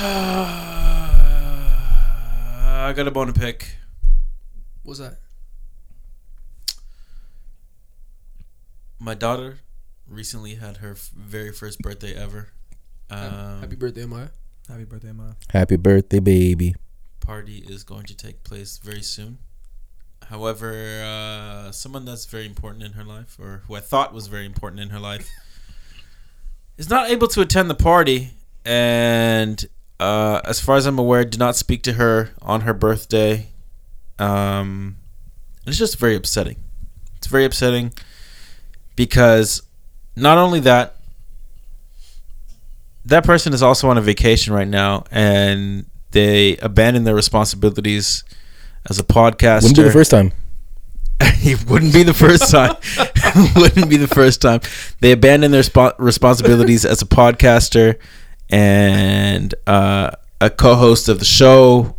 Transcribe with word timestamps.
I 0.02 0.06
got 2.96 3.06
a 3.06 3.10
bone 3.10 3.26
to 3.26 3.34
pick. 3.38 3.76
What's 4.82 4.98
that? 4.98 5.18
My 8.98 9.12
daughter 9.14 9.58
recently 10.08 10.54
had 10.54 10.78
her 10.78 10.92
f- 10.92 11.10
very 11.14 11.52
first 11.52 11.80
birthday 11.80 12.14
ever. 12.14 12.48
Um, 13.10 13.60
Happy 13.60 13.76
birthday, 13.76 14.06
Maya. 14.06 14.28
Happy 14.68 14.84
birthday, 14.84 15.12
ma. 15.12 15.32
Happy 15.50 15.76
birthday, 15.76 16.20
baby. 16.20 16.74
party 17.20 17.58
is 17.58 17.84
going 17.84 18.06
to 18.06 18.16
take 18.16 18.42
place 18.42 18.78
very 18.78 19.02
soon. 19.02 19.36
However, 20.28 21.02
uh, 21.04 21.72
someone 21.72 22.06
that's 22.06 22.24
very 22.24 22.46
important 22.46 22.84
in 22.84 22.92
her 22.92 23.04
life, 23.04 23.36
or 23.38 23.64
who 23.66 23.74
I 23.74 23.80
thought 23.80 24.14
was 24.14 24.28
very 24.28 24.46
important 24.46 24.80
in 24.80 24.88
her 24.90 25.00
life, 25.00 25.28
is 26.78 26.88
not 26.88 27.10
able 27.10 27.28
to 27.28 27.42
attend 27.42 27.68
the 27.68 27.74
party. 27.74 28.30
And 28.64 29.62
uh, 30.00 30.40
as 30.44 30.60
far 30.60 30.76
as 30.76 30.86
I'm 30.86 30.98
aware, 30.98 31.24
did 31.24 31.38
not 31.38 31.56
speak 31.56 31.82
to 31.82 31.92
her 31.92 32.30
on 32.40 32.62
her 32.62 32.72
birthday. 32.72 33.48
Um, 34.18 34.96
it's 35.66 35.76
just 35.76 35.98
very 35.98 36.16
upsetting. 36.16 36.56
It's 37.18 37.26
very 37.26 37.44
upsetting 37.44 37.92
because 38.96 39.62
not 40.16 40.38
only 40.38 40.60
that, 40.60 40.96
that 43.04 43.24
person 43.24 43.52
is 43.52 43.62
also 43.62 43.90
on 43.90 43.98
a 43.98 44.00
vacation 44.00 44.54
right 44.54 44.68
now, 44.68 45.04
and 45.10 45.84
they 46.12 46.56
abandon 46.56 47.04
their 47.04 47.14
responsibilities 47.14 48.24
as 48.88 48.98
a 48.98 49.04
podcaster. 49.04 49.62
Wouldn't 49.64 49.76
be 49.76 49.82
the 49.82 49.92
first 49.92 50.10
time. 50.10 50.32
it 51.20 51.68
wouldn't 51.68 51.92
be 51.92 52.02
the 52.04 52.14
first 52.14 52.50
time. 52.50 52.74
wouldn't 53.56 53.90
be 53.90 53.96
the 53.96 54.08
first 54.08 54.40
time. 54.40 54.60
They 55.00 55.12
abandon 55.12 55.50
their 55.50 55.62
spo- 55.62 55.94
responsibilities 55.98 56.84
as 56.84 57.02
a 57.02 57.06
podcaster 57.06 57.98
and 58.50 59.54
uh, 59.66 60.10
a 60.40 60.50
co-host 60.50 61.08
of 61.08 61.18
the 61.18 61.24
show, 61.24 61.94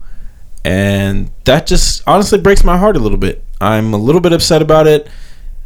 and 0.63 1.32
that 1.46 1.68
just 1.68 2.04
honestly 2.07 2.40
breaks 2.40 2.63
my 2.63 2.77
heart 2.77 2.96
a 2.96 2.99
little 2.99 3.18
bit. 3.18 3.44
I'm 3.60 3.94
a 3.94 3.98
little 3.98 4.21
bit 4.21 4.34
upset 4.34 4.62
about 4.62 4.88
it, 4.88 5.07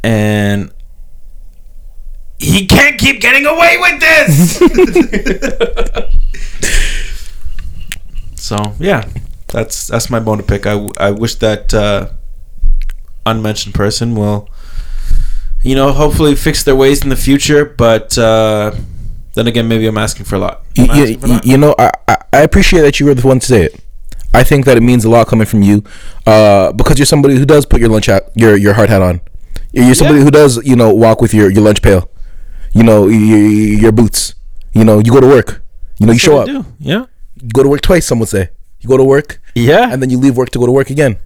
and 0.04 0.72
he 2.38 2.66
can't 2.66 2.98
keep 2.98 3.20
getting 3.20 3.46
away 3.46 3.76
with 3.80 4.00
this. 4.00 4.58
so 8.36 8.56
yeah, 8.78 9.08
that's 9.48 9.86
that's 9.86 10.10
my 10.10 10.20
bone 10.20 10.38
to 10.38 10.44
pick. 10.44 10.66
I, 10.66 10.88
I 10.98 11.10
wish 11.10 11.36
that 11.36 11.72
uh, 11.72 12.10
unmentioned 13.24 13.74
person 13.74 14.14
will, 14.14 14.48
you 15.62 15.74
know, 15.74 15.92
hopefully 15.92 16.34
fix 16.34 16.62
their 16.62 16.76
ways 16.76 17.02
in 17.02 17.08
the 17.08 17.16
future. 17.16 17.64
But 17.64 18.18
uh, 18.18 18.72
then 19.36 19.46
again, 19.46 19.68
maybe 19.68 19.86
I'm 19.86 19.96
asking 19.98 20.26
for 20.26 20.34
a 20.34 20.38
lot. 20.40 20.62
You, 20.74 20.84
you, 20.92 21.18
for 21.18 21.26
a 21.26 21.28
lot? 21.28 21.46
you 21.46 21.56
know, 21.56 21.74
I, 21.78 21.90
I 22.32 22.40
appreciate 22.42 22.80
that 22.82 22.98
you 22.98 23.06
were 23.06 23.14
the 23.14 23.26
one 23.26 23.38
to 23.38 23.46
say 23.46 23.62
it. 23.66 23.80
I 24.34 24.42
think 24.44 24.64
that 24.66 24.76
it 24.76 24.82
means 24.82 25.04
a 25.04 25.08
lot 25.08 25.28
coming 25.28 25.46
from 25.46 25.62
you, 25.62 25.82
uh, 26.26 26.72
because 26.72 26.98
you're 26.98 27.06
somebody 27.06 27.36
who 27.36 27.46
does 27.46 27.64
put 27.64 27.80
your 27.80 27.88
lunch 27.88 28.06
hat, 28.06 28.30
your 28.34 28.56
your 28.56 28.74
hard 28.74 28.90
hat 28.90 29.00
on. 29.00 29.20
You're 29.72 29.94
somebody 29.94 30.18
Yeah. 30.18 30.24
who 30.24 30.30
does, 30.30 30.56
you 30.66 30.76
know, 30.76 30.92
walk 30.94 31.20
with 31.22 31.32
your, 31.32 31.50
your 31.50 31.62
lunch 31.62 31.80
pail. 31.82 32.10
You 32.72 32.82
know, 32.82 33.08
your, 33.08 33.38
your 33.84 33.92
boots. 33.92 34.34
You 34.72 34.84
know, 34.84 34.98
you 34.98 35.10
go 35.12 35.20
to 35.20 35.26
work. 35.26 35.62
You 35.98 36.06
know, 36.06 36.12
you 36.12 36.18
show 36.18 36.38
up. 36.38 36.46
Do. 36.46 36.64
Yeah, 36.78 37.04
You 37.40 37.48
go 37.54 37.62
to 37.62 37.68
work 37.68 37.80
twice. 37.80 38.06
Some 38.06 38.18
would 38.20 38.28
say 38.28 38.50
you 38.80 38.88
go 38.88 38.96
to 38.98 39.04
work 39.04 39.40
yeah. 39.54 39.90
and 39.92 40.00
then 40.02 40.10
you 40.10 40.18
leave 40.18 40.36
work 40.36 40.50
to 40.50 40.58
go 40.58 40.66
to 40.66 40.72
work 40.72 40.90
again. 40.90 41.18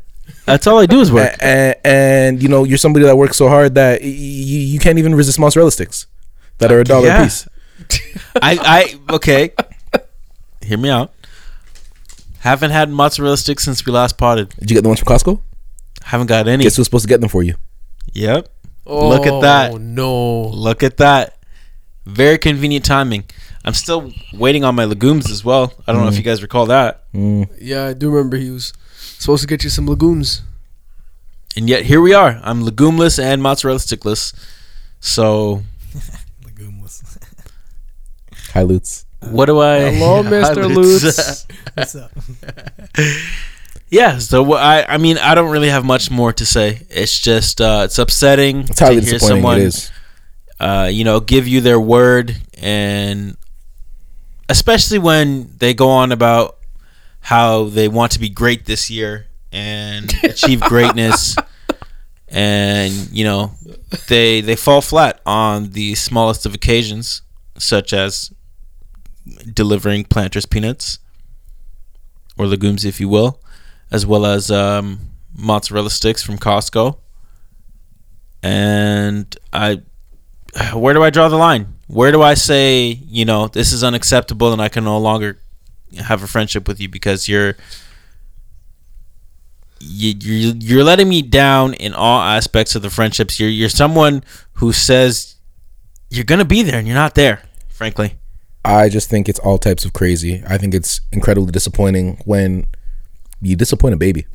that's 0.47 0.67
all 0.69 0.79
I 0.79 0.87
do 0.87 1.01
is 1.01 1.11
work. 1.13 1.35
And, 1.41 1.75
and 1.85 2.43
you 2.43 2.49
know, 2.49 2.63
you're 2.65 2.79
somebody 2.79 3.05
that 3.07 3.17
works 3.17 3.37
so 3.37 3.49
hard 3.49 3.75
that 3.75 4.03
you, 4.03 4.11
you 4.11 4.79
can't 4.79 4.99
even 4.99 5.15
resist 5.17 5.39
mozzarella 5.41 5.73
sticks 5.73 6.07
that 6.59 6.71
are 6.73 6.81
a 6.81 6.85
dollar 6.85 7.07
Yeah. 7.09 7.21
a 7.21 7.25
piece. 7.25 7.49
I, 8.43 8.99
I 9.09 9.15
okay. 9.15 9.53
Hear 10.63 10.79
me 10.79 10.89
out. 10.89 11.13
Haven't 12.41 12.71
had 12.71 12.91
mozzarella 12.91 13.37
sticks 13.37 13.65
since 13.65 13.85
we 13.85 13.93
last 13.93 14.17
potted. 14.17 14.51
Did 14.59 14.71
you 14.71 14.75
get 14.75 14.83
the 14.83 14.89
ones 14.89 15.01
from 15.01 15.15
Costco? 15.15 15.41
Haven't 16.03 16.27
got 16.27 16.49
any. 16.49 16.65
Guess 16.65 16.77
who's 16.77 16.87
supposed 16.87 17.05
to 17.05 17.09
get 17.09 17.21
them 17.21 17.29
for 17.29 17.43
you? 17.43 17.55
Yep. 18.13 18.49
Look 18.87 19.27
at 19.27 19.41
that. 19.43 19.73
Oh 19.73 19.77
no. 19.77 20.43
Look 20.49 20.83
at 20.83 20.97
that. 20.97 21.37
Very 22.07 22.39
convenient 22.39 22.85
timing. 22.85 23.25
I'm 23.65 23.75
still 23.75 24.13
waiting 24.33 24.65
on 24.65 24.75
my 24.75 24.85
legumes 24.85 25.31
as 25.31 25.45
well. 25.45 25.75
I 25.87 25.93
don't 25.93 26.03
know 26.03 26.09
if 26.09 26.17
you 26.17 26.23
guys 26.23 26.41
recall 26.41 26.67
that. 26.67 27.13
Mm. 27.13 27.51
Yeah, 27.61 27.87
I 27.87 27.93
do 27.93 28.11
remember 28.11 28.39
he 28.39 28.51
was 28.51 28.73
supposed 29.19 29.43
to 29.43 29.47
get 29.47 29.63
you 29.63 29.71
some 29.71 29.87
legumes. 29.87 30.43
And 31.57 31.69
yet 31.69 31.85
here 31.85 32.01
we 32.01 32.15
are. 32.15 32.41
I'm 32.43 32.63
legumeless 32.63 33.23
and 33.23 33.43
mozzarella 33.43 33.79
stickless. 33.79 34.35
So 35.01 35.63
Legumeless. 35.93 36.25
Hi, 38.53 38.63
Lutz. 38.63 39.07
what 39.31 39.47
do 39.47 39.61
I? 39.61 39.91
Hello, 39.91 40.23
Mr. 40.25 40.75
Lutz. 40.75 41.47
What's 41.75 41.95
up? 41.95 42.11
yeah. 43.91 44.19
So 44.19 44.55
I 44.55 44.85
I 44.95 44.99
mean 44.99 45.19
I 45.19 45.35
don't 45.35 45.51
really 45.51 45.69
have 45.69 45.85
much 45.85 46.11
more 46.11 46.33
to 46.33 46.47
say. 46.47 46.87
It's 46.91 47.19
just 47.19 47.61
uh, 47.61 47.83
it's 47.85 47.99
upsetting 47.99 48.61
It's 48.61 48.79
to 48.79 49.01
hear 49.01 49.19
someone 49.19 49.59
it 49.59 49.65
is. 49.65 49.91
uh, 50.59 50.89
you 50.93 51.05
know, 51.05 51.21
give 51.21 51.47
you 51.47 51.61
their 51.61 51.81
word, 51.81 52.37
and 52.61 53.37
especially 54.49 54.99
when 54.99 55.51
they 55.59 55.75
go 55.75 55.89
on 55.89 56.13
about 56.13 56.57
how 57.21 57.65
they 57.65 57.87
want 57.89 58.13
to 58.13 58.19
be 58.19 58.29
great 58.31 58.65
this 58.67 58.91
year 58.91 59.27
and 59.53 60.13
achieve 60.25 60.61
greatness, 60.61 61.37
and 62.29 62.93
you 63.13 63.25
know, 63.25 63.53
they 64.09 64.41
they 64.41 64.57
fall 64.57 64.81
flat 64.81 65.21
on 65.25 65.71
the 65.71 65.95
smallest 65.95 66.47
of 66.47 66.55
occasions, 66.55 67.23
such 67.59 67.93
as 67.93 68.33
delivering 69.53 70.05
planters 70.05 70.47
peanuts 70.47 70.99
or 72.39 72.47
legumes, 72.47 72.85
if 72.85 73.01
you 73.01 73.09
will, 73.09 73.41
as 73.91 74.07
well 74.07 74.25
as 74.25 74.51
um, 74.51 75.01
mozzarella 75.37 75.91
sticks 75.91 76.23
from 76.23 76.39
Costco. 76.39 76.99
And 78.43 79.37
I 79.53 79.83
where 80.75 80.95
do 80.95 81.03
I 81.03 81.11
draw 81.11 81.29
the 81.29 81.37
line? 81.37 81.75
Where 81.87 82.13
do 82.13 82.23
I 82.23 82.35
say, 82.35 82.99
you 83.07 83.25
know, 83.25 83.49
this 83.49 83.73
is 83.73 83.85
unacceptable 83.85 84.53
and 84.53 84.63
I 84.63 84.69
can 84.69 84.85
no 84.85 84.99
longer 84.99 85.39
have 85.99 86.23
a 86.23 86.27
friendship 86.27 86.69
with 86.69 86.81
you 86.81 86.89
because 86.89 87.29
you're 87.29 87.57
you, 89.81 90.15
you're 90.21 90.55
you're 90.57 90.85
letting 90.85 91.09
me 91.09 91.23
down 91.23 91.75
in 91.75 91.95
all 91.95 92.21
aspects 92.21 92.75
of 92.75 92.83
the 92.83 92.91
friendships. 92.91 93.41
You're 93.41 93.49
you're 93.49 93.69
someone 93.69 94.23
who 94.55 94.73
says 94.73 95.37
you're 96.11 96.25
gonna 96.25 96.45
be 96.45 96.63
there 96.63 96.79
and 96.79 96.87
you're 96.87 96.97
not 96.97 97.15
there. 97.15 97.43
Frankly, 97.69 98.20
I 98.65 98.89
just 98.89 99.09
think 99.09 99.29
it's 99.29 99.39
all 99.39 99.59
types 99.59 99.85
of 99.85 99.93
crazy. 99.93 100.43
I 100.47 100.59
think 100.59 100.75
it's 100.75 101.01
incredibly 101.13 101.51
disappointing 101.51 102.21
when 102.25 102.67
you 103.41 103.57
disappoint 103.57 103.95
a 103.95 103.97
baby. 103.97 104.27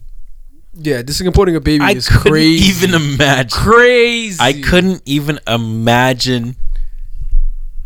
Yeah, 0.74 1.02
disappointing 1.03 1.56
a 1.56 1.62
baby 1.62 1.84
I 1.84 1.91
is 1.91 2.08
couldn't 2.09 2.31
crazy. 2.31 2.66
even 2.66 2.94
imagine. 2.96 3.50
crazy. 3.50 4.38
I 4.41 4.53
couldn't 4.62 5.02
even 5.06 5.40
imagine 5.47 6.56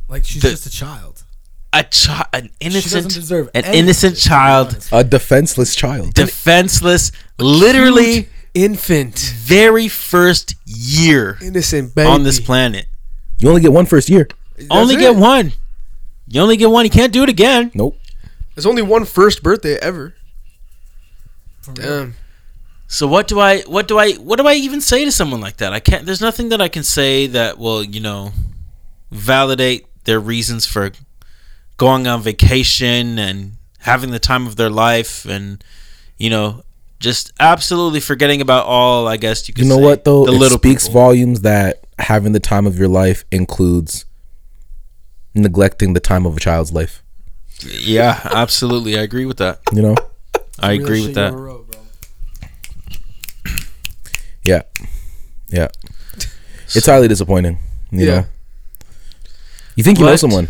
Like 0.07 0.25
she's 0.25 0.41
The- 0.41 0.49
just 0.51 0.65
a 0.65 0.69
child. 0.71 1.23
a 1.71 1.83
child, 1.83 2.25
an 2.33 2.45
She 2.45 2.67
innocent, 2.67 3.13
deserve 3.13 3.49
an 3.53 3.63
any 3.65 3.77
innocent 3.79 4.15
this, 4.15 4.23
to 4.23 4.29
be 4.29 4.33
child. 4.33 4.87
A 4.91 5.03
defenseless 5.03 5.75
child. 5.75 6.13
defenseless, 6.15 7.11
literally. 7.37 8.27
Infant, 8.55 9.19
very 9.19 9.87
first 9.87 10.55
year 10.65 11.37
innocent 11.43 11.93
baby 11.93 12.09
on 12.09 12.23
this 12.23 12.39
planet. 12.39 12.87
You 13.37 13.47
only 13.49 13.61
get 13.61 13.71
one 13.71 13.85
first 13.85 14.09
year. 14.09 14.27
That's 14.57 14.67
only 14.71 14.95
it. 14.95 14.99
get 14.99 15.15
one. 15.15 15.53
You 16.29 16.41
only 16.41 16.57
get 16.57 16.69
one. 16.69 16.85
You 16.85 16.91
can't 16.91 17.11
do 17.11 17.23
it 17.23 17.29
again. 17.29 17.71
Nope. 17.73 17.97
There's 18.55 18.65
only 18.65 18.81
one 18.81 19.05
first 19.05 19.41
birthday 19.43 19.75
ever. 19.81 20.13
For 21.61 21.71
real. 21.73 21.87
Damn. 21.87 22.15
So 22.87 23.07
what 23.07 23.27
do 23.27 23.39
I 23.39 23.61
what 23.61 23.87
do 23.87 23.97
I 23.99 24.13
what 24.13 24.37
do 24.39 24.47
I 24.47 24.53
even 24.55 24.81
say 24.81 25.05
to 25.05 25.11
someone 25.11 25.41
like 25.41 25.57
that? 25.57 25.73
I 25.73 25.79
can't 25.79 26.05
there's 26.05 26.21
nothing 26.21 26.49
that 26.49 26.61
I 26.61 26.67
can 26.69 26.83
say 26.83 27.27
that 27.27 27.57
will, 27.57 27.83
you 27.83 27.99
know, 27.99 28.31
validate 29.11 29.85
their 30.05 30.19
reasons 30.19 30.65
for 30.65 30.91
going 31.77 32.07
on 32.07 32.21
vacation 32.21 33.19
and 33.19 33.53
having 33.79 34.11
the 34.11 34.19
time 34.19 34.45
of 34.47 34.55
their 34.55 34.69
life 34.69 35.25
and 35.25 35.63
you 36.17 36.29
know, 36.29 36.63
just 36.99 37.31
absolutely 37.39 37.99
forgetting 38.01 38.41
about 38.41 38.65
all 38.65 39.07
I 39.07 39.17
guess 39.17 39.47
you 39.47 39.53
could 39.53 39.63
You 39.63 39.69
know 39.69 39.77
say, 39.77 39.83
what 39.83 40.03
though? 40.03 40.25
the 40.25 40.33
it 40.33 40.37
little 40.37 40.57
speaks 40.57 40.87
people. 40.87 41.01
volumes 41.01 41.41
that 41.41 41.85
having 41.99 42.33
the 42.33 42.39
time 42.39 42.65
of 42.67 42.77
your 42.77 42.87
life 42.89 43.23
includes 43.31 44.05
neglecting 45.33 45.93
the 45.93 45.99
time 45.99 46.25
of 46.25 46.35
a 46.37 46.39
child's 46.39 46.71
life. 46.71 47.03
Yeah, 47.65 48.19
absolutely. 48.23 48.97
I 48.97 49.01
agree 49.01 49.25
with 49.25 49.37
that. 49.37 49.59
You 49.73 49.81
know? 49.81 49.95
I 50.59 50.73
agree 50.73 51.01
with 51.05 51.15
that. 51.15 51.27
ever 51.33 51.41
wrote. 51.43 51.65
Yeah. 54.43 54.61
Yeah. 55.49 55.67
It's 56.75 56.85
highly 56.85 57.07
disappointing. 57.07 57.57
You 57.91 58.05
Yeah. 58.05 58.15
know? 58.21 58.25
You 59.75 59.83
think 59.83 59.97
you 59.97 60.05
know 60.05 60.15
someone. 60.17 60.47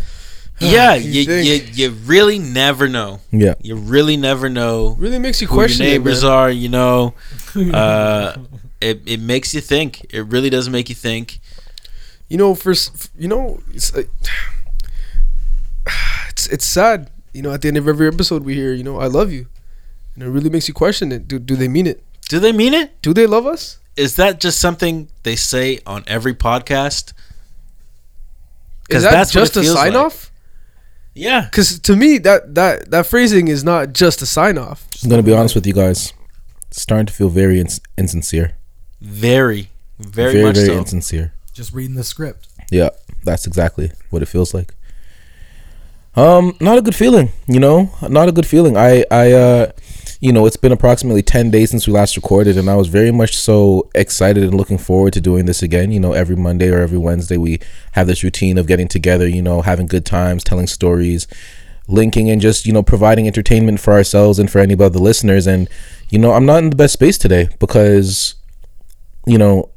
Yeah, 0.60 0.94
You 0.94 1.22
you, 1.22 1.34
you 1.34 1.54
you 1.72 1.90
really 2.04 2.38
never 2.38 2.88
know. 2.88 3.20
Yeah. 3.32 3.54
You 3.62 3.76
really 3.76 4.18
never 4.18 4.50
know 4.50 4.96
Really 4.98 5.18
makes 5.18 5.40
you 5.40 5.48
question 5.48 5.48
who 5.48 5.56
your 5.56 5.66
question 5.68 5.86
it, 5.86 5.88
neighbors 5.90 6.22
man. 6.22 6.32
are. 6.32 6.50
You 6.50 6.68
know, 6.68 7.14
uh, 7.72 8.36
it 8.82 9.00
it 9.06 9.20
makes 9.20 9.54
you 9.54 9.62
think. 9.62 10.04
It 10.12 10.26
really 10.26 10.50
does 10.50 10.68
make 10.68 10.90
you 10.90 10.94
think. 10.94 11.40
You 12.28 12.36
know, 12.36 12.54
for 12.54 12.74
you 13.18 13.28
know, 13.28 13.62
it's 13.72 13.94
uh, 13.94 14.02
it's 16.40 16.46
it's 16.54 16.64
sad 16.64 17.10
you 17.32 17.42
know, 17.42 17.52
at 17.52 17.62
the 17.62 17.68
end 17.68 17.76
of 17.76 17.86
every 17.86 18.08
episode, 18.08 18.44
we 18.44 18.54
hear, 18.54 18.72
you 18.72 18.82
know, 18.82 18.98
I 18.98 19.06
love 19.06 19.32
you, 19.32 19.46
and 20.14 20.24
it 20.24 20.28
really 20.28 20.50
makes 20.50 20.68
you 20.68 20.74
question 20.74 21.12
it. 21.12 21.28
Do 21.28 21.38
do 21.38 21.56
they 21.56 21.68
mean 21.68 21.86
it? 21.86 22.02
Do 22.28 22.38
they 22.38 22.52
mean 22.52 22.74
it? 22.74 23.00
Do 23.02 23.12
they 23.12 23.26
love 23.26 23.46
us? 23.46 23.78
Is 23.96 24.16
that 24.16 24.40
just 24.40 24.60
something 24.60 25.08
they 25.22 25.36
say 25.36 25.80
on 25.86 26.04
every 26.06 26.34
podcast? 26.34 27.12
Is 28.88 29.02
that 29.02 29.12
that's 29.12 29.32
just 29.32 29.56
a 29.56 29.62
feels 29.62 29.76
sign 29.76 29.94
like. 29.94 30.06
off? 30.06 30.32
Yeah. 31.14 31.42
Because 31.42 31.78
to 31.80 31.96
me, 31.96 32.18
that 32.18 32.54
that 32.54 32.90
that 32.90 33.06
phrasing 33.06 33.48
is 33.48 33.62
not 33.62 33.92
just 33.92 34.22
a 34.22 34.26
sign 34.26 34.58
off. 34.58 34.88
I'm 35.02 35.10
gonna 35.10 35.22
be 35.22 35.32
honest 35.32 35.54
with 35.54 35.66
you 35.66 35.74
guys. 35.74 36.12
It's 36.68 36.82
starting 36.82 37.06
to 37.06 37.12
feel 37.12 37.28
very 37.28 37.60
ins- 37.60 37.80
insincere. 37.98 38.56
Very, 39.00 39.70
very, 39.98 40.32
very, 40.32 40.44
much 40.44 40.54
very 40.56 40.66
so. 40.68 40.78
insincere. 40.78 41.32
Just 41.52 41.72
reading 41.72 41.96
the 41.96 42.04
script. 42.04 42.48
Yeah, 42.70 42.90
that's 43.24 43.46
exactly 43.46 43.92
what 44.10 44.22
it 44.22 44.26
feels 44.26 44.54
like. 44.54 44.74
Um, 46.16 46.56
not 46.60 46.76
a 46.76 46.82
good 46.82 46.94
feeling, 46.94 47.30
you 47.46 47.60
know, 47.60 47.92
not 48.02 48.28
a 48.28 48.32
good 48.32 48.46
feeling. 48.46 48.76
I, 48.76 49.04
I, 49.10 49.32
uh, 49.32 49.72
you 50.20 50.32
know, 50.32 50.44
it's 50.44 50.56
been 50.56 50.72
approximately 50.72 51.22
10 51.22 51.50
days 51.50 51.70
since 51.70 51.86
we 51.86 51.92
last 51.92 52.16
recorded, 52.16 52.58
and 52.58 52.68
I 52.68 52.74
was 52.74 52.88
very 52.88 53.12
much 53.12 53.36
so 53.36 53.88
excited 53.94 54.42
and 54.42 54.54
looking 54.54 54.76
forward 54.76 55.12
to 55.14 55.20
doing 55.20 55.46
this 55.46 55.62
again. 55.62 55.92
You 55.92 56.00
know, 56.00 56.12
every 56.12 56.36
Monday 56.36 56.68
or 56.68 56.80
every 56.80 56.98
Wednesday, 56.98 57.36
we 57.36 57.60
have 57.92 58.06
this 58.06 58.24
routine 58.24 58.58
of 58.58 58.66
getting 58.66 58.88
together, 58.88 59.26
you 59.26 59.40
know, 59.40 59.62
having 59.62 59.86
good 59.86 60.04
times, 60.04 60.42
telling 60.42 60.66
stories, 60.66 61.28
linking, 61.86 62.28
and 62.28 62.40
just, 62.40 62.66
you 62.66 62.72
know, 62.72 62.82
providing 62.82 63.26
entertainment 63.26 63.78
for 63.80 63.92
ourselves 63.92 64.38
and 64.38 64.50
for 64.50 64.58
any 64.58 64.74
of 64.74 64.92
the 64.92 65.02
listeners. 65.02 65.46
And, 65.46 65.68
you 66.10 66.18
know, 66.18 66.32
I'm 66.32 66.44
not 66.44 66.64
in 66.64 66.70
the 66.70 66.76
best 66.76 66.92
space 66.92 67.16
today 67.16 67.48
because, 67.60 68.34
you 69.26 69.38
know, 69.38 69.70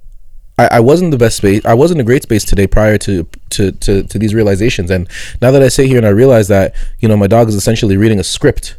I, 0.58 0.68
I 0.74 0.80
wasn't 0.82 1.12
the 1.12 1.18
best 1.18 1.38
space. 1.38 1.66
I 1.66 1.74
wasn't 1.74 2.00
a 2.02 2.04
great 2.04 2.24
space 2.24 2.44
today 2.46 2.68
prior 2.68 2.98
to, 3.00 3.28
to, 3.52 3.72
to, 3.72 4.04
to 4.04 4.20
these 4.20 4.34
realizations. 4.36 4.92
And 4.92 5.10
now 5.42 5.50
that 5.52 5.64
I 5.64 5.68
sit 5.70 5.88
here 5.88 5.98
and 5.98 6.06
I 6.06 6.10
realize 6.10 6.48
that, 6.50 6.76
you 7.00 7.08
know, 7.08 7.18
my 7.18 7.28
dog 7.28 7.50
is 7.50 7.56
essentially 7.56 7.98
reading 7.98 8.20
a 8.20 8.24
script, 8.24 8.78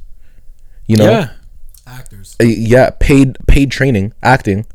you 0.87 0.97
know, 0.97 1.11
Yeah. 1.11 1.31
Actors. 1.87 2.37
uh, 2.41 2.45
yeah, 2.45 2.91
paid, 3.01 3.37
paid 3.49 3.71
training, 3.71 4.15
acting. 4.23 4.67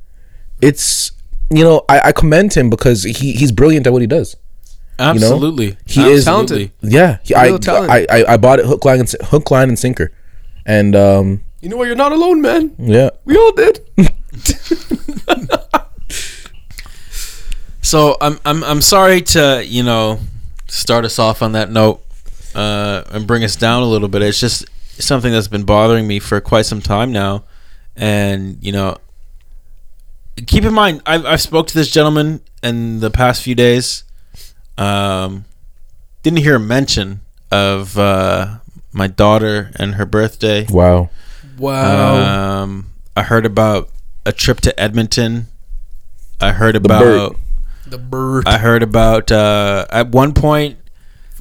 It's, 0.62 1.12
you 1.50 1.64
know, 1.64 1.84
I, 1.88 2.00
I 2.10 2.12
commend 2.12 2.54
him 2.54 2.70
because 2.70 3.04
he, 3.04 3.32
he's 3.34 3.52
brilliant 3.54 3.88
at 3.88 3.94
what 3.94 4.02
he 4.02 4.08
does. 4.08 4.36
Absolutely. 5.00 5.78
He 5.86 6.04
is 6.04 6.28
Absolutely. 6.28 6.74
Yeah. 6.82 7.20
He, 7.24 7.34
I, 7.34 7.58
talent. 7.58 7.90
I, 7.90 8.06
I, 8.12 8.34
I 8.34 8.38
bought 8.38 8.60
it 8.60 8.66
hook, 8.66 8.84
line, 8.84 9.00
and, 9.00 9.10
hook, 9.24 9.50
line 9.50 9.70
and 9.70 9.80
sinker. 9.80 10.12
And, 10.66 10.96
um, 10.98 11.42
You 11.62 11.70
know 11.70 11.78
what? 11.78 11.88
You're 11.88 11.96
not 11.96 12.12
alone, 12.12 12.42
man. 12.42 12.76
yeah. 12.78 13.12
We 13.24 13.38
all 13.38 13.54
did. 13.54 13.80
So 17.90 18.18
I'm 18.22 18.40
I'm 18.46 18.64
I'm 18.64 18.82
sorry 18.82 19.20
to 19.34 19.66
you 19.66 19.82
know 19.82 20.20
start 20.68 21.06
us 21.06 21.18
off 21.18 21.42
on 21.42 21.54
that 21.54 21.72
note 21.72 22.06
uh, 22.54 23.02
and 23.10 23.26
bring 23.26 23.44
us 23.44 23.56
down 23.56 23.82
a 23.82 23.88
little 23.88 24.08
bit. 24.08 24.22
It's 24.22 24.40
just 24.40 24.64
something 25.02 25.32
that's 25.32 25.48
been 25.48 25.64
bothering 25.64 26.06
me 26.06 26.20
for 26.20 26.40
quite 26.40 26.68
some 26.68 26.84
time 26.84 27.12
now, 27.12 27.46
and 27.96 28.60
you 28.62 28.72
know, 28.72 28.98
keep 30.46 30.66
in 30.66 30.74
mind 30.76 31.02
I've 31.08 31.26
I've 31.26 31.42
spoke 31.42 31.66
to 31.66 31.74
this 31.74 31.90
gentleman 31.90 32.42
in 32.62 33.00
the 33.00 33.10
past 33.10 33.42
few 33.42 33.56
days. 33.56 34.04
Um, 34.78 35.46
didn't 36.22 36.44
hear 36.44 36.58
a 36.58 36.60
mention 36.60 37.22
of 37.50 37.98
uh, 37.98 38.60
my 38.94 39.08
daughter 39.08 39.72
and 39.78 39.96
her 39.96 40.06
birthday. 40.06 40.68
Wow. 40.70 41.10
Wow. 41.58 42.62
Um, 42.62 42.92
I 43.18 43.24
heard 43.24 43.48
about 43.48 43.90
a 44.28 44.32
trip 44.32 44.62
to 44.62 44.80
Edmonton. 44.80 45.48
I 46.40 46.52
heard 46.52 46.76
bird. 46.84 46.86
about 46.86 47.36
the 47.92 47.98
bird. 47.98 48.48
I 48.48 48.58
heard 48.58 48.84
about 48.84 49.32
uh, 49.32 49.86
at 49.90 50.10
one 50.10 50.34
point 50.34 50.78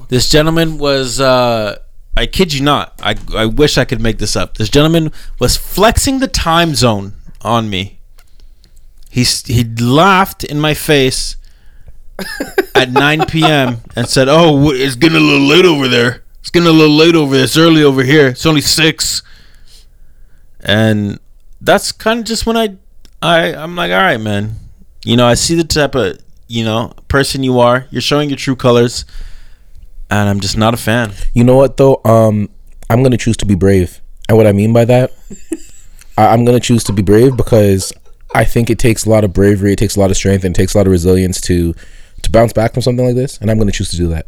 this 0.09 0.29
gentleman 0.29 0.77
was 0.77 1.19
uh, 1.19 1.77
I 2.17 2.25
kid 2.25 2.53
you 2.53 2.63
not 2.63 2.93
I 3.01 3.15
I 3.35 3.45
wish 3.45 3.77
I 3.77 3.85
could 3.85 4.01
make 4.01 4.17
this 4.17 4.35
up. 4.35 4.57
This 4.57 4.69
gentleman 4.69 5.11
was 5.39 5.55
flexing 5.55 6.19
the 6.19 6.27
time 6.27 6.75
zone 6.75 7.13
on 7.41 7.69
me. 7.69 7.99
He 9.09 9.23
he 9.23 9.63
laughed 9.63 10.43
in 10.43 10.59
my 10.59 10.73
face 10.73 11.35
at 12.75 12.91
9 12.91 13.25
p.m. 13.27 13.81
and 13.95 14.07
said, 14.07 14.27
"Oh, 14.29 14.71
it's 14.71 14.95
getting 14.95 15.17
a 15.17 15.21
little 15.21 15.47
late 15.47 15.65
over 15.65 15.87
there. 15.87 16.23
It's 16.41 16.49
getting 16.49 16.67
a 16.67 16.71
little 16.71 16.95
late 16.95 17.15
over 17.15 17.35
there. 17.35 17.43
It's 17.45 17.57
early 17.57 17.83
over 17.83 18.03
here. 18.03 18.27
It's 18.29 18.45
only 18.45 18.61
6." 18.61 19.23
And 20.61 21.19
that's 21.61 21.91
kind 21.91 22.19
of 22.19 22.25
just 22.25 22.45
when 22.45 22.57
I 22.57 22.75
I 23.21 23.53
I'm 23.55 23.75
like, 23.75 23.91
"All 23.91 23.97
right, 23.97 24.19
man. 24.19 24.55
You 25.03 25.15
know, 25.15 25.25
I 25.25 25.33
see 25.33 25.55
the 25.55 25.63
type 25.63 25.95
of 25.95 26.19
you 26.49 26.65
know 26.65 26.91
person 27.07 27.43
you 27.43 27.59
are. 27.59 27.85
You're 27.91 28.01
showing 28.01 28.29
your 28.29 28.37
true 28.37 28.57
colors, 28.57 29.05
and 30.09 30.27
I'm 30.27 30.41
just 30.41 30.57
not 30.57 30.73
a 30.73 30.77
fan. 30.77 31.13
You 31.33 31.45
know 31.45 31.55
what 31.55 31.77
though? 31.77 32.01
Um, 32.03 32.49
I'm 32.89 33.01
gonna 33.03 33.17
choose 33.17 33.37
to 33.37 33.45
be 33.45 33.55
brave, 33.55 34.01
and 34.27 34.37
what 34.37 34.47
I 34.47 34.51
mean 34.51 34.73
by 34.73 34.83
that, 34.85 35.13
I, 36.17 36.27
I'm 36.27 36.43
gonna 36.43 36.59
choose 36.59 36.83
to 36.85 36.93
be 36.93 37.01
brave 37.01 37.37
because 37.37 37.93
I 38.35 38.43
think 38.43 38.69
it 38.69 38.79
takes 38.79 39.05
a 39.05 39.09
lot 39.09 39.23
of 39.23 39.31
bravery, 39.31 39.73
it 39.73 39.79
takes 39.79 39.95
a 39.95 39.99
lot 39.99 40.11
of 40.11 40.17
strength, 40.17 40.43
and 40.43 40.53
it 40.53 40.59
takes 40.59 40.73
a 40.73 40.77
lot 40.77 40.87
of 40.87 40.91
resilience 40.91 41.39
to 41.41 41.73
to 42.23 42.31
bounce 42.31 42.51
back 42.51 42.73
from 42.73 42.81
something 42.81 43.05
like 43.05 43.15
this, 43.15 43.37
and 43.37 43.49
I'm 43.49 43.57
gonna 43.57 43.71
choose 43.71 43.91
to 43.91 43.97
do 43.97 44.07
that. 44.09 44.25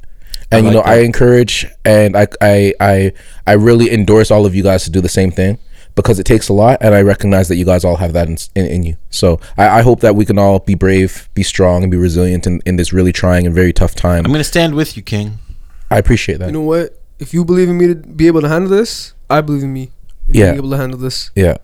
And 0.51 0.65
you 0.65 0.71
like 0.71 0.85
know, 0.85 0.91
I 0.91 1.00
encourage 1.00 1.65
and 1.85 2.15
I, 2.15 2.27
I 2.41 2.74
I 2.79 3.13
I 3.47 3.53
really 3.53 3.91
endorse 3.91 4.31
all 4.31 4.45
of 4.45 4.53
you 4.53 4.63
guys 4.63 4.83
to 4.83 4.91
do 4.91 5.01
the 5.01 5.09
same 5.09 5.31
thing 5.31 5.57
because 5.95 6.19
it 6.19 6.23
takes 6.25 6.47
a 6.49 6.53
lot, 6.53 6.77
and 6.81 6.95
I 6.95 7.01
recognize 7.01 7.47
that 7.49 7.55
you 7.57 7.65
guys 7.65 7.83
all 7.83 7.97
have 7.97 8.13
that 8.13 8.27
in, 8.29 8.38
in, 8.55 8.65
in 8.65 8.83
you. 8.83 8.97
So 9.09 9.39
I, 9.57 9.79
I 9.79 9.81
hope 9.81 9.99
that 10.01 10.15
we 10.15 10.25
can 10.25 10.38
all 10.39 10.59
be 10.59 10.75
brave, 10.75 11.29
be 11.33 11.43
strong, 11.43 11.83
and 11.83 11.91
be 11.91 11.97
resilient 11.97 12.47
in, 12.47 12.61
in 12.65 12.75
this 12.77 12.93
really 12.93 13.11
trying 13.11 13.45
and 13.45 13.53
very 13.53 13.73
tough 13.73 13.93
time. 13.95 14.25
I'm 14.25 14.31
gonna 14.31 14.43
stand 14.43 14.75
with 14.75 14.95
you, 14.95 15.03
King. 15.03 15.39
I 15.89 15.97
appreciate 15.97 16.39
that. 16.39 16.45
you 16.47 16.51
know 16.53 16.61
what? 16.61 16.97
If 17.19 17.33
you 17.33 17.43
believe 17.45 17.69
in 17.69 17.77
me 17.77 17.88
to 17.88 17.95
be 17.95 18.27
able 18.27 18.41
to 18.41 18.47
handle 18.49 18.69
this, 18.71 19.13
I 19.29 19.41
believe 19.41 19.63
in 19.63 19.73
me. 19.73 19.88
to 19.88 20.38
Yeah. 20.38 20.51
Be 20.53 20.57
able 20.57 20.71
to 20.71 20.77
handle 20.77 20.97
this. 20.99 21.29
yeah. 21.35 21.57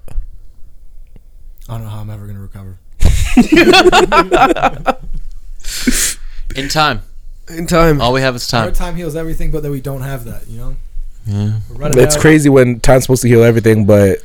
I 1.69 1.73
don't 1.73 1.83
know 1.83 1.89
how 1.89 1.99
I'm 1.99 2.09
ever 2.09 2.27
gonna 2.27 2.39
recover. 2.39 2.77
In 6.55 6.69
time. 6.69 7.01
In 7.49 7.67
time. 7.67 8.01
All 8.01 8.13
we 8.13 8.21
have 8.21 8.35
is 8.35 8.47
time. 8.47 8.63
Hard 8.63 8.75
time 8.75 8.95
heals 8.95 9.15
everything, 9.15 9.51
but 9.51 9.63
then 9.63 9.71
we 9.71 9.81
don't 9.81 10.01
have 10.01 10.23
that. 10.25 10.47
You 10.47 10.57
know. 10.59 10.75
Yeah. 11.27 11.59
It's 11.81 12.15
out. 12.15 12.21
crazy 12.21 12.49
when 12.49 12.79
time's 12.79 13.03
supposed 13.03 13.21
to 13.23 13.27
heal 13.27 13.43
everything, 13.43 13.85
but 13.85 14.19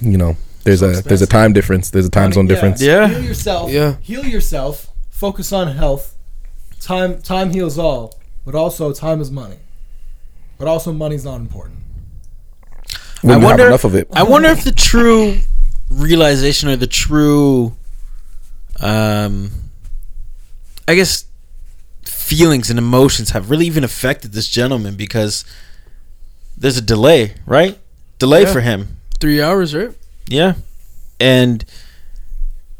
you 0.00 0.16
know, 0.18 0.36
there's 0.64 0.80
So 0.80 0.90
a 0.90 1.02
there's 1.02 1.22
a 1.22 1.26
time 1.26 1.52
difference. 1.52 1.90
There's 1.90 2.06
a 2.06 2.10
time 2.10 2.32
zone 2.32 2.46
Yeah. 2.46 2.54
difference. 2.54 2.82
Yeah. 2.82 3.08
Heal 3.08 3.24
yourself. 3.24 3.70
Yeah. 3.70 3.96
Heal 4.02 4.24
yourself. 4.24 4.88
Focus 5.10 5.52
on 5.52 5.68
health. 5.76 6.14
Time 6.80 7.20
time 7.22 7.50
heals 7.52 7.78
all, 7.78 8.14
but 8.44 8.54
also 8.54 8.92
time 8.92 9.20
is 9.20 9.30
money. 9.30 9.56
But 10.58 10.68
also 10.68 10.92
money's 10.92 11.24
not 11.24 11.36
important. 11.40 11.78
We 13.22 13.30
don't 13.30 13.42
I 13.42 13.44
wonder- 13.44 13.62
have 13.62 13.70
enough 13.70 13.84
of 13.84 13.94
it. 13.94 14.08
I 14.12 14.22
wonder 14.22 14.48
if 14.50 14.64
the 14.64 14.72
true 14.72 15.38
realization 15.90 16.68
or 16.68 16.76
the 16.76 16.86
true, 16.86 17.74
um, 18.80 19.50
I 20.86 20.94
guess, 20.94 21.24
feelings 22.04 22.68
and 22.70 22.78
emotions 22.78 23.30
have 23.30 23.48
really 23.50 23.66
even 23.66 23.84
affected 23.84 24.32
this 24.32 24.48
gentleman 24.48 24.94
because 24.96 25.44
there's 26.56 26.76
a 26.78 26.82
delay, 26.82 27.34
right? 27.46 27.78
Delay 28.18 28.42
Yeah. 28.42 28.52
for 28.52 28.60
him. 28.60 28.96
Three 29.20 29.40
hours, 29.42 29.74
right? 29.74 29.90
Yeah. 30.28 30.54
And 31.20 31.64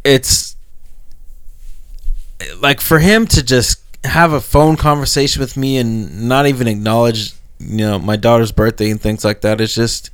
it's 0.04 0.56
like 2.60 2.80
for 2.80 2.98
him 2.98 3.26
to 3.28 3.42
just 3.42 3.80
have 4.04 4.32
a 4.32 4.40
phone 4.40 4.76
conversation 4.76 5.40
with 5.40 5.56
me 5.56 5.78
and 5.78 6.28
not 6.28 6.46
even 6.46 6.68
acknowledge, 6.68 7.32
you 7.58 7.78
know, 7.86 7.98
my 7.98 8.16
daughter's 8.16 8.52
birthday 8.52 8.90
and 8.90 9.00
things 9.00 9.24
like 9.24 9.40
that 9.40 9.60
is 9.60 9.74
just 9.74 10.10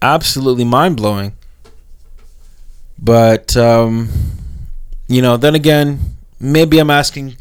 absolutely 0.00 0.64
mind 0.64 0.96
blowing. 0.96 1.32
But 2.98 3.56
um 3.56 4.08
you 5.08 5.22
know, 5.22 5.36
then 5.36 5.54
again, 5.54 5.98
maybe 6.40 6.78
I'm 6.78 6.90
asking 6.90 7.36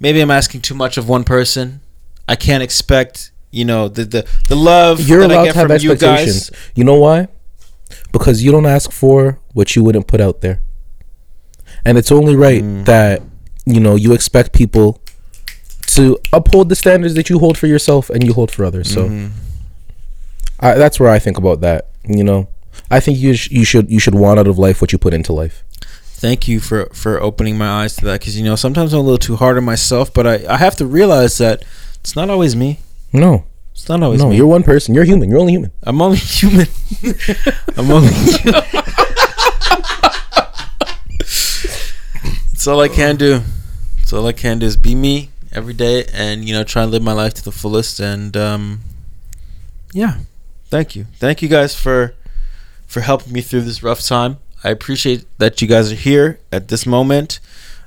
maybe 0.00 0.20
I'm 0.20 0.30
asking 0.30 0.60
too 0.62 0.74
much 0.74 0.96
of 0.96 1.08
one 1.08 1.24
person. 1.24 1.80
I 2.28 2.36
can't 2.36 2.62
expect, 2.62 3.30
you 3.50 3.64
know, 3.64 3.88
the 3.88 4.04
the, 4.04 4.28
the 4.48 4.56
love 4.56 5.00
You're 5.00 5.20
that 5.20 5.30
I 5.30 5.34
allowed 5.34 5.44
get 5.44 5.52
to 5.52 5.58
have 5.58 5.68
from 5.68 5.78
you 5.80 5.92
expectations. 5.92 6.50
You 6.74 6.84
know 6.84 6.94
why? 6.98 7.28
Because 8.12 8.42
you 8.42 8.50
don't 8.52 8.66
ask 8.66 8.90
for 8.92 9.38
what 9.54 9.74
you 9.74 9.82
wouldn't 9.84 10.06
put 10.06 10.20
out 10.20 10.40
there. 10.40 10.60
And 11.84 11.96
it's 11.98 12.12
only 12.12 12.36
right 12.36 12.62
Mm. 12.62 12.84
that 12.84 13.22
you 13.64 13.80
know 13.80 13.94
you 13.96 14.12
expect 14.12 14.52
people 14.52 15.00
to 15.94 16.18
uphold 16.32 16.68
the 16.68 16.76
standards 16.76 17.14
that 17.14 17.30
you 17.30 17.38
hold 17.38 17.56
for 17.56 17.66
yourself 17.66 18.10
and 18.10 18.22
you 18.22 18.32
hold 18.34 18.50
for 18.50 18.64
others. 18.64 18.92
So 18.92 19.08
Mhm. 19.08 19.30
I, 20.60 20.74
that's 20.74 20.98
where 21.00 21.08
I 21.10 21.18
think 21.18 21.38
about 21.38 21.60
that. 21.62 21.88
You 22.06 22.24
know, 22.24 22.48
I 22.90 23.00
think 23.00 23.18
you 23.18 23.34
sh- 23.34 23.50
you 23.50 23.64
should 23.64 23.90
you 23.90 23.98
should 24.00 24.14
want 24.14 24.38
out 24.38 24.46
of 24.46 24.58
life 24.58 24.80
what 24.80 24.92
you 24.92 24.98
put 24.98 25.14
into 25.14 25.32
life. 25.32 25.62
thank 26.20 26.48
you 26.48 26.58
for 26.58 26.86
for 26.92 27.22
opening 27.22 27.56
my 27.56 27.68
eyes 27.84 27.94
to 27.94 28.04
that 28.04 28.18
because 28.18 28.36
you 28.36 28.44
know 28.44 28.56
sometimes 28.56 28.92
I'm 28.92 28.98
a 28.98 29.02
little 29.02 29.18
too 29.18 29.36
hard 29.36 29.56
on 29.56 29.64
myself, 29.64 30.12
but 30.12 30.26
I 30.26 30.34
I 30.48 30.56
have 30.56 30.74
to 30.76 30.84
realize 30.86 31.38
that 31.38 31.64
it's 32.00 32.16
not 32.16 32.28
always 32.28 32.56
me. 32.56 32.80
No, 33.12 33.44
It's 33.72 33.88
not 33.88 34.02
always 34.02 34.20
no, 34.22 34.28
me. 34.30 34.36
you're 34.36 34.46
one 34.46 34.62
person. 34.62 34.94
You're 34.94 35.04
human. 35.04 35.30
You're 35.30 35.38
only 35.40 35.52
human. 35.52 35.72
I'm 35.82 36.00
only 36.02 36.18
human. 36.18 36.66
I'm 37.76 37.90
only. 37.90 38.10
That's 42.50 42.66
all 42.66 42.80
I 42.80 42.88
can 42.88 43.16
do. 43.16 43.40
That's 43.98 44.12
all 44.12 44.26
I 44.26 44.32
can 44.32 44.58
do 44.58 44.66
is 44.66 44.76
be 44.76 44.94
me 44.94 45.30
every 45.52 45.74
day, 45.74 46.04
and 46.12 46.44
you 46.44 46.54
know 46.54 46.64
try 46.64 46.82
and 46.82 46.90
live 46.92 47.02
my 47.02 47.12
life 47.12 47.34
to 47.34 47.44
the 47.44 47.52
fullest. 47.52 48.00
And 48.00 48.36
um, 48.36 48.80
yeah, 49.92 50.18
thank 50.66 50.94
you, 50.96 51.06
thank 51.18 51.42
you 51.42 51.48
guys 51.48 51.74
for 51.74 52.14
for 52.86 53.00
helping 53.00 53.32
me 53.32 53.40
through 53.40 53.62
this 53.62 53.82
rough 53.82 54.00
time. 54.02 54.38
I 54.64 54.70
appreciate 54.70 55.24
that 55.38 55.62
you 55.62 55.68
guys 55.68 55.92
are 55.92 55.96
here 55.96 56.40
at 56.50 56.68
this 56.68 56.84
moment. 56.84 57.38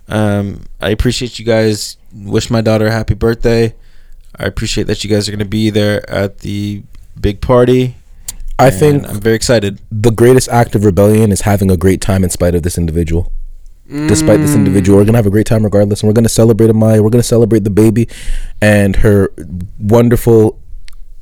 Um, 0.08 0.64
I 0.80 0.90
appreciate 0.90 1.38
you 1.40 1.46
guys 1.46 1.98
wish 2.14 2.50
my 2.50 2.62
daughter 2.62 2.88
a 2.88 2.92
happy 2.92 3.14
birthday. 3.14 3.76
I 4.38 4.46
appreciate 4.46 4.88
that 4.88 5.04
you 5.04 5.10
guys 5.10 5.28
are 5.28 5.32
going 5.32 5.40
to 5.40 5.46
be 5.46 5.70
there 5.70 6.10
at 6.10 6.40
the 6.40 6.84
big 7.20 7.42
party. 7.42 7.96
I 8.58 8.70
think 8.70 9.08
I'm 9.08 9.20
very 9.20 9.36
excited. 9.36 9.80
the 9.92 10.12
greatest 10.12 10.48
act 10.50 10.76
of 10.76 10.86
rebellion 10.86 11.32
is 11.32 11.42
having 11.42 11.72
a 11.72 11.78
great 11.78 12.00
time 12.00 12.24
in 12.24 12.30
spite 12.30 12.54
of 12.54 12.64
this 12.64 12.78
individual. 12.78 13.32
Despite 13.92 14.40
this 14.40 14.52
mm. 14.52 14.56
individual, 14.56 15.00
we're 15.00 15.06
gonna 15.06 15.18
have 15.18 15.26
a 15.26 15.32
great 15.32 15.48
time 15.48 15.64
regardless, 15.64 16.02
and 16.02 16.08
we're 16.08 16.14
gonna 16.14 16.30
celebrate 16.30 16.70
Amaya. 16.70 17.02
We're 17.02 17.10
gonna 17.10 17.24
celebrate 17.24 17.66
the 17.66 17.70
baby 17.70 18.08
and 18.62 18.96
her 18.98 19.34
wonderful, 19.80 20.58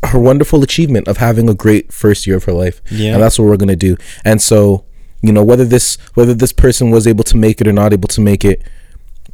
her 0.03 0.19
wonderful 0.19 0.61
achievement 0.61 1.07
of 1.07 1.17
having 1.17 1.49
a 1.49 1.55
great 1.55 1.91
first 1.91 2.27
year 2.27 2.37
of 2.37 2.43
her 2.43 2.51
life. 2.51 2.79
Yeah. 2.91 3.13
and 3.13 3.23
that's 3.23 3.39
what 3.39 3.45
we're 3.45 3.57
gonna 3.57 3.75
do. 3.75 3.97
And 4.23 4.39
so, 4.39 4.85
you 5.23 5.31
know, 5.31 5.43
whether 5.43 5.65
this 5.65 5.97
whether 6.13 6.35
this 6.35 6.53
person 6.53 6.91
was 6.91 7.07
able 7.07 7.23
to 7.23 7.37
make 7.37 7.59
it 7.59 7.67
or 7.67 7.73
not 7.73 7.91
able 7.91 8.09
to 8.09 8.21
make 8.21 8.45
it 8.45 8.61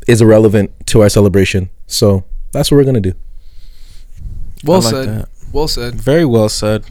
is 0.08 0.22
irrelevant 0.22 0.72
to 0.88 1.01
our 1.01 1.10
celebration. 1.10 1.70
So 1.88 2.24
that's 2.53 2.72
what 2.72 2.77
we're 2.77 2.86
gonna 2.86 3.01
do. 3.01 3.15
Well 4.64 4.82
like 4.82 4.92
said. 4.94 5.08
that. 5.10 5.30
Well 5.52 5.68
said. 5.68 5.96
Very 5.96 6.26
well 6.26 6.50
said. 6.50 6.86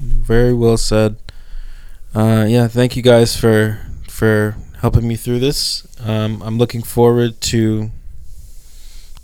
Very 0.00 0.52
well 0.54 0.76
said. 0.76 1.16
Uh, 2.14 2.46
yeah, 2.48 2.68
thank 2.68 2.96
you 2.96 3.02
guys 3.02 3.36
for 3.36 3.80
for 4.08 4.56
helping 4.80 5.06
me 5.06 5.16
through 5.16 5.40
this. 5.40 5.86
Um, 6.04 6.42
I'm 6.42 6.58
looking 6.58 6.82
forward 6.82 7.40
to 7.42 7.90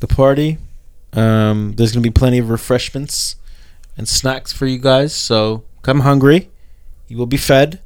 the 0.00 0.06
party. 0.06 0.58
Um, 1.12 1.74
there's 1.76 1.92
gonna 1.92 2.02
be 2.02 2.10
plenty 2.10 2.38
of 2.38 2.50
refreshments 2.50 3.36
and 3.96 4.08
snacks 4.08 4.52
for 4.52 4.66
you 4.66 4.78
guys, 4.78 5.14
so 5.14 5.62
come 5.82 6.00
hungry. 6.00 6.50
You 7.08 7.16
will 7.16 7.26
be 7.26 7.36
fed. 7.36 7.80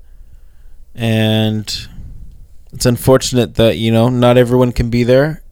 And 0.95 1.67
it's 2.73 2.87
unfortunate 2.87 3.55
that 3.57 3.77
you 3.77 3.93
know 3.93 4.09
not 4.09 4.37
everyone 4.37 4.73
can 4.73 4.91
be 4.91 5.05
there. 5.05 5.43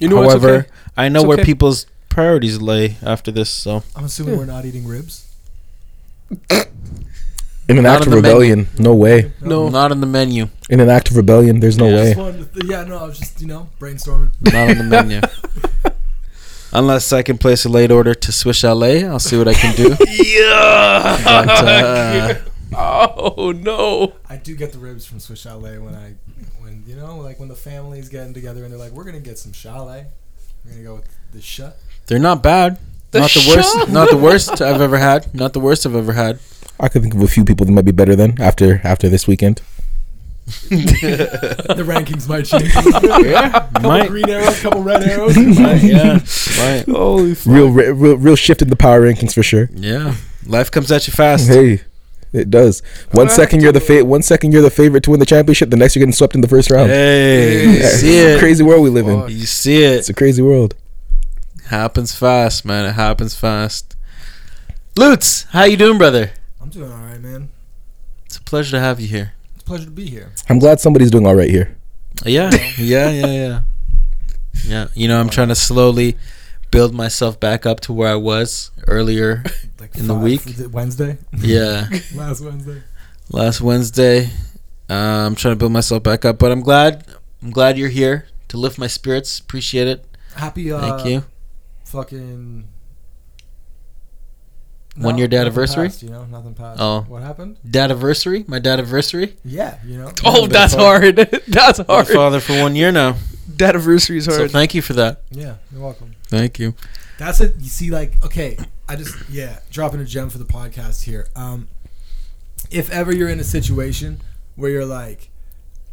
You 0.00 0.08
know 0.08 0.22
However, 0.22 0.48
okay? 0.50 0.68
I 0.96 1.08
know 1.08 1.20
It's 1.20 1.26
where 1.26 1.36
okay. 1.38 1.44
people's 1.44 1.86
priorities 2.10 2.60
lay 2.60 2.96
after 3.02 3.30
this. 3.30 3.48
So 3.48 3.82
I'm 3.96 4.04
assuming 4.04 4.34
Yeah. 4.34 4.38
we're 4.40 4.46
not 4.46 4.66
eating 4.66 4.86
ribs. 4.86 5.26
In 7.68 7.78
an 7.78 7.84
Not 7.84 8.00
act 8.00 8.02
on 8.02 8.08
of 8.08 8.14
the 8.16 8.22
menu. 8.22 8.28
rebellion, 8.38 8.68
no 8.78 8.94
way. 8.94 9.32
No. 9.40 9.68
not 9.68 9.92
on 9.92 10.00
the 10.00 10.06
menu. 10.06 10.48
In 10.68 10.80
an 10.80 10.88
act 10.90 11.08
of 11.10 11.16
rebellion, 11.16 11.60
there's 11.60 11.78
no 11.78 11.88
Yeah. 11.88 11.94
way. 11.96 12.04
Just 12.08 12.18
wanted 12.18 12.52
to 12.52 12.60
th- 12.60 12.70
yeah, 12.70 12.82
no, 12.84 12.98
I 12.98 13.04
was 13.04 13.18
just 13.18 13.40
you 13.40 13.46
know 13.46 13.68
brainstorming. 13.80 14.30
Not 14.40 14.70
on 14.70 14.78
the 14.78 14.84
menu. 14.84 15.20
Unless 16.72 17.12
I 17.12 17.22
can 17.22 17.36
place 17.38 17.64
a 17.64 17.68
late 17.68 17.90
order 17.90 18.14
to 18.14 18.32
Swiss 18.32 18.58
Chalet, 18.58 19.04
I'll 19.04 19.18
see 19.18 19.36
what 19.36 19.48
I 19.48 19.54
can 19.54 19.74
do. 19.76 19.96
Yeah. 20.08 21.20
But, 21.24 21.48
uh, 22.76 23.08
oh 23.36 23.52
no. 23.52 24.14
I 24.28 24.36
do 24.36 24.54
get 24.56 24.72
the 24.72 24.78
ribs 24.78 25.04
from 25.04 25.18
Swiss 25.20 25.40
Chalet 25.40 25.78
when 25.78 25.94
I, 25.94 26.14
when 26.60 26.84
you 26.86 26.94
know, 26.96 27.18
like 27.18 27.38
when 27.40 27.48
the 27.48 27.56
family's 27.56 28.08
getting 28.08 28.34
together 28.34 28.62
and 28.64 28.72
they're 28.72 28.78
like, 28.78 28.92
we're 28.92 29.04
gonna 29.04 29.18
get 29.20 29.38
some 29.38 29.52
chalet. 29.52 30.06
We're 30.64 30.72
gonna 30.72 30.84
go 30.84 30.94
with 30.96 31.08
the 31.32 31.40
shut. 31.40 31.78
They're 32.10 32.18
not 32.18 32.42
bad. 32.42 32.78
The 33.12 33.20
not 33.20 33.30
the 33.30 33.52
worst. 33.56 33.88
Not 33.88 34.10
the 34.10 34.16
worst 34.18 34.60
I've 34.68 34.80
ever 34.82 34.98
had. 34.98 35.34
Not 35.34 35.52
the 35.54 35.60
worst 35.60 35.86
I've 35.86 35.96
ever 35.96 36.12
had. 36.12 36.38
I 36.78 36.88
could 36.88 37.00
think 37.02 37.14
of 37.14 37.22
a 37.22 37.26
few 37.26 37.44
people 37.44 37.64
that 37.66 37.72
might 37.72 37.84
be 37.86 37.92
better 37.92 38.14
than 38.14 38.40
after 38.40 38.80
after 38.84 39.08
this 39.08 39.26
weekend. 39.26 39.62
the 40.68 41.84
rankings 41.86 42.28
might 42.28 42.44
change. 42.44 42.72
Yeah, 43.26 43.50
couple 43.50 43.82
might. 43.88 44.08
green 44.08 44.28
arrows, 44.28 44.60
couple 44.60 44.82
red 44.82 45.02
arrows. 45.02 45.36
might, 45.36 45.82
yeah, 45.82 46.14
might. 46.58 46.84
Holy 46.88 47.34
fuck. 47.34 47.52
Real, 47.52 47.68
real, 47.70 48.16
real 48.16 48.36
shift 48.36 48.60
in 48.62 48.68
the 48.70 48.76
power 48.76 49.00
rankings 49.02 49.32
for 49.34 49.42
sure. 49.42 49.68
Yeah, 49.74 50.14
life 50.46 50.70
comes 50.70 50.90
at 50.90 51.06
you 51.06 51.12
fast. 51.12 51.48
Hey, 51.48 51.82
it 52.32 52.50
does. 52.50 52.80
One 53.12 53.26
Alright. 53.26 53.36
second 53.36 53.62
you're 53.62 53.72
the 53.72 53.80
fa- 53.80 54.04
one 54.04 54.22
second 54.22 54.52
you're 54.52 54.62
the 54.62 54.70
favorite 54.70 55.02
to 55.04 55.10
win 55.10 55.20
the 55.20 55.26
championship. 55.26 55.70
The 55.70 55.76
next 55.76 55.94
you're 55.94 56.00
getting 56.00 56.12
swept 56.14 56.34
in 56.34 56.40
the 56.40 56.48
first 56.48 56.70
round. 56.70 56.90
Hey, 56.90 57.64
you 57.64 57.70
Yeah. 57.78 57.88
see 57.88 58.18
it? 58.18 58.38
crazy 58.40 58.64
world 58.64 58.82
we 58.82 58.90
live 58.90 59.06
in. 59.06 59.28
You 59.28 59.46
see 59.46 59.82
it? 59.84 59.98
It's 59.98 60.08
a 60.08 60.14
crazy 60.14 60.42
world. 60.42 60.74
Happens 61.70 62.12
fast, 62.12 62.64
man. 62.64 62.84
It 62.84 62.94
happens 62.94 63.36
fast. 63.36 63.94
Lutz, 64.96 65.44
how 65.50 65.62
you 65.62 65.76
doing, 65.76 65.98
brother? 65.98 66.32
I'm 66.60 66.68
doing 66.68 66.90
all 66.90 66.98
right, 66.98 67.20
man. 67.20 67.48
It's 68.26 68.38
a 68.38 68.42
pleasure 68.42 68.72
to 68.72 68.80
have 68.80 68.98
you 68.98 69.06
here. 69.06 69.34
It's 69.54 69.62
a 69.62 69.66
pleasure 69.66 69.84
to 69.84 69.90
be 69.92 70.06
here. 70.06 70.32
I'm 70.48 70.58
glad 70.58 70.80
somebody's 70.80 71.12
doing 71.12 71.28
all 71.28 71.36
right 71.36 71.48
here. 71.48 71.76
Yeah, 72.24 72.50
yeah, 72.76 73.10
yeah, 73.10 73.26
yeah. 73.26 73.62
Yeah, 74.66 74.88
you 74.94 75.06
know, 75.06 75.20
I'm 75.20 75.30
trying 75.30 75.46
to 75.46 75.54
slowly 75.54 76.16
build 76.72 76.92
myself 76.92 77.38
back 77.38 77.66
up 77.66 77.78
to 77.82 77.92
where 77.92 78.10
I 78.10 78.16
was 78.16 78.70
earlier. 78.86 79.44
Like 79.80 79.96
In 79.96 80.08
the 80.08 80.14
week? 80.14 80.42
Wednesday, 80.72 81.16
Yeah, 81.38 81.88
last 82.14 82.42
Wednesday. 82.42 82.82
last 83.30 83.62
Wednesday. 83.62 84.28
Uh, 84.90 85.24
I'm 85.24 85.34
trying 85.34 85.52
to 85.52 85.56
build 85.56 85.72
myself 85.72 86.02
back 86.02 86.26
up, 86.26 86.38
but 86.38 86.52
I'm 86.52 86.60
glad. 86.60 87.06
I'm 87.42 87.50
glad 87.50 87.78
you're 87.78 87.88
here 87.88 88.26
to 88.48 88.58
lift 88.58 88.76
my 88.78 88.88
spirits. 88.88 89.38
Appreciate 89.38 89.88
it. 89.88 90.04
Happy. 90.34 90.70
Uh, 90.70 90.80
Thank 90.98 91.06
you. 91.08 91.24
Fucking. 91.90 92.68
One 94.96 95.18
year 95.18 95.26
nothing 95.26 95.40
anniversary? 95.40 95.88
passed, 95.88 96.02
you 96.02 96.10
know, 96.10 96.24
nothing 96.24 96.54
passed. 96.54 96.80
Oh. 96.80 97.00
What 97.08 97.22
happened? 97.22 97.56
Dad 97.68 97.90
anniversary. 97.90 98.44
my 98.46 98.58
dad 98.58 98.74
anniversary. 98.80 99.36
Yeah, 99.44 99.78
you 99.84 99.96
know. 99.98 100.12
Oh, 100.24 100.46
that's 100.46 100.74
hard. 100.74 101.16
that's 101.48 101.78
Been 101.78 101.86
hard. 101.86 102.06
father 102.08 102.38
for 102.40 102.60
one 102.60 102.76
year 102.76 102.92
now, 102.92 103.16
That 103.56 103.70
anniversary 103.70 104.18
is 104.18 104.26
so 104.26 104.36
hard. 104.36 104.50
thank 104.50 104.74
you 104.74 104.82
for 104.82 104.92
that. 104.94 105.22
Yeah, 105.30 105.56
you're 105.72 105.80
welcome. 105.82 106.14
Thank 106.28 106.58
you. 106.58 106.74
That's 107.18 107.40
it. 107.40 107.54
You 107.58 107.68
see, 107.68 107.90
like, 107.90 108.22
okay, 108.24 108.56
I 108.88 108.96
just 108.96 109.16
yeah, 109.28 109.58
dropping 109.70 110.00
a 110.00 110.04
gem 110.04 110.28
for 110.30 110.38
the 110.38 110.44
podcast 110.44 111.04
here. 111.04 111.28
Um, 111.34 111.68
if 112.70 112.90
ever 112.90 113.12
you're 113.14 113.28
in 113.28 113.40
a 113.40 113.44
situation 113.44 114.20
where 114.56 114.70
you're 114.70 114.84
like, 114.86 115.30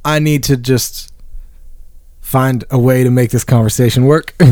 I 0.06 0.20
need 0.20 0.44
to 0.46 0.58
just 0.58 1.12
find 2.22 2.64
a 2.70 2.78
way 2.80 3.04
to 3.04 3.10
make 3.10 3.32
this 3.32 3.44
conversation 3.44 4.06
work. 4.06 4.36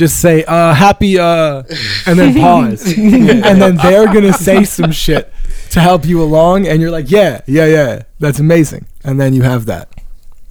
just 0.00 0.18
say 0.20 0.42
uh 0.44 0.72
happy 0.72 1.18
uh 1.18 1.62
and 2.06 2.18
then 2.18 2.34
pause 2.44 2.82
and 2.96 3.60
then 3.62 3.76
they're 3.76 4.06
gonna 4.06 4.32
say 4.32 4.64
some 4.64 4.90
shit 4.92 5.30
to 5.70 5.78
help 5.80 6.04
you 6.06 6.22
along 6.22 6.66
and 6.66 6.80
you're 6.80 6.90
like 6.90 7.10
yeah 7.10 7.40
yeah 7.46 7.66
yeah 7.66 8.02
that's 8.18 8.38
amazing 8.40 8.86
and 9.04 9.20
then 9.20 9.34
you 9.34 9.42
have 9.42 9.66
that 9.66 9.88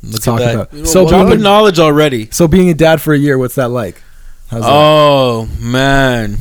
Look 0.03 0.15
to 0.15 0.21
talk 0.21 0.39
that. 0.39 0.53
about 0.55 0.73
You 0.73 0.79
know 0.79 0.85
so 0.85 1.03
what? 1.03 1.09
being, 1.11 1.23
Dropping 1.25 1.41
knowledge 1.41 1.79
already. 1.79 2.29
so 2.31 2.47
being 2.47 2.69
a 2.69 2.73
dad 2.75 3.01
for 3.01 3.13
a 3.13 3.17
year 3.17 3.37
what's 3.37 3.55
that 3.55 3.69
like 3.69 4.01
How's 4.51 4.61
that? 4.61 4.69
Oh 4.71 5.47
man, 5.59 6.37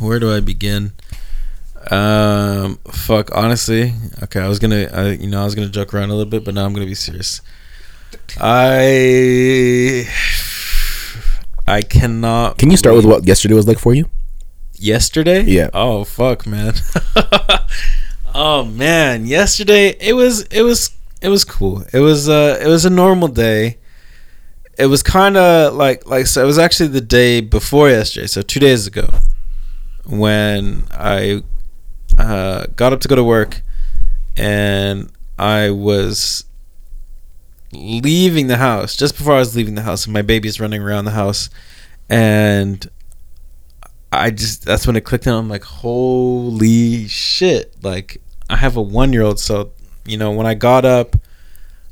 where 0.00 0.18
do 0.18 0.32
I 0.34 0.40
begin? 0.40 0.92
Um, 1.90 2.78
fuck. 2.90 3.30
Honestly, 3.34 3.92
okay. 4.24 4.40
I 4.40 4.48
was 4.48 4.58
gonna, 4.58 4.88
I, 4.92 5.10
you 5.12 5.28
know, 5.28 5.40
I 5.40 5.44
was 5.44 5.54
gonna 5.54 5.68
joke 5.68 5.94
around 5.94 6.10
a 6.10 6.14
little 6.14 6.28
bit, 6.30 6.44
but 6.44 6.54
now 6.54 6.64
I'm 6.66 6.72
gonna 6.74 6.84
be 6.86 6.96
serious. 6.96 7.40
I, 8.40 10.06
I 11.68 11.82
cannot. 11.82 12.58
Can 12.58 12.70
you 12.70 12.76
start 12.76 12.96
with 12.96 13.04
what 13.04 13.26
yesterday 13.26 13.54
was 13.54 13.68
like 13.68 13.78
for 13.78 13.94
you? 13.94 14.08
yesterday? 14.78 15.42
Yeah. 15.42 15.70
Oh 15.74 16.04
fuck, 16.04 16.46
man. 16.46 16.74
oh 18.34 18.64
man, 18.64 19.26
yesterday 19.26 19.96
it 20.00 20.14
was 20.14 20.42
it 20.44 20.62
was 20.62 20.90
it 21.20 21.28
was 21.28 21.44
cool. 21.44 21.84
It 21.92 22.00
was 22.00 22.28
uh 22.28 22.58
it 22.60 22.66
was 22.66 22.84
a 22.84 22.90
normal 22.90 23.28
day. 23.28 23.78
It 24.78 24.86
was 24.86 25.02
kind 25.02 25.36
of 25.36 25.74
like 25.74 26.06
like 26.06 26.26
so 26.26 26.42
it 26.42 26.46
was 26.46 26.58
actually 26.58 26.88
the 26.88 27.00
day 27.00 27.40
before 27.40 27.90
yesterday, 27.90 28.26
so 28.26 28.42
2 28.42 28.60
days 28.60 28.86
ago 28.86 29.08
when 30.06 30.84
I 30.92 31.42
uh 32.16 32.66
got 32.76 32.92
up 32.92 33.00
to 33.00 33.08
go 33.08 33.16
to 33.16 33.24
work 33.24 33.62
and 34.36 35.10
I 35.38 35.70
was 35.70 36.44
leaving 37.72 38.46
the 38.46 38.56
house 38.56 38.96
just 38.96 39.16
before 39.16 39.34
I 39.34 39.38
was 39.38 39.54
leaving 39.54 39.74
the 39.74 39.82
house 39.82 40.04
and 40.04 40.14
my 40.14 40.22
baby's 40.22 40.58
running 40.58 40.82
around 40.82 41.04
the 41.04 41.10
house 41.10 41.50
and 42.08 42.88
I 44.10 44.30
just 44.30 44.64
that's 44.64 44.86
when 44.86 44.96
it 44.96 45.02
clicked 45.02 45.26
and 45.26 45.36
I'm 45.36 45.48
like, 45.48 45.64
holy 45.64 47.06
shit! 47.08 47.74
Like 47.82 48.20
I 48.48 48.56
have 48.56 48.76
a 48.76 48.82
one 48.82 49.12
year 49.12 49.22
old, 49.22 49.38
so 49.38 49.72
you 50.06 50.16
know 50.16 50.32
when 50.32 50.46
I 50.46 50.54
got 50.54 50.84
up, 50.84 51.16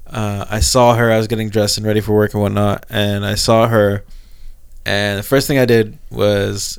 uh, 0.07 0.47
I 0.49 0.61
saw 0.61 0.95
her. 0.95 1.13
I 1.13 1.19
was 1.19 1.27
getting 1.27 1.51
dressed 1.51 1.77
and 1.77 1.87
ready 1.87 2.01
for 2.01 2.15
work 2.15 2.33
and 2.33 2.43
whatnot, 2.43 2.87
and 2.89 3.25
I 3.27 3.35
saw 3.35 3.69
her, 3.69 4.05
and 4.87 5.19
the 5.19 5.23
first 5.23 5.47
thing 5.47 5.59
I 5.59 5.67
did 5.67 5.99
was 6.11 6.79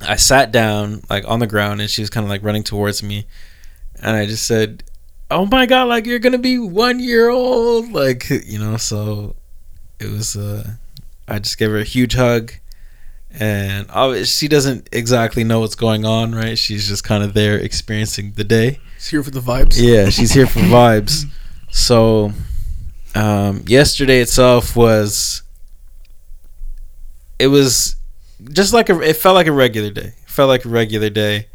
I 0.00 0.16
sat 0.16 0.52
down 0.52 1.02
like 1.10 1.28
on 1.28 1.40
the 1.40 1.46
ground, 1.46 1.82
and 1.82 1.90
she 1.90 2.00
was 2.00 2.08
kind 2.08 2.24
of 2.24 2.30
like 2.30 2.42
running 2.42 2.64
towards 2.64 3.02
me, 3.02 3.26
and 4.02 4.16
I 4.16 4.24
just 4.24 4.46
said, 4.46 4.84
"Oh 5.30 5.46
my 5.46 5.66
god! 5.66 5.88
Like 5.88 6.06
you're 6.06 6.18
gonna 6.18 6.38
be 6.38 6.58
one 6.58 7.00
year 7.00 7.28
old!" 7.28 7.92
Like 7.92 8.28
you 8.30 8.58
know, 8.58 8.76
so 8.76 9.36
it 9.98 10.10
was. 10.10 10.36
uh 10.36 10.74
I 11.26 11.38
just 11.38 11.56
gave 11.56 11.70
her 11.70 11.78
a 11.78 11.84
huge 11.84 12.14
hug 12.14 12.52
and 13.38 13.88
she 14.26 14.46
doesn't 14.46 14.88
exactly 14.92 15.42
know 15.42 15.60
what's 15.60 15.74
going 15.74 16.04
on, 16.04 16.34
right? 16.34 16.56
She's 16.56 16.86
just 16.86 17.02
kind 17.02 17.24
of 17.24 17.34
there 17.34 17.58
experiencing 17.58 18.32
the 18.36 18.44
day. 18.44 18.78
She's 18.96 19.08
here 19.08 19.22
for 19.22 19.30
the 19.30 19.40
vibes. 19.40 19.74
Yeah, 19.76 20.08
she's 20.10 20.32
here 20.32 20.46
for 20.46 20.60
vibes. 20.60 21.24
So, 21.70 22.32
um, 23.16 23.64
yesterday 23.66 24.20
itself 24.20 24.76
was, 24.76 25.42
it 27.40 27.48
was 27.48 27.96
just 28.52 28.72
like 28.72 28.88
a, 28.88 29.00
it 29.00 29.16
felt 29.16 29.34
like 29.34 29.48
a 29.48 29.52
regular 29.52 29.90
day. 29.90 30.12
It 30.22 30.28
felt 30.30 30.48
like 30.48 30.64
a 30.64 30.68
regular 30.68 31.10
day 31.10 31.48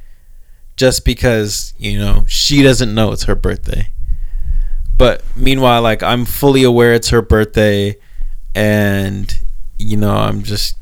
just 0.79 1.03
because, 1.03 1.73
you 1.77 1.99
know, 1.99 2.23
she 2.25 2.63
doesn't 2.63 2.95
know 2.95 3.11
it's 3.11 3.25
her 3.25 3.35
birthday. 3.35 3.89
But 4.97 5.21
meanwhile, 5.35 5.81
like 5.81 6.01
I'm 6.01 6.23
fully 6.23 6.63
aware 6.63 6.93
it's 6.93 7.09
her 7.09 7.21
birthday 7.21 7.97
and 8.55 9.29
you 9.77 9.97
know, 9.97 10.15
I'm 10.15 10.41
just 10.41 10.77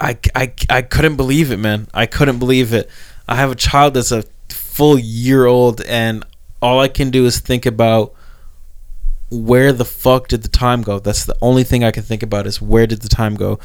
I, 0.00 0.16
I, 0.34 0.52
I 0.70 0.82
couldn't 0.82 1.16
believe 1.16 1.50
it, 1.50 1.56
man. 1.56 1.88
I 1.92 2.06
couldn't 2.06 2.38
believe 2.38 2.72
it. 2.72 2.88
I 3.26 3.34
have 3.34 3.50
a 3.50 3.56
child 3.56 3.94
that's 3.94 4.12
a 4.12 4.22
full 4.48 4.98
year 4.98 5.46
old, 5.46 5.82
and 5.82 6.24
all 6.62 6.78
I 6.80 6.88
can 6.88 7.10
do 7.10 7.26
is 7.26 7.40
think 7.40 7.66
about 7.66 8.14
where 9.30 9.72
the 9.72 9.84
fuck 9.84 10.28
did 10.28 10.42
the 10.42 10.48
time 10.48 10.82
go? 10.82 11.00
That's 11.00 11.24
the 11.24 11.36
only 11.42 11.64
thing 11.64 11.84
I 11.84 11.90
can 11.90 12.02
think 12.02 12.22
about 12.22 12.46
is 12.46 12.62
where 12.62 12.86
did 12.86 13.02
the 13.02 13.08
time 13.08 13.34
go? 13.34 13.58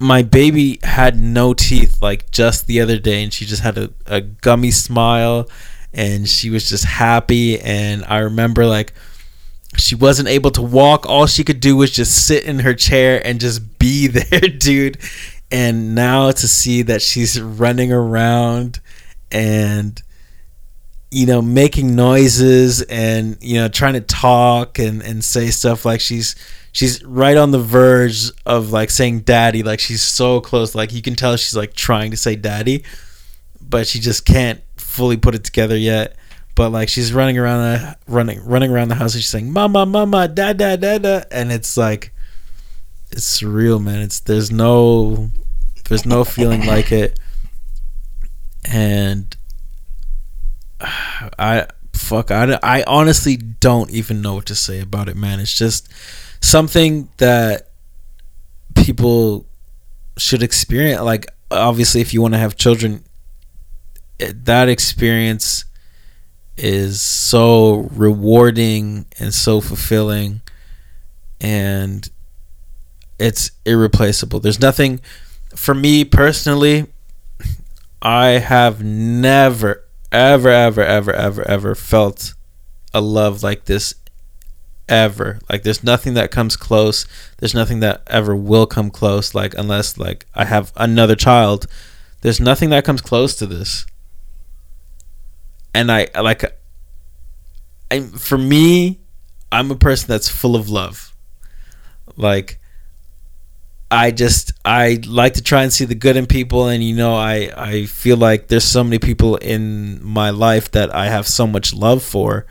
My 0.00 0.22
baby 0.22 0.80
had 0.82 1.20
no 1.20 1.52
teeth 1.54 2.00
like 2.00 2.30
just 2.30 2.66
the 2.66 2.80
other 2.80 2.98
day, 2.98 3.22
and 3.22 3.32
she 3.32 3.44
just 3.44 3.62
had 3.62 3.76
a, 3.76 3.90
a 4.06 4.20
gummy 4.20 4.70
smile, 4.70 5.48
and 5.92 6.28
she 6.28 6.50
was 6.50 6.68
just 6.68 6.84
happy. 6.84 7.60
And 7.60 8.04
I 8.06 8.18
remember 8.18 8.64
like 8.66 8.94
she 9.76 9.94
wasn't 9.94 10.28
able 10.28 10.50
to 10.52 10.62
walk. 10.62 11.06
All 11.06 11.26
she 11.26 11.44
could 11.44 11.60
do 11.60 11.76
was 11.76 11.90
just 11.90 12.26
sit 12.26 12.44
in 12.44 12.60
her 12.60 12.74
chair 12.74 13.24
and 13.24 13.40
just 13.40 13.78
be 13.78 14.06
there, 14.08 14.40
dude. 14.40 14.98
And 15.52 15.94
now 15.94 16.30
to 16.30 16.48
see 16.48 16.82
that 16.82 17.02
she's 17.02 17.40
running 17.40 17.92
around 17.92 18.80
and 19.32 20.02
you 21.10 21.26
know 21.26 21.42
making 21.42 21.94
noises 21.96 22.82
and 22.82 23.36
you 23.40 23.56
know 23.56 23.68
trying 23.68 23.94
to 23.94 24.00
talk 24.00 24.78
and 24.78 25.02
and 25.02 25.24
say 25.24 25.48
stuff 25.48 25.84
like 25.84 26.00
she's 26.00 26.36
she's 26.72 27.02
right 27.04 27.36
on 27.36 27.50
the 27.50 27.58
verge 27.58 28.30
of 28.46 28.70
like 28.70 28.90
saying 28.90 29.20
daddy 29.20 29.62
like 29.62 29.80
she's 29.80 30.02
so 30.02 30.40
close 30.40 30.74
like 30.74 30.92
you 30.92 31.02
can 31.02 31.14
tell 31.14 31.36
she's 31.36 31.56
like 31.56 31.74
trying 31.74 32.10
to 32.10 32.16
say 32.16 32.36
daddy 32.36 32.84
but 33.60 33.86
she 33.86 34.00
just 34.00 34.24
can't 34.24 34.60
fully 34.76 35.16
put 35.16 35.34
it 35.34 35.44
together 35.44 35.76
yet. 35.76 36.16
But 36.56 36.70
like 36.70 36.88
she's 36.88 37.12
running 37.12 37.38
around 37.38 37.62
the 37.62 37.96
running 38.06 38.44
running 38.44 38.70
around 38.70 38.88
the 38.88 38.96
house 38.96 39.14
and 39.14 39.22
she's 39.22 39.30
saying 39.30 39.52
mama 39.52 39.86
mama 39.86 40.28
da 40.28 40.52
da 40.52 40.76
da 40.76 40.98
da 40.98 41.22
and 41.30 41.50
it's 41.52 41.76
like 41.76 42.12
it's 43.10 43.40
surreal 43.40 43.82
man. 43.82 44.00
It's 44.00 44.20
there's 44.20 44.50
no 44.50 45.30
there's 45.88 46.04
no 46.04 46.24
feeling 46.24 46.66
like 46.66 46.92
it. 46.92 47.18
And 48.70 49.34
I 50.80 51.68
fuck 51.94 52.30
I, 52.30 52.58
I 52.62 52.82
honestly 52.86 53.36
don't 53.36 53.90
even 53.90 54.20
know 54.20 54.34
what 54.34 54.46
to 54.46 54.54
say 54.54 54.80
about 54.80 55.08
it 55.08 55.16
man. 55.16 55.40
It's 55.40 55.56
just 55.56 55.88
something 56.40 57.08
that 57.18 57.68
people 58.74 59.46
should 60.16 60.42
experience 60.42 61.00
like 61.02 61.26
obviously 61.50 62.00
if 62.00 62.14
you 62.14 62.22
want 62.22 62.34
to 62.34 62.38
have 62.38 62.56
children 62.56 63.02
it, 64.18 64.44
that 64.44 64.68
experience 64.68 65.64
is 66.56 67.00
so 67.00 67.88
rewarding 67.92 69.06
and 69.18 69.32
so 69.32 69.60
fulfilling 69.60 70.42
and 71.40 72.10
it's 73.18 73.50
irreplaceable. 73.64 74.40
There's 74.40 74.60
nothing 74.60 75.00
for 75.54 75.74
me 75.74 76.04
personally 76.04 76.86
i 78.02 78.26
have 78.28 78.82
never 78.84 79.82
ever 80.12 80.48
ever 80.48 80.82
ever 80.82 81.12
ever 81.12 81.48
ever 81.48 81.74
felt 81.74 82.34
a 82.94 83.00
love 83.00 83.42
like 83.42 83.64
this 83.64 83.94
ever. 84.90 85.38
Like 85.48 85.62
there's 85.62 85.82
nothing 85.82 86.14
that 86.14 86.30
comes 86.30 86.56
close. 86.56 87.06
There's 87.38 87.54
nothing 87.54 87.80
that 87.80 88.02
ever 88.08 88.36
will 88.36 88.66
come 88.66 88.90
close. 88.90 89.34
Like 89.34 89.54
unless 89.54 89.96
like 89.96 90.26
i 90.34 90.44
have 90.44 90.72
another 90.76 91.16
child 91.16 91.66
there's 92.22 92.40
nothing 92.40 92.68
that 92.70 92.84
comes 92.84 93.00
close 93.00 93.34
to 93.36 93.46
this. 93.46 93.86
And 95.72 95.90
i 95.90 96.08
like 96.20 96.44
I, 97.90 98.00
for 98.00 98.38
me 98.38 99.00
i'm 99.50 99.70
a 99.70 99.76
person 99.76 100.08
that's 100.08 100.28
full 100.28 100.56
of 100.56 100.68
love. 100.68 101.14
Like 102.16 102.58
I 103.90 104.12
just 104.12 104.52
I 104.64 105.00
like 105.06 105.34
to 105.34 105.42
try 105.42 105.62
and 105.62 105.72
see 105.72 105.84
the 105.84 105.94
good 105.94 106.16
in 106.16 106.26
people. 106.26 106.68
And 106.68 106.82
you 106.82 106.94
know 106.94 107.14
I 107.14 107.50
I 107.56 107.86
feel 107.86 108.16
like 108.16 108.48
there's 108.48 108.64
so 108.64 108.84
many 108.84 108.98
people 108.98 109.36
in 109.36 110.04
my 110.04 110.30
life 110.30 110.70
that 110.72 110.94
I 110.94 111.06
have 111.06 111.26
so 111.26 111.46
much 111.46 111.72
love 111.72 112.02
for 112.02 112.46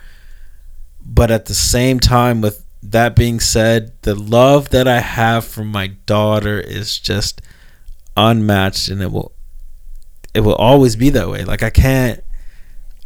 but 1.10 1.32
at 1.32 1.48
the 1.48 1.56
same 1.56 2.00
time 2.00 2.40
with 2.40 2.64
that 2.82 3.16
being 3.16 3.40
said 3.40 3.92
the 4.04 4.16
love 4.16 4.70
that 4.70 4.88
I 4.88 5.00
have 5.00 5.44
for 5.44 5.66
my 5.66 5.88
daughter 6.06 6.60
is 6.60 6.98
just 6.98 7.42
unmatched 8.16 8.90
and 8.90 9.02
it 9.02 9.12
will 9.12 9.34
it 10.34 10.42
will 10.42 10.56
always 10.56 10.96
be 10.96 11.10
that 11.10 11.28
way. 11.28 11.44
Like 11.44 11.64
I 11.64 11.72
can't 11.72 12.24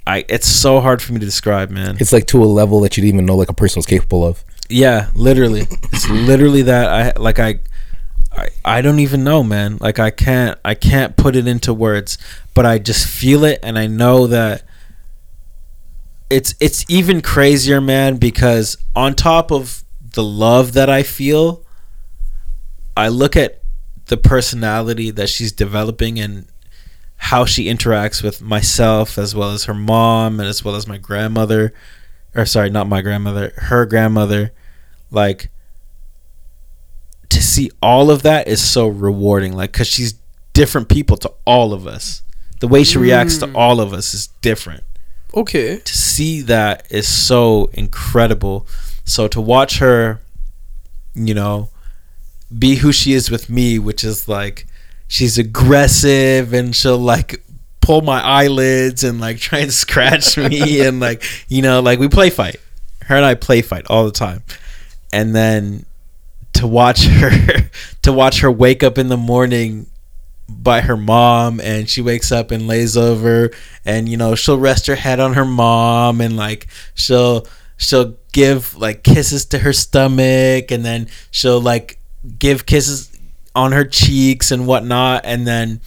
I 0.06 0.26
it's 0.28 0.48
so 0.48 0.82
hard 0.82 1.02
for 1.02 1.14
me 1.14 1.20
to 1.20 1.26
describe 1.26 1.70
man. 1.70 1.98
It's 2.00 2.12
like 2.12 2.28
to 2.28 2.44
a 2.44 2.46
level 2.46 2.82
that 2.82 2.98
you 2.98 3.02
didn't 3.02 3.16
even 3.16 3.26
know 3.26 3.36
like 3.36 3.50
a 3.50 3.54
person 3.54 3.80
was 3.80 3.86
capable 3.86 4.26
of. 4.26 4.44
yeah 4.70 5.10
literally. 5.16 5.62
It's 5.94 6.10
literally 6.10 6.64
that 6.64 6.90
I 6.90 7.20
like 7.20 7.40
I 7.40 7.60
I, 8.32 8.50
I 8.66 8.82
don't 8.82 9.00
even 9.00 9.24
know 9.24 9.44
man. 9.44 9.78
Like 9.80 9.98
i 10.00 10.12
can't 10.12 10.60
i 10.66 10.76
can't 10.76 11.16
put 11.16 11.36
it 11.36 11.48
into 11.48 11.74
words. 11.74 12.18
But 12.54 12.66
i 12.66 12.78
just 12.78 13.08
feel 13.08 13.44
it 13.46 13.60
and 13.64 13.80
i 13.80 13.88
know 13.88 14.28
that 14.28 14.64
it's 16.34 16.56
it's 16.60 16.86
even 16.90 17.22
crazier 17.22 17.80
man 17.80 18.18
because 18.18 18.78
on 18.96 19.14
top 19.14 19.52
of 19.52 19.84
the 20.14 20.24
love 20.24 20.74
that 20.74 20.90
i 20.90 21.04
feel 21.04 21.64
i 22.98 23.08
look 23.08 23.36
at 23.36 23.62
the 24.08 24.18
personality 24.18 25.12
that 25.12 25.30
she's 25.30 25.52
developing 25.52 26.20
and 26.20 26.48
how 27.18 27.46
she 27.46 27.66
interacts 27.66 28.22
with 28.22 28.42
myself 28.42 29.18
as 29.18 29.34
well 29.34 29.52
as 29.52 29.64
her 29.64 29.74
mom 29.74 30.40
and 30.40 30.50
as 30.50 30.64
well 30.66 30.76
as 30.76 30.88
my 30.88 30.98
grandmother 30.98 31.74
or 32.36 32.46
sorry 32.46 32.70
not 32.70 32.88
my 32.88 33.02
grandmother 33.02 33.54
her 33.58 33.86
grandmother. 33.86 34.52
Like 35.12 35.50
to 37.30 37.42
see 37.42 37.72
all 37.82 38.12
of 38.12 38.24
that 38.24 38.48
is 38.48 38.62
so 38.62 38.88
rewarding 38.88 39.54
like 39.54 39.72
because 39.72 39.88
she's 39.88 40.16
different 40.54 40.90
people 40.90 41.18
to 41.18 41.32
all 41.46 41.74
of 41.74 41.88
us. 41.88 42.24
The 42.60 42.68
way 42.68 42.84
she 42.84 42.98
reacts 42.98 43.38
to 43.38 43.48
mm. 43.48 43.56
all 43.56 43.80
of 43.80 43.94
us 43.94 44.14
is 44.14 44.28
different 44.42 44.84
Okay. 45.36 45.78
to 45.80 45.98
see 45.98 46.42
that 46.42 46.86
is 46.92 47.08
so 47.08 47.70
incredible. 47.74 48.68
So 49.06 49.28
to 49.28 49.42
watch 49.42 49.80
her 49.80 50.20
you 51.16 51.34
know 51.34 51.70
be 52.58 52.76
who 52.76 52.92
she 52.92 53.14
is 53.14 53.30
with 53.30 53.50
me 53.50 53.78
which 53.80 54.04
is 54.04 54.28
like 54.28 54.66
she's 55.08 55.38
aggressive 55.38 56.54
and 56.54 56.76
she'll 56.76 56.98
like 56.98 57.44
pull 57.82 58.02
my 58.02 58.22
eyelids 58.22 59.04
and 59.04 59.20
like 59.20 59.38
try 59.38 59.60
and 59.60 59.74
scratch 59.74 60.38
me 60.50 60.82
and 60.86 61.00
like 61.00 61.24
you 61.50 61.62
know 61.62 61.82
like 61.82 62.00
we 62.00 62.08
play 62.08 62.30
fight. 62.30 62.58
Her 63.06 63.18
and 63.18 63.26
i 63.26 63.36
play 63.36 63.62
fight 63.62 63.86
all 63.88 64.06
the 64.06 64.12
time. 64.12 64.44
And 65.12 65.36
then 65.36 65.86
to 66.54 66.66
watch 66.68 67.04
her 67.06 67.70
to 68.04 68.14
watch 68.14 68.40
her 68.40 68.52
wake 68.52 68.84
up 68.84 68.98
in 68.98 69.10
the 69.10 69.18
morning 69.18 69.88
by 70.50 70.82
her 70.82 70.98
mom 70.98 71.60
and 71.62 71.90
she 71.90 72.02
wakes 72.02 72.32
up 72.32 72.52
and 72.52 72.68
lays 72.68 72.98
over 72.98 73.50
and 73.86 74.10
you 74.10 74.18
know 74.18 74.36
she'll 74.36 74.60
rest 74.60 74.88
her 74.88 74.96
head 74.96 75.20
on 75.20 75.34
her 75.34 75.46
mom 75.46 76.20
and 76.20 76.36
like 76.36 76.68
she'll 76.94 77.48
she'll 77.78 78.18
give 78.32 78.76
like 78.76 79.04
kisses 79.04 79.46
to 79.46 79.60
her 79.60 79.74
stomach 79.74 80.70
and 80.70 80.84
then 80.84 81.08
she'll 81.32 81.62
like 81.62 82.00
give 82.40 82.66
kisses 82.66 83.10
on 83.56 83.72
her 83.72 83.86
cheeks 83.86 84.52
and 84.52 84.68
whatnot 84.68 85.22
and 85.26 85.48
then 85.48 85.80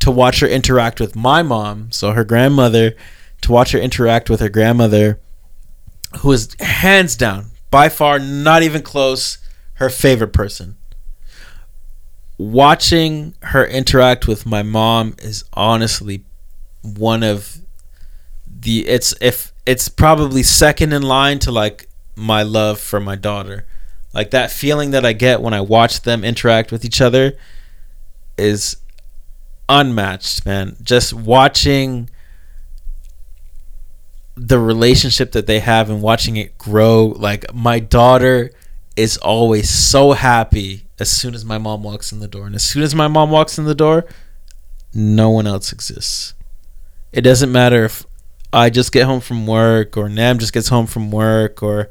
to 0.00 0.10
watch 0.10 0.40
her 0.40 0.48
interact 0.48 1.00
with 1.00 1.14
my 1.14 1.42
mom 1.42 1.90
so 1.92 2.12
her 2.12 2.24
grandmother 2.24 2.94
to 3.40 3.52
watch 3.52 3.72
her 3.72 3.78
interact 3.78 4.28
with 4.28 4.40
her 4.40 4.48
grandmother 4.48 5.20
who 6.18 6.32
is 6.32 6.54
hands 6.60 7.16
down 7.16 7.46
by 7.70 7.88
far 7.88 8.18
not 8.18 8.62
even 8.62 8.82
close 8.82 9.38
her 9.74 9.88
favorite 9.88 10.32
person 10.32 10.76
watching 12.50 13.34
her 13.42 13.64
interact 13.64 14.26
with 14.26 14.44
my 14.46 14.62
mom 14.62 15.14
is 15.18 15.44
honestly 15.52 16.24
one 16.82 17.22
of 17.22 17.58
the 18.60 18.86
it's 18.86 19.14
if 19.20 19.52
it's 19.64 19.88
probably 19.88 20.42
second 20.42 20.92
in 20.92 21.02
line 21.02 21.38
to 21.38 21.52
like 21.52 21.88
my 22.16 22.42
love 22.42 22.80
for 22.80 23.00
my 23.00 23.16
daughter. 23.16 23.66
Like 24.12 24.30
that 24.32 24.50
feeling 24.50 24.90
that 24.90 25.06
i 25.06 25.12
get 25.12 25.40
when 25.40 25.54
i 25.54 25.60
watch 25.60 26.02
them 26.02 26.24
interact 26.24 26.70
with 26.72 26.84
each 26.84 27.00
other 27.00 27.34
is 28.36 28.76
unmatched 29.68 30.44
man. 30.44 30.76
Just 30.82 31.12
watching 31.12 32.10
the 34.36 34.58
relationship 34.58 35.32
that 35.32 35.46
they 35.46 35.60
have 35.60 35.90
and 35.90 36.02
watching 36.02 36.36
it 36.36 36.56
grow 36.58 37.06
like 37.06 37.52
my 37.54 37.78
daughter 37.78 38.50
is 38.96 39.16
always 39.18 39.68
so 39.70 40.12
happy 40.12 40.84
as 41.02 41.10
soon 41.10 41.34
as 41.34 41.44
my 41.44 41.58
mom 41.58 41.82
walks 41.82 42.12
in 42.12 42.20
the 42.20 42.28
door 42.28 42.46
and 42.46 42.54
as 42.54 42.62
soon 42.62 42.82
as 42.82 42.94
my 42.94 43.08
mom 43.08 43.30
walks 43.30 43.58
in 43.58 43.64
the 43.64 43.74
door 43.74 44.06
no 44.94 45.28
one 45.28 45.46
else 45.46 45.72
exists 45.72 46.32
it 47.12 47.20
doesn't 47.20 47.52
matter 47.52 47.84
if 47.84 48.06
i 48.52 48.70
just 48.70 48.92
get 48.92 49.04
home 49.04 49.20
from 49.20 49.46
work 49.46 49.96
or 49.96 50.08
nam 50.08 50.38
just 50.38 50.54
gets 50.54 50.68
home 50.68 50.86
from 50.86 51.10
work 51.10 51.62
or 51.62 51.90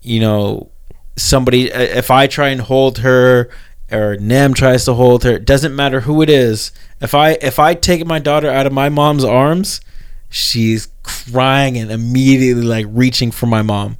you 0.00 0.18
know 0.18 0.70
somebody 1.16 1.66
if 1.70 2.10
i 2.10 2.26
try 2.26 2.48
and 2.48 2.62
hold 2.62 2.98
her 2.98 3.50
or 3.90 4.16
Nam 4.18 4.54
tries 4.54 4.84
to 4.84 4.94
hold 4.94 5.24
her. 5.24 5.32
It 5.32 5.44
doesn't 5.44 5.74
matter 5.74 6.00
who 6.00 6.22
it 6.22 6.28
is. 6.28 6.72
If 7.00 7.14
I 7.14 7.32
if 7.40 7.58
I 7.58 7.74
take 7.74 8.04
my 8.06 8.18
daughter 8.18 8.50
out 8.50 8.66
of 8.66 8.72
my 8.72 8.88
mom's 8.88 9.24
arms, 9.24 9.80
she's 10.28 10.88
crying 11.02 11.76
and 11.76 11.90
immediately 11.90 12.62
like 12.62 12.86
reaching 12.88 13.30
for 13.30 13.46
my 13.46 13.62
mom. 13.62 13.96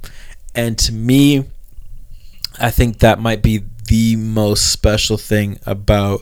And 0.53 0.77
to 0.79 0.91
me, 0.91 1.45
I 2.59 2.69
think 2.69 2.99
that 2.99 3.19
might 3.19 3.41
be 3.41 3.63
the 3.89 4.15
most 4.15 4.71
special 4.71 5.17
thing 5.17 5.59
about 5.65 6.21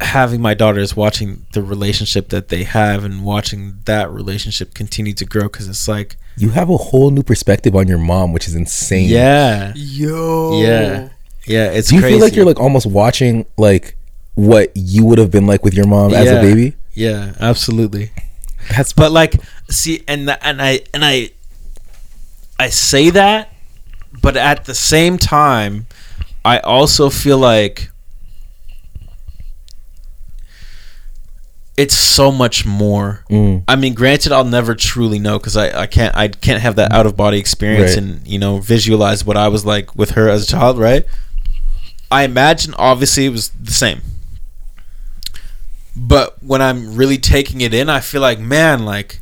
having 0.00 0.40
my 0.40 0.54
daughters 0.54 0.96
watching 0.96 1.46
the 1.52 1.62
relationship 1.62 2.28
that 2.28 2.48
they 2.48 2.64
have 2.64 3.04
and 3.04 3.24
watching 3.24 3.78
that 3.84 4.10
relationship 4.10 4.74
continue 4.74 5.12
to 5.14 5.24
grow 5.24 5.44
because 5.44 5.68
it's 5.68 5.86
like 5.88 6.16
You 6.36 6.50
have 6.50 6.68
a 6.68 6.76
whole 6.76 7.10
new 7.10 7.22
perspective 7.22 7.76
on 7.76 7.86
your 7.88 7.98
mom, 7.98 8.32
which 8.32 8.48
is 8.48 8.54
insane. 8.54 9.08
yeah 9.08 9.72
Yo. 9.76 10.60
yeah 10.62 11.08
yeah 11.46 11.70
it's 11.70 11.88
Do 11.90 11.96
you 11.96 12.00
crazy 12.00 12.16
feel 12.16 12.24
like 12.26 12.36
you're 12.36 12.44
like 12.44 12.58
almost 12.60 12.86
watching 12.86 13.46
like 13.56 13.96
what 14.34 14.72
you 14.74 15.04
would 15.04 15.18
have 15.18 15.30
been 15.30 15.46
like 15.46 15.62
with 15.64 15.74
your 15.74 15.86
mom 15.86 16.12
as 16.12 16.30
a 16.30 16.40
baby? 16.40 16.74
yeah 16.94 17.34
absolutely 17.40 18.10
That's 18.70 18.92
but 18.92 19.12
like 19.12 19.34
see 19.70 20.02
and 20.08 20.26
th- 20.26 20.38
and 20.42 20.60
i 20.62 20.80
and 20.92 21.04
i 21.04 21.30
i 22.58 22.68
say 22.68 23.10
that 23.10 23.52
but 24.24 24.36
at 24.36 24.64
the 24.64 24.74
same 24.74 25.18
time 25.18 25.86
i 26.44 26.58
also 26.60 27.10
feel 27.10 27.38
like 27.38 27.90
it's 31.76 31.94
so 31.96 32.30
much 32.30 32.64
more 32.64 33.24
Mm. 33.30 33.64
i 33.66 33.74
mean 33.76 33.94
granted 33.94 34.30
i'll 34.32 34.44
never 34.44 34.74
truly 34.74 35.18
know 35.18 35.38
because 35.38 35.56
I, 35.56 35.82
I 35.82 35.86
can't 35.86 36.14
i 36.16 36.28
can't 36.28 36.62
have 36.62 36.76
that 36.76 36.92
out 36.92 37.06
of 37.06 37.16
body 37.16 37.38
experience 37.38 37.92
Right. 37.96 37.98
and 37.98 38.26
you 38.26 38.38
know 38.38 38.58
visualize 38.58 39.24
what 39.24 39.36
i 39.36 39.48
was 39.48 39.64
like 39.66 39.94
with 39.96 40.10
her 40.12 40.28
as 40.28 40.44
a 40.44 40.46
child 40.46 40.78
right 40.78 41.04
i 42.10 42.22
imagine 42.24 42.74
obviously 42.74 43.26
it 43.26 43.30
was 43.30 43.50
the 43.50 43.72
same 43.72 44.02
but 45.96 46.40
when 46.42 46.62
i'm 46.62 46.94
really 46.94 47.18
taking 47.18 47.60
it 47.60 47.74
in 47.74 47.88
i 47.90 47.98
feel 48.00 48.20
like 48.20 48.38
man 48.38 48.84
like 48.84 49.20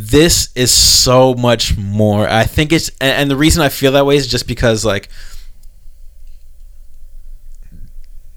this 0.00 0.48
is 0.54 0.70
so 0.70 1.34
much 1.34 1.76
more 1.76 2.28
i 2.28 2.44
think 2.44 2.72
it's 2.72 2.88
and, 3.00 3.12
and 3.22 3.30
the 3.30 3.36
reason 3.36 3.62
i 3.62 3.68
feel 3.68 3.92
that 3.92 4.06
way 4.06 4.16
is 4.16 4.26
just 4.26 4.46
because 4.46 4.84
like 4.84 5.08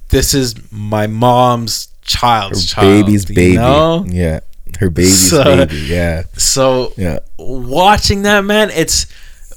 this 0.10 0.34
is 0.34 0.56
my 0.72 1.08
mom's 1.08 1.88
her 1.88 1.92
child 2.06 2.54
baby's 2.76 3.26
baby. 3.26 3.56
know? 3.56 4.06
Yeah. 4.08 4.42
Her 4.80 4.90
baby's 4.90 5.30
So- 5.30 5.44
baby. 5.44 5.78
Yeah. 5.88 6.24
so 6.36 6.94
Yeah. 6.98 7.20
watching 7.38 8.24
that 8.24 8.44
man 8.44 8.70
it's 8.72 9.06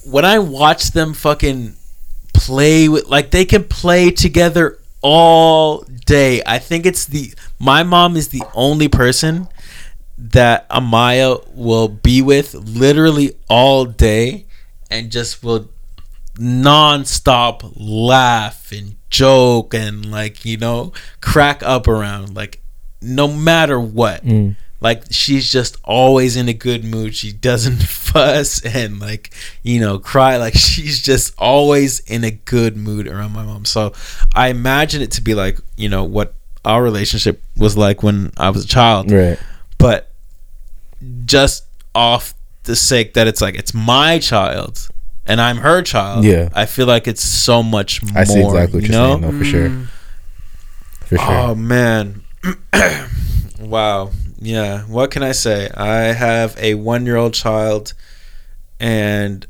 when 0.05 0.25
i 0.25 0.39
watch 0.39 0.91
them 0.93 1.15
fucking 1.15 1.75
play 2.33 2.89
with 2.89 3.07
like 3.07 3.31
they 3.31 3.45
can 3.45 3.65
play 3.65 4.11
together 4.11 4.79
all 5.01 5.85
day 6.07 6.43
i 6.47 6.59
think 6.59 6.85
it's 6.87 7.05
the 7.07 7.33
my 7.59 7.83
mom 7.83 8.17
is 8.17 8.29
the 8.29 8.43
only 8.55 8.89
person 8.89 9.49
that 10.17 10.69
amaya 10.69 11.47
will 11.55 11.89
be 11.89 12.23
with 12.23 12.55
literally 12.55 13.37
all 13.49 13.85
day 13.85 14.47
and 14.91 15.11
just 15.11 15.43
will 15.43 15.69
non-stop 16.39 17.63
laugh 17.77 18.73
and 18.73 18.97
joke 19.09 19.75
and 19.75 20.11
like 20.11 20.45
you 20.45 20.57
know 20.57 20.93
crack 21.21 21.63
up 21.63 21.87
around 21.87 22.35
like 22.35 22.61
no 23.05 23.29
matter 23.29 23.79
what. 23.79 24.25
Mm. 24.25 24.57
like 24.81 25.05
she's 25.11 25.51
just 25.51 25.77
always 25.85 26.37
in 26.37 26.49
a 26.49 26.53
good 26.53 26.85
mood. 26.85 27.15
She 27.15 27.33
doesn't 27.33 27.83
fuss 27.83 28.65
and 28.65 28.99
like 28.99 29.31
you 29.63 29.79
know 29.81 29.99
cry. 29.99 30.37
Like 30.39 30.55
she's 30.55 31.01
just 31.01 31.35
always 31.39 32.01
in 32.01 32.25
a 32.25 32.31
good 32.31 32.77
mood 32.77 33.07
around 33.07 33.33
my 33.33 33.45
mom. 33.45 33.65
So 33.65 33.93
i 34.35 34.49
imagine 34.49 35.03
it 35.03 35.13
to 35.13 35.23
be 35.23 35.35
like 35.35 35.59
you 35.77 35.89
know 35.89 36.05
what 36.05 36.35
our 36.65 36.83
relationship 36.83 37.43
was 37.59 37.77
like 37.77 38.03
when 38.03 38.33
i 38.37 38.51
was 38.51 38.65
a 38.65 38.69
child. 38.69 39.11
Right. 39.11 39.39
But 39.85 40.11
just 41.25 41.65
off 41.95 42.35
the 42.65 42.75
sake 42.77 43.15
that 43.15 43.27
it's 43.27 43.41
like 43.41 43.55
it's 43.55 43.75
my 43.75 44.19
child 44.19 44.89
and 45.27 45.41
i'm 45.41 45.59
her 45.59 45.83
child 45.83 46.25
Yeah. 46.25 46.49
i 46.55 46.65
feel 46.67 46.87
like 46.87 47.07
it's 47.07 47.23
so 47.23 47.63
much 47.63 48.03
more 48.03 48.19
I 48.19 48.25
see 48.25 48.41
exactly 48.43 48.81
what 48.81 48.89
you 48.89 48.93
you're 48.93 49.01
know 49.01 49.11
saying, 49.11 49.21
though, 49.21 49.39
for 49.39 49.45
sure. 49.45 49.69
Mm. 49.69 49.87
For 51.07 51.19
sure. 51.19 51.27
Oh 51.31 51.55
man. 51.55 52.23
wow. 53.61 54.11
Yeah. 54.41 54.83
What 54.83 55.11
can 55.11 55.23
I 55.23 55.33
say? 55.33 55.71
I 55.75 56.13
have 56.13 56.57
a 56.59 56.75
one 56.75 57.05
year 57.07 57.17
old 57.17 57.35
child 57.35 57.93
and 58.81 59.47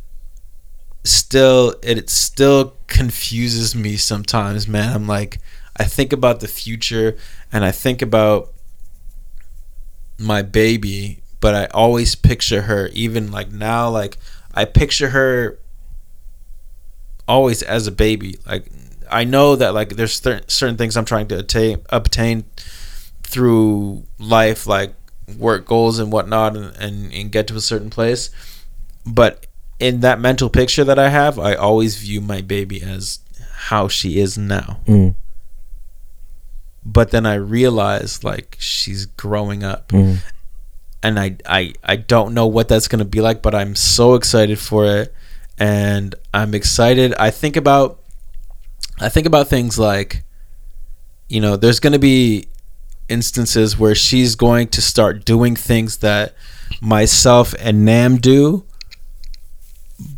still 1.04 1.74
it 1.82 2.10
still 2.10 2.74
confuses 2.86 3.74
me 3.74 3.96
sometimes, 3.96 4.66
man. 4.68 4.92
I'm 4.94 5.06
like 5.06 5.38
I 5.76 5.84
think 5.84 6.12
about 6.12 6.40
the 6.40 6.48
future 6.48 7.16
and 7.52 7.64
I 7.64 7.70
think 7.70 8.02
about 8.02 8.52
my 10.18 10.42
baby, 10.42 11.22
but 11.40 11.54
I 11.54 11.66
always 11.66 12.14
picture 12.14 12.62
her 12.62 12.88
even 12.92 13.30
like 13.30 13.50
now 13.52 13.88
like 13.90 14.16
I 14.54 14.64
picture 14.64 15.10
her 15.10 15.58
always 17.26 17.62
as 17.62 17.86
a 17.86 17.92
baby. 17.92 18.38
Like 18.46 18.70
I 19.10 19.24
know 19.24 19.56
that 19.56 19.74
like 19.74 19.90
there's 19.96 20.20
cer- 20.20 20.42
certain 20.46 20.76
things 20.76 20.96
I'm 20.96 21.04
trying 21.04 21.28
to 21.28 21.38
attain 21.38 21.82
obtain 21.90 22.44
through 23.22 24.04
life, 24.18 24.66
like 24.66 24.94
work 25.38 25.66
goals 25.66 25.98
and 25.98 26.12
whatnot, 26.12 26.56
and, 26.56 26.76
and, 26.76 27.12
and 27.12 27.32
get 27.32 27.48
to 27.48 27.56
a 27.56 27.60
certain 27.60 27.90
place. 27.90 28.30
But 29.06 29.46
in 29.78 30.00
that 30.00 30.20
mental 30.20 30.48
picture 30.48 30.84
that 30.84 30.98
I 30.98 31.08
have, 31.08 31.38
I 31.38 31.54
always 31.54 31.96
view 31.96 32.20
my 32.20 32.40
baby 32.40 32.82
as 32.82 33.18
how 33.54 33.88
she 33.88 34.18
is 34.18 34.38
now. 34.38 34.80
Mm. 34.86 35.14
But 36.86 37.10
then 37.10 37.24
I 37.26 37.34
realize 37.34 38.22
like 38.24 38.56
she's 38.60 39.06
growing 39.06 39.62
up 39.64 39.88
Mm. 39.88 40.18
and 41.02 41.18
I, 41.18 41.36
I 41.46 41.72
I 41.82 41.96
don't 41.96 42.34
know 42.34 42.46
what 42.46 42.68
that's 42.68 42.88
gonna 42.88 43.04
be 43.04 43.20
like, 43.20 43.40
but 43.42 43.54
I'm 43.54 43.74
so 43.74 44.14
excited 44.14 44.58
for 44.58 44.84
it, 44.86 45.14
and 45.58 46.14
I'm 46.34 46.54
excited. 46.54 47.14
I 47.18 47.30
think 47.30 47.56
about 47.56 48.00
I 49.00 49.08
think 49.08 49.26
about 49.26 49.48
things 49.48 49.78
like, 49.78 50.22
you 51.28 51.40
know, 51.40 51.56
there's 51.56 51.80
gonna 51.80 51.98
be 51.98 52.48
instances 53.08 53.78
where 53.78 53.94
she's 53.94 54.34
going 54.34 54.68
to 54.68 54.80
start 54.82 55.24
doing 55.24 55.56
things 55.56 55.98
that 55.98 56.34
myself 56.80 57.54
and 57.60 57.84
Nam 57.84 58.16
do, 58.18 58.64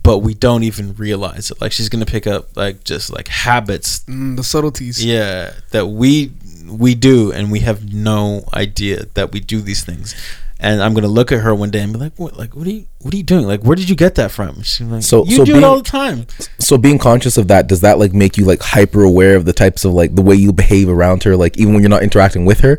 but 0.02 0.18
we 0.18 0.35
don't 0.35 0.62
even 0.62 0.94
realize 0.94 1.50
it. 1.50 1.61
Like 1.61 1.72
she's 1.72 1.88
gonna 1.88 2.07
pick 2.07 2.26
up 2.26 2.57
like 2.57 2.85
just 2.85 3.11
like 3.12 3.29
habits 3.29 4.00
Mm, 4.09 4.37
the 4.37 4.42
subtleties. 4.44 5.05
yeah 5.05 5.52
that 5.70 5.87
we 5.87 6.33
we 6.68 6.94
do 6.94 7.33
and 7.33 7.50
we 7.50 7.61
have 7.61 7.92
no 7.92 8.44
idea 8.55 9.07
that 9.14 9.33
we 9.33 9.40
do 9.40 9.61
these 9.61 9.85
things. 9.85 10.14
And 10.59 10.83
i'm 10.83 10.94
gonna 10.94 11.07
look 11.07 11.33
at 11.33 11.40
her 11.40 11.55
one 11.55 11.70
day 11.70 11.81
and 11.83 11.92
be 11.92 11.98
like 11.98 12.18
what 12.18 12.38
like 12.38 12.57
what 12.57 12.66
are 12.66 12.70
you 12.70 12.87
what 13.00 13.12
are 13.12 13.16
you 13.18 13.22
doing? 13.22 13.46
Like 13.46 13.61
where 13.62 13.76
did 13.76 13.90
you 13.90 13.94
get 13.96 14.14
that 14.14 14.31
from? 14.31 14.62
She's 14.62 14.87
like 14.87 15.02
So- 15.02 15.24
you 15.26 15.37
so 15.37 15.44
do 15.44 15.52
being- 15.52 15.62
it 15.64 15.66
all 15.66 15.76
the 15.76 15.83
time. 15.83 16.26
So 16.59 16.79
being 16.79 16.98
conscious 16.98 17.37
of 17.37 17.48
that, 17.48 17.66
does 17.66 17.83
that 17.83 17.98
like 17.98 18.14
make 18.14 18.37
you 18.38 18.44
like 18.46 18.62
hyper 18.62 19.02
aware 19.02 19.37
of 19.37 19.44
the 19.44 19.52
types 19.52 19.85
of 19.85 19.92
like 19.92 20.14
the 20.14 20.22
way 20.22 20.35
you 20.35 20.52
behave 20.52 20.88
around 20.88 21.24
her, 21.24 21.37
like 21.37 21.59
even 21.59 21.74
when 21.74 21.83
you're 21.83 21.90
not 21.90 22.02
interacting 22.02 22.44
with 22.46 22.61
her? 22.61 22.79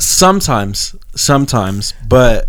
sometimes 0.00 0.94
sometimes 1.16 1.92
but 2.06 2.48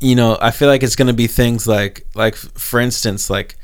you 0.00 0.16
know 0.16 0.36
i 0.40 0.50
feel 0.50 0.68
like 0.68 0.82
it's 0.82 0.96
gonna 0.96 1.12
be 1.12 1.26
things 1.28 1.66
like 1.66 2.04
like 2.14 2.34
for 2.34 2.80
instance 2.80 3.30
like 3.30 3.56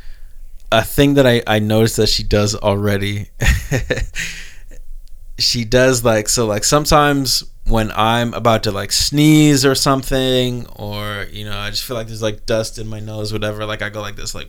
a 0.74 0.82
thing 0.82 1.14
that 1.14 1.26
i 1.26 1.42
i 1.46 1.58
noticed 1.58 1.96
that 1.96 2.08
she 2.08 2.22
does 2.22 2.54
already 2.56 3.30
she 5.38 5.64
does 5.64 6.04
like 6.04 6.28
so 6.28 6.46
like 6.46 6.64
sometimes 6.64 7.44
when 7.66 7.92
i'm 7.92 8.34
about 8.34 8.62
to 8.64 8.72
like 8.72 8.90
sneeze 8.90 9.64
or 9.64 9.74
something 9.74 10.66
or 10.76 11.26
you 11.30 11.44
know 11.44 11.56
i 11.56 11.70
just 11.70 11.84
feel 11.84 11.96
like 11.96 12.08
there's 12.08 12.22
like 12.22 12.44
dust 12.44 12.78
in 12.78 12.88
my 12.88 13.00
nose 13.00 13.32
whatever 13.32 13.64
like 13.64 13.82
i 13.82 13.88
go 13.88 14.00
like 14.00 14.16
this 14.16 14.34
like 14.34 14.48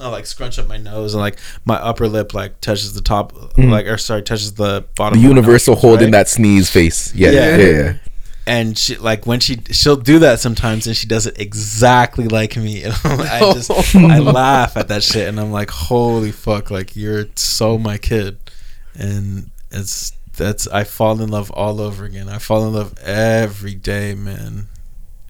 I 0.00 0.08
like 0.10 0.26
scrunch 0.26 0.60
up 0.60 0.68
my 0.68 0.76
nose 0.76 1.14
and 1.14 1.20
like 1.20 1.40
my 1.64 1.74
upper 1.74 2.06
lip 2.06 2.32
like 2.32 2.60
touches 2.60 2.94
the 2.94 3.00
top 3.00 3.32
mm-hmm. 3.32 3.68
like 3.68 3.86
or 3.86 3.98
sorry 3.98 4.22
touches 4.22 4.54
the 4.54 4.84
bottom 4.94 5.20
The 5.20 5.26
universal 5.26 5.74
nostrils, 5.74 5.80
holding 5.80 6.06
right? 6.06 6.18
that 6.18 6.28
sneeze 6.28 6.70
face. 6.70 7.12
Yeah, 7.16 7.30
Yeah. 7.30 7.56
yeah, 7.56 7.66
yeah. 7.66 7.94
And 8.48 8.78
she 8.78 8.96
like 8.96 9.26
when 9.26 9.40
she 9.40 9.58
she'll 9.70 9.96
do 9.96 10.20
that 10.20 10.40
sometimes 10.40 10.86
and 10.86 10.96
she 10.96 11.06
does 11.06 11.26
it 11.26 11.38
exactly 11.38 12.26
like 12.28 12.56
me. 12.56 12.82
And 12.82 12.94
I 13.04 13.52
just 13.52 13.94
I 13.94 14.18
laugh 14.20 14.78
at 14.78 14.88
that 14.88 15.02
shit 15.02 15.28
and 15.28 15.38
I'm 15.38 15.52
like 15.52 15.68
holy 15.68 16.32
fuck 16.32 16.70
like 16.70 16.96
you're 16.96 17.26
so 17.36 17.76
my 17.76 17.98
kid. 17.98 18.38
And 18.94 19.50
it's 19.70 20.12
that's 20.34 20.66
I 20.68 20.84
fall 20.84 21.20
in 21.20 21.28
love 21.28 21.50
all 21.50 21.78
over 21.78 22.06
again. 22.06 22.30
I 22.30 22.38
fall 22.38 22.66
in 22.66 22.72
love 22.72 22.96
every 23.00 23.74
day 23.74 24.14
man. 24.14 24.68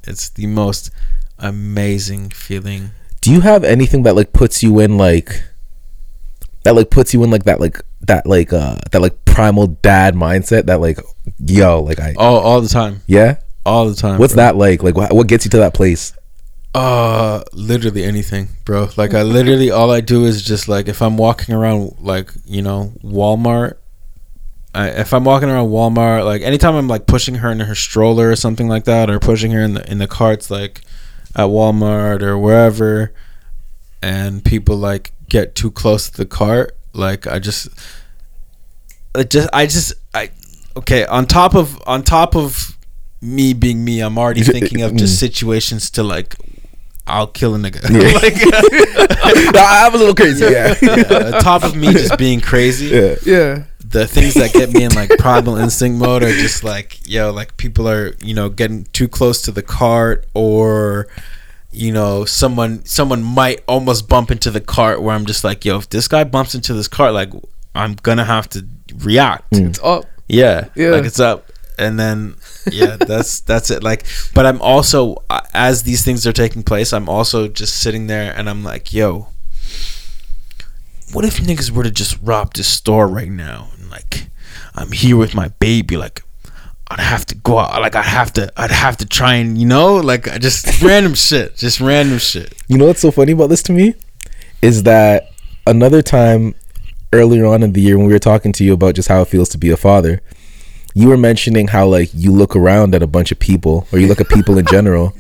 It's 0.05 0.29
the 0.31 0.47
most 0.47 0.93
amazing 1.41 2.31
feeling. 2.31 2.93
Do 3.21 3.33
you 3.33 3.41
have 3.41 3.65
anything 3.65 4.05
that 4.05 4.15
like 4.15 4.33
puts 4.33 4.63
you 4.63 4.79
in 4.79 4.97
like 4.97 5.43
that 6.63 6.77
like 6.77 6.91
puts 6.91 7.13
you 7.15 7.25
in 7.25 7.33
like 7.33 7.45
that 7.45 7.59
like 7.59 7.81
that 8.03 8.27
like 8.27 8.53
uh 8.53 8.77
that 8.93 9.01
like 9.01 9.25
primal 9.25 9.67
dad 9.67 10.15
mindset 10.15 10.67
that 10.67 10.81
like 10.81 11.01
yo 11.45 11.81
like 11.83 12.01
I 12.01 12.15
all 12.17 12.39
all 12.39 12.61
the 12.61 12.69
time 12.69 13.03
yeah 13.07 13.39
all 13.65 13.89
the 13.89 13.95
time 13.95 14.19
what's 14.19 14.35
bro. 14.35 14.43
that 14.45 14.57
like 14.57 14.83
like 14.83 14.97
wha- 14.97 15.09
what 15.11 15.27
gets 15.27 15.45
you 15.45 15.51
to 15.53 15.59
that 15.59 15.75
place 15.75 16.13
Uh, 16.75 17.43
literally 17.53 18.05
anything, 18.05 18.49
bro. 18.65 18.89
Like 18.97 19.15
I 19.15 19.23
literally 19.23 19.71
all 19.71 19.91
I 19.91 20.01
do 20.01 20.27
is 20.27 20.43
just 20.43 20.69
like 20.69 20.87
if 20.87 21.01
I'm 21.01 21.17
walking 21.17 21.55
around 21.55 21.97
like 21.99 22.31
you 22.45 22.63
know 22.63 22.93
Walmart. 23.03 23.75
I, 24.75 24.89
if 24.89 25.13
I'm 25.15 25.25
walking 25.25 25.49
around 25.49 25.71
Walmart, 25.71 26.25
like 26.25 26.43
anytime 26.43 26.75
I'm 26.77 26.87
like 26.87 27.07
pushing 27.07 27.37
her 27.37 27.51
in 27.51 27.59
her 27.61 27.75
stroller 27.75 28.31
or 28.31 28.37
something 28.37 28.69
like 28.69 28.85
that, 28.85 29.09
or 29.09 29.19
pushing 29.19 29.51
her 29.53 29.63
in 29.63 29.75
the 29.75 29.91
in 29.91 29.99
the 29.99 30.07
carts 30.07 30.51
like 30.51 30.83
at 31.35 31.49
Walmart 31.49 32.21
or 32.23 32.37
wherever, 32.39 33.13
and 34.03 34.45
people 34.45 34.77
like 34.77 35.13
get 35.29 35.55
too 35.55 35.71
close 35.71 36.11
to 36.11 36.17
the 36.19 36.27
cart, 36.27 36.77
like 36.93 37.27
I 37.27 37.39
just, 37.39 37.69
it 39.15 39.31
just 39.31 39.49
I 39.53 39.65
just 39.67 39.95
I 40.08 40.08
okay 40.79 41.05
on 41.07 41.27
top 41.27 41.55
of 41.55 41.81
on 41.87 42.03
top 42.03 42.35
of 42.35 42.77
me 43.21 43.53
being 43.53 43.85
me, 43.85 44.01
I'm 44.01 44.19
already 44.19 44.43
thinking 44.43 44.83
of 44.83 44.93
uh, 44.93 44.97
just 44.97 45.17
mm. 45.17 45.21
situations 45.21 45.91
to 45.91 46.03
like 46.03 46.37
I'll 47.07 47.27
kill 47.27 47.55
a 47.55 47.59
nigga. 47.59 47.83
Yeah. 47.89 48.13
like, 48.23 49.55
I'm 49.57 49.95
a 49.95 49.97
little 49.97 50.15
crazy. 50.15 50.45
Yeah. 50.45 50.75
yeah, 50.81 50.91
uh, 51.11 51.37
on 51.37 51.43
top 51.43 51.65
of 51.65 51.75
me 51.75 51.93
just 51.93 52.19
being 52.19 52.41
crazy, 52.41 52.87
yeah. 52.87 53.17
Yeah. 53.25 53.65
the 53.79 54.07
things 54.07 54.35
that 54.35 54.53
get 54.53 54.71
me 54.71 54.85
in 54.85 54.93
like 54.95 55.11
primal 55.19 55.57
instinct 55.57 55.99
mode 55.99 56.23
are 56.23 56.33
just 56.33 56.65
like, 56.65 57.01
yo, 57.09 57.33
like 57.33 57.57
people 57.57 57.89
are, 57.89 58.15
you 58.21 58.35
know, 58.35 58.49
getting 58.49 58.85
too 58.93 59.09
close 59.09 59.43
to 59.43 59.53
the 59.53 59.63
cart 59.63 60.27
or 60.35 61.09
you 61.71 61.93
know, 61.93 62.25
someone 62.25 62.85
someone 62.85 63.23
might 63.23 63.63
almost 63.69 64.09
bump 64.09 64.31
into 64.31 64.51
the 64.51 64.61
cart 64.61 65.03
where 65.03 65.15
I'm 65.15 65.27
just 65.27 65.45
like, 65.45 65.65
yo, 65.65 65.79
if 65.79 65.89
this 65.89 66.09
guy 66.09 66.25
bumps 66.25 66.55
into 66.55 66.75
this 66.75 66.89
cart, 66.89 67.15
like 67.15 67.31
I'm 67.75 67.95
gonna 67.95 68.25
have 68.25 68.49
to 68.51 68.67
react. 68.97 69.51
Mm. 69.53 69.69
It's 69.71 69.79
up. 69.83 70.05
Yeah, 70.29 70.69
Yeah. 70.75 70.91
like 70.91 71.05
it's 71.05 71.21
up, 71.21 71.51
and 71.79 71.99
then 71.99 72.37
yeah, 72.71 72.97
that's 73.01 73.41
that's 73.41 73.71
it. 73.71 73.83
Like, 73.83 74.05
but 74.35 74.45
I'm 74.47 74.61
also 74.61 75.23
as 75.55 75.83
these 75.85 76.05
things 76.05 76.27
are 76.27 76.33
taking 76.33 76.63
place, 76.63 76.93
I'm 76.93 77.09
also 77.09 77.49
just 77.49 77.81
sitting 77.81 78.07
there 78.07 78.33
and 78.37 78.49
I'm 78.51 78.63
like, 78.65 78.93
yo, 78.93 79.29
what 81.13 81.25
if 81.25 81.39
niggas 81.39 81.71
were 81.71 81.85
to 81.85 81.91
just 81.91 82.19
rob 82.23 82.55
this 82.55 82.69
store 82.69 83.07
right 83.09 83.31
now? 83.31 83.69
And 83.79 83.91
like, 83.91 84.27
I'm 84.75 84.93
here 84.93 85.17
with 85.17 85.35
my 85.35 85.49
baby, 85.59 85.97
like. 85.97 86.23
I'd 86.91 87.01
have 87.01 87.27
to 87.27 87.35
go 87.35 87.59
out, 87.59 87.83
like 87.83 87.95
I'd 87.95 88.07
have 88.07 88.33
to, 88.33 88.51
I'd 88.57 88.71
have 88.71 88.97
to 88.97 89.05
try 89.05 89.35
and, 89.35 89.59
you 89.59 89.67
know, 89.67 89.97
like 89.97 90.27
I 90.27 90.39
just 90.39 90.81
random 90.83 91.13
shit, 91.13 91.55
just 91.55 91.81
random 91.81 92.17
shit. 92.19 92.55
You 92.67 92.79
know 92.79 92.87
what's 92.87 93.01
so 93.03 93.11
funny 93.11 93.33
about 93.33 93.51
this 93.51 93.63
to 93.65 93.73
me 93.75 93.93
is 94.63 94.85
that 94.85 95.29
another 95.67 96.01
time 96.01 96.55
earlier 97.13 97.47
on 97.47 97.63
in 97.63 97.73
the 97.73 97.81
year 97.81 97.97
when 97.97 98.07
we 98.07 98.13
were 98.13 98.19
talking 98.19 98.53
to 98.53 98.65
you 98.65 98.73
about 98.73 98.95
just 98.95 99.09
how 99.09 99.23
it 99.23 99.29
feels 99.29 99.49
to 99.51 99.59
be 99.59 99.71
a 99.71 99.77
father, 99.77 100.21
you 100.95 101.09
were 101.09 101.17
mentioning 101.17 101.69
how 101.69 101.87
like 101.87 102.11
you 102.13 102.33
look 102.33 102.57
around 102.57 102.95
at 102.95 103.03
a 103.03 103.07
bunch 103.07 103.31
of 103.31 103.39
people 103.39 103.87
or 103.93 103.99
you 104.01 104.09
look 104.09 104.21
at 104.21 104.29
people 104.31 104.59
in 104.59 104.67
general 104.77 105.15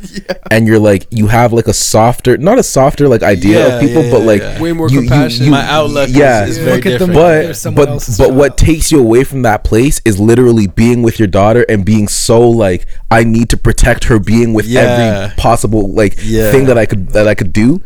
and 0.51 0.67
you're 0.67 0.79
like 0.79 1.07
you 1.11 1.29
have 1.29 1.53
like 1.53 1.69
a 1.69 1.73
softer 1.75 2.37
not 2.37 2.59
a 2.59 2.63
softer 2.63 3.07
like 3.07 3.23
idea 3.23 3.69
Yeah, 3.69 3.75
of 3.75 3.81
people 3.83 4.03
yeah, 4.03 4.11
but 4.11 4.23
like 4.23 4.41
yeah. 4.41 4.61
Way 4.61 4.73
more 4.73 4.89
you- 4.89 5.03
you- 5.03 5.09
compassion. 5.09 5.45
you- 5.45 5.51
My 5.53 5.63
outlook 5.69 6.09
yeah. 6.11 6.45
is, 6.47 6.57
is 6.57 6.65
very 6.65 6.77
Look 6.79 6.87
at 6.87 6.99
them 6.99 7.11
different. 7.11 7.49
like- 7.49 7.63
but 7.65 7.75
but 7.75 7.89
else's 7.91 8.19
but 8.19 8.33
what 8.35 8.57
takes 8.57 8.91
you 8.91 8.99
away 8.99 9.23
from 9.25 9.43
that 9.43 9.63
place 9.63 10.01
is 10.05 10.19
literally 10.19 10.67
being 10.67 11.03
with 11.03 11.19
your 11.19 11.29
daughter 11.29 11.65
and 11.69 11.85
being 11.85 12.09
so 12.09 12.49
like 12.49 12.87
I 13.11 13.23
need 13.23 13.49
to 13.51 13.57
protect 13.57 14.05
her 14.05 14.19
being 14.19 14.55
with 14.55 14.67
Yeah. 14.67 14.81
every 14.81 15.37
possible 15.37 15.93
like 15.93 16.17
Yeah. 16.23 16.51
thing 16.51 16.65
that 16.65 16.79
I 16.79 16.87
could 16.87 17.11
that 17.11 17.29
I 17.29 17.35
could 17.37 17.53
do 17.53 17.83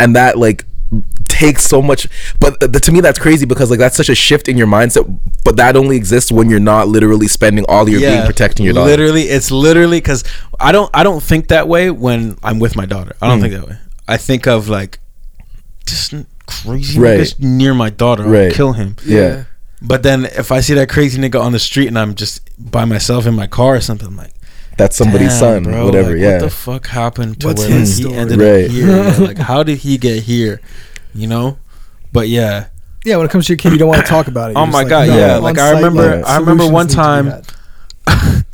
and 0.00 0.16
that 0.16 0.38
like 0.38 0.64
takes 1.28 1.64
so 1.64 1.82
much 1.82 2.08
but 2.40 2.58
th- 2.60 2.82
to 2.82 2.90
me 2.90 3.00
that's 3.00 3.18
crazy 3.18 3.44
because 3.44 3.68
like 3.70 3.78
that's 3.78 3.96
such 3.96 4.08
a 4.08 4.14
shift 4.14 4.48
in 4.48 4.56
your 4.56 4.66
mindset 4.66 5.04
but 5.44 5.56
that 5.56 5.76
only 5.76 5.96
exists 5.96 6.32
when 6.32 6.48
you're 6.48 6.58
not 6.58 6.88
literally 6.88 7.28
spending 7.28 7.64
all 7.68 7.88
your 7.88 8.00
being 8.00 8.24
protecting 8.24 8.64
your 8.64 8.72
daughter 8.74 8.90
Literally, 8.90 9.22
it's 9.24 9.50
literally 9.50 9.98
because 9.98 10.24
I 10.58 10.72
don't 10.72 10.90
I 10.94 11.02
don't 11.02 11.22
think 11.22 11.48
that 11.48 11.68
way 11.68 11.90
when 11.90 12.36
I'm 12.42 12.58
with 12.58 12.74
my 12.74 12.86
daughter. 12.86 13.14
I 13.20 13.28
don't 13.28 13.38
Mm. 13.38 13.42
think 13.42 13.54
that 13.54 13.68
way. 13.68 13.76
I 14.08 14.16
think 14.16 14.46
of 14.46 14.68
like 14.68 14.98
just 15.86 16.14
crazy 16.46 16.98
Right. 16.98 17.34
near 17.38 17.74
my 17.74 17.90
daughter. 17.90 18.24
I'll 18.24 18.30
Right. 18.30 18.52
kill 18.52 18.72
him. 18.72 18.96
yeah 19.04 19.44
But 19.82 20.02
then 20.02 20.24
if 20.24 20.50
I 20.50 20.60
see 20.60 20.74
that 20.74 20.88
crazy 20.88 21.20
nigga 21.20 21.40
on 21.40 21.52
the 21.52 21.58
street 21.58 21.88
and 21.88 21.98
I'm 21.98 22.14
just 22.14 22.40
by 22.58 22.84
myself 22.86 23.26
in 23.26 23.34
my 23.34 23.46
car 23.46 23.76
or 23.76 23.80
something, 23.80 24.08
I'm 24.08 24.16
like 24.16 24.32
that's 24.78 24.96
somebody's 24.96 25.28
"Damn, 25.38 25.38
son 25.38 25.62
bro, 25.64 25.84
whatever 25.84 26.10
like, 26.12 26.20
yeah 26.20 26.32
What 26.34 26.40
the 26.40 26.50
fuck 26.50 26.86
happened 26.86 27.40
to 27.40 27.48
What's 27.48 27.60
where 27.60 27.70
like, 27.70 27.78
his 27.80 27.96
he 27.98 28.02
story? 28.04 28.16
ended 28.16 28.38
Right. 28.40 28.64
up 28.64 28.70
here? 28.70 28.86
Yeah, 28.88 29.16
like 29.26 29.38
how 29.50 29.62
did 29.62 29.78
he 29.78 29.98
get 29.98 30.22
here? 30.22 30.60
You 31.14 31.26
know. 31.26 31.58
But 32.12 32.28
yeah, 32.28 32.68
Yeah, 33.04 33.16
when 33.18 33.26
it 33.26 33.30
comes 33.32 33.46
to 33.46 33.52
your 33.52 33.58
kid, 33.58 33.72
you 33.72 33.78
don't 33.78 33.88
want 33.88 34.00
to 34.00 34.06
talk 34.08 34.28
about 34.28 34.50
it. 34.50 34.56
Oh 34.56 34.60
You're 34.60 34.66
just 34.66 34.72
my 34.72 34.80
like, 34.82 34.88
God, 34.88 35.08
no, 35.08 35.16
yeah. 35.18 35.36
Like, 35.36 35.58
I 35.58 35.70
remember- 35.72 36.16
like, 36.16 36.26
I 36.26 36.38
remember 36.38 36.66
one 36.68 36.86
need 36.86 36.90
to 36.92 36.96
be 36.96 37.02
time- 37.02 37.42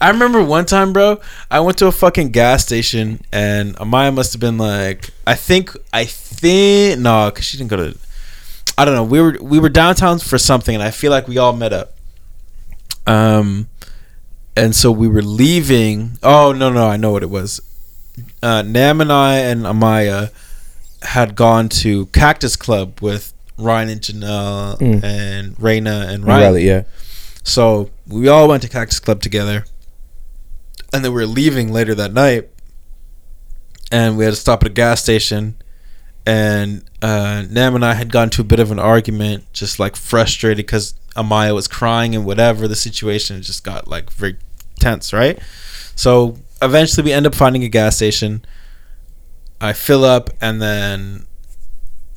I 0.00 0.10
remember 0.10 0.42
one 0.42 0.64
time, 0.66 0.92
bro. 0.92 1.20
I 1.50 1.60
went 1.60 1.78
to 1.78 1.86
a 1.86 1.92
fucking 1.92 2.30
gas 2.30 2.64
station, 2.64 3.20
and 3.32 3.76
Amaya 3.76 4.14
must 4.14 4.32
have 4.32 4.40
been 4.40 4.56
like, 4.58 5.10
I 5.26 5.34
think, 5.34 5.76
I 5.92 6.04
think, 6.04 7.00
no, 7.00 7.30
because 7.30 7.44
she 7.44 7.56
didn't 7.58 7.70
go 7.70 7.76
to. 7.76 7.98
I 8.76 8.84
don't 8.84 8.94
know. 8.94 9.02
We 9.04 9.20
were 9.20 9.36
we 9.40 9.58
were 9.58 9.68
downtown 9.68 10.20
for 10.20 10.38
something, 10.38 10.74
and 10.74 10.82
I 10.82 10.90
feel 10.92 11.10
like 11.10 11.26
we 11.26 11.38
all 11.38 11.52
met 11.52 11.72
up. 11.72 11.94
Um, 13.06 13.68
and 14.58 14.74
so 14.76 14.90
we 14.90 15.08
were 15.08 15.22
leaving. 15.22 16.18
Oh 16.22 16.52
no, 16.52 16.70
no, 16.70 16.86
I 16.88 16.96
know 16.96 17.12
what 17.12 17.22
it 17.22 17.30
was. 17.30 17.60
Uh, 18.42 18.62
Nam 18.62 19.00
and 19.00 19.12
I 19.12 19.36
and 19.36 19.62
Amaya 19.62 20.30
had 21.02 21.34
gone 21.36 21.68
to 21.68 22.06
Cactus 22.06 22.56
Club 22.56 23.00
with 23.00 23.32
Ryan 23.56 23.88
and 23.90 24.00
Janelle 24.00 24.78
Mm. 24.78 25.02
and 25.04 25.56
Raina 25.56 26.08
and 26.08 26.24
Ryan. 26.24 26.42
Riley 26.42 26.66
yeah 26.66 26.82
So 27.44 27.90
we 28.06 28.28
all 28.28 28.48
went 28.48 28.62
to 28.64 28.68
Cactus 28.68 28.98
Club 29.00 29.20
together, 29.22 29.64
and 30.92 31.04
then 31.04 31.12
we 31.12 31.20
were 31.20 31.26
leaving 31.26 31.72
later 31.72 31.94
that 31.94 32.12
night, 32.12 32.48
and 33.92 34.16
we 34.18 34.24
had 34.24 34.30
to 34.34 34.36
stop 34.40 34.62
at 34.62 34.66
a 34.68 34.72
gas 34.72 35.02
station, 35.02 35.54
and 36.26 36.82
uh, 37.02 37.44
Nam 37.48 37.74
and 37.74 37.84
I 37.84 37.94
had 37.94 38.10
gotten 38.12 38.30
to 38.30 38.40
a 38.42 38.44
bit 38.44 38.60
of 38.60 38.70
an 38.72 38.78
argument, 38.78 39.44
just 39.52 39.78
like 39.78 39.94
frustrated 39.96 40.58
because 40.66 40.94
Amaya 41.16 41.54
was 41.54 41.68
crying 41.68 42.14
and 42.14 42.24
whatever 42.24 42.68
the 42.68 42.76
situation 42.76 43.40
just 43.42 43.64
got 43.64 43.88
like 43.88 44.10
very 44.10 44.36
tense, 44.78 45.12
right? 45.12 45.38
So 45.94 46.38
eventually 46.62 47.04
we 47.04 47.12
end 47.12 47.26
up 47.26 47.34
finding 47.34 47.64
a 47.64 47.68
gas 47.68 47.96
station. 47.96 48.44
I 49.60 49.72
fill 49.72 50.04
up 50.04 50.30
and 50.40 50.62
then 50.62 51.26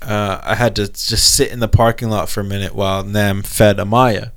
uh, 0.02 0.40
I 0.44 0.56
had 0.56 0.76
to 0.78 0.88
just 0.88 1.36
sit 1.36 1.52
in 1.52 1.60
the 1.60 1.68
parking 1.68 2.10
lot 2.10 2.30
for 2.30 2.42
a 2.42 2.44
minute 2.44 2.74
while 2.74 3.04
Nam 3.04 3.44
fed 3.44 3.78
Amaya. 3.78 4.32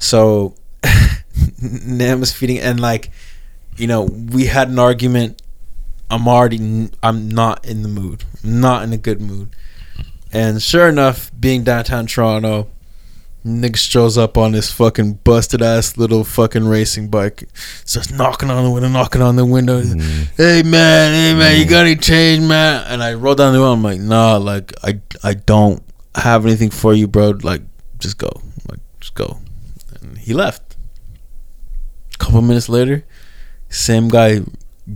So 0.00 0.54
Nam 1.62 2.20
was 2.20 2.32
feeding, 2.32 2.58
and 2.58 2.80
like, 2.80 3.10
you 3.76 3.86
know, 3.86 4.02
we 4.02 4.46
had 4.46 4.68
an 4.68 4.78
argument. 4.78 5.42
I'm 6.10 6.26
already, 6.26 6.90
I'm 7.02 7.28
not 7.28 7.66
in 7.66 7.82
the 7.82 7.88
mood, 7.88 8.24
not 8.42 8.82
in 8.82 8.92
a 8.92 8.96
good 8.96 9.20
mood. 9.20 9.50
And 10.32 10.62
sure 10.62 10.88
enough, 10.88 11.30
being 11.38 11.64
downtown 11.64 12.06
Toronto, 12.06 12.68
nigga 13.44 13.76
shows 13.76 14.18
up 14.18 14.36
on 14.36 14.52
this 14.52 14.72
fucking 14.72 15.14
busted 15.24 15.62
ass 15.62 15.96
little 15.96 16.24
fucking 16.24 16.66
racing 16.66 17.08
bike, 17.08 17.48
starts 17.84 18.10
knocking 18.10 18.50
on 18.50 18.64
the 18.64 18.70
window, 18.70 18.88
knocking 18.88 19.22
on 19.22 19.36
the 19.36 19.46
window. 19.46 19.80
Mm. 19.80 20.28
Hey 20.36 20.62
man, 20.62 21.12
hey 21.12 21.38
man, 21.38 21.58
you 21.58 21.66
mm. 21.66 21.70
got 21.70 21.86
any 21.86 21.96
change, 21.96 22.44
man? 22.44 22.84
And 22.88 23.02
I 23.02 23.14
roll 23.14 23.34
down 23.34 23.52
the 23.52 23.60
window. 23.60 23.72
I'm 23.72 23.82
like, 23.82 24.00
nah, 24.00 24.36
like 24.36 24.72
I, 24.82 25.00
I 25.22 25.34
don't 25.34 25.82
have 26.14 26.44
anything 26.44 26.70
for 26.70 26.92
you, 26.94 27.06
bro. 27.06 27.30
Like, 27.42 27.62
just 27.98 28.18
go, 28.18 28.30
like, 28.68 28.80
just 29.00 29.14
go. 29.14 29.38
And 30.00 30.18
he 30.18 30.34
left. 30.34 30.76
A 32.14 32.18
couple 32.18 32.42
minutes 32.42 32.68
later, 32.68 33.04
same 33.68 34.08
guy 34.08 34.40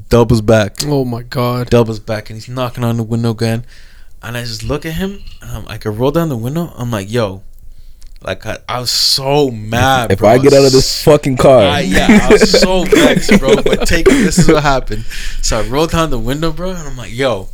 doubles 0.08 0.40
back, 0.40 0.76
Oh 0.84 1.04
my 1.04 1.22
god. 1.22 1.70
doubles 1.70 2.00
back, 2.00 2.30
and 2.30 2.36
he's 2.36 2.48
knocking 2.48 2.84
on 2.84 2.96
the 2.96 3.02
window 3.02 3.30
again. 3.30 3.64
And 4.22 4.36
I 4.36 4.42
just 4.44 4.62
look 4.62 4.86
at 4.86 4.94
him, 4.94 5.22
and 5.40 5.50
I'm 5.50 5.64
like, 5.64 5.84
I 5.86 5.90
roll 5.90 6.10
down 6.10 6.28
the 6.28 6.36
window. 6.36 6.72
I'm 6.76 6.90
like, 6.90 7.10
yo, 7.10 7.42
like 8.24 8.46
I, 8.46 8.58
I 8.68 8.80
was 8.80 8.90
so 8.90 9.50
mad. 9.50 10.12
if 10.12 10.18
bro. 10.18 10.28
I 10.28 10.38
get 10.38 10.52
out 10.52 10.64
of 10.64 10.72
this 10.72 11.02
fucking 11.04 11.36
car 11.36 11.62
I, 11.62 11.80
yeah, 11.80 12.26
I 12.28 12.32
was 12.32 12.60
so 12.60 12.84
vexed, 12.90 13.38
bro. 13.38 13.56
But 13.56 13.86
take 13.86 14.06
this 14.06 14.38
is 14.38 14.48
what 14.48 14.62
happened. 14.62 15.04
So 15.42 15.60
I 15.60 15.62
rolled 15.62 15.90
down 15.90 16.10
the 16.10 16.18
window, 16.18 16.52
bro, 16.52 16.70
and 16.70 16.78
I'm 16.78 16.96
like, 16.96 17.12
yo. 17.12 17.48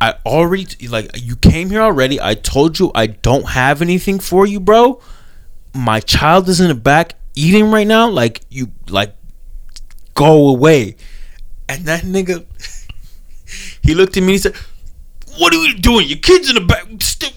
I 0.00 0.14
already 0.24 0.86
like 0.86 1.10
you 1.16 1.34
came 1.34 1.70
here 1.70 1.80
already. 1.80 2.20
I 2.20 2.34
told 2.34 2.78
you 2.78 2.92
I 2.94 3.08
don't 3.08 3.48
have 3.48 3.82
anything 3.82 4.20
for 4.20 4.46
you, 4.46 4.60
bro. 4.60 5.00
My 5.74 5.98
child 5.98 6.48
is 6.48 6.60
in 6.60 6.68
the 6.68 6.76
back 6.76 7.16
eating 7.34 7.72
right 7.72 7.86
now. 7.86 8.08
Like 8.08 8.42
you 8.48 8.70
like 8.88 9.16
go 10.14 10.48
away. 10.48 10.96
And 11.68 11.84
that 11.86 12.02
nigga 12.02 12.46
he 13.82 13.94
looked 13.94 14.16
at 14.16 14.20
me 14.20 14.26
and 14.26 14.30
he 14.30 14.38
said, 14.38 14.54
What 15.38 15.54
are 15.54 15.56
you 15.64 15.74
doing? 15.74 16.08
Your 16.08 16.18
kid's 16.18 16.48
in 16.48 16.54
the 16.56 16.60
back. 16.60 16.84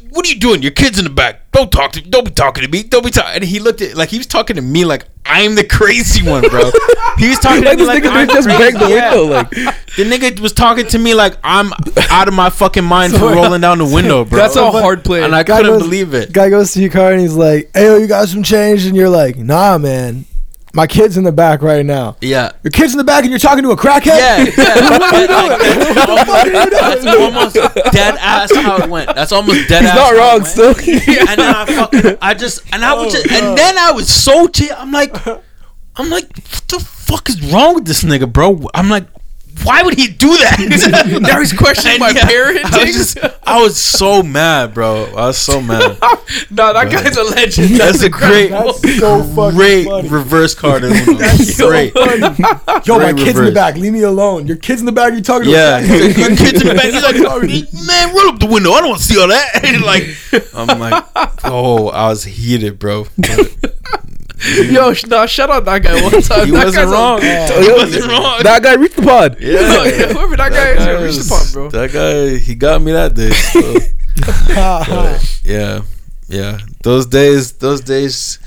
What 0.10 0.26
are 0.26 0.30
you 0.30 0.40
doing? 0.40 0.62
Your 0.62 0.72
kid's 0.72 0.98
in 1.00 1.06
the 1.06 1.10
back. 1.12 1.50
Don't 1.52 1.72
talk 1.72 1.92
to 1.94 2.02
don't 2.02 2.26
be 2.26 2.32
talking 2.32 2.64
to 2.64 2.70
me. 2.70 2.84
Don't 2.84 3.04
be 3.06 3.12
talking 3.12 3.36
and 3.36 3.44
he 3.44 3.60
looked 3.60 3.82
at 3.82 3.96
like 3.96 4.10
he 4.10 4.18
was 4.18 4.28
talking 4.28 4.56
to 4.58 4.62
me 4.62 4.84
like 4.86 5.06
I'm 5.26 5.56
the 5.56 5.64
crazy 5.64 6.28
one, 6.28 6.42
bro. 6.50 6.72
he 7.18 7.30
was 7.30 7.40
talking 7.40 7.64
like 7.64 7.78
to 7.78 7.84
me 7.84 7.86
this 7.86 7.88
like 7.88 8.04
nigga 8.04 8.10
I'm 8.12 8.28
just 8.28 8.48
crazy. 8.48 8.58
break 8.72 8.74
the 8.80 8.90
Yeah. 8.90 9.14
window 9.16 9.34
like 9.36 9.50
The 9.98 10.04
nigga 10.06 10.40
was 10.40 10.54
talking 10.54 10.88
to 10.88 10.98
me 11.00 11.14
like 11.14 11.36
I'm 11.44 11.72
out 12.10 12.28
of 12.28 12.34
my 12.34 12.50
fucking 12.50 12.84
mind 12.84 13.14
for 13.14 13.20
rolling 13.36 13.62
down 13.62 13.78
the 13.78 13.86
window, 13.86 14.26
bro. 14.26 14.38
That's 14.40 14.56
a 14.56 14.72
hard 14.72 15.04
play. 15.04 15.24
and 15.24 15.36
I 15.36 15.44
Guy 15.44 15.58
couldn't 15.58 15.74
goes- 15.80 15.84
believe 15.84 16.14
it. 16.14 16.32
Guy 16.34 16.50
goes 16.50 16.72
to 16.74 16.82
your 16.82 16.92
car 16.92 17.12
and 17.12 17.22
he's 17.22 17.36
like, 17.36 17.70
"Hey, 17.74 17.86
yo, 17.86 17.98
you 17.98 18.08
got 18.08 18.28
some 18.30 18.42
change?" 18.44 18.86
And 18.86 18.96
you're 18.96 19.10
like, 19.10 19.38
"Nah, 19.38 19.78
man, 19.78 20.26
My 20.74 20.88
kid's 20.88 21.18
in 21.18 21.24
the 21.26 21.32
back 21.32 21.62
right 21.62 21.86
now. 21.86 22.16
Yeah. 22.22 22.52
Your 22.64 22.72
kid's 22.72 22.94
in 22.94 22.98
the 22.98 23.04
back 23.04 23.24
and 23.24 23.30
you're 23.30 23.40
talking 23.40 23.64
to 23.64 23.72
a 23.72 23.76
crackhead? 23.76 24.06
Yeah, 24.06 24.38
yeah. 24.58 24.78
That's 26.72 27.06
almost 27.06 27.56
dead 27.92 28.16
ass 28.20 28.56
how 28.56 28.78
it 28.78 28.90
went. 28.90 29.14
That's 29.14 29.32
almost 29.32 29.68
dead 29.68 29.82
He's 29.82 29.92
ass. 29.92 29.96
not 29.96 30.14
wrong 30.16 30.46
still. 30.46 30.72
And 31.32 31.40
then 31.40 31.56
I 31.56 31.66
fucking, 31.66 32.18
I 32.22 32.34
just, 32.34 32.64
and 32.74 32.86
I 32.86 32.94
was 32.94 33.14
oh, 33.14 33.18
just, 33.18 33.32
and 33.32 33.58
then 33.58 33.78
I 33.78 33.92
was 33.92 34.10
so, 34.10 34.48
t- 34.48 34.72
I'm 34.72 34.92
like, 34.92 35.16
I'm 35.28 36.10
like, 36.10 36.28
what 36.36 36.64
the 36.68 36.80
fuck 36.80 37.30
is 37.30 37.52
wrong 37.52 37.76
with 37.76 37.86
this 37.86 38.04
nigga, 38.04 38.32
bro? 38.32 38.62
I'm 38.74 38.90
like, 38.90 39.06
why 39.64 39.84
would 39.84 39.94
he 39.98 40.08
do 40.08 40.28
that? 40.38 41.20
Now 41.22 41.40
he's 41.40 41.54
questioning 41.54 42.00
my 42.00 42.12
parenting. 42.14 42.64
I 42.66 42.84
was 42.86 42.96
just, 42.96 43.18
I 43.44 43.62
was 43.62 43.78
so 43.78 44.24
mad, 44.24 44.74
bro. 44.74 45.06
I 45.16 45.28
was 45.28 45.38
so 45.38 45.62
mad. 45.62 45.98
nah, 46.50 46.74
that 46.74 46.90
guy's 46.92 47.16
a 47.18 47.24
legend. 47.24 47.70
That's 47.76 48.02
a 48.02 48.10
great, 48.10 48.50
That's 48.50 48.98
so 49.00 49.22
fucking 49.24 49.56
great 49.58 49.86
funny. 49.86 50.10
reverse 50.10 50.56
card. 50.56 50.84
That's 50.84 51.56
so 51.56 51.68
great. 51.70 51.94
funny. 51.94 52.22
Yo, 52.86 52.98
my 52.98 53.12
Great 53.14 53.26
kid's 53.26 53.40
in 53.40 53.46
the 53.46 53.52
back. 53.54 53.76
Leave 53.76 53.94
me 53.94 54.02
alone. 54.02 54.48
Your 54.48 54.58
kid's 54.58 54.82
in 54.82 54.86
the 54.88 54.92
back. 54.92 55.12
You're 55.14 55.22
talking 55.22 55.46
to 55.46 55.52
Yeah, 55.52 55.78
a 55.78 55.82
he's 55.82 56.18
"Your 56.18 56.30
kid's 56.36 56.62
in 56.62 56.68
the 56.70 56.74
back." 56.76 56.86
He's 56.86 57.04
like, 57.04 57.86
man, 57.86 58.16
roll 58.16 58.30
up 58.34 58.40
the 58.40 58.48
window. 58.50 58.72
I 58.72 58.80
don't 58.82 58.90
want 58.90 59.02
to 59.02 59.08
see 59.08 59.20
all 59.22 59.28
that. 59.28 59.64
And 59.64 59.84
like, 59.84 60.04
I'm 60.56 60.80
like, 60.80 61.04
oh, 61.44 61.90
I 61.90 62.10
was 62.10 62.24
heated, 62.24 62.80
bro. 62.80 63.06
Yo, 64.72 64.94
sh- 64.94 65.06
nah, 65.06 65.26
shout 65.26 65.50
out 65.50 65.66
that 65.66 65.84
guy 65.84 66.02
one 66.02 66.12
time. 66.22 66.46
He 66.46 66.52
That 66.52 66.66
wasn't 66.66 66.76
guy's 66.76 66.90
a- 66.90 66.94
wrong. 66.94 67.22
Yeah. 67.22 67.62
He 67.62 67.72
wasn't 67.72 68.06
wrong. 68.12 68.44
that 68.44 68.64
guy 68.64 68.74
reached 68.76 68.96
the 68.96 69.02
pod. 69.04 69.38
Yeah, 69.40 69.54
No, 69.62 69.84
yeah, 69.84 70.14
whoever 70.14 70.36
that 70.38 70.52
guy 70.52 70.70
is, 70.72 70.80
That 70.80 70.88
yeah, 71.00 71.04
reach 71.06 71.16
the 71.16 71.20
was- 71.20 71.30
pot, 71.30 71.50
bro. 71.54 71.70
That 71.70 71.92
guy, 71.92 72.38
he 72.38 72.56
got 72.56 72.82
me 72.82 72.92
that 72.94 73.14
day. 73.14 73.30
So. 73.32 73.74
But, 74.56 75.42
yeah, 75.46 75.82
yeah. 76.28 76.60
Those 76.84 77.06
days, 77.06 77.54
those 77.54 77.82
days 77.82 78.40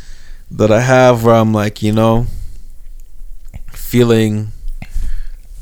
that 0.50 0.70
I 0.72 0.80
have 0.80 1.24
where 1.24 1.35
I'm 1.37 1.52
like, 1.52 1.83
you 1.83 1.92
know, 1.92 2.26
feeling, 3.72 4.48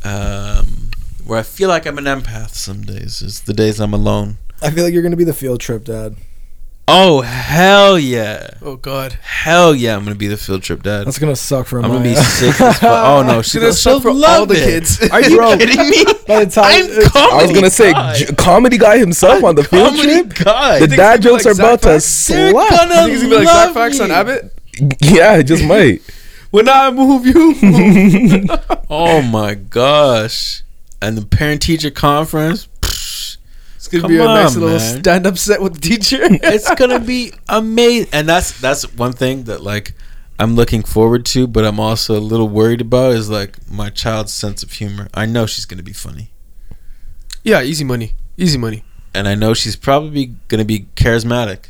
um, 0.05 0.90
where 1.25 1.38
I 1.38 1.42
feel 1.42 1.68
like 1.68 1.87
I'm 1.87 1.99
an 1.99 2.05
empath. 2.05 2.51
Some 2.51 2.83
days 2.83 3.23
is 3.23 3.42
the 3.42 3.53
days 3.53 3.81
I'm 3.81 3.95
alone. 3.95 4.38
I 4.62 4.71
feel 4.71 4.85
like 4.85 4.92
you're 4.92 5.03
gonna 5.03 5.16
be 5.16 5.25
the 5.25 5.33
field 5.35 5.61
trip 5.61 5.85
dad. 5.85 6.16
Oh 6.88 7.21
hell 7.21 7.97
yeah, 7.99 8.51
Oh 8.61 8.75
God, 8.77 9.12
hell 9.23 9.73
yeah! 9.75 9.97
I'm 9.97 10.03
gonna 10.03 10.16
be 10.16 10.27
the 10.27 10.37
field 10.37 10.62
trip 10.64 10.83
dad. 10.83 11.07
That's 11.07 11.18
gonna 11.18 11.37
suck 11.37 11.68
for 11.68 11.79
I'm 11.79 11.90
gonna 11.90 12.03
be 12.03 12.14
sick. 12.16 12.61
As 12.61 12.79
fuck. 12.81 12.83
Oh 12.83 13.23
no, 13.23 13.40
she's 13.42 13.53
She's 13.53 13.55
gonna 13.55 13.66
gonna 13.66 13.73
suck 13.75 14.03
for 14.03 14.09
all 14.09 14.14
love 14.16 14.49
the 14.49 14.57
kids. 14.57 15.01
Are 15.11 15.21
you 15.23 15.37
Bro. 15.37 15.59
kidding 15.59 15.79
me? 15.90 16.05
By 16.27 16.45
the 16.45 16.51
time 16.51 16.64
I'm 16.64 16.85
it's- 16.90 17.09
comedy. 17.12 17.35
I 17.35 17.42
was 17.42 17.53
gonna 17.53 17.71
say 17.71 17.92
guy. 17.92 18.14
j- 18.16 18.27
comedy 18.35 18.79
guy 18.79 18.99
himself 18.99 19.45
on 19.45 19.55
the 19.55 19.62
field 19.64 19.90
comedy 19.95 20.23
trip. 20.25 20.45
guy. 20.45 20.81
The 20.81 20.88
dad 20.88 21.23
gonna 21.23 21.38
jokes 21.38 21.45
be 21.45 21.51
are 21.51 21.55
like 21.55 21.61
about 21.62 21.83
to 21.83 22.01
Zach 22.01 22.37
They're 22.37 22.51
slap. 22.51 22.71
gonna 22.71 22.95
think 22.95 23.11
he's 23.12 23.23
gonna 23.23 23.31
be 23.31 23.37
like 23.37 23.47
Zach 23.49 23.66
love 23.66 23.75
Facts 23.75 24.01
on 24.01 24.09
me. 24.09 24.14
Abbott. 24.14 24.53
Yeah, 25.03 25.37
it 25.37 25.45
just 25.45 25.64
might. 25.64 26.03
When 26.51 26.68
I 26.68 26.90
move 26.90 27.25
you, 27.27 27.55
Oh 28.90 29.23
my 29.23 29.55
gosh! 29.55 30.62
And 31.01 31.16
the 31.16 31.25
parent 31.25 31.62
teacher 31.62 31.90
conference. 31.90 32.68
Psh, 33.93 33.95
it's 33.95 34.03
gonna 34.03 34.03
Come 34.03 34.11
be 34.11 34.19
a 34.19 34.25
nice 34.25 34.55
little 34.57 34.79
man. 34.79 35.01
stand 35.01 35.27
up 35.27 35.39
set 35.39 35.63
with 35.63 35.75
the 35.75 35.81
teacher. 35.81 36.19
It's 36.43 36.75
gonna 36.75 36.99
be 37.01 37.33
amazing, 37.49 38.09
and 38.13 38.29
that's 38.29 38.61
that's 38.61 38.93
one 38.95 39.13
thing 39.13 39.45
that 39.45 39.63
like 39.63 39.95
I'm 40.39 40.55
looking 40.57 40.83
forward 40.83 41.25
to, 41.27 41.47
but 41.47 41.65
I'm 41.65 41.79
also 41.79 42.19
a 42.19 42.21
little 42.21 42.49
worried 42.49 42.81
about 42.81 43.13
is 43.13 43.29
like 43.31 43.57
my 43.71 43.91
child's 43.91 44.33
sense 44.33 44.63
of 44.63 44.73
humor. 44.73 45.09
I 45.15 45.27
know 45.27 45.47
she's 45.47 45.67
gonna 45.67 45.83
be 45.83 45.93
funny, 45.93 46.31
yeah, 47.45 47.63
easy 47.63 47.85
money, 47.85 48.13
easy 48.37 48.59
money. 48.59 48.83
and 49.15 49.29
I 49.29 49.35
know 49.35 49.55
she's 49.55 49.77
probably 49.77 50.35
gonna 50.49 50.65
be 50.65 50.87
charismatic, 50.97 51.67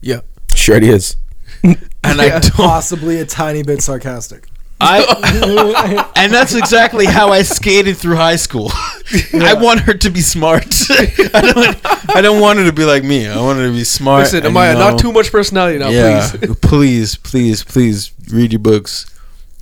Yeah, 0.00 0.20
Sure, 0.54 0.76
it 0.76 0.84
is. 0.84 1.16
and 1.62 1.76
I 2.04 2.26
Yeah. 2.26 2.38
don't. 2.40 2.52
Possibly 2.52 3.18
a 3.20 3.24
tiny 3.26 3.62
bit 3.62 3.82
sarcastic. 3.82 4.48
I 4.80 6.12
and 6.16 6.32
that's 6.32 6.54
exactly 6.54 7.06
how 7.06 7.30
I 7.30 7.42
skated 7.42 7.96
through 7.96 8.16
high 8.16 8.36
school. 8.36 8.70
I 9.32 9.54
want 9.54 9.80
her 9.80 9.94
to 9.94 10.10
be 10.10 10.20
smart. 10.20 10.66
I 10.90 11.52
don't. 11.52 12.14
I 12.16 12.20
don't 12.20 12.40
want 12.40 12.58
her 12.58 12.66
to 12.66 12.72
be 12.72 12.84
like 12.84 13.02
me. 13.02 13.26
I 13.26 13.40
want 13.40 13.58
her 13.58 13.66
to 13.66 13.72
be 13.72 13.84
smart. 13.84 14.24
Listen, 14.24 14.42
Amaya, 14.42 14.72
you 14.72 14.78
not 14.78 14.98
too 14.98 15.12
much 15.12 15.32
personality 15.32 15.78
now, 15.78 15.88
yeah, 15.88 16.30
please. 16.30 16.56
please, 16.56 17.16
please, 17.16 17.64
please 17.64 18.12
read 18.30 18.52
your 18.52 18.58
books. 18.60 19.06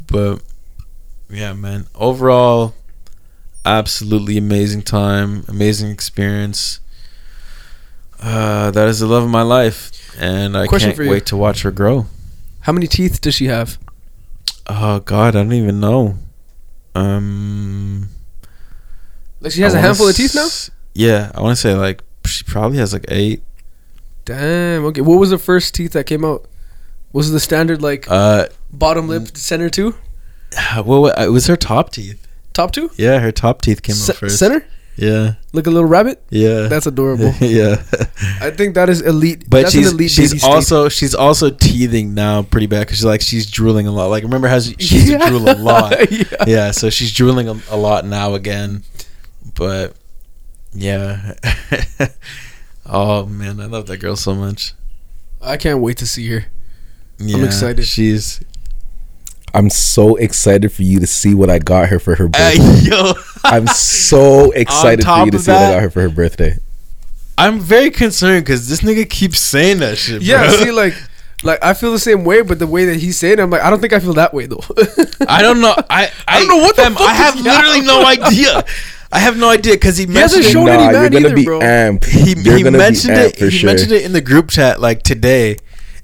But 0.08 0.42
yeah, 1.30 1.52
man. 1.52 1.86
Overall, 1.94 2.74
absolutely 3.64 4.36
amazing 4.36 4.82
time, 4.82 5.44
amazing 5.46 5.90
experience. 5.90 6.80
Uh, 8.20 8.70
that 8.70 8.88
is 8.88 9.00
the 9.00 9.06
love 9.06 9.22
of 9.22 9.30
my 9.30 9.42
life, 9.42 10.16
and 10.18 10.56
I 10.56 10.66
Question 10.66 10.94
can't 10.94 11.08
wait 11.08 11.26
to 11.26 11.36
watch 11.36 11.62
her 11.62 11.70
grow. 11.70 12.06
How 12.60 12.72
many 12.72 12.86
teeth 12.86 13.20
does 13.20 13.34
she 13.34 13.46
have? 13.46 13.78
Oh 14.66 15.00
God, 15.00 15.36
I 15.36 15.42
don't 15.42 15.52
even 15.52 15.80
know. 15.80 16.16
Um, 16.94 18.08
Like 19.40 19.52
she 19.52 19.62
has 19.62 19.74
I 19.74 19.78
a 19.78 19.82
handful 19.82 20.08
of 20.08 20.16
teeth 20.16 20.34
now. 20.34 20.48
Yeah, 20.94 21.32
I 21.34 21.40
want 21.40 21.56
to 21.56 21.60
say 21.60 21.74
like 21.74 22.02
she 22.26 22.44
probably 22.44 22.78
has 22.78 22.92
like 22.92 23.04
eight. 23.08 23.42
Damn. 24.24 24.84
Okay. 24.86 25.00
What 25.02 25.18
was 25.20 25.30
the 25.30 25.38
first 25.38 25.74
teeth 25.74 25.92
that 25.92 26.04
came 26.06 26.24
out? 26.24 26.46
Was 27.12 27.28
it 27.30 27.32
the 27.32 27.40
standard 27.40 27.82
like 27.82 28.06
Uh, 28.10 28.46
bottom 28.72 29.06
lip, 29.08 29.36
center 29.36 29.68
two, 29.68 29.94
well, 30.84 31.06
it 31.08 31.28
was 31.28 31.46
her 31.46 31.56
top 31.56 31.90
teeth. 31.90 32.26
top 32.52 32.72
two, 32.72 32.90
Yeah, 32.96 33.18
her 33.20 33.32
top 33.32 33.60
teeth 33.60 33.82
came 33.82 33.96
out 33.96 34.16
first. 34.16 34.38
center? 34.38 34.66
Yeah, 34.96 35.34
Like 35.52 35.66
a 35.66 35.70
little 35.70 35.88
rabbit. 35.88 36.22
yeah, 36.30 36.68
That's 36.68 36.86
adorable. 36.86 37.32
yeah. 37.40 37.82
I 38.40 38.50
think 38.52 38.76
that 38.76 38.88
is 38.88 39.00
elite. 39.00 39.44
But 39.50 39.62
That's 39.62 39.74
an 39.74 39.80
she's 39.80 39.86
elite 39.88 39.98
baby 39.98 40.08
she's 40.08 40.30
state. 40.40 40.44
also 40.48 40.88
she's 40.88 41.14
also 41.16 41.50
teething 41.50 42.14
now 42.14 42.42
pretty 42.42 42.66
bad 42.68 42.80
because 42.86 42.98
she's 42.98 43.04
like 43.04 43.20
she's 43.20 43.50
drooling 43.50 43.88
a 43.88 43.90
lot. 43.90 44.06
Like 44.06 44.22
remember 44.22 44.46
how 44.46 44.60
she, 44.60 44.74
she 44.78 44.94
used 44.96 45.06
to 45.08 45.12
Yeah. 45.18 45.28
drool 45.30 45.48
a 45.50 45.54
lot. 45.56 46.10
yeah. 46.12 46.24
yeah, 46.46 46.70
so 46.70 46.90
she's 46.90 47.12
drooling 47.12 47.48
a, 47.48 47.60
a 47.70 47.76
lot 47.76 48.04
now 48.06 48.34
again. 48.34 48.84
But 49.56 49.96
yeah. 50.72 51.34
oh 52.86 53.26
man, 53.26 53.60
I 53.60 53.66
love 53.66 53.86
that 53.86 53.98
girl 53.98 54.16
so 54.16 54.34
much. 54.34 54.74
I 55.42 55.56
can't 55.56 55.80
wait 55.80 55.96
to 55.98 56.06
see 56.06 56.28
her. 56.30 56.46
Yeah, 57.18 57.38
I'm 57.38 57.44
excited. 57.44 57.84
She's 57.84 58.40
I'm 59.52 59.70
so 59.70 60.16
excited 60.16 60.72
for 60.72 60.82
you 60.82 61.00
to 61.00 61.06
see 61.06 61.34
what 61.34 61.50
I 61.50 61.58
got 61.58 61.88
her 61.88 61.98
for 61.98 62.14
her 62.16 62.26
uh, 62.26 62.28
birthday. 62.28 62.88
yo. 62.90 63.12
I'm 63.44 63.66
so 63.68 64.50
excited 64.52 65.04
for 65.04 65.24
you 65.24 65.30
to 65.30 65.36
of 65.36 65.42
see 65.42 65.52
what 65.52 65.60
I 65.60 65.74
got 65.74 65.82
her 65.82 65.90
for 65.90 66.00
her 66.02 66.08
birthday. 66.08 66.56
I'm 67.36 67.60
very 67.60 67.90
concerned 67.90 68.44
because 68.44 68.68
this 68.68 68.80
nigga 68.80 69.08
keeps 69.08 69.40
saying 69.40 69.78
that 69.80 69.98
shit. 69.98 70.22
Yeah. 70.22 70.44
bro. 70.46 70.56
See, 70.56 70.70
like, 70.70 70.94
like 71.42 71.62
I 71.64 71.74
feel 71.74 71.92
the 71.92 71.98
same 71.98 72.24
way, 72.24 72.42
but 72.42 72.58
the 72.58 72.66
way 72.66 72.84
that 72.86 72.96
he's 72.96 73.18
saying, 73.18 73.34
it, 73.34 73.40
I'm 73.40 73.50
like, 73.50 73.62
I 73.62 73.70
don't 73.70 73.80
think 73.80 73.92
I 73.92 74.00
feel 74.00 74.14
that 74.14 74.32
way 74.32 74.46
though. 74.46 74.60
I 75.28 75.42
don't 75.42 75.60
know. 75.60 75.74
I 75.90 76.10
I, 76.28 76.38
don't 76.40 76.48
know 76.48 76.56
what 76.58 76.76
the 76.76 76.82
fam, 76.82 76.92
fuck 76.94 77.02
I 77.02 77.14
have 77.14 77.36
is 77.36 77.42
literally 77.42 77.80
Yao. 77.80 78.00
no 78.00 78.06
idea. 78.06 78.64
I 79.12 79.18
have 79.18 79.36
no 79.36 79.48
idea 79.48 79.74
because 79.74 79.96
he 79.96 80.06
hasn't 80.06 80.44
mentioned 80.44 80.44
it. 80.46 80.50
shown 80.50 80.68
any 80.68 80.84
Nah, 80.86 80.92
man 80.92 81.12
you're 81.12 81.20
gonna 81.20 81.26
either, 81.26 81.36
be 81.36 81.44
bro. 81.44 81.60
amped. 81.60 82.04
he, 82.04 82.34
he 82.34 82.34
mentioned 82.70 83.14
be 83.14 83.20
amped 83.20 83.26
it. 83.28 83.36
for 83.38 83.44
he 83.44 83.50
sure. 83.58 83.66
mentioned 83.68 83.92
it 83.92 84.04
in 84.04 84.12
the 84.12 84.20
group 84.20 84.48
chat 84.50 84.80
like 84.80 85.02
today, 85.02 85.56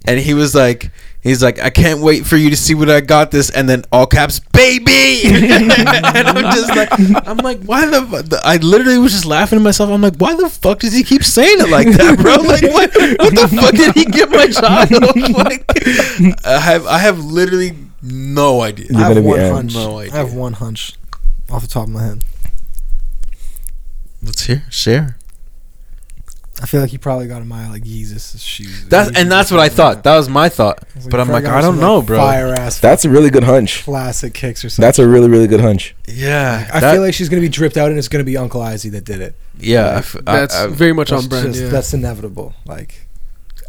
and 0.07 0.20
he 0.20 0.33
was 0.35 0.55
like, 0.55 0.90
he's 1.22 1.42
like, 1.42 1.61
I 1.61 1.70
can't 1.70 2.00
wait 2.00 2.26
for 2.26 2.37
you 2.37 2.50
to 2.50 2.56
see 2.56 2.74
what 2.74 2.90
I 2.90 3.00
got 3.00 3.30
this, 3.30 3.50
and 3.50 3.68
then 3.68 3.85
all 3.92 4.06
caps, 4.06 4.40
baby. 4.40 5.22
and 5.24 6.28
I'm 6.28 6.52
just 6.54 6.68
like, 6.68 6.88
I'm 7.26 7.38
like, 7.38 7.62
why 7.62 7.87
the? 7.87 8.02
fu- 8.02 8.37
I 8.44 8.56
literally 8.56 8.98
was 8.98 9.12
just 9.12 9.26
laughing 9.26 9.59
to 9.59 9.62
myself. 9.62 9.90
I'm 9.90 10.00
like, 10.00 10.16
why 10.16 10.35
the 10.35 10.48
fuck 10.48 10.80
does 10.80 10.92
he 10.92 11.02
keep 11.02 11.22
saying 11.24 11.61
it 11.61 11.68
like 11.68 11.88
that, 11.88 12.18
bro? 12.18 12.37
Like, 12.50 12.62
what? 12.62 12.90
What 13.20 13.35
the 13.35 13.61
fuck 13.61 13.72
did 13.72 13.94
he 13.94 14.04
get 14.04 14.30
my 14.30 14.46
child? 14.48 14.90
like, 15.37 15.64
I 16.44 16.59
have, 16.59 16.87
I 16.87 16.98
have 16.98 17.18
literally 17.18 17.76
no 18.02 18.62
idea. 18.62 18.88
I 18.96 19.12
have 19.12 19.24
one 19.24 19.38
amped. 19.38 19.52
hunch. 19.52 19.74
No 19.74 19.98
I 19.98 20.09
have 20.09 20.35
one 20.35 20.54
hunch 20.54 20.94
off 21.50 21.62
the 21.62 21.68
top 21.68 21.85
of 21.85 21.90
my 21.90 22.02
head. 22.02 22.24
Let's 24.22 24.42
hear, 24.42 24.64
share. 24.70 25.16
I 26.62 26.66
feel 26.66 26.81
like 26.83 26.90
he 26.90 26.99
probably 26.99 27.27
got 27.27 27.42
Amaya 27.42 27.70
like 27.70 27.85
Yeezus 27.85 28.38
shoes. 28.40 28.87
That's 28.88 29.11
and 29.18 29.31
that's 29.33 29.51
what 29.51 29.61
I 29.61 29.68
thought. 29.70 30.05
That 30.05 30.16
was 30.16 30.29
my 30.29 30.49
thought. 30.49 30.83
I 30.94 30.99
was 30.99 31.07
But 31.09 31.18
I'm 31.20 31.29
like, 31.29 31.44
I 31.46 31.61
don't 31.62 31.81
know, 31.81 31.99
like, 31.99 32.07
bro. 32.07 32.18
Fire 32.18 32.49
ass. 32.55 32.79
That's 32.81 33.05
a 33.05 33.11
really 33.11 33.31
good 33.31 33.44
hunch. 33.44 33.83
classic 33.85 34.35
kicks 34.35 34.64
or 34.64 34.68
something. 34.68 34.87
That's 34.87 34.99
a 34.99 35.09
really 35.09 35.29
really 35.29 35.47
good 35.47 35.61
hunch. 35.61 35.95
Yeah, 36.07 36.68
I 36.72 36.80
that- 36.80 36.93
feel 36.93 37.03
like 37.03 37.14
she's 37.14 37.28
gonna 37.28 37.41
be 37.43 37.49
dripped 37.49 37.76
out, 37.76 37.89
and 37.91 37.99
it's 37.99 38.09
gonna 38.09 38.24
be 38.24 38.37
Uncle 38.37 38.62
Izzy 38.62 38.91
that 38.91 39.05
did 39.05 39.20
it. 39.20 39.34
yeah. 39.59 39.87
I 39.87 39.97
f- 39.99 40.16
I- 40.26 40.41
That's 40.41 40.55
I- 40.55 40.66
very 40.66 40.93
much 40.93 41.11
That's 41.11 41.22
on 41.24 41.28
brand. 41.28 41.47
just- 41.49 41.61
yeah. 41.62 41.68
That's 41.70 41.95
inevitable. 41.95 42.55
Like 42.66 43.07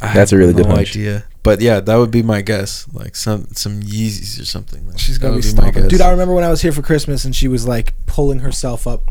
I 0.02 0.14
That's 0.14 0.32
a 0.34 0.38
really 0.38 0.54
good 0.54 0.68
no 0.68 0.76
hunch. 0.76 0.92
idea. 0.92 1.24
But 1.44 1.62
yeah, 1.62 1.80
that 1.80 1.96
would 1.96 2.12
be 2.12 2.22
my 2.24 2.42
guess. 2.42 2.86
Like 2.92 3.16
some 3.16 3.48
some 3.54 3.82
Yeezys 3.82 4.40
or 4.42 4.46
something. 4.46 4.86
Like, 4.88 5.00
she's 5.00 5.18
gonna 5.18 5.36
would 5.36 5.44
be 5.44 5.54
my 5.54 5.72
guess. 5.72 5.88
Dude, 5.88 6.02
I 6.02 6.10
remember 6.12 6.34
when 6.34 6.44
I 6.44 6.50
was 6.50 6.62
here 6.62 6.72
for 6.72 6.82
Christmas, 6.82 7.24
and 7.26 7.36
she 7.36 7.48
was 7.48 7.66
like 7.68 7.94
pulling 8.06 8.40
herself 8.40 8.86
up 8.86 9.10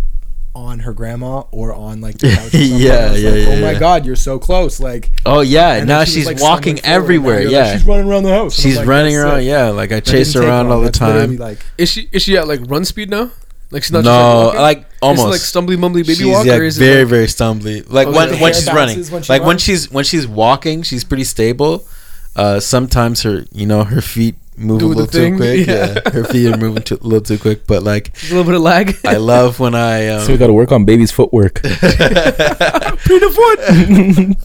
on 0.55 0.81
her 0.81 0.93
grandma 0.93 1.41
or 1.53 1.73
on 1.73 2.01
like 2.01 2.19
the 2.19 2.31
couch. 2.37 2.55
Yeah, 2.55 2.61
I 2.61 2.77
yeah, 2.77 3.11
like, 3.11 3.21
yeah, 3.21 3.31
Oh 3.49 3.61
my 3.61 3.73
yeah. 3.73 3.79
god, 3.79 4.05
you're 4.07 4.17
so 4.17 4.39
close. 4.39 4.81
Like 4.81 5.11
oh 5.27 5.41
yeah, 5.41 5.75
and 5.77 5.87
now 5.89 5.99
she 5.99 6.01
was, 6.01 6.15
she's 6.15 6.27
like, 6.27 6.41
walking 6.41 6.77
stumbling 6.77 6.83
forward. 6.83 6.89
Now 6.89 6.95
everywhere. 7.05 7.43
Yeah, 7.43 7.59
like, 7.63 7.73
she's 7.79 7.87
running 7.87 8.09
around 8.09 8.23
the 8.25 8.31
house. 8.31 8.55
She's 8.61 8.77
like, 8.77 8.87
running 8.89 9.17
around. 9.17 9.41
sick. 9.41 9.47
Yeah, 9.49 9.69
like 9.71 9.93
I 9.93 10.01
chase 10.01 10.33
her 10.35 10.43
around 10.43 10.69
long. 10.69 10.73
all 10.79 10.81
the 10.81 10.87
That's 10.87 10.99
time. 10.99 11.37
Like 11.37 11.59
Is 11.79 11.91
she 11.91 12.09
is 12.13 12.23
she 12.23 12.37
at 12.37 12.49
like 12.49 12.61
run 12.69 12.85
speed 12.85 13.11
now? 13.11 13.31
Like 13.71 13.85
she's 13.85 13.93
not 13.93 14.03
No, 14.05 14.51
just 14.53 14.57
like, 14.57 14.79
walking? 14.79 14.81
Is 14.81 14.87
it 14.93 15.03
almost. 15.03 15.31
like 15.31 15.41
stumbly 15.41 15.77
mumbly 15.77 15.95
baby 16.03 16.15
she's 16.17 16.27
walk 16.27 16.45
yeah, 16.47 16.57
is 16.57 16.77
very 16.77 17.01
it 17.01 17.05
like, 17.05 17.09
very 17.09 17.27
stumbly. 17.27 17.89
Like 17.89 18.09
Oh, 18.09 18.13
when 18.13 18.41
when 18.41 18.53
she's 18.53 18.67
running, 18.73 19.05
when 19.07 19.23
she 19.23 19.33
like 19.33 19.43
when 19.45 19.59
she's 19.59 19.91
when 19.91 20.05
she's 20.05 20.27
walking, 20.27 20.83
she's 20.83 21.05
pretty 21.05 21.25
stable. 21.25 21.87
Uh, 22.35 22.59
sometimes 22.61 23.23
her 23.23 23.45
you 23.53 23.67
know 23.67 23.85
her 23.85 24.01
feet 24.01 24.35
move 24.61 24.81
Do 24.81 24.87
a 24.93 24.95
the 24.95 25.01
little 25.03 25.31
too 25.31 25.37
quick. 25.37 25.67
yeah. 25.67 25.95
Yeah. 26.05 26.11
her 26.13 26.25
feet 26.25 26.47
are 26.53 26.57
moving 26.57 26.83
too, 26.83 26.99
a 27.01 27.05
little 27.05 27.21
too 27.23 27.39
quick. 27.39 27.67
But 27.67 27.83
like, 27.83 28.09
A 28.25 28.29
little 28.29 28.45
bit 28.45 28.55
of 28.55 28.61
lag. 28.63 28.97
I 29.05 29.17
love 29.17 29.59
when 29.59 29.75
I 29.75 30.09
um, 30.09 30.21
So 30.27 30.33
we 30.33 30.39
got 30.39 30.47
to 30.49 30.53
work 30.53 30.71
on 30.73 30.85
baby's 30.85 31.11
footwork. 31.11 31.61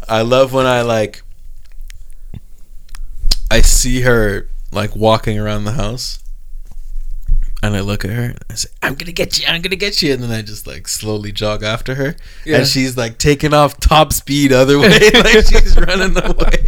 I 0.09 0.21
love 0.25 0.53
when 0.53 0.65
I 0.65 0.81
like 0.81 1.21
I 3.51 3.61
see 3.61 4.01
her 4.01 4.49
like 4.71 4.95
walking 4.95 5.37
around 5.39 5.65
the 5.65 5.73
house 5.73 6.19
and 7.63 7.75
I 7.75 7.79
look 7.81 8.03
at 8.05 8.11
her 8.11 8.23
and 8.23 8.37
I 8.49 8.55
say, 8.55 8.69
I'm 8.81 8.95
gonna 8.95 9.11
get 9.11 9.39
you, 9.39 9.45
I'm 9.47 9.61
gonna 9.61 9.75
get 9.75 10.01
you 10.01 10.13
and 10.13 10.21
then 10.21 10.31
I 10.31 10.41
just 10.41 10.67
like 10.67 10.87
slowly 10.87 11.31
jog 11.31 11.63
after 11.63 11.95
her. 11.95 12.15
Yeah. 12.45 12.57
And 12.57 12.67
she's 12.67 12.97
like 12.97 13.17
taking 13.17 13.53
off 13.53 13.79
top 13.79 14.13
speed 14.13 14.51
other 14.51 14.79
way, 14.79 15.09
like 15.13 15.45
she's 15.47 15.77
running 15.77 16.17
away. 16.17 16.65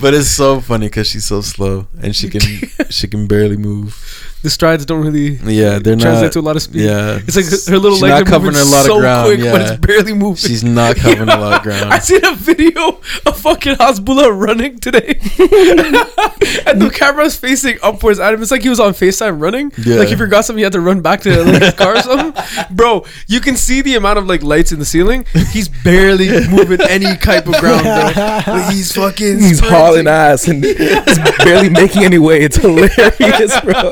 But 0.00 0.14
it's 0.14 0.28
so 0.28 0.60
funny 0.60 0.86
because 0.86 1.08
she's 1.08 1.24
so 1.24 1.40
slow 1.40 1.86
and 2.02 2.14
she 2.14 2.28
can 2.28 2.40
she 2.90 3.08
can 3.08 3.26
barely 3.26 3.56
move. 3.56 3.96
The 4.42 4.48
strides 4.48 4.86
don't 4.86 5.04
really 5.04 5.32
Yeah, 5.54 5.78
they're 5.78 5.96
translate 5.96 6.22
not 6.24 6.32
to 6.32 6.40
a 6.40 6.40
lot 6.40 6.56
of 6.56 6.62
speed. 6.62 6.82
Yeah. 6.82 7.18
It's 7.26 7.36
like 7.36 7.44
her- 7.44 7.78
little 7.78 7.96
She's 7.98 8.02
legs 8.02 8.22
are 8.22 8.24
covering 8.24 8.54
moving 8.54 8.68
a 8.68 8.70
lot 8.70 8.80
of 8.80 8.86
so 8.86 8.98
ground, 9.00 9.26
quick, 9.26 9.40
but 9.40 9.60
yeah. 9.60 9.72
it's 9.72 9.86
barely 9.86 10.12
moving. 10.14 10.36
She's 10.36 10.64
not 10.64 10.96
covering 11.04 11.28
a 11.28 11.36
lot 11.36 11.58
of 11.58 11.62
ground. 11.62 11.92
I 11.92 11.98
seen 11.98 12.24
a 12.24 12.34
video 12.34 13.00
of 13.26 13.38
fucking 13.38 13.76
Hasbullah 13.76 14.30
running 14.38 14.78
today, 14.78 15.18
and 16.66 16.80
the 16.80 16.90
camera's 16.92 17.36
facing 17.36 17.78
upwards 17.82 18.18
at 18.18 18.32
him. 18.32 18.40
It's 18.40 18.50
like 18.50 18.62
he 18.62 18.68
was 18.70 18.80
on 18.80 18.92
Facetime 18.94 19.40
running. 19.40 19.72
Yeah. 19.76 19.96
Like 19.96 20.08
he 20.08 20.16
forgot 20.16 20.44
something, 20.46 20.58
he 20.58 20.64
had 20.64 20.72
to 20.72 20.80
run 20.80 21.02
back 21.02 21.20
to 21.22 21.44
like, 21.44 21.62
his 21.62 21.74
car 21.74 21.96
or 21.96 22.00
something. 22.02 22.42
Bro, 22.70 23.04
you 23.26 23.40
can 23.40 23.56
see 23.56 23.82
the 23.82 23.96
amount 23.96 24.18
of 24.18 24.26
like 24.26 24.42
lights 24.42 24.72
in 24.72 24.78
the 24.78 24.84
ceiling. 24.86 25.26
He's 25.52 25.68
barely 25.68 26.48
moving 26.48 26.80
any 26.88 27.14
type 27.16 27.46
of 27.46 27.56
ground. 27.60 27.82
Bro. 27.82 28.54
Like, 28.54 28.72
he's 28.72 28.92
fucking. 28.92 29.38
He's 29.38 29.58
sprinting. 29.58 29.78
hauling 29.78 30.06
ass 30.08 30.48
and 30.48 30.64
he's 30.64 31.18
barely 31.44 31.68
making 31.68 32.04
any 32.04 32.18
way. 32.18 32.40
It's 32.40 32.56
hilarious, 32.56 33.60
bro. 33.60 33.90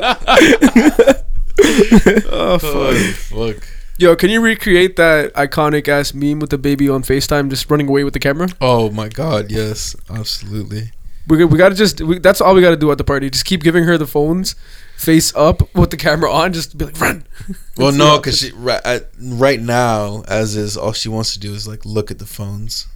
Oh 2.31 2.57
fuck. 2.57 2.95
fuck. 3.15 3.67
Yo, 3.97 4.15
can 4.15 4.29
you 4.29 4.39
recreate 4.39 4.95
that 4.95 5.33
iconic 5.33 5.89
ass 5.89 6.13
meme 6.13 6.39
with 6.39 6.51
the 6.51 6.57
baby 6.57 6.87
on 6.87 7.03
Facetime 7.03 7.49
just 7.49 7.69
running 7.69 7.89
away 7.89 8.05
with 8.05 8.13
the 8.13 8.19
camera? 8.19 8.47
Oh 8.61 8.89
my 8.89 9.09
god, 9.09 9.51
yes, 9.51 9.93
absolutely. 10.09 10.91
We, 11.27 11.43
we 11.43 11.57
gotta 11.57 11.75
just 11.75 11.99
we, 11.99 12.17
that's 12.17 12.39
all 12.39 12.55
we 12.55 12.61
gotta 12.61 12.77
do 12.77 12.89
at 12.91 12.97
the 12.97 13.03
party. 13.03 13.29
Just 13.29 13.43
keep 13.43 13.61
giving 13.61 13.83
her 13.83 13.97
the 13.97 14.07
phones, 14.07 14.55
face 14.95 15.35
up 15.35 15.75
with 15.75 15.91
the 15.91 15.97
camera 15.97 16.31
on. 16.31 16.53
Just 16.53 16.77
be 16.77 16.85
like, 16.85 16.99
run. 16.99 17.27
Well, 17.77 17.91
no, 17.91 18.17
because 18.17 18.39
she 18.39 18.51
right, 18.51 19.01
right 19.21 19.59
now, 19.59 20.23
as 20.27 20.55
is, 20.55 20.75
all 20.77 20.93
she 20.93 21.09
wants 21.09 21.33
to 21.33 21.39
do 21.39 21.53
is 21.53 21.67
like 21.67 21.85
look 21.85 22.09
at 22.09 22.19
the 22.19 22.25
phones 22.25 22.87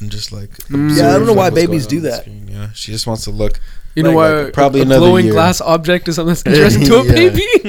and 0.00 0.10
just 0.10 0.32
like. 0.32 0.50
Mm. 0.68 0.96
Yeah, 0.96 1.10
I 1.10 1.18
don't 1.18 1.26
know 1.26 1.32
why 1.32 1.50
babies 1.50 1.86
do 1.86 2.00
that. 2.00 2.22
screen, 2.22 2.48
Yeah, 2.48 2.72
she 2.72 2.92
just 2.92 3.06
wants 3.06 3.24
to 3.24 3.30
look. 3.30 3.60
You 3.96 4.02
know 4.02 4.10
Like- 4.10 4.16
why? 4.16 4.30
like 4.42 4.52
probably 4.52 4.80
a, 4.80 4.82
a 4.82 4.86
another 4.86 5.06
glowing 5.06 5.24
year. 5.24 5.34
glass 5.34 5.60
object 5.60 6.08
is 6.08 6.16
something 6.16 6.34
that's 6.34 6.46
interesting 6.46 6.84
to 6.84 6.96
a 7.00 7.04
Yeah. 7.06 7.12
baby. 7.12 7.46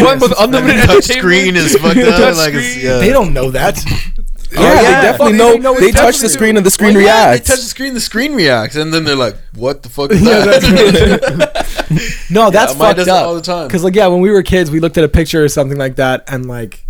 One 0.00 0.18
with 0.20 0.32
unlimited 0.38 0.84
touch 0.84 1.04
screen 1.04 1.56
is 1.56 1.74
fucked 1.76 1.98
up. 1.98 2.16
Touch 2.16 2.36
like 2.36 2.54
screen. 2.54 2.84
yeah. 2.86 2.98
They 2.98 3.10
don't 3.10 3.32
know 3.34 3.50
that. 3.50 3.76
Yeah, 3.84 3.88
oh, 4.58 4.62
yeah. 4.62 4.82
they 4.82 4.90
definitely 5.08 5.38
Well, 5.38 5.40
know. 5.48 5.52
they 5.52 5.58
know 5.58 5.80
They, 5.80 5.86
it's 5.86 5.96
touch 6.00 6.18
the 6.20 6.28
screen 6.28 6.56
and 6.56 6.64
the 6.64 6.70
screen 6.70 6.94
Well, 6.94 7.04
yeah, 7.04 7.30
reacts. 7.30 7.48
They 7.48 7.54
touch 7.54 7.62
the 7.62 7.68
screen, 7.68 7.94
the 7.94 8.00
screen 8.00 8.34
reacts, 8.34 8.76
and 8.76 8.92
then 8.94 9.04
they're 9.04 9.16
like, 9.16 9.36
"What 9.54 9.82
the 9.82 9.88
fuck 9.88 10.12
is 10.12 10.22
that?" 10.24 12.26
No, 12.30 12.50
that's 12.50 12.72
Yeah, 12.72 12.78
fucked 12.78 12.96
does 12.98 13.08
it 13.08 13.12
up. 13.12 13.26
all 13.26 13.34
the 13.34 13.40
time. 13.42 13.66
Because 13.66 13.84
like 13.84 13.94
yeah, 13.94 14.06
when 14.06 14.20
we 14.20 14.30
were 14.30 14.42
kids, 14.42 14.70
we 14.70 14.80
looked 14.80 14.96
at 14.98 15.04
a 15.04 15.08
picture 15.08 15.42
or 15.44 15.48
something 15.48 15.78
like 15.78 15.96
that, 15.96 16.24
and 16.28 16.46
like 16.46 16.86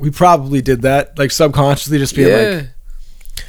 we 0.00 0.10
probably 0.10 0.60
did 0.60 0.82
that, 0.82 1.18
like 1.18 1.30
subconsciously, 1.30 1.98
just 1.98 2.14
being 2.14 2.28
Yeah. 2.28 2.36
like, 2.58 2.68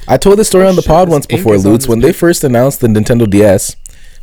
I 0.06 0.16
told 0.16 0.38
this 0.38 0.48
story 0.48 0.64
Oh, 0.66 0.68
on 0.70 0.76
the 0.76 0.82
shit, 0.82 0.88
pod 0.88 1.08
once 1.08 1.26
before, 1.26 1.54
is 1.54 1.64
on 1.66 1.72
Lutz. 1.72 1.88
When 1.88 2.00
they 2.00 2.12
first 2.12 2.44
announced 2.44 2.80
the 2.80 2.88
Nintendo 2.88 3.28
DS, 3.28 3.76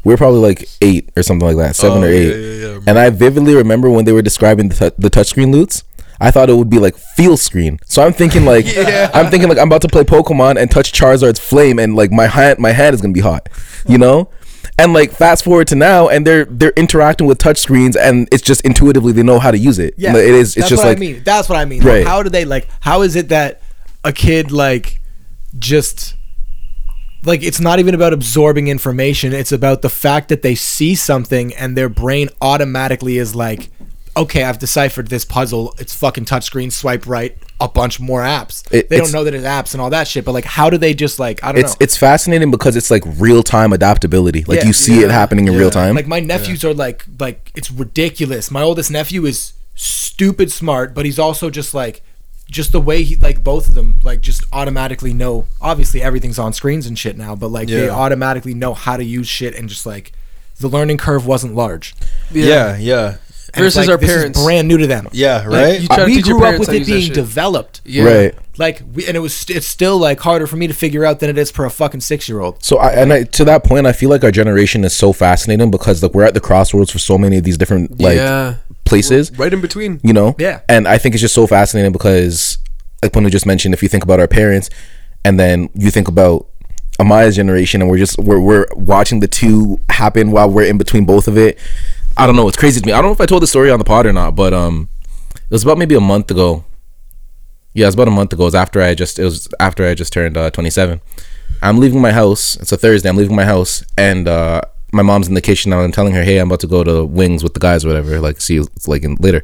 we 0.03 0.13
were 0.13 0.17
probably 0.17 0.39
like 0.39 0.67
eight 0.81 1.09
or 1.15 1.23
something 1.23 1.47
like 1.47 1.57
that, 1.57 1.75
seven 1.75 1.99
Oh, 1.99 2.07
or 2.07 2.09
yeah, 2.09 2.19
eight. 2.19 2.59
yeah, 2.61 2.67
yeah, 2.73 2.79
and 2.87 2.97
I 2.99 3.09
vividly 3.09 3.55
remember 3.55 3.89
when 3.89 4.05
they 4.05 4.11
were 4.11 4.21
describing 4.21 4.69
the, 4.69 4.75
tou- 4.75 4.95
the 4.97 5.09
touchscreen 5.09 5.51
Lutz. 5.53 5.83
I 6.19 6.31
thought 6.31 6.49
it 6.49 6.53
would 6.55 6.69
be 6.69 6.79
like 6.79 6.95
feel 6.95 7.35
screen. 7.35 7.77
So 7.85 8.01
I'm 8.05 8.13
thinking 8.13 8.45
like 8.45 8.65
I'm 9.13 9.29
thinking 9.29 9.49
like 9.49 9.57
I'm 9.57 9.67
about 9.67 9.81
to 9.81 9.89
play 9.89 10.03
Pokemon 10.03 10.57
and 10.57 10.71
touch 10.71 10.93
Charizard's 10.93 11.39
flame 11.39 11.77
and 11.77 11.95
like 11.95 12.09
my 12.11 12.27
hand 12.27 12.57
my 12.57 12.71
hand 12.71 12.93
is 12.93 13.01
gonna 13.01 13.13
be 13.13 13.19
hot. 13.19 13.49
You 13.87 13.97
know? 13.97 14.29
And 14.79 14.93
like 14.93 15.11
fast 15.11 15.43
forward 15.43 15.67
to 15.67 15.75
now 15.75 16.07
and 16.07 16.25
they're 16.25 16.45
they're 16.45 16.71
interacting 16.77 17.27
with 17.27 17.37
touch 17.37 17.57
screens 17.57 17.97
and 17.97 18.29
it's 18.31 18.43
just 18.43 18.61
intuitively 18.61 19.11
they 19.11 19.23
know 19.23 19.39
how 19.39 19.51
to 19.51 19.57
use 19.57 19.77
it. 19.77 19.93
yeah, 19.97 20.13
Like, 20.13 20.23
it 20.23 20.33
is 20.35 20.55
it's 20.55 20.55
that's 20.55 20.69
just 20.69 20.83
what 20.83 20.89
like 20.89 20.97
I 20.97 20.99
mean. 21.01 21.21
That's 21.25 21.49
what 21.49 21.57
I 21.57 21.65
mean. 21.65 21.83
Right. 21.83 21.99
Like, 21.99 22.07
how 22.07 22.23
do 22.23 22.29
they 22.29 22.45
like? 22.45 22.69
How 22.79 23.01
is 23.01 23.17
it 23.17 23.27
that 23.29 23.61
a 24.05 24.13
kid 24.13 24.51
like 24.53 25.01
just 25.59 26.15
like 27.23 27.41
it's 27.43 27.59
not 27.59 27.79
even 27.79 27.95
about 27.95 28.13
absorbing 28.13 28.67
information 28.67 29.33
it's 29.33 29.51
about 29.51 29.81
the 29.81 29.89
fact 29.89 30.29
that 30.29 30.41
they 30.41 30.53
see 30.55 30.95
something 30.95 31.53
and 31.55 31.75
their 31.77 31.89
brain 31.89 32.29
automatically 32.41 33.17
is 33.17 33.33
like 33.35 33.69
okay 34.17 34.43
i've 34.43 34.59
deciphered 34.59 35.07
this 35.07 35.25
puzzle 35.25 35.73
it's 35.79 35.93
fucking 35.95 36.25
touchscreen 36.25 36.71
swipe 36.71 37.07
right 37.07 37.37
a 37.61 37.67
bunch 37.67 37.99
more 37.99 38.21
apps 38.21 38.63
It- 38.71 38.89
they 38.89 38.97
don't 38.97 39.11
know 39.13 39.23
that 39.23 39.33
it's 39.33 39.45
apps 39.45 39.73
and 39.73 39.81
all 39.81 39.89
that 39.89 40.07
shit 40.07 40.23
but 40.25 40.33
like 40.33 40.45
how 40.45 40.69
do 40.69 40.77
they 40.77 40.93
just 40.93 41.17
like 41.19 41.43
i 41.43 41.51
don't 41.51 41.61
it's 41.61 41.71
know 41.73 41.77
it's 41.79 41.97
fascinating 41.97 42.51
because 42.51 42.75
it's 42.75 42.91
like 42.91 43.03
real 43.17 43.43
time 43.43 43.71
adaptability. 43.73 44.43
Like 44.43 44.59
Yeah. 44.59 44.65
you 44.67 44.73
see 44.73 44.99
it 45.03 45.09
happening 45.09 45.47
in 45.47 45.53
Yeah. 45.53 45.59
real 45.59 45.71
time. 45.71 45.95
like 45.95 46.07
my 46.07 46.19
nephews 46.19 46.63
are 46.65 46.73
like 46.73 47.05
like 47.19 47.51
it's 47.55 47.71
ridiculous 47.71 48.51
my 48.51 48.61
oldest 48.61 48.91
nephew 48.91 49.25
is 49.25 49.53
stupid 49.73 50.51
smart 50.51 50.93
but 50.93 51.05
he's 51.05 51.17
also 51.19 51.49
just 51.49 51.73
like 51.73 52.01
just 52.49 52.71
the 52.71 52.81
way 52.81 53.03
he 53.03 53.15
like 53.15 53.43
both 53.43 53.67
of 53.67 53.73
them 53.73 53.97
like 54.03 54.21
just 54.21 54.43
automatically 54.53 55.13
know 55.13 55.45
obviously 55.59 56.01
everything's 56.01 56.37
on 56.37 56.53
screens 56.53 56.85
and 56.85 56.97
shit 56.97 57.17
now 57.17 57.35
but 57.35 57.47
like 57.47 57.67
they 57.67 57.89
automatically 57.89 58.53
know 58.53 58.73
how 58.73 58.95
to 58.95 59.03
use 59.03 59.27
shit 59.27 59.55
and 59.55 59.67
just 59.67 59.85
like 59.85 60.11
the 60.59 60.67
learning 60.67 60.97
curve 60.97 61.25
wasn't 61.25 61.53
large. 61.53 61.95
Yeah, 62.31 62.77
yeah, 62.77 62.77
And 62.77 63.17
it's 63.17 63.24
Versus 63.63 63.77
like, 63.77 63.89
our 63.89 63.97
this 63.97 64.09
is 64.09 64.15
parents. 64.17 64.43
brand 64.43 64.67
new 64.67 64.77
to 64.77 64.87
them 64.87 65.07
yeah. 65.11 65.37
Like, 65.37 65.47
Right. 65.47 65.81
you 65.81 65.87
try 65.87 65.95
uh, 65.95 65.99
to 65.99 66.05
we 66.05 66.15
teach 66.15 66.27
your 66.27 66.37
grew 66.37 66.45
up 66.45 66.49
parents 66.51 66.59
with 66.59 66.67
how 66.67 66.71
to 66.73 66.77
it 66.77 66.79
use 66.79 66.87
that 66.87 66.93
being 66.93 67.05
shit. 67.07 67.13
developed 67.15 67.81
Yeah. 67.85 68.03
Right. 68.03 68.35
like 68.57 68.81
we, 68.93 69.07
and 69.07 69.15
it 69.15 69.19
was 69.19 69.45
it's 69.49 69.67
still 69.67 69.97
like 69.97 70.19
harder 70.19 70.47
for 70.47 70.55
me 70.57 70.67
to 70.67 70.73
figure 70.73 71.05
out 71.05 71.19
than 71.19 71.29
it 71.29 71.37
is 71.37 71.51
for 71.51 71.65
a 71.65 71.69
fucking 71.69 72.01
six 72.01 72.27
year 72.29 72.39
old 72.41 72.63
So 72.63 72.77
I 72.77 72.91
and 72.93 73.11
I, 73.13 73.23
to 73.23 73.45
that 73.45 73.63
point, 73.63 73.87
I 73.87 73.91
feel 73.93 74.09
like 74.09 74.23
our 74.23 74.31
generation 74.31 74.83
is 74.83 74.93
so 74.95 75.13
fascinating 75.13 75.71
because 75.71 76.01
like 76.03 76.13
we're 76.13 76.23
at 76.23 76.33
the 76.33 76.41
crossroads 76.41 76.91
for 76.91 76.99
so 76.99 77.17
many 77.17 77.37
of 77.37 77.43
these 77.43 77.57
different 77.57 77.99
like 77.99 78.17
yeah. 78.17 78.55
places, 78.85 79.31
Right 79.37 79.53
in 79.53 79.61
between. 79.61 79.99
you 80.03 80.13
know. 80.13 80.35
Yeah. 80.37 80.61
And 80.69 80.87
I 80.87 80.97
think 80.97 81.15
it's 81.15 81.21
just 81.21 81.35
so 81.35 81.47
fascinating 81.47 81.91
because, 81.91 82.57
like 83.03 83.13
when 83.15 83.23
we 83.23 83.29
just 83.31 83.45
mentioned, 83.45 83.73
if 83.73 83.81
you 83.83 83.89
think 83.89 84.03
about 84.03 84.19
our 84.19 84.27
parents, 84.27 84.69
and 85.23 85.39
then 85.39 85.69
you 85.73 85.89
think 85.91 86.07
about 86.07 86.47
Amaya's 86.99 87.35
generation, 87.35 87.81
and 87.81 87.89
we're 87.89 87.97
just 87.97 88.17
we're 88.19 88.39
we're 88.39 88.67
watching 88.75 89.19
the 89.19 89.27
two 89.27 89.79
happen 89.89 90.31
while 90.31 90.49
we're 90.49 90.63
in 90.65 90.77
between 90.77 91.05
both 91.05 91.27
of 91.27 91.37
it. 91.37 91.57
I 92.17 92.25
don't 92.25 92.35
know. 92.35 92.47
It's 92.47 92.57
crazy 92.57 92.79
to 92.79 92.85
me. 92.85 92.93
I 92.93 92.97
don't 92.97 93.07
know 93.07 93.13
if 93.13 93.21
I 93.21 93.25
told 93.25 93.43
the 93.43 93.47
story 93.47 93.69
on 93.69 93.79
the 93.79 93.85
pod 93.85 94.05
or 94.05 94.13
not, 94.13 94.35
but 94.35 94.53
um, 94.53 94.87
it 95.35 95.51
was 95.51 95.63
about 95.63 95.77
maybe 95.77 95.95
a 95.95 95.99
month 95.99 96.31
ago. 96.31 96.63
Yeah, 97.73 97.85
it 97.85 97.87
was 97.87 97.95
about 97.95 98.07
a 98.07 98.11
month 98.11 98.31
ago. 98.31 98.43
It 98.43 98.47
was 98.47 98.55
after 98.55 98.81
I 98.81 98.95
just 98.95 99.19
it 99.19 99.25
was 99.25 99.49
after 99.59 99.85
I 99.85 99.93
just 99.95 100.13
turned 100.13 100.37
uh, 100.37 100.49
27. 100.49 101.01
I'm 101.61 101.77
leaving 101.77 102.01
my 102.01 102.13
house. 102.13 102.55
It's 102.57 102.71
a 102.71 102.77
Thursday. 102.77 103.09
I'm 103.09 103.17
leaving 103.17 103.35
my 103.35 103.43
house, 103.43 103.83
and 103.97 104.27
uh, 104.27 104.61
my 104.93 105.01
mom's 105.01 105.27
in 105.27 105.33
the 105.33 105.41
kitchen. 105.41 105.73
And 105.73 105.81
I'm 105.81 105.91
telling 105.91 106.13
her, 106.13 106.23
"Hey, 106.23 106.37
I'm 106.37 106.47
about 106.47 106.61
to 106.61 106.67
go 106.67 106.83
to 106.85 107.03
Wings 107.03 107.43
with 107.43 107.53
the 107.53 107.59
guys, 107.59 107.83
or 107.83 107.89
whatever. 107.89 108.19
Like, 108.21 108.39
see 108.39 108.55
you 108.55 108.67
like 108.87 109.03
in, 109.03 109.15
later." 109.15 109.43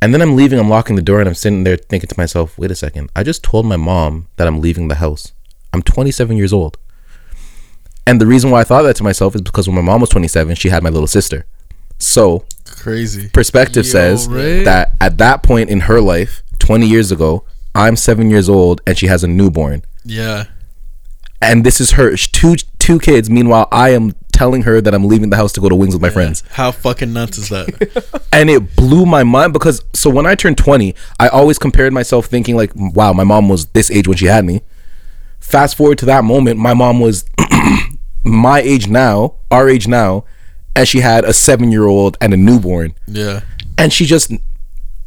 And 0.00 0.14
then 0.14 0.22
I'm 0.22 0.36
leaving. 0.36 0.60
I'm 0.60 0.68
locking 0.68 0.94
the 0.96 1.02
door, 1.02 1.18
and 1.18 1.28
I'm 1.28 1.34
sitting 1.34 1.64
there 1.64 1.76
thinking 1.76 2.08
to 2.08 2.14
myself, 2.18 2.56
"Wait 2.56 2.70
a 2.70 2.76
second. 2.76 3.10
I 3.16 3.24
just 3.24 3.42
told 3.42 3.66
my 3.66 3.76
mom 3.76 4.28
that 4.36 4.46
I'm 4.46 4.60
leaving 4.60 4.86
the 4.86 4.96
house. 4.96 5.32
I'm 5.72 5.82
27 5.82 6.36
years 6.36 6.52
old." 6.52 6.78
And 8.06 8.20
the 8.20 8.26
reason 8.26 8.50
why 8.50 8.60
I 8.60 8.64
thought 8.64 8.82
that 8.82 8.96
to 8.96 9.04
myself 9.04 9.34
is 9.34 9.42
because 9.42 9.68
when 9.68 9.76
my 9.76 9.82
mom 9.82 10.00
was 10.00 10.10
27, 10.10 10.56
she 10.56 10.68
had 10.68 10.82
my 10.82 10.90
little 10.90 11.06
sister. 11.06 11.46
So 11.98 12.44
Crazy. 12.66 13.28
perspective 13.28 13.84
Yo, 13.86 13.92
says 13.92 14.26
right? 14.28 14.64
that 14.64 14.92
at 15.00 15.18
that 15.18 15.42
point 15.42 15.70
in 15.70 15.80
her 15.80 16.00
life, 16.00 16.42
20 16.58 16.86
years 16.86 17.12
ago, 17.12 17.44
I'm 17.74 17.96
seven 17.96 18.28
years 18.28 18.48
old 18.48 18.80
and 18.86 18.98
she 18.98 19.06
has 19.06 19.22
a 19.22 19.28
newborn. 19.28 19.82
Yeah. 20.04 20.44
And 21.40 21.64
this 21.64 21.80
is 21.80 21.92
her 21.92 22.16
two 22.16 22.56
two 22.78 22.98
kids. 22.98 23.30
Meanwhile, 23.30 23.68
I 23.70 23.90
am 23.90 24.12
telling 24.32 24.62
her 24.62 24.80
that 24.80 24.94
I'm 24.94 25.04
leaving 25.04 25.30
the 25.30 25.36
house 25.36 25.52
to 25.52 25.60
go 25.60 25.68
to 25.68 25.74
Wings 25.74 25.94
with 25.94 26.02
my 26.02 26.10
friends. 26.10 26.42
How 26.50 26.72
fucking 26.72 27.12
nuts 27.12 27.38
is 27.38 27.48
that? 27.50 28.18
And 28.32 28.48
it 28.48 28.76
blew 28.76 29.04
my 29.04 29.24
mind 29.24 29.52
because 29.52 29.84
so 29.92 30.08
when 30.08 30.24
I 30.24 30.34
turned 30.34 30.56
20, 30.56 30.94
I 31.20 31.28
always 31.28 31.58
compared 31.58 31.92
myself 31.92 32.26
thinking 32.26 32.56
like, 32.56 32.72
wow, 32.74 33.12
my 33.12 33.24
mom 33.24 33.48
was 33.50 33.66
this 33.66 33.90
age 33.90 34.08
when 34.08 34.16
she 34.16 34.24
had 34.24 34.44
me. 34.46 34.62
Fast 35.38 35.76
forward 35.76 35.98
to 35.98 36.06
that 36.06 36.24
moment, 36.24 36.58
my 36.58 36.72
mom 36.72 36.98
was 36.98 37.26
my 38.24 38.60
age 38.60 38.88
now, 38.88 39.34
our 39.50 39.68
age 39.68 39.88
now, 39.88 40.24
and 40.76 40.86
she 40.88 41.00
had 41.00 41.24
a 41.24 41.32
seven 41.32 41.70
year 41.72 41.84
old 41.86 42.16
and 42.20 42.32
a 42.32 42.36
newborn. 42.36 42.94
yeah. 43.06 43.40
and 43.78 43.92
she 43.92 44.04
just 44.06 44.30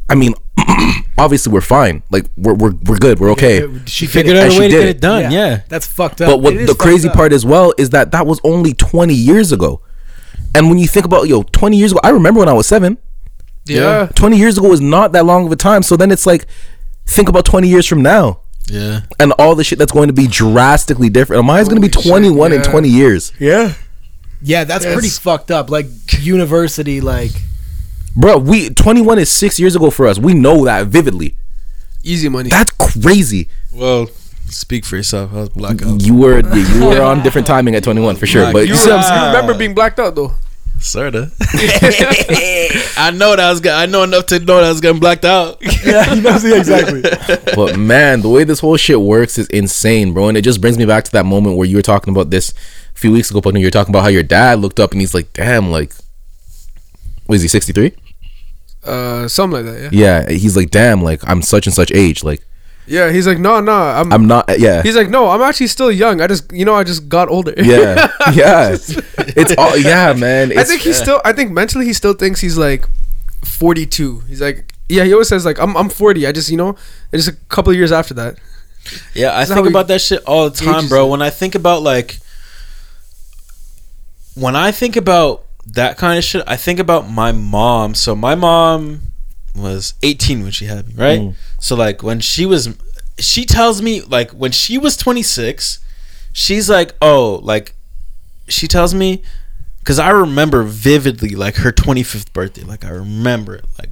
i 0.08 0.14
mean 0.14 0.34
obviously 1.18 1.52
we're 1.52 1.60
fine 1.60 2.02
like 2.10 2.26
we're 2.36 2.54
we're, 2.54 2.72
we're 2.84 2.98
good 2.98 3.18
we're 3.18 3.30
okay 3.30 3.66
she 3.86 4.06
Figured 4.06 4.34
did 4.36 4.44
out 4.44 4.56
a 4.56 4.58
way 4.60 4.68
to 4.68 4.74
get 4.76 4.84
it. 4.84 4.96
it 4.96 5.00
done. 5.00 5.32
Yeah. 5.32 5.62
that's 5.68 5.86
fucked 5.86 6.20
up 6.20 6.28
but 6.30 6.38
what 6.40 6.54
It 6.54 6.62
is 6.62 6.68
the 6.68 6.74
crazy 6.74 7.08
up. 7.08 7.14
part 7.14 7.32
as 7.32 7.44
well 7.46 7.72
is 7.78 7.90
that 7.90 8.10
that 8.12 8.26
was 8.26 8.40
only 8.44 8.72
20 8.74 9.12
years 9.14 9.50
ago 9.52 9.80
and 10.54 10.68
when 10.68 10.78
you 10.78 10.86
think 10.86 11.04
about 11.06 11.26
yo 11.28 11.42
20 11.42 11.76
years 11.76 11.90
ago 11.92 12.00
i 12.04 12.10
remember 12.10 12.40
when 12.40 12.48
i 12.48 12.52
was 12.52 12.66
seven 12.66 12.98
Yeah. 13.66 14.06
20 14.14 14.36
years 14.36 14.58
ago 14.58 14.68
was 14.68 14.80
not 14.80 15.12
that 15.12 15.24
long 15.24 15.46
of 15.46 15.52
a 15.52 15.56
time 15.56 15.82
so 15.82 15.96
then 15.96 16.10
it's 16.12 16.26
like 16.26 16.46
think 17.06 17.28
about 17.28 17.44
20 17.44 17.68
years 17.68 17.86
from 17.86 18.02
now 18.02 18.40
Yeah. 18.68 19.02
and 19.20 19.32
all 19.38 19.54
the 19.54 19.62
shit 19.64 19.78
that's 19.78 19.92
going 19.92 20.08
to 20.08 20.12
be 20.12 20.26
drastically 20.26 21.08
different 21.08 21.44
amaya's 21.44 21.68
going 21.68 21.80
to 21.80 21.88
be 21.88 21.92
Holy 21.94 22.02
shit, 22.02 22.10
21 22.10 22.52
in 22.52 22.62
20 22.62 22.88
years 22.88 23.32
yeah 23.38 23.74
Yeah, 24.42 24.64
that's 24.64 24.84
Yes. 24.84 24.92
pretty 24.94 25.08
fucked 25.08 25.50
up. 25.50 25.70
Like 25.70 25.86
university, 26.20 27.00
like 27.00 27.30
Bro, 28.14 28.38
we 28.38 28.68
21 28.70 29.18
is 29.18 29.30
six 29.30 29.58
years 29.58 29.74
ago 29.76 29.90
for 29.90 30.06
us. 30.06 30.18
We 30.18 30.34
know 30.34 30.64
that 30.64 30.86
vividly. 30.88 31.36
Easy 32.02 32.28
money. 32.28 32.50
That's 32.50 32.70
crazy. 32.72 33.48
Well, 33.72 34.08
speak 34.48 34.84
for 34.84 34.96
yourself. 34.96 35.32
I 35.32 35.36
was 35.40 35.48
blackout. 35.50 36.02
You 36.02 36.14
were 36.14 36.40
you 36.56 36.84
were 36.84 37.02
on 37.02 37.22
different 37.22 37.46
timing 37.46 37.74
at 37.74 37.82
21 37.84 38.16
for 38.16 38.26
sure. 38.26 38.42
Black- 38.42 38.52
But 38.52 38.60
you, 38.68 38.74
you 38.74 38.76
see 38.76 38.90
what 38.90 38.98
I'm 38.98 39.02
you 39.02 39.08
saying? 39.08 39.26
remember 39.34 39.54
being 39.58 39.74
blacked 39.74 39.98
out 40.00 40.14
though? 40.14 40.32
Sorta. 40.78 41.30
I 42.98 43.10
know 43.12 43.30
that 43.30 43.40
I 43.40 43.50
was. 43.50 43.60
Gonna, 43.60 43.76
I 43.76 43.86
know 43.86 44.02
enough 44.02 44.26
to 44.26 44.38
know 44.38 44.56
that 44.56 44.64
I 44.64 44.68
was 44.68 44.80
getting 44.80 45.00
blacked 45.00 45.24
out. 45.24 45.58
yeah, 45.84 46.14
you 46.14 46.22
know 46.22 46.34
exactly. 46.34 47.02
But 47.54 47.78
man, 47.78 48.20
the 48.20 48.28
way 48.28 48.44
this 48.44 48.60
whole 48.60 48.76
shit 48.76 49.00
works 49.00 49.38
is 49.38 49.46
insane, 49.48 50.12
bro. 50.12 50.28
And 50.28 50.36
it 50.36 50.42
just 50.42 50.60
brings 50.60 50.78
me 50.78 50.86
back 50.86 51.04
to 51.04 51.12
that 51.12 51.26
moment 51.26 51.56
where 51.56 51.66
you 51.66 51.76
were 51.76 51.82
talking 51.82 52.12
about 52.12 52.30
this 52.30 52.50
a 52.94 52.98
few 52.98 53.12
weeks 53.12 53.30
ago, 53.30 53.40
but 53.40 53.54
you 53.54 53.66
were 53.66 53.70
talking 53.70 53.92
about 53.92 54.02
how 54.02 54.08
your 54.08 54.22
dad 54.22 54.60
looked 54.60 54.80
up 54.80 54.92
and 54.92 55.00
he's 55.00 55.14
like, 55.14 55.32
damn, 55.32 55.70
like, 55.70 55.92
what 57.26 57.36
is 57.36 57.42
he, 57.42 57.48
63? 57.48 57.94
Uh, 58.84 59.28
something 59.28 59.64
like 59.64 59.74
that. 59.74 59.92
Yeah. 59.92 60.26
Yeah. 60.28 60.36
He's 60.36 60.56
like, 60.56 60.70
damn, 60.70 61.02
like, 61.02 61.20
I'm 61.28 61.42
such 61.42 61.66
and 61.66 61.74
such 61.74 61.90
age. 61.92 62.22
Like, 62.22 62.46
Yeah. 62.86 63.10
He's 63.10 63.26
like, 63.26 63.38
no, 63.38 63.60
no. 63.60 63.72
I'm. 63.72 64.12
I'm 64.12 64.26
not, 64.26 64.58
yeah. 64.58 64.82
he's 64.82 64.96
like, 64.96 65.08
no, 65.10 65.28
I'm 65.28 65.42
actually 65.42 65.66
still 65.68 65.90
young. 65.90 66.20
I 66.20 66.26
just, 66.26 66.50
you 66.52 66.64
know, 66.64 66.74
I 66.74 66.84
just 66.84 67.08
got 67.08 67.28
older. 67.28 67.54
Yeah. 67.56 68.12
Yeah. 68.32 68.76
It's 69.38 69.54
all, 69.58 69.76
yeah, 69.76 70.12
man. 70.14 70.50
I 70.50 70.60
It's, 70.62 70.70
think 70.70 70.82
he's 70.82 70.96
still. 70.96 71.20
I 71.24 71.32
think 71.32 71.52
mentally 71.52 71.84
he 71.84 71.92
still 71.92 72.14
thinks 72.14 72.40
he's 72.40 72.56
like 72.56 72.86
42. 73.44 74.20
He's 74.20 74.40
like, 74.40 74.72
yeah. 74.88 75.04
He 75.04 75.12
always 75.12 75.28
says 75.28 75.44
like, 75.44 75.58
I'm, 75.58 75.76
I'm 75.76 75.88
40. 75.90 76.26
I 76.26 76.32
just, 76.32 76.50
you 76.50 76.56
know, 76.56 76.70
it's 77.12 77.24
just 77.26 77.36
a 77.36 77.40
couple 77.48 77.70
of 77.72 77.76
years 77.76 77.92
after 77.92 78.14
that. 78.14 78.38
Yeah, 79.14 79.32
I 79.34 79.38
That's 79.44 79.52
think 79.52 79.66
about 79.68 79.88
that 79.88 80.00
shit 80.00 80.22
all 80.24 80.48
the 80.48 80.56
time, 80.56 80.88
bro. 80.88 81.06
it. 81.06 81.10
When 81.10 81.22
I 81.22 81.30
think 81.30 81.54
about 81.54 81.82
like, 81.82 82.18
when 84.34 84.54
I 84.54 84.70
think 84.70 84.96
about 84.96 85.44
that 85.66 85.96
kind 85.98 86.18
of 86.18 86.24
shit, 86.24 86.44
I 86.46 86.56
think 86.56 86.78
about 86.78 87.10
my 87.10 87.32
mom. 87.32 87.94
So 87.94 88.14
my 88.14 88.34
mom 88.34 89.02
was 89.56 89.94
18 90.02 90.42
when 90.42 90.52
she 90.52 90.66
had 90.66 90.86
me, 90.88 90.94
right? 90.96 91.20
Mm. 91.20 91.34
So 91.58 91.76
like 91.76 92.02
when 92.02 92.20
she 92.20 92.46
was, 92.46 92.76
she 93.18 93.44
tells 93.44 93.80
me 93.82 94.02
like 94.02 94.30
when 94.32 94.52
she 94.52 94.78
was 94.78 94.96
26, 94.96 95.78
she's 96.32 96.68
like, 96.70 96.94
oh, 97.00 97.40
like, 97.42 97.74
she 98.48 98.68
tells 98.68 98.94
me, 98.94 99.22
because 99.80 99.98
I 99.98 100.10
remember 100.10 100.62
vividly 100.62 101.30
like 101.30 101.56
her 101.56 101.72
25th 101.72 102.32
birthday. 102.32 102.62
Like 102.62 102.84
I 102.84 102.90
remember 102.90 103.54
it, 103.56 103.64
like 103.78 103.90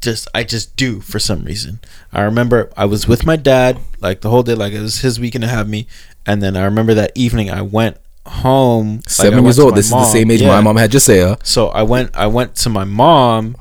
just 0.00 0.28
I 0.34 0.44
just 0.44 0.76
do 0.76 1.00
for 1.00 1.18
some 1.18 1.44
reason. 1.44 1.80
I 2.12 2.22
remember 2.22 2.70
I 2.76 2.84
was 2.84 3.08
with 3.08 3.26
my 3.26 3.36
dad 3.36 3.78
like 4.00 4.20
the 4.20 4.30
whole 4.30 4.42
day, 4.42 4.54
like 4.54 4.72
it 4.72 4.80
was 4.80 5.00
his 5.00 5.18
weekend 5.18 5.42
to 5.42 5.48
have 5.48 5.68
me, 5.68 5.86
and 6.24 6.42
then 6.42 6.56
I 6.56 6.64
remember 6.64 6.94
that 6.94 7.12
evening 7.14 7.50
I 7.50 7.62
went 7.62 7.96
home. 8.26 9.02
seven 9.06 9.34
went 9.34 9.46
years 9.46 9.58
old. 9.58 9.74
This 9.74 9.86
is 9.86 9.92
the 9.92 10.04
same 10.04 10.30
age 10.30 10.42
Yeah. 10.42 10.48
my 10.48 10.60
mom 10.60 10.76
had 10.76 10.90
just 10.90 11.06
say, 11.06 11.22
uh, 11.22 11.36
So 11.42 11.68
I 11.68 11.82
went 11.82 12.16
I 12.16 12.26
went 12.28 12.54
to 12.56 12.68
my 12.68 12.84
mom, 12.84 13.56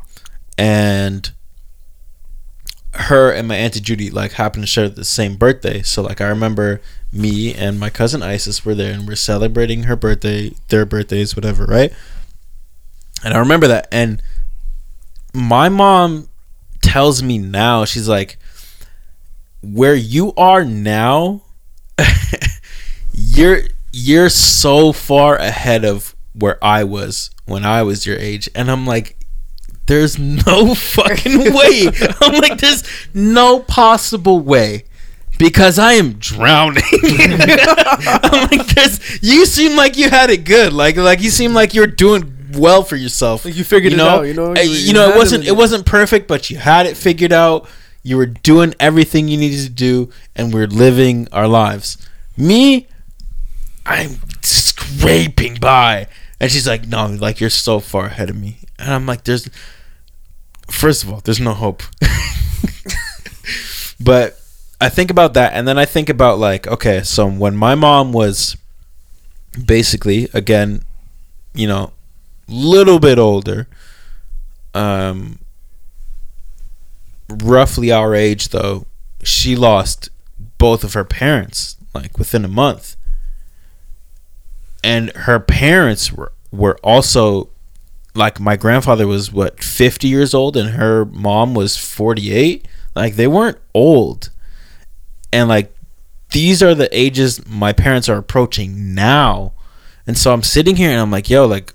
and 0.57 1.31
her 2.93 3.29
and 3.31 3.47
my 3.47 3.55
auntie 3.55 3.81
Judy 3.81 4.09
like 4.09 4.33
happened 4.33 4.63
to 4.63 4.67
share 4.67 4.89
the 4.89 5.03
same 5.03 5.35
birthday. 5.35 5.81
So 5.81 6.01
like 6.01 6.21
I 6.21 6.27
remember 6.27 6.81
me 7.11 7.53
and 7.53 7.79
my 7.79 7.89
cousin 7.89 8.23
Isis 8.23 8.65
were 8.65 8.75
there 8.75 8.93
and 8.93 9.07
we're 9.07 9.15
celebrating 9.15 9.83
her 9.83 9.95
birthday, 9.95 10.53
their 10.69 10.85
birthdays, 10.85 11.35
whatever, 11.35 11.65
right? 11.65 11.93
And 13.23 13.33
I 13.33 13.39
remember 13.39 13.67
that. 13.67 13.87
And 13.91 14.21
my 15.33 15.67
mom 15.67 16.29
tells 16.81 17.21
me 17.21 17.37
now, 17.37 17.83
she's 17.83 18.07
like, 18.07 18.37
where 19.61 19.95
you 19.95 20.33
are 20.35 20.63
now, 20.63 21.41
you're 23.13 23.61
you're 23.91 24.29
so 24.29 24.91
far 24.91 25.37
ahead 25.37 25.85
of 25.85 26.15
where 26.33 26.63
I 26.63 26.83
was 26.83 27.31
when 27.45 27.65
I 27.65 27.81
was 27.83 28.05
your 28.05 28.17
age. 28.17 28.49
And 28.53 28.69
I'm 28.69 28.85
like, 28.85 29.17
there's 29.87 30.17
no 30.19 30.73
fucking 30.75 31.53
way. 31.53 31.89
I'm 32.21 32.39
like, 32.41 32.59
there's 32.59 32.83
no 33.13 33.59
possible 33.59 34.39
way. 34.39 34.85
Because 35.37 35.77
I 35.77 35.93
am 35.93 36.13
drowning. 36.13 36.81
I'm 36.93 38.49
like, 38.49 38.67
there's 38.67 39.21
you 39.21 39.45
seem 39.45 39.75
like 39.75 39.97
you 39.97 40.09
had 40.09 40.29
it 40.29 40.45
good. 40.45 40.71
Like 40.71 40.95
like 40.95 41.21
you 41.21 41.29
seem 41.29 41.53
like 41.53 41.73
you're 41.73 41.87
doing 41.87 42.33
well 42.53 42.83
for 42.83 42.95
yourself. 42.95 43.43
Like 43.43 43.55
you 43.55 43.65
figured 43.65 43.91
it 43.93 43.97
know? 43.97 44.07
out, 44.07 44.21
you 44.23 44.33
know? 44.33 44.55
You- 44.55 44.61
You, 44.63 44.77
you 44.87 44.93
know, 44.93 45.09
it 45.09 45.17
wasn't 45.17 45.43
it. 45.43 45.49
it 45.49 45.57
wasn't 45.57 45.85
perfect, 45.85 46.27
but 46.29 46.49
you 46.49 46.57
had 46.57 46.85
it 46.85 46.95
figured 46.95 47.33
out. 47.33 47.67
You 48.01 48.15
were 48.17 48.27
doing 48.27 48.75
everything 48.79 49.27
you 49.27 49.35
needed 49.37 49.63
to 49.65 49.69
do, 49.69 50.09
and 50.37 50.53
we're 50.53 50.67
living 50.67 51.27
our 51.33 51.47
lives. 51.47 51.97
Me, 52.37 52.87
I'm 53.85 54.19
scraping 54.41 55.55
by, 55.55 56.07
and 56.39 56.51
she's 56.51 56.67
like, 56.67 56.87
"No, 56.87 57.07
like 57.07 57.41
you're 57.41 57.49
so 57.49 57.79
far 57.79 58.05
ahead 58.05 58.29
of 58.29 58.35
me," 58.35 58.59
and 58.79 58.93
I'm 58.93 59.05
like, 59.05 59.23
"There's." 59.25 59.49
First 60.69 61.03
of 61.03 61.11
all, 61.11 61.21
there's 61.23 61.39
no 61.39 61.53
hope. 61.53 61.83
but 63.99 64.39
I 64.81 64.89
think 64.89 65.09
about 65.09 65.33
that, 65.35 65.53
and 65.53 65.67
then 65.67 65.77
I 65.77 65.85
think 65.85 66.09
about 66.09 66.39
like, 66.39 66.67
okay, 66.67 67.01
so 67.03 67.27
when 67.27 67.55
my 67.55 67.75
mom 67.75 68.11
was 68.11 68.57
basically 69.65 70.27
again, 70.33 70.83
you 71.53 71.67
know, 71.67 71.93
little 72.47 72.99
bit 72.99 73.17
older, 73.17 73.67
um, 74.73 75.39
roughly 77.29 77.91
our 77.91 78.13
age 78.13 78.49
though, 78.49 78.85
she 79.23 79.55
lost 79.55 80.09
both 80.57 80.83
of 80.83 80.93
her 80.93 81.05
parents 81.05 81.77
like 81.93 82.17
within 82.17 82.43
a 82.43 82.49
month, 82.49 82.97
and 84.83 85.11
her 85.11 85.39
parents 85.39 86.11
were 86.11 86.31
were 86.51 86.77
also 86.83 87.49
like 88.15 88.39
my 88.39 88.55
grandfather 88.55 89.07
was 89.07 89.31
what 89.31 89.61
50 89.63 90.07
years 90.07 90.33
old 90.33 90.55
and 90.55 90.71
her 90.71 91.05
mom 91.05 91.53
was 91.53 91.77
48 91.77 92.67
like 92.95 93.15
they 93.15 93.27
weren't 93.27 93.57
old. 93.73 94.29
And 95.33 95.49
like 95.49 95.75
these 96.31 96.63
are 96.63 96.73
the 96.73 96.89
ages 96.97 97.45
my 97.45 97.73
parents 97.73 98.09
are 98.09 98.17
approaching 98.17 98.95
now. 98.95 99.53
And 100.07 100.17
so 100.17 100.33
i'm 100.33 100.43
sitting 100.43 100.75
here 100.75 100.91
and 100.91 100.99
i'm 100.99 101.11
like 101.11 101.29
yo 101.29 101.45
like 101.45 101.73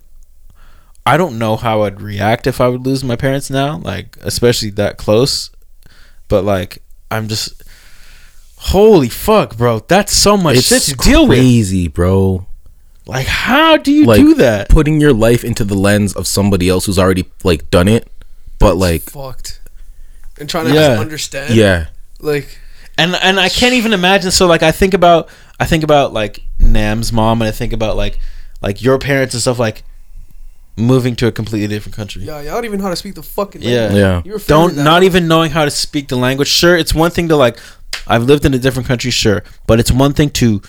i 1.04 1.16
don't 1.16 1.38
know 1.38 1.56
how 1.56 1.82
i'd 1.82 2.00
react 2.00 2.46
if 2.46 2.60
i 2.60 2.68
would 2.68 2.86
lose 2.86 3.02
my 3.02 3.16
parents 3.16 3.50
now 3.50 3.78
like 3.78 4.16
especially 4.22 4.70
that 4.70 4.96
close. 4.96 5.50
But 6.28 6.44
like 6.44 6.82
i'm 7.10 7.28
just 7.28 7.62
holy 8.56 9.08
fuck 9.08 9.56
bro. 9.56 9.80
That's 9.80 10.12
so 10.12 10.36
much 10.36 10.58
shit 10.58 10.82
to 10.82 10.94
deal 10.94 11.26
with. 11.26 11.38
crazy, 11.38 11.88
bro. 11.88 12.46
Like 13.10 13.26
how 13.26 13.76
do 13.76 13.92
you 13.92 14.04
Like 14.06 14.20
do 14.20 14.34
that 14.34 14.68
putting 14.68 15.00
your 15.00 15.12
life 15.12 15.44
into 15.44 15.64
the 15.64 15.74
lens 15.74 16.14
of 16.14 16.26
somebody 16.26 16.68
else 16.68 16.86
who's 16.86 16.98
already 16.98 17.24
like 17.44 17.70
done 17.70 17.88
it, 17.88 18.08
but 18.58 18.76
like, 18.76 19.02
fucked. 19.02 19.60
And 20.38 20.48
trying 20.48 20.66
to 20.66 20.74
Yeah. 20.74 20.98
understand. 21.00 21.54
yeah, 21.54 21.86
Like, 22.20 22.58
and 22.96 23.14
and 23.16 23.38
I 23.38 23.48
can't 23.48 23.74
even 23.74 23.92
imagine. 23.92 24.30
So 24.30 24.46
like 24.46 24.62
I 24.62 24.72
think 24.72 24.94
about 24.94 25.28
I 25.58 25.66
think 25.66 25.84
about 25.84 26.12
like 26.12 26.40
Nam's 26.58 27.12
mom, 27.12 27.42
and 27.42 27.48
I 27.48 27.52
think 27.52 27.72
about 27.72 27.96
like 27.96 28.18
like 28.62 28.82
your 28.82 28.98
parents 28.98 29.34
and 29.34 29.40
stuff 29.42 29.58
like 29.58 29.82
moving 30.76 31.14
to 31.16 31.26
a 31.26 31.32
completely 31.32 31.66
different 31.68 31.94
country. 31.96 32.22
yeah, 32.22 32.40
y'all 32.40 32.54
don't 32.54 32.64
even 32.64 32.78
know 32.78 32.84
how 32.84 32.90
to 32.90 32.96
speak 32.96 33.14
the 33.14 33.22
fucking 33.22 33.60
Yeah. 33.62 33.70
language. 33.80 33.98
yeah. 34.00 34.22
You 34.24 34.32
were 34.32 34.38
Don't 34.46 34.76
not 34.76 34.98
out. 34.98 35.02
even 35.02 35.28
knowing 35.28 35.50
how 35.50 35.64
to 35.66 35.70
speak 35.70 36.08
the 36.08 36.16
language. 36.16 36.48
Sure, 36.48 36.76
it's 36.76 36.94
one 36.94 37.10
thing 37.10 37.28
to 37.28 37.36
like 37.36 37.58
I've 38.06 38.22
lived 38.24 38.44
in 38.46 38.54
a 38.54 38.58
different 38.58 38.88
country, 38.88 39.10
sure, 39.10 39.42
but 39.66 39.78
it's 39.80 39.90
one 39.92 40.12
thing 40.14 40.30
to 40.30 40.62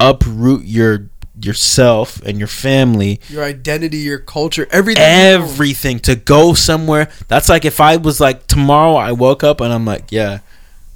uproot 0.00 0.64
your 0.64 1.08
yourself 1.42 2.20
and 2.26 2.38
your 2.38 2.48
family 2.48 3.20
your 3.28 3.44
identity, 3.44 3.98
your 3.98 4.18
culture, 4.18 4.66
everything. 4.70 5.02
everything 5.04 5.98
to 6.00 6.14
go 6.16 6.54
somewhere. 6.54 7.08
That's 7.28 7.48
like 7.48 7.64
if 7.64 7.80
I 7.80 7.96
was 7.96 8.20
like 8.20 8.46
tomorrow 8.46 8.94
I 8.94 9.12
woke 9.12 9.44
up 9.44 9.60
and 9.60 9.72
I'm 9.72 9.84
like, 9.84 10.10
yeah, 10.10 10.40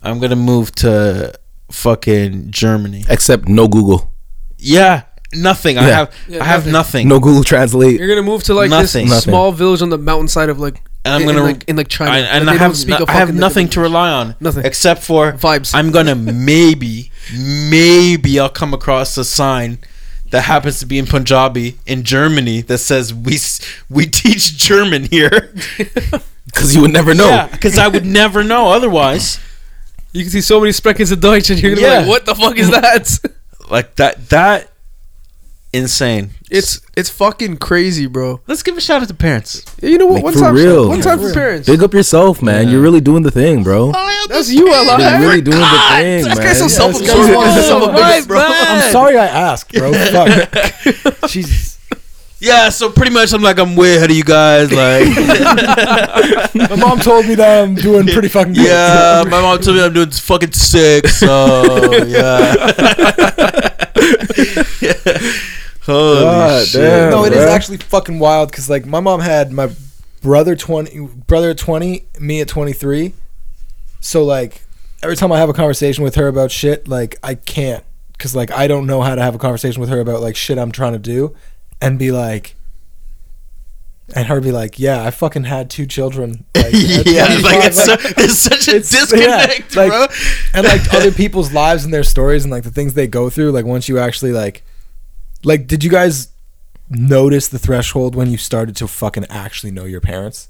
I'm 0.03 0.19
gonna 0.19 0.37
move 0.37 0.73
to 0.77 1.33
fucking 1.71 2.51
Germany. 2.51 3.05
Except 3.09 3.49
no 3.49 3.69
Google, 3.69 4.13
Yeah, 4.59 5.03
nothing. 5.35 5.79
I 5.79 5.83
have 5.85 6.15
Yeah, 6.29 6.43
I 6.43 6.45
have 6.45 6.61
nothing. 6.67 6.73
nothing. 6.73 7.09
no 7.09 7.21
Google 7.21 7.45
Translate. 7.45 7.99
You're 7.99 8.09
gonna 8.09 8.23
move 8.23 8.43
to 8.45 8.55
like 8.55 8.71
Nothing. 8.71 9.07
this 9.07 9.15
Nothing. 9.15 9.31
small 9.33 9.53
village 9.53 9.81
on 9.83 9.91
the 9.91 9.99
mountainside 9.99 10.49
of 10.49 10.59
like. 10.59 10.83
And 11.05 11.15
I'm 11.15 11.23
in, 11.23 11.27
gonna 11.29 11.39
in, 11.41 11.47
like 11.47 11.65
in 11.69 11.77
like 11.77 11.89
China, 11.89 12.13
I, 12.13 12.19
and 12.19 12.47
they 12.47 12.53
I 12.53 12.57
have 12.57 12.77
speak 12.77 12.99
no- 13.01 13.05
a 13.07 13.09
I 13.11 13.15
have 13.15 13.35
nothing 13.35 13.69
to 13.71 13.81
rely 13.81 14.11
on. 14.11 14.37
Nothing. 14.39 14.65
except 14.65 15.03
for 15.03 15.33
Vibes. 15.33 15.75
I'm 15.75 15.91
gonna 15.91 16.15
maybe 16.15 17.11
maybe 17.37 18.39
I'll 18.39 18.49
come 18.49 18.73
across 18.75 19.17
a 19.17 19.25
sign 19.25 19.79
that 20.33 20.43
happens 20.43 20.81
to 20.81 20.87
be 20.87 20.99
in 20.99 21.07
Punjabi 21.07 21.79
in 21.87 22.03
Germany 22.03 22.61
that 22.63 22.79
says 22.79 23.15
we 23.15 23.39
we 23.89 24.07
teach 24.07 24.57
German 24.59 25.05
here. 25.05 25.55
Because 26.47 26.75
you 26.75 26.83
would 26.83 26.93
never 26.93 27.15
know. 27.15 27.29
Yeah, 27.29 27.47
because 27.47 27.79
I 27.79 27.89
would 27.89 28.05
never 28.05 28.43
know 28.45 28.73
otherwise. 28.73 29.39
You 30.13 30.23
can 30.23 30.31
see 30.31 30.43
so 30.43 30.61
many 30.61 30.73
Sprechen 30.73 31.07
Sie 31.07 31.17
Deutsch, 31.17 31.49
and 31.49 31.63
you're 31.63 31.75
gonna 31.75 31.87
Yeah. 31.87 32.01
be 32.01 32.07
like, 32.07 32.09
"What 32.09 32.27
the 32.27 32.35
fuck 32.35 32.59
is 32.59 32.69
that?" 32.71 33.09
Like 33.71 33.95
that 33.97 34.29
that 34.29 34.69
insane. 35.73 36.31
it's 36.51 36.81
it's 36.97 37.09
fucking 37.09 37.57
crazy, 37.57 38.07
bro. 38.07 38.41
Let's 38.47 38.63
give 38.63 38.77
a 38.77 38.81
shout 38.81 39.01
out 39.03 39.09
to 39.09 39.15
parents. 39.15 39.65
You 39.81 39.97
know 39.99 40.07
what? 40.07 40.17
Like, 40.17 40.25
one 40.25 40.33
for 40.35 40.41
time, 40.41 40.55
real. 40.55 40.89
one 40.89 40.99
Yeah, 40.99 41.05
time 41.05 41.19
for 41.19 41.29
for 41.29 41.35
parents. 41.35 41.67
Big 41.67 41.83
up 41.83 41.95
yourself, 41.95 42.43
man. 42.43 42.65
Yeah. 42.67 42.73
You're 42.73 42.83
really 42.83 43.01
doing 43.01 43.23
the 43.23 43.31
thing, 43.31 43.63
bro. 43.63 43.91
Oh, 43.95 44.27
That's 44.29 44.51
you, 44.53 44.73
Allah. 44.73 44.99
You're 45.01 45.21
really 45.29 45.41
doing 45.41 45.59
the 45.59 45.81
thing, 45.91 46.25
This 46.25 46.37
man. 46.37 46.37
guy's 46.47 46.59
so 46.59 46.65
this 46.65 46.77
self-absorbed. 46.77 47.33
guy's- 47.33 47.55
This 47.57 47.65
is 47.65 47.71
Oh, 47.71 47.81
self-absorbed, 47.81 48.29
bro. 48.29 48.39
I'm 48.47 48.93
sorry 48.93 49.17
I 49.19 49.27
asked, 49.27 49.73
bro. 49.73 49.93
Fuck. 50.13 51.29
Jesus. 51.31 51.79
yeah. 52.41 52.69
So 52.69 52.91
pretty 52.91 53.13
much, 53.13 53.33
I'm 53.33 53.43
like, 53.43 53.59
I'm 53.59 53.75
way 53.75 53.97
ahead 53.97 54.11
of 54.11 54.17
you 54.17 54.25
guys. 54.25 54.71
Like, 54.73 55.07
My 56.71 56.77
mom 56.77 56.99
told 57.01 57.27
me 57.27 57.35
that 57.37 57.63
I'm 57.65 57.75
doing 57.75 58.07
pretty 58.07 58.29
fucking 58.29 58.53
good. 58.53 58.67
yeah, 58.67 59.25
my 59.27 59.41
mom 59.41 59.59
told 59.61 59.77
me 59.77 59.83
I'm 59.85 59.93
doing 59.93 60.11
fucking 60.11 60.53
sick. 60.53 61.07
So 61.09 62.05
yeah. 62.05 62.55
Holy 65.83 66.21
God 66.21 66.67
shit! 66.67 66.81
damn. 66.83 67.11
no, 67.11 67.25
it 67.25 67.33
is 67.33 67.39
bruh. 67.41 67.49
actually 67.49 67.77
fucking 67.79 68.19
wild 68.19 68.51
because 68.51 68.71
like 68.71 68.87
my 68.87 69.01
mom 69.01 69.21
had 69.21 69.53
my 69.53 69.71
brother 70.23 70.55
twenty, 70.57 71.01
brother 71.27 71.51
at 71.51 71.59
twenty, 71.59 72.05
me 72.21 72.41
at 72.41 72.49
twenty 72.49 72.73
three. 72.73 73.15
So 74.01 74.25
like 74.25 74.63
every 75.03 75.17
time 75.17 75.33
I 75.33 75.39
have 75.39 75.49
a 75.49 75.53
conversation 75.55 76.05
with 76.05 76.15
her 76.15 76.29
about 76.29 76.51
shit, 76.53 76.87
like 76.87 77.17
I 77.23 77.35
can't 77.35 77.83
because 78.13 78.37
like 78.37 78.51
I 78.53 78.67
don't 78.69 78.87
know 78.87 79.03
how 79.03 79.15
to 79.17 79.23
have 79.23 79.35
a 79.35 79.39
conversation 79.39 79.81
with 79.81 79.91
her 79.91 79.99
about 80.01 80.21
like 80.21 80.37
shit 80.37 80.57
I'm 80.59 80.71
trying 80.73 80.93
to 80.93 80.99
do, 80.99 81.35
and 81.81 81.99
be 81.99 82.13
like. 82.13 82.55
And 84.15 84.27
her 84.27 84.43
be 84.43 84.53
like, 84.53 84.79
yeah, 84.79 85.03
I 85.03 85.11
fucking 85.11 85.45
had 85.45 85.71
two 85.71 85.87
children. 85.87 86.45
Like, 86.55 86.73
yeah, 86.75 87.27
25, 87.27 87.43
like 87.43 87.65
it's, 87.65 87.89
like- 87.89 88.01
so, 88.01 88.09
it's 88.19 88.39
such 88.39 88.69
a 88.69 88.77
It's- 88.77 88.93
yeah, 88.93 89.47
disconnect, 89.47 89.75
like- 89.77 89.91
bro. 89.91 90.07
and 90.55 90.65
like 90.67 90.95
other 90.95 91.11
people's 91.11 91.53
lives 91.53 91.85
and 91.85 91.93
their 91.93 92.05
stories 92.05 92.45
and 92.45 92.51
like 92.53 92.63
the 92.63 92.71
things 92.71 92.95
they 92.95 93.07
go 93.09 93.29
through 93.31 93.51
like 93.53 93.65
once 93.65 93.89
you 93.89 93.99
actually 93.99 94.31
like 94.33 94.63
like 95.45 95.67
did 95.67 95.83
you 95.85 95.91
guys 95.91 96.29
notice 96.91 97.49
the 97.49 97.59
threshold 97.59 98.15
when 98.15 98.31
you 98.31 98.37
started 98.37 98.77
to 98.77 98.87
fucking 98.89 99.25
actually 99.31 99.71
know 99.71 99.85
your 99.85 100.01
parents 100.01 100.49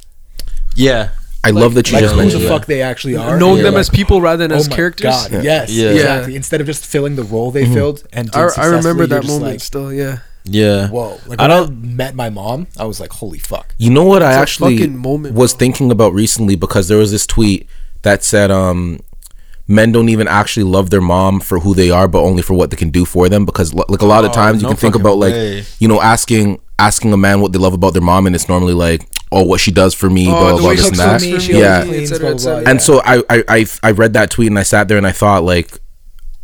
Yeah, 0.74 1.10
I 1.44 1.50
love 1.50 1.74
that 1.74 1.88
you 1.90 1.94
like 1.94 2.02
just 2.02 2.14
who 2.14 2.16
the 2.18 2.22
mentioned 2.24 2.44
that. 2.44 2.48
fuck 2.48 2.66
they 2.66 2.82
actually 2.82 3.16
are 3.16 3.38
Knowing 3.38 3.58
And 3.58 3.66
them 3.66 3.72
you're 3.74 3.80
as 3.80 3.90
people 3.90 4.20
rather 4.20 4.46
than 4.48 4.52
oh 4.52 4.56
as 4.60 4.68
my 4.70 4.76
characters. 4.76 5.28
God, 5.28 5.44
yes 5.44 5.70
Yeah. 5.70 5.90
exactly 5.90 6.36
instead 6.36 6.60
of 6.60 6.66
just 6.66 6.84
filling 6.86 7.16
the 7.16 7.24
role 7.24 7.50
they 7.50 7.66
filled 7.66 8.04
and 8.12 8.30
did 8.30 8.38
I, 8.40 8.48
I 8.62 8.66
remember 8.66 9.06
that 9.06 9.24
moment 9.24 9.42
like, 9.52 9.60
still. 9.60 9.92
Yeah. 9.92 10.18
yeah. 10.44 10.88
whoa 10.88 11.18
like 11.26 11.38
I 11.40 11.42
when 11.44 11.50
I, 11.52 11.56
don't- 11.58 11.96
met 11.96 12.14
my 12.14 12.30
mom 12.30 12.66
I 12.78 12.84
was 12.84 12.98
like 13.00 13.12
holy 13.12 13.38
fuck 13.38 13.74
You 13.78 13.90
know 13.90 14.04
what 14.04 14.22
I 14.22 14.30
It's 14.30 14.36
a 14.38 14.40
actually 14.40 14.78
fucking 14.78 14.96
moment, 14.98 15.34
was 15.36 15.52
bro. 15.52 15.58
thinking 15.58 15.90
about 15.92 16.12
recently 16.12 16.56
because 16.56 16.88
there 16.88 16.98
was 16.98 17.10
this 17.12 17.26
tweet 17.26 17.68
that 18.02 18.24
said 18.24 18.50
um 18.50 18.98
men 19.72 19.90
don't 19.92 20.08
even 20.08 20.28
actually 20.28 20.64
love 20.64 20.90
their 20.90 21.00
mom 21.00 21.40
for 21.40 21.58
who 21.60 21.74
they 21.74 21.90
are 21.90 22.06
but 22.08 22.20
only 22.20 22.42
for 22.42 22.54
what 22.54 22.70
they 22.70 22.76
can 22.76 22.90
do 22.90 23.04
for 23.04 23.28
them 23.28 23.44
because 23.44 23.72
like 23.74 24.02
a 24.02 24.06
lot 24.06 24.24
of 24.24 24.30
Oh, 24.30 24.34
times 24.34 24.56
you 24.62 24.64
no 24.64 24.68
can 24.70 24.76
think 24.76 24.94
fucking 24.94 25.00
about 25.04 25.18
like 25.18 25.32
way. 25.34 25.64
you 25.78 25.88
know 25.88 26.00
asking 26.00 26.60
asking 26.78 27.12
a 27.12 27.16
man 27.16 27.40
what 27.40 27.52
they 27.52 27.58
love 27.58 27.74
about 27.74 27.92
their 27.94 28.02
mom 28.02 28.26
and 28.26 28.34
it's 28.36 28.48
normally 28.48 28.74
like 28.74 29.00
oh 29.30 29.42
what 29.44 29.60
she 29.60 29.70
does 29.70 29.94
for 29.94 30.10
me 30.10 30.26
Oh, 30.28 30.32
blah 30.32 30.50
blah 30.52 30.60
blah 30.60 30.70
this 30.74 30.88
and 30.88 30.96
that 30.98 31.20
me, 31.22 31.38
she 31.38 31.58
yeah 31.58 31.84
cleans, 31.84 32.10
Et 32.12 32.14
cetera, 32.14 32.30
et 32.30 32.38
cetera. 32.38 32.68
and 32.70 32.82
so 32.82 33.00
I, 33.04 33.22
I 33.30 33.44
I 33.48 33.66
I 33.82 33.90
read 33.92 34.12
that 34.14 34.30
tweet 34.30 34.48
and 34.48 34.58
I 34.58 34.62
sat 34.64 34.88
there 34.88 34.98
and 34.98 35.06
I 35.06 35.12
thought 35.12 35.42
like 35.44 35.78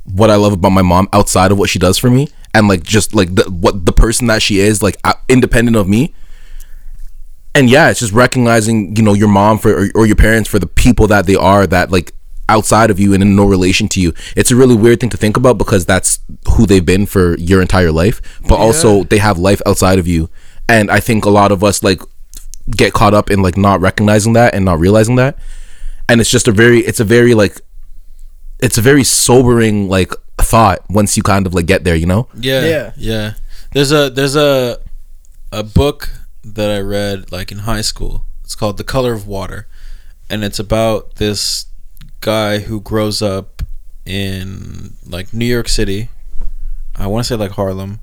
what 0.04 0.30
I 0.30 0.36
love 0.36 0.54
about 0.54 0.70
my 0.72 0.82
mom 0.82 1.08
outside 1.12 1.52
of 1.52 1.58
what 1.58 1.68
she 1.68 1.78
does 1.78 1.98
for 1.98 2.10
me 2.10 2.28
and 2.54 2.66
like 2.68 2.82
just 2.82 3.14
like 3.14 3.34
the 3.34 3.44
what 3.50 3.84
the 3.84 3.92
person 3.92 4.26
that 4.28 4.40
she 4.42 4.58
is 4.60 4.82
like 4.82 4.96
independent 5.28 5.76
of 5.76 5.86
me 5.86 6.14
and 7.54 7.68
yeah 7.68 7.90
it's 7.90 8.00
just 8.00 8.12
recognizing 8.12 8.96
you 8.96 9.02
know 9.02 9.12
your 9.14 9.28
mom 9.28 9.58
for 9.58 9.70
or, 9.84 9.86
or 9.94 10.06
your 10.06 10.16
parents 10.16 10.48
for 10.48 10.58
the 10.58 10.66
people 10.66 11.06
that 11.08 11.26
they 11.26 11.34
are 11.34 11.66
that 11.66 11.90
like 11.90 12.12
outside 12.48 12.90
of 12.90 12.98
you 12.98 13.12
and 13.14 13.22
in 13.22 13.36
no 13.36 13.44
relation 13.44 13.88
to 13.88 14.00
you. 14.00 14.12
It's 14.36 14.50
a 14.50 14.56
really 14.56 14.74
weird 14.74 15.00
thing 15.00 15.10
to 15.10 15.16
think 15.16 15.36
about 15.36 15.58
because 15.58 15.84
that's 15.86 16.20
who 16.52 16.66
they've 16.66 16.84
been 16.84 17.06
for 17.06 17.36
your 17.38 17.60
entire 17.60 17.92
life 17.92 18.20
but 18.48 18.56
also 18.56 19.04
they 19.04 19.18
have 19.18 19.38
life 19.38 19.60
outside 19.66 19.98
of 19.98 20.06
you. 20.06 20.30
And 20.68 20.90
i 20.90 21.00
think 21.00 21.24
a 21.24 21.30
lot 21.30 21.52
of 21.52 21.62
us 21.64 21.82
like 21.82 22.00
get 22.70 22.92
caught 22.92 23.14
up 23.14 23.30
in 23.30 23.40
like 23.42 23.56
not 23.56 23.80
recognizing 23.80 24.34
that 24.34 24.54
and 24.54 24.64
not 24.64 24.78
realizing 24.78 25.16
that. 25.16 25.38
And 26.08 26.20
it's 26.20 26.30
just 26.30 26.48
a 26.48 26.52
very 26.52 26.80
it's 26.80 27.00
a 27.00 27.04
very 27.04 27.34
like 27.34 27.60
it's 28.60 28.78
a 28.78 28.82
very 28.82 29.04
sobering 29.04 29.88
like 29.88 30.12
thought 30.38 30.78
once 30.90 31.16
you 31.16 31.22
kind 31.22 31.46
of 31.46 31.54
like 31.54 31.66
get 31.66 31.84
there 31.84 31.94
you 31.96 32.06
know? 32.06 32.28
Yeah, 32.34 32.64
Yeah. 32.66 32.92
yeah, 32.96 33.34
There's 33.72 33.92
a 33.92 34.10
there's 34.10 34.36
a 34.36 34.78
a 35.52 35.62
book 35.62 36.10
that 36.44 36.70
I 36.70 36.80
read 36.80 37.32
like 37.32 37.50
in 37.52 37.60
high 37.60 37.80
school. 37.82 38.24
It's 38.44 38.54
called 38.54 38.76
The 38.78 38.84
Color 38.84 39.12
of 39.12 39.26
Water, 39.26 39.66
and 40.30 40.44
it's 40.44 40.58
about 40.58 41.16
this 41.16 41.66
guy 42.20 42.58
who 42.58 42.80
grows 42.80 43.22
up 43.22 43.62
in 44.04 44.94
like 45.06 45.32
New 45.32 45.44
York 45.44 45.68
City. 45.68 46.08
I 46.96 47.06
want 47.06 47.24
to 47.24 47.28
say 47.28 47.36
like 47.36 47.52
Harlem, 47.52 48.00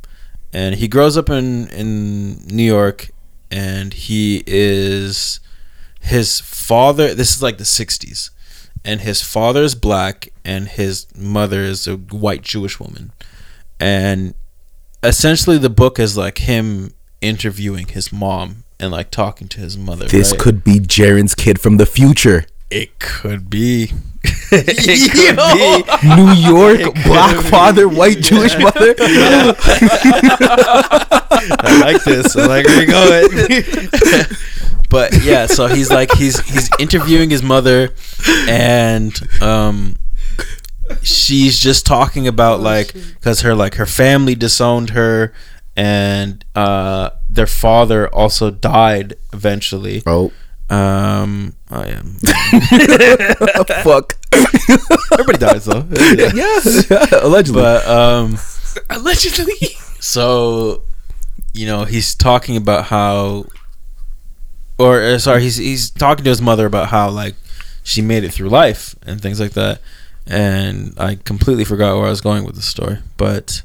and 0.54 0.76
he 0.76 0.88
grows 0.88 1.18
up 1.18 1.30
in 1.30 1.68
in 1.70 2.46
New 2.48 2.64
York, 2.64 3.10
and 3.52 3.94
he 3.94 4.44
is 4.48 5.40
his 6.00 6.40
father. 6.40 7.14
This 7.14 7.36
is 7.36 7.44
like 7.44 7.58
the 7.58 7.64
'60s, 7.64 8.30
and 8.84 9.02
his 9.02 9.22
father 9.22 9.64
is 9.64 9.76
black, 9.76 10.30
and 10.44 10.68
his 10.68 11.08
mother 11.16 11.62
is 11.62 11.88
a 11.88 11.98
white 11.98 12.44
Jewish 12.44 12.80
woman, 12.80 13.12
and 13.80 14.34
essentially 15.04 15.58
the 15.58 15.70
book 15.70 16.00
is 16.00 16.18
like 16.18 16.40
him 16.40 16.94
interviewing 17.22 17.88
his 17.88 18.12
mom 18.12 18.64
and 18.80 18.92
like 18.92 19.10
talking 19.10 19.48
to 19.48 19.60
his 19.60 19.78
mother. 19.78 20.06
this 20.06 20.32
right? 20.32 20.40
could 20.40 20.64
be 20.64 20.80
Jaren's 20.80 21.34
kid 21.34 21.60
from 21.60 21.78
the 21.78 21.86
future 21.86 22.46
it 22.70 23.00
could 23.00 23.50
be. 23.50 23.92
it 24.52 25.12
could 25.12 25.38
be. 25.38 26.16
New 26.16 26.32
York 26.34 26.94
black 27.06 27.44
father 27.46 27.88
white 27.88 28.20
Jewish 28.22 28.58
mother 28.58 28.96
I 31.68 31.80
like 31.82 32.04
this. 32.04 32.36
I 32.36 32.48
like 32.48 32.66
where 32.66 32.84
you're 32.84 32.92
going. 32.92 33.30
but 34.90 35.24
yeah, 35.24 35.46
so 35.46 35.68
he's 35.68 35.92
like 35.92 36.12
he's 36.14 36.40
he's 36.48 36.70
interviewing 36.80 37.30
his 37.30 37.44
mother, 37.44 37.94
and 38.48 39.14
um, 39.42 39.98
she's 41.02 41.60
just 41.60 41.86
talking 41.86 42.28
about 42.28 42.62
like 42.62 42.94
because 42.94 43.42
her 43.42 43.54
like 43.54 43.76
her 43.76 43.86
family 43.86 44.34
disowned 44.36 44.92
her, 44.92 45.34
and 45.76 46.44
uh, 46.56 47.12
their 47.30 47.48
father 47.48 48.08
also 48.08 48.50
died 48.50 49.16
eventually. 49.34 50.02
oh 50.06 50.32
Um, 50.70 51.56
I 51.70 51.88
am. 51.90 52.18
fuck 53.84 54.18
Everybody 55.14 55.38
dies 55.38 55.66
though. 55.66 55.86
yeah 56.34 56.60
allegedly 57.22 57.62
But 57.62 57.88
um. 57.88 58.38
Allegedly. 58.90 59.54
so 60.00 60.82
you 61.54 61.66
know 61.68 61.86
he's 61.86 62.16
talking 62.16 62.58
about 62.58 62.86
how 62.86 63.46
or 64.78 65.02
uh, 65.02 65.18
sorry 65.20 65.42
he's 65.44 65.56
he's 65.58 65.90
talking 65.92 66.24
to 66.26 66.30
his 66.30 66.42
mother 66.42 66.66
about 66.66 66.90
how 66.90 67.10
like 67.10 67.36
she 67.84 68.02
made 68.02 68.24
it 68.24 68.34
through 68.34 68.50
life 68.50 68.96
and 69.06 69.22
things 69.22 69.40
like 69.40 69.52
that 69.52 69.80
and 70.28 70.94
i 70.98 71.16
completely 71.16 71.64
forgot 71.64 71.96
where 71.96 72.08
i 72.08 72.10
was 72.10 72.20
going 72.20 72.44
with 72.44 72.56
the 72.56 72.62
story 72.62 72.98
but 73.16 73.62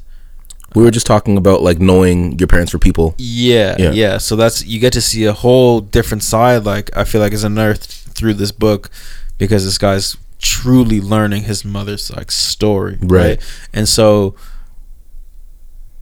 we 0.75 0.83
were 0.83 0.91
just 0.91 1.05
talking 1.05 1.37
about 1.37 1.61
like 1.61 1.79
knowing 1.79 2.37
your 2.39 2.47
parents 2.47 2.71
for 2.71 2.79
people. 2.79 3.13
Yeah, 3.17 3.75
Yeah. 3.77 3.91
yeah. 3.91 4.17
So 4.19 4.35
that's 4.35 4.65
you 4.65 4.79
get 4.79 4.93
to 4.93 5.01
see 5.01 5.25
a 5.25 5.33
whole 5.33 5.81
different 5.81 6.23
side 6.23 6.63
like 6.65 6.89
i 6.95 7.03
feel 7.03 7.19
like 7.21 7.33
is 7.33 7.43
unearthed 7.43 7.89
through 8.15 8.35
this 8.35 8.51
book 8.51 8.89
because 9.37 9.65
this 9.65 9.77
guy's 9.77 10.15
truly 10.39 10.99
learning 11.01 11.43
his 11.43 11.63
mother's 11.65 12.09
like 12.11 12.31
story 12.31 12.97
Right. 13.01 13.39
and 13.73 13.87
so 13.87 14.35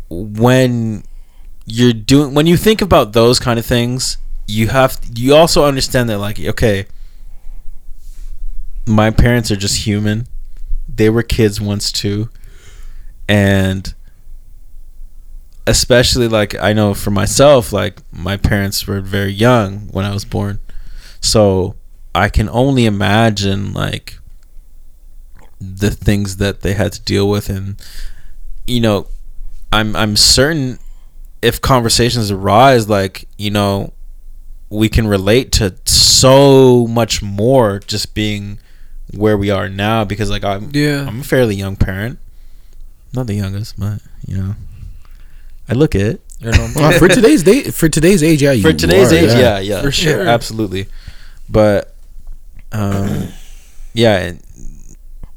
when 0.09 1.03
you're 1.65 1.93
doing 1.93 2.33
when 2.33 2.47
you 2.47 2.57
think 2.57 2.81
about 2.81 3.13
those 3.13 3.39
kind 3.39 3.59
of 3.59 3.65
things 3.65 4.17
you 4.47 4.67
have 4.69 4.99
you 5.15 5.35
also 5.35 5.65
understand 5.65 6.09
that 6.09 6.17
like 6.19 6.39
okay 6.39 6.85
my 8.87 9.11
parents 9.11 9.51
are 9.51 9.55
just 9.55 9.85
human. 9.85 10.25
They 10.87 11.11
were 11.11 11.21
kids 11.21 11.61
once 11.61 11.91
too. 11.91 12.29
And 13.27 13.93
especially 15.69 16.27
like 16.27 16.53
i 16.59 16.71
know 16.73 16.93
for 16.93 17.11
myself 17.11 17.71
like 17.71 17.95
my 18.11 18.35
parents 18.37 18.87
were 18.87 19.01
very 19.01 19.31
young 19.31 19.87
when 19.95 20.05
i 20.05 20.13
was 20.13 20.25
born. 20.25 20.59
So 21.21 21.75
i 22.15 22.27
can 22.29 22.49
only 22.49 22.85
imagine 22.85 23.73
like 23.73 24.17
the 25.61 25.91
things 25.91 26.37
that 26.37 26.61
they 26.61 26.73
had 26.73 26.93
to 26.93 27.01
deal 27.01 27.29
with. 27.29 27.49
And 27.49 27.75
you 28.67 28.79
know 28.79 29.07
i'm 29.71 29.95
i'm 29.95 30.15
certain 30.15 30.77
if 31.41 31.59
conversations 31.61 32.31
arise 32.31 32.87
like 32.89 33.27
you 33.37 33.49
know 33.51 33.91
we 34.69 34.87
can 34.89 35.07
relate 35.07 35.51
to 35.51 35.75
so 35.85 36.85
much 36.87 37.21
more 37.23 37.79
just 37.79 38.13
being 38.13 38.59
where 39.15 39.37
we 39.37 39.49
are 39.49 39.67
now 39.69 40.03
because 40.05 40.29
like 40.29 40.43
i'm 40.43 40.69
Yeah. 40.73 41.05
i'm 41.07 41.21
a 41.21 41.23
fairly 41.23 41.55
young 41.55 41.75
parent. 41.75 42.19
Not 43.13 43.25
the 43.27 43.33
youngest 43.33 43.79
but 43.79 43.99
you 44.27 44.37
know 44.37 44.55
i 45.69 45.73
look 45.73 45.95
it 45.95 46.21
You're 46.39 46.55
normal. 46.55 46.83
Uh, 46.83 46.97
for 46.99 47.07
today's 47.07 47.43
day 47.43 47.63
for 47.71 47.87
today's 47.89 48.21
age 48.23 48.41
yeah 48.41 48.51
you 48.51 48.61
for 48.63 48.73
today's 48.73 49.11
are, 49.11 49.15
age 49.15 49.29
yeah 49.37 49.59
yeah, 49.59 49.81
For 49.81 49.91
sure. 49.91 50.27
absolutely 50.27 50.87
but 51.49 51.95
um 52.71 53.27
yeah 53.93 54.33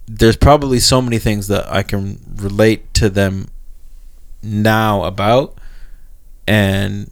there's 0.09 0.37
probably 0.37 0.79
so 0.79 1.01
many 1.01 1.19
things 1.19 1.49
that 1.49 1.67
i 1.73 1.83
can 1.83 2.19
relate 2.37 2.93
to 2.95 3.09
them 3.09 3.49
now 4.43 5.05
about 5.05 5.57
and 6.47 7.11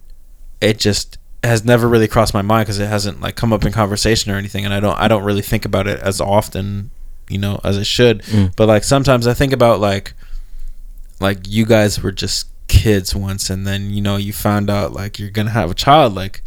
it 0.60 0.78
just 0.78 1.18
has 1.42 1.64
never 1.64 1.88
really 1.88 2.08
crossed 2.08 2.34
my 2.34 2.42
mind 2.42 2.66
because 2.66 2.78
it 2.78 2.86
hasn't 2.88 3.20
like 3.20 3.34
come 3.36 3.52
up 3.52 3.64
in 3.64 3.72
conversation 3.72 4.30
or 4.30 4.36
anything 4.36 4.64
and 4.64 4.74
i 4.74 4.80
don't 4.80 4.98
i 4.98 5.08
don't 5.08 5.24
really 5.24 5.40
think 5.42 5.64
about 5.64 5.86
it 5.86 5.98
as 6.00 6.20
often 6.20 6.90
you 7.28 7.38
know 7.38 7.58
as 7.64 7.78
it 7.78 7.86
should 7.86 8.20
Mm. 8.24 8.54
but 8.56 8.68
like 8.68 8.84
sometimes 8.84 9.26
i 9.26 9.32
think 9.32 9.52
about 9.52 9.80
like 9.80 10.12
like 11.20 11.38
you 11.48 11.64
guys 11.64 12.02
were 12.02 12.12
just 12.12 12.48
kids 12.70 13.16
once 13.16 13.50
and 13.50 13.66
then 13.66 13.90
you 13.90 14.00
know 14.00 14.16
you 14.16 14.32
found 14.32 14.70
out 14.70 14.92
like 14.92 15.18
you're 15.18 15.28
gonna 15.28 15.50
have 15.50 15.72
a 15.72 15.74
child 15.74 16.14
like 16.14 16.40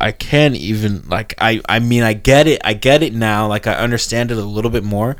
i 0.00 0.10
can't 0.10 0.56
even 0.56 1.08
like 1.08 1.34
i 1.38 1.60
i 1.68 1.78
mean 1.78 2.02
i 2.02 2.12
get 2.12 2.48
it 2.48 2.60
i 2.64 2.74
get 2.74 3.00
it 3.00 3.14
now 3.14 3.46
like 3.46 3.68
i 3.68 3.74
understand 3.74 4.32
it 4.32 4.36
a 4.36 4.42
little 4.42 4.72
bit 4.72 4.82
more. 4.82 5.16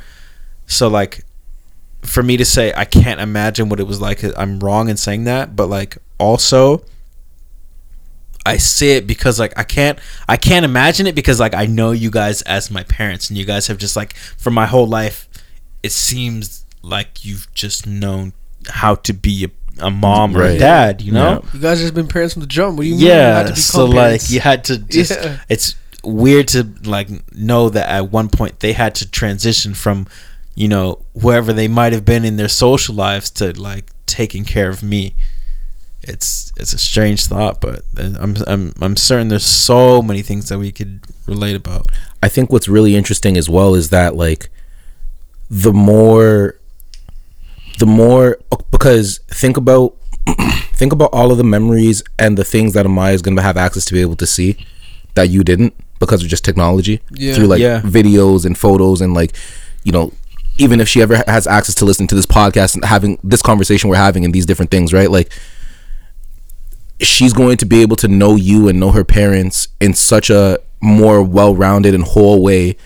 So 0.66 0.88
like 0.88 1.24
for 2.02 2.24
me 2.24 2.36
to 2.36 2.44
say 2.44 2.72
i 2.76 2.84
can't 2.84 3.20
imagine 3.20 3.68
what 3.68 3.78
it 3.78 3.86
was 3.86 4.00
like 4.00 4.24
i'm 4.36 4.58
wrong 4.58 4.88
in 4.88 4.96
saying 4.96 5.24
that 5.24 5.54
but 5.54 5.68
like 5.68 5.96
also 6.18 6.84
I 8.46 8.58
see 8.58 8.90
it 8.90 9.06
because 9.06 9.40
like 9.40 9.54
I 9.56 9.62
can't 9.62 9.98
I 10.28 10.36
can't 10.36 10.66
imagine 10.66 11.06
it 11.06 11.14
because 11.14 11.40
like 11.40 11.54
I 11.54 11.64
know 11.64 11.92
you 11.92 12.10
guys 12.10 12.42
as 12.42 12.70
my 12.70 12.82
parents 12.82 13.30
and 13.30 13.38
you 13.38 13.46
guys 13.46 13.68
have 13.68 13.78
just 13.78 13.96
like 13.96 14.14
for 14.14 14.50
my 14.50 14.66
whole 14.66 14.86
life 14.86 15.28
it 15.82 15.92
seems 15.92 16.66
like 16.82 17.24
you've 17.24 17.48
just 17.54 17.86
known 17.86 18.34
how 18.68 18.94
to 18.96 19.12
be 19.12 19.44
a, 19.46 19.84
a 19.86 19.90
mom 19.90 20.36
or 20.36 20.42
a 20.42 20.58
dad, 20.58 21.00
you 21.02 21.12
know? 21.12 21.42
You 21.52 21.60
guys 21.60 21.80
just 21.80 21.94
been 21.94 22.08
parents 22.08 22.34
from 22.34 22.40
the 22.40 22.46
jump. 22.46 22.76
What 22.76 22.84
do 22.84 22.88
you 22.88 22.94
mean? 22.96 23.06
Yeah. 23.06 23.38
had 23.38 23.46
to 23.54 23.56
So 23.56 23.84
like 23.86 24.30
you 24.30 24.40
had 24.40 24.64
to 24.64 24.78
just 24.90 25.10
Yeah. 25.12 25.38
it's 25.48 25.74
weird 26.02 26.48
to 26.48 26.68
like 26.84 27.08
know 27.34 27.68
that 27.70 27.88
at 27.88 28.10
one 28.10 28.28
point 28.28 28.60
they 28.60 28.72
had 28.74 28.94
to 28.96 29.10
transition 29.10 29.72
from 29.74 30.06
you 30.54 30.68
know 30.68 30.98
whoever 31.20 31.52
they 31.52 31.66
might 31.66 31.92
have 31.94 32.04
been 32.04 32.24
in 32.26 32.36
their 32.36 32.48
social 32.48 32.94
lives 32.94 33.30
to 33.30 33.58
like 33.58 33.90
taking 34.06 34.44
care 34.44 34.68
of 34.68 34.82
me 34.82 35.14
it's 36.02 36.52
it's 36.58 36.74
a 36.74 36.78
strange 36.78 37.24
thought 37.24 37.58
but 37.62 37.80
i'm 38.20 38.36
i'm 38.46 38.74
i'm 38.82 38.94
certain 38.96 39.28
there's 39.28 39.46
so 39.46 40.02
many 40.02 40.20
things 40.20 40.50
that 40.50 40.58
we 40.58 40.70
could 40.70 41.00
relate 41.26 41.56
about 41.56 41.86
I 42.22 42.28
think 42.28 42.52
what's 42.52 42.68
really 42.68 42.94
interesting 42.96 43.36
as 43.38 43.48
well 43.48 43.74
is 43.74 43.88
that 43.90 44.14
like 44.14 44.50
the 45.50 45.72
more 45.72 46.56
the 47.78 47.86
more 47.86 48.38
because 48.70 49.18
think 49.28 49.56
about 49.56 49.96
think 50.74 50.92
about 50.92 51.10
all 51.12 51.30
of 51.32 51.38
the 51.38 51.44
memories 51.44 52.02
and 52.18 52.36
the 52.38 52.44
things 52.44 52.72
that 52.74 52.86
Amaya 52.86 53.14
is 53.14 53.22
going 53.22 53.36
to 53.36 53.42
have 53.42 53.56
access 53.56 53.84
to 53.86 53.92
be 53.92 54.00
able 54.00 54.16
to 54.16 54.26
see 54.26 54.56
that 55.14 55.28
you 55.28 55.44
didn't 55.44 55.74
because 56.00 56.22
of 56.22 56.28
just 56.28 56.44
technology 56.44 57.00
Yeah. 57.12 57.34
through 57.34 57.46
like 57.46 57.60
Yeah. 57.60 57.80
videos 57.82 58.44
and 58.44 58.56
photos 58.56 59.00
and 59.00 59.14
like 59.14 59.34
you 59.84 59.92
know 59.92 60.12
even 60.56 60.80
if 60.80 60.88
she 60.88 61.02
ever 61.02 61.22
has 61.26 61.46
access 61.46 61.74
to 61.76 61.84
listen 61.84 62.06
to 62.06 62.14
this 62.14 62.26
podcast 62.26 62.74
and 62.74 62.84
having 62.84 63.18
this 63.24 63.42
conversation 63.42 63.90
we're 63.90 63.96
having 63.96 64.24
and 64.24 64.32
these 64.34 64.46
different 64.46 64.70
things 64.70 64.92
right 64.92 65.10
like 65.10 65.32
she's 67.00 67.32
going 67.32 67.56
to 67.58 67.66
be 67.66 67.82
able 67.82 67.96
to 67.96 68.08
know 68.08 68.36
you 68.36 68.68
and 68.68 68.78
know 68.78 68.92
her 68.92 69.04
parents 69.04 69.68
in 69.80 69.94
such 69.94 70.30
a 70.30 70.58
more 70.80 71.22
well-rounded 71.22 71.94
and 71.94 72.04
whole 72.04 72.42
way 72.42 72.76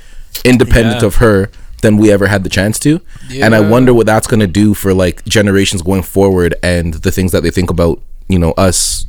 independent 0.44 1.00
Yeah. 1.02 1.06
of 1.06 1.16
her 1.16 1.50
than 1.82 1.96
we 1.96 2.10
ever 2.10 2.26
had 2.26 2.42
the 2.44 2.50
chance 2.50 2.78
to 2.78 3.00
and 3.34 3.54
i 3.54 3.60
wonder 3.60 3.92
what 3.94 4.06
that's 4.06 4.26
going 4.26 4.40
to 4.40 4.46
do 4.46 4.74
for 4.74 4.92
like 4.92 5.24
generations 5.24 5.80
going 5.82 6.02
forward 6.02 6.54
and 6.62 6.94
the 6.94 7.10
things 7.12 7.32
that 7.32 7.42
they 7.42 7.50
think 7.50 7.70
about 7.70 8.00
you 8.28 8.38
know 8.38 8.52
us 8.52 9.06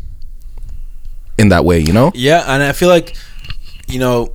in 1.38 1.50
that 1.50 1.66
way 1.66 1.80
you 1.80 1.94
know 1.94 2.12
yeah 2.14 2.44
and 2.54 2.62
i 2.64 2.72
feel 2.72 2.90
like 2.90 3.16
you 3.88 3.98
know 4.00 4.34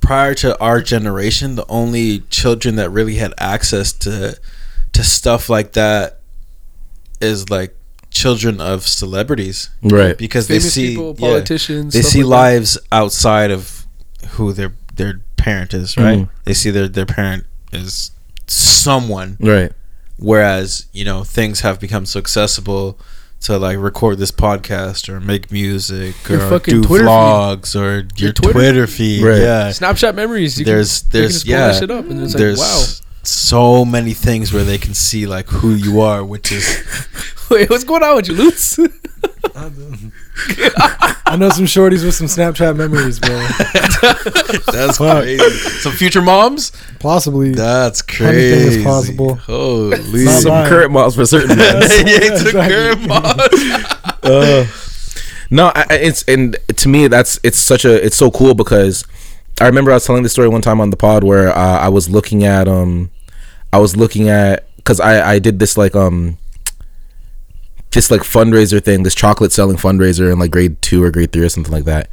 prior 0.00 0.34
to 0.34 0.58
our 0.60 0.80
generation 0.80 1.54
the 1.56 1.66
only 1.68 2.20
children 2.30 2.76
that 2.76 2.90
really 2.90 3.16
had 3.16 3.32
access 3.38 3.92
to 3.92 4.36
to 4.92 5.04
stuff 5.04 5.48
like 5.48 5.72
that 5.72 6.20
is 7.20 7.50
like 7.50 7.74
children 8.10 8.60
of 8.60 8.86
celebrities 8.86 9.70
right 9.82 10.16
because 10.16 10.46
famous 10.48 10.64
they 10.64 10.68
see 10.70 10.88
people, 10.90 11.14
yeah. 11.18 11.28
politicians. 11.28 11.92
they 11.94 12.02
see 12.02 12.22
like 12.24 12.30
that. 12.52 12.54
lives 12.54 12.78
outside 12.90 13.50
of 13.50 13.86
who 14.30 14.52
their 14.52 14.72
their 14.94 15.20
parent 15.36 15.74
is 15.74 15.96
right 15.96 16.20
Mhm. 16.20 16.28
they 16.44 16.54
see 16.54 16.70
their 16.70 16.88
their 16.88 17.06
parent 17.06 17.44
is 17.72 18.10
someone 18.46 19.36
right 19.40 19.72
whereas 20.18 20.86
you 20.92 21.04
know 21.04 21.22
things 21.24 21.60
have 21.60 21.78
become 21.78 22.06
so 22.06 22.18
accessible 22.18 22.98
to 23.40 23.56
like 23.56 23.78
record 23.78 24.18
this 24.18 24.32
podcast 24.32 25.08
or 25.08 25.20
make 25.20 25.52
music 25.52 26.14
Your 26.28 26.52
or 26.52 26.58
do 26.58 26.82
Twitter 26.82 27.04
feed. 27.04 27.08
vlogs 27.10 27.76
or 27.80 28.06
your, 28.16 28.32
Twitter 28.32 28.52
Twitter, 28.52 28.86
feed 28.88 29.22
Right. 29.22 29.38
yeah 29.38 29.68
Snapchat 29.70 30.14
memories. 30.16 30.58
You 30.58 30.64
there's 30.64 31.02
can, 31.02 31.10
they 31.10 31.18
can 31.18 31.20
there's 31.22 31.32
just 31.34 31.46
pull 31.46 31.52
yeah 31.54 31.66
that 31.68 31.78
shit 31.78 31.90
up 31.92 32.04
and 32.06 32.22
it's 32.22 32.34
there's 32.34 32.58
like, 32.58 32.68
wow. 32.68 32.84
So 33.28 33.84
many 33.84 34.12
things 34.14 34.52
where 34.52 34.64
they 34.64 34.78
can 34.78 34.94
see 34.94 35.26
like 35.26 35.46
who 35.48 35.70
you 35.74 36.00
are 36.00 36.24
which 36.24 36.50
is 36.52 36.66
Wait, 37.50 37.70
what's 37.70 37.84
going 37.84 38.02
on 38.02 38.16
with 38.16 38.28
you, 38.28 38.34
Lutz? 38.34 38.78
I 41.26 41.36
know 41.38 41.48
some 41.50 41.64
shorties 41.64 42.04
with 42.04 42.14
some 42.14 42.26
Snapchat 42.26 42.76
memories, 42.76 43.18
bro. 43.18 43.30
that's 44.72 44.98
Fuck. 44.98 45.22
crazy 45.22 45.58
some 45.80 45.92
future 45.92 46.20
moms 46.22 46.72
Possibly. 47.00 47.52
That's 47.52 48.02
Anything 48.20 48.26
crazy. 48.26 48.78
is 48.80 48.84
possible. 48.84 49.34
Holy. 49.36 50.24
Not 50.24 50.42
some 50.42 50.52
mine. 50.52 50.68
current 50.68 50.92
models 50.92 51.14
for 51.16 51.26
certain 51.26 51.50
yeah, 51.58 51.74
ones. 51.74 51.86
it's 51.90 52.42
a 52.42 52.48
exactly. 52.48 52.74
current 52.74 53.08
mom. 53.08 53.34
uh, 54.22 54.66
no, 55.50 55.66
I, 55.74 55.86
I- 55.90 55.94
it's 55.94 56.22
and 56.24 56.56
to 56.76 56.88
me 56.88 57.08
that's 57.08 57.38
it's 57.42 57.58
such 57.58 57.84
a 57.84 58.04
it's 58.04 58.16
so 58.16 58.30
cool 58.30 58.54
because 58.54 59.04
I 59.60 59.66
remember 59.66 59.90
I 59.90 59.94
was 59.94 60.04
telling 60.06 60.22
this 60.22 60.32
story 60.32 60.48
one 60.48 60.60
time 60.62 60.80
on 60.80 60.90
the 60.90 60.96
pod 60.96 61.24
where 61.24 61.48
uh, 61.50 61.78
I 61.78 61.88
was 61.88 62.08
looking 62.10 62.44
at 62.44 62.68
um 62.68 63.10
I 63.72 63.78
was 63.78 63.96
looking 63.96 64.28
at 64.28 64.66
because 64.76 65.00
I 65.00 65.34
I 65.34 65.38
did 65.38 65.58
this 65.58 65.76
like 65.76 65.94
um 65.94 66.38
this 67.92 68.10
like 68.10 68.20
fundraiser 68.22 68.82
thing 68.82 69.02
this 69.02 69.14
chocolate 69.14 69.52
selling 69.52 69.76
fundraiser 69.76 70.30
in 70.32 70.38
like 70.38 70.50
grade 70.50 70.80
two 70.82 71.02
or 71.02 71.10
grade 71.10 71.32
three 71.32 71.42
or 71.44 71.48
something 71.48 71.72
like 71.72 71.84
that 71.84 72.08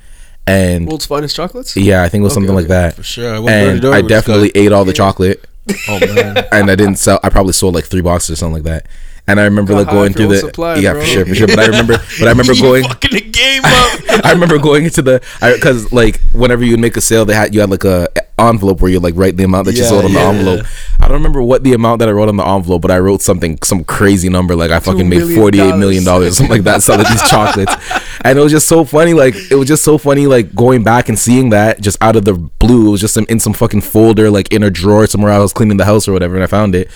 and 0.47 0.87
World's 0.87 1.05
finest 1.05 1.35
chocolates. 1.35 1.75
yeah 1.75 2.03
I 2.03 2.09
think 2.09 2.21
it 2.21 2.23
was 2.23 2.31
Okay, 2.33 2.41
something 2.45 2.55
like 2.55 2.67
that 2.67 2.95
For 2.95 3.03
sure. 3.03 3.35
I 3.35 3.39
went 3.39 3.47
door 3.47 3.65
to 3.65 3.71
and 3.71 3.81
door 3.81 3.93
I 3.93 4.01
definitely 4.01 4.49
guy. 4.51 4.59
ate 4.61 4.71
all 4.71 4.85
the 4.85 4.93
chocolate 4.93 5.43
Oh 5.89 5.99
man. 5.99 6.37
and 6.51 6.69
I 6.71 6.75
didn't 6.75 6.95
sell. 6.97 7.19
I 7.23 7.29
probably 7.29 7.53
sold 7.53 7.73
like 7.75 7.85
three 7.85 8.01
boxes 8.01 8.31
or 8.31 8.35
something 8.35 8.63
like 8.63 8.63
that. 8.63 8.87
And 9.27 9.39
I 9.39 9.45
remember 9.45 9.73
Got 9.73 9.85
like 9.87 9.89
going 9.89 10.13
through 10.13 10.27
the 10.27 10.37
supply, 10.37 10.75
yeah 10.75 10.91
bro. 10.93 11.01
for 11.01 11.07
sure 11.07 11.25
for 11.25 11.33
sure. 11.35 11.47
But 11.47 11.59
I 11.59 11.65
remember 11.65 11.93
but 12.19 12.27
I 12.27 12.29
remember 12.29 12.53
going. 12.53 12.83
fucking 12.83 13.11
the 13.11 13.21
game 13.21 13.63
up. 13.65 14.25
I 14.25 14.31
remember 14.33 14.59
going 14.59 14.85
into 14.85 15.01
the 15.01 15.21
because 15.55 15.91
like 15.91 16.21
whenever 16.31 16.63
you 16.63 16.71
would 16.71 16.79
make 16.79 16.95
a 16.95 17.01
sale, 17.01 17.25
they 17.25 17.33
had 17.33 17.53
you 17.55 17.61
had 17.61 17.71
like 17.71 17.83
a 17.83 18.07
envelope 18.37 18.81
where 18.81 18.91
you 18.91 18.99
like 18.99 19.15
write 19.15 19.37
the 19.37 19.43
amount 19.43 19.65
that 19.65 19.75
you 19.75 19.83
sold 19.83 20.05
on 20.05 20.11
yeah. 20.11 20.31
the 20.31 20.37
envelope. 20.37 20.65
I 20.99 21.07
don't 21.07 21.17
remember 21.17 21.41
what 21.41 21.63
the 21.63 21.73
amount 21.73 21.99
that 21.99 22.09
I 22.09 22.11
wrote 22.11 22.27
on 22.27 22.35
the 22.35 22.45
envelope, 22.45 22.81
but 22.81 22.91
I 22.91 22.99
wrote 22.99 23.21
something 23.21 23.57
some 23.63 23.83
crazy 23.83 24.29
number 24.29 24.55
like 24.55 24.71
I 24.71 24.79
fucking 24.79 25.07
made 25.07 25.35
forty 25.35 25.59
eight 25.59 25.77
million 25.77 26.03
dollars, 26.03 26.33
or 26.33 26.35
something 26.35 26.57
like 26.57 26.63
that 26.63 26.83
selling 26.83 27.05
these 27.09 27.29
chocolates, 27.29 27.73
and 28.21 28.37
it 28.37 28.41
was 28.41 28.51
just 28.51 28.67
so 28.67 28.83
funny. 28.83 29.13
Like 29.13 29.35
it 29.49 29.55
was 29.55 29.67
just 29.67 29.83
so 29.83 29.97
funny 29.97 30.27
like 30.27 30.53
going 30.53 30.83
back 30.83 31.09
and 31.09 31.17
seeing 31.17 31.49
that 31.51 31.81
just 31.81 31.97
out 32.01 32.15
of 32.15 32.25
the 32.25 32.33
blue. 32.33 32.87
It 32.87 32.91
was 32.91 33.01
just 33.01 33.13
some, 33.13 33.25
in 33.29 33.39
some 33.39 33.53
fucking 33.53 33.81
folder 33.81 34.29
like 34.29 34.51
in 34.51 34.63
a 34.63 34.69
drawer 34.69 35.07
somewhere 35.07 35.31
I 35.31 35.39
was 35.39 35.53
cleaning 35.53 35.77
the 35.77 35.85
house 35.85 36.07
or 36.07 36.13
whatever, 36.13 36.35
and 36.35 36.43
I 36.43 36.47
found 36.47 36.75
it. 36.75 36.89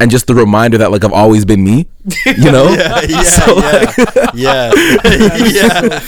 And 0.00 0.10
just 0.10 0.26
the 0.26 0.34
reminder 0.34 0.76
that 0.78 0.90
like 0.90 1.04
I've 1.04 1.12
always 1.12 1.44
been 1.44 1.62
me, 1.64 1.86
you 2.26 2.50
know. 2.50 2.68
yeah, 2.74 3.00
yeah, 3.08 3.22
So, 3.22 3.54
like, 3.54 3.96
yeah, 4.34 4.72
yeah, 5.44 6.00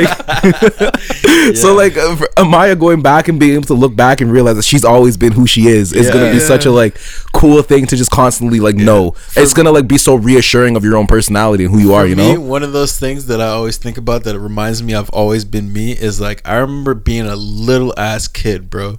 yeah. 0.00 1.52
So 1.54 1.74
like 1.74 1.96
uh, 1.96 2.16
for 2.16 2.28
Amaya 2.36 2.78
going 2.78 3.02
back 3.02 3.28
and 3.28 3.38
being 3.38 3.54
able 3.54 3.64
to 3.64 3.74
look 3.74 3.94
back 3.94 4.20
and 4.20 4.32
realize 4.32 4.56
that 4.56 4.64
she's 4.64 4.84
always 4.84 5.16
been 5.16 5.32
who 5.32 5.46
she 5.46 5.66
is 5.68 5.92
is 5.92 6.10
gonna 6.10 6.30
be 6.30 6.38
Yeah. 6.38 6.46
such 6.46 6.64
a 6.66 6.70
like 6.70 6.96
cool 7.32 7.62
thing 7.62 7.86
to 7.86 7.96
just 7.96 8.10
constantly 8.10 8.60
like 8.60 8.76
know. 8.76 9.14
It's 9.36 9.52
gonna 9.54 9.70
like 9.72 9.86
be 9.86 9.98
so 9.98 10.14
reassuring 10.14 10.76
of 10.76 10.84
your 10.84 10.96
own 10.96 11.06
personality 11.06 11.64
and 11.64 11.74
who 11.74 11.80
you 11.80 11.92
are. 11.94 12.06
You 12.06 12.16
me, 12.16 12.34
know. 12.34 12.40
one 12.40 12.62
of 12.62 12.72
those 12.72 12.98
things 12.98 13.26
that 13.26 13.40
I 13.40 13.48
always 13.48 13.76
think 13.76 13.98
about 13.98 14.24
that 14.24 14.38
reminds 14.38 14.82
me 14.82 14.94
I've 14.94 15.10
always 15.10 15.44
been 15.44 15.72
me 15.72 15.92
is 15.92 16.20
like 16.20 16.40
I 16.48 16.56
remember 16.56 16.94
being 16.94 17.26
a 17.26 17.36
little 17.36 17.92
ass 17.98 18.28
kid, 18.28 18.70
bro. 18.70 18.98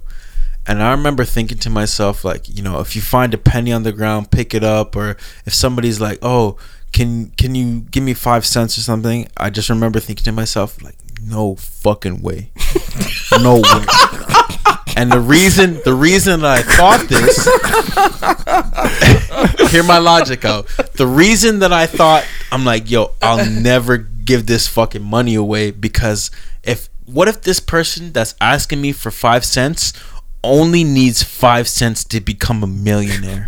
And 0.66 0.82
I 0.82 0.92
remember 0.92 1.24
thinking 1.24 1.58
to 1.58 1.70
myself, 1.70 2.24
like, 2.24 2.48
you 2.48 2.62
know, 2.62 2.80
if 2.80 2.94
you 2.94 3.02
find 3.02 3.34
a 3.34 3.38
penny 3.38 3.72
on 3.72 3.82
the 3.82 3.92
ground, 3.92 4.30
pick 4.30 4.54
it 4.54 4.62
up, 4.62 4.94
or 4.94 5.16
if 5.44 5.52
somebody's 5.52 6.00
like, 6.00 6.18
"Oh, 6.22 6.56
can 6.92 7.30
can 7.36 7.54
you 7.54 7.80
give 7.90 8.04
me 8.04 8.14
five 8.14 8.46
cents 8.46 8.78
or 8.78 8.82
something?" 8.82 9.28
I 9.36 9.50
just 9.50 9.68
remember 9.68 9.98
thinking 9.98 10.24
to 10.24 10.32
myself, 10.32 10.80
like, 10.82 10.96
"No 11.24 11.56
fucking 11.56 12.22
way, 12.22 12.50
no 13.32 13.56
way." 13.56 13.84
And 14.96 15.10
the 15.10 15.20
reason 15.20 15.80
the 15.84 15.94
reason 15.94 16.40
that 16.42 16.58
I 16.58 16.62
thought 16.62 17.08
this 17.08 17.46
hear 19.72 19.82
my 19.82 19.98
logic 19.98 20.44
out. 20.44 20.66
The 20.94 21.06
reason 21.06 21.60
that 21.60 21.72
I 21.72 21.86
thought 21.86 22.24
I'm 22.50 22.64
like, 22.64 22.90
yo, 22.90 23.12
I'll 23.22 23.48
never 23.50 23.96
give 23.96 24.46
this 24.46 24.68
fucking 24.68 25.02
money 25.02 25.34
away 25.34 25.70
because 25.70 26.30
if 26.62 26.88
what 27.06 27.26
if 27.26 27.42
this 27.42 27.58
person 27.58 28.12
that's 28.12 28.34
asking 28.40 28.80
me 28.80 28.92
for 28.92 29.10
five 29.10 29.44
cents 29.44 29.92
only 30.44 30.84
needs 30.84 31.22
five 31.22 31.68
cents 31.68 32.04
to 32.04 32.20
become 32.20 32.62
a 32.62 32.66
millionaire? 32.66 33.46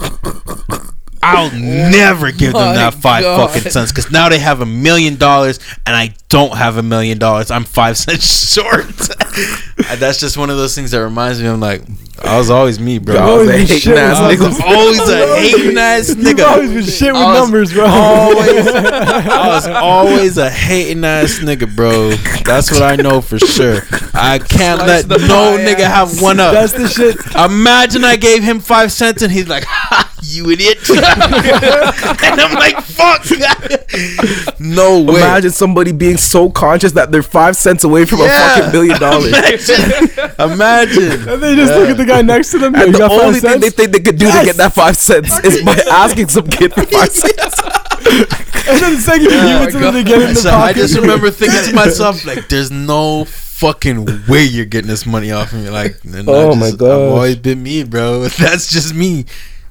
I'll 1.25 1.51
never 1.53 2.33
give 2.33 2.53
them 2.53 2.75
that 2.75 2.95
five 2.95 3.23
God. 3.23 3.51
fucking 3.51 3.71
cents 3.71 3.91
because 3.91 4.11
now 4.11 4.29
they 4.29 4.39
have 4.39 4.61
a 4.61 4.67
million 4.67 5.17
dollars 5.17 5.59
and 5.87 5.97
I 5.97 6.15
don't 6.29 6.55
have 6.57 6.77
a 6.77 6.83
million 6.83 7.19
dollars. 7.19 7.51
I'm 7.51 7.65
five 7.65 7.97
cents 7.97 8.53
short. 8.55 8.87
That's 9.99 10.21
just 10.21 10.37
one 10.37 10.51
of 10.51 10.59
those 10.59 10.75
things 10.75 10.91
that 10.91 11.03
reminds 11.03 11.41
me. 11.41 11.49
I'm 11.49 11.61
like, 11.61 11.81
I 12.23 12.39
was 12.39 12.49
always 12.49 12.79
me, 12.79 12.99
bro. 12.99 13.15
Yo, 13.15 13.21
I 13.21 13.37
was 13.39 13.49
a 13.49 13.59
hating 13.59 13.93
ass 13.95 14.19
nigga. 14.21 14.61
always 14.63 15.09
a 15.09 15.37
hating 15.37 15.77
ass 15.79 16.09
You've 16.11 16.19
nigga. 16.19 16.47
always 16.47 16.71
been 16.73 16.85
shit 16.85 17.13
with 17.13 17.23
was 17.23 17.39
numbers, 17.41 17.73
bro. 17.73 17.85
Always, 17.87 18.67
I 18.69 19.49
was 19.49 19.67
always 19.67 20.39
a 20.39 20.49
hating 20.49 21.05
ass 21.05 21.39
nigga, 21.41 21.75
bro. 21.75 22.11
That's 22.45 22.71
what 22.71 22.83
I 22.83 22.97
know 22.97 23.21
for 23.21 23.39
sure. 23.39 23.81
I 24.15 24.39
can't 24.39 24.81
Slice 24.81 25.07
let 25.07 25.21
no 25.23 25.59
nigga 25.59 25.81
ass. 25.81 26.13
have 26.13 26.23
one 26.23 26.39
up. 26.41 26.53
That's 26.55 26.73
the 26.73 26.89
shit. 26.89 27.17
Imagine 27.37 28.05
I 28.05 28.17
gave 28.17 28.43
him 28.45 28.61
five 28.61 28.93
cents 28.93 29.23
and 29.23 29.33
he's 29.33 29.49
like, 29.49 29.65
ha, 29.65 30.11
"You 30.23 30.51
idiot," 30.51 30.79
and 30.91 32.41
I'm 32.41 32.55
like, 32.55 32.77
"Fuck." 32.85 33.25
no 34.61 35.01
way. 35.03 35.17
Imagine 35.21 35.51
somebody 35.51 35.93
being 35.93 36.17
so 36.17 36.49
conscious 36.51 36.93
that 36.93 37.11
they're 37.11 37.23
five 37.23 37.57
cents 37.57 37.85
away 37.85 38.05
from 38.05 38.21
Yeah. 38.21 38.27
a 38.27 38.55
fucking 38.55 38.73
billion 38.73 38.99
dollars. 39.01 39.33
Imagine. 39.33 40.11
Imagine. 40.39 41.29
And 41.29 41.43
they 41.43 41.55
just 41.57 41.73
look 41.75 41.91
at 41.91 41.97
the 41.97 42.04
guy 42.07 42.23
next 42.23 42.51
to 42.53 42.59
them. 42.59 42.75
And 42.75 42.95
the 42.95 43.09
only 43.09 43.41
thing 43.41 43.51
cents? 43.51 43.61
they 43.61 43.71
think 43.71 43.93
they 43.93 44.01
could 44.01 44.19
do 44.19 44.27
to 44.27 44.45
get 44.45 44.57
that 44.57 44.73
five 44.75 44.97
cents 44.97 45.39
is 45.45 45.63
by 45.65 45.75
asking 45.91 46.29
some 46.29 46.47
kid 46.49 46.73
for 46.73 46.85
five 46.87 47.11
cents. 47.23 47.61
and 47.61 48.81
then 48.81 48.95
the 48.95 49.01
second 49.01 49.23
you 49.25 49.31
oh 49.33 49.47
give 49.47 49.69
it 49.69 49.73
to 49.73 49.73
them, 49.73 49.81
God. 49.83 49.91
they 49.95 50.05
get 50.05 50.23
in 50.23 50.29
the 50.35 50.35
So 50.37 50.51
pocket. 50.51 50.65
I 50.69 50.73
just 50.73 50.97
remember 50.99 51.31
thinking 51.41 51.63
to 51.71 51.75
myself, 51.75 52.25
like, 52.25 52.49
"There's 52.49 52.71
no 52.71 53.25
fucking 53.25 54.27
way 54.29 54.45
you're 54.45 54.65
getting 54.67 54.89
this 54.89 55.07
money 55.07 55.31
off 55.33 55.53
of 55.53 55.61
me." 55.63 55.71
Like, 55.71 55.97
and 56.05 56.29
I 56.29 56.33
Oh 56.33 56.55
my 56.55 56.71
god, 56.71 56.79
gosh. 56.79 56.91
I've 56.91 57.13
always 57.13 57.37
been 57.37 57.63
me, 57.63 57.85
bro. 57.85 58.21
That's 58.39 58.71
just 58.71 58.95
me. 58.95 59.25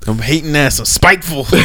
I'm 0.07 0.19
hating 0.19 0.55
ass. 0.55 0.79
I'm 0.79 0.85
spiteful. 0.85 1.45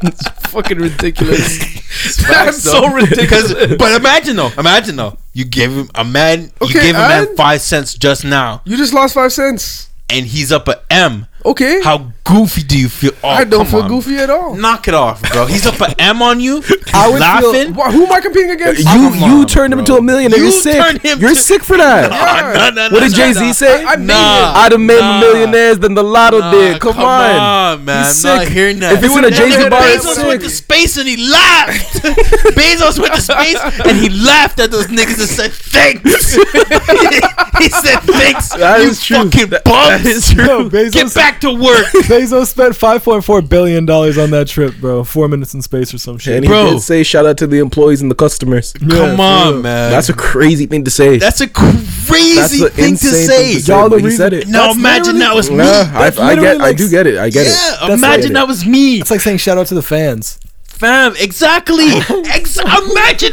It's 0.00 0.28
fucking 0.50 0.78
ridiculous. 0.78 1.58
Facts, 1.58 2.16
That's 2.28 2.62
so 2.62 2.88
ridiculous. 2.92 3.52
but 3.78 3.92
imagine 4.00 4.36
though, 4.36 4.50
imagine 4.58 4.96
though, 4.96 5.16
you 5.32 5.44
gave 5.44 5.72
him 5.72 5.90
a 5.94 6.04
man, 6.04 6.42
you 6.42 6.50
Okay, 6.62 6.80
gave 6.80 6.94
a 6.94 6.98
man 6.98 7.28
and- 7.28 7.36
five 7.36 7.60
cents 7.60 7.94
just 7.94 8.24
now, 8.24 8.62
You 8.64 8.76
just 8.76 8.92
lost 8.94 9.14
five 9.14 9.32
cents. 9.32 9.88
and 10.08 10.26
he's 10.26 10.52
up 10.52 10.68
at 10.68 10.84
M. 10.90 11.26
Okay. 11.44 11.80
How 11.82 12.12
goofy 12.28 12.62
do 12.62 12.78
you 12.78 12.88
feel? 12.88 13.12
Oh, 13.24 13.28
I 13.28 13.44
don't 13.44 13.66
feel 13.66 13.82
on. 13.82 13.88
goofy 13.88 14.16
at 14.16 14.30
all. 14.30 14.54
Knock 14.54 14.86
it 14.88 14.94
off, 14.94 15.22
bro. 15.32 15.46
He's 15.46 15.66
up 15.66 15.80
at 15.80 16.00
M 16.00 16.20
on 16.22 16.40
you. 16.40 16.62
I 16.94 17.08
would 17.08 17.18
feel- 17.18 17.52
laughing. 17.52 17.74
Wha- 17.74 17.90
who 17.90 18.04
am 18.06 18.12
I 18.12 18.20
competing 18.20 18.50
against? 18.50 18.80
You 18.80 18.84
Come 18.86 19.14
you 19.16 19.40
on, 19.40 19.46
turned 19.46 19.72
him 19.72 19.78
into 19.80 19.96
a 19.96 20.02
millionaire. 20.02 20.38
You 20.38 20.44
You're 20.46 20.52
sick. 20.62 21.02
him 21.02 21.18
You're 21.20 21.30
to- 21.30 21.36
sick 21.36 21.62
for 21.62 21.76
that. 21.76 22.10
Yeah. 22.18 22.52
No, 22.54 22.70
no, 22.70 22.88
no, 22.88 22.94
What 22.94 23.00
did 23.00 23.14
Jay 23.14 23.32
no. 23.32 23.40
Z 23.40 23.52
say? 23.54 23.84
I- 23.84 23.92
I 23.92 23.96
made 23.96 24.06
Nah. 24.06 24.52
I'd 24.56 24.72
have 24.72 24.80
made 24.80 25.00
Nah. 25.00 25.20
millionaires 25.20 25.78
than 25.78 25.94
the 25.94 26.02
lotto 26.02 26.38
Nah, 26.40 26.50
did. 26.52 26.80
Come, 26.80 26.98
on. 26.98 27.84
man. 27.84 28.04
He's 28.06 28.24
I'm 28.24 28.36
not 28.36 28.42
sick. 28.44 28.52
hearing 28.52 28.80
that. 28.80 28.92
If 28.94 29.04
it's 29.04 29.16
in 29.16 29.24
a 29.24 29.30
Jay-Z 29.30 29.56
Bezos 29.58 29.70
bar, 29.70 29.80
it's 29.88 30.06
Bezos 30.06 30.26
went 30.26 30.42
to 30.42 30.50
space 30.50 30.96
and 30.98 31.08
he 31.08 31.16
laughed. 31.30 32.02
Bezos 32.58 32.98
went 32.98 33.14
to 33.14 33.20
space 33.22 33.58
and 33.84 33.96
he 33.96 34.08
laughed 34.10 34.58
at 34.60 34.70
those 34.70 34.86
niggas 34.86 35.18
and 35.20 35.28
said 35.28 35.52
thanks. 35.52 36.34
he 36.34 37.68
said 37.68 38.00
thanks. 38.00 38.48
That 38.50 38.80
you 38.82 38.94
true. 38.94 39.30
fucking 39.30 39.50
That- 39.50 39.64
bums. 39.64 40.02
that 40.02 40.06
is 40.06 40.30
true. 40.30 40.44
Yo, 40.70 40.90
Get 40.90 41.14
back 41.14 41.40
to 41.42 41.52
work. 41.52 41.86
Bezos 42.18 42.46
spent 42.48 42.74
five 42.76 43.02
point 43.04 43.24
four 43.24 43.40
billion 43.42 43.86
dollars 43.86 44.18
on 44.18 44.30
that 44.30 44.48
trip, 44.48 44.74
bro. 44.80 45.04
Four 45.04 45.28
minutes 45.28 45.54
in 45.54 45.62
space 45.62 45.92
or 45.94 45.98
some 45.98 46.18
shit. 46.18 46.34
And 46.36 46.44
he 46.44 46.48
Bro. 46.48 46.70
did 46.72 46.80
say 46.80 47.02
shout 47.02 47.26
out 47.26 47.38
to 47.38 47.46
the 47.46 47.58
employees 47.58 48.02
and 48.02 48.10
the 48.10 48.14
customers. 48.14 48.74
Yeah, 48.80 48.88
Come 48.88 49.20
on, 49.20 49.52
real. 49.54 49.62
man. 49.62 49.90
That's 49.90 50.08
a 50.08 50.14
crazy 50.14 50.66
thing 50.66 50.84
to 50.84 50.90
say. 50.90 51.18
That's 51.18 51.40
a 51.40 51.48
crazy 51.48 52.34
That's 52.60 52.74
thing 52.74 52.96
to 52.96 52.98
say. 52.98 53.26
thing 53.26 53.54
to 53.56 53.60
say. 53.62 53.72
Y'all 53.72 53.84
the 53.84 53.90
but 53.90 54.00
he 54.00 54.04
reason- 54.06 54.16
said 54.18 54.32
it. 54.32 54.48
Now 54.48 54.66
That's 54.66 54.78
imagine 54.78 55.18
that 55.20 55.34
was 55.34 55.50
me. 55.50 55.56
Nah, 55.58 55.64
I, 55.64 55.84
That's 55.84 56.18
I 56.18 56.28
literally 56.34 56.58
get, 56.58 56.60
I 56.60 56.72
do 56.72 56.88
get 56.90 57.06
it. 57.06 57.18
I 57.18 57.30
get 57.30 57.46
it. 57.46 57.52
yeah, 57.82 57.94
imagine 57.94 58.30
it. 58.32 58.34
that 58.34 58.48
was 58.48 58.66
me. 58.66 59.00
It's 59.00 59.10
like 59.10 59.20
saying 59.20 59.38
shout 59.38 59.58
out 59.58 59.66
to 59.68 59.74
the 59.74 59.82
fans. 59.82 60.38
Fam, 60.64 61.14
exactly. 61.18 61.86
Ex- 62.26 62.58
imagine. 62.58 63.32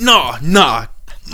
No, 0.00 0.34
nah. 0.42 0.86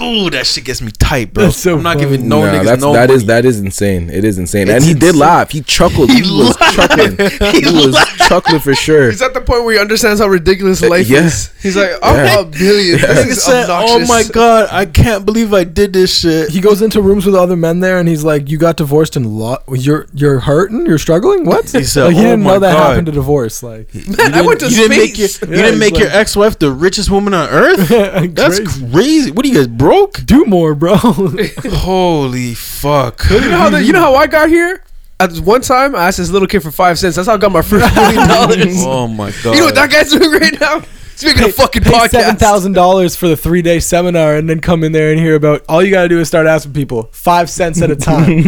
Ooh, 0.03 0.31
that 0.31 0.47
shit 0.47 0.65
gets 0.65 0.81
me 0.81 0.91
tight, 0.99 1.33
bro. 1.35 1.45
That's 1.45 1.57
so 1.57 1.77
I'm 1.77 1.83
not 1.83 1.97
funny. 1.99 2.11
giving 2.11 2.29
no 2.29 2.41
Nah, 2.45 2.53
niggas 2.53 2.65
that's, 2.65 2.83
no 2.83 2.93
that 2.95 3.11
is 3.11 3.23
money. 3.23 3.27
that 3.27 3.45
is 3.45 3.61
insane. 3.61 4.11
It 4.11 4.25
is 4.25 4.39
insane, 4.39 4.69
It's 4.69 4.73
and 4.77 4.85
he 4.85 4.95
did 4.99 5.15
laugh. 5.15 5.51
He 5.51 5.61
chuckled. 5.63 6.11
He, 6.11 6.23
He 6.23 6.31
was 6.31 6.57
chuckling. 6.75 7.17
He 7.53 7.61
He, 7.61 7.87
was 7.87 7.97
chuckling 8.29 8.61
for 8.61 8.75
sure. 8.75 9.11
He's 9.11 9.21
at 9.23 9.35
the 9.35 9.41
point 9.41 9.65
where 9.65 9.75
he 9.75 9.79
understands 9.81 10.21
how 10.21 10.29
ridiculous 10.29 10.83
uh, 10.83 10.89
life 10.89 11.09
yeah. 11.09 11.25
is. 11.27 11.53
He's 11.63 11.77
like, 11.77 11.91
I'm 12.03 12.17
Yeah. 12.17 12.41
a 12.41 12.45
billion. 12.45 12.99
Yeah. 12.99 13.07
This 13.07 13.27
is 13.39 13.43
said, 13.45 13.67
"Oh 13.69 13.99
my 14.07 14.23
god, 14.33 14.69
I 14.73 14.87
can't 14.87 15.25
believe 15.27 15.53
I 15.53 15.65
did 15.65 15.93
this 15.93 16.19
shit." 16.21 16.51
He 16.51 16.61
goes 16.61 16.81
into 16.83 17.01
rooms 17.03 17.27
with 17.27 17.35
other 17.35 17.57
men 17.57 17.81
there, 17.81 17.99
and 17.99 18.09
he's 18.09 18.25
like, 18.25 18.49
"You 18.49 18.59
got 18.59 18.77
divorced 18.77 19.17
and 19.17 19.27
lo- 19.27 19.59
you're 19.69 20.07
you're 20.15 20.41
hurting, 20.41 20.87
you're 20.87 20.99
struggling. 20.99 21.45
What? 21.45 21.69
He 21.71 21.85
said, 21.85 22.05
like, 22.05 22.15
he 22.15 22.21
"Oh 22.21 22.25
didn't 22.25 22.43
my 22.43 22.55
know 22.55 22.59
that 22.61 22.73
God." 22.73 22.89
happened 22.91 23.07
to 23.07 23.13
divorce. 23.13 23.63
Like, 23.63 23.93
You 23.95 24.03
I 24.19 24.43
went 24.43 24.61
to 24.61 24.69
you 24.69 24.77
didn't 24.77 24.97
make 24.97 25.19
your, 25.19 25.29
space. 25.29 25.49
you 25.49 25.57
didn't 25.57 25.79
make 25.79 25.95
he's 25.97 26.05
your 26.05 26.11
ex-wife 26.13 26.59
the 26.59 26.71
richest 26.73 27.11
woman 27.11 27.35
on 27.35 27.49
earth. 27.51 27.89
That's 28.35 28.59
crazy. 28.61 28.91
crazy. 28.93 29.31
What 29.33 29.45
are 29.45 29.49
you 29.49 29.55
guys 29.55 29.67
broke? 29.91 30.25
do 30.25 30.45
more, 30.45 30.75
bro. 30.75 30.95
Holy 31.81 32.55
fuck! 32.55 33.25
You 33.31 33.41
know 33.41 33.59
how 33.59 33.71
the, 33.71 33.83
you 33.83 33.93
know 33.93 34.01
how 34.01 34.15
I 34.15 34.27
got 34.27 34.49
here? 34.49 34.85
At 35.19 35.33
one 35.41 35.61
time, 35.61 35.95
I 35.95 36.07
asked 36.09 36.19
this 36.19 36.31
little 36.31 36.49
kid 36.49 36.61
for 36.63 36.71
five 36.71 36.99
cents. 36.99 37.17
That's 37.17 37.29
how 37.29 37.35
I 37.35 37.39
got 37.39 37.53
my 37.53 37.63
first 37.63 37.95
million 37.95 38.29
dollars. 38.29 38.85
Oh 38.87 39.07
my 39.07 39.31
god! 39.43 39.55
You 39.55 39.61
know 39.61 39.67
what 39.67 39.75
that 39.75 39.91
guy's 39.91 40.11
doing 40.11 40.31
right 40.31 40.59
now? 40.61 40.83
Speaking 41.17 41.45
of 41.45 41.55
fucking 41.55 41.83
Pay 41.83 42.09
seven 42.09 42.37
podcast, 42.37 42.39
thousand 42.39 42.73
dollars 42.73 43.15
for 43.15 43.29
the 43.29 43.37
three 43.37 43.61
day 43.61 43.79
seminar, 43.81 44.37
and 44.37 44.49
then 44.49 44.61
come 44.61 44.83
in 44.83 44.93
there 44.93 45.11
and 45.11 45.21
hear 45.21 45.35
about. 45.35 45.63
All 45.69 45.83
you 45.83 45.91
gotta 45.91 46.09
do 46.09 46.19
is 46.19 46.29
start 46.29 46.47
asking 46.47 46.73
people 46.73 47.11
five 47.13 47.51
cents 47.51 47.83
at 47.83 47.91
a 47.91 47.97
time. 48.11 48.43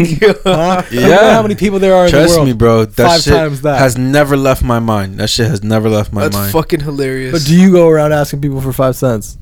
huh? 0.44 0.82
Yeah. 0.90 1.34
how 1.34 1.42
many 1.42 1.54
people 1.54 1.78
there 1.78 1.94
are 1.94 2.06
in 2.06 2.12
the 2.12 2.16
Trust 2.18 2.36
world. 2.36 2.46
me, 2.46 2.54
bro. 2.54 2.86
That 2.86 3.06
Five 3.06 3.20
shit 3.20 3.34
times 3.34 3.60
that. 3.62 3.78
has 3.78 3.98
never 3.98 4.38
left 4.38 4.62
my 4.62 4.78
mind. 4.78 5.18
That 5.18 5.28
shit 5.28 5.48
has 5.48 5.62
never 5.62 5.90
left 5.90 6.14
my 6.14 6.22
that's 6.22 6.34
mind. 6.34 6.44
That's 6.46 6.52
fucking 6.54 6.80
hilarious. 6.80 7.32
But 7.32 7.46
do 7.46 7.54
you 7.54 7.70
go 7.72 7.88
around 7.88 8.12
asking 8.14 8.40
people 8.40 8.62
for 8.62 8.72
five 8.72 8.96
cents? 8.96 9.36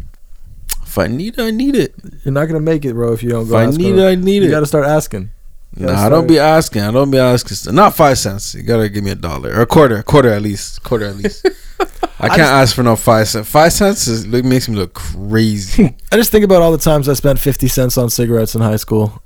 If 0.90 0.98
I 0.98 1.06
need 1.06 1.38
it, 1.38 1.42
I 1.42 1.50
need 1.52 1.76
it. 1.76 1.94
You're 2.24 2.32
not 2.34 2.46
gonna 2.46 2.60
make 2.60 2.84
it, 2.84 2.94
bro. 2.94 3.12
If 3.12 3.22
you 3.22 3.30
don't 3.30 3.48
go, 3.48 3.56
If. 3.58 3.68
I 3.68 3.76
need 3.76 3.94
it, 3.96 4.04
I 4.04 4.14
need 4.16 4.42
it. 4.42 4.46
You 4.46 4.50
gotta 4.50 4.66
start 4.66 4.86
asking. 4.86 5.30
Gotta 5.78 5.92
Nah, 5.92 6.06
I 6.06 6.08
don't 6.08 6.26
be 6.26 6.38
asking. 6.40 6.82
I 6.82 6.90
don't 6.90 7.12
be 7.12 7.18
asking. 7.18 7.72
Not 7.74 7.94
five 7.94 8.18
cents. 8.18 8.56
You 8.56 8.64
gotta 8.64 8.88
give 8.88 9.04
me 9.04 9.12
a 9.12 9.14
dollar 9.14 9.50
or 9.54 9.60
a 9.60 9.66
quarter. 9.66 9.98
A 9.98 10.02
quarter 10.02 10.30
at 10.30 10.42
least. 10.42 10.82
Quarter 10.82 11.06
at 11.06 11.16
least. 11.16 11.48
I 12.22 12.28
can't 12.28 12.40
ask 12.40 12.74
for 12.74 12.82
no 12.82 12.96
five 12.96 13.28
cents. 13.28 13.48
Five 13.48 13.72
cents 13.72 14.08
is, 14.08 14.24
it 14.24 14.44
makes 14.44 14.68
me 14.68 14.74
look 14.74 14.94
crazy. 14.94 15.96
I 16.12 16.16
just 16.16 16.32
think 16.32 16.44
about 16.44 16.60
all 16.60 16.72
the 16.72 16.78
times 16.78 17.08
I 17.08 17.14
spent 17.14 17.38
fifty 17.38 17.68
cents 17.68 17.96
on 17.96 18.10
cigarettes 18.10 18.54
in 18.56 18.60
high 18.60 18.76
school, 18.76 19.22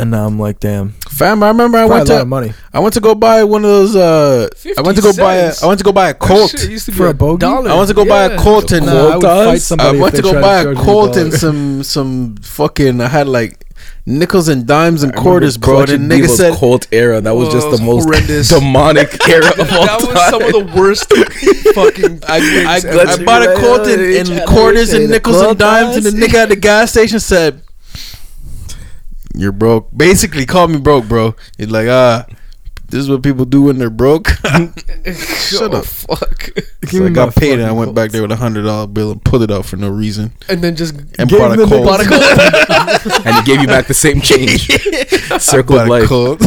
and 0.00 0.10
now 0.10 0.26
I'm 0.26 0.38
like, 0.38 0.60
damn, 0.60 0.90
Fam, 1.08 1.42
I 1.42 1.48
remember 1.48 1.78
I 1.78 1.86
probably 1.86 1.98
went 1.98 2.08
a 2.08 2.12
lot 2.12 2.16
to 2.18 2.22
of 2.22 2.28
money 2.28 2.52
I 2.72 2.78
went 2.80 2.94
to 2.94 3.00
go 3.00 3.14
buy 3.14 3.44
one 3.44 3.64
of 3.64 3.70
those. 3.70 3.94
Uh, 3.96 4.48
I 4.78 4.80
went 4.82 4.96
to 4.96 5.02
go 5.02 5.08
50 5.10 5.20
buy 5.20 5.34
a. 5.36 5.46
cents? 5.52 5.62
I 5.62 5.66
went 5.66 5.78
to 5.78 5.84
go 5.84 5.92
buy 5.92 6.08
a 6.10 6.14
Colt. 6.14 6.50
shit 6.52 6.70
used 6.70 6.86
to 6.86 6.92
be 6.92 6.96
For 6.98 7.08
a 7.08 7.14
bogey? 7.14 7.40
dollar. 7.40 7.70
I 7.70 7.74
went 7.76 7.88
to 7.88 7.94
go 7.94 8.04
buy 8.04 8.24
a 8.24 8.30
Yeah. 8.30 8.42
Colt 8.42 8.72
and. 8.72 8.86
Nah, 8.86 8.92
I 8.92 9.16
would 9.16 9.22
fight 9.22 9.52
does? 9.52 9.66
somebody 9.66 9.88
I 9.90 9.94
if 9.94 10.00
went 10.00 10.14
they 10.14 10.18
to 10.18 10.22
go 10.22 10.32
tried 10.32 10.40
buy 10.40 10.58
a 10.60 10.62
charge 10.64 10.76
me 10.78 10.84
Colt 10.84 11.12
dollar. 11.14 11.24
and 11.26 11.34
some 11.34 11.82
some 11.82 12.36
fucking. 12.36 13.00
I 13.00 13.08
had 13.08 13.26
like 13.28 13.66
nickels 14.06 14.48
and 14.48 14.66
dimes 14.66 15.02
and 15.02 15.12
I 15.14 15.20
quarters, 15.20 15.56
bro. 15.56 15.74
Clutch 15.76 15.90
And 15.90 16.10
and 16.10 16.12
nigga 16.22 16.28
said, 16.28 16.54
Colt 16.54 16.86
era. 16.92 17.20
That 17.20 17.32
was 17.32 17.48
Whoa, 17.48 17.54
just 17.54 17.66
it 17.66 17.70
the 17.70 17.70
was 17.72 17.80
most 17.80 18.04
horrendous. 18.04 18.48
demonic 18.54 19.28
era 19.28 19.48
of 19.50 19.72
all 19.72 19.86
that 19.86 19.98
was 20.00 20.08
time. 20.08 20.30
some 20.30 20.42
of 20.42 20.52
the 20.52 20.72
worst 20.80 21.08
fucking. 21.74 22.20
I, 22.28 22.36
I, 22.76 22.80
things 22.80 23.18
I 23.20 23.24
bought 23.24 23.42
a 23.42 23.46
Let's 23.46 23.60
Colt 23.60 23.88
in, 23.88 24.00
in 24.00 24.26
Try 24.26 24.44
quarters 24.46 24.92
and 24.92 25.10
nickels 25.10 25.40
and 25.42 25.58
dimes, 25.58 25.96
and 25.96 26.04
the 26.06 26.12
does. 26.12 26.20
nigga 26.20 26.34
at 26.34 26.48
the 26.48 26.56
gas 26.56 26.90
station 26.90 27.20
said, 27.20 27.62
"You're 29.34 29.52
broke." 29.52 29.88
Basically, 29.96 30.46
called 30.46 30.70
me 30.70 30.78
broke, 30.78 31.06
bro. 31.06 31.34
He's 31.58 31.70
like, 31.70 31.88
"Ah, 31.88 32.26
this 32.88 33.00
is 33.00 33.08
what 33.08 33.22
people 33.22 33.44
do 33.44 33.62
when 33.62 33.78
they're 33.78 33.90
broke." 33.90 34.28
Shut 35.14 35.74
oh, 35.74 35.78
up. 35.78 35.84
fuck. 35.84 36.50
So 36.88 37.06
I 37.06 37.10
got 37.10 37.34
paid, 37.34 37.58
and 37.58 37.68
I 37.68 37.72
went 37.72 37.94
back 37.94 38.10
there 38.10 38.22
with 38.22 38.32
a 38.32 38.36
hundred 38.36 38.62
dollar 38.64 38.86
bill 38.86 39.12
and 39.12 39.24
pulled 39.24 39.42
it 39.42 39.50
out 39.50 39.64
for 39.64 39.76
no 39.76 39.88
reason, 39.88 40.32
And 40.48 40.62
then 40.62 40.76
just 40.76 40.94
and 40.94 41.28
Gave 41.28 41.38
bought 41.38 41.52
a 41.52 41.56
the 41.56 41.66
bought 41.66 42.00
a 42.00 42.04
Colt. 42.08 43.24
and 43.26 43.36
he 43.36 43.42
gave 43.42 43.60
you 43.60 43.66
back 43.66 43.86
the 43.86 43.94
same 43.94 44.20
change. 44.20 44.66
Circle 45.40 45.78
of 45.78 45.88
life. 45.88 46.08
Colt. 46.08 46.42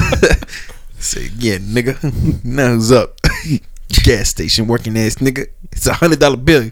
Say, 1.00 1.30
yeah, 1.38 1.58
nigga. 1.58 2.44
now 2.44 2.74
who's 2.74 2.92
up? 2.92 3.20
Gas 4.04 4.30
station 4.30 4.68
working 4.68 4.98
ass 4.98 5.16
nigga. 5.16 5.48
It's 5.72 5.88
a 5.88 5.94
hundred 5.94 6.20
dollar 6.20 6.38
bill. 6.38 6.64
You 6.64 6.72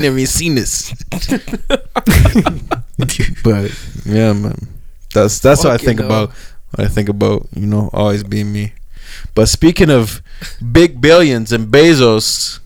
never 0.00 0.16
even 0.16 0.26
seen 0.26 0.54
this. 0.54 0.92
but 3.44 3.70
yeah, 4.06 4.32
man. 4.32 4.56
That's 5.12 5.38
that's 5.40 5.64
what 5.64 5.72
I 5.72 5.76
think 5.78 5.98
hell. 6.00 6.06
about. 6.06 6.30
What 6.70 6.86
I 6.86 6.88
think 6.88 7.08
about, 7.08 7.46
you 7.54 7.66
know, 7.66 7.90
always 7.92 8.24
being 8.24 8.52
me. 8.52 8.72
But 9.34 9.48
speaking 9.48 9.90
of 9.90 10.22
big 10.72 11.00
billions 11.00 11.52
and 11.52 11.68
Bezos, 11.68 12.60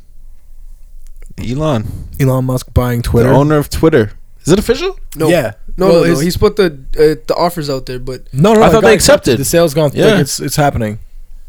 Elon, 1.38 2.08
Elon 2.20 2.44
Musk 2.44 2.72
buying 2.72 2.98
the 3.02 3.08
Twitter. 3.08 3.28
owner 3.30 3.56
of 3.58 3.68
Twitter, 3.68 4.12
is 4.44 4.52
it 4.52 4.58
official? 4.58 4.98
No, 5.16 5.28
Yeah. 5.28 5.54
no, 5.76 5.88
Well, 5.88 6.04
no, 6.04 6.12
no. 6.14 6.18
He's 6.20 6.36
put 6.36 6.56
the 6.56 6.66
uh, 6.96 7.20
the 7.26 7.34
offers 7.36 7.68
out 7.68 7.86
there, 7.86 7.98
but 7.98 8.32
No, 8.32 8.54
no, 8.54 8.62
I 8.62 8.70
thought 8.70 8.82
they 8.84 8.94
accepted. 8.94 9.38
The 9.38 9.44
sale's 9.44 9.74
gone. 9.74 9.90
Yeah. 9.92 10.06
Like 10.06 10.20
it's 10.20 10.40
it's 10.40 10.56
happening. 10.56 10.98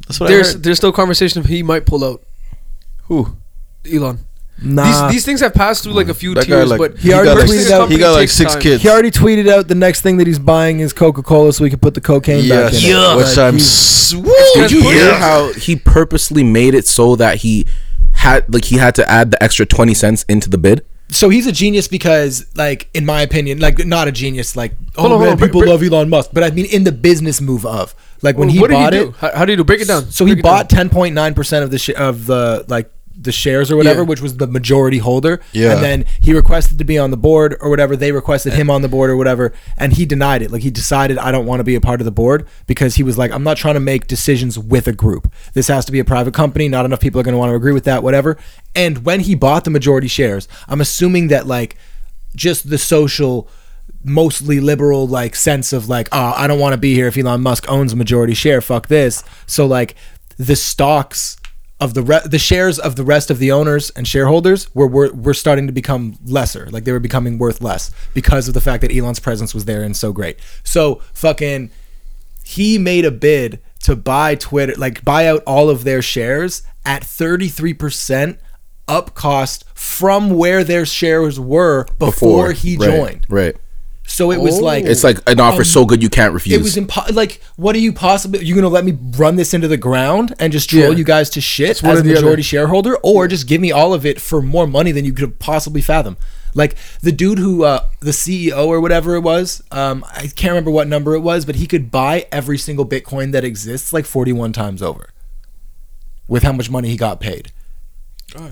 That's 0.07 0.19
what 0.19 0.29
I 0.29 0.33
there's 0.33 0.53
heard. 0.53 0.63
there's 0.63 0.77
still 0.77 0.91
conversation 0.91 1.39
of 1.39 1.45
he 1.45 1.63
might 1.63 1.85
pull 1.85 2.03
out. 2.03 2.21
Who? 3.03 3.35
Elon. 3.91 4.19
Nah. 4.61 5.07
These 5.09 5.13
these 5.13 5.25
things 5.25 5.39
have 5.41 5.53
passed 5.53 5.83
through 5.83 5.93
like 5.93 6.07
a 6.09 6.13
few 6.15 6.33
That 6.33 6.47
guy, 6.47 6.55
tiers, 6.57 6.69
like, 6.71 6.79
but 6.79 6.97
he 6.97 7.13
already 7.13 7.29
got 7.29 7.37
like, 7.37 7.47
tweeted 7.49 7.71
out- 7.71 7.91
he 7.91 7.97
got 7.99 8.13
like 8.13 8.29
six 8.29 8.53
time. 8.53 8.61
kids. 8.61 8.81
he 8.81 8.89
already 8.89 9.11
tweeted 9.11 9.47
out 9.47 9.67
the 9.67 9.75
next 9.75 10.01
thing 10.01 10.17
that 10.17 10.25
he's 10.25 10.39
buying 10.39 10.79
is 10.79 10.93
Coca 10.93 11.21
Cola, 11.21 11.53
so 11.53 11.63
he 11.63 11.69
can 11.69 11.79
put 11.79 11.93
the 11.93 12.01
cocaine 12.01 12.49
back 12.49 12.73
in. 12.73 12.79
Yes, 12.79 12.83
it. 12.83 13.17
which 13.17 13.27
Like, 13.27 13.37
I'm. 13.37 13.53
he's- 13.53 14.11
Did 14.55 14.71
you 14.71 14.81
hear 14.81 15.13
how 15.13 15.53
he 15.53 15.75
purposely 15.75 16.43
made 16.43 16.73
it 16.73 16.87
so 16.87 17.15
that 17.17 17.37
he 17.37 17.67
had 18.13 18.51
like 18.51 18.65
he 18.65 18.77
had 18.77 18.95
to 18.95 19.07
add 19.09 19.29
the 19.31 19.41
extra 19.43 19.65
twenty 19.65 19.93
cents 19.93 20.25
into 20.27 20.49
the 20.49 20.57
bid? 20.57 20.83
so 21.09 21.29
he's 21.29 21.47
a 21.47 21.53
genius 21.53 21.87
because, 21.87 22.45
like, 22.57 22.89
in 22.93 23.05
my 23.05 23.21
opinion, 23.21 23.59
like 23.59 23.85
not 23.85 24.09
a 24.09 24.11
genius. 24.11 24.57
Like, 24.57 24.73
oh 24.97 25.01
Hold 25.03 25.11
on, 25.13 25.17
hold 25.19 25.21
man, 25.21 25.31
on, 25.33 25.37
people 25.47 25.61
break- 25.61 25.69
love 25.69 25.81
Elon 25.83 26.09
Musk, 26.09 26.31
but 26.33 26.43
I 26.43 26.49
mean 26.49 26.65
in 26.65 26.83
the 26.83 26.91
business 26.91 27.39
move 27.39 27.65
of 27.65 27.95
like 28.23 28.37
when 28.37 28.49
he 28.49 28.59
what 28.59 28.71
bought 28.71 28.89
did 28.91 28.97
he 28.97 29.03
it. 29.03 29.11
do? 29.11 29.15
How, 29.19 29.31
how 29.37 29.45
did 29.45 29.51
he 29.53 29.55
do? 29.57 29.63
Break 29.63 29.81
it 29.81 29.87
down. 29.87 30.09
So 30.09 30.25
he 30.25 30.31
Break 30.33 30.39
it 30.39 30.43
down. 30.43 30.51
bought 30.57 30.69
ten 30.69 30.89
point 30.89 31.13
nine 31.15 31.33
percent 31.35 31.63
of 31.63 31.69
the 31.71 31.77
sh- 31.77 31.91
of 31.95 32.25
the 32.25 32.65
like 32.67 32.91
the 33.19 33.31
shares 33.31 33.71
or 33.71 33.75
whatever, 33.75 34.01
Yeah. 34.01 34.05
which 34.05 34.21
was 34.21 34.37
the 34.37 34.45
majority 34.45 34.99
holder. 34.99 35.41
Yeah. 35.51 35.73
And 35.73 35.83
then 35.83 36.05
he 36.19 36.33
requested 36.33 36.77
to 36.77 36.83
be 36.85 36.99
on 36.99 37.09
the 37.09 37.17
board 37.17 37.57
or 37.61 37.69
whatever. 37.69 37.95
They 37.95 38.11
requested 38.11 38.53
him 38.53 38.69
on 38.69 38.83
the 38.83 38.87
board 38.87 39.09
or 39.09 39.17
whatever, 39.17 39.53
and 39.75 39.93
he 39.93 40.05
denied 40.05 40.43
it. 40.43 40.51
Like 40.51 40.61
he 40.61 40.69
decided 40.69 41.17
I 41.17 41.31
don't 41.31 41.47
want 41.47 41.59
to 41.59 41.63
be 41.63 41.73
a 41.73 41.81
part 41.81 41.99
of 41.99 42.05
the 42.05 42.11
board 42.11 42.47
because 42.67 42.95
he 42.95 43.01
was 43.03 43.17
like, 43.17 43.31
I'm 43.31 43.43
not 43.43 43.57
trying 43.57 43.73
to 43.73 43.79
make 43.79 44.05
decisions 44.05 44.59
with 44.59 44.87
a 44.87 44.93
group. 44.93 45.31
This 45.53 45.67
has 45.67 45.83
to 45.85 45.91
be 45.91 45.97
a 45.99 46.05
private 46.05 46.35
company. 46.35 46.67
Not 46.69 46.85
enough 46.85 46.99
people 46.99 47.19
are 47.19 47.23
going 47.23 47.33
to 47.33 47.39
want 47.39 47.49
to 47.49 47.55
agree 47.55 47.73
with 47.73 47.85
that. 47.85 48.03
Whatever. 48.03 48.37
And 48.75 49.03
when 49.03 49.21
he 49.21 49.33
bought 49.33 49.63
the 49.63 49.71
majority 49.71 50.07
shares, 50.07 50.47
I'm 50.67 50.79
assuming 50.79 51.29
that 51.29 51.47
like 51.47 51.75
just 52.35 52.69
the 52.69 52.77
social 52.77 53.49
mostly 54.03 54.59
liberal 54.59 55.07
like 55.07 55.35
sense 55.35 55.73
of 55.73 55.89
like 55.89 56.07
oh 56.11 56.33
i 56.37 56.45
don't 56.47 56.59
want 56.59 56.71
to 56.71 56.77
be 56.77 56.93
here 56.93 57.07
if 57.07 57.17
elon 57.17 57.41
musk 57.41 57.69
owns 57.69 57.91
a 57.91 57.95
majority 57.95 58.33
share 58.33 58.61
fuck 58.61 58.87
this 58.87 59.23
so 59.47 59.65
like 59.65 59.95
the 60.37 60.55
stocks 60.55 61.35
of 61.79 61.93
the 61.93 62.01
re- 62.01 62.21
the 62.25 62.39
shares 62.39 62.79
of 62.79 62.95
the 62.95 63.03
rest 63.03 63.29
of 63.29 63.37
the 63.39 63.51
owners 63.51 63.91
and 63.91 64.07
shareholders 64.07 64.73
were, 64.73 64.87
were 64.87 65.13
were 65.13 65.33
starting 65.33 65.67
to 65.67 65.73
become 65.73 66.17
lesser 66.25 66.67
like 66.71 66.85
they 66.85 66.91
were 66.91 66.99
becoming 66.99 67.37
worth 67.37 67.61
less 67.61 67.91
because 68.13 68.47
of 68.47 68.53
the 68.53 68.61
fact 68.61 68.81
that 68.81 68.91
elon's 68.91 69.19
presence 69.19 69.53
was 69.53 69.65
there 69.65 69.83
and 69.83 69.95
so 69.95 70.11
great 70.11 70.39
so 70.63 70.95
fucking 71.13 71.69
he 72.43 72.77
made 72.77 73.03
a 73.03 73.11
bid 73.11 73.59
to 73.81 73.95
buy 73.95 74.35
Twitter, 74.35 74.73
like 74.77 75.03
buy 75.03 75.27
out 75.27 75.43
all 75.45 75.69
of 75.69 75.83
their 75.83 76.01
shares 76.01 76.63
at 76.85 77.03
33% 77.03 78.37
up 78.87 79.13
cost 79.13 79.65
from 79.73 80.29
where 80.29 80.63
their 80.63 80.85
shares 80.85 81.39
were 81.39 81.85
before, 81.99 82.53
he 82.53 82.77
Right, 82.77 82.89
joined. 82.89 83.25
Right. 83.29 83.57
So 84.09 84.31
it 84.31 84.39
was 84.39 84.57
Oh. 84.59 84.63
like 84.63 84.85
It's 84.85 85.03
like 85.03 85.19
an 85.27 85.39
offer 85.39 85.63
so 85.65 85.85
good 85.85 86.01
you 86.01 86.09
can't 86.09 86.33
refuse. 86.33 86.57
it 86.57 86.63
was 86.63 86.75
impo- 86.75 87.13
like 87.13 87.41
what 87.57 87.75
are 87.75 87.79
you 87.79 87.91
possibly 87.91 88.43
You're 88.43 88.55
gonna 88.55 88.69
let 88.69 88.85
me 88.85 88.97
run 89.17 89.35
this 89.35 89.53
into 89.53 89.67
the 89.67 89.77
ground 89.77 90.33
and 90.39 90.51
just 90.53 90.69
troll 90.69 90.91
Yeah. 90.91 90.97
you 90.97 91.03
guys 91.03 91.29
to 91.31 91.41
shit 91.41 91.83
one 91.83 91.91
as 91.91 91.99
a 91.99 92.03
the 92.03 92.11
other. 92.13 92.21
majority 92.21 92.41
shareholder 92.43 92.95
or 93.03 93.27
just 93.27 93.47
give 93.47 93.59
me 93.61 93.71
all 93.71 93.93
of 93.93 94.05
it 94.05 94.19
for 94.21 94.41
more 94.41 94.65
money 94.65 94.91
than 94.93 95.03
you 95.05 95.11
could 95.13 95.39
possibly 95.39 95.81
fathom 95.81 96.15
like 96.55 96.75
the 97.01 97.11
dude 97.11 97.37
who 97.37 97.63
uh 97.65 97.81
the 97.99 98.11
ceo 98.11 98.65
or 98.65 98.79
whatever 98.79 99.15
it 99.15 99.19
was 99.21 99.61
um 99.71 100.05
i 100.15 100.21
can't 100.21 100.51
remember 100.51 100.71
what 100.71 100.87
number 100.87 101.13
it 101.13 101.19
was 101.19 101.45
but 101.45 101.55
he 101.55 101.67
could 101.67 101.91
buy 101.91 102.25
every 102.31 102.57
single 102.57 102.85
bitcoin 102.85 103.33
that 103.33 103.43
exists 103.43 103.91
like 103.91 104.05
41 104.05 104.53
times 104.53 104.81
over 104.81 105.09
with 106.29 106.43
how 106.43 106.53
much 106.53 106.69
money 106.71 106.87
he 106.89 106.97
got 106.97 107.19
paid 107.19 107.51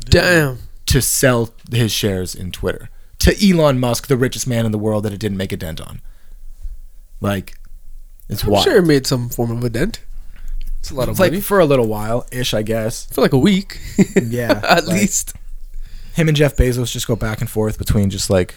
Damn. 0.10 0.60
to 0.88 1.01
sell 1.01 1.51
his 1.72 1.91
shares 1.91 2.36
in 2.36 2.51
twitter 2.51 2.89
to 3.20 3.36
elon 3.49 3.80
musk 3.80 4.07
the 4.07 4.18
richest 4.18 4.47
man 4.47 4.66
in 4.66 4.72
the 4.72 4.78
world 4.78 5.03
that 5.03 5.13
it 5.13 5.20
didn't 5.20 5.38
make 5.38 5.51
a 5.51 5.57
dent 5.57 5.80
on 5.82 6.01
like 7.22 7.57
it's 8.30 8.43
I'm 8.43 8.51
wild 8.51 8.63
sure 8.66 8.78
it 8.78 8.86
made 8.86 9.05
some 9.07 9.30
form 9.30 9.51
of 9.51 9.63
a 9.63 9.70
dent. 9.70 10.01
It's 10.80 10.91
a 10.91 10.95
lot 10.95 11.03
of 11.03 11.11
It's 11.11 11.20
money. 11.20 11.32
like 11.38 11.43
for 11.43 11.59
a 11.59 11.66
little 11.66 11.88
while 11.88 12.26
ish, 12.32 12.53
I 12.53 12.61
guess. 12.61 13.05
for 13.11 13.22
like 13.22 13.34
a 13.34 13.38
week. 13.38 13.80
Yeah, 14.22 14.51
At 14.68 14.86
like- 14.86 14.99
least. 15.01 15.34
Him 16.13 16.28
and 16.30 16.36
Jeff 16.38 16.55
Bezos 16.55 16.91
just 16.91 17.07
go 17.07 17.16
back 17.16 17.41
and 17.41 17.49
forth 17.49 17.78
between 17.78 18.09
just 18.09 18.30
like 18.30 18.55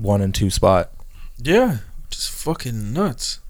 one 0.00 0.20
and 0.22 0.34
two 0.34 0.48
spot. 0.50 0.90
Yeah, 1.38 1.78
just 2.10 2.30
fucking 2.30 2.92
nuts. 2.92 3.40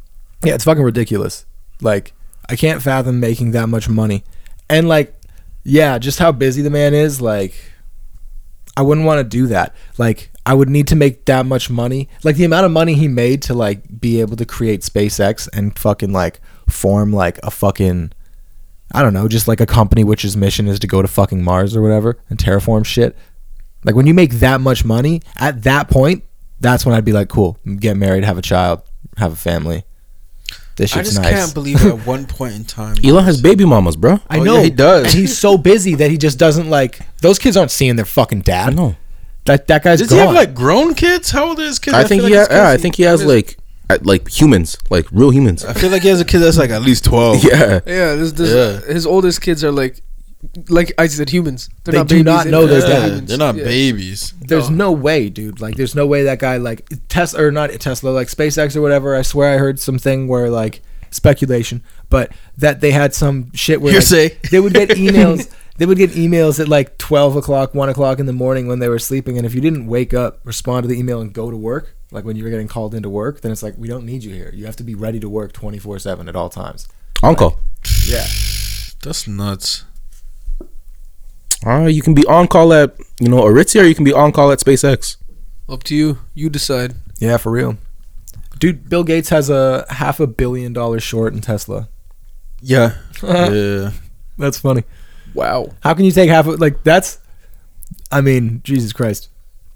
Yeah, 0.44 0.54
it's 0.54 0.64
fucking 0.64 0.82
ridiculous. 0.82 1.44
Like 1.80 2.12
I 2.48 2.56
can't 2.56 2.82
fathom 2.82 3.20
making 3.20 3.52
that 3.52 3.68
much 3.68 3.88
money, 3.88 4.24
and 4.68 4.88
like, 4.88 5.14
yeah, 5.64 5.98
just 5.98 6.18
how 6.18 6.32
busy 6.32 6.62
the 6.62 6.70
man 6.70 6.94
is. 6.94 7.20
Like, 7.20 7.54
I 8.76 8.82
wouldn't 8.82 9.06
want 9.06 9.18
to 9.18 9.24
do 9.24 9.46
that. 9.48 9.74
Like, 9.98 10.30
I 10.44 10.54
would 10.54 10.68
need 10.68 10.88
to 10.88 10.96
make 10.96 11.24
that 11.26 11.46
much 11.46 11.70
money. 11.70 12.08
Like 12.24 12.36
the 12.36 12.44
amount 12.44 12.66
of 12.66 12.72
money 12.72 12.94
he 12.94 13.06
made 13.08 13.42
to 13.42 13.54
like 13.54 14.00
be 14.00 14.20
able 14.20 14.36
to 14.36 14.44
create 14.44 14.80
SpaceX 14.80 15.48
and 15.52 15.78
fucking 15.78 16.12
like 16.12 16.40
form 16.68 17.12
like 17.12 17.38
a 17.42 17.50
fucking 17.50 18.12
I 18.94 19.02
don't 19.02 19.14
know, 19.14 19.26
just 19.26 19.48
like 19.48 19.60
a 19.60 19.66
company 19.66 20.04
which's 20.04 20.36
mission 20.36 20.68
is 20.68 20.78
to 20.80 20.86
go 20.86 21.00
to 21.00 21.08
fucking 21.08 21.42
Mars 21.42 21.74
or 21.74 21.80
whatever 21.80 22.18
and 22.28 22.38
terraform 22.38 22.84
shit. 22.84 23.16
Like 23.84 23.94
when 23.94 24.06
you 24.06 24.14
make 24.14 24.32
that 24.34 24.60
much 24.60 24.84
money, 24.84 25.22
at 25.36 25.62
that 25.62 25.88
point, 25.88 26.24
that's 26.60 26.84
when 26.84 26.94
I'd 26.94 27.04
be 27.04 27.12
like, 27.12 27.28
cool, 27.28 27.58
get 27.78 27.96
married, 27.96 28.24
have 28.24 28.38
a 28.38 28.42
child, 28.42 28.82
have 29.16 29.32
a 29.32 29.36
family. 29.36 29.84
This 30.76 30.96
I 30.96 31.02
just 31.02 31.18
nice. 31.20 31.30
can't 31.30 31.54
believe 31.54 31.84
at 31.84 32.06
one 32.06 32.24
point 32.26 32.54
in 32.54 32.64
time. 32.64 32.96
Elon 33.04 33.24
has 33.24 33.40
baby 33.42 33.64
mamas, 33.64 33.94
bro. 33.96 34.20
I 34.30 34.38
Oh, 34.38 34.42
know 34.44 34.56
yeah, 34.56 34.62
he 34.62 34.70
does. 34.70 35.04
And 35.06 35.14
he's 35.14 35.36
so 35.36 35.58
busy 35.58 35.94
that 35.96 36.10
he 36.10 36.16
just 36.16 36.38
doesn't 36.38 36.70
like 36.70 37.00
those 37.20 37.38
kids 37.38 37.56
aren't 37.56 37.70
seeing 37.70 37.96
their 37.96 38.04
fucking 38.06 38.40
I 38.40 38.42
dad. 38.42 38.76
know. 38.76 38.96
That 39.44 39.66
that 39.66 39.82
guy's 39.82 39.98
Does 39.98 40.08
gone. 40.08 40.18
he 40.18 40.24
have 40.24 40.34
like 40.34 40.54
grown 40.54 40.94
kids? 40.94 41.30
How 41.30 41.48
old 41.48 41.58
is 41.58 41.66
his 41.68 41.78
kids? 41.78 41.94
I 41.96 42.04
think 42.04 42.22
feel 42.22 42.28
he. 42.30 42.36
like 42.36 42.48
Ha- 42.48 42.54
his 42.54 42.56
yeah, 42.62 42.68
I 42.68 42.72
kids- 42.74 42.82
think 42.82 42.96
he 42.96 43.02
has 43.02 43.24
like, 43.24 43.58
uh, 43.90 43.98
like 44.02 44.28
humans, 44.28 44.78
like 44.88 45.06
real 45.10 45.30
humans. 45.30 45.64
I 45.64 45.72
feel 45.74 45.90
like 45.90 46.02
he 46.02 46.08
has 46.08 46.20
a 46.20 46.24
kid 46.24 46.38
that's 46.38 46.56
like 46.58 46.70
at 46.70 46.82
least 46.82 47.04
twelve. 47.04 47.42
Yeah. 47.44 47.80
Yeah, 47.84 48.14
this, 48.14 48.32
this, 48.32 48.50
Yeah. 48.86 48.92
his 48.92 49.04
oldest 49.04 49.40
kids 49.42 49.62
are 49.64 49.72
like, 49.72 50.00
like 50.68 50.92
I 50.98 51.06
said, 51.06 51.30
humans. 51.30 51.68
They're 51.84 51.92
They 51.92 51.98
not 51.98 52.08
do 52.08 52.14
babies. 52.16 52.24
not 52.26 52.42
They're 52.44 52.52
know 52.52 52.66
their 52.66 52.80
just 52.80 52.92
humans. 52.92 53.28
They're 53.28 53.38
not 53.38 53.56
Yeah. 53.56 53.64
babies. 53.64 54.34
There's 54.40 54.70
no 54.70 54.92
way, 54.92 55.28
dude. 55.28 55.60
Like, 55.60 55.76
there's 55.76 55.94
no 55.94 56.06
way 56.06 56.24
that 56.24 56.38
guy, 56.40 56.56
like 56.56 56.88
Tesla 57.08 57.44
or 57.44 57.50
not 57.52 57.70
Tesla, 57.80 58.10
like 58.10 58.28
SpaceX 58.28 58.74
or 58.76 58.80
whatever. 58.82 59.14
I 59.14 59.22
swear 59.22 59.54
I 59.54 59.58
heard 59.58 59.78
something 59.78 60.26
where 60.28 60.50
like 60.50 60.82
speculation, 61.10 61.82
but 62.10 62.32
that 62.58 62.80
they 62.80 62.90
had 62.90 63.14
some 63.14 63.52
shit 63.54 63.80
where 63.80 63.92
like, 63.94 64.42
they 64.50 64.60
would 64.60 64.74
get 64.74 64.88
emails. 64.98 65.48
they 65.78 65.86
would 65.86 65.98
get 65.98 66.10
emails 66.10 66.58
at 66.58 66.68
like 66.68 66.98
twelve 66.98 67.36
o'clock, 67.36 67.74
one 67.74 67.88
o'clock 67.88 68.18
in 68.18 68.26
the 68.26 68.32
morning 68.32 68.66
when 68.66 68.78
they 68.78 68.88
were 68.88 68.98
sleeping, 68.98 69.36
and 69.36 69.46
if 69.46 69.54
you 69.54 69.60
didn't 69.60 69.86
wake 69.86 70.12
up, 70.12 70.40
respond 70.44 70.84
to 70.84 70.88
the 70.88 70.98
email, 70.98 71.20
and 71.20 71.32
go 71.32 71.50
to 71.50 71.56
work, 71.56 71.94
like 72.10 72.24
when 72.24 72.36
you 72.36 72.44
were 72.44 72.50
getting 72.50 72.68
called 72.68 72.94
into 72.94 73.08
work, 73.10 73.42
then 73.42 73.52
it's 73.52 73.62
like 73.62 73.74
we 73.78 73.88
don't 73.88 74.04
need 74.04 74.24
you 74.24 74.34
here. 74.34 74.50
You 74.54 74.66
have 74.66 74.76
to 74.76 74.84
be 74.84 74.94
ready 74.94 75.20
to 75.20 75.28
work 75.28 75.52
twenty 75.52 75.78
four 75.78 75.98
seven 75.98 76.28
at 76.28 76.34
all 76.36 76.48
times. 76.48 76.88
Uncle. 77.22 77.60
Yeah. 78.06 78.26
That's 79.02 79.26
nuts. 79.28 79.84
Uh, 81.66 81.86
you 81.86 82.02
can 82.02 82.14
be 82.14 82.26
on 82.26 82.48
call 82.48 82.72
at 82.72 82.96
you 83.20 83.28
know 83.28 83.42
Aritzia, 83.42 83.82
or 83.82 83.84
you 83.86 83.94
can 83.94 84.04
be 84.04 84.12
on 84.12 84.32
call 84.32 84.50
at 84.52 84.58
SpaceX. 84.58 85.16
Up 85.68 85.82
to 85.84 85.94
you. 85.96 86.18
You 86.34 86.50
decide. 86.50 86.94
Yeah, 87.18 87.36
for 87.36 87.52
real. 87.52 87.76
Dude, 88.58 88.88
Bill 88.88 89.04
Gates 89.04 89.28
has 89.30 89.48
a 89.50 89.84
half 89.90 90.20
a 90.20 90.26
billion 90.26 90.72
dollars 90.72 91.02
short 91.02 91.32
in 91.34 91.40
Tesla. 91.40 91.88
Yeah. 92.60 92.96
yeah. 93.22 93.90
That's 94.38 94.58
funny. 94.58 94.84
Wow. 95.34 95.68
How 95.82 95.94
can 95.94 96.04
you 96.04 96.10
take 96.12 96.28
half 96.30 96.46
of 96.46 96.60
like 96.60 96.82
that's 96.84 97.18
I 98.10 98.20
mean, 98.20 98.60
Jesus 98.64 98.92
Christ. 98.92 99.28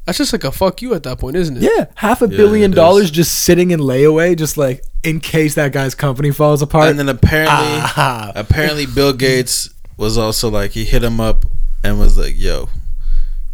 That's 0.05 0.19
just 0.19 0.33
like 0.33 0.45
a 0.45 0.53
fuck 0.53 0.83
you 0.83 0.95
at 0.95 1.03
that 1.03 1.19
point, 1.19 1.37
isn't 1.37 1.57
it? 1.57 1.63
Yeah, 1.65 1.87
half 1.97 2.23
a 2.23 2.29
Yeah, 2.29 2.37
billion 2.37 2.71
dollars 2.71 3.11
just 3.11 3.43
sitting 3.43 3.73
in 3.73 3.81
layaway 3.81 4.37
just 4.37 4.57
like 4.57 4.85
in 5.03 5.19
case 5.19 5.55
that 5.57 5.73
guy's 5.73 5.95
company 5.97 6.31
falls 6.31 6.63
apart. 6.63 6.91
And 6.91 6.99
then 6.99 7.09
apparently, 7.09 7.51
Ah. 7.57 8.31
apparently 8.37 8.87
Bill 8.87 9.13
Gates 9.13 9.71
was 9.97 10.17
also 10.17 10.49
like 10.49 10.73
he 10.73 10.85
hit 10.85 11.03
him 11.03 11.21
up 11.21 11.45
and 11.83 11.99
was 11.99 12.19
like, 12.19 12.35
"Yo, 12.37 12.69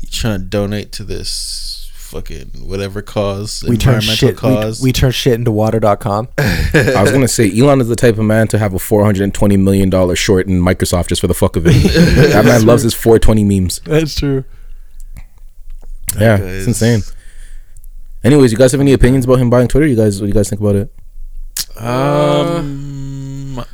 you 0.00 0.08
trying 0.10 0.40
to 0.40 0.44
donate 0.44 0.92
to 0.92 1.04
this 1.04 1.90
fucking 1.94 2.50
whatever 2.62 3.00
cause, 3.00 3.64
we 3.66 3.76
turn 3.76 3.94
environmental 3.94 4.28
shit 4.28 4.36
cause?" 4.36 4.82
we 4.82 4.92
turn 4.92 5.10
shit 5.10 5.34
into 5.34 5.50
water.com. 5.50 6.28
I 6.38 7.02
was 7.02 7.10
gonna 7.10 7.28
say 7.28 7.50
Elon 7.56 7.80
is 7.80 7.88
the 7.88 7.96
type 7.96 8.18
of 8.18 8.24
man 8.24 8.48
to 8.48 8.58
have 8.58 8.74
a 8.74 8.78
four 8.78 9.04
hundred 9.04 9.24
and 9.24 9.34
twenty 9.34 9.56
million 9.56 9.90
dollar 9.90 10.16
short 10.16 10.46
in 10.46 10.60
Microsoft 10.60 11.08
just 11.08 11.20
for 11.20 11.26
the 11.26 11.34
fuck 11.34 11.56
of 11.56 11.66
it. 11.66 11.72
that 12.32 12.44
man 12.44 12.66
loves 12.66 12.82
his 12.82 12.94
four 12.94 13.18
twenty 13.18 13.44
memes. 13.44 13.80
That's 13.80 14.14
true. 14.14 14.44
Yeah, 16.18 16.38
guy 16.38 16.44
it's 16.44 16.66
insane. 16.66 17.00
Anyways, 18.24 18.52
you 18.52 18.58
guys 18.58 18.72
have 18.72 18.80
any 18.80 18.92
opinions 18.92 19.24
about 19.24 19.40
him 19.40 19.50
buying 19.50 19.66
Twitter? 19.66 19.86
You 19.86 19.96
guys, 19.96 20.20
what 20.20 20.26
do 20.26 20.28
you 20.28 20.34
guys 20.34 20.48
think 20.48 20.60
about 20.60 20.76
it? 20.76 20.92
um, 21.78 23.11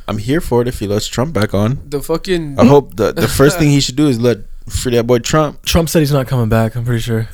I'm 0.07 0.17
here 0.17 0.41
for 0.41 0.61
it 0.61 0.67
if 0.67 0.79
he 0.79 0.87
lets 0.87 1.07
Trump 1.07 1.33
back 1.33 1.53
on. 1.53 1.79
The 1.89 2.01
fucking. 2.01 2.59
I 2.59 2.65
hope 2.65 2.95
the 2.95 3.11
the 3.11 3.27
first 3.39 3.57
thing 3.59 3.69
he 3.69 3.79
should 3.81 3.95
do 3.95 4.07
is 4.07 4.19
let 4.19 4.39
free 4.67 4.95
that 4.95 5.03
boy 5.07 5.19
Trump. 5.19 5.63
Trump 5.65 5.89
said 5.89 5.99
he's 5.99 6.11
not 6.11 6.27
coming 6.27 6.47
back, 6.49 6.75
I'm 6.75 6.85
pretty 6.85 7.01
sure. 7.01 7.27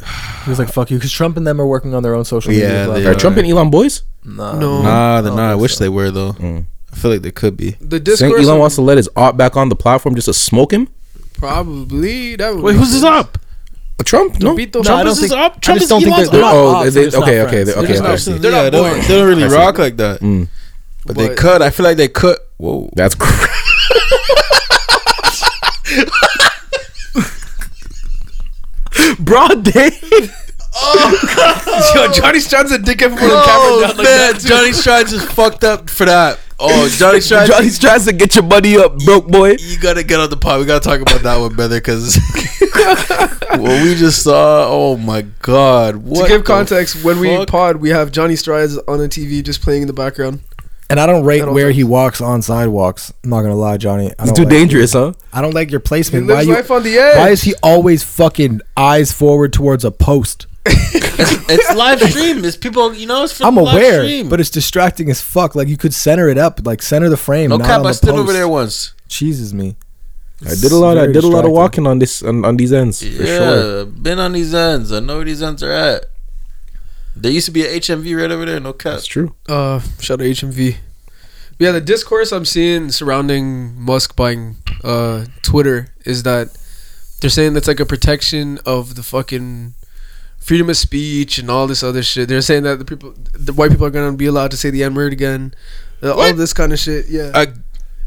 He 0.43 0.49
was 0.49 0.57
like, 0.59 0.69
fuck 0.69 0.89
you, 0.91 0.97
because 0.97 1.11
Trump 1.11 1.35
and 1.37 1.45
them 1.45 1.59
are 1.59 1.67
working 1.67 1.93
on 1.93 2.01
their 2.03 2.15
own 2.15 2.23
social 2.25 2.51
media. 2.51 2.69
Yeah, 2.69 2.85
platform. 2.85 3.07
Are 3.07 3.15
Trump 3.19 3.37
and 3.37 3.47
Elon 3.47 3.69
boys? 3.69 4.03
Nah. 4.23 4.57
No. 4.57 4.81
Nah, 4.81 5.21
they're 5.21 5.33
I 5.33 5.35
don't. 5.35 5.39
I 5.51 5.55
wish 5.55 5.75
so. 5.75 5.83
they 5.83 5.89
were 5.89 6.11
though. 6.11 6.33
Mm. 6.33 6.65
I 6.91 6.95
feel 6.95 7.11
like 7.11 7.21
they 7.23 7.31
could 7.31 7.57
be. 7.57 7.71
The 7.81 7.97
Saying 7.97 8.03
discourse. 8.31 8.47
Elon 8.47 8.59
wants 8.59 8.75
to 8.75 8.81
let 8.81 8.95
his 8.97 9.09
op 9.17 9.35
back 9.35 9.57
on 9.57 9.67
the 9.69 9.75
platform 9.75 10.15
just 10.15 10.25
to 10.27 10.33
smoke 10.33 10.71
him? 10.71 10.87
Probably. 11.33 12.35
That 12.37 12.55
would 12.55 12.63
Wait, 12.63 12.75
who's 12.75 12.91
his 12.93 13.01
sense. 13.01 13.25
up? 13.25 13.37
Uh, 13.99 14.03
Trump? 14.03 14.39
No. 14.41 14.55
Pepito 14.55 14.79
No, 14.81 14.81
I 14.81 14.83
Trump 14.83 15.03
don't 15.03 15.07
is 15.11 15.17
his 15.19 15.29
think- 15.31 15.41
up. 15.41 15.53
I 15.55 15.59
Trump 15.59 15.79
just 15.79 15.83
is 15.83 15.89
don't 15.89 16.01
think 16.01 16.13
Elon's 16.15 16.29
they're- 16.31 16.39
they're 16.41 16.49
up. 16.49 16.55
Oh, 16.55 16.67
ops, 16.67 16.85
they- 16.85 16.89
they're 16.91 17.03
just 17.05 17.17
not 17.17 17.23
okay, 17.29 17.41
okay, 17.41 17.51
they- 17.57 17.63
They're 17.73 17.83
okay, 17.83 17.97
I 17.97 18.01
not 18.01 18.19
see. 18.19 18.31
friends. 18.31 18.43
yeah, 18.45 18.51
not 18.51 18.63
they 18.63 18.69
don't, 18.71 18.93
boys. 18.97 19.07
they 19.07 19.15
don't 19.17 19.27
really 19.27 19.43
rock 19.43 19.77
like 19.77 19.97
that. 19.97 20.19
Mm, 20.21 20.47
But, 21.05 21.15
they 21.17 21.27
But- 21.29 21.37
could. 21.37 21.61
I 21.61 21.69
feel 21.69 21.83
like 21.85 21.97
they 21.97 22.07
could. 22.07 22.37
Whoa. 22.57 22.89
that's 22.95 23.15
crazy. 23.15 23.45
Broad 29.19 29.63
day. 29.63 29.91
Yo, 31.95 32.11
Johnny 32.11 32.39
Strong's 32.39 32.71
a 32.71 32.77
dickhead 32.77 33.17
for 33.17 33.25
the 33.25 33.33
Oh 33.33 33.43
camera 33.45 33.87
down 33.87 33.97
like 33.97 34.05
man, 34.05 34.33
that. 34.33 34.39
too. 34.41 34.47
Johnny 34.47 34.73
Strides 34.73 35.13
is 35.13 35.23
fucked 35.23 35.63
up 35.63 35.89
for 35.89 36.05
that. 36.05 36.39
Oh, 36.59 36.87
Johnny 36.89 37.21
Strides. 37.21 37.49
Johnny 37.49 37.69
trying 37.71 38.01
to 38.01 38.13
get 38.13 38.35
your 38.35 38.45
money 38.45 38.77
up, 38.77 38.97
broke 38.99 39.27
boy. 39.27 39.55
you 39.59 39.79
gotta 39.79 40.03
get 40.03 40.19
on 40.19 40.29
the 40.29 40.37
pod. 40.37 40.59
We 40.59 40.65
gotta 40.65 40.83
talk 40.87 41.01
about 41.01 41.21
that 41.23 41.37
one, 41.37 41.55
brother, 41.55 41.77
because 41.77 42.17
what 43.51 43.83
we 43.83 43.95
just 43.95 44.23
saw. 44.23 44.67
Oh 44.69 44.97
my 44.97 45.23
god! 45.41 45.97
What 45.97 46.23
to 46.23 46.27
give 46.29 46.43
context, 46.45 47.03
when 47.03 47.19
we 47.19 47.45
pod, 47.45 47.77
we 47.77 47.89
have 47.89 48.11
Johnny 48.11 48.35
Strides 48.35 48.77
on 48.79 48.99
a 49.01 49.07
TV 49.07 49.43
just 49.43 49.61
playing 49.61 49.81
in 49.83 49.87
the 49.87 49.93
background. 49.93 50.41
And 50.89 50.99
I 50.99 51.07
don't 51.07 51.23
rate 51.25 51.41
I 51.41 51.49
where 51.49 51.67
think- 51.67 51.77
he 51.77 51.83
walks 51.83 52.21
on 52.21 52.41
sidewalks. 52.41 53.11
I'm 53.23 53.29
not 53.31 53.41
gonna 53.41 53.55
lie, 53.55 53.77
Johnny. 53.77 54.07
I 54.07 54.23
It's 54.23 54.25
don't 54.25 54.35
too 54.35 54.41
like- 54.43 54.49
dangerous, 54.51 54.93
huh? 54.93 55.13
I 55.33 55.41
don't 55.41 55.53
like 55.53 55.71
your 55.71 55.79
He 55.79 55.85
placement. 55.85 56.27
Why 56.27 56.35
lives 56.35 56.47
you? 56.47 56.53
life 56.53 56.71
on 56.71 56.83
the 56.83 56.97
edge. 56.97 57.17
Why 57.17 57.29
is 57.29 57.41
he 57.41 57.55
always 57.63 58.03
fucking 58.03 58.61
eyes 58.77 59.11
forward 59.11 59.51
towards 59.53 59.83
a 59.83 59.91
post? 59.91 60.45
it's 60.67 61.75
live 61.75 61.99
stream. 62.01 62.43
It's 62.45 62.57
people. 62.57 62.93
You 62.93 63.05
know, 63.07 63.23
it's 63.23 63.33
for 63.37 63.45
I'm 63.45 63.55
the 63.55 63.61
live 63.61 63.75
aware, 63.75 64.03
stream. 64.03 64.29
but 64.29 64.39
it's 64.39 64.49
distracting 64.49 65.09
as 65.09 65.21
fuck. 65.21 65.55
Like 65.55 65.67
you 65.67 65.77
could 65.77 65.93
center 65.93 66.27
it 66.29 66.37
up, 66.37 66.61
like 66.65 66.81
center 66.81 67.09
the 67.09 67.17
frame. 67.17 67.49
no 67.51 67.57
not 67.57 67.67
cap. 67.67 67.79
on 67.81 67.85
I 67.85 67.89
the 67.89 67.93
stood 67.95 68.09
post. 68.11 68.19
over 68.21 68.33
there 68.33 68.47
once. 68.47 68.93
Cheeses 69.07 69.53
me. 69.53 69.75
I 70.45 70.53
did 70.59 70.71
a 70.71 70.75
lot. 70.75 70.97
I 70.97 71.05
did 71.07 71.23
a 71.23 71.27
lot 71.27 71.45
of 71.45 71.51
walking 71.51 71.87
on 71.87 71.99
this 71.99 72.21
on, 72.23 72.43
on 72.45 72.57
these 72.57 72.73
ends 72.73 72.99
for 73.01 73.07
yeah, 73.07 73.37
sure. 73.37 73.85
been 73.85 74.19
on 74.19 74.33
these 74.33 74.53
ends. 74.53 74.91
I 74.91 74.99
know 74.99 75.17
where 75.17 75.25
these 75.25 75.41
ends 75.41 75.61
are 75.63 75.71
at. 75.71 76.05
There 77.15 77.31
used 77.31 77.45
to 77.45 77.51
be 77.51 77.65
an 77.65 77.73
HMV 77.79 78.19
right 78.19 78.31
over 78.31 78.45
there. 78.45 78.59
No 78.59 78.73
cap. 78.73 78.93
That's 78.93 79.05
true. 79.07 79.35
Uh, 79.47 79.79
shout 79.99 80.19
out 80.19 80.25
HMV. 80.25 80.77
But 81.57 81.65
yeah, 81.65 81.71
the 81.71 81.81
discourse 81.81 82.31
I'm 82.31 82.45
seeing 82.45 82.91
surrounding 82.91 83.79
Musk 83.79 84.15
buying 84.15 84.57
uh, 84.83 85.25
Twitter 85.41 85.87
is 86.05 86.23
that 86.23 86.49
they're 87.21 87.29
saying 87.29 87.53
that's 87.53 87.67
like 87.67 87.79
a 87.79 87.85
protection 87.85 88.59
of 88.65 88.95
the 88.95 89.03
fucking 89.03 89.73
freedom 90.37 90.69
of 90.69 90.75
speech 90.77 91.37
and 91.37 91.49
all 91.49 91.65
this 91.67 91.81
other 91.81 92.03
shit. 92.03 92.27
They're 92.27 92.41
saying 92.41 92.63
that 92.63 92.79
the 92.79 92.85
people, 92.85 93.13
the 93.33 93.53
white 93.53 93.71
people, 93.71 93.85
are 93.85 93.89
gonna 93.91 94.11
be 94.17 94.25
allowed 94.25 94.51
to 94.51 94.57
say 94.57 94.69
the 94.69 94.83
N 94.83 94.93
word 94.93 95.13
again. 95.13 95.53
Uh, 96.03 96.13
all 96.13 96.33
this 96.33 96.51
kind 96.53 96.73
of 96.73 96.79
shit. 96.79 97.07
Yeah, 97.07 97.31
Uh, 97.33 97.45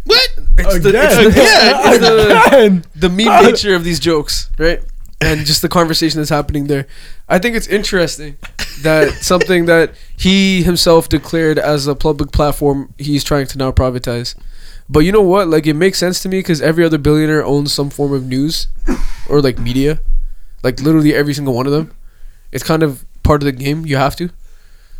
what? 0.05 0.29
it's 0.59 0.79
the, 0.81 0.91
it's 0.95 1.17
the, 1.17 1.33
yeah, 1.35 1.91
it's 1.91 1.99
the, 1.99 2.83
the 2.95 3.09
meme 3.09 3.45
nature 3.51 3.75
of 3.75 3.83
these 3.83 3.99
jokes, 3.99 4.51
right? 4.59 4.83
And 5.21 5.45
just 5.45 5.63
the 5.63 5.69
conversation 5.69 6.21
that's 6.21 6.31
happening 6.31 6.69
there. 6.69 6.87
I 7.29 7.39
think 7.41 7.57
it's 7.57 7.67
interesting 7.67 8.37
that 8.83 9.13
something 9.21 9.67
that 9.67 9.93
he 10.17 10.63
himself 10.63 11.09
declared 11.09 11.59
as 11.59 11.89
a 11.89 11.97
public 11.97 12.31
platform, 12.31 12.95
he's 12.99 13.25
trying 13.25 13.47
to 13.49 13.59
now 13.59 13.73
privatize. 13.73 14.37
But 14.89 15.01
you 15.01 15.11
know 15.13 15.23
what? 15.23 15.49
Like, 15.49 15.67
it 15.67 15.75
makes 15.75 15.99
sense 15.99 16.23
to 16.23 16.29
me 16.29 16.39
because 16.39 16.63
every 16.63 16.85
other 16.85 16.99
billionaire 16.99 17.45
owns 17.45 17.73
some 17.73 17.91
form 17.91 18.13
of 18.13 18.27
news 18.27 18.69
or 19.29 19.43
like 19.43 19.59
media. 19.59 20.01
Like, 20.63 20.81
literally 20.81 21.15
every 21.15 21.35
single 21.35 21.53
one 21.53 21.67
of 21.67 21.73
them. 21.73 21.93
It's 22.53 22.65
kind 22.65 22.83
of 22.85 23.05
part 23.25 23.43
of 23.43 23.47
the 23.47 23.53
game. 23.53 23.85
You 23.85 23.97
have 23.97 24.15
to. 24.17 24.31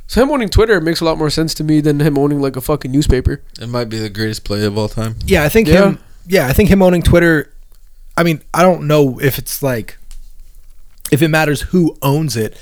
So, 0.09 0.23
him 0.23 0.31
owning 0.31 0.49
Twitter 0.49 0.81
makes 0.81 1.01
a 1.01 1.05
lot 1.05 1.17
more 1.17 1.31
sense 1.31 1.55
to 1.55 1.65
me 1.65 1.81
than 1.81 2.01
him 2.01 2.19
owning 2.19 2.41
like 2.41 2.57
a 2.57 2.61
fucking 2.61 2.91
newspaper. 2.91 3.41
It 3.61 3.69
might 3.69 3.89
be 3.89 3.99
the 3.99 4.11
greatest 4.11 4.43
play 4.45 4.65
of 4.65 4.77
all 4.77 4.89
time. 4.89 5.15
Yeah, 5.25 5.45
I 5.45 5.49
think 5.49 5.69
Yeah. 5.69 5.91
him. 5.91 5.99
Yeah, 6.27 6.49
I 6.49 6.53
think 6.53 6.69
him 6.71 6.83
owning 6.83 7.03
Twitter. 7.03 7.51
I 8.17 8.25
mean, 8.25 8.43
I 8.53 8.63
don't 8.63 8.87
know 8.89 9.19
if 9.21 9.39
it's 9.39 9.63
like, 9.63 9.97
if 11.11 11.23
it 11.23 11.29
matters 11.29 11.63
who 11.63 11.97
owns 12.03 12.37
it, 12.37 12.57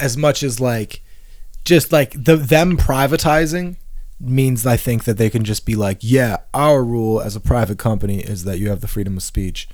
as 0.00 0.16
much 0.16 0.42
as 0.42 0.60
like, 0.60 1.02
just 1.64 1.92
like 1.92 2.12
the 2.12 2.36
them 2.36 2.76
privatizing 2.76 3.76
means 4.20 4.66
I 4.66 4.76
think 4.76 5.04
that 5.04 5.18
they 5.18 5.30
can 5.30 5.44
just 5.44 5.66
be 5.66 5.74
like, 5.74 5.98
yeah, 6.00 6.38
our 6.52 6.84
rule 6.84 7.20
as 7.20 7.36
a 7.36 7.40
private 7.40 7.78
company 7.78 8.20
is 8.20 8.44
that 8.44 8.58
you 8.58 8.68
have 8.70 8.80
the 8.80 8.88
freedom 8.88 9.16
of 9.16 9.22
speech, 9.22 9.68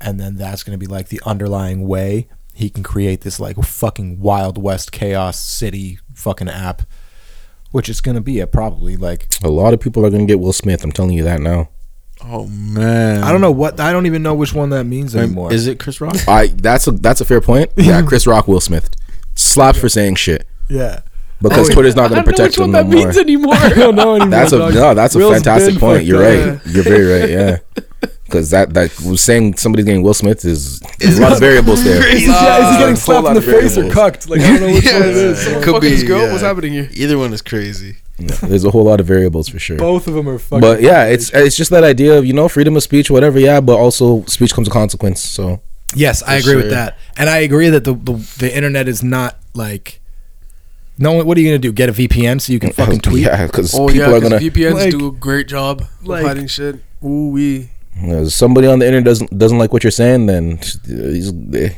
and 0.00 0.20
then 0.20 0.36
that's 0.36 0.62
going 0.62 0.78
to 0.78 0.84
be 0.84 0.90
like 0.90 1.08
the 1.08 1.20
underlying 1.24 1.86
way 1.86 2.28
he 2.56 2.70
can 2.70 2.82
create 2.82 3.20
this 3.20 3.38
like 3.38 3.56
fucking 3.62 4.18
wild 4.18 4.56
west 4.56 4.90
chaos 4.90 5.38
city 5.38 5.98
fucking 6.14 6.48
app, 6.48 6.82
which 7.70 7.88
is 7.88 8.00
going 8.00 8.14
to 8.14 8.22
be 8.22 8.40
a 8.40 8.46
probably 8.46 8.96
like 8.96 9.28
A 9.44 9.48
lot 9.48 9.74
of 9.74 9.80
people 9.80 10.04
are 10.06 10.10
gonna 10.10 10.24
get 10.24 10.40
Will 10.40 10.54
Smith. 10.54 10.82
I'm 10.82 10.90
telling 10.90 11.12
you 11.12 11.24
that 11.24 11.40
now. 11.40 11.68
Oh 12.24 12.46
man. 12.46 13.22
I 13.22 13.30
don't 13.30 13.40
know 13.40 13.50
what 13.50 13.78
I 13.78 13.92
don't 13.92 14.06
even 14.06 14.22
know 14.22 14.34
which 14.34 14.54
one 14.54 14.70
that 14.70 14.84
means 14.84 15.14
anymore. 15.14 15.52
Is 15.52 15.66
it 15.66 15.78
Chris 15.78 16.00
Rock? 16.00 16.16
I 16.28 16.48
that's 16.48 16.86
a 16.86 16.92
that's 16.92 17.20
a 17.20 17.24
fair 17.24 17.40
point. 17.40 17.70
Yeah, 17.76 18.02
Chris 18.02 18.26
Rock, 18.26 18.48
Will 18.48 18.60
Smith, 18.60 18.90
slapped 19.34 19.78
for 19.78 19.88
saying 19.88 20.14
shit 20.16 20.46
yeah. 20.68 21.00
because 21.42 21.68
Oh, 21.70 21.72
Twitter's 21.74 21.94
not 21.94 22.08
gonna 22.10 22.22
don't 22.22 22.26
know 22.26 22.32
protect 22.32 22.52
which 22.52 22.56
him 22.58 22.62
one 22.62 22.70
no 22.72 22.78
that 22.78 22.86
more. 22.86 23.04
means 23.04 23.18
anymore. 23.18 23.54
I 23.56 23.68
don't 23.70 23.94
know 23.94 24.14
anymore. 24.16 24.30
That's 24.30 24.52
a 24.52 24.58
no. 24.58 24.94
That's 24.94 25.14
a 25.14 25.18
Will's 25.18 25.34
fantastic 25.34 25.78
point. 25.78 26.04
You're 26.04 26.24
up. 26.24 26.58
right. 26.64 26.66
You're 26.66 26.84
very 26.84 27.20
right. 27.20 27.30
Yeah, 27.30 27.58
because 28.24 28.48
that 28.50 28.72
that 28.74 28.98
was 29.02 29.20
saying 29.22 29.56
somebody's 29.58 29.84
getting 29.84 30.02
Will 30.02 30.14
Smith 30.14 30.44
is 30.46 30.80
there's 30.98 31.18
a 31.18 31.22
lot 31.22 31.32
of 31.32 31.38
variables 31.38 31.84
there. 31.84 32.04
Is, 32.08 32.20
he- 32.20 32.26
yeah, 32.26 32.56
is 32.58 32.70
he 32.70 32.76
Uh, 32.76 32.78
getting 32.80 32.96
slapped 32.96 33.28
in 33.28 33.34
the 33.34 33.38
of 33.40 33.44
face 33.44 33.76
or 33.76 33.90
cucked? 33.90 34.28
Like 34.28 34.40
I 34.40 34.46
don't 34.56 34.60
know 34.60 34.72
which 34.72 34.86
one 34.86 34.94
it 35.02 35.06
Yeah, 35.14 35.22
is. 35.22 35.38
someone 35.42 35.62
Could 35.62 35.74
fucking 35.74 35.90
his 35.90 36.00
be, 36.02 36.06
girl. 36.08 36.22
yeah. 36.22 36.30
What's 36.32 36.42
happening 36.42 36.72
here? 36.72 36.88
Either 36.94 37.18
one 37.18 37.32
is 37.34 37.42
crazy. 37.42 37.96
No, 38.18 38.34
there's 38.48 38.64
a 38.64 38.70
whole 38.70 38.84
lot 38.84 38.98
of 39.00 39.06
variables 39.06 39.48
for 39.48 39.58
sure. 39.58 39.76
Both 39.76 40.06
of 40.06 40.14
them 40.14 40.28
are 40.28 40.38
fucking. 40.38 40.60
But 40.62 40.80
yeah, 40.80 41.04
it's 41.04 41.30
it's 41.34 41.54
just 41.56 41.70
that 41.70 41.84
idea 41.84 42.16
of 42.18 42.24
you 42.24 42.32
know 42.32 42.48
freedom 42.48 42.74
of 42.76 42.82
speech, 42.82 43.10
whatever. 43.10 43.38
Yeah, 43.38 43.60
but 43.60 43.76
also 43.76 44.24
speech 44.24 44.54
comes 44.54 44.68
a 44.68 44.70
consequence. 44.70 45.20
So 45.22 45.60
yes, 45.94 46.22
I 46.22 46.40
For 46.40 46.48
agree 46.50 46.62
with 46.62 46.70
that, 46.70 46.96
and 47.18 47.28
I 47.28 47.38
agree 47.38 47.68
that 47.68 47.84
the, 47.84 47.92
the 47.94 48.12
the 48.38 48.56
internet 48.56 48.88
is 48.88 49.02
not 49.02 49.38
like. 49.54 50.00
No, 50.98 51.22
what 51.22 51.36
are 51.36 51.40
you 51.42 51.48
gonna 51.50 51.58
do? 51.58 51.72
Get 51.72 51.90
a 51.90 51.92
VPN 51.92 52.40
so 52.40 52.54
you 52.54 52.58
can 52.58 52.72
fucking 52.80 53.00
tweet? 53.00 53.24
Yeah, 53.24 53.44
because 53.46 53.74
Oh 53.74 53.86
people 53.88 53.98
yeah, 54.08 54.14
are 54.16 54.20
'cause 54.20 54.30
gonna. 54.30 54.40
VPNs 54.40 54.72
Like- 54.74 54.90
do 54.92 55.08
a 55.08 55.12
great 55.12 55.46
job 55.46 55.82
of 55.82 56.06
hiding 56.06 56.46
shit. 56.46 56.76
Ooh 57.04 57.28
wee. 57.28 57.68
somebody 58.28 58.66
on 58.66 58.78
the 58.78 58.86
internet 58.86 59.04
doesn't 59.04 59.38
doesn't 59.38 59.58
like 59.58 59.74
what 59.74 59.84
you're 59.84 59.90
saying, 59.90 60.24
then 60.24 60.58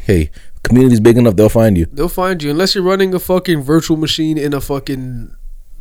hey, 0.06 0.30
community's 0.62 1.00
big 1.00 1.16
enough, 1.18 1.34
they'll 1.36 1.48
find 1.48 1.76
you. 1.76 1.86
They'll 1.92 2.08
find 2.08 2.40
you 2.42 2.50
unless 2.50 2.74
you're 2.76 2.84
running 2.84 3.12
a 3.12 3.18
fucking 3.18 3.62
virtual 3.62 3.96
machine 3.96 4.38
in 4.38 4.54
a 4.54 4.60
fucking 4.60 5.32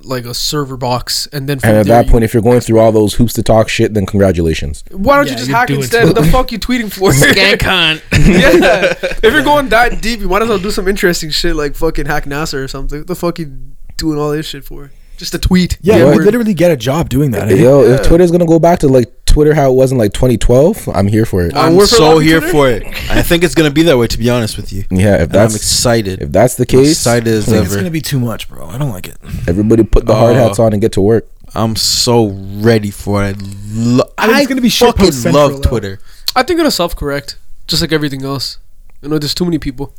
like 0.08 0.26
a 0.26 0.34
server 0.34 0.78
box, 0.78 1.28
and 1.34 1.48
then 1.50 1.60
from 1.60 1.70
And 1.70 1.78
at 1.80 1.86
there 1.86 1.96
that 1.98 2.06
you- 2.06 2.12
point, 2.12 2.24
if 2.24 2.34
you're 2.34 2.44
going 2.44 2.60
through 2.62 2.80
all 2.80 2.92
those 2.92 3.16
hoops 3.16 3.34
to 3.34 3.44
talk 3.44 3.70
shit, 3.70 3.94
then 3.94 4.06
congratulations. 4.06 4.84
why 4.92 5.18
don't 5.18 5.26
Yeah, 5.28 5.32
you 5.34 5.38
just 5.40 5.52
hack 5.52 5.70
instead? 5.70 6.02
too 6.02 6.08
What 6.08 6.16
the 6.16 6.24
fuck 6.32 6.52
you 6.52 6.60
tweeting 6.60 6.92
for? 6.92 7.12
Scancon. 7.12 8.02
yeah, 8.12 8.94
if 9.24 9.34
you're 9.34 9.44
going 9.44 9.70
that 9.70 10.02
deep, 10.02 10.20
you 10.20 10.30
might 10.30 10.42
as 10.42 10.50
well 10.50 10.60
do 10.60 10.72
some 10.72 10.88
interesting 10.88 11.30
shit 11.30 11.56
like 11.56 11.76
fucking 11.76 12.06
hack 12.06 12.26
NASA 12.26 12.56
or 12.56 12.68
something. 12.68 13.00
What 13.00 13.08
the 13.08 13.16
fuck 13.16 13.40
you 13.40 13.52
doing 13.98 14.18
all 14.20 14.32
this 14.32 14.46
shit 14.48 14.64
for? 14.64 14.92
Just 15.18 15.34
a 15.34 15.40
tweet. 15.40 15.78
Yeah, 15.82 15.96
Yeah, 15.96 16.00
you 16.00 16.06
we're- 16.12 16.26
literally 16.26 16.54
get 16.54 16.72
a 16.72 16.78
job 16.78 17.10
doing 17.10 17.32
that. 17.32 17.50
eh? 17.52 17.56
Yo, 17.56 17.84
Yeah. 17.84 17.96
if 17.96 18.04
Twitter's 18.04 18.32
gonna 18.32 18.46
go 18.46 18.60
back 18.60 18.80
to 18.80 18.88
like 18.88 19.12
Twitter 19.38 19.54
how 19.54 19.70
it 19.72 19.76
was 19.76 19.92
in 19.92 20.00
like 20.00 20.14
2012, 20.14 20.90
I'm 20.96 21.06
here 21.08 21.24
for 21.26 21.46
it. 21.46 21.56
Uh, 21.56 21.60
I'm 21.62 21.76
work 21.76 21.88
for 21.90 21.96
so 21.96 22.18
here 22.20 22.40
Twitter? 22.40 22.52
for 22.52 22.70
it. 22.72 22.84
I 23.12 23.22
think 23.22 23.44
it's 23.44 23.54
gonna 23.54 23.70
be 23.70 23.84
that 23.84 23.96
way. 23.98 24.08
To 24.08 24.18
be 24.18 24.30
honest 24.32 24.58
with 24.58 24.74
you, 24.74 24.84
Yeah, 24.90 25.16
if 25.16 25.22
And 25.22 25.22
I'm 25.24 25.30
that's 25.30 25.56
excited. 25.56 26.22
if 26.24 26.32
that's 26.32 26.56
the 26.56 26.64
I'm 26.64 26.68
case, 26.80 26.92
excited 26.94 27.28
as 27.28 27.48
I 27.48 27.52
think 27.52 27.66
it's 27.68 27.76
gonna 27.76 27.92
be 27.92 28.02
too 28.02 28.20
much, 28.20 28.50
bro. 28.50 28.66
I 28.68 28.80
don't 28.80 28.90
like 28.90 29.08
it. 29.08 29.18
everybody 29.48 29.84
put 29.84 30.08
the 30.08 30.16
hard 30.16 30.36
Oh. 30.36 30.40
hats 30.48 30.58
on 30.58 30.74
and 30.74 30.82
get 30.82 30.94
to 30.94 31.02
work. 31.02 31.28
I'm 31.54 31.76
so 31.76 32.28
ready 32.70 32.90
for 32.92 33.24
it. 33.24 33.38
I, 33.40 33.46
lo- 33.74 34.10
I 34.18 34.26
think 34.28 34.40
it's 34.40 34.48
gonna 34.50 34.62
be 34.62 34.70
fucking 34.70 35.06
post-central, 35.06 35.44
love 35.50 35.62
though. 35.62 35.70
Twitter. 35.70 36.00
I 36.36 36.42
think 36.44 36.60
it'll 36.60 36.72
self 36.72 36.96
correct, 36.96 37.38
just 37.68 37.82
like 37.82 37.92
everything 37.92 38.24
else. 38.24 38.58
You 39.04 39.10
know, 39.10 39.20
there's 39.20 39.36
too 39.36 39.46
many 39.46 39.60
people. 39.60 39.94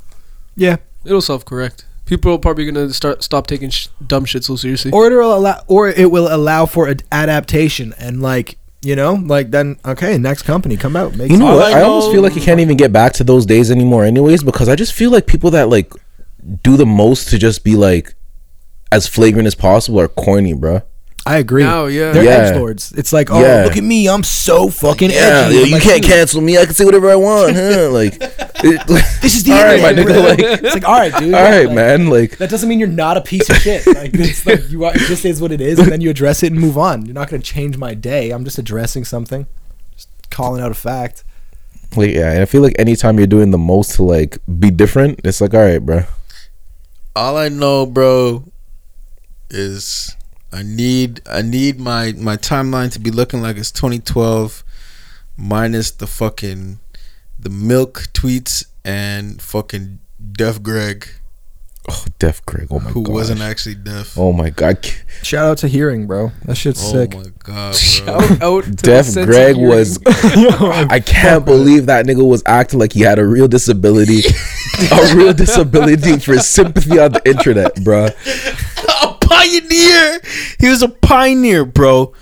Yeah, 0.56 0.76
It'll 1.04 1.20
self 1.20 1.44
correct. 1.44 1.84
People 2.06 2.32
are 2.34 2.38
probably 2.38 2.64
gonna 2.66 2.92
start 2.92 3.22
stop 3.22 3.46
taking 3.46 3.70
sh- 3.70 3.86
dumb 4.04 4.24
shit 4.24 4.42
so 4.42 4.56
seriously. 4.56 4.90
or 4.90 5.06
it'll 5.06 5.32
allow, 5.34 5.62
or 5.68 5.88
it 5.88 6.10
will 6.10 6.26
allow 6.34 6.66
for 6.66 6.88
ad- 6.88 7.04
adaptation 7.12 7.94
and 7.98 8.20
like 8.20 8.58
you 8.82 8.94
know, 8.94 9.14
like 9.14 9.50
then 9.50 9.76
okay, 9.84 10.18
next 10.18 10.42
company 10.42 10.76
come 10.76 10.96
out. 10.96 11.16
Make 11.16 11.30
You 11.30 11.38
know 11.38 11.56
what? 11.56 11.72
I 11.72 11.80
I, 11.80 11.82
almost 11.82 12.10
feel 12.12 12.22
like 12.22 12.34
you 12.36 12.42
can't 12.42 12.60
even 12.60 12.76
get 12.76 12.92
back 12.92 13.12
to 13.14 13.24
those 13.24 13.44
days 13.44 13.70
anymore, 13.70 14.04
anyways, 14.04 14.42
because 14.42 14.68
I 14.68 14.76
just 14.76 14.92
feel 14.92 15.10
like 15.10 15.26
people 15.26 15.50
that 15.52 15.68
like 15.68 15.92
do 16.62 16.76
the 16.76 16.86
most 16.86 17.28
to 17.30 17.38
just 17.38 17.64
be 17.64 17.74
like 17.74 18.14
as 18.92 19.06
flagrant 19.06 19.46
as 19.46 19.54
possible 19.54 20.00
are 20.00 20.08
corny, 20.08 20.52
bro. 20.52 20.82
I 21.28 21.36
agree. 21.38 21.62
Now, 21.62 21.86
yeah. 21.86 22.12
They're 22.12 22.24
Yeah. 22.24 22.30
edge 22.30 22.56
lords. 22.56 22.92
It's 22.96 23.12
like, 23.12 23.30
oh, 23.30 23.40
Yeah. 23.40 23.64
look 23.64 23.76
at 23.76 23.84
me, 23.84 24.08
I'm 24.08 24.22
so 24.22 24.68
fucking 24.68 25.10
Yeah, 25.10 25.16
edgy. 25.46 25.54
yo, 25.56 25.60
I'm 25.62 25.66
you 25.66 25.72
like, 25.74 25.82
can't 25.82 26.02
dude, 26.02 26.10
cancel 26.10 26.40
me. 26.40 26.56
I 26.58 26.64
can 26.64 26.74
say 26.74 26.84
whatever 26.84 27.10
I 27.10 27.16
want, 27.16 27.54
huh? 27.54 27.90
Like, 27.92 28.14
it, 28.64 28.86
This 29.22 29.36
is 29.36 29.44
the 29.44 29.52
All 29.52 29.62
right, 29.64 29.82
my 29.82 29.92
nigga, 29.92 30.24
like- 30.24 30.38
it's 30.40 30.74
like, 30.74 30.88
all 30.88 30.98
right, 30.98 31.14
dude. 31.18 31.34
all 31.34 31.42
right, 31.42 31.66
like, 31.66 31.74
man. 31.74 32.08
Like, 32.08 32.38
That 32.38 32.48
doesn't 32.50 32.68
mean 32.68 32.78
you're 32.78 32.88
not 32.88 33.16
a 33.16 33.20
piece 33.20 33.48
of 33.50 33.56
shit. 33.56 33.86
Like 33.94 34.14
it's 34.14 34.46
like 34.46 34.70
you 34.70 34.84
are, 34.84 34.92
it 34.94 35.00
just 35.00 35.24
is 35.24 35.40
what 35.40 35.52
it 35.52 35.60
is, 35.60 35.78
and 35.78 35.92
then 35.92 36.00
you 36.00 36.08
address 36.10 36.42
it 36.42 36.52
and 36.52 36.60
move 36.60 36.78
on. 36.78 37.04
You're 37.04 37.14
not 37.14 37.28
going 37.28 37.42
to 37.42 37.46
change 37.46 37.76
my 37.76 37.94
day. 37.94 38.30
I'm 38.30 38.44
just 38.44 38.58
addressing 38.58 39.04
something, 39.04 39.46
just 39.96 40.08
calling 40.30 40.62
out 40.62 40.70
a 40.70 40.74
fact. 40.74 41.24
like, 41.96 42.12
yeah. 42.14 42.32
And 42.32 42.40
I 42.42 42.44
feel 42.46 42.62
like 42.62 42.74
anytime 42.78 43.18
you're 43.18 43.26
doing 43.26 43.50
the 43.50 43.58
most 43.58 43.94
to 43.96 44.02
like 44.02 44.38
be 44.58 44.70
different, 44.70 45.20
it's 45.24 45.40
like, 45.40 45.52
all 45.54 45.60
right, 45.60 45.78
bro. 45.84 46.02
All 47.16 47.36
I 47.36 47.48
know, 47.48 47.84
bro, 47.86 48.44
is 49.50 50.14
I 50.52 50.62
need 50.62 51.20
I 51.28 51.42
need 51.42 51.78
my 51.78 52.12
my 52.12 52.36
timeline 52.36 52.90
to 52.92 52.98
be 52.98 53.10
looking 53.10 53.42
like 53.42 53.56
it's 53.56 53.70
2012, 53.72 54.64
minus 55.36 55.90
the 55.90 56.06
fucking 56.06 56.80
the 57.38 57.50
milk 57.50 58.08
tweets 58.12 58.66
and 58.84 59.40
fucking 59.42 60.00
Deaf 60.32 60.62
Greg, 60.62 61.08
Oh, 61.90 62.04
deaf 62.18 62.44
Greg. 62.44 62.66
Oh 62.70 62.80
my 62.80 62.84
god. 62.84 62.92
who 62.92 63.02
god. 63.02 63.12
wasn't 63.14 63.40
actually 63.40 63.76
deaf. 63.76 64.18
Oh 64.18 64.32
my 64.32 64.50
god. 64.50 64.84
Shout 65.22 65.46
out 65.46 65.58
to 65.58 65.68
hearing, 65.68 66.06
bro. 66.06 66.32
That 66.44 66.56
shit's 66.56 66.84
Oh 66.84 66.92
sick. 66.92 67.14
Oh 67.14 67.18
my 67.18 67.30
god, 67.38 67.72
bro. 67.72 67.72
Shout 67.72 68.42
out 68.42 68.64
to 68.64 68.70
the 68.70 68.76
Deaf 68.76 69.04
sense 69.06 69.16
of 69.16 69.26
Greg 69.26 69.56
was. 69.56 69.98
I 70.06 71.00
can't 71.00 71.46
believe 71.46 71.86
that 71.86 72.04
nigga 72.04 72.26
was 72.28 72.42
acting 72.44 72.78
like 72.78 72.92
he 72.92 73.00
had 73.00 73.18
a 73.18 73.26
real 73.26 73.48
disability, 73.48 74.20
a 74.92 75.14
real 75.14 75.32
disability 75.32 76.18
for 76.18 76.36
sympathy 76.38 76.98
on 76.98 77.12
the 77.12 77.22
internet, 77.26 77.74
bruh. 77.76 78.12
Oh 79.00 79.07
pioneer. 79.38 80.20
He 80.58 80.68
was 80.68 80.82
a 80.82 80.88
pioneer, 80.88 81.64
bro. 81.64 82.12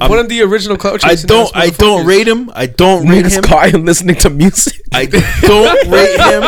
I'm- 0.00 0.10
One 0.10 0.18
of 0.18 0.28
the 0.28 0.42
original 0.42 0.76
clout 0.76 1.04
I 1.04 1.14
don't. 1.14 1.50
I 1.56 1.70
don't 1.70 2.06
rate 2.06 2.28
him. 2.28 2.50
I 2.54 2.66
don't 2.66 3.08
rate 3.08 3.26
him. 3.26 3.42
caught 3.42 3.70
him 3.70 3.84
listening 3.84 4.16
to 4.16 4.30
music. 4.30 4.80
I 4.92 5.06
don't 5.06 5.88
rate 5.88 6.18
him. 6.20 6.42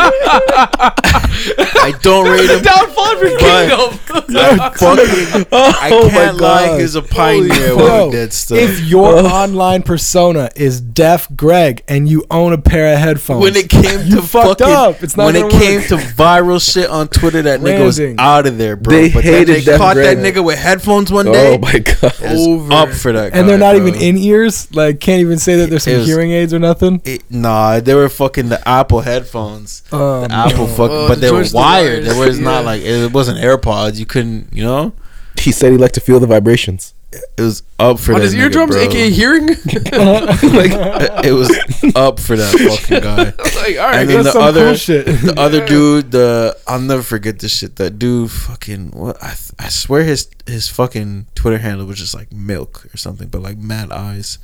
I 0.71 1.93
don't 2.01 2.27
rate 2.29 2.49
him. 2.49 2.61
Downfall 2.61 3.13
of 3.13 3.21
your 3.21 3.37
kingdom. 3.39 3.99
I 4.37 4.71
fucking. 4.75 5.45
Oh 5.91 6.03
my 6.05 6.09
can't 6.11 6.37
lie. 6.37 6.67
God. 6.67 6.79
He's 6.81 6.95
a 6.95 7.01
pioneer 7.01 7.75
Bro, 7.75 8.05
with 8.05 8.13
dead 8.13 8.33
stuff. 8.33 8.57
if 8.57 8.79
your 8.81 9.15
online 9.19 9.81
persona 9.83 10.49
is 10.55 10.79
deaf 10.81 11.27
Greg 11.35 11.83
and 11.87 12.07
you 12.07 12.25
own 12.29 12.53
a 12.53 12.57
pair 12.57 12.93
of 12.93 12.99
headphones, 12.99 13.41
when 13.43 13.55
it 13.55 13.69
came 13.69 14.09
to 14.11 14.21
fucked 14.21 14.59
fucking, 14.59 14.67
up. 14.73 15.03
It's 15.03 15.15
not 15.17 15.25
when 15.27 15.35
it 15.35 15.41
gonna 15.49 15.53
came 15.59 15.81
to 15.83 15.95
viral 15.95 16.61
shit 16.61 16.89
on 16.89 17.07
Twitter, 17.07 17.41
that 17.43 17.61
nigga 17.61 17.83
was 17.85 17.99
out 18.19 18.45
of 18.45 18.57
there, 18.57 18.75
bro. 18.75 18.93
They 18.95 19.09
but 19.11 19.23
then 19.23 19.33
hated 19.33 19.55
they 19.55 19.61
Deaf 19.61 19.77
caught 19.79 19.95
Greg. 19.95 20.17
that 20.17 20.23
nigga 20.33 20.43
with 20.43 20.59
headphones 20.59 21.11
one 21.11 21.27
oh 21.27 21.33
day. 21.33 21.55
Oh 21.55 21.57
my 21.59 21.79
god. 21.79 22.13
It 22.19 22.47
Over. 22.47 22.73
up 22.73 22.89
for 22.89 23.11
that, 23.13 23.33
and 23.39 23.49
they're 23.49 23.57
not 23.57 23.75
even 23.75 23.95
in 23.95 24.17
ears, 24.17 24.73
like 24.75 24.99
can't 24.99 25.21
even 25.21 25.37
say 25.39 25.55
that 25.57 25.69
there's 25.69 25.83
some 25.83 25.93
It 25.93 25.97
was- 25.99 26.07
hearing 26.07 26.31
aids 26.31 26.53
or 26.53 26.59
nothing. 26.59 27.01
It, 27.05 27.23
nah, 27.29 27.79
they 27.79 27.95
were 27.95 28.09
fucking 28.09 28.49
the 28.49 28.67
Apple 28.67 29.01
headphones. 29.01 29.83
Um, 29.91 30.23
The 30.23 30.33
Apple 30.33 30.67
fucking, 30.67 30.95
Oh, 30.95 31.07
but 31.07 31.15
the 31.15 31.21
they 31.21 31.31
were 31.31 31.37
George 31.39 31.51
the 31.51 31.55
wired. 31.57 32.03
It 32.03 32.13
wires, 32.15 32.27
was 32.27 32.39
not 32.39 32.65
like 32.65 32.81
it 32.81 33.11
wasn't 33.11 33.39
AirPods. 33.39 33.97
You 33.97 34.05
couldn't, 34.05 34.49
you 34.53 34.63
know. 34.63 34.93
He 35.37 35.51
said 35.51 35.71
he 35.71 35.77
liked 35.77 35.95
to 35.95 36.01
feel 36.01 36.19
the 36.19 36.27
vibrations. 36.27 36.93
It 37.11 37.41
was 37.41 37.63
up 37.79 37.99
for 37.99 38.13
On 38.13 38.19
that 38.19 38.25
his 38.25 38.35
nigga, 38.35 38.39
eardrums, 38.39 38.75
bro. 38.75 38.83
aka 38.83 39.09
hearing. 39.09 39.47
like 40.53 41.25
it 41.25 41.31
was 41.33 41.49
up 41.95 42.19
for 42.19 42.35
that 42.35 42.53
fucking 42.53 42.99
guy. 43.01 43.23
like, 43.61 43.79
all 43.79 43.89
right, 43.89 44.01
And 44.01 44.09
then 44.09 44.23
the 44.23 44.31
some 44.31 44.43
other, 44.43 44.65
cool 44.67 44.75
shit. 44.75 45.05
the 45.07 45.33
other 45.37 45.65
dude, 45.65 46.11
the 46.11 46.55
I'll 46.67 46.79
never 46.79 47.01
forget 47.01 47.39
this 47.39 47.51
shit. 47.57 47.77
That 47.77 47.97
dude, 47.97 48.29
fucking 48.29 48.91
what? 48.91 49.21
I 49.23 49.33
I 49.57 49.69
swear 49.69 50.03
his 50.03 50.29
his 50.45 50.67
fucking 50.69 51.27
Twitter 51.33 51.57
handle 51.57 51.87
was 51.87 51.97
just 51.97 52.13
like 52.13 52.31
milk 52.31 52.85
or 52.93 52.97
something, 52.97 53.27
but 53.29 53.41
like 53.41 53.57
mad 53.57 53.91
eyes, 53.91 54.37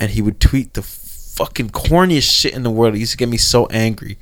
and 0.00 0.10
he 0.10 0.20
would 0.20 0.40
tweet 0.40 0.74
the 0.74 0.82
fucking 0.82 1.70
corniest 1.70 2.28
shit 2.30 2.54
in 2.54 2.64
the 2.64 2.70
world. 2.70 2.94
It 2.96 2.98
used 2.98 3.12
to 3.12 3.18
get 3.18 3.28
me 3.28 3.36
so 3.36 3.66
angry. 3.66 4.18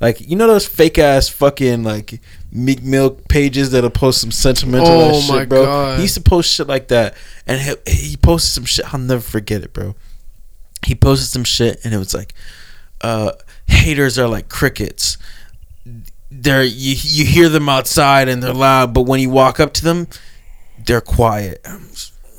Like 0.00 0.20
you 0.20 0.36
know 0.36 0.46
those 0.46 0.66
fake 0.66 0.98
ass 0.98 1.28
fucking 1.28 1.82
like 1.82 2.20
Meek 2.52 2.82
Milk 2.82 3.28
pages 3.28 3.70
that'll 3.70 3.90
post 3.90 4.20
some 4.20 4.30
sentimental 4.30 4.88
Oh 4.88 5.20
shit, 5.20 5.48
bro. 5.48 5.64
God. 5.64 5.96
He 5.96 6.02
used 6.02 6.14
to 6.16 6.20
post 6.20 6.52
shit 6.52 6.66
like 6.66 6.88
that, 6.88 7.14
and 7.46 7.60
he, 7.60 7.92
he 7.92 8.16
posted 8.16 8.52
some 8.52 8.64
shit. 8.64 8.92
I'll 8.92 9.00
never 9.00 9.22
forget 9.22 9.62
it, 9.62 9.72
bro. 9.72 9.94
He 10.84 10.94
posted 10.94 11.28
some 11.28 11.44
shit, 11.44 11.84
and 11.84 11.94
it 11.94 11.98
was 11.98 12.14
like, 12.14 12.34
uh, 13.00 13.32
haters 13.66 14.18
are 14.18 14.28
like 14.28 14.48
crickets. 14.48 15.16
They're 16.30 16.62
you 16.62 16.96
you 16.98 17.24
hear 17.24 17.48
them 17.48 17.68
outside 17.68 18.28
and 18.28 18.42
they're 18.42 18.52
loud, 18.52 18.92
but 18.92 19.02
when 19.02 19.20
you 19.20 19.30
walk 19.30 19.60
up 19.60 19.72
to 19.74 19.84
them, 19.84 20.08
they're 20.84 21.00
quiet. 21.00 21.66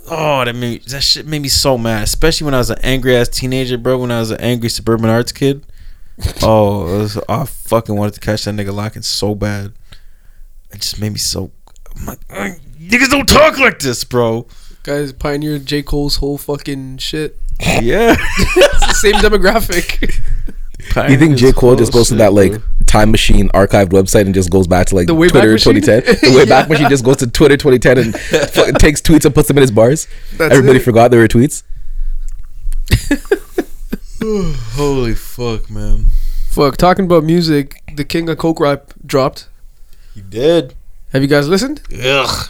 Oh, 0.10 0.46
that 0.46 0.56
made 0.56 0.84
that 0.86 1.02
shit 1.02 1.26
made 1.26 1.42
me 1.42 1.48
so 1.48 1.78
mad, 1.78 2.04
especially 2.04 2.46
when 2.46 2.54
I 2.54 2.60
was 2.60 2.70
an 2.70 2.78
angry 2.84 3.16
ass 3.16 3.30
teenager, 3.30 3.78
bro. 3.78 3.98
When 3.98 4.12
I 4.12 4.20
was 4.20 4.30
an 4.30 4.42
angry 4.42 4.70
suburban 4.70 5.10
arts 5.10 5.32
kid. 5.32 5.66
Oh, 6.42 6.86
was, 7.00 7.18
I 7.30 7.46
fucking 7.46 7.96
wanted 7.96 8.16
to 8.16 8.20
catch 8.20 8.46
that 8.46 8.56
nigga 8.56 8.74
locking 8.74 9.02
so 9.04 9.36
bad. 9.36 9.74
It 10.72 10.82
just 10.82 11.00
made 11.00 11.12
me 11.14 11.20
so. 11.20 11.52
I'm 11.96 12.06
like, 12.08 12.20
niggas 12.80 13.10
don't 13.10 13.28
talk 13.30 13.60
like 13.60 13.80
this, 13.80 14.04
bro. 14.04 14.48
guys 14.84 15.14
pioneered 15.14 15.66
J 15.66 15.84
Cole's 15.84 16.18
whole 16.18 16.38
fucking 16.38 16.98
shit. 16.98 17.38
Yeah. 17.82 18.16
It's 18.40 18.88
the 18.88 18.94
same 18.94 19.16
demographic. 19.16 20.16
You 21.10 21.18
think 21.18 21.38
J. 21.38 21.52
Cole 21.52 21.76
just 21.76 21.92
goes 21.92 22.08
to 22.10 22.16
that 22.16 22.34
like 22.34 22.54
time 22.86 23.12
machine 23.12 23.50
archived 23.50 23.90
website 23.90 24.22
and 24.22 24.34
just 24.34 24.50
goes 24.50 24.68
back 24.68 24.88
to 24.88 24.96
like 24.96 25.08
The 25.08 25.14
Wayback 25.16 25.32
Twitter 25.32 25.58
2010? 25.58 26.02
The 26.06 26.40
Wayback 26.40 26.48
Yeah. 26.64 26.68
Machine 26.68 26.90
just 26.90 27.04
goes 27.04 27.18
to 27.18 27.28
Twitter 27.28 27.58
2010 27.58 27.98
and 27.98 28.20
fucking 28.52 28.76
takes 28.76 29.02
tweets 29.02 29.26
and 29.26 29.34
puts 29.36 29.48
them 29.50 29.58
in 29.58 29.62
his 29.62 29.72
bars. 29.72 30.08
That's 30.38 30.54
Everybody 30.54 30.80
it. 30.80 30.84
forgot 30.84 31.12
there 31.12 31.20
were 31.20 31.28
tweets. 31.28 31.64
Holy 34.22 35.14
fuck, 35.14 35.70
man. 35.70 36.06
Fuck, 36.50 36.78
talking 36.78 37.06
about 37.06 37.24
music, 37.24 37.84
the 37.94 38.04
King 38.04 38.30
of 38.30 38.40
Coke 38.40 38.60
Rap 38.60 38.94
dropped. 39.06 39.48
He 40.16 40.22
did. 40.22 40.74
Have 41.14 41.22
you 41.22 41.28
guys 41.28 41.48
listened? 41.48 41.82
Ugh. 42.04 42.50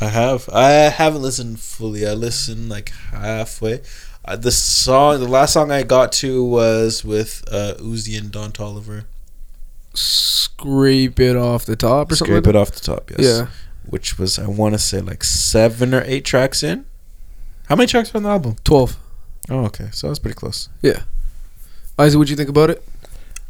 I 0.00 0.08
have. 0.08 0.48
I 0.50 0.70
haven't 0.70 1.22
listened 1.22 1.60
fully. 1.60 2.06
I 2.06 2.12
listened 2.14 2.70
like 2.70 2.90
halfway. 3.10 3.82
Uh, 4.24 4.36
the 4.36 4.50
song, 4.50 5.20
the 5.20 5.28
last 5.28 5.52
song 5.52 5.70
I 5.70 5.82
got 5.82 6.12
to 6.12 6.42
was 6.44 7.04
with 7.04 7.44
uh, 7.50 7.74
Uzi 7.78 8.16
and 8.18 8.30
Don 8.30 8.52
Toliver. 8.52 9.04
Scrape 9.92 11.20
it 11.20 11.36
off 11.36 11.66
the 11.66 11.76
top 11.76 12.12
or 12.12 12.16
something. 12.16 12.34
Scrape 12.34 12.46
like 12.46 12.54
it 12.54 12.58
off 12.58 12.70
the 12.70 12.80
top, 12.80 13.10
yes. 13.10 13.20
Yeah. 13.20 13.46
Which 13.84 14.18
was, 14.18 14.38
I 14.38 14.46
want 14.46 14.74
to 14.74 14.78
say, 14.78 15.00
like 15.00 15.24
seven 15.24 15.92
or 15.92 16.02
eight 16.06 16.24
tracks 16.24 16.62
in. 16.62 16.86
How 17.68 17.76
many 17.76 17.88
tracks 17.88 18.14
are 18.14 18.18
on 18.18 18.22
the 18.22 18.30
album? 18.30 18.56
Twelve. 18.64 18.96
Oh, 19.50 19.64
okay. 19.66 19.88
So 19.92 20.08
that's 20.08 20.18
pretty 20.18 20.34
close. 20.36 20.68
Yeah. 20.82 21.02
Isaac, 21.98 22.18
what'd 22.18 22.30
you 22.30 22.36
think 22.36 22.48
about 22.48 22.70
it? 22.70 22.82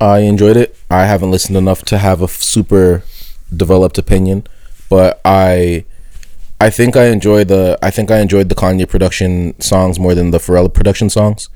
I 0.00 0.20
enjoyed 0.20 0.56
it. 0.56 0.76
I 0.90 1.06
haven't 1.06 1.30
listened 1.30 1.56
enough 1.56 1.82
to 1.86 1.98
have 1.98 2.20
a 2.20 2.24
f- 2.24 2.42
super 2.42 3.02
developed 3.54 3.98
opinion, 3.98 4.46
but 4.88 5.20
I 5.24 5.84
I 6.60 6.70
think 6.70 6.96
I 6.96 7.06
enjoy 7.06 7.44
the 7.44 7.78
I 7.82 7.90
think 7.90 8.10
I 8.10 8.20
enjoyed 8.20 8.48
the 8.48 8.54
Kanye 8.54 8.88
production 8.88 9.60
songs 9.60 9.98
more 9.98 10.14
than 10.14 10.30
the 10.30 10.38
Pharrell 10.38 10.72
production 10.72 11.10
songs, 11.10 11.48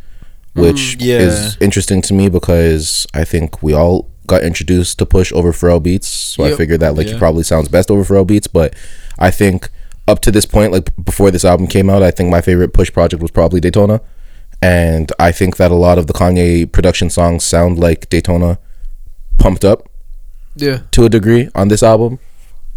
mm-hmm. 0.55 0.62
which 0.62 0.97
yeah. 1.01 1.19
is 1.19 1.56
interesting 1.60 2.02
to 2.02 2.14
me 2.14 2.28
because 2.28 3.06
I 3.14 3.24
think 3.24 3.62
we 3.62 3.74
all 3.74 4.10
got 4.27 4.43
introduced 4.43 4.98
to 4.98 5.06
Push 5.06 5.32
over 5.32 5.52
Pharrell 5.52 5.82
beats, 5.82 6.09
so 6.09 6.44
I 6.44 6.55
figured 6.55 6.81
that 6.81 6.94
like 6.97 7.06
Yeah. 7.06 7.14
he 7.14 7.19
probably 7.19 7.43
sounds 7.44 7.69
best 7.69 7.90
over 7.90 8.02
Pharrell 8.02 8.27
beats, 8.27 8.47
but 8.48 8.74
I 9.19 9.31
think 9.31 9.69
up 10.09 10.20
to 10.23 10.32
this 10.32 10.47
point 10.47 10.73
like 10.73 10.90
before 11.05 11.31
this 11.31 11.44
album 11.44 11.69
came 11.69 11.89
out, 11.89 12.02
I 12.02 12.10
think 12.10 12.28
my 12.28 12.40
favorite 12.40 12.73
Push 12.73 12.93
project 12.93 13.23
was 13.23 13.31
probably 13.31 13.60
Daytona. 13.60 14.01
And 14.62 15.10
I 15.18 15.32
think 15.32 15.56
that 15.56 15.70
a 15.72 15.74
lot 15.74 15.98
of 15.98 16.06
the 16.06 16.12
Kanye 16.12 16.70
production 16.70 17.10
songs 17.10 17.43
sound 17.44 17.78
like 17.78 18.09
Daytona 18.09 18.59
pumped 19.39 19.64
up 19.64 19.89
Yeah. 20.55 20.78
to 20.93 21.05
a 21.05 21.09
degree 21.09 21.48
on 21.55 21.66
this 21.68 21.82
album. 21.82 22.20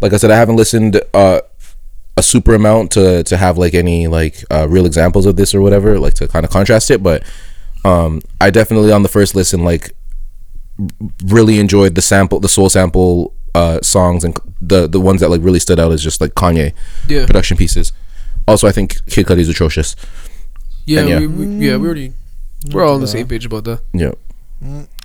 Like 0.02 0.12
I 0.12 0.18
said, 0.18 0.32
I 0.32 0.36
haven't 0.36 0.56
listened 0.56 1.00
uh, 1.14 1.42
a 2.18 2.24
super 2.24 2.56
amount 2.56 2.92
to 2.92 3.24
to 3.24 3.38
have 3.38 3.58
like 3.58 3.74
any 3.76 4.08
like 4.08 4.44
uh, 4.52 4.68
real 4.68 4.86
examples 4.86 5.26
of 5.26 5.36
this 5.36 5.54
or 5.54 5.62
whatever, 5.62 6.00
like 6.00 6.16
to 6.16 6.28
kind 6.28 6.44
of 6.46 6.52
contrast 6.52 6.90
it. 6.90 7.04
But 7.04 7.24
um, 7.86 8.22
I 8.42 8.50
definitely 8.50 8.92
on 8.92 9.04
the 9.04 9.10
first 9.10 9.36
listen 9.36 9.64
like 9.64 9.92
really 11.26 11.60
enjoyed 11.60 11.96
the 11.96 12.02
sample, 12.02 12.40
the 12.40 12.50
soul 12.50 12.70
sample 12.70 13.34
uh, 13.54 13.80
songs, 13.82 14.24
and 14.24 14.36
the 14.60 14.88
the 14.88 15.00
ones 15.00 15.22
that 15.22 15.30
like 15.30 15.42
really 15.42 15.60
stood 15.60 15.80
out 15.80 15.92
as 15.92 16.02
just 16.04 16.20
like 16.20 16.34
Kanye 16.34 16.74
Yeah. 17.08 17.26
production 17.26 17.58
pieces. 17.58 17.94
Also, 18.48 18.68
I 18.68 18.72
think 18.72 19.06
Kid 19.08 19.26
Cudi's 19.28 19.50
atrocious. 19.50 19.96
Yeah, 20.86 21.00
And 21.02 21.10
yeah. 21.10 21.20
We, 21.20 21.28
we, 21.28 21.46
yeah, 21.68 21.78
we 21.78 21.86
already 21.88 22.14
we're 22.72 22.84
all 22.86 22.96
on 22.96 23.02
the 23.02 23.08
same 23.08 23.28
page 23.28 23.46
about 23.46 23.64
that. 23.66 23.82
Yeah, 23.94 24.12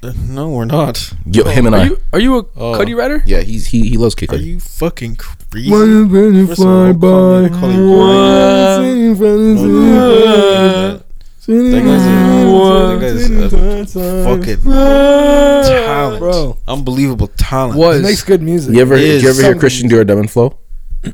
Uh, 0.03 0.13
No, 0.29 0.49
we're 0.51 0.65
not. 0.65 1.13
Yo, 1.27 1.45
him 1.45 1.67
and 1.67 1.75
Are 1.75 1.81
I. 1.83 1.85
you 1.85 1.99
are 2.13 2.21
you 2.21 2.39
a 2.39 2.45
Oh. 2.57 2.73
Cudi 2.79 2.95
writer? 2.97 3.23
yeah, 3.27 3.41
he's 3.41 3.67
he 3.69 3.89
he 3.89 3.97
loves 3.97 4.15
Kid 4.15 4.33
Are 4.33 4.37
Cudi. 4.37 4.45
you 4.45 4.61
fucking 4.61 5.17
crazy? 5.17 5.71
When 5.71 6.35
you 6.35 6.47
First 6.47 6.61
of 6.63 6.67
all, 6.67 6.93
fly 6.95 6.99
call 7.01 7.41
me- 7.41 7.49
by, 7.49 7.59
call 7.61 7.73
you 7.73 7.91
one 7.91 8.83
singing 8.83 9.17
from 9.17 9.55
the 9.57 11.03
sea, 11.41 11.71
That 11.71 11.83
guy's 11.83 12.07
a, 12.07 13.35
that 13.35 13.51
guy's 13.51 13.97
a 13.97 14.25
fucking 14.25 14.63
talent. 14.63 16.19
Bro. 16.21 16.57
Unbelievable 16.69 17.29
talent. 17.37 17.79
Was 17.79 17.97
He 17.97 18.03
makes 18.03 18.23
good 18.23 18.43
music. 18.43 18.75
You 18.75 18.81
ever 18.83 18.97
did 18.97 19.23
you 19.23 19.29
is 19.29 19.39
ever 19.39 19.49
hear 19.53 19.59
Christian 19.59 19.89
do 19.89 20.01
a 20.01 20.05
Devon 20.05 20.29
flow? 20.29 20.59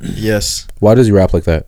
Yes. 0.01 0.67
Why 0.79 0.95
does 0.95 1.07
he 1.07 1.13
rap 1.13 1.33
like 1.33 1.45
that? 1.45 1.67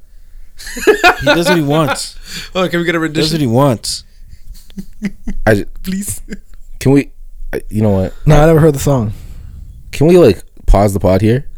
He 1.22 1.26
does 1.26 1.48
what 1.48 1.58
he 1.58 1.64
wants. 1.64 2.16
Oh, 2.56 2.68
can 2.70 2.80
we 2.80 2.86
get 2.86 2.96
a 2.96 3.00
Does 3.00 3.02
what 3.02 3.02
rendition, 3.02 3.40
he 3.40 3.48
wants. 3.48 4.04
I 5.46 5.56
j- 5.56 5.66
please? 5.84 6.22
can 6.80 6.92
we? 6.94 7.12
I- 7.54 7.62
You 7.70 7.82
know 7.82 7.90
what? 7.92 8.14
No, 8.26 8.42
I 8.42 8.46
never 8.46 8.60
heard 8.60 8.76
the 8.76 8.80
song. 8.80 9.14
Can 9.92 10.08
we 10.08 10.18
like 10.18 10.42
pause 10.68 10.94
the 10.94 11.00
pod 11.00 11.22
here, 11.22 11.50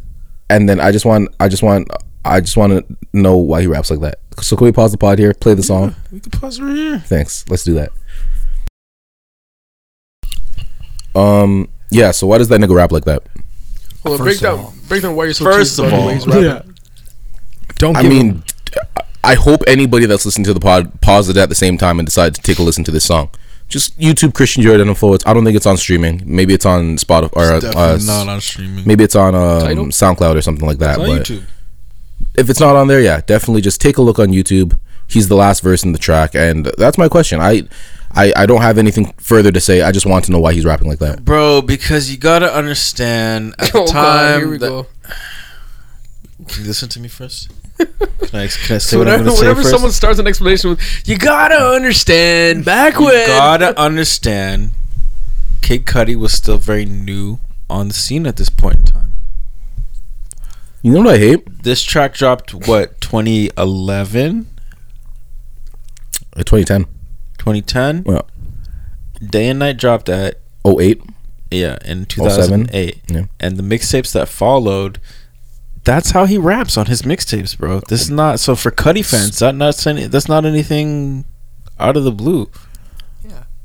and 0.48 0.68
then 0.68 0.80
I 0.80 0.90
just 0.92 1.04
want 1.04 1.28
I 1.38 1.48
just 1.48 1.62
want 1.62 1.88
I 2.24 2.40
just 2.40 2.56
want 2.56 2.72
to 2.72 2.96
know 3.12 3.36
why 3.36 3.60
he 3.60 3.66
raps 3.66 3.90
like 3.90 4.00
that. 4.00 4.18
So 4.40 4.56
can 4.56 4.64
we 4.64 4.72
pause 4.72 4.92
the 4.92 4.98
pod 4.98 5.18
here, 5.18 5.34
play 5.34 5.54
the 5.54 5.62
song? 5.62 5.94
We 6.10 6.20
can 6.20 6.30
pause 6.30 6.60
right 6.60 6.74
here. 6.74 6.98
Thanks. 7.00 7.44
Let's 7.48 7.64
do 7.64 7.74
that. 7.74 7.90
Um. 11.14 11.68
Yeah. 11.90 12.10
So 12.12 12.26
why 12.26 12.38
does 12.38 12.48
that 12.48 12.60
nigga 12.60 12.74
rap 12.74 12.92
like 12.92 13.04
that? 13.04 13.22
Hold 14.02 14.20
on, 14.20 14.26
First 14.26 14.40
break 14.40 14.52
of 14.52 14.60
down, 14.60 14.74
break 14.88 15.02
down 15.02 15.14
why 15.14 15.24
you're 15.24 15.34
so 15.34 15.44
First 15.44 15.76
cheap 15.76 15.84
of 15.84 15.92
about 15.92 15.96
the 15.96 16.02
all- 16.02 16.08
way 16.08 16.14
he's 16.14 16.26
rapping. 16.26 16.74
Don't 17.76 17.96
I 17.96 18.02
give 18.02 18.12
him- 18.12 18.18
mean, 18.26 18.44
I 19.24 19.34
hope 19.34 19.62
anybody 19.66 20.06
that's 20.06 20.24
listening 20.24 20.44
to 20.46 20.54
the 20.54 20.60
pod 20.60 21.00
paused 21.00 21.30
it 21.30 21.36
at 21.36 21.48
the 21.48 21.54
same 21.54 21.78
time 21.78 21.98
and 22.00 22.06
decided 22.06 22.34
to 22.34 22.42
take 22.42 22.58
a 22.58 22.62
listen 22.62 22.82
to 22.84 22.90
this 22.90 23.04
song. 23.04 23.30
Just 23.68 23.98
YouTube 23.98 24.34
Christian 24.34 24.62
Jordan 24.62 24.88
and 24.88 24.98
Flow. 24.98 25.16
I 25.24 25.32
don't 25.32 25.44
think 25.44 25.56
it's 25.56 25.64
on 25.66 25.76
streaming. 25.76 26.22
Maybe 26.26 26.52
it's 26.54 26.66
on 26.66 26.96
Spotify 26.96 27.52
or 27.52 27.56
It's 27.56 27.64
uh, 27.64 27.72
definitely 27.72 28.08
uh, 28.12 28.24
not 28.24 28.28
on 28.28 28.40
streaming. 28.40 28.84
maybe 28.86 29.04
it's 29.04 29.14
on 29.16 29.34
um, 29.34 29.90
SoundCloud 29.90 30.36
or 30.36 30.42
something 30.42 30.66
like 30.66 30.78
that. 30.78 30.98
It's 31.00 31.08
on 31.08 31.16
but 31.18 31.26
YouTube. 31.26 31.44
if 32.36 32.50
it's 32.50 32.60
not 32.60 32.76
on 32.76 32.88
there, 32.88 33.00
yeah, 33.00 33.20
definitely 33.24 33.62
just 33.62 33.80
take 33.80 33.96
a 33.96 34.02
look 34.02 34.18
on 34.18 34.28
YouTube. 34.28 34.76
He's 35.08 35.28
the 35.28 35.36
last 35.36 35.62
verse 35.62 35.84
in 35.84 35.92
the 35.92 35.98
track, 35.98 36.34
and 36.34 36.66
that's 36.78 36.98
my 36.98 37.08
question. 37.08 37.40
I, 37.40 37.62
I, 38.12 38.32
I 38.36 38.46
don't 38.46 38.60
have 38.62 38.76
anything 38.78 39.12
further 39.18 39.52
to 39.52 39.60
say. 39.60 39.82
I 39.82 39.92
just 39.92 40.04
want 40.06 40.24
to 40.26 40.32
know 40.32 40.38
why 40.40 40.52
he's 40.52 40.64
rapping 40.64 40.88
like 40.88 40.98
that. 41.00 41.24
Bro, 41.24 41.62
because 41.62 42.10
you 42.10 42.18
gotta 42.18 42.52
understand 42.52 43.54
at 43.58 43.72
the 43.72 43.78
Oh, 43.78 43.86
God, 43.86 43.92
time. 43.92 44.40
here 44.40 44.50
we 44.50 44.58
that- 44.58 44.68
go. 44.68 44.86
Can 46.48 46.62
you 46.62 46.66
listen 46.68 46.88
to 46.90 47.00
me 47.00 47.08
first? 47.08 47.50
Can 47.78 47.88
I, 47.88 48.26
can 48.28 48.40
I 48.40 48.46
say 48.46 48.78
So 48.78 48.98
what 48.98 49.08
I'm 49.08 49.20
whenever, 49.20 49.24
going 49.24 49.24
to 49.24 49.30
say 49.36 49.40
whenever 49.42 49.62
first? 49.62 49.70
someone 49.70 49.92
starts 49.92 50.18
an 50.18 50.26
explanation 50.26 50.70
with, 50.70 51.02
you 51.08 51.18
gotta 51.18 51.56
understand 51.56 52.64
back 52.64 52.94
you 52.98 53.06
when. 53.06 53.26
gotta 53.26 53.78
understand, 53.80 54.72
Kid 55.62 55.84
Cudi 55.86 56.14
was 56.16 56.32
still 56.32 56.58
very 56.58 56.84
new 56.84 57.38
on 57.68 57.88
the 57.88 57.94
scene 57.94 58.26
at 58.26 58.36
this 58.36 58.48
point 58.50 58.76
in 58.76 58.84
time. 58.84 59.12
You 60.82 60.92
know 60.92 61.00
what 61.02 61.14
I 61.14 61.18
hate? 61.18 61.62
This 61.62 61.82
track 61.82 62.14
dropped 62.14 62.52
what 62.54 63.00
2011, 63.00 64.46
Uh, 66.36 66.42
2010, 66.44 66.84
2010. 67.38 68.04
Yeah. 68.06 68.22
Day 69.28 69.48
and 69.48 69.58
Night 69.58 69.76
dropped 69.76 70.08
at 70.08 70.38
08. 70.66 71.02
yeah 71.50 71.76
in 71.84 72.06
07? 72.08 72.66
2008, 72.66 72.98
Yeah. 73.08 73.24
and 73.38 73.56
the 73.56 73.62
mixtapes 73.62 74.12
that 74.12 74.28
followed. 74.28 74.98
That's 75.84 76.12
how 76.12 76.26
he 76.26 76.38
raps 76.38 76.76
on 76.76 76.86
his 76.86 77.02
mixtapes, 77.02 77.58
bro. 77.58 77.80
This 77.88 78.02
is 78.02 78.10
not 78.10 78.38
so 78.40 78.54
for 78.54 78.70
Cudi 78.70 79.04
fans. 79.04 79.38
That 79.40 79.54
not 79.54 79.74
saying 79.74 80.10
that's 80.10 80.28
not 80.28 80.44
anything 80.44 81.24
out 81.78 81.96
of 81.96 82.04
the 82.04 82.12
blue. 82.12 82.50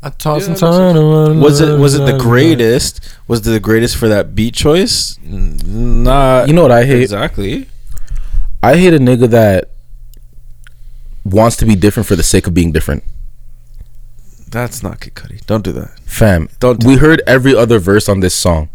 I 0.04 0.10
toss 0.12 0.44
Yeah, 0.44 0.48
and 0.50 0.56
that 0.58 0.60
turn. 0.60 1.40
Was 1.42 1.60
it 1.60 1.80
was 1.80 1.96
it 1.96 2.06
the 2.06 2.18
greatest? 2.18 3.02
Was 3.28 3.40
it 3.46 3.50
the 3.52 3.60
greatest 3.60 3.98
for 3.98 4.08
that 4.08 4.36
beat 4.36 4.54
choice? 4.54 5.18
N- 5.26 6.04
Not 6.04 6.48
You 6.48 6.54
know 6.54 6.62
what 6.62 6.72
I 6.72 6.86
hate? 6.86 7.02
exactly. 7.02 7.68
I 8.62 8.78
hate 8.78 8.94
a 8.94 9.00
nigga 9.00 9.28
that 9.32 9.70
wants 11.26 11.56
to 11.58 11.66
be 11.66 11.76
different 11.76 12.08
for 12.08 12.16
the 12.16 12.24
sake 12.24 12.48
of 12.48 12.54
being 12.54 12.72
different. 12.72 13.04
That's 14.50 14.82
not 14.82 15.02
Kid 15.02 15.16
Cudi. 15.16 15.46
Don't 15.46 15.64
do 15.64 15.72
that. 15.74 16.00
Fam, 16.06 16.50
Don't 16.60 16.80
do 16.80 16.88
we 16.88 16.98
heard 16.98 17.22
every 17.28 17.56
other 17.56 17.80
verse 17.80 18.08
on 18.08 18.22
this 18.22 18.34
song, 18.34 18.70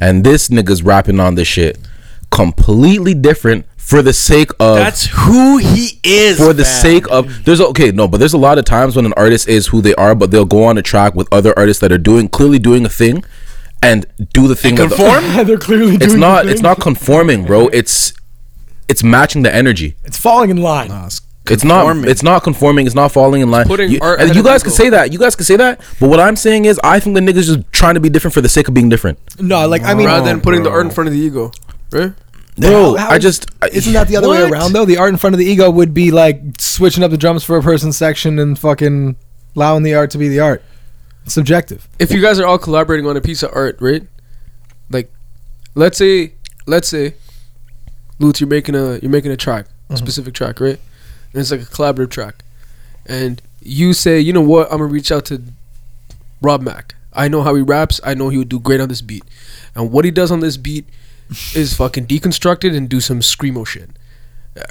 and 0.00 0.22
this 0.24 0.48
nigga's 0.48 0.82
rapping 0.82 1.18
on 1.20 1.34
this 1.36 1.48
shit 1.48 1.78
completely 2.32 3.14
different 3.14 3.66
for 3.76 4.00
the 4.02 4.12
sake 4.12 4.50
of 4.58 4.76
That's 4.76 5.06
who 5.06 5.58
he 5.58 6.00
is. 6.02 6.38
for 6.38 6.52
the 6.52 6.64
fam. 6.64 6.82
sake 6.82 7.10
of 7.10 7.44
there's 7.44 7.60
okay 7.60 7.90
no 7.92 8.08
but 8.08 8.18
there's 8.18 8.32
a 8.32 8.38
lot 8.38 8.56
of 8.58 8.64
times 8.64 8.96
when 8.96 9.04
an 9.06 9.12
artist 9.16 9.48
is 9.48 9.66
who 9.68 9.80
they 9.82 9.94
are 9.96 10.14
but 10.14 10.30
they'll 10.30 10.44
go 10.44 10.64
on 10.64 10.78
a 10.78 10.82
track 10.82 11.14
with 11.14 11.28
other 11.32 11.52
artists 11.58 11.80
that 11.82 11.92
are 11.92 11.98
doing 11.98 12.28
clearly 12.28 12.58
doing 12.58 12.84
a 12.86 12.88
thing 12.88 13.22
and 13.82 14.06
do 14.32 14.46
the 14.48 14.54
thing 14.56 14.76
that 14.76 14.88
the- 14.90 14.96
conform. 14.96 15.46
They're 15.46 15.58
clearly 15.58 15.96
it's 15.96 16.14
not 16.14 16.44
the 16.46 16.52
it's 16.52 16.62
not 16.62 16.80
conforming 16.80 17.44
bro 17.44 17.68
it's 17.68 18.12
it's 18.88 19.02
matching 19.02 19.42
the 19.42 19.54
energy 19.54 19.96
It's 20.04 20.16
falling 20.18 20.50
in 20.50 20.56
line. 20.58 20.88
Nah, 20.88 21.06
it's 21.06 21.20
it's 21.50 21.64
not 21.64 21.80
conforming. 21.84 22.10
it's 22.10 22.22
not 22.22 22.42
conforming 22.44 22.86
it's 22.86 22.94
not 22.94 23.10
falling 23.10 23.42
in 23.42 23.50
line 23.50 23.66
Putting 23.66 23.90
you, 23.90 23.98
art 24.00 24.20
you 24.34 24.44
guys 24.44 24.62
can 24.62 24.70
say 24.72 24.88
that 24.90 25.12
you 25.12 25.18
guys 25.18 25.34
can 25.34 25.44
say 25.44 25.56
that 25.56 25.80
but 25.98 26.08
what 26.08 26.20
i'm 26.20 26.36
saying 26.36 26.66
is 26.66 26.78
i 26.84 27.00
think 27.00 27.14
the 27.16 27.20
niggas 27.20 27.46
just 27.46 27.72
trying 27.72 27.94
to 27.94 28.00
be 28.00 28.08
different 28.08 28.32
for 28.32 28.40
the 28.40 28.48
sake 28.48 28.68
of 28.68 28.74
being 28.74 28.88
different 28.88 29.18
No, 29.40 29.66
like 29.66 29.82
I 29.82 29.94
mean, 29.94 30.06
rather 30.06 30.24
than 30.24 30.40
putting 30.40 30.62
the 30.62 30.70
art 30.70 30.86
in 30.86 30.92
front 30.92 31.08
of 31.08 31.14
the 31.14 31.20
ego, 31.20 31.50
right? 31.90 32.12
Bro 32.56 32.96
How- 32.96 33.06
how 33.06 33.10
i 33.10 33.18
just 33.18 33.46
isn't 33.72 33.92
that 33.92 34.08
the 34.08 34.16
other 34.16 34.28
way 34.28 34.42
around 34.42 34.72
though? 34.72 34.84
The 34.84 34.98
art 34.98 35.10
in 35.10 35.16
front 35.16 35.34
of 35.34 35.38
the 35.38 35.46
ego 35.46 35.70
would 35.70 35.94
be 35.94 36.10
like 36.10 36.40
switching 36.58 37.04
up 37.04 37.10
the 37.10 37.16
drums 37.16 37.44
for 37.44 37.56
a 37.56 37.62
person's 37.62 37.96
section 37.96 38.38
and 38.38 38.58
fucking 38.58 39.16
allowing 39.54 39.82
the 39.82 39.94
art 39.94 40.10
to 40.12 40.18
be 40.18 40.28
the 40.28 40.40
art. 40.40 40.62
It's 41.24 41.34
subjective. 41.34 41.88
If 41.98 42.10
you 42.10 42.20
guys 42.20 42.40
are 42.40 42.46
all 42.46 42.58
collaborating 42.58 43.06
on 43.06 43.16
a 43.16 43.20
piece 43.20 43.42
of 43.42 43.50
art, 43.54 43.76
right? 43.80 44.02
Like, 44.90 45.12
let's 45.74 45.96
say, 45.98 46.32
let's 46.66 46.88
say, 46.88 47.14
Lutz, 48.18 48.40
you're 48.40 48.48
making 48.48 48.74
a 48.74 48.98
you're 48.98 49.10
making 49.10 49.30
a 49.30 49.36
track, 49.36 49.66
a 49.66 49.68
mm-hmm. 49.68 49.96
specific 49.96 50.34
track, 50.34 50.60
right? 50.60 50.78
And 51.32 51.40
it's 51.40 51.50
like 51.50 51.62
a 51.62 51.64
collaborative 51.64 52.10
track, 52.10 52.44
and 53.06 53.40
you 53.60 53.92
say, 53.92 54.18
you 54.18 54.32
know 54.32 54.40
what, 54.40 54.70
I'm 54.70 54.78
gonna 54.78 54.86
reach 54.86 55.12
out 55.12 55.24
to 55.26 55.42
Rob 56.40 56.62
Mack. 56.62 56.94
I 57.12 57.28
know 57.28 57.42
how 57.42 57.54
he 57.54 57.62
raps. 57.62 58.00
I 58.04 58.14
know 58.14 58.28
he 58.28 58.38
would 58.38 58.48
do 58.48 58.58
great 58.58 58.80
on 58.80 58.88
this 58.88 59.02
beat, 59.02 59.24
and 59.74 59.92
what 59.92 60.04
he 60.04 60.10
does 60.10 60.32
on 60.32 60.40
this 60.40 60.56
beat 60.56 60.86
is 61.54 61.74
fucking 61.74 62.06
deconstructed 62.06 62.76
and 62.76 62.88
do 62.88 63.00
some 63.00 63.20
screamo 63.20 63.66
shit. 63.66 63.90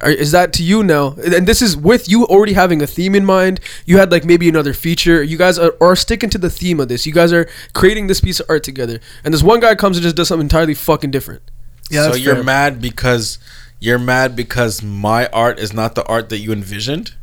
Is 0.03 0.31
that 0.31 0.53
to 0.53 0.63
you 0.63 0.83
now? 0.83 1.13
And 1.13 1.47
this 1.47 1.61
is 1.61 1.75
with 1.75 2.07
you 2.07 2.25
already 2.25 2.53
having 2.53 2.83
a 2.83 2.87
theme 2.87 3.15
in 3.15 3.25
mind. 3.25 3.59
You 3.85 3.97
had 3.97 4.11
like 4.11 4.23
maybe 4.23 4.47
another 4.47 4.73
feature. 4.73 5.23
You 5.23 5.37
guys 5.37 5.57
are, 5.57 5.75
are 5.81 5.95
sticking 5.95 6.29
to 6.29 6.37
the 6.37 6.51
theme 6.51 6.79
of 6.79 6.87
this. 6.87 7.07
You 7.07 7.13
guys 7.13 7.33
are 7.33 7.49
creating 7.73 8.05
this 8.05 8.21
piece 8.21 8.39
of 8.39 8.45
art 8.47 8.63
together. 8.63 8.99
And 9.23 9.33
this 9.33 9.41
one 9.41 9.59
guy 9.59 9.73
comes 9.73 9.97
and 9.97 10.03
just 10.03 10.15
does 10.15 10.27
something 10.27 10.45
entirely 10.45 10.75
fucking 10.75 11.09
different. 11.09 11.41
Yeah, 11.89 12.11
so 12.11 12.15
you're 12.15 12.35
fair. 12.35 12.43
mad 12.43 12.81
because 12.81 13.39
you're 13.79 13.99
mad 13.99 14.35
because 14.35 14.83
my 14.83 15.27
art 15.27 15.57
is 15.59 15.73
not 15.73 15.95
the 15.95 16.05
art 16.05 16.29
that 16.29 16.37
you 16.37 16.51
envisioned. 16.51 17.15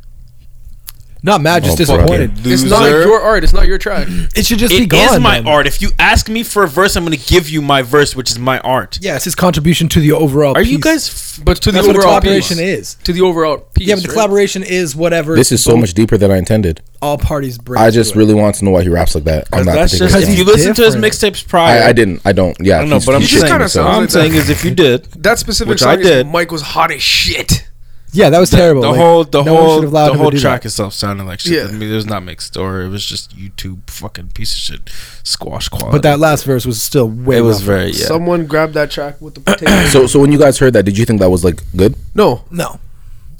Not 1.21 1.41
mad, 1.41 1.63
just 1.65 1.79
Oh, 1.81 1.85
fuck 1.85 1.97
disappointed. 1.97 2.31
It's 2.47 2.63
not 2.63 2.83
Loser. 2.83 3.01
your 3.01 3.19
art. 3.21 3.43
It's 3.43 3.51
not 3.51 3.67
your 3.67 3.77
track. 3.77 4.07
It 4.35 4.45
should 4.45 4.57
just 4.59 4.71
be 4.71 4.83
It 4.83 4.89
gone. 4.89 5.15
is 5.15 5.19
my 5.19 5.39
then. 5.39 5.47
art. 5.47 5.67
If 5.67 5.81
you 5.81 5.89
ask 5.99 6.29
me 6.29 6.43
for 6.43 6.63
a 6.63 6.67
verse, 6.67 6.95
I'm 6.95 7.03
going 7.05 7.17
to 7.17 7.25
give 7.27 7.49
you 7.49 7.61
my 7.61 7.81
verse, 7.81 8.15
which 8.15 8.31
is 8.31 8.39
my 8.39 8.59
art. 8.59 8.99
Yeah, 9.01 9.15
it's 9.17 9.25
his 9.25 9.35
contribution 9.35 9.89
to 9.89 9.99
the 9.99 10.13
overall. 10.13 10.55
Are 10.55 10.61
you 10.61 10.77
piece. 10.77 10.83
guys? 10.83 11.09
F- 11.39 11.45
But 11.45 11.57
to 11.61 11.71
the 11.71 11.75
That's 11.77 11.87
what 11.87 11.95
a 11.95 11.99
overall 11.99 12.19
collaboration 12.21 12.57
piece. 12.57 12.79
is. 12.79 12.93
To 13.03 13.11
the 13.13 13.21
overall 13.21 13.57
piece. 13.57 13.87
Yeah, 13.87 13.95
but 13.95 14.03
the 14.03 14.07
right? 14.09 14.13
collaboration 14.13 14.63
is 14.63 14.95
whatever. 14.95 15.35
this 15.35 15.51
is 15.51 15.61
so 15.63 15.75
much 15.75 15.93
deeper 15.93 16.17
than 16.17 16.31
i 16.31 16.37
intended 16.37 16.81
all 17.01 17.17
parties 17.17 17.57
bring. 17.57 17.81
i 17.81 17.89
just 17.89 18.11
to 18.11 18.17
it. 18.17 18.21
really 18.21 18.33
want 18.33 18.55
to 18.55 18.65
know 18.65 18.71
why 18.71 18.81
he 18.83 18.89
raps 18.89 19.15
like 19.15 19.23
that 19.23 19.47
on 19.53 19.65
that 19.65 19.73
that's 19.75 19.93
particular 19.93 20.09
just 20.09 20.15
Because 20.19 20.33
if 20.33 20.37
you 20.39 20.43
listen 20.45 20.73
to 20.73 20.81
his 20.83 20.95
different. 20.95 21.13
mixtapes 21.13 21.47
prior. 21.47 21.81
I, 21.83 21.87
I 21.89 21.93
didn't. 21.93 22.21
I 22.25 22.31
don't. 22.33 22.57
Yeah, 22.59 22.77
I 22.77 22.79
don't 22.81 22.89
know, 22.89 22.95
he's- 22.95 23.05
but 23.05 23.15
I'm 23.15 23.21
he's 23.21 23.29
just 23.29 23.41
saying. 23.41 23.51
kinda 23.51 23.63
himself. 23.65 23.85
sounds 23.87 24.15
I'm 24.15 24.21
like 24.23 24.31
saying 24.31 24.41
is 24.41 24.49
if 24.49 24.65
you 24.65 24.71
did, 24.71 25.05
That 25.23 25.39
specific 25.39 25.69
Which 25.69 25.79
song 25.79 25.89
I 25.89 25.95
is 25.95 26.07
did. 26.07 26.27
Mike 26.27 26.51
was 26.51 26.61
hot 26.61 26.91
as 26.91 27.01
shit. 27.01 27.65
Yeah, 28.11 28.29
that 28.31 28.39
was 28.39 28.49
terrible. 28.49 28.81
the 28.81 28.89
Like, 28.89 28.97
whole 28.99 29.23
the 29.23 29.43
no 29.43 29.55
whole 29.55 29.75
should 29.75 29.83
have 29.83 29.91
allowed 29.93 30.13
the 30.13 30.17
whole 30.17 30.31
track 30.31 30.61
that. 30.63 30.69
itself 30.69 30.93
sounded 30.93 31.25
like 31.25 31.39
shit. 31.39 31.53
Yeah. 31.53 31.67
I 31.67 31.71
mean, 31.71 31.91
it 31.91 31.95
was 31.95 32.05
not 32.07 32.23
mixed 32.23 32.57
or 32.57 32.81
it 32.81 32.89
was 32.89 33.05
just 33.05 33.37
YouTube 33.37 33.87
fucking 33.89 34.29
piece 34.29 34.51
of 34.53 34.57
shit 34.57 34.89
squash 35.23 35.69
quality. 35.69 35.91
But 35.91 36.01
that 36.03 36.19
last 36.19 36.43
verse 36.45 36.65
was 36.65 36.81
still 36.81 37.07
way. 37.09 37.37
it 37.37 37.41
was 37.41 37.61
very 37.61 37.87
yeah. 37.91 38.05
Someone 38.07 38.47
grabbed 38.47 38.73
that 38.73 38.89
track 38.91 39.21
with 39.21 39.35
the 39.35 39.41
potato. 39.41 39.85
So, 39.89 40.07
so 40.07 40.19
when 40.19 40.31
you 40.31 40.39
guys 40.39 40.57
heard 40.57 40.73
that, 40.73 40.83
did 40.83 40.97
you 40.97 41.05
think 41.05 41.19
that 41.19 41.29
was 41.29 41.43
like 41.43 41.61
good? 41.75 41.95
no. 42.15 42.45
no. 42.51 42.79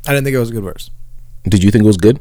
I 0.08 0.12
didn't 0.14 0.24
think 0.24 0.36
it 0.36 0.40
was 0.40 0.50
a 0.50 0.54
good 0.54 0.64
verse. 0.64 0.90
Did 1.44 1.64
you 1.64 1.72
think 1.72 1.84
it 1.84 1.88
was 1.88 1.98
good? 1.98 2.20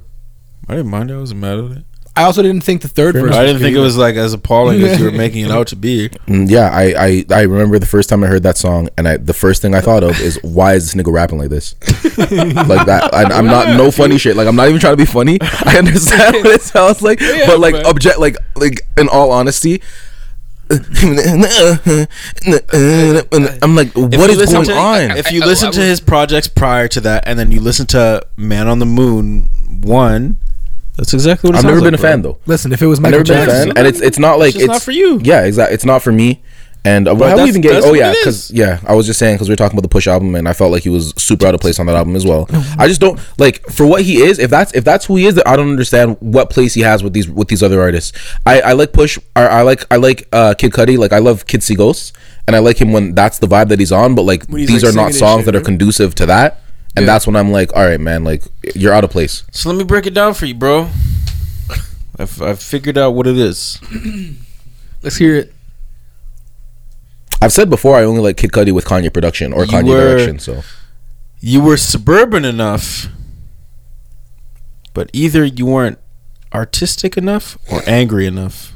I 0.68 0.76
didn't 0.76 0.90
mind 0.90 1.10
it. 1.10 1.14
I 1.14 1.18
wasn't 1.18 1.40
mad 1.40 1.58
at 1.58 1.70
it. 1.78 1.84
I 2.18 2.24
also 2.24 2.42
didn't 2.42 2.64
think 2.64 2.82
the 2.82 2.88
third 2.88 3.14
verse. 3.14 3.34
I 3.34 3.42
didn't 3.42 3.58
good 3.58 3.62
think 3.66 3.76
it 3.76 3.80
was 3.80 3.96
like 3.96 4.16
as 4.16 4.32
appalling 4.32 4.82
as 4.82 4.98
you 4.98 5.04
were 5.06 5.12
making 5.26 5.44
it 5.44 5.50
out 5.50 5.68
to 5.68 5.76
be. 5.76 6.08
Mm, 6.26 6.50
Yeah, 6.50 6.70
I, 6.72 6.94
I, 6.98 7.24
I 7.40 7.42
remember 7.42 7.78
the 7.78 7.86
first 7.86 8.08
time 8.08 8.24
I 8.24 8.26
heard 8.26 8.42
that 8.42 8.56
song, 8.56 8.88
and 8.98 9.06
I, 9.08 9.16
the 9.16 9.34
first 9.34 9.62
thing 9.62 9.74
I 9.74 9.80
thought 9.80 10.02
of 10.02 10.18
is 10.20 10.38
why 10.42 10.74
is 10.74 10.92
this 10.92 11.00
nigga 11.02 11.12
rapping 11.12 11.38
like 11.38 11.50
this? 11.50 11.74
like 12.18 12.86
that. 12.86 13.10
I, 13.14 13.22
I'm 13.24 13.46
not 13.46 13.76
no 13.76 13.90
funny 13.90 14.18
shit. 14.18 14.36
Like 14.36 14.48
I'm 14.48 14.56
not 14.56 14.68
even 14.68 14.80
trying 14.80 14.94
to 14.94 14.98
be 14.98 15.04
funny. 15.04 15.38
I 15.40 15.76
understand 15.78 16.36
what 16.36 16.46
it 16.46 16.62
sounds 16.62 17.02
like, 17.02 17.18
but 17.20 17.60
like 17.60 17.74
man. 17.74 17.86
object, 17.86 18.18
like 18.18 18.36
like 18.56 18.80
in 18.96 19.08
all 19.08 19.30
honesty. 19.32 19.80
I'm 20.70 20.82
like, 23.74 23.94
what 23.94 24.12
If 24.12 24.14
you 24.14 24.20
is 24.30 24.36
listen 24.36 24.54
going 24.54 24.66
to- 24.66 24.76
on? 24.76 25.10
If 25.16 25.32
you 25.32 25.40
I- 25.40 25.44
I- 25.44 25.48
listen 25.48 25.72
to 25.72 25.80
his 25.80 26.00
projects 26.00 26.48
prior 26.48 26.88
to 26.88 27.00
that, 27.02 27.24
and 27.26 27.38
then 27.38 27.50
you 27.52 27.60
listen 27.60 27.86
to 27.88 28.26
Man 28.36 28.68
on 28.68 28.78
the 28.78 28.86
Moon 28.86 29.48
one, 29.82 30.36
that's 30.98 31.14
exactly 31.14 31.48
what 31.48 31.54
it 31.54 31.58
I've 31.58 31.62
sounds 31.62 31.74
never 31.74 31.86
been 31.86 31.94
like, 31.94 32.00
a 32.00 32.02
fan 32.02 32.22
bro. 32.22 32.32
though. 32.32 32.38
Listen, 32.46 32.72
if 32.72 32.82
it 32.82 32.86
was 32.86 32.98
I've 32.98 33.04
Michael 33.04 33.18
never 33.20 33.24
been 33.24 33.42
a 33.42 33.46
Jackson, 33.46 33.68
fan, 33.68 33.78
and 33.78 33.86
it's 33.86 34.00
it's 34.00 34.18
not 34.18 34.38
like 34.38 34.54
just 34.54 34.66
not 34.66 34.82
for 34.82 34.90
you. 34.90 35.20
Yeah, 35.22 35.44
exactly. 35.44 35.74
It's 35.74 35.84
not 35.86 36.02
for 36.02 36.12
me. 36.12 36.42
And 36.84 37.08
uh, 37.08 37.14
how 37.14 37.18
that's- 37.20 37.42
we 37.42 37.48
even 37.48 37.60
get? 37.60 37.82
Oh 37.84 37.92
yeah, 37.92 38.12
because 38.12 38.50
yeah, 38.50 38.80
I 38.86 38.94
was 38.94 39.04
just 39.06 39.18
saying 39.18 39.34
because 39.34 39.48
we 39.48 39.52
were 39.52 39.56
talking 39.56 39.76
about 39.76 39.82
the 39.82 39.88
Push 39.88 40.06
album, 40.06 40.34
and 40.34 40.48
I 40.48 40.52
felt 40.52 40.70
like 40.70 40.84
he 40.84 40.88
was 40.88 41.12
super 41.16 41.46
out 41.46 41.54
of 41.54 41.60
place 41.60 41.78
on 41.80 41.86
that 41.86 41.96
album 41.96 42.14
as 42.16 42.24
well. 42.24 42.46
I 42.78 42.86
just 42.86 43.00
don't 43.00 43.18
like 43.38 43.64
for 43.66 43.84
what 43.86 44.02
he 44.02 44.22
is. 44.22 44.38
If 44.38 44.50
that's 44.50 44.72
if 44.74 44.84
that's 44.84 45.06
who 45.06 45.16
he 45.16 45.26
is, 45.26 45.40
I 45.44 45.56
don't 45.56 45.70
understand 45.70 46.16
what 46.20 46.50
place 46.50 46.74
he 46.74 46.82
has 46.82 47.02
with 47.02 47.12
these 47.12 47.28
with 47.28 47.48
these 47.48 47.62
other 47.62 47.80
artists. 47.80 48.16
I, 48.46 48.60
I 48.60 48.72
like 48.72 48.92
Push. 48.92 49.18
I, 49.34 49.46
I 49.46 49.62
like 49.62 49.84
I 49.92 49.96
like 49.96 50.28
uh, 50.32 50.54
Kid 50.56 50.72
Cudi. 50.72 50.96
Like 50.96 51.12
I 51.12 51.18
love 51.18 51.46
Kid 51.46 51.62
See 51.62 51.74
Ghosts, 51.74 52.12
and 52.46 52.54
I 52.54 52.60
like 52.60 52.80
him 52.80 52.92
when 52.92 53.14
that's 53.14 53.38
the 53.38 53.48
vibe 53.48 53.68
that 53.68 53.80
he's 53.80 53.92
on. 53.92 54.14
But 54.14 54.22
like 54.22 54.46
these 54.46 54.82
like, 54.84 54.92
are 54.92 54.96
not 54.96 55.14
songs 55.14 55.40
shit, 55.40 55.46
that 55.46 55.56
are 55.56 55.58
right? 55.58 55.66
conducive 55.66 56.14
to 56.16 56.26
that. 56.26 56.60
And 56.98 57.06
Yeah. 57.06 57.12
that's 57.12 57.26
when 57.26 57.36
I'm 57.36 57.52
like, 57.52 57.72
all 57.76 57.84
right, 57.84 58.00
man, 58.00 58.24
like 58.24 58.42
you're 58.74 58.92
out 58.92 59.04
of 59.04 59.10
place. 59.10 59.44
So 59.52 59.68
let 59.70 59.78
me 59.78 59.84
break 59.84 60.06
it 60.06 60.14
down 60.14 60.34
for 60.34 60.46
you, 60.46 60.54
bro. 60.54 60.88
I've, 62.18 62.42
I've 62.42 62.60
figured 62.60 62.98
out 62.98 63.10
what 63.12 63.26
it 63.28 63.38
is. 63.38 63.80
Let's 65.02 65.16
hear 65.16 65.36
it. 65.36 65.52
I've 67.40 67.52
said 67.52 67.70
before 67.70 67.96
I 67.96 68.02
only 68.02 68.20
like 68.20 68.36
Kid 68.36 68.50
Cudi 68.50 68.72
with 68.72 68.84
Kanye 68.84 69.12
production 69.12 69.52
or 69.52 69.64
You 69.64 69.70
Kanye 69.70 69.88
were- 69.88 70.00
direction. 70.16 70.38
So 70.40 70.62
You 71.38 71.60
were 71.60 71.76
suburban 71.76 72.44
enough, 72.44 73.06
but 74.94 75.08
either 75.12 75.44
you 75.44 75.66
weren't 75.66 75.98
artistic 76.52 77.16
enough 77.16 77.56
or 77.70 77.82
angry 77.86 78.26
enough. 78.26 78.72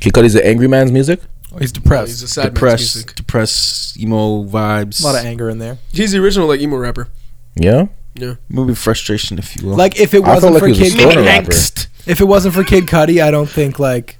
Kid 0.00 0.12
Cudi's 0.12 0.34
the 0.34 0.46
angry 0.46 0.68
man's 0.68 0.92
music. 0.92 1.20
oh, 1.52 1.58
he's 1.58 1.72
depressed. 1.72 2.08
He's 2.08 2.22
a 2.22 2.28
sad 2.28 2.42
man's 2.42 2.54
depressed, 2.54 2.96
music. 2.96 3.14
depressed 3.14 3.98
emo 3.98 4.44
vibes. 4.44 5.00
a 5.02 5.06
lot 5.06 5.18
of 5.18 5.24
anger 5.24 5.48
in 5.48 5.58
there. 5.58 5.78
He's 5.92 6.12
the 6.12 6.18
original 6.18 6.46
like 6.48 6.60
emo 6.60 6.76
rapper. 6.76 7.08
Yeah. 7.56 7.86
Yeah. 8.16 8.34
maybe 8.48 8.74
frustration, 8.74 9.38
if 9.38 9.56
you 9.56 9.68
will. 9.68 9.76
Like 9.76 9.98
if 9.98 10.14
it 10.14 10.22
I 10.24 10.34
wasn't 10.34 10.52
like 10.54 10.60
for 10.62 10.66
he 10.68 10.72
was 10.72 10.80
a 10.80 10.96
Kid, 10.96 11.00
stoner 11.10 11.22
rapper. 11.22 11.50
angst. 11.50 11.88
if 12.06 12.20
it 12.20 12.24
wasn't 12.24 12.54
for 12.54 12.62
Kid 12.64 12.86
Cudi, 12.86 13.22
I 13.22 13.30
don't 13.30 13.48
think 13.50 13.78
like 13.78 14.18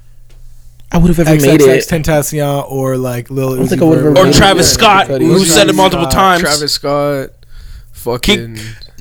I 0.93 0.99
would 0.99 1.09
have 1.15 1.21
ever 1.29 1.41
made 1.41 1.61
XXX 1.61 1.77
it. 1.77 1.89
Tentacion 1.89 2.71
or 2.71 2.97
like 2.97 3.31
Lil 3.31 3.55
don't 3.57 3.67
Uzi 3.67 3.69
think 3.71 3.83
I 3.83 3.85
would've 3.85 4.03
Vert 4.05 4.11
ever 4.11 4.21
Or 4.21 4.25
made 4.25 4.29
would- 4.31 4.35
it. 4.37 4.39
Travis 4.39 4.67
Yeah, 4.71 4.75
Scott, 4.75 5.07
Cudi. 5.07 5.27
who 5.27 5.39
Uzi, 5.41 5.47
said 5.47 5.69
it 5.69 5.75
multiple 5.75 6.07
uh, 6.07 6.11
times. 6.11 6.41
Travis 6.43 6.73
Scott. 6.73 7.31
Fucking. 7.93 8.59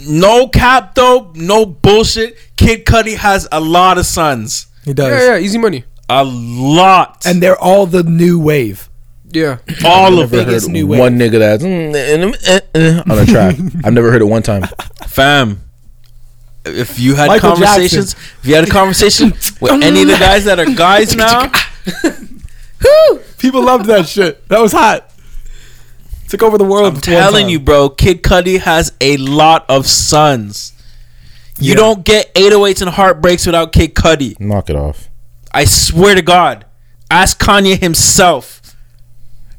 No 0.07 0.47
cap 0.47 0.95
though, 0.95 1.31
no 1.35 1.65
bullshit. 1.65 2.37
Kid 2.55 2.85
Cudi 2.85 3.15
has 3.17 3.47
a 3.51 3.59
lot 3.59 3.97
of 3.97 4.05
sons, 4.05 4.67
He 4.85 4.93
does. 4.93 5.07
Yeah, 5.09 5.33
yeah, 5.35 5.39
easy 5.39 5.57
money. 5.57 5.83
a 6.09 6.23
lot. 6.23 7.23
And 7.25 7.41
they're 7.41 7.57
all 7.59 7.85
the 7.85 8.03
new 8.03 8.39
wave. 8.39 8.89
Yeah. 9.33 9.57
All 9.85 10.19
of 10.19 10.33
it. 10.33 10.45
biggest 10.45 10.69
new 10.69 10.87
wave. 10.87 10.99
one 10.99 11.17
nigga 11.17 11.39
that's 11.39 11.63
mm, 11.63 11.93
eh, 11.93 12.35
eh, 12.45 12.59
eh, 12.75 13.01
on 13.09 13.17
a 13.19 13.25
track. 13.25 13.55
I've 13.83 13.93
never 13.93 14.11
heard 14.11 14.21
it 14.21 14.25
one 14.25 14.43
time. 14.43 14.63
Fam. 15.07 15.61
If 16.65 16.97
you 16.99 17.15
had 17.15 17.27
Michael 17.27 17.51
conversations, 17.51 18.13
if 18.13 18.39
you 18.45 18.55
had 18.55 18.67
a 18.67 18.71
conversation 18.71 19.31
with 19.61 19.83
any 19.83 20.03
of 20.03 20.07
the 20.07 20.17
guys 20.17 20.45
that 20.45 20.59
are 20.59 20.65
guys 20.65 21.15
now, 21.15 21.51
People 23.37 23.63
loved 23.63 23.85
that 23.87 24.07
shit. 24.07 24.47
That 24.49 24.59
was 24.59 24.71
hot. 24.71 25.09
Took 26.29 26.43
over 26.43 26.57
the 26.57 26.63
world. 26.63 26.95
I'm 26.95 27.01
telling 27.01 27.49
you, 27.49 27.59
bro, 27.59 27.89
Kid 27.89 28.23
Cudi 28.23 28.59
has 28.59 28.93
a 29.01 29.17
lot 29.17 29.65
of 29.69 29.85
sons. 29.87 30.73
You 31.59 31.71
Yeah. 31.71 31.75
don't 31.75 32.03
get 32.05 32.33
808s 32.35 32.81
and 32.81 32.89
heartbreaks 32.91 33.45
without 33.45 33.71
Kid 33.73 33.93
Cudi. 33.95 34.39
Knock 34.39 34.69
it 34.69 34.75
off. 34.75 35.09
I 35.51 35.65
swear 35.65 36.15
to 36.15 36.21
God. 36.21 36.65
Ask 37.11 37.39
Kanye 37.39 37.79
himself. 37.79 38.61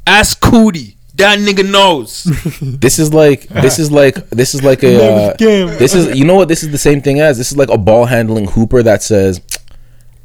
Ask 0.06 0.40
Cudi. 0.40 0.96
That 1.16 1.38
nigga 1.38 1.68
knows. 1.70 2.24
This 2.60 2.98
is 2.98 3.14
like 3.14 3.46
this 3.48 3.78
is 3.78 3.90
like 3.92 4.16
this 4.30 4.54
is 4.54 4.62
like 4.62 4.82
a 4.82 5.30
uh, 5.30 5.34
this 5.38 5.94
is 5.94 6.18
you 6.18 6.24
know 6.24 6.34
what 6.34 6.48
this 6.48 6.62
is 6.62 6.70
the 6.70 6.78
same 6.78 7.00
thing 7.00 7.20
as 7.20 7.38
this 7.38 7.50
is 7.52 7.56
like 7.56 7.70
a 7.70 7.78
ball 7.78 8.06
handling 8.06 8.46
hooper 8.48 8.82
that 8.82 9.02
says 9.02 9.40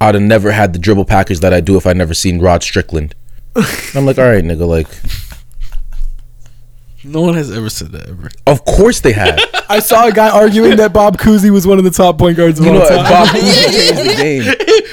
I'd 0.01 0.15
have 0.15 0.23
never 0.23 0.51
had 0.51 0.73
the 0.73 0.79
dribble 0.79 1.05
package 1.05 1.39
that 1.41 1.53
I 1.53 1.61
do 1.61 1.77
if 1.77 1.85
I 1.85 1.93
never 1.93 2.13
seen 2.13 2.39
Rod 2.39 2.63
Strickland. 2.63 3.13
And 3.55 3.65
I'm 3.95 4.05
like, 4.05 4.17
all 4.17 4.25
right, 4.25 4.43
nigga, 4.43 4.67
like 4.67 4.87
no 7.03 7.21
one 7.21 7.35
has 7.35 7.49
ever 7.51 7.69
said 7.69 7.91
that 7.93 8.09
ever. 8.09 8.29
of 8.47 8.65
course 8.65 8.99
they 8.99 9.13
have. 9.13 9.39
I 9.69 9.79
saw 9.79 10.07
a 10.07 10.11
guy 10.11 10.29
arguing 10.29 10.75
that 10.77 10.91
Bob 10.91 11.17
Cousy 11.17 11.49
was 11.49 11.65
one 11.65 11.77
of 11.77 11.83
the 11.85 11.91
top 11.91 12.17
point 12.17 12.35
guards 12.35 12.59
of 12.59 12.65
You 12.65 12.73
all 12.73 12.79
know, 12.79 12.89
time. 12.89 13.03
Bob 13.09 13.27
Cousy 13.27 13.71
changed 13.71 14.09
the 14.09 14.15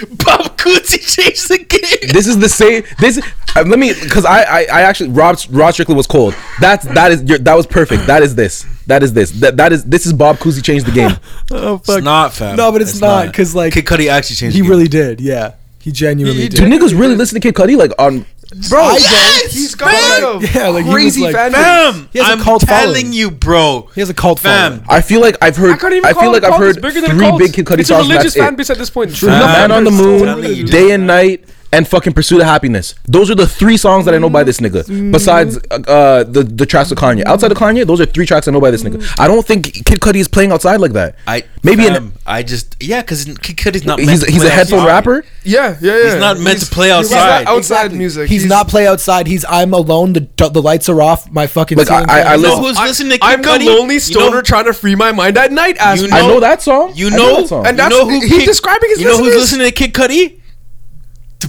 game. 0.08 0.16
Bob 0.18 0.55
Cousy 0.66 0.98
changed 1.16 1.48
the 1.48 1.58
game. 1.58 2.12
This 2.12 2.26
is 2.26 2.38
the 2.38 2.48
same. 2.48 2.82
This 2.98 3.18
uh, 3.56 3.64
let 3.66 3.78
me 3.78 3.94
because 3.94 4.24
I, 4.24 4.42
I 4.42 4.60
I 4.60 4.80
actually 4.82 5.10
Rob 5.10 5.38
Rod 5.50 5.70
Strickland 5.72 5.96
was 5.96 6.06
cold. 6.06 6.34
That's 6.60 6.84
that 6.86 7.12
is 7.12 7.22
your, 7.22 7.38
that 7.38 7.54
was 7.54 7.66
perfect. 7.66 8.06
That 8.06 8.22
is 8.22 8.34
this. 8.34 8.66
That 8.86 9.02
is 9.02 9.12
this. 9.12 9.30
That 9.40 9.56
that 9.56 9.72
is 9.72 9.84
this 9.84 10.06
is 10.06 10.12
Bob 10.12 10.36
Cousy 10.36 10.62
changed 10.62 10.86
the 10.86 10.92
game. 10.92 11.12
oh, 11.50 11.76
It's 11.76 12.04
not, 12.04 12.32
fam. 12.32 12.56
No, 12.56 12.70
but 12.70 12.82
it's, 12.82 13.00
not 13.00 13.26
because 13.26 13.54
like 13.54 13.72
Kid 13.72 13.84
Cudi 13.84 14.08
actually 14.08 14.36
changed 14.36 14.56
he 14.56 14.62
the 14.62 14.64
game. 14.64 14.70
really 14.70 14.88
did. 14.88 15.20
Yeah, 15.20 15.54
he 15.80 15.92
genuinely 15.92 16.42
He 16.42 16.48
did. 16.48 16.58
Do 16.58 16.66
niggas 16.66 16.98
really 16.98 17.16
listen 17.16 17.40
to 17.40 17.46
Kid 17.46 17.54
Cudi 17.54 17.76
like 17.76 17.92
on? 17.98 18.26
Bro, 18.70 18.92
Yes, 18.92 19.52
he's 19.52 19.74
got 19.74 19.90
fam. 19.92 20.40
like 20.40 20.50
a 20.54 20.58
Yeah, 20.58 20.68
like, 20.68 20.84
he 20.84 20.88
was, 20.88 20.94
crazy 20.94 21.20
like, 21.22 21.34
fan 21.34 21.52
base. 21.52 21.60
Fam, 21.60 22.08
He 22.12 22.18
has 22.20 22.28
a 22.28 22.32
I'm 22.32 22.40
cult 22.40 22.62
telling 22.62 22.94
following. 22.94 23.12
you, 23.12 23.30
bro. 23.30 23.90
He 23.94 24.00
has 24.00 24.08
a 24.08 24.14
cult 24.14 24.38
Fam. 24.38 24.72
following. 24.80 24.86
I 24.88 25.00
feel 25.02 25.20
like 25.20 25.36
I've 25.42 25.56
heard. 25.56 25.72
I, 25.72 25.76
can't 25.78 25.92
even 25.94 26.04
I 26.08 26.12
feel 26.12 26.30
it 26.32 26.32
like 26.34 26.42
a 26.42 26.46
I've 26.46 26.50
cult. 26.52 26.62
It's 26.62 26.76
heard 26.76 26.82
bigger 26.82 27.00
than 27.00 27.10
a 27.10 27.14
three 27.14 27.26
cult. 27.26 27.38
big 27.40 27.52
Kid 27.52 27.66
Cudi 27.66 27.78
It's 27.80 27.90
a 27.90 27.96
religious 27.96 28.34
That's 28.34 28.36
fan 28.36 28.54
base 28.54 28.70
at 28.70 28.78
this 28.78 28.90
point. 28.90 29.12
Fam. 29.12 29.30
Man 29.30 29.72
on 29.72 29.84
the 29.84 29.90
I'm 29.90 29.96
telling 29.98 30.44
you, 30.54 30.62
Moon. 30.64 30.66
Day 30.72 30.90
and 30.92 31.06
Night, 31.06 31.44
and 31.76 31.86
fucking 31.86 32.12
Pursuit 32.14 32.40
of 32.40 32.46
Happiness. 32.46 32.94
Those 33.16 33.30
are 33.30 33.34
the 33.34 33.46
three 33.46 33.76
songs 33.76 34.04
that 34.06 34.14
I 34.14 34.18
know 34.18 34.30
by 34.30 34.44
this 34.44 34.58
nigga. 34.64 34.80
Besides 35.12 35.58
uh, 35.70 35.74
uh, 35.98 36.24
the 36.24 36.42
the 36.42 36.66
tracks 36.66 36.90
of 36.92 36.98
Kanye. 36.98 37.24
Outside 37.26 37.52
of 37.52 37.58
Kanye, 37.58 37.86
those 37.86 38.00
are 38.00 38.06
three 38.06 38.26
tracks 38.26 38.48
I 38.48 38.52
know 38.52 38.60
by 38.60 38.70
this 38.70 38.82
nigga. 38.82 38.98
I 39.18 39.26
don't 39.28 39.44
think 39.46 39.64
Kid 39.88 40.00
Cudi 40.00 40.16
is 40.24 40.28
playing 40.28 40.52
outside 40.52 40.80
like 40.80 40.92
that. 40.92 41.16
I 41.26 41.44
Maybe 41.62 41.86
in- 41.86 42.12
I 42.24 42.42
just 42.42 42.76
yeah, 42.80 43.00
because 43.02 43.24
Kid 43.24 43.56
Cudi's 43.56 43.84
not. 43.84 43.98
meant 43.98 44.10
He's 44.10 44.24
to 44.24 44.30
he's 44.30 44.42
play 44.42 44.48
a 44.50 44.54
headphone 44.58 44.78
outside. 44.80 44.94
rapper. 44.94 45.24
Yeah, 45.44 45.76
yeah, 45.80 45.96
yeah. 45.98 46.04
He's 46.12 46.20
not 46.20 46.38
meant 46.40 46.60
to 46.60 46.66
play 46.66 46.88
he's 46.88 47.12
outside. 47.12 47.44
not 47.44 47.54
outside 47.56 47.92
music. 47.92 48.28
He's, 48.28 48.44
not 48.46 48.68
play 48.68 48.86
outside. 48.86 49.26
He's 49.26 49.44
I'm 49.48 49.72
alone. 49.74 50.12
The 50.14 50.26
the 50.52 50.62
lights 50.62 50.88
are 50.88 51.00
off. 51.02 51.30
My 51.30 51.46
fucking. 51.46 51.76
Like, 51.78 51.90
I- 51.90 52.02
I- 52.20 52.32
I 52.34 52.36
know 52.36 52.42
listen- 52.42 52.64
who's 52.64 52.78
listening 52.78 53.12
to 53.12 53.18
Kid 53.18 53.26
I'm 53.32 53.42
the 53.42 53.48
Cudi? 53.48 53.66
lonely 53.66 53.94
You 53.94 54.00
stoner 54.00 54.36
know- 54.36 54.42
trying 54.42 54.64
to 54.66 54.72
free 54.72 54.94
my 54.94 55.12
mind 55.12 55.36
at 55.38 55.52
night. 55.52 55.76
Ask 55.78 56.02
You 56.02 56.08
me. 56.08 56.14
I 56.16 56.20
know- 56.22 56.28
know 56.34 56.40
that 56.40 56.62
song. 56.62 56.92
You 56.94 57.08
I 57.08 57.10
know, 57.10 57.40
that 57.42 57.48
song. 57.48 57.66
And 57.66 57.78
you 57.78 57.88
know 57.88 58.04
who 58.08 58.20
he's 58.20 58.30
Kid- 58.30 58.46
describing 58.46 58.88
his 58.90 59.00
You 59.00 59.06
know 59.08 59.18
who's 59.18 59.34
listening 59.34 59.66
to 59.66 59.72
Kid 59.72 59.92
Cudi? 59.92 60.40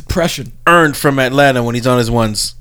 Depression. 0.08 0.54
Earned 0.66 0.96
from 0.98 1.20
Atlanta 1.20 1.62
when 1.64 1.76
he's 1.76 1.88
on 1.88 1.98
his 1.98 2.10
ones. 2.10 2.56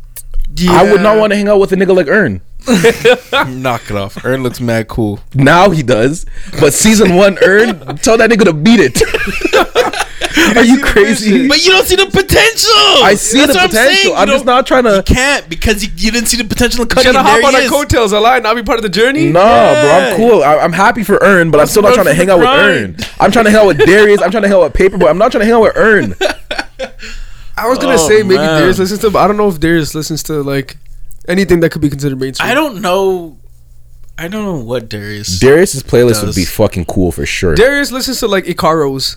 I 0.68 0.90
would 0.90 1.00
not 1.02 1.18
want 1.18 1.32
to 1.32 1.36
hang 1.36 1.48
out 1.48 1.58
with 1.60 1.72
a 1.72 1.76
nigga 1.76 1.94
like 1.94 2.06
Earn. 2.08 2.40
Knock 3.62 3.82
it 3.90 3.96
off. 3.96 4.24
Earn 4.24 4.42
looks 4.42 4.60
mad 4.60 4.88
cool. 4.88 5.20
Now 5.34 5.70
he 5.70 5.82
does, 5.82 6.24
but 6.60 6.72
season 6.72 7.14
one 7.14 7.38
Earn, 7.42 7.96
tell 7.98 8.16
that 8.18 8.30
nigga 8.30 8.44
to 8.44 8.52
beat 8.52 8.80
it. 8.80 10.56
Are 10.56 10.64
you 10.64 10.80
crazy? 10.80 11.46
But 11.48 11.64
you 11.64 11.72
don't 11.72 11.84
see 11.86 11.96
the 11.96 12.06
potential. 12.06 13.04
I 13.04 13.14
see 13.16 13.38
That's 13.40 13.52
the 13.52 13.58
what 13.58 13.62
I'm 13.64 13.68
potential. 13.70 14.02
saying. 14.04 14.16
I'm, 14.16 14.28
just 14.28 14.44
don't- 14.44 14.54
not 14.54 14.66
trying 14.66 14.84
You 14.84 14.90
to. 14.96 15.02
can't 15.02 15.48
because 15.48 15.84
you, 15.84 15.90
you 15.96 16.10
didn't 16.10 16.28
see 16.28 16.36
the 16.36 16.44
potential 16.44 16.82
in 16.82 16.88
Cudi. 16.88 17.02
Should 17.02 17.16
I 17.16 17.20
and 17.20 17.28
hop 17.28 17.44
on 17.44 17.54
he 17.54 17.60
a 17.60 17.62
is. 17.64 17.70
coattails 17.70 18.12
a 18.12 18.20
lie 18.20 18.36
and 18.36 18.44
not 18.44 18.54
be 18.56 18.62
part 18.62 18.78
of 18.78 18.82
the 18.82 18.88
journey? 18.88 19.26
Nah, 19.30 19.40
bro, 19.42 19.90
I'm 19.90 20.16
cool. 20.16 20.42
I, 20.44 20.58
I'm 20.58 20.72
happy 20.72 21.02
for 21.04 21.18
Earn, 21.20 21.50
but 21.50 21.60
I'm 21.60 21.66
still 21.66 21.82
not 21.82 21.96
run 21.96 22.04
trying 22.04 22.06
to 22.06 22.10
for 22.12 22.16
hang 22.16 22.26
the 22.28 22.32
out 22.34 22.38
with 22.38 22.48
grind. 22.48 23.00
Earn. 23.00 23.10
I'm 23.20 23.32
trying 23.32 23.44
to 23.46 23.50
hang 23.50 23.60
out 23.60 23.66
with 23.66 23.78
Darius. 23.78 24.22
I'm 24.22 24.30
trying 24.30 24.42
to 24.44 24.48
hang 24.48 24.56
out 24.56 24.62
with 24.64 24.74
Paper 24.74 24.96
Boi. 24.98 25.08
I'm 25.08 25.18
not 25.18 25.30
trying 25.32 25.40
to 25.42 25.46
hang 25.46 25.54
out 25.54 25.62
with 25.62 25.76
Earn. 25.76 26.14
I 27.56 27.68
was 27.68 27.78
gonna 27.78 27.94
Oh, 27.94 28.08
say 28.08 28.22
maybe 28.22 28.36
man. 28.38 28.60
Darius 28.60 28.78
listens 28.78 29.00
to, 29.00 29.10
but 29.10 29.20
I 29.20 29.26
don't 29.26 29.36
know 29.36 29.48
if 29.48 29.58
Darius 29.58 29.94
listens 29.94 30.22
to 30.24 30.42
like 30.42 30.76
anything 31.28 31.60
that 31.60 31.70
could 31.70 31.82
be 31.82 31.88
considered 31.90 32.20
mainstream. 32.20 32.50
I 32.50 32.54
don't 32.54 32.80
know. 32.82 33.38
I 34.18 34.28
don't 34.28 34.44
know 34.44 34.62
what 34.64 34.88
Darius. 34.88 35.38
Darius's 35.40 35.82
playlist 35.82 36.24
would 36.24 36.34
be 36.34 36.44
fucking 36.44 36.86
cool 36.86 37.12
for 37.12 37.26
sure. 37.26 37.54
Darius 37.54 37.92
listens 37.92 38.20
to 38.20 38.28
like 38.28 38.44
Icaros. 38.44 39.16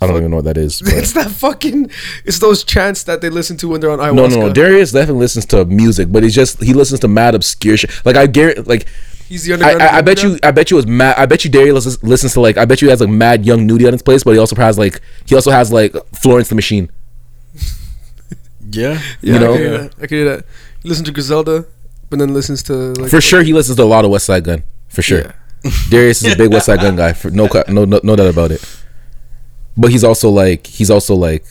I 0.00 0.06
don't 0.06 0.16
even 0.18 0.30
know 0.30 0.36
what 0.36 0.44
that 0.44 0.58
is. 0.58 0.82
It's 0.84 1.12
that 1.12 1.30
fucking. 1.30 1.90
It's 2.26 2.38
those 2.38 2.64
chants 2.64 3.04
that 3.04 3.22
they 3.22 3.30
listen 3.30 3.56
to 3.58 3.68
when 3.68 3.80
they're 3.80 3.90
on 3.90 3.98
ayahuasca. 3.98 4.14
No, 4.14 4.26
no, 4.26 4.46
no. 4.48 4.52
Darius 4.52 4.92
definitely 4.92 5.20
listens 5.20 5.46
to 5.46 5.64
music, 5.64 6.12
but 6.12 6.22
he's 6.22 6.34
just 6.34 6.62
he 6.62 6.74
listens 6.74 7.00
to 7.00 7.08
mad 7.08 7.34
obscure 7.34 7.76
shit. 7.78 7.90
Like 8.04 8.16
I 8.16 8.26
guarantee, 8.26 8.62
like 8.62 8.86
He's 9.28 9.44
the 9.44 9.52
I, 9.52 9.54
underground. 9.54 9.82
I, 9.82 9.98
I 9.98 10.00
bet 10.02 10.22
you, 10.22 10.38
I 10.42 10.50
bet 10.52 10.70
you 10.70 10.76
was 10.76 10.86
mad. 10.86 11.16
I 11.18 11.26
bet 11.26 11.44
you 11.44 11.50
Darius 11.50 11.74
listens, 11.86 12.02
listens 12.02 12.32
to 12.34 12.40
like 12.40 12.58
I 12.58 12.64
bet 12.66 12.80
you 12.82 12.88
he 12.88 12.90
has 12.90 13.00
like 13.00 13.08
mad 13.10 13.44
Young 13.46 13.66
Nudy 13.66 13.86
on 13.86 13.92
his 13.92 14.02
place, 14.02 14.22
but 14.22 14.32
he 14.32 14.38
also 14.38 14.54
has 14.56 14.78
like 14.78 15.00
he 15.24 15.34
also 15.34 15.50
has 15.50 15.72
like 15.72 15.94
Florence 16.14 16.48
the 16.50 16.54
Machine. 16.54 16.90
Yeah. 18.70 19.00
Yeah, 19.20 19.34
you 19.34 19.38
know? 19.38 19.52
I 19.52 19.56
can 19.56 19.62
hear 19.66 19.78
that. 19.78 19.94
I 20.02 20.06
can 20.06 20.18
hear 20.18 20.36
that. 20.36 20.44
He 20.82 20.88
listens 20.88 21.06
to 21.06 21.12
Griselda, 21.12 21.66
but 22.10 22.18
then 22.18 22.32
listens 22.34 22.62
to 22.64 22.72
like 22.94 23.10
For 23.10 23.20
sure, 23.20 23.42
he 23.42 23.52
listens 23.52 23.76
to 23.76 23.82
a 23.82 23.84
lot 23.84 24.04
of 24.04 24.10
Westside 24.10 24.44
Gunn. 24.44 24.62
For 24.88 25.02
sure, 25.02 25.20
Yeah. 25.20 25.32
Darius 25.90 26.24
is 26.24 26.34
a 26.34 26.36
big 26.36 26.50
Westside 26.50 26.80
Gunn 26.80 26.96
guy. 26.96 27.12
For 27.12 27.30
no, 27.30 27.48
no, 27.68 27.84
no, 27.84 28.00
no 28.02 28.16
doubt 28.16 28.28
about 28.28 28.50
it. 28.52 28.64
But 29.76 29.90
he's 29.90 30.04
also 30.04 30.30
like 30.30 30.66
he's 30.66 30.90
also 30.90 31.14
like 31.14 31.44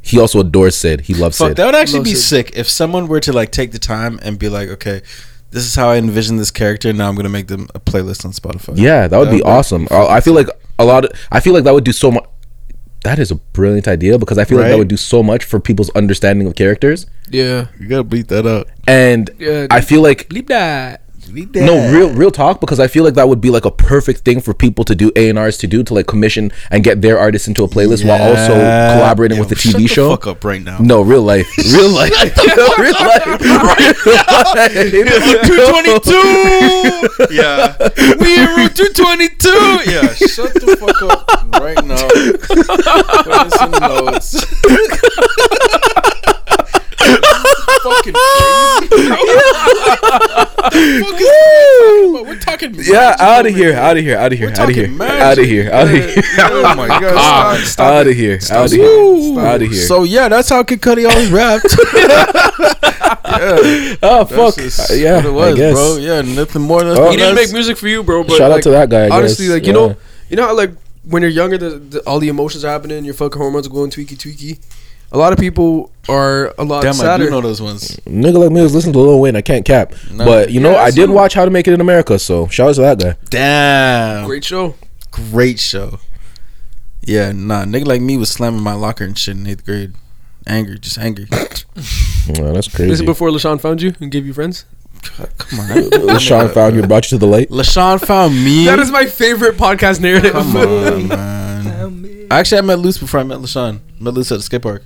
he 0.00 0.18
also 0.18 0.40
adores 0.40 0.76
Sid. 0.76 1.02
He 1.02 1.14
loves 1.14 1.36
Fuck, 1.36 1.48
Sid. 1.48 1.56
that 1.58 1.66
would 1.66 1.74
actually 1.74 2.04
be 2.04 2.14
Sid. 2.14 2.46
sick 2.46 2.56
if 2.56 2.68
someone 2.68 3.08
were 3.08 3.20
to 3.20 3.32
like 3.32 3.50
take 3.50 3.72
the 3.72 3.78
time 3.78 4.18
and 4.22 4.38
be 4.38 4.48
like, 4.48 4.68
okay, 4.70 5.02
this 5.50 5.64
is 5.64 5.74
how 5.74 5.90
I 5.90 5.96
envision 5.96 6.36
this 6.38 6.50
character. 6.50 6.92
Now 6.92 7.08
I'm 7.08 7.14
gonna 7.16 7.28
make 7.28 7.48
them 7.48 7.68
a 7.74 7.80
playlist 7.80 8.24
on 8.24 8.32
Spotify. 8.32 8.74
Yeah, 8.78 9.06
that 9.08 9.18
would 9.18 9.28
That 9.28 9.32
be 9.32 9.36
would 9.42 9.46
awesome. 9.46 9.86
I 9.90 10.06
I 10.16 10.20
feel 10.20 10.34
like 10.34 10.48
a 10.78 10.84
lot 10.84 11.04
of 11.04 11.10
I 11.30 11.40
feel 11.40 11.52
like 11.52 11.64
that 11.64 11.74
would 11.74 11.84
do 11.84 11.92
so 11.92 12.10
much. 12.10 12.24
That 13.04 13.18
is 13.18 13.30
a 13.30 13.36
brilliant 13.36 13.86
idea 13.86 14.18
because 14.18 14.38
I 14.38 14.44
feel 14.44 14.58
like 14.58 14.68
that 14.68 14.78
would 14.78 14.88
do 14.88 14.96
so 14.96 15.22
much 15.22 15.44
for 15.44 15.60
people's 15.60 15.90
understanding 15.90 16.46
of 16.46 16.54
characters. 16.56 17.06
yeah. 17.30 17.66
You 17.78 17.88
gotta 17.88 18.04
beat 18.04 18.28
that 18.28 18.46
up. 18.46 18.68
And 18.86 19.30
Yeah, 19.38 19.66
I 19.70 19.80
feel 19.80 20.02
like 20.02 20.32
Leave 20.32 20.46
that. 20.46 21.02
No 21.64 21.92
real 21.92 22.10
real 22.14 22.30
talk 22.30 22.60
because 22.60 22.80
I 22.80 22.86
feel 22.88 23.04
like 23.04 23.14
that 23.14 23.28
would 23.28 23.40
be 23.40 23.50
like 23.50 23.64
a 23.64 23.70
perfect 23.70 24.20
thing 24.20 24.40
for 24.40 24.54
people 24.54 24.84
to 24.84 24.94
do 24.94 25.10
A 25.16 25.28
and 25.28 25.38
R's 25.38 25.56
to 25.58 25.66
do 25.66 25.82
to 25.84 25.94
like 25.94 26.06
commission 26.06 26.50
and 26.70 26.82
get 26.82 27.02
their 27.02 27.18
artists 27.18 27.46
into 27.48 27.64
a 27.64 27.68
playlist 27.68 28.04
while 28.06 28.22
also 28.22 28.54
collaborating 28.54 29.36
Yo, 29.36 29.42
with 29.42 29.50
the 29.50 29.56
shut 29.56 29.74
TV 29.76 29.88
show. 29.88 30.10
fuck 30.10 30.26
up 30.26 30.44
right 30.44 30.62
now. 30.62 30.78
No, 30.78 31.02
real 31.02 31.22
life, 31.22 31.46
real 31.72 31.90
life, 31.90 32.12
real 32.78 32.92
life, 32.92 33.38
Two 35.48 35.58
twenty 35.68 35.98
two. 36.00 37.08
Yeah, 37.34 37.76
we 38.20 38.38
in 38.38 38.46
route 38.56 38.74
two 38.76 38.88
twenty 38.94 39.28
two. 39.28 39.80
Yeah, 39.86 40.14
shut 40.14 40.54
the 40.54 40.76
fuck 40.78 41.02
up 41.02 41.28
right 41.60 41.84
now. 41.84 42.08
Put 42.08 43.50
this 43.50 43.62
in 43.62 43.70
notes. 43.80 44.44
Fucking 47.90 48.12
crazy. 48.88 48.88
bro. 50.98 52.22
We're 52.24 52.38
talking. 52.38 52.74
Yeah, 52.78 53.16
out 53.18 53.46
of 53.46 53.54
here, 53.54 53.74
out 53.74 53.96
of 53.96 54.02
here, 54.04 54.16
out 54.18 54.32
of 54.32 54.38
here, 54.38 54.48
out 54.50 54.68
of 54.68 54.74
here, 54.74 55.02
out 55.02 55.38
of 55.38 55.44
here, 55.44 55.70
out 55.72 55.84
of 55.84 55.90
here. 55.90 56.22
Oh 56.40 56.74
my 56.76 56.88
god. 56.88 57.58
Stop, 57.64 57.66
stop 57.66 57.86
Out 57.94 58.06
it. 58.06 58.10
of 58.10 58.16
here, 58.16 58.40
Stop 58.40 58.56
out 58.58 58.66
of 58.66 58.72
it. 58.72 58.76
here, 58.76 59.32
Stop 59.32 59.44
out 59.44 59.62
it. 59.62 59.64
of 59.66 59.70
here. 59.72 59.82
So 59.86 60.02
yeah, 60.04 60.28
that's 60.28 60.48
how 60.48 60.62
Kid 60.62 60.80
Cudi 60.80 61.08
always 61.08 61.30
rapped. 61.30 61.66
oh 64.02 64.24
fuck, 64.24 64.54
That's 64.56 64.90
Uh, 64.90 64.94
yeah, 64.94 65.16
what 65.16 65.24
it 65.26 65.30
was, 65.32 65.54
I 65.54 65.56
guess. 65.56 65.74
bro. 65.74 65.96
Yeah, 65.96 66.20
nothing 66.22 66.62
more. 66.62 66.84
Nothing 66.84 67.02
Oh. 67.04 67.10
He 67.10 67.16
didn't 67.16 67.34
less. 67.36 67.46
make 67.48 67.54
music 67.54 67.76
for 67.76 67.88
you, 67.88 68.02
bro. 68.02 68.24
But 68.24 68.36
Shout 68.36 68.50
out 68.52 68.62
to 68.62 68.70
that 68.70 68.88
guy. 68.90 69.06
I 69.06 69.10
honestly, 69.10 69.46
guess. 69.46 69.54
like 69.54 69.66
you 69.66 69.72
Yeah. 69.72 69.78
know, 69.88 69.96
you 70.30 70.36
know, 70.36 70.46
how, 70.46 70.54
like 70.56 70.70
when 71.04 71.22
you're 71.22 71.30
younger, 71.30 71.58
the, 71.58 71.70
the, 71.70 72.00
all 72.00 72.18
the 72.20 72.28
emotions 72.28 72.64
are 72.64 72.68
happening. 72.70 73.04
Your 73.04 73.14
fucking 73.14 73.40
hormones 73.40 73.66
are 73.66 73.70
going 73.70 73.90
tweaky 73.90 74.16
tweaky. 74.16 74.58
A 75.10 75.16
lot 75.18 75.32
of 75.32 75.38
people 75.38 75.90
are 76.08 76.54
a 76.58 76.64
lot 76.64 76.82
Damn, 76.82 76.90
I 76.90 76.96
sadder. 76.96 77.24
do 77.24 77.30
know 77.30 77.40
those 77.40 77.62
ones. 77.62 77.96
nigga 78.06 78.34
like 78.38 78.50
me 78.52 78.60
was 78.62 78.74
listening 78.74 78.92
to 78.92 78.98
Lil 78.98 79.20
Wayne. 79.20 79.36
I 79.36 79.40
can't 79.42 79.64
cap, 79.64 79.94
No. 80.12 80.24
but 80.24 80.50
you 80.50 80.60
know, 80.60 80.72
Yeah, 80.72 80.82
I 80.82 80.90
did 80.90 81.06
true. 81.06 81.14
watch 81.14 81.32
How 81.34 81.44
to 81.44 81.50
Make 81.50 81.66
It 81.66 81.72
in 81.74 81.80
America. 81.80 82.18
So 82.18 82.46
shout 82.48 82.68
out 82.70 82.74
to 82.74 82.80
that 82.82 82.98
guy. 82.98 83.16
Damn, 83.30 84.26
Great 84.26 84.44
show. 84.44 84.74
great 85.10 85.58
show. 85.58 85.98
Yeah, 87.02 87.32
nah, 87.32 87.64
nigga 87.64 87.86
like 87.86 88.02
me 88.02 88.18
was 88.18 88.30
slamming 88.30 88.60
my 88.60 88.74
locker 88.74 89.04
and 89.04 89.16
shit 89.18 89.36
in 89.36 89.46
eighth 89.46 89.64
grade. 89.64 89.94
Angry, 90.46 90.78
just 90.78 90.98
angry. 90.98 91.26
Yeah, 92.28 92.52
that's 92.52 92.68
This 92.68 93.00
is 93.00 93.02
before 93.02 93.30
Lashawn 93.30 93.58
found 93.58 93.80
you 93.80 93.94
and 94.00 94.10
gave 94.10 94.26
you 94.26 94.34
friends. 94.34 94.66
Come 95.02 95.60
on, 95.60 96.18
Sean 96.18 96.50
found 96.50 96.76
you, 96.76 96.82
brought 96.86 97.10
you 97.10 97.16
to 97.16 97.18
the 97.18 97.26
light. 97.26 97.48
Lashawn 97.48 98.04
found 98.04 98.34
me. 98.34 98.64
That 98.66 98.78
is 98.80 98.90
my 98.90 99.06
favorite 99.06 99.56
podcast 99.56 100.00
narrative. 100.02 100.32
Come 100.32 100.54
on, 100.56 101.08
man. 101.08 102.26
Actually, 102.30 102.58
I 102.58 102.60
met 102.62 102.80
Luce 102.80 102.98
before 102.98 103.20
I 103.20 103.22
met 103.22 103.38
Lashawn. 103.38 103.80
Met 103.98 104.12
Luce 104.12 104.30
at 104.32 104.36
the 104.38 104.42
skate 104.42 104.60
park. 104.60 104.84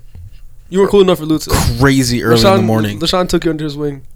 You 0.72 0.80
were 0.80 0.88
cool 0.88 1.02
enough 1.02 1.18
for 1.18 1.26
Lutz. 1.26 1.46
crazy 1.78 2.24
early 2.24 2.40
in 2.40 2.56
the 2.56 2.62
morning. 2.62 2.98
Lashawn 2.98 3.28
took 3.28 3.44
you 3.44 3.50
under 3.50 3.62
his 3.62 3.76
wing. 3.76 4.06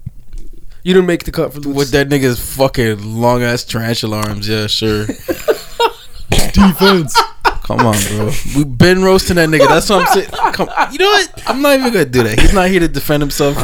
You 0.81 0.95
didn't 0.95 1.05
make 1.05 1.23
the 1.23 1.31
cut 1.31 1.53
for 1.53 1.59
Lutz. 1.59 1.77
With 1.77 1.91
that 1.91 2.09
nigga's 2.09 2.39
fucking 2.55 3.21
long 3.21 3.43
ass 3.43 3.63
tarantula 3.63 4.17
arms, 4.17 4.49
yeah, 4.49 4.65
sure. 4.65 5.05
Defense. 6.53 7.15
Come 7.61 7.81
on, 7.81 7.95
bro. 8.07 8.31
We've 8.55 8.75
been 8.75 9.03
roasting 9.03 9.35
that 9.35 9.49
nigga. 9.49 9.67
That's 9.67 9.87
what 9.87 10.01
I'm 10.01 10.13
saying. 10.15 10.29
Come, 10.53 10.67
you 10.91 10.97
know 10.97 11.05
what? 11.05 11.43
I'm 11.45 11.61
not 11.61 11.77
even 11.77 11.93
gonna 11.93 12.05
do 12.05 12.23
that. 12.23 12.39
He's 12.39 12.53
not 12.55 12.71
here 12.71 12.79
to 12.79 12.87
defend 12.87 13.21
himself. 13.21 13.55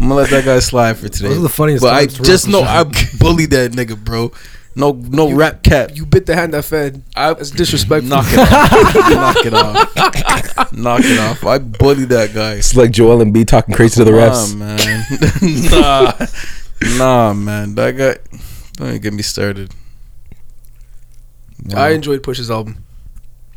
I'm 0.00 0.08
gonna 0.08 0.14
let 0.14 0.30
that 0.30 0.46
guy 0.46 0.58
slide 0.60 0.96
for 0.96 1.10
today. 1.10 1.28
Those 1.28 1.38
are 1.40 1.42
the 1.42 1.48
funniest 1.50 1.82
But 1.82 1.92
I 1.92 2.06
just 2.06 2.48
know 2.48 2.62
I 2.62 2.84
bullied 3.18 3.50
that 3.50 3.72
nigga, 3.72 4.02
bro. 4.02 4.32
No, 4.74 4.92
no 4.92 5.32
rap 5.32 5.62
cap. 5.64 5.90
You 5.94 6.06
bit 6.06 6.26
the 6.26 6.36
hand 6.36 6.54
that 6.54 6.64
fed. 6.64 7.02
I 7.16 7.32
That's 7.34 7.50
disrespectful. 7.50 8.08
knock 8.10 8.26
it 8.28 8.38
off. 8.38 9.10
knock 9.10 9.46
it 9.46 9.54
off. 9.54 10.72
knock 10.72 11.00
it 11.04 11.18
off. 11.18 11.44
I 11.44 11.58
bullied 11.58 12.10
that 12.10 12.32
guy. 12.32 12.54
It's 12.54 12.76
like 12.76 12.92
Joel 12.92 13.18
Embiid 13.24 13.46
talking 13.48 13.74
crazy 13.74 13.96
to 13.96 14.04
the 14.04 14.12
refs. 14.12 14.54
Nah, 14.54 14.76
man. 14.76 16.28
nah, 16.96 16.96
nah, 16.98 17.32
man. 17.34 17.74
That 17.74 17.92
guy. 17.96 18.38
Don't 18.74 18.88
even 18.90 19.00
get 19.02 19.12
me 19.14 19.22
started. 19.22 19.72
I 21.74 21.90
enjoyed 21.90 22.22
Push's 22.22 22.50
album. 22.50 22.84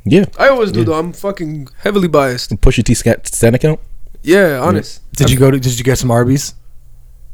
Yeah. 0.04 0.26
I 0.40 0.48
always 0.50 0.72
do 0.72 0.80
Yeah. 0.80 0.86
though. 0.86 0.94
I'm 0.96 1.14
fucking 1.14 1.68
heavily 1.84 2.08
biased. 2.08 2.50
Pusha 2.62 2.84
T 2.84 2.96
scan- 2.96 3.24
stand 3.26 3.56
account. 3.56 3.80
Yeah, 4.24 4.60
honest. 4.60 5.02
Did 5.14 5.30
you 5.30 5.38
go 5.38 5.52
to? 5.52 5.60
Did 5.60 5.78
you 5.78 5.84
get 5.84 5.98
some 6.00 6.10
Arby's? 6.10 6.56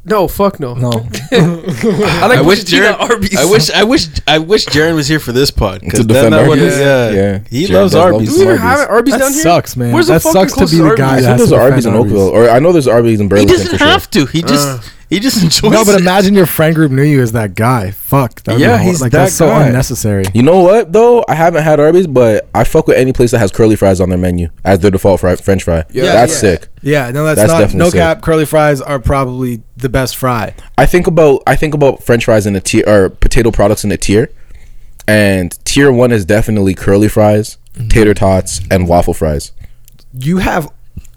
No, 0.08 0.28
fuck 0.30 0.60
no. 0.60 0.74
No. 0.74 0.90
I 1.32 2.28
like 2.28 2.40
I 2.40 2.42
wish 2.42 2.60
Pusha 2.60 2.66
T, 2.66 2.78
Jared. 2.78 2.96
Arby's. 2.96 3.36
I 3.38 3.46
wish. 3.46 3.70
I 3.72 3.84
wish. 3.84 4.08
I 4.26 4.38
wish 4.40 4.66
Jaron 4.66 4.96
was 4.96 5.08
here 5.08 5.20
for 5.20 5.34
this 5.34 5.52
pod 5.52 5.82
To 5.82 5.86
because 5.86 6.06
defend 6.06 6.34
then 6.34 6.46
I 6.46 6.48
would. 6.48 6.60
Arby's? 6.60 6.80
Yeah, 6.80 7.10
Yeah. 7.12 7.40
He 7.50 7.66
Jared 7.66 7.82
loves 7.82 7.94
does 7.94 8.00
love 8.00 8.14
Arby's. 8.14 8.30
Do 8.30 8.36
we 8.36 8.42
even 8.44 8.58
Arby's. 8.58 8.62
have 8.80 8.90
Arby's 8.90 9.14
that 9.14 9.20
down 9.20 9.34
here? 9.34 9.42
sucks, 9.44 9.76
man. 9.76 9.94
Where's 9.94 10.08
the 10.08 10.14
that 10.14 10.22
fucking 10.22 10.48
sucks 10.50 10.54
to 10.54 10.60
be 10.60 10.60
closest 10.60 10.78
the 10.82 10.84
Arby's? 10.86 10.98
guy. 10.98 11.06
I 11.18 11.22
that 11.22 11.28
think 11.28 11.40
has 11.40 11.50
there's 11.50 11.50
to 11.50 11.56
Arby's 11.72 11.86
in 11.86 11.94
Oakville, 11.96 12.30
or 12.30 12.50
I 12.50 12.60
know 12.60 12.72
there's 12.72 12.88
Arby's 12.88 13.20
in 13.20 13.26
He 13.26 13.30
Burlington 13.30 13.56
doesn't 13.58 13.72
for 13.74 13.78
sure. 13.80 13.88
have 13.88 14.10
to. 14.12 14.26
He 14.28 14.42
just. 14.44 14.68
Uh. 14.68 14.80
He 15.10 15.20
just 15.22 15.42
enjoys. 15.44 15.72
No, 15.72 15.86
but 15.86 15.96
it. 15.96 16.02
imagine 16.02 16.34
your 16.34 16.46
friend 16.46 16.76
group 16.76 16.92
knew 16.92 17.04
you 17.04 17.22
as 17.22 17.32
that 17.32 17.56
guy. 17.56 17.92
Fuck. 17.92 18.44
That 18.44 18.60
Yeah, 18.60 18.78
be 18.78 18.84
he's 18.86 19.02
like 19.02 19.12
that 19.14 19.20
that's 19.24 19.36
so 19.36 19.50
unnecessary. 19.56 20.26
You 20.34 20.44
know 20.44 20.60
what 20.60 20.92
though? 20.92 21.24
I 21.30 21.36
haven't 21.36 21.64
had 21.64 21.80
Arby's, 21.80 22.08
but 22.08 22.48
I 22.54 22.64
fuck 22.66 22.88
with 22.88 22.98
any 22.98 23.14
place 23.14 23.32
that 23.32 23.40
has 23.40 23.52
curly 23.52 23.76
fries 23.78 24.02
on 24.02 24.10
their 24.10 24.18
menu 24.18 24.50
as 24.66 24.80
their 24.80 24.92
default 24.92 25.22
fry, 25.22 25.36
French 25.38 25.64
fry. 25.64 25.86
Yeah, 25.92 26.04
that's 26.04 26.34
yeah. 26.34 26.40
sick. 26.40 26.68
Yeah, 26.82 27.12
no, 27.12 27.24
that's, 27.26 27.40
That's 27.40 27.52
not 27.52 27.60
definitely 27.60 27.80
no 27.80 27.90
sick. 27.90 28.00
cap. 28.00 28.22
Curly 28.22 28.46
fries 28.46 28.82
are 28.82 29.00
probably 29.00 29.62
the 29.78 29.90
best 29.90 30.16
fry. 30.18 30.54
I 30.78 30.86
think 30.86 31.08
about 31.08 31.42
I 31.48 31.56
think 31.56 31.74
about 31.74 32.04
French 32.04 32.26
fries 32.26 32.46
in 32.46 32.56
a 32.56 32.62
tier 32.62 32.84
or 32.88 33.10
potato 33.10 33.52
products 33.52 33.84
in 33.84 33.92
a 33.92 33.98
tier, 33.98 34.30
and 35.08 35.58
tier 35.66 35.92
one 35.92 36.12
is 36.12 36.26
definitely 36.26 36.74
curly 36.74 37.08
fries, 37.08 37.58
Mm-hmm. 37.74 37.90
tater 37.90 38.14
tots, 38.16 38.60
and 38.72 38.88
waffle 38.88 39.14
fries. 39.14 39.52
You 40.12 40.38
have 40.40 40.68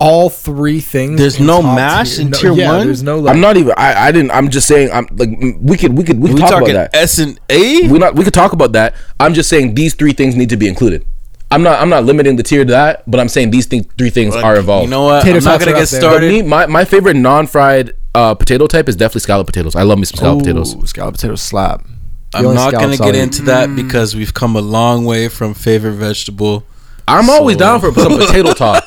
all 0.00 0.30
three 0.30 0.80
things. 0.80 1.20
There's 1.20 1.38
in 1.38 1.46
no 1.46 1.60
top 1.62 1.76
mash 1.76 2.18
in 2.18 2.30
No- 2.30 2.38
tier 2.38 2.52
yeah, 2.52 2.72
one? 2.72 2.86
There's 2.86 3.02
no. 3.02 3.18
Like, 3.20 3.34
I'm 3.34 3.40
not 3.40 3.56
even. 3.56 3.74
I, 3.76 4.06
I 4.08 4.12
didn't. 4.12 4.30
I'm 4.32 4.48
just 4.48 4.66
saying. 4.66 4.90
I'm 4.92 5.06
like 5.12 5.28
we 5.60 5.76
could 5.76 5.96
we 5.96 6.02
could 6.04 6.18
we 6.20 6.28
could 6.30 6.34
we 6.34 6.40
talk 6.40 6.50
talking 6.50 6.70
about 6.70 6.90
that. 6.92 6.98
S 6.98 7.18
and 7.18 7.38
A. 7.50 7.86
we 7.88 7.98
not 7.98 8.16
we 8.16 8.24
could 8.24 8.34
talk 8.34 8.52
about 8.52 8.72
that. 8.72 8.94
I'm 9.20 9.34
just 9.34 9.48
saying 9.48 9.74
these 9.74 9.94
three 9.94 10.12
things 10.12 10.34
need 10.34 10.48
to 10.48 10.56
be 10.56 10.66
included. 10.66 11.06
I'm 11.52 11.62
not 11.62 11.80
I'm 11.80 11.88
not 11.90 12.04
limiting 12.04 12.36
the 12.36 12.42
tier 12.42 12.64
to 12.64 12.70
that, 12.72 13.02
but 13.10 13.20
I'm 13.20 13.28
saying 13.28 13.50
these 13.50 13.66
thing, 13.66 13.84
three 13.98 14.10
things 14.10 14.34
are 14.36 14.56
involved. 14.56 14.84
You 14.84 14.90
know 14.90 15.02
what? 15.04 15.22
Tater 15.24 15.38
I'm 15.38 15.44
not 15.44 15.58
gonna 15.60 15.72
get 15.72 15.82
up. 15.82 15.90
But 15.90 16.00
started. 16.00 16.30
me, 16.30 16.42
my, 16.42 16.66
my 16.66 16.84
favorite 16.84 17.16
non-fried 17.16 17.92
uh, 18.14 18.34
potato 18.36 18.68
type 18.68 18.88
is 18.88 18.94
definitely 18.94 19.22
scallop 19.22 19.48
potatoes. 19.48 19.74
I 19.74 19.82
love 19.82 19.98
me 19.98 20.04
some 20.04 20.16
scallop 20.16 20.38
potatoes. 20.40 20.76
Ooh, 20.76 20.86
Scallop 20.86 21.14
potatoes 21.16 21.42
slap. 21.42 21.84
I'm 22.34 22.54
not 22.54 22.72
gonna 22.72 22.96
get 22.96 23.16
into 23.16 23.42
that 23.42 23.68
Mm. 23.68 23.76
because 23.76 24.14
we've 24.14 24.32
come 24.32 24.54
a 24.54 24.60
long 24.60 25.04
way 25.04 25.26
from 25.28 25.54
favorite 25.54 25.94
vegetable. 25.94 26.64
I'm 27.08 27.28
always 27.28 27.56
down 27.56 27.80
for 27.80 27.92
some 27.92 28.16
potato 28.16 28.52
talk. 28.54 28.84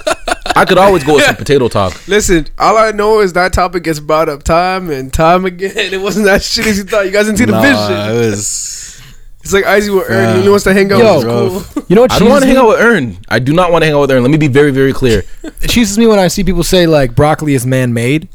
I 0.56 0.66
could 0.66 0.78
always 0.78 1.04
go 1.04 1.16
with 1.16 1.24
some 1.26 1.36
potato 1.36 1.68
talk. 1.68 1.94
Listen, 2.08 2.48
all 2.60 2.78
I 2.78 2.92
know 2.92 3.20
is 3.22 3.34
that 3.34 3.54
topic 3.54 3.84
gets 3.84 4.00
brought 4.00 4.30
up 4.30 4.44
time 4.44 4.90
and 4.90 5.12
time 5.14 5.46
again. 5.46 5.72
It 5.94 6.02
wasn't 6.02 6.26
that 6.26 6.44
shit 6.44 6.66
as 6.68 6.78
you 6.78 6.84
thought. 6.84 7.06
You 7.06 7.12
guys 7.12 7.26
didn't 7.26 7.38
see 7.40 7.46
the 7.46 7.52
Nah, 7.54 7.62
vision. 7.62 8.16
it 8.16 8.20
was. 8.32 8.80
It's 9.44 9.52
like 9.52 9.66
Izzy 9.66 9.90
will 9.92 10.06
earn. 10.08 10.10
He 10.10 10.32
Yeah. 10.32 10.38
only 10.38 10.50
wants 10.50 10.64
to 10.64 10.74
hang 10.74 10.90
out 10.94 11.00
Yo. 11.00 11.16
with 11.18 11.74
cool. 11.74 11.84
You 11.90 11.96
know 11.98 12.02
what? 12.04 12.14
I 12.14 12.20
don't 12.20 12.30
want 12.30 12.44
to 12.44 12.48
hang 12.48 12.56
out 12.56 12.70
with 12.70 12.80
Earn. 12.80 13.18
I 13.28 13.40
do 13.40 13.52
not 13.52 13.74
want 13.74 13.82
to 13.82 13.88
hang 13.88 13.94
out 13.94 14.00
with 14.00 14.12
Earn. 14.12 14.22
Let 14.22 14.32
me 14.32 14.38
be 14.38 14.48
very, 14.48 14.72
very 14.72 14.94
clear. 14.94 15.26
It 15.44 15.70
cheeses 15.70 15.98
me 15.98 16.08
when 16.08 16.18
I 16.18 16.30
see 16.30 16.46
people 16.46 16.64
say 16.64 16.88
like 16.88 17.14
broccoli 17.14 17.54
is 17.54 17.66
man-made, 17.66 18.30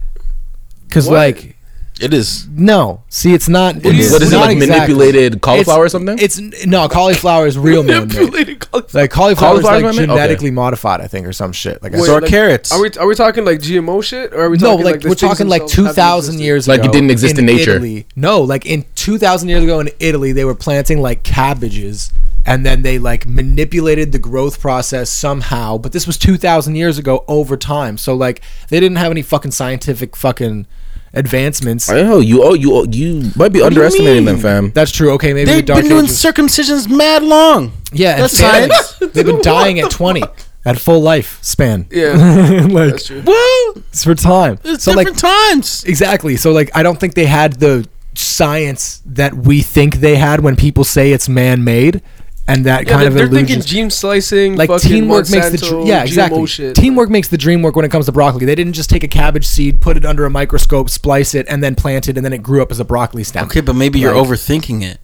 because 0.86 1.08
like 1.08 1.56
It 2.00 2.14
is. 2.14 2.46
no, 2.48 3.02
see, 3.08 3.34
it's 3.34 3.48
not. 3.48 3.74
What 3.76 3.86
it's 3.86 4.06
is 4.12 4.32
it 4.32 4.36
like 4.36 4.56
exactly. 4.56 4.66
manipulated 4.94 5.40
cauliflower 5.40 5.82
or 5.82 5.86
It's- 5.86 5.92
something? 5.92 6.18
It's 6.18 6.66
no 6.66 6.88
cauliflower 6.88 7.46
is 7.46 7.58
real 7.58 7.82
man-made. 7.84 8.14
Manipulated 8.16 8.60
cauliflower. 8.60 9.02
Like 9.02 9.10
cauliflower 9.10 9.56
is 9.58 9.64
like 9.64 9.82
man-made? 9.82 9.98
Okay. 9.98 10.06
genetically 10.06 10.50
modified, 10.50 11.00
I 11.00 11.06
think, 11.08 11.26
or 11.26 11.32
some 11.32 11.52
shit. 11.52 11.82
Like 11.82 11.92
Wait, 11.92 12.02
so 12.04 12.14
are 12.16 12.20
like- 12.20 12.30
carrots. 12.30 12.72
Are 12.72 12.80
we 12.80 12.90
are 12.92 13.06
we 13.06 13.14
talking 13.14 13.44
like 13.44 13.58
GMO 13.60 14.02
shit 14.02 14.32
or 14.32 14.42
are 14.42 14.50
we 14.50 14.58
no, 14.58 14.70
talking 14.72 14.84
like, 14.84 15.00
the 15.00 15.08
we're 15.08 15.14
talking 15.14 15.48
like 15.48 15.62
themselves 15.62 15.74
two 15.74 15.82
haven't 15.84 15.94
thousand 15.96 16.34
existed? 16.34 16.44
years 16.44 16.68
Like 16.68 16.80
ago. 16.80 16.88
it 16.88 16.92
didn't 16.92 17.10
exist 17.10 17.38
in 17.38 17.46
nature. 17.46 17.72
Italy. 17.72 18.06
No, 18.16 18.40
like 18.42 18.64
in 18.66 18.84
two 18.94 19.18
thousand 19.18 19.48
years 19.48 19.64
ago 19.64 19.80
in 19.80 19.90
Italy, 19.98 20.32
they 20.32 20.44
were 20.44 20.54
planting 20.54 21.00
like 21.02 21.22
cabbages, 21.24 22.12
and 22.46 22.64
then 22.64 22.82
they 22.82 22.98
like 22.98 23.26
manipulated 23.26 24.12
the 24.12 24.18
growth 24.18 24.60
process 24.60 25.10
somehow. 25.10 25.78
But 25.78 25.92
this 25.92 26.06
was 26.06 26.16
two 26.18 26.36
thousand 26.36 26.76
years 26.76 26.98
ago 26.98 27.24
over 27.26 27.56
time, 27.56 27.98
so 27.98 28.14
like 28.14 28.40
they 28.68 28.78
didn't 28.80 28.96
have 28.98 29.10
any 29.10 29.22
fucking 29.22 29.50
scientific 29.50 30.14
fucking 30.16 30.66
advancements. 31.12 31.90
Oh, 31.90 31.96
I 31.96 32.02
know. 32.02 32.18
You 32.20 32.42
oh 32.44 32.54
you 32.54 32.74
oh, 32.74 32.84
you 32.84 33.30
might 33.36 33.52
be 33.52 33.60
What 33.60 33.72
underestimating 33.72 34.24
them, 34.24 34.38
fam. 34.38 34.70
That's 34.72 34.90
true. 34.92 35.12
Okay, 35.12 35.32
maybe 35.32 35.50
They've 35.50 35.64
dark 35.64 35.80
been 35.82 35.88
doing 35.90 36.04
ages. 36.04 36.22
circumcisions 36.22 36.88
mad 36.94 37.22
long. 37.22 37.72
yeah, 37.92 38.16
that's 38.18 38.38
families. 38.40 38.76
science. 38.76 39.12
They've 39.14 39.26
been 39.26 39.42
dying 39.42 39.80
at 39.80 39.90
twenty, 39.90 40.22
at 40.64 40.78
full 40.78 41.00
life 41.00 41.38
span. 41.42 41.86
Yeah, 41.90 42.12
like 42.70 42.90
that's 42.92 43.06
true. 43.06 43.22
Well, 43.24 43.74
it's 43.76 44.04
for 44.04 44.14
time. 44.14 44.58
it's 44.64 44.84
so 44.84 44.92
like 44.92 45.06
different 45.06 45.20
times. 45.20 45.84
Exactly. 45.84 46.36
So 46.36 46.52
like 46.52 46.70
I 46.74 46.82
don't 46.82 46.98
think 47.00 47.14
they 47.14 47.26
had 47.26 47.54
the 47.54 47.88
science 48.14 49.00
that 49.06 49.32
we 49.34 49.60
think 49.62 49.96
they 49.96 50.16
had 50.16 50.40
when 50.40 50.56
people 50.56 50.82
say 50.84 51.12
it's 51.12 51.28
man-made 51.28 52.02
and 52.48 52.64
that 52.64 52.86
Yeah, 52.86 52.90
kind 52.90 53.02
they're, 53.02 53.08
of 53.08 53.14
they're 53.14 53.26
illusion. 53.26 53.46
thinking 53.46 53.64
gene 53.64 53.90
slicing, 53.90 54.56
like 54.56 54.68
fucking 54.68 54.90
teamwork 54.90 55.30
makes 55.30 55.50
the 55.50 55.58
Monsanto, 55.58 55.70
dr- 55.70 55.86
yeah 55.86 56.02
exactly 56.02 56.46
shit. 56.46 56.74
teamwork 56.74 57.10
makes 57.10 57.28
the 57.28 57.36
dream 57.36 57.62
work 57.62 57.76
when 57.76 57.84
it 57.84 57.90
comes 57.90 58.06
to 58.06 58.12
broccoli. 58.12 58.46
They 58.46 58.54
didn't 58.54 58.72
just 58.72 58.90
take 58.90 59.04
a 59.04 59.08
cabbage 59.08 59.46
seed, 59.46 59.80
put 59.80 59.96
it 59.96 60.04
under 60.04 60.24
a 60.24 60.30
microscope, 60.30 60.88
splice 60.88 61.34
it, 61.34 61.46
and 61.48 61.62
then 61.62 61.74
plant 61.74 62.08
it, 62.08 62.16
and 62.16 62.24
then 62.24 62.32
it 62.32 62.42
grew 62.42 62.62
up 62.62 62.70
as 62.70 62.80
a 62.80 62.84
broccoli 62.84 63.22
stem. 63.22 63.44
Okay, 63.44 63.60
but 63.60 63.74
maybe 63.74 64.00
you're 64.00 64.14
overthinking 64.14 64.82
it. 64.82 64.98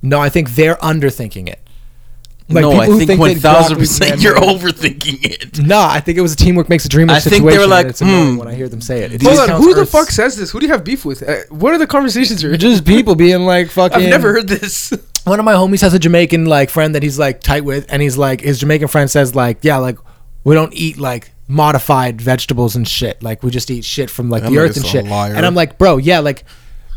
No, 0.00 0.20
I 0.20 0.28
think 0.28 0.50
they're 0.50 0.76
underthinking 0.76 1.48
it. 1.48 1.58
Like, 2.50 2.62
no, 2.62 2.72
I 2.80 2.86
think 2.86 3.10
think 3.10 3.40
thousand 3.40 3.76
percent 3.76 4.22
you're 4.22 4.40
man-made- 4.40 4.60
overthinking 4.60 5.18
it. 5.22 5.58
No, 5.66 5.80
I 5.80 6.00
think 6.00 6.16
it 6.16 6.22
was 6.22 6.32
a 6.32 6.36
teamwork 6.36 6.70
makes 6.70 6.86
a 6.86 6.88
dream 6.88 7.08
work 7.08 7.16
I 7.18 7.20
think 7.20 7.44
they 7.44 7.58
were 7.58 7.66
like, 7.66 7.86
it's 7.86 8.00
hmm. 8.00 8.36
when 8.36 8.48
I 8.48 8.54
hear 8.54 8.68
them 8.70 8.80
say 8.80 9.02
it. 9.02 9.12
It 9.12 9.22
Hold 9.22 9.38
on, 9.40 9.48
counts 9.48 9.66
who 9.66 9.74
the 9.74 9.84
fuck 9.84 10.10
says 10.10 10.36
this? 10.36 10.50
Who 10.52 10.60
do 10.60 10.66
you 10.66 10.72
have 10.72 10.82
beef 10.82 11.04
with? 11.04 11.28
Uh, 11.28 11.40
what 11.50 11.74
are 11.74 11.78
the 11.78 11.86
conversations 11.86 12.42
you're? 12.42 12.56
Just 12.56 12.86
people 12.86 13.14
being 13.16 13.40
like 13.40 13.70
fucking. 13.70 13.98
I've 14.02 14.08
never 14.08 14.32
heard 14.32 14.48
this. 14.48 14.94
One 15.28 15.38
of 15.38 15.44
my 15.44 15.54
homies 15.54 15.80
has 15.82 15.94
a 15.94 15.98
Jamaican 15.98 16.46
like 16.46 16.70
friend 16.70 16.94
that 16.94 17.02
he's 17.02 17.18
like 17.18 17.40
tight 17.40 17.64
with, 17.64 17.86
and 17.88 18.00
he's 18.02 18.16
like 18.16 18.40
his 18.40 18.58
Jamaican 18.60 18.88
friend 18.88 19.10
says 19.10 19.34
like, 19.34 19.58
yeah, 19.62 19.76
like 19.78 19.98
we 20.44 20.54
don't 20.54 20.72
eat 20.74 20.98
like 20.98 21.32
modified 21.46 22.20
vegetables 22.20 22.76
and 22.76 22.86
shit. 22.86 23.22
Like 23.22 23.42
we 23.42 23.50
just 23.50 23.70
eat 23.70 23.84
shit 23.84 24.10
from 24.10 24.30
like 24.30 24.42
That 24.42 24.50
the 24.50 24.58
earth 24.58 24.76
and 24.76 24.84
shit. 24.86 25.06
liar. 25.06 25.34
And 25.34 25.44
I'm 25.46 25.54
like, 25.54 25.78
bro, 25.78 25.96
yeah, 25.96 26.18
like 26.20 26.44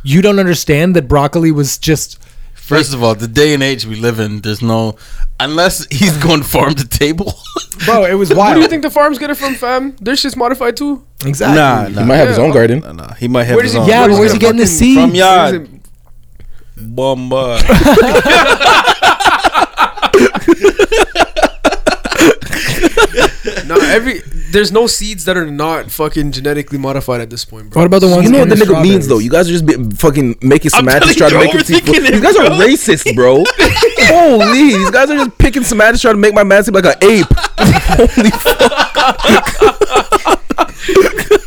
you 0.04 0.22
don't 0.22 0.40
understand 0.40 0.96
that 0.96 1.08
broccoli 1.08 1.52
was 1.52 1.78
just 1.78 2.18
First 2.54 2.94
of 2.94 3.04
all, 3.04 3.16
the 3.16 3.28
day 3.28 3.54
and 3.54 3.62
age 3.62 3.86
we 3.86 3.96
live 3.98 4.18
in, 4.20 4.40
there's 4.42 4.62
no 4.62 4.96
unless 5.42 5.86
he's 5.92 6.16
going 6.18 6.42
farm 6.44 6.74
to 6.76 6.88
table. 6.88 7.34
bro. 7.86 8.06
It 8.06 8.14
was 8.14 8.30
Where 8.30 8.38
wild. 8.38 8.56
do 8.56 8.62
you 8.62 8.68
think 8.68 8.84
the 8.84 8.90
farms 8.90 9.18
get 9.20 9.30
it 9.30 9.36
from, 9.36 9.56
fam? 9.56 9.94
Their 10.00 10.16
shit's 10.16 10.38
modified 10.38 10.78
too. 10.78 11.06
exactly? 11.26 11.58
Nah, 11.58 12.02
He 12.02 12.08
might 12.08 12.16
have 12.18 12.30
his 12.30 12.38
Yeah. 12.38 12.44
own 12.46 12.52
garden. 12.52 12.80
No, 12.80 12.92
no, 12.94 13.08
he 13.20 13.28
might 13.28 13.44
have 13.46 13.56
Where 13.56 13.64
his 13.64 13.74
does 13.74 13.86
he? 13.86 13.92
own. 13.92 14.02
Yeah, 14.02 14.08
but 14.08 14.20
where's 14.20 14.32
he 14.32 14.40
get 14.40 14.56
getting 14.56 14.60
the 14.60 14.66
fucking- 14.66 14.78
seeds? 14.78 15.02
From 15.02 15.16
yard. 15.16 15.81
It- 16.84 16.96
Bomba. 16.96 17.60
No, 23.66 23.76
every 23.76 24.22
there's 24.52 24.72
no 24.72 24.86
seeds 24.88 25.26
that 25.26 25.38
are 25.38 25.50
not 25.50 25.90
fucking 25.92 26.32
genetically 26.34 26.78
modified 26.78 27.22
at 27.22 27.30
this 27.30 27.46
point, 27.46 27.70
bro. 27.70 27.82
What 27.82 27.88
about 27.88 28.02
the 28.02 28.08
ones? 28.10 28.26
You 28.26 28.32
know 28.32 28.40
what 28.40 28.50
the 28.50 28.56
in 28.56 28.62
nigga 28.62 28.82
means 28.84 29.08
though. 29.08 29.20
You 29.20 29.30
guys 29.30 29.48
are 29.50 29.54
just 29.54 29.66
be, 29.66 29.74
fucking 29.96 30.36
making 30.42 30.72
I'm 30.74 30.80
semantics 30.86 31.16
trying 31.16 31.32
to 31.32 31.40
make 31.40 31.56
it 31.56 31.66
seem. 31.66 31.80
overthinking 31.80 32.08
it, 32.08 32.12
These 32.12 32.22
guys 32.22 32.36
are 32.36 32.50
racist, 32.60 33.16
bro. 33.16 33.44
Holy, 34.08 34.76
these 34.78 34.92
guys 34.92 35.10
are 35.10 35.16
just 35.16 35.38
picking 35.38 35.64
semantics 35.64 36.02
trying 36.02 36.16
to 36.16 36.20
make 36.20 36.34
my 36.34 36.44
man 36.44 36.64
seem 36.64 36.74
like 36.74 36.86
an 36.86 36.96
ape. 37.02 37.26
Holy, 37.58 38.32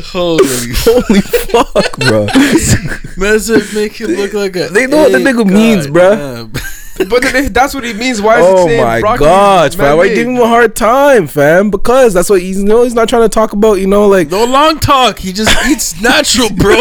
Holy 0.00 0.44
holy 0.78 1.20
fuck, 1.20 1.98
bro. 1.98 2.26
Man 3.16 3.40
said 3.40 3.62
make 3.74 4.00
it 4.00 4.08
look 4.08 4.32
like 4.32 4.56
a. 4.56 4.68
They 4.68 4.86
know 4.86 4.98
what 4.98 5.12
the 5.12 5.18
nigga 5.18 5.38
God 5.38 5.48
means, 5.52 5.86
bro. 5.86 6.14
damn. 6.14 6.52
But 7.06 7.24
if 7.24 7.52
that's 7.52 7.74
what 7.74 7.84
he 7.84 7.92
means, 7.94 8.20
why 8.20 8.40
is 8.40 8.46
it 8.46 8.48
Oh 8.50 8.66
saying 8.66 8.82
my 8.82 9.00
broccoli 9.00 9.26
gosh, 9.26 9.70
is 9.70 9.74
fam! 9.76 9.96
Why 9.96 10.04
you 10.04 10.14
giving 10.16 10.34
him 10.34 10.42
a 10.42 10.48
hard 10.48 10.74
time, 10.74 11.28
fam? 11.28 11.70
Because 11.70 12.12
that's 12.12 12.28
what 12.28 12.40
he's 12.40 12.58
you 12.58 12.64
know. 12.64 12.82
He's 12.82 12.94
not 12.94 13.08
trying 13.08 13.22
to 13.22 13.28
talk 13.28 13.52
about, 13.52 13.74
you 13.74 13.86
know, 13.86 14.08
like 14.08 14.30
No 14.30 14.44
long 14.44 14.80
talk. 14.80 15.18
He 15.20 15.32
just 15.32 15.56
eats 15.70 16.00
natural, 16.00 16.50
bro. 16.50 16.74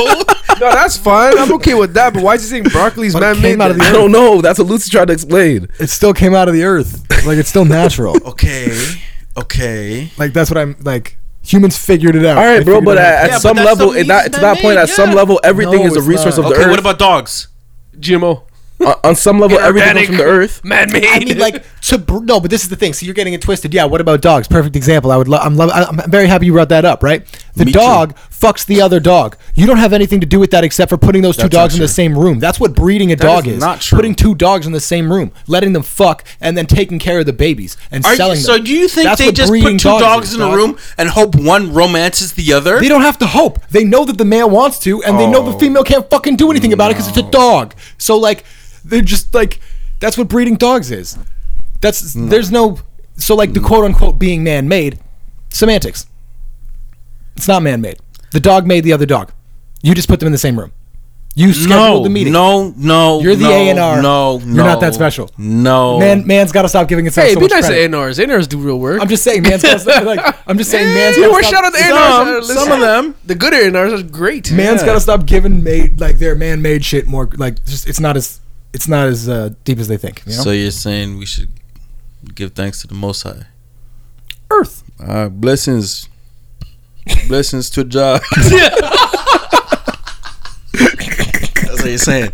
No, 0.60 0.72
that's 0.72 0.98
fine. 0.98 1.38
I'm 1.38 1.54
okay 1.54 1.76
with 1.76 1.94
that. 1.94 2.16
But 2.16 2.24
why 2.24 2.34
is 2.36 2.42
he 2.42 2.50
saying 2.50 2.64
broccoli's 2.64 3.14
man 3.16 3.36
came 3.36 3.60
made? 3.60 3.62
out 3.62 3.72
of 3.72 3.78
the 3.78 3.84
I 3.84 3.92
don't 3.92 4.12
know. 4.12 4.42
That's 4.42 4.58
what 4.58 4.68
Lucy 4.68 4.90
tried 4.90 5.06
to 5.06 5.14
explain. 5.14 5.68
It 5.80 5.88
still 5.88 6.14
came 6.14 6.34
out 6.34 6.48
of 6.48 6.56
the 6.56 6.64
earth. 6.64 7.06
Like 7.28 7.38
it's 7.38 7.50
still 7.50 7.66
natural. 7.66 8.16
okay, 8.30 8.76
okay. 9.38 10.10
like 10.18 10.34
that's 10.34 10.50
what 10.50 10.58
I'm 10.58 10.76
like. 10.82 11.18
Humans 11.48 11.78
figured 11.78 12.16
it 12.16 12.26
out. 12.26 12.38
All 12.38 12.44
right, 12.44 12.60
They 12.60 12.64
bro, 12.66 12.82
but 12.82 12.98
it 12.98 13.02
out. 13.02 13.06
at, 13.06 13.12
Yeah, 13.12 13.24
at 13.26 13.32
but 13.32 13.40
some 13.42 13.58
level, 13.58 13.92
the 13.92 14.00
at 14.02 14.08
that, 14.08 14.34
to 14.34 14.40
that 14.42 14.56
they 14.56 14.62
point, 14.62 14.76
made, 14.76 14.82
at 14.82 14.90
some 14.90 15.12
level, 15.14 15.40
everything 15.44 15.80
No, 15.82 15.86
is 15.88 15.96
a 15.96 16.02
resource 16.02 16.38
not. 16.38 16.46
of 16.46 16.50
the 16.52 16.56
Okay, 16.56 16.64
earth. 16.66 16.70
what 16.72 16.80
about 16.80 17.00
dogs? 17.00 17.48
GMO. 18.00 18.44
on, 18.82 18.88
uh, 18.88 18.96
on 19.06 19.16
some 19.16 19.40
level, 19.40 19.58
everything 19.58 19.94
comes 19.96 20.08
from 20.08 20.18
the 20.18 20.24
earth. 20.24 20.62
Man-made. 20.66 21.06
I 21.08 21.20
mean, 21.20 21.38
like 21.40 21.64
to 21.84 21.98
br- 21.98 22.20
no, 22.24 22.40
but 22.40 22.52
this 22.52 22.62
is 22.64 22.70
the 22.70 22.76
thing. 22.76 22.94
So 22.94 23.06
you're 23.08 23.16
getting 23.16 23.34
it 23.34 23.42
twisted. 23.42 23.74
Yeah. 23.74 23.86
What 23.86 24.02
about 24.02 24.22
dogs? 24.22 24.48
Perfect 24.48 24.76
example. 24.76 25.12
I 25.12 25.18
would. 25.18 25.28
Lo- 25.28 25.40
I'm. 25.40 25.56
Lo- 25.56 25.70
I'm 25.70 25.98
very 26.12 26.28
happy 26.28 26.46
you 26.46 26.52
brought 26.54 26.70
that 26.70 26.86
up. 26.86 27.02
Right. 27.02 27.26
The 27.56 27.66
Me 27.66 27.72
too. 27.72 27.80
Fucks 28.40 28.66
the 28.66 28.82
other 28.82 29.00
dog. 29.00 29.36
You 29.56 29.66
don't 29.66 29.78
have 29.78 29.94
anything 29.94 30.20
to 30.22 30.28
do 30.28 30.40
with 30.40 30.52
that 30.52 30.64
except 30.64 30.90
for 30.90 30.98
putting 30.98 31.22
those 31.22 31.36
two 31.36 31.44
That's 31.44 31.54
dogs 31.54 31.76
in 31.76 31.82
the 31.82 31.88
same 31.88 32.18
room. 32.18 32.40
That's 32.40 32.60
what 32.60 32.76
breeding 32.76 33.12
a 33.12 33.16
dog 33.16 33.48
is 33.48 33.56
is. 33.56 33.60
not 33.60 33.82
true. 33.82 33.96
Putting 33.96 34.14
two 34.16 34.36
dogs 34.36 34.68
in 34.68 34.74
the 34.74 34.80
same 34.80 35.12
room, 35.12 35.32
letting 35.48 35.74
them 35.74 35.82
fuck, 35.84 36.24
and 36.40 36.56
then 36.58 36.68
taking 36.68 37.00
care 37.00 37.20
of 37.20 37.26
the 37.26 37.34
babies 37.34 37.78
and 37.92 38.06
Are 38.06 38.12
you, 38.12 38.18
selling 38.18 38.38
so 38.38 38.58
do 38.60 38.72
you 38.72 38.88
think 38.88 39.06
That's 39.06 39.20
they 39.20 39.28
what 39.28 39.36
just 39.36 39.50
breeding 39.50 39.78
put 39.78 39.82
two 39.82 40.00
dogs 40.00 40.30
is, 40.30 40.36
in 40.36 40.42
a 40.42 40.46
dog. 40.46 40.56
room 40.56 40.78
and 40.98 41.10
hope 41.10 41.36
one 41.36 41.74
romances 41.74 42.34
the 42.34 42.54
other? 42.54 42.80
They 42.80 42.88
don't 42.90 43.02
have 43.02 43.18
to 43.20 43.28
hope. 43.28 43.60
They 43.70 43.84
know 43.84 44.06
that 44.06 44.18
the 44.18 44.26
male 44.26 44.50
wants 44.50 44.80
to, 44.80 45.02
and 45.04 45.20
they 45.20 45.26
know 45.28 45.44
the 45.44 45.56
Oh. 45.56 45.60
female 45.60 45.84
can't 45.84 46.10
fucking 46.10 46.36
do 46.36 46.52
anything 46.52 46.74
about 46.74 46.92
it 46.92 46.96
because 46.96 47.08
it's 47.08 47.18
a 47.18 47.30
dog. 47.32 47.74
So 47.98 48.18
like, 48.18 48.44
they're 48.86 49.02
just 49.02 49.34
like, 49.34 49.60
that's 50.00 50.18
what 50.18 50.28
breeding 50.28 50.56
dogs 50.56 50.92
is. 50.92 51.18
That's 51.82 52.14
there's 52.14 52.52
no 52.52 52.80
so 53.18 53.36
like 53.36 53.54
the 53.54 53.60
quote 53.60 53.84
unquote 53.86 54.20
being 54.20 54.44
man 54.44 54.68
made, 54.68 55.00
semantics. 55.50 56.06
It's 57.36 57.48
not 57.48 57.62
man 57.62 57.82
made. 57.82 57.98
The 58.32 58.40
dog 58.40 58.66
made 58.68 58.84
the 58.84 58.94
other 58.94 59.06
dog. 59.06 59.32
You 59.82 59.94
just 59.96 60.08
put 60.08 60.20
them 60.20 60.28
in 60.28 60.32
the 60.32 60.38
same 60.38 60.58
room. 60.60 60.72
You 61.36 61.54
scheduled 61.54 61.70
no, 62.00 62.04
the 62.04 62.10
meeting. 62.10 62.34
no, 62.34 62.74
no. 62.76 63.22
You're 63.22 63.36
the 63.36 63.44
no, 63.44 63.52
A&R. 63.52 64.02
No, 64.02 64.40
You're 64.40 64.56
not 64.66 64.80
that 64.82 64.96
special. 64.96 65.30
No, 65.38 66.00
Man, 66.00 66.26
man's 66.26 66.52
got 66.52 66.64
to 66.64 66.70
stop 66.70 66.88
giving 66.88 67.06
itself 67.06 67.28
Hey, 67.28 67.34
so 67.36 67.40
be 67.40 67.44
much 67.44 67.52
nice 67.52 67.68
credit. 67.68 67.92
to 67.92 67.96
ANRs. 67.96 68.18
ANRs 68.26 68.50
do 68.50 68.58
real 68.58 68.80
work. 68.80 69.00
I'm 69.00 69.08
just 69.08 69.24
saying, 69.24 69.44
man's 69.44 69.62
got 69.62 69.80
to 69.82 70.02
like. 70.04 70.36
I'm 70.48 70.58
just 70.58 70.72
saying, 70.72 70.92
man's 70.96 71.16
you 71.18 71.22
know 71.22 71.28
got 71.30 71.34
what? 71.34 71.44
to 71.46 71.50
Shout 71.52 71.64
out 71.64 71.74
stop. 71.76 72.26
to 72.26 72.44
Some- 72.44 72.56
ANRs. 72.58 72.60
some 72.66 72.72
of 72.72 72.80
them. 72.80 73.16
The 73.26 73.36
good 73.36 73.54
A 73.54 73.68
and 73.68 73.76
Rs 73.76 74.02
are 74.02 74.04
great. 74.04 74.52
Man's 74.52 74.82
Yeah. 74.82 74.88
got 74.88 74.94
to 74.96 75.00
stop 75.00 75.28
giving 75.28 75.64
made 75.64 76.00
like 76.02 76.18
their 76.18 76.34
man-made 76.34 76.84
shit 76.84 77.06
more 77.06 77.30
like 77.38 77.64
just 77.66 77.88
it's 77.88 78.00
not 78.00 78.18
as 78.18 78.42
it's 78.74 78.88
not 78.88 79.08
as 79.08 79.30
uh, 79.30 79.52
deep 79.64 79.78
as 79.78 79.88
they 79.88 79.98
think. 79.98 80.24
You 80.26 80.36
know? 80.36 80.42
So 80.42 80.50
you're 80.50 80.72
saying 80.72 81.20
we 81.20 81.28
should 81.28 81.50
give 82.34 82.54
thanks 82.54 82.82
to 82.82 82.88
the 82.88 82.96
Most 82.96 83.22
High? 83.22 83.46
Earth. 84.50 84.84
Uh, 85.00 85.30
blessings, 85.30 86.10
blessings 87.28 87.70
to 87.72 87.84
Jah. 87.84 88.20
That's 90.74 91.82
what 91.82 91.86
you're 91.86 91.98
saying. 91.98 92.32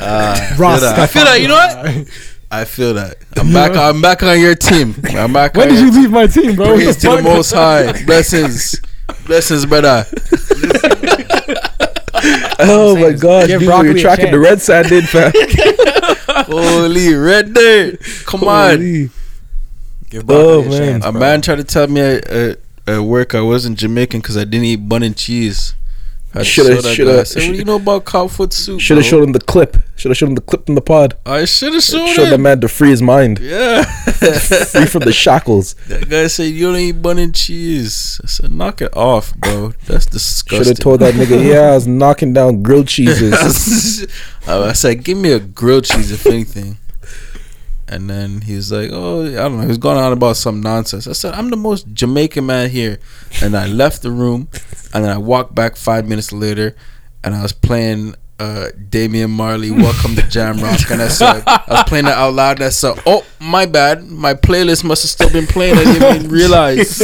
Uh, 0.00 0.54
Ross, 0.58 0.82
I 0.82 1.06
feel 1.06 1.24
that. 1.24 1.40
You 1.40 1.48
know 1.48 1.54
what? 1.54 2.08
I 2.50 2.64
feel 2.64 2.94
that. 2.94 3.16
I'm 3.36 3.52
back. 3.52 3.76
I'm 3.76 4.00
back 4.00 4.22
on 4.22 4.40
your 4.40 4.54
team. 4.54 4.94
I'm 5.10 5.32
back. 5.32 5.54
When 5.54 5.68
on 5.68 5.74
did 5.74 5.80
your 5.84 5.92
you 5.92 6.00
leave 6.02 6.10
my 6.10 6.26
team, 6.26 6.56
bro? 6.56 6.74
Praise 6.74 6.86
What 7.04 7.16
to 7.16 7.16
the? 7.16 7.22
Most 7.22 7.52
High. 7.52 8.04
Blessings, 8.04 8.80
blessings, 9.26 9.66
brother. 9.66 10.04
Oh 12.60 12.96
my 12.96 13.12
gosh, 13.12 13.46
Give 13.46 13.60
dude, 13.60 13.68
you're 13.84 13.94
tracking 13.98 14.32
the 14.32 14.38
red 14.40 14.60
side 14.60 14.86
did 14.86 15.08
fam. 15.08 15.30
Holy 16.46 17.14
red 17.14 17.54
dirt. 17.54 18.00
Come 18.26 18.42
on. 18.44 18.80
Give 20.10 20.28
Oh, 20.28 20.62
broccoli 20.62 20.66
a 20.66 20.80
man. 20.80 21.00
chance, 21.00 21.04
A 21.04 21.12
man 21.12 21.40
tried 21.40 21.56
to 21.56 21.64
tell 21.64 21.86
me 21.86 22.00
at, 22.00 22.58
at, 22.88 23.00
work 23.00 23.34
I 23.34 23.40
wasn't 23.40 23.78
Jamaican 23.78 24.20
because 24.20 24.36
I 24.36 24.44
didn't 24.44 24.64
eat 24.66 24.88
bun 24.88 25.02
and 25.02 25.16
cheese. 25.16 25.74
I 26.34 26.42
Shoulda- 26.42 26.82
showed 26.82 26.94
shoulda- 26.94 27.12
guy. 27.12 27.18
I 27.20 27.46
what 27.46 27.52
do 27.52 27.58
you 27.58 27.64
know 27.64 27.76
about 27.76 28.04
cow 28.04 28.26
foot 28.26 28.52
soup? 28.52 28.80
Should 28.80 28.98
have 28.98 29.04
bro?" 29.04 29.10
showed 29.10 29.24
him 29.24 29.32
the 29.32 29.40
clip. 29.40 29.78
Should 29.96 30.10
have 30.10 30.16
showed 30.18 30.28
him 30.28 30.34
the 30.34 30.42
clip 30.42 30.66
from 30.66 30.74
the 30.74 30.82
pod. 30.82 31.16
I 31.24 31.46
should 31.46 31.72
have 31.72 31.82
showed 31.82 32.06
Showed 32.10 32.28
the 32.28 32.36
man 32.38 32.60
to 32.60 32.68
free 32.68 32.90
his 32.90 33.00
mind, 33.00 33.38
Yeah. 33.42 33.82
free 33.82 34.84
from 34.84 35.00
the 35.04 35.12
shackles. 35.12 35.74
that 35.88 36.08
guy 36.10 36.26
said, 36.26 36.44
you 36.52 36.66
don't 36.70 36.76
eat 36.80 37.00
bun 37.00 37.18
and 37.18 37.34
cheese. 37.34 38.20
I 38.22 38.26
said, 38.26 38.52
knock 38.52 38.82
it 38.82 38.94
off, 38.94 39.34
bro. 39.36 39.72
That's 39.86 40.04
disgusting. 40.04 40.58
Should 40.58 40.66
have 40.68 40.78
told 40.78 41.00
that 41.00 41.14
nigga, 41.14 41.42
yeah, 41.44 41.70
I 41.72 41.74
was 41.74 41.86
knocking 41.86 42.34
down 42.34 42.62
grilled 42.62 42.88
cheeses. 42.94 44.06
I 44.46 44.72
said, 44.74 45.02
give 45.04 45.16
me 45.16 45.32
a 45.32 45.40
grilled 45.40 45.84
cheese, 45.84 46.12
if 46.12 46.26
anything. 46.26 46.76
And 47.88 48.08
then 48.08 48.42
he's 48.42 48.70
like, 48.70 48.90
oh, 48.92 49.26
I 49.26 49.32
don't 49.32 49.60
know. 49.60 49.66
He's 49.66 49.78
going 49.78 49.96
on 49.96 50.12
about 50.12 50.36
some 50.36 50.60
nonsense. 50.60 51.06
I 51.06 51.12
said, 51.12 51.34
I'm 51.34 51.48
the 51.50 51.56
most 51.56 51.86
Jamaican 51.92 52.44
man 52.44 52.68
here. 52.70 52.98
And 53.42 53.56
I 53.56 53.66
left 53.82 54.02
the 54.02 54.10
room. 54.10 54.48
And 54.92 55.04
then 55.04 55.10
I 55.10 55.18
walked 55.18 55.54
back 55.54 55.76
five 55.76 56.06
minutes 56.06 56.32
later. 56.32 56.76
And 57.24 57.34
I 57.34 57.42
was 57.42 57.52
playing 57.52 58.14
uh, 58.38 58.68
Damian 58.88 59.30
Marley, 59.30 59.70
Welcome 59.70 60.14
to 60.16 60.22
Jamrock. 60.22 60.90
And 60.90 61.02
I 61.02 61.08
said, 61.08 61.42
I 61.46 61.64
was 61.68 61.84
playing 61.84 62.04
that 62.04 62.18
out 62.18 62.34
loud. 62.34 62.58
And 62.58 62.66
I 62.66 62.68
said, 62.68 63.00
oh, 63.06 63.24
my 63.40 63.66
bad. 63.66 64.06
My 64.06 64.34
playlist 64.34 64.84
must 64.84 65.02
have 65.02 65.10
still 65.10 65.30
been 65.30 65.46
playing. 65.46 65.76
I 65.78 65.84
didn't 65.84 66.16
even 66.16 66.30
realize. 66.30 67.00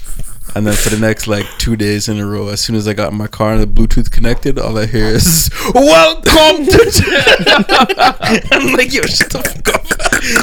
And 0.54 0.66
then 0.66 0.74
for 0.74 0.88
the 0.90 0.98
next 0.98 1.26
like 1.28 1.46
two 1.58 1.76
days 1.76 2.08
in 2.08 2.18
a 2.18 2.26
row, 2.26 2.48
as 2.48 2.60
soon 2.60 2.74
as 2.74 2.88
I 2.88 2.92
got 2.94 3.12
in 3.12 3.18
my 3.18 3.26
car 3.28 3.52
and 3.52 3.62
the 3.62 3.66
Bluetooth 3.66 4.10
connected, 4.10 4.58
all 4.58 4.76
I 4.78 4.86
hear 4.86 5.06
is 5.06 5.50
"Welcome 5.74 6.66
to." 6.66 8.44
I'm 8.50 8.72
like, 8.74 8.92
yo, 8.92 9.02
shut 9.02 9.30
the 9.30 9.38
fuck 9.38 9.74
up. 9.74 9.84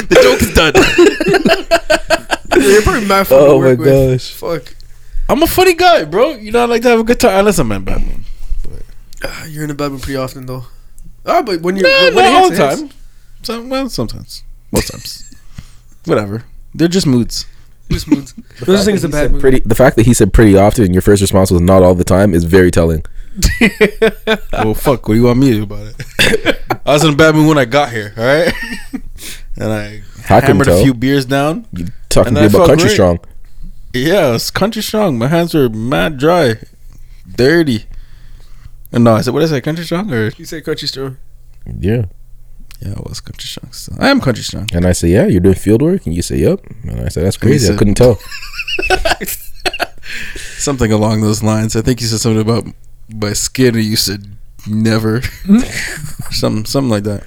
The 0.07 0.15
joke 0.23 0.41
is 0.41 0.53
done. 0.53 0.73
You're 2.61 2.81
pretty 2.81 3.05
mad 3.07 3.27
fun 3.27 3.39
Oh 3.41 3.59
my 3.59 3.65
work 3.75 3.79
with. 3.79 3.87
gosh. 4.11 4.31
Fuck. 4.31 4.75
I'm 5.27 5.41
a 5.43 5.47
funny 5.47 5.73
guy, 5.73 6.05
bro. 6.05 6.31
You 6.35 6.51
know, 6.51 6.61
I 6.61 6.65
like 6.65 6.81
to 6.83 6.89
have 6.89 6.99
a 6.99 7.03
good 7.03 7.19
time. 7.19 7.39
Unless 7.39 7.59
I'm 7.59 7.71
in 7.71 7.83
bad 7.83 8.01
mood. 8.05 8.23
Ah, 9.23 9.45
You're 9.45 9.63
in 9.65 9.71
a 9.71 9.73
bad 9.73 9.91
mood 9.91 10.01
pretty 10.01 10.17
often 10.17 10.45
though. 10.45 10.65
Ah, 11.25 11.41
but 11.41 11.61
when 11.61 11.75
you 11.75 11.83
Nah, 11.83 11.89
when, 11.89 12.13
not 12.13 12.15
when 12.15 12.35
all 12.35 12.49
the 12.51 12.55
time. 12.57 12.89
Some, 13.41 13.69
well, 13.69 13.89
sometimes, 13.89 14.43
most 14.71 14.89
times, 14.91 15.35
whatever. 16.05 16.45
They're 16.73 16.87
just 16.87 17.05
moods. 17.05 17.45
Just 17.89 18.07
moods. 18.07 18.33
Those 18.65 18.85
things 18.85 19.03
a 19.03 19.09
bad 19.09 19.13
said 19.17 19.31
mood. 19.33 19.41
pretty, 19.41 19.59
the 19.59 19.75
fact 19.75 19.95
that 19.95 20.05
he 20.05 20.13
said 20.13 20.33
pretty 20.33 20.57
often 20.57 20.85
and 20.85 20.93
your 20.93 21.01
first 21.01 21.21
response 21.21 21.51
was 21.51 21.61
not 21.61 21.83
all 21.83 21.95
the 21.95 22.03
time 22.03 22.33
is 22.33 22.43
very 22.43 22.71
telling. 22.71 23.03
well, 24.53 24.73
fuck. 24.73 25.07
What 25.07 25.13
do 25.13 25.19
you 25.19 25.23
want 25.23 25.39
me 25.39 25.51
to 25.51 25.57
do 25.57 25.63
about 25.63 25.87
it? 25.87 26.61
I 26.85 26.93
was 26.93 27.03
in 27.03 27.13
a 27.13 27.15
bad 27.15 27.35
mood 27.35 27.47
when 27.47 27.57
I 27.57 27.65
got 27.65 27.91
here. 27.91 28.13
All 28.17 28.23
right, 28.23 28.53
and 29.57 29.73
I 29.73 30.01
I 30.29 30.41
couldn't 30.41 30.65
hammered 30.65 30.67
a 30.69 30.81
few 30.81 30.93
beers 30.93 31.25
down. 31.25 31.65
You 31.73 31.87
talking 32.09 32.33
to 32.33 32.41
me 32.41 32.47
about 32.47 32.67
country 32.67 32.85
great. 32.85 32.93
strong. 32.93 33.19
Yeah, 33.93 34.35
it's 34.35 34.51
country 34.51 34.81
strong. 34.81 35.17
My 35.17 35.27
hands 35.27 35.53
were 35.53 35.69
mad 35.69 36.17
dry, 36.17 36.55
dirty. 37.35 37.85
And 38.91 39.03
no, 39.03 39.15
I 39.15 39.21
said, 39.21 39.33
what 39.33 39.41
did 39.41 39.49
I 39.49 39.55
say? 39.57 39.61
Country 39.61 39.83
strong 39.83 40.13
or 40.13 40.29
You 40.29 40.45
say 40.45 40.61
country 40.61 40.87
strong. 40.87 41.17
Yeah. 41.79 42.05
Yeah, 42.81 42.93
I 42.95 43.01
was 43.07 43.21
country 43.21 43.47
strong. 43.47 43.71
Still. 43.71 43.97
I 43.99 44.09
am 44.09 44.19
country 44.21 44.43
strong. 44.43 44.67
And 44.73 44.85
I 44.85 44.91
say, 44.91 45.09
yeah, 45.09 45.25
you're 45.25 45.41
doing 45.41 45.55
field 45.55 45.81
work? 45.81 46.05
And 46.05 46.13
you 46.15 46.21
say, 46.21 46.37
yep. 46.37 46.59
And 46.83 47.01
I 47.01 47.07
said, 47.09 47.25
that's 47.25 47.37
And 47.37 47.45
he 47.45 47.49
crazy. 47.51 47.73
I 47.73 47.77
couldn't 47.77 47.95
tell. 47.95 48.19
Something 50.57 50.91
along 50.91 51.21
those 51.21 51.41
lines. 51.43 51.75
I 51.75 51.81
think 51.81 52.01
you 52.01 52.07
said 52.07 52.19
something 52.19 52.41
about 52.41 52.65
my 53.13 53.33
skin, 53.33 53.75
and 53.75 53.83
you 53.83 53.95
said 53.95 54.35
never. 54.67 55.21
something, 56.31 56.65
something 56.65 56.89
like 56.89 57.03
that. 57.03 57.23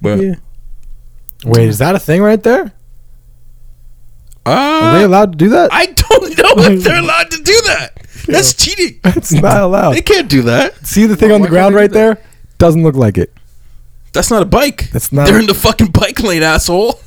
But 0.00 0.20
yeah. 0.20 0.34
Wait, 1.44 1.68
is 1.68 1.78
that 1.78 1.94
a 1.94 1.98
thing 1.98 2.22
right 2.22 2.42
there? 2.42 2.72
Are 4.46 4.98
they 4.98 5.04
uh, 5.04 5.06
allowed 5.06 5.32
to 5.32 5.38
do 5.38 5.50
that? 5.50 5.72
I 5.72 5.86
don't 5.86 6.38
know 6.38 6.72
if 6.72 6.84
they're 6.84 7.00
allowed 7.00 7.30
to 7.30 7.42
do 7.42 7.60
that. 7.66 7.92
That's 8.26 8.54
cheating. 8.54 9.00
it's 9.04 9.32
not 9.32 9.62
allowed. 9.62 9.94
They 9.94 10.02
can't 10.02 10.28
do 10.28 10.42
that. 10.42 10.86
See 10.86 11.06
the 11.06 11.16
thing 11.16 11.32
on 11.32 11.42
the 11.42 11.48
ground 11.48 11.74
right 11.74 11.90
there? 11.90 12.22
Doesn't 12.58 12.82
look 12.82 12.94
like 12.94 13.18
it. 13.18 13.32
That's 14.18 14.32
not 14.32 14.42
a 14.42 14.46
bike. 14.46 14.90
That's 14.90 15.12
not. 15.12 15.28
They're 15.28 15.38
in 15.38 15.46
the 15.46 15.54
fucking 15.54 15.92
bike 15.92 16.18
lane, 16.24 16.42
asshole. 16.42 16.98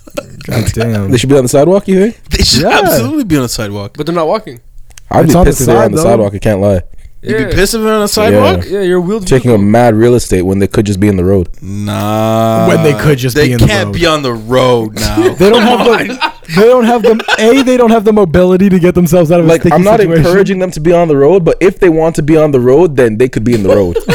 God 0.47 0.65
damn. 0.73 1.11
They 1.11 1.17
should 1.17 1.27
be 1.29 1.35
on 1.35 1.43
the 1.43 1.49
sidewalk, 1.49 1.85
you 1.89 1.99
think? 2.11 2.23
They 2.29 2.41
should 2.45 2.61
Yeah. 2.61 2.79
absolutely 2.81 3.25
be 3.25 3.35
on 3.35 3.41
the 3.43 3.49
sidewalk. 3.49 3.95
But 3.97 4.05
they're 4.05 4.15
not 4.15 4.27
walking. 4.29 4.61
I'd 5.09 5.25
It's 5.25 5.33
be 5.33 5.37
on 5.39 5.43
the 5.43 5.49
pissed 5.51 5.59
if 5.61 5.67
they're 5.67 5.75
side, 5.75 5.85
on 5.87 5.91
the 5.91 5.97
though. 5.97 6.03
sidewalk. 6.03 6.33
I 6.35 6.39
can't 6.39 6.61
lie. 6.61 6.81
You'd 7.21 7.49
be 7.49 7.53
pissed 7.53 7.73
if 7.73 7.81
they're 7.81 7.93
on 7.93 7.99
the 8.01 8.07
sidewalk. 8.07 8.63
Yeah, 8.65 8.79
you're 8.79 8.99
a 8.99 9.01
wheeled 9.01 9.27
Taking 9.27 9.51
up 9.51 9.57
vehicle. 9.57 9.69
mad 9.71 9.93
real 9.95 10.15
estate 10.15 10.43
when 10.43 10.59
they 10.59 10.67
could 10.67 10.85
just 10.85 11.01
be 11.01 11.09
in 11.09 11.17
the 11.17 11.25
road. 11.25 11.49
Nah. 11.61 12.67
When 12.69 12.81
they 12.83 12.93
could 12.93 13.17
just 13.17 13.35
they 13.35 13.47
be 13.49 13.53
in 13.53 13.59
the 13.59 13.67
can't 13.67 13.87
road. 13.87 13.93
be 13.93 14.05
on 14.05 14.23
the 14.23 14.33
road 14.33 14.95
now. 14.95 15.33
They 15.33 15.49
don't 15.49 15.61
have 15.61 15.85
the. 16.07 16.30
They 16.55 16.63
don't 16.65 16.83
have 16.85 17.01
the. 17.03 17.23
A. 17.39 17.63
They 17.63 17.77
don't 17.77 17.91
have 17.91 18.03
the 18.05 18.13
mobility 18.13 18.69
to 18.69 18.79
get 18.79 18.95
themselves 18.95 19.31
out 19.31 19.39
of 19.39 19.45
Like, 19.45 19.61
sticky 19.61 19.73
I'm 19.75 19.83
not 19.83 19.99
situation. 19.99 20.25
encouraging 20.25 20.59
them 20.59 20.71
to 20.71 20.79
be 20.79 20.91
on 20.93 21.07
the 21.07 21.15
road, 21.17 21.45
but 21.45 21.57
if 21.61 21.79
they 21.79 21.89
want 21.89 22.15
to 22.17 22.23
be 22.23 22.35
on 22.37 22.51
the 22.51 22.59
road, 22.59 22.95
then 22.97 23.17
they 23.17 23.29
could 23.29 23.43
be 23.43 23.53
in 23.53 23.63
the 23.63 23.69
road. 23.69 23.97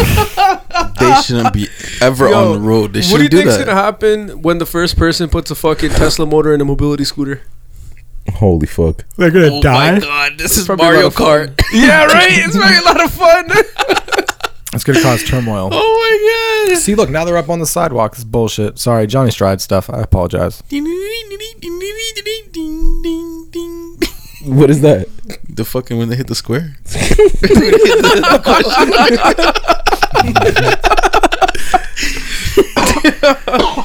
they 1.01 1.15
shouldn't 1.23 1.53
be 1.55 1.69
ever 2.01 2.29
Yo, 2.29 2.35
on 2.35 2.53
the 2.55 2.61
road. 2.69 2.93
They 2.93 3.01
What 3.01 3.05
do 3.05 3.11
you 3.11 3.25
shouldn't 3.25 3.31
do, 3.31 3.37
think's 3.39 3.57
that. 3.57 3.67
gonna 3.67 3.81
happen 3.81 4.43
when 4.43 4.59
the 4.59 4.67
first 4.67 4.97
person 4.97 5.29
puts 5.29 5.51
a 5.51 5.55
fucking 5.55 5.91
Tesla 5.91 6.27
motor 6.27 6.53
in 6.55 6.61
a 6.61 6.65
mobility 6.65 7.05
scooter? 7.05 7.43
Holy 8.35 8.67
fuck. 8.67 9.05
They're 9.17 9.31
gonna 9.31 9.53
oh 9.53 9.63
die. 9.63 9.93
my 9.95 10.01
god, 10.01 10.33
this 10.39 10.57
is 10.57 10.69
Mario 10.69 11.03
lot 11.03 11.05
of 11.07 11.15
fun. 11.15 11.49
Kart. 11.49 11.63
yeah, 11.73 12.05
right. 12.07 12.29
It's 12.33 12.57
very 12.57 12.77
a 12.77 12.83
lot 12.83 13.03
of 13.03 13.11
fun. 13.13 13.49
It's 14.77 14.85
gonna 14.85 15.03
cause 15.03 15.25
turmoil. 15.25 15.71
Oh 15.73 16.67
my 16.69 16.73
god. 16.75 16.79
See, 16.79 16.95
look, 16.95 17.11
now 17.11 17.25
they're 17.25 17.37
up 17.37 17.49
on 17.49 17.59
the 17.59 17.67
sidewalk. 17.67 18.13
This 18.13 18.21
is 18.21 18.25
bullshit. 18.25 18.79
Sorry, 18.79 19.07
Johnny 19.07 19.31
Stride 19.31 19.61
stuff. 19.61 19.89
I 19.91 20.01
apologize. 20.03 20.63
What 24.45 24.71
is 24.71 24.81
that? 24.83 25.09
The 25.49 25.65
fucking 25.65 25.99
when 25.99 26.09
they 26.09 26.15
hit 26.15 26.29
the 26.29 26.35
square. 26.37 26.77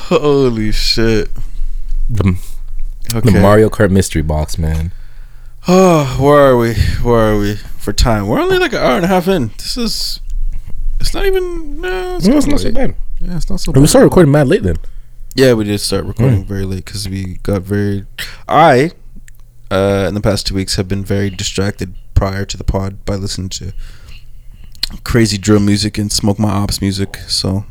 Holy 0.09 0.72
shit. 0.72 1.30
The, 2.09 2.38
Okay. 3.13 3.31
the 3.31 3.39
Mario 3.41 3.69
Kart 3.69 3.89
mystery 3.91 4.22
box, 4.22 4.57
man. 4.57 4.93
Oh, 5.68 6.18
where 6.19 6.38
are 6.51 6.57
we? 6.57 6.76
Where 7.01 7.34
are 7.34 7.38
we 7.38 7.55
for 7.55 7.91
time? 7.93 8.27
We're 8.27 8.39
only 8.39 8.57
like 8.57 8.72
an 8.73 8.80
hour 8.80 8.95
and 8.95 9.05
a 9.05 9.07
half 9.07 9.27
in. 9.27 9.49
This 9.57 9.77
is. 9.77 10.19
It's 11.01 11.13
not 11.15 11.25
even. 11.25 11.81
No, 11.81 12.15
it's, 12.17 12.27
No, 12.27 12.37
it's 12.37 12.45
kinda 12.45 12.51
not 12.51 12.59
so 12.61 12.71
bad. 12.71 12.95
Yeah, 13.19 13.35
it's 13.37 13.49
not 13.49 13.59
so 13.59 13.71
bad. 13.73 13.81
We 13.81 13.87
started 13.87 14.05
recording 14.05 14.31
mad 14.31 14.47
late 14.47 14.63
then. 14.63 14.77
Yeah, 15.35 15.53
we 15.53 15.63
did 15.63 15.79
start 15.79 16.05
recording 16.05 16.43
hmm. 16.43 16.47
very 16.47 16.63
late 16.63 16.85
because 16.85 17.09
we 17.09 17.39
got 17.43 17.63
very. 17.63 18.05
I, 18.47 18.91
uh, 19.71 20.05
in 20.07 20.13
the 20.13 20.21
past 20.21 20.45
two 20.47 20.55
weeks, 20.55 20.75
have 20.75 20.87
been 20.87 21.03
very 21.03 21.29
distracted 21.29 21.95
prior 22.13 22.45
to 22.45 22.55
the 22.55 22.63
pod 22.63 23.03
by 23.03 23.15
listening 23.15 23.49
to 23.49 23.73
crazy 25.03 25.37
drill 25.37 25.59
music 25.59 25.97
and 25.97 26.11
smoke 26.11 26.37
my 26.37 26.51
ops 26.51 26.81
music. 26.81 27.15
So, 27.27 27.65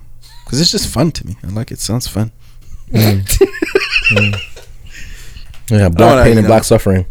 because 0.45 0.61
it's 0.61 0.73
just 0.73 0.89
fun 0.89 1.13
to 1.13 1.27
me. 1.27 1.37
I 1.45 1.49
like 1.49 1.71
it. 1.71 1.79
Sounds 1.79 2.07
fun. 2.09 2.33
Hmm. 2.93 3.21
Hmm. 4.13 4.33
Yeah, 5.71 5.89
black 5.89 6.11
wanna, 6.11 6.23
pain 6.25 6.33
you 6.33 6.39
and 6.39 6.43
know- 6.43 6.49
black 6.49 6.65
suffering. 6.65 7.07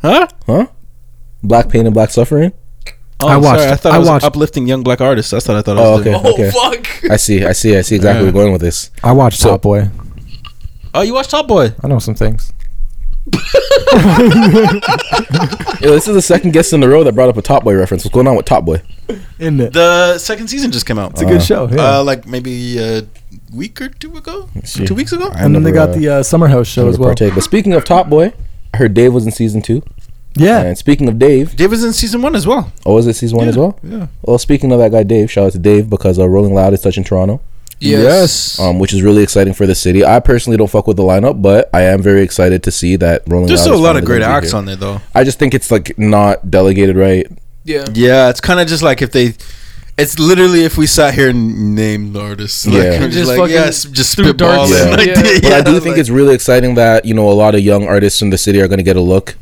Huh? 0.00 0.26
Huh? 0.46 0.68
Black 1.42 1.68
pain 1.68 1.84
and 1.84 1.92
black 1.92 2.08
suffering. 2.08 2.52
Oh, 3.22 3.28
I 3.28 3.34
I'm 3.34 3.42
watched- 3.42 3.60
Sorry. 3.60 3.72
I 3.72 3.76
thought 3.76 3.92
I 3.92 3.96
I 3.96 3.98
was 3.98 4.08
watched- 4.08 4.24
uplifting 4.24 4.66
young 4.66 4.82
black 4.82 5.00
artists. 5.00 5.30
That's 5.30 5.46
what 5.48 5.56
I 5.56 5.62
thought 5.62 5.76
I 5.78 5.82
Oh, 5.84 5.90
was 5.92 6.00
okay. 6.00 6.10
doing. 6.12 6.22
Oh 6.24 6.32
okay. 6.34 6.50
fuck! 6.50 7.10
I 7.12 7.16
see. 7.16 7.44
I 7.44 7.52
see. 7.52 7.76
I 7.76 7.82
see 7.82 7.96
exactly 7.96 8.02
where 8.02 8.14
Yeah. 8.20 8.22
you're 8.24 8.32
going 8.32 8.52
with 8.52 8.60
this. 8.62 8.90
I 9.04 9.12
watched 9.12 9.40
So- 9.40 9.50
Top 9.50 9.62
Boy. 9.62 9.88
Oh, 10.94 11.02
you 11.02 11.14
watched 11.14 11.30
Top 11.30 11.46
Boy? 11.46 11.72
I 11.82 11.88
know 11.88 11.98
some 11.98 12.14
things. 12.14 12.52
Yo, 15.80 15.90
this 15.92 16.08
is 16.08 16.14
the 16.14 16.22
second 16.22 16.52
guest 16.52 16.72
in 16.72 16.82
a 16.82 16.88
row 16.88 17.04
that 17.04 17.14
brought 17.14 17.28
up 17.28 17.36
a 17.36 17.42
Top 17.42 17.64
Boy 17.64 17.74
reference. 17.76 18.04
What's 18.04 18.14
going 18.14 18.26
on 18.26 18.36
with 18.36 18.46
Top 18.46 18.64
Boy? 18.64 18.82
In 19.38 19.60
it. 19.60 19.72
The 19.72 20.18
second 20.18 20.48
season 20.48 20.70
just 20.72 20.86
came 20.86 20.98
out. 20.98 21.12
It's 21.12 21.22
a 21.22 21.26
good 21.26 21.42
show. 21.42 21.68
Yeah. 21.68 21.98
Uh, 21.98 22.04
like 22.04 22.26
maybe 22.26 22.78
a 22.78 23.02
week 23.54 23.80
or 23.80 23.88
two 23.88 24.16
ago, 24.16 24.48
see. 24.64 24.86
two 24.86 24.94
weeks 24.94 25.12
ago. 25.12 25.30
I 25.34 25.44
and 25.44 25.54
then 25.54 25.62
they 25.62 25.72
got 25.72 25.90
uh, 25.90 25.92
the 25.92 26.08
uh, 26.08 26.22
Summer 26.22 26.48
House 26.48 26.66
show 26.66 26.88
as 26.88 26.98
well. 26.98 27.08
partake. 27.10 27.34
But 27.34 27.42
speaking 27.44 27.72
of 27.72 27.84
Top 27.84 28.08
Boy, 28.08 28.32
I 28.74 28.76
heard 28.78 28.94
Dave 28.94 29.12
was 29.12 29.26
in 29.26 29.32
season 29.32 29.62
two. 29.62 29.82
Yeah. 30.36 30.60
And 30.62 30.78
speaking 30.78 31.08
of 31.08 31.18
Dave, 31.18 31.56
Dave 31.56 31.70
was 31.70 31.82
in 31.84 31.92
season 31.92 32.22
one 32.22 32.34
as 32.36 32.46
well. 32.46 32.72
oh, 32.86 32.94
was 32.94 33.06
it 33.06 33.14
season 33.14 33.38
one 33.38 33.48
as 33.48 33.56
well? 33.58 33.78
Yeah. 33.82 34.06
Well, 34.22 34.38
speaking 34.38 34.70
of 34.72 34.78
that 34.78 34.92
guy 34.92 35.02
Dave, 35.02 35.30
shout 35.30 35.46
out 35.46 35.52
to 35.52 35.58
Dave 35.58 35.90
because 35.90 36.18
uh, 36.18 36.28
Rolling 36.28 36.54
Loud 36.54 36.72
is 36.72 36.80
touching 36.80 37.02
Toronto, 37.04 37.40
Yes. 37.80 38.58
um, 38.60 38.78
which 38.78 38.92
is 38.92 39.02
really 39.02 39.22
exciting 39.22 39.54
for 39.54 39.66
the 39.66 39.74
city. 39.74 40.04
I 40.04 40.20
personally 40.20 40.56
don't 40.56 40.70
fuck 40.70 40.86
with 40.86 40.96
the 40.96 41.02
lineup, 41.02 41.40
but 41.42 41.68
I 41.74 41.82
am 41.82 42.02
very 42.02 42.22
excited 42.22 42.62
to 42.64 42.70
see 42.70 42.96
that 42.96 43.22
Rolling 43.26 43.48
There's 43.48 43.60
Loud. 43.60 43.64
still 43.64 43.78
a 43.80 43.84
lot 43.84 43.96
of 43.96 44.04
great 44.04 44.22
acts 44.22 44.50
here. 44.50 44.58
on 44.58 44.66
there 44.66 44.76
though. 44.76 45.00
I 45.14 45.24
just 45.24 45.38
think 45.38 45.54
it's 45.54 45.70
like 45.70 45.98
not 45.98 46.50
delegated 46.50 46.96
right. 46.96 47.26
yeah. 47.64 47.86
Yeah, 47.92 48.28
it's 48.30 48.40
kind 48.40 48.60
of 48.60 48.68
just 48.68 48.82
like 48.82 49.02
if 49.02 49.12
they. 49.12 49.34
It's 49.98 50.18
literally 50.18 50.64
if 50.64 50.78
we 50.78 50.86
sat 50.86 51.12
here 51.12 51.28
and 51.28 51.74
named 51.74 52.16
artists. 52.16 52.66
Like, 52.66 52.74
Yeah. 52.76 52.98
just, 53.00 53.12
just 53.12 53.28
like, 53.28 53.38
fucking 53.38 53.52
yes, 53.54 53.84
just 53.84 54.16
threw 54.16 54.32
darts. 54.32 54.72
spitballing. 54.72 55.06
Yeah. 55.06 55.14
Like, 55.26 55.42
Yeah. 55.42 55.50
But 55.50 55.52
I 55.52 55.60
do 55.62 55.72
think 55.80 55.92
like- 55.92 55.98
it's 55.98 56.08
really 56.08 56.34
exciting 56.34 56.74
that 56.76 57.04
you 57.04 57.12
know 57.14 57.28
a 57.30 57.34
lot 57.34 57.54
of 57.54 57.60
young 57.60 57.86
artists 57.86 58.22
in 58.22 58.30
the 58.30 58.38
city 58.38 58.60
are 58.62 58.68
going 58.68 58.78
to 58.78 58.84
get 58.84 58.96
a 58.96 59.00
look 59.02 59.36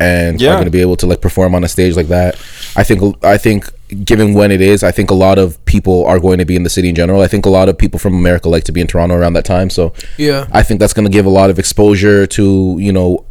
and 0.00 0.40
are 0.40 0.44
Yeah. 0.44 0.52
going 0.54 0.64
to 0.64 0.70
be 0.70 0.80
able 0.80 0.96
to 0.96 1.06
like 1.06 1.20
perform 1.20 1.54
on 1.54 1.62
a 1.64 1.68
stage 1.68 1.94
like 1.96 2.08
that. 2.08 2.34
I 2.76 2.82
think 2.84 3.00
I 3.24 3.36
think 3.38 3.70
given 4.04 4.34
when 4.34 4.50
it 4.50 4.60
is, 4.60 4.82
I 4.82 4.90
think 4.90 5.10
a 5.10 5.14
lot 5.14 5.38
of 5.38 5.64
people 5.66 6.04
are 6.06 6.18
going 6.18 6.38
to 6.38 6.44
be 6.44 6.56
in 6.56 6.62
the 6.64 6.70
city 6.70 6.88
in 6.88 6.94
general. 6.94 7.20
I 7.20 7.28
think 7.28 7.46
a 7.46 7.50
lot 7.50 7.68
of 7.68 7.78
people 7.78 7.98
from 8.00 8.14
America 8.14 8.48
like 8.48 8.64
to 8.64 8.72
be 8.72 8.80
in 8.80 8.86
Toronto 8.88 9.14
around 9.14 9.34
that 9.34 9.44
time, 9.44 9.70
so 9.70 9.92
Yeah. 10.18 10.46
I 10.52 10.62
think 10.62 10.80
that's 10.80 10.92
going 10.92 11.06
to 11.06 11.12
give 11.12 11.26
a 11.26 11.30
lot 11.30 11.50
of 11.50 11.58
exposure 11.58 12.26
to 12.26 12.76
you 12.80 12.92
know 12.92 13.24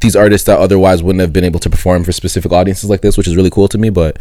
these 0.00 0.14
artists 0.16 0.46
that 0.46 0.58
otherwise 0.58 1.02
wouldn't 1.02 1.20
have 1.20 1.32
been 1.32 1.44
able 1.44 1.60
to 1.60 1.70
perform 1.70 2.04
for 2.04 2.12
specific 2.12 2.52
audiences 2.52 2.88
like 2.90 3.00
this, 3.00 3.16
which 3.16 3.26
is 3.28 3.34
really 3.36 3.50
cool 3.50 3.68
to 3.68 3.78
me. 3.78 3.88
But 3.90 4.18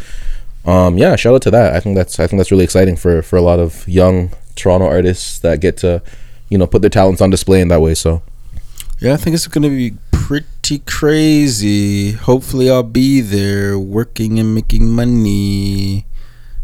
um, 0.66 0.98
yeah, 0.98 1.16
shout 1.16 1.36
out 1.36 1.42
to 1.44 1.52
that. 1.52 1.76
I 1.76 1.80
think 1.80 1.96
that's 1.96 2.20
I 2.20 2.28
think 2.28 2.40
that's 2.40 2.52
really 2.52 2.64
exciting 2.64 2.96
for 2.98 3.22
for 3.22 3.38
a 3.38 3.42
lot 3.42 3.60
of 3.60 3.88
young 3.88 4.32
Toronto 4.56 4.88
artists 4.88 5.40
that 5.40 5.60
get 5.62 5.78
to 5.78 6.02
you 6.50 6.58
know 6.58 6.68
put 6.68 6.82
their 6.82 6.90
talents 6.90 7.22
on 7.22 7.30
display 7.30 7.62
in 7.62 7.68
that 7.70 7.82
way. 7.82 7.94
So 7.94 8.22
Yeah, 9.00 9.14
I 9.14 9.18
think 9.18 9.34
it's 9.36 9.48
gonna 9.48 9.70
be 9.70 9.94
pretty 10.26 10.80
crazy. 10.88 12.14
Hopefully, 12.14 12.68
I'll 12.70 12.82
be 12.82 13.22
there 13.22 13.78
working 13.78 14.40
and 14.40 14.56
making 14.56 14.90
money. 14.90 16.08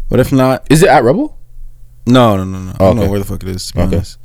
What 0.08 0.18
if 0.18 0.32
not? 0.32 0.66
is 0.68 0.82
it 0.82 0.88
at 0.88 1.04
Rebel? 1.04 1.38
No, 2.04 2.36
no, 2.36 2.42
no, 2.44 2.58
no. 2.58 2.72
I 2.72 2.78
don't 2.78 2.96
know 2.96 3.08
where 3.08 3.20
the 3.20 3.24
fuck 3.24 3.42
it 3.44 3.48
is. 3.48 3.68
To 3.68 3.74
be 3.74 3.80
Okay. 3.82 3.96
honest. 3.96 4.18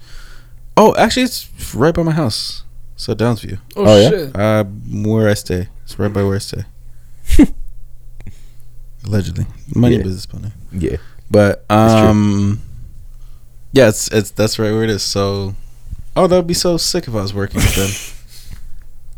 Oh, 0.76 0.96
actually, 0.98 1.24
it's 1.24 1.48
right 1.76 1.94
by 1.94 2.02
my 2.02 2.12
house. 2.14 2.64
So 2.96 3.14
Downsview. 3.14 3.60
Oh, 3.76 3.86
Oh, 3.86 4.02
yeah? 4.02 4.10
shit. 4.10 4.36
Uh, 4.36 4.64
where 4.64 5.30
I 5.30 5.36
stay. 5.36 5.68
It's 5.84 6.00
right 6.00 6.12
by 6.12 6.24
where 6.24 6.36
I 6.36 6.40
stay. 6.40 6.64
Allegedly, 9.06 9.46
money 9.76 9.98
Yeah. 9.98 10.04
business 10.04 10.26
partner. 10.26 10.52
Yeah. 10.72 10.98
But 11.30 11.64
um, 11.70 12.60
yeah, 13.72 13.90
it's 13.90 14.08
it's 14.08 14.32
that's 14.32 14.58
right 14.58 14.72
where 14.72 14.84
it 14.84 14.90
is. 14.90 15.04
So, 15.04 15.54
oh, 16.16 16.26
that 16.26 16.36
would 16.36 16.48
be 16.48 16.54
so 16.56 16.78
sick 16.78 17.08
if 17.08 17.14
I 17.14 17.22
was 17.22 17.34
working 17.36 17.62
with 17.62 17.76
them. 17.76 17.92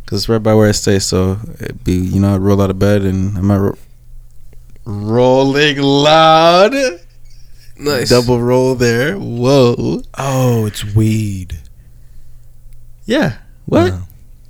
Cause 0.09 0.21
it's 0.21 0.29
right 0.29 0.41
by 0.41 0.55
where 0.55 0.67
I 0.67 0.71
stay, 0.71 0.97
so 0.97 1.37
it'd 1.61 1.83
be 1.83 1.93
you 1.93 2.19
know 2.19 2.33
I 2.33 2.37
roll 2.37 2.59
out 2.63 2.71
of 2.71 2.79
bed 2.79 3.03
and 3.03 3.37
I'm 3.37 3.51
ro- 3.51 3.77
rolling 4.85 5.77
loud, 5.79 6.73
Nice. 7.77 8.09
double 8.09 8.41
roll 8.41 8.73
there. 8.73 9.17
Whoa, 9.17 10.01
Oh, 10.17 10.65
it's 10.65 10.83
weed. 10.95 11.59
yeah. 13.05 13.37
What? 13.67 13.91
Wow. 13.91 14.01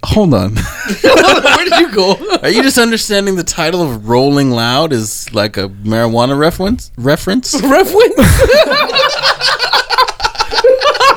Hold 0.06 0.34
on. 0.34 0.56
Where 1.02 1.66
did 1.66 1.78
you 1.82 1.92
go? 1.92 2.16
Are 2.42 2.48
you 2.50 2.64
just 2.64 2.78
understanding 2.78 3.36
the 3.36 3.44
title 3.44 3.82
of 3.82 4.08
Rolling 4.08 4.52
Loud 4.52 4.94
is 4.94 5.32
like 5.34 5.58
a 5.58 5.68
marijuana 5.68 6.40
reference? 6.40 6.90
Reference? 6.98 7.54
Ref 7.62 7.94
win. 7.94 8.12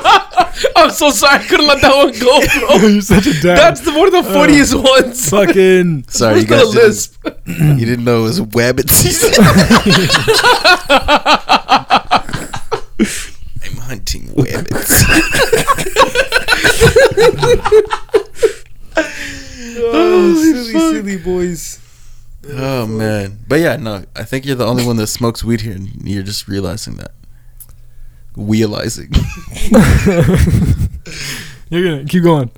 I'm 0.75 0.91
so 0.91 1.09
sorry. 1.11 1.39
I 1.39 1.43
couldn't 1.47 1.67
let 1.67 1.81
that 1.81 1.95
one 1.95 2.11
go, 2.19 2.77
bro. 2.79 2.87
You're 2.87 3.01
such 3.01 3.27
a 3.27 3.33
dad. 3.41 3.57
That's 3.57 3.81
the, 3.81 3.91
one 3.91 4.07
of 4.07 4.11
the 4.13 4.19
uh, 4.29 4.33
funniest 4.33 4.75
ones. 4.75 5.29
fucking. 5.29 6.03
Sorry, 6.07 6.41
you 6.41 6.45
Who's 6.45 6.49
gonna 6.49 6.63
didn't, 6.65 6.75
lisp? 6.75 7.27
you 7.45 7.85
didn't 7.85 8.05
know 8.05 8.19
it 8.19 8.23
was 8.23 8.41
Wabbit 8.41 8.89
season. 8.89 9.33
I'm 13.63 13.77
hunting 13.77 14.23
wabbits. 14.35 15.03
Oh, 19.85 20.35
silly, 20.35 20.71
silly 20.71 21.17
boys. 21.17 21.79
oh 22.49 22.85
man, 22.87 23.39
but 23.47 23.59
yeah, 23.59 23.75
no, 23.77 24.05
I 24.15 24.23
think 24.23 24.45
you're 24.45 24.55
the 24.55 24.65
only 24.65 24.85
one 24.85 24.97
that 24.97 25.07
smokes 25.07 25.43
weed 25.43 25.61
here, 25.61 25.73
and 25.73 25.89
you're 26.07 26.23
just 26.23 26.47
realizing 26.47 26.95
that. 26.97 27.11
Realizing. 28.35 29.11
You're 31.69 31.83
gonna 31.83 32.05
keep 32.05 32.23
going. 32.23 32.49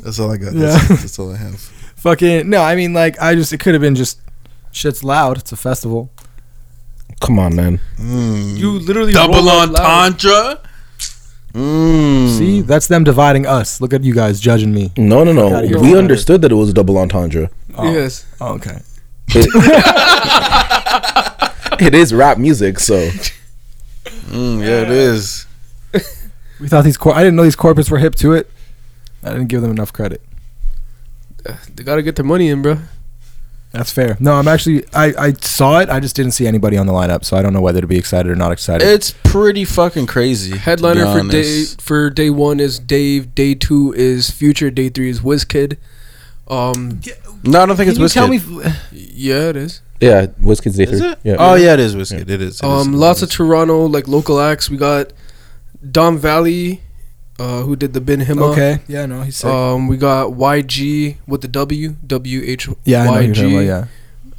That's 0.00 0.18
all 0.18 0.30
I 0.30 0.36
got. 0.36 0.52
Yeah. 0.54 0.66
That's, 0.76 0.88
that's 0.88 1.18
all 1.18 1.32
I 1.32 1.36
have. 1.36 1.58
Fucking 1.96 2.48
no. 2.48 2.62
I 2.62 2.74
mean, 2.76 2.92
like, 2.94 3.20
I 3.20 3.34
just 3.34 3.52
it 3.52 3.58
could 3.60 3.74
have 3.74 3.80
been 3.82 3.94
just 3.94 4.20
shit's 4.72 5.04
loud. 5.04 5.38
It's 5.38 5.52
a 5.52 5.56
festival. 5.56 6.10
Come 7.20 7.38
on, 7.38 7.54
man. 7.54 7.80
Mm. 7.96 8.56
You 8.56 8.70
literally 8.78 9.12
double 9.12 9.34
roll 9.34 9.50
out 9.50 9.70
loud. 9.70 10.12
entendre. 10.14 10.60
Mm. 11.52 12.38
See, 12.38 12.60
that's 12.62 12.86
them 12.86 13.04
dividing 13.04 13.44
us. 13.46 13.80
Look 13.80 13.92
at 13.92 14.02
you 14.04 14.14
guys 14.14 14.40
judging 14.40 14.72
me. 14.72 14.92
No, 14.96 15.24
no, 15.24 15.32
no. 15.32 15.54
outta 15.54 15.66
here. 15.66 15.80
We 15.80 15.96
understood 15.98 16.42
that 16.42 16.52
it 16.52 16.54
was 16.54 16.70
a 16.70 16.72
double 16.72 16.96
entendre. 16.96 17.50
Oh, 17.76 17.92
Yes. 17.92 18.24
oh, 18.40 18.54
okay. 18.54 18.78
It, 19.32 19.48
it 21.80 21.94
is 21.94 22.14
rap 22.14 22.38
music, 22.38 22.78
so 22.80 23.10
Mm, 24.28 24.60
yeah, 24.60 24.82
it 24.82 24.90
is. 24.90 25.46
We 26.60 26.68
thought 26.68 26.84
these. 26.84 26.98
Cor- 26.98 27.14
I 27.14 27.20
didn't 27.20 27.36
know 27.36 27.42
these 27.44 27.56
corporates 27.56 27.90
were 27.90 27.96
hip 27.96 28.14
to 28.16 28.34
it. 28.34 28.50
I 29.22 29.30
didn't 29.30 29.46
give 29.48 29.62
them 29.62 29.70
enough 29.70 29.94
credit. 29.94 30.20
They 31.74 31.82
gotta 31.84 32.02
get 32.02 32.16
their 32.16 32.24
money 32.24 32.48
in, 32.50 32.60
bro. 32.60 32.78
That's 33.72 33.90
fair. 33.90 34.18
No, 34.20 34.34
I'm 34.34 34.46
actually. 34.46 34.84
I 34.92 35.14
I 35.18 35.32
saw 35.40 35.78
it. 35.78 35.88
I 35.88 36.00
just 36.00 36.14
didn't 36.16 36.32
see 36.32 36.46
anybody 36.46 36.76
on 36.76 36.86
the 36.86 36.92
lineup, 36.92 37.24
so 37.24 37.34
I 37.36 37.40
don't 37.42 37.54
know 37.54 37.62
whether 37.62 37.80
to 37.80 37.86
be 37.86 37.96
excited 37.96 38.30
or 38.30 38.34
not 38.36 38.52
excited. 38.52 38.86
It's 38.86 39.12
pretty 39.24 39.64
fucking 39.64 40.06
crazy. 40.06 40.58
Headliner 40.58 41.06
for 41.06 41.26
day 41.28 41.64
for 41.78 42.10
day 42.10 42.28
one 42.28 42.60
is 42.60 42.78
Dave. 42.78 43.34
Day 43.34 43.54
two 43.54 43.94
is 43.96 44.30
Future. 44.30 44.70
Day 44.70 44.90
three 44.90 45.08
is 45.08 45.20
Wizkid. 45.20 45.78
Um, 46.46 47.00
No, 47.42 47.62
I 47.62 47.66
don't 47.66 47.76
think 47.76 47.90
Can 47.94 48.02
it's 48.02 48.14
you 48.14 48.20
Wizkid. 48.22 48.40
tell 48.52 48.62
me? 48.62 48.72
yeah, 48.92 49.48
it 49.48 49.56
is. 49.56 49.80
Yeah, 50.00 50.26
Wizkid's 50.40 50.76
Day 50.76 50.84
Is 50.84 51.00
three. 51.00 51.08
it? 51.10 51.18
Yeah. 51.24 51.36
Oh 51.38 51.54
yeah, 51.54 51.74
it 51.74 51.80
is 51.80 51.94
Wizkid. 51.94 52.22
It 52.22 52.30
is. 52.30 52.34
It 52.40 52.40
is. 52.42 52.62
Um, 52.62 52.94
It 52.94 52.96
lots 52.96 53.22
of 53.22 53.30
Toronto 53.30 53.86
like 53.86 54.08
local 54.08 54.40
acts. 54.40 54.70
We 54.70 54.76
got 54.76 55.12
Dom 55.90 56.16
Vallie, 56.18 56.80
uh, 57.38 57.62
who 57.62 57.76
did 57.76 57.92
the 57.92 58.00
Ben 58.00 58.20
Hima. 58.20 58.52
Okay. 58.52 58.78
Yeah. 58.88 59.06
No, 59.06 59.22
he's 59.22 59.36
sick. 59.36 59.50
Um, 59.50 59.88
we 59.88 59.96
got 59.96 60.28
YG 60.32 61.16
with 61.26 61.42
the 61.42 61.48
W 61.48 61.96
W 62.06 62.42
H 62.44 62.68
yeah, 62.84 63.02
I 63.02 63.04
know 63.06 63.12
who 63.12 63.20
you're 63.24 63.34
YG. 63.34 63.52
about, 63.52 63.60
yeah. 63.66 63.84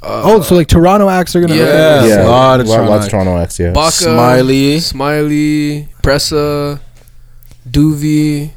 Uh, 0.02 0.22
Oh, 0.24 0.40
so 0.42 0.56
like 0.56 0.66
Toronto 0.66 1.08
acts 1.08 1.36
are 1.36 1.40
gonna. 1.40 1.54
Yeah. 1.54 1.64
Yeah, 1.64 2.06
yeah, 2.06 2.26
a 2.26 2.28
lot 2.28 2.58
of 2.60 2.66
Toronto 2.66 2.90
lots 2.90 3.04
of. 3.06 3.10
Toronto 3.12 3.36
acts. 3.38 3.58
Yeah. 3.60 3.70
Baka, 3.72 3.92
Smiley. 3.92 4.80
Smiley, 4.80 5.88
Pressa, 6.02 6.80
Doovie, 7.70 8.50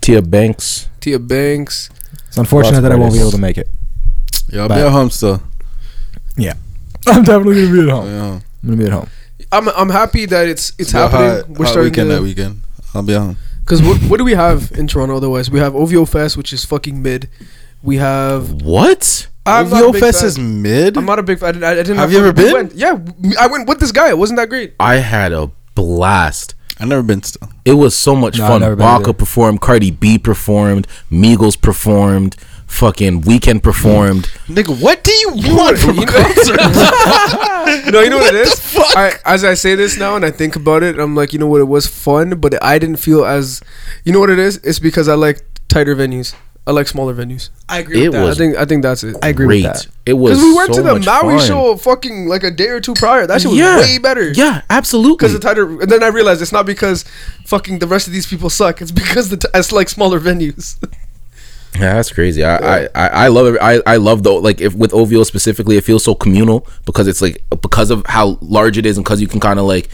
Tia 0.00 0.22
Banks. 0.22 0.88
Tia 1.00 1.18
Banks. 1.18 1.90
It's 2.28 2.38
unfortunate 2.38 2.80
that 2.80 2.92
I 2.92 2.96
won't 2.96 3.12
be 3.12 3.20
able 3.20 3.30
to 3.32 3.38
make 3.38 3.58
it. 3.58 3.68
Yeah, 4.54 4.62
I'll 4.62 4.68
Bye. 4.68 4.76
be 4.76 4.80
at 4.82 4.92
home 4.92 5.10
still. 5.10 5.42
Yeah. 6.36 6.54
I'm 7.06 7.22
definitely 7.24 7.66
gonna 7.66 7.72
be 7.74 7.80
at 7.82 7.88
home. 7.94 8.06
Yeah. 8.08 8.32
I'm 8.34 8.42
gonna 8.64 8.76
be 8.76 8.86
at 8.86 8.92
home. 8.92 9.08
I'm 9.52 9.68
I'm 9.70 9.90
happy 9.90 10.26
that 10.26 10.48
it's 10.48 10.72
it's 10.78 10.92
Be 10.92 10.98
a 10.98 11.02
happening. 11.02 11.28
hot- 11.30 11.48
We're 11.50 11.64
hot 11.66 11.70
starting 11.72 11.90
weekend 11.92 12.10
that 12.10 12.16
to 12.18 12.22
weekend. 12.22 12.62
I'll 12.94 13.02
be 13.02 13.14
at 13.14 13.20
home. 13.20 13.36
because 13.64 13.82
what, 13.82 13.98
what 14.02 14.18
do 14.18 14.24
we 14.24 14.34
have 14.34 14.70
in 14.72 14.86
Toronto? 14.86 15.16
Otherwise, 15.16 15.50
we 15.50 15.58
have 15.58 15.74
OVO 15.74 16.04
Fest, 16.06 16.36
which 16.36 16.52
is 16.52 16.64
fucking 16.64 17.02
mid. 17.02 17.28
We 17.82 17.96
have. 17.96 18.62
What? 18.62 19.28
I'm 19.46 19.68
not 19.68 19.82
a 19.82 19.84
OVO 19.86 19.92
big 19.92 20.02
Fest 20.02 20.20
fan. 20.20 20.26
is 20.28 20.38
mid. 20.38 20.96
I'm 20.96 21.04
not 21.04 21.18
a 21.18 21.22
big 21.22 21.38
fan. 21.38 21.48
I 21.48 21.52
didn't. 21.52 21.64
I 21.64 21.74
didn't 21.74 21.96
Have 21.96 22.12
you 22.12 22.18
ever 22.18 22.28
we 22.28 22.32
been? 22.44 22.52
went- 22.54 22.74
yeah, 22.74 22.98
I 23.40 23.46
went 23.48 23.68
with 23.68 23.80
this 23.80 23.92
guy. 23.92 24.08
It 24.08 24.16
wasn't 24.18 24.38
that 24.38 24.48
great. 24.48 24.74
I 24.80 24.96
had 24.96 25.32
a 25.32 25.50
blast. 25.74 26.54
I've 26.80 26.88
never 26.88 27.02
been 27.02 27.22
still. 27.22 27.48
It 27.64 27.74
was 27.74 27.94
so 27.94 28.16
much 28.16 28.38
No, 28.38 28.44
I've 28.44 28.50
fun. 28.50 28.60
never 28.62 28.74
been 28.76 28.84
Baka 28.86 29.04
either. 29.04 29.12
performed, 29.12 29.60
Cardi 29.60 29.90
B 29.92 30.18
performed, 30.18 30.88
Migos 31.10 31.60
performed, 31.60 32.36
fucking 32.74 33.22
Weeknd 33.22 33.62
performed. 33.62 34.24
Nigga, 34.48 34.78
what 34.80 35.02
do 35.04 35.12
you 35.12 35.30
want 35.56 35.78
from 35.78 35.96
You 35.96 36.02
a 36.02 36.06
concert? 36.06 36.56
no, 37.92 38.00
you 38.00 38.10
know 38.10 38.18
what 38.18 38.34
it 38.34 38.40
is. 38.46 38.76
I, 38.96 39.12
as 39.24 39.44
I 39.44 39.54
say 39.54 39.74
this 39.74 39.96
now 39.98 40.16
and 40.16 40.24
I 40.24 40.30
think 40.30 40.56
about 40.56 40.82
it, 40.82 40.98
I'm 40.98 41.14
like, 41.14 41.32
you 41.32 41.38
know 41.38 41.46
what? 41.46 41.60
It 41.60 41.64
was 41.68 41.86
fun, 41.86 42.38
but 42.40 42.62
I 42.62 42.78
didn't 42.78 42.96
feel 42.96 43.24
as. 43.24 43.60
You 44.04 44.12
know 44.12 44.20
what 44.20 44.30
it 44.30 44.38
is? 44.38 44.56
It's 44.58 44.78
because 44.78 45.08
I 45.08 45.14
like 45.14 45.44
tighter 45.68 45.94
venues. 45.96 46.34
I 46.66 46.70
like 46.70 46.88
smaller 46.88 47.12
venues. 47.14 47.50
I 47.68 47.80
agree 47.80 48.04
It 48.04 48.08
with 48.08 48.12
that. 48.14 48.24
was 48.24 48.40
I 48.40 48.44
think 48.44 48.56
I 48.56 48.64
think 48.64 48.82
that's 48.82 49.04
it. 49.04 49.16
I 49.22 49.28
agree 49.28 49.44
Great. 49.46 49.64
with 49.64 49.72
that. 49.74 49.86
It 50.06 50.14
was 50.14 50.30
Because 50.38 50.42
we 50.44 50.54
went 50.54 50.74
so 50.74 50.82
to 50.82 50.82
the 50.98 50.98
Maui 51.10 51.36
fun. 51.38 51.46
show 51.46 51.76
fucking 51.76 52.26
like 52.26 52.42
a 52.42 52.50
day 52.50 52.68
or 52.68 52.80
two 52.80 52.94
prior. 52.94 53.26
That 53.26 53.42
shit 53.42 53.50
was 53.50 53.58
Yeah. 53.58 53.80
way 53.80 53.98
better. 53.98 54.30
Yeah, 54.32 54.62
absolutely. 54.70 55.16
Because 55.16 55.34
the 55.34 55.40
tighter, 55.40 55.68
and 55.82 55.90
then 55.90 56.02
I 56.02 56.06
realized 56.06 56.40
it's 56.40 56.52
not 56.52 56.64
because 56.64 57.04
fucking 57.44 57.80
the 57.80 57.86
rest 57.86 58.06
of 58.06 58.14
these 58.14 58.26
people 58.26 58.48
suck. 58.48 58.80
It's 58.80 58.92
because 58.92 59.28
the 59.28 59.36
t- 59.36 59.48
it's 59.52 59.72
like 59.72 59.90
smaller 59.90 60.18
venues. 60.18 60.76
Yeah, 61.74 61.94
that's 61.94 62.12
crazy. 62.12 62.44
I, 62.44 62.56
I, 62.56 62.88
I, 62.94 63.08
I 63.08 63.28
love 63.28 63.54
it. 63.54 63.58
I, 63.60 63.80
I 63.86 63.96
love 63.96 64.22
the 64.22 64.30
like 64.32 64.60
if 64.60 64.74
with 64.74 64.94
OVO 64.94 65.24
specifically, 65.24 65.76
it 65.76 65.82
feels 65.84 66.04
so 66.04 66.14
communal 66.14 66.66
because 66.86 67.08
it's 67.08 67.20
like 67.20 67.42
because 67.50 67.90
of 67.90 68.06
how 68.06 68.38
large 68.40 68.78
it 68.78 68.86
is 68.86 68.96
and 68.96 69.04
because 69.04 69.20
you 69.20 69.26
can 69.26 69.40
kind 69.40 69.58
of 69.58 69.64
like 69.66 69.90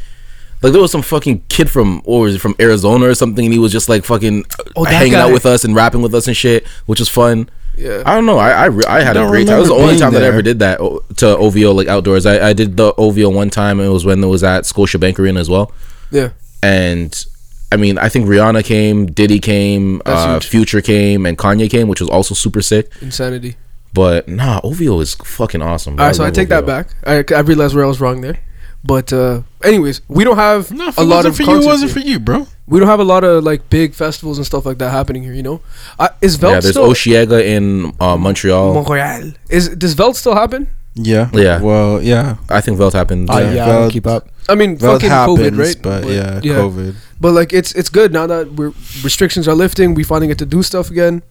like 0.62 0.72
there 0.72 0.82
was 0.82 0.92
some 0.92 1.00
fucking 1.00 1.42
kid 1.48 1.70
from 1.70 2.02
or 2.04 2.22
was 2.22 2.34
it 2.34 2.38
from 2.40 2.54
Arizona 2.60 3.06
or 3.06 3.14
something 3.14 3.46
and 3.46 3.52
he 3.54 3.58
was 3.58 3.72
just 3.72 3.88
like 3.88 4.04
fucking 4.04 4.44
Oh, 4.76 4.84
hanging 4.84 5.14
out 5.14 5.32
with 5.32 5.46
us 5.46 5.64
and 5.64 5.74
rapping 5.74 6.02
with 6.02 6.14
us 6.14 6.26
and 6.26 6.36
shit, 6.36 6.66
which 6.84 6.98
was 7.00 7.08
fun. 7.08 7.48
Yeah. 7.78 8.02
I 8.04 8.14
don't 8.14 8.26
know. 8.26 8.36
I 8.36 8.66
I, 8.66 8.98
I 8.98 9.00
had 9.00 9.16
a 9.16 9.26
great 9.26 9.46
time. 9.46 9.56
It 9.56 9.60
was 9.60 9.68
the 9.70 9.74
only 9.74 9.96
time 9.96 10.12
that 10.12 10.22
I 10.22 10.26
ever 10.26 10.42
did 10.42 10.58
that 10.58 10.80
oh, 10.80 11.02
o- 11.08 11.14
to 11.14 11.34
OVO 11.38 11.72
like 11.72 11.88
outdoors. 11.88 12.26
I, 12.26 12.48
I 12.50 12.52
did 12.52 12.76
the 12.76 12.92
OVO 12.98 13.30
one 13.30 13.48
time. 13.48 13.80
and 13.80 13.88
It 13.88 13.92
was 13.92 14.04
when 14.04 14.22
it 14.22 14.26
was 14.26 14.44
at 14.44 14.64
Scotiabank 14.64 15.18
Arena 15.18 15.40
as 15.40 15.48
well 15.48 15.72
yeah. 16.10 16.30
and 16.62 17.24
I 17.72 17.76
mean, 17.76 17.98
I 17.98 18.08
think 18.08 18.26
Rihanna 18.26 18.64
came, 18.64 19.06
Diddy 19.06 19.38
came, 19.38 20.02
uh. 20.06 20.40
Future 20.40 20.80
came, 20.80 21.26
and 21.26 21.38
Kanye 21.38 21.70
came, 21.70 21.88
which 21.88 22.00
was 22.00 22.10
also 22.10 22.34
super 22.34 22.62
sick. 22.62 22.90
Insanity. 23.00 23.56
But 23.92 24.28
nah, 24.28 24.60
OVO 24.62 25.00
is 25.00 25.14
fucking 25.14 25.62
awesome. 25.62 25.96
bro. 25.96 26.04
All 26.04 26.08
right, 26.10 26.16
so 26.16 26.22
I 26.22 26.26
love 26.26 26.34
take 26.34 26.48
that 26.48 26.66
back. 26.66 26.88
I, 27.04 27.24
I 27.34 27.40
realized 27.40 27.74
where 27.74 27.84
I 27.84 27.88
was 27.88 28.00
wrong 28.00 28.20
there. 28.20 28.38
But 28.82 29.12
uh 29.12 29.42
anyways, 29.62 30.00
we 30.08 30.24
don't 30.24 30.36
have 30.36 30.70
No, 30.72 30.88
if 30.88 30.96
a 30.96 31.02
it 31.02 31.04
lot 31.04 31.24
wasn't 31.26 31.32
of 31.32 31.36
for 31.36 31.42
you. 31.52 31.60
It 31.60 31.66
wasn't 31.66 31.92
here. 31.92 32.02
for 32.02 32.08
you, 32.08 32.18
bro. 32.18 32.46
We 32.66 32.78
don't 32.80 32.88
have 32.88 33.00
a 33.00 33.04
lot 33.04 33.24
of 33.24 33.44
like 33.44 33.68
big 33.68 33.92
festivals 33.94 34.38
and 34.38 34.46
stuff 34.46 34.64
like 34.64 34.78
that 34.78 34.90
happening 34.90 35.22
here. 35.22 35.34
You 35.34 35.42
know, 35.42 35.60
uh, 35.98 36.08
is 36.22 36.36
Veld 36.36 36.54
Yeah, 36.54 36.60
there's 36.60 36.74
still 36.76 36.88
Osheaga 36.88 37.44
in 37.44 37.92
uh, 38.00 38.16
Montreal. 38.16 38.72
Montreal? 38.72 39.32
Is 39.50 39.68
does 39.70 39.92
Veld 39.92 40.16
still 40.16 40.34
happen? 40.34 40.68
Yeah. 40.94 41.30
Yeah. 41.32 41.60
Well, 41.60 42.02
yeah. 42.02 42.36
I 42.48 42.60
think 42.60 42.78
Veld 42.78 42.94
happened. 42.94 43.30
Uh, 43.30 43.38
Yeah, 43.38 43.52
yeah, 43.52 43.64
I 43.64 43.68
don't 43.72 43.90
keep 43.90 44.06
up. 44.06 44.28
I 44.48 44.54
mean, 44.54 44.76
Well, 44.78 44.92
it 44.92 44.94
fucking 44.96 45.10
happens, 45.10 45.38
COVID, 45.38 45.58
right? 45.58 45.76
but, 45.82 46.04
yeah, 46.08 46.40
COVID. 46.40 46.94
But 47.20 47.32
like, 47.32 47.52
it's 47.52 47.72
it's 47.74 47.88
good 47.88 48.12
now 48.12 48.26
that 48.26 48.52
we're 48.54 48.72
restrictions 49.04 49.46
are 49.46 49.54
lifting. 49.54 49.94
We 49.94 50.02
finally 50.04 50.26
get 50.26 50.38
to 50.38 50.46
do 50.46 50.62
stuff 50.62 50.90
again. 50.90 51.22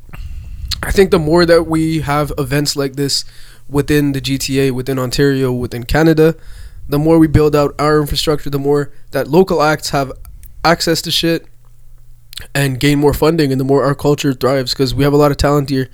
I 0.82 0.92
think 0.92 1.12
the 1.12 1.20
more 1.20 1.46
that 1.46 1.64
we 1.68 2.00
have 2.02 2.32
events 2.38 2.76
like 2.78 2.96
this 2.96 3.26
within 3.68 4.14
the 4.14 4.22
GTA, 4.22 4.72
within 4.72 4.98
Ontario, 4.98 5.52
within 5.52 5.84
Canada, 5.84 6.36
the 6.88 6.98
more 6.98 7.20
we 7.20 7.28
build 7.28 7.56
out 7.56 7.76
our 7.78 8.00
infrastructure, 8.00 8.50
the 8.50 8.60
more 8.60 8.92
that 9.12 9.28
local 9.28 9.62
acts 9.62 9.90
have 9.90 10.12
access 10.64 11.02
to 11.02 11.12
shit 11.12 11.46
and 12.56 12.80
gain 12.80 12.98
more 13.00 13.14
funding, 13.14 13.52
and 13.52 13.60
the 13.60 13.66
more 13.66 13.84
our 13.84 13.94
culture 13.96 14.34
thrives. 14.34 14.74
Because 14.74 14.96
we 14.96 15.04
have 15.04 15.12
a 15.14 15.18
lot 15.18 15.32
of 15.32 15.38
talent 15.38 15.70
here, 15.70 15.90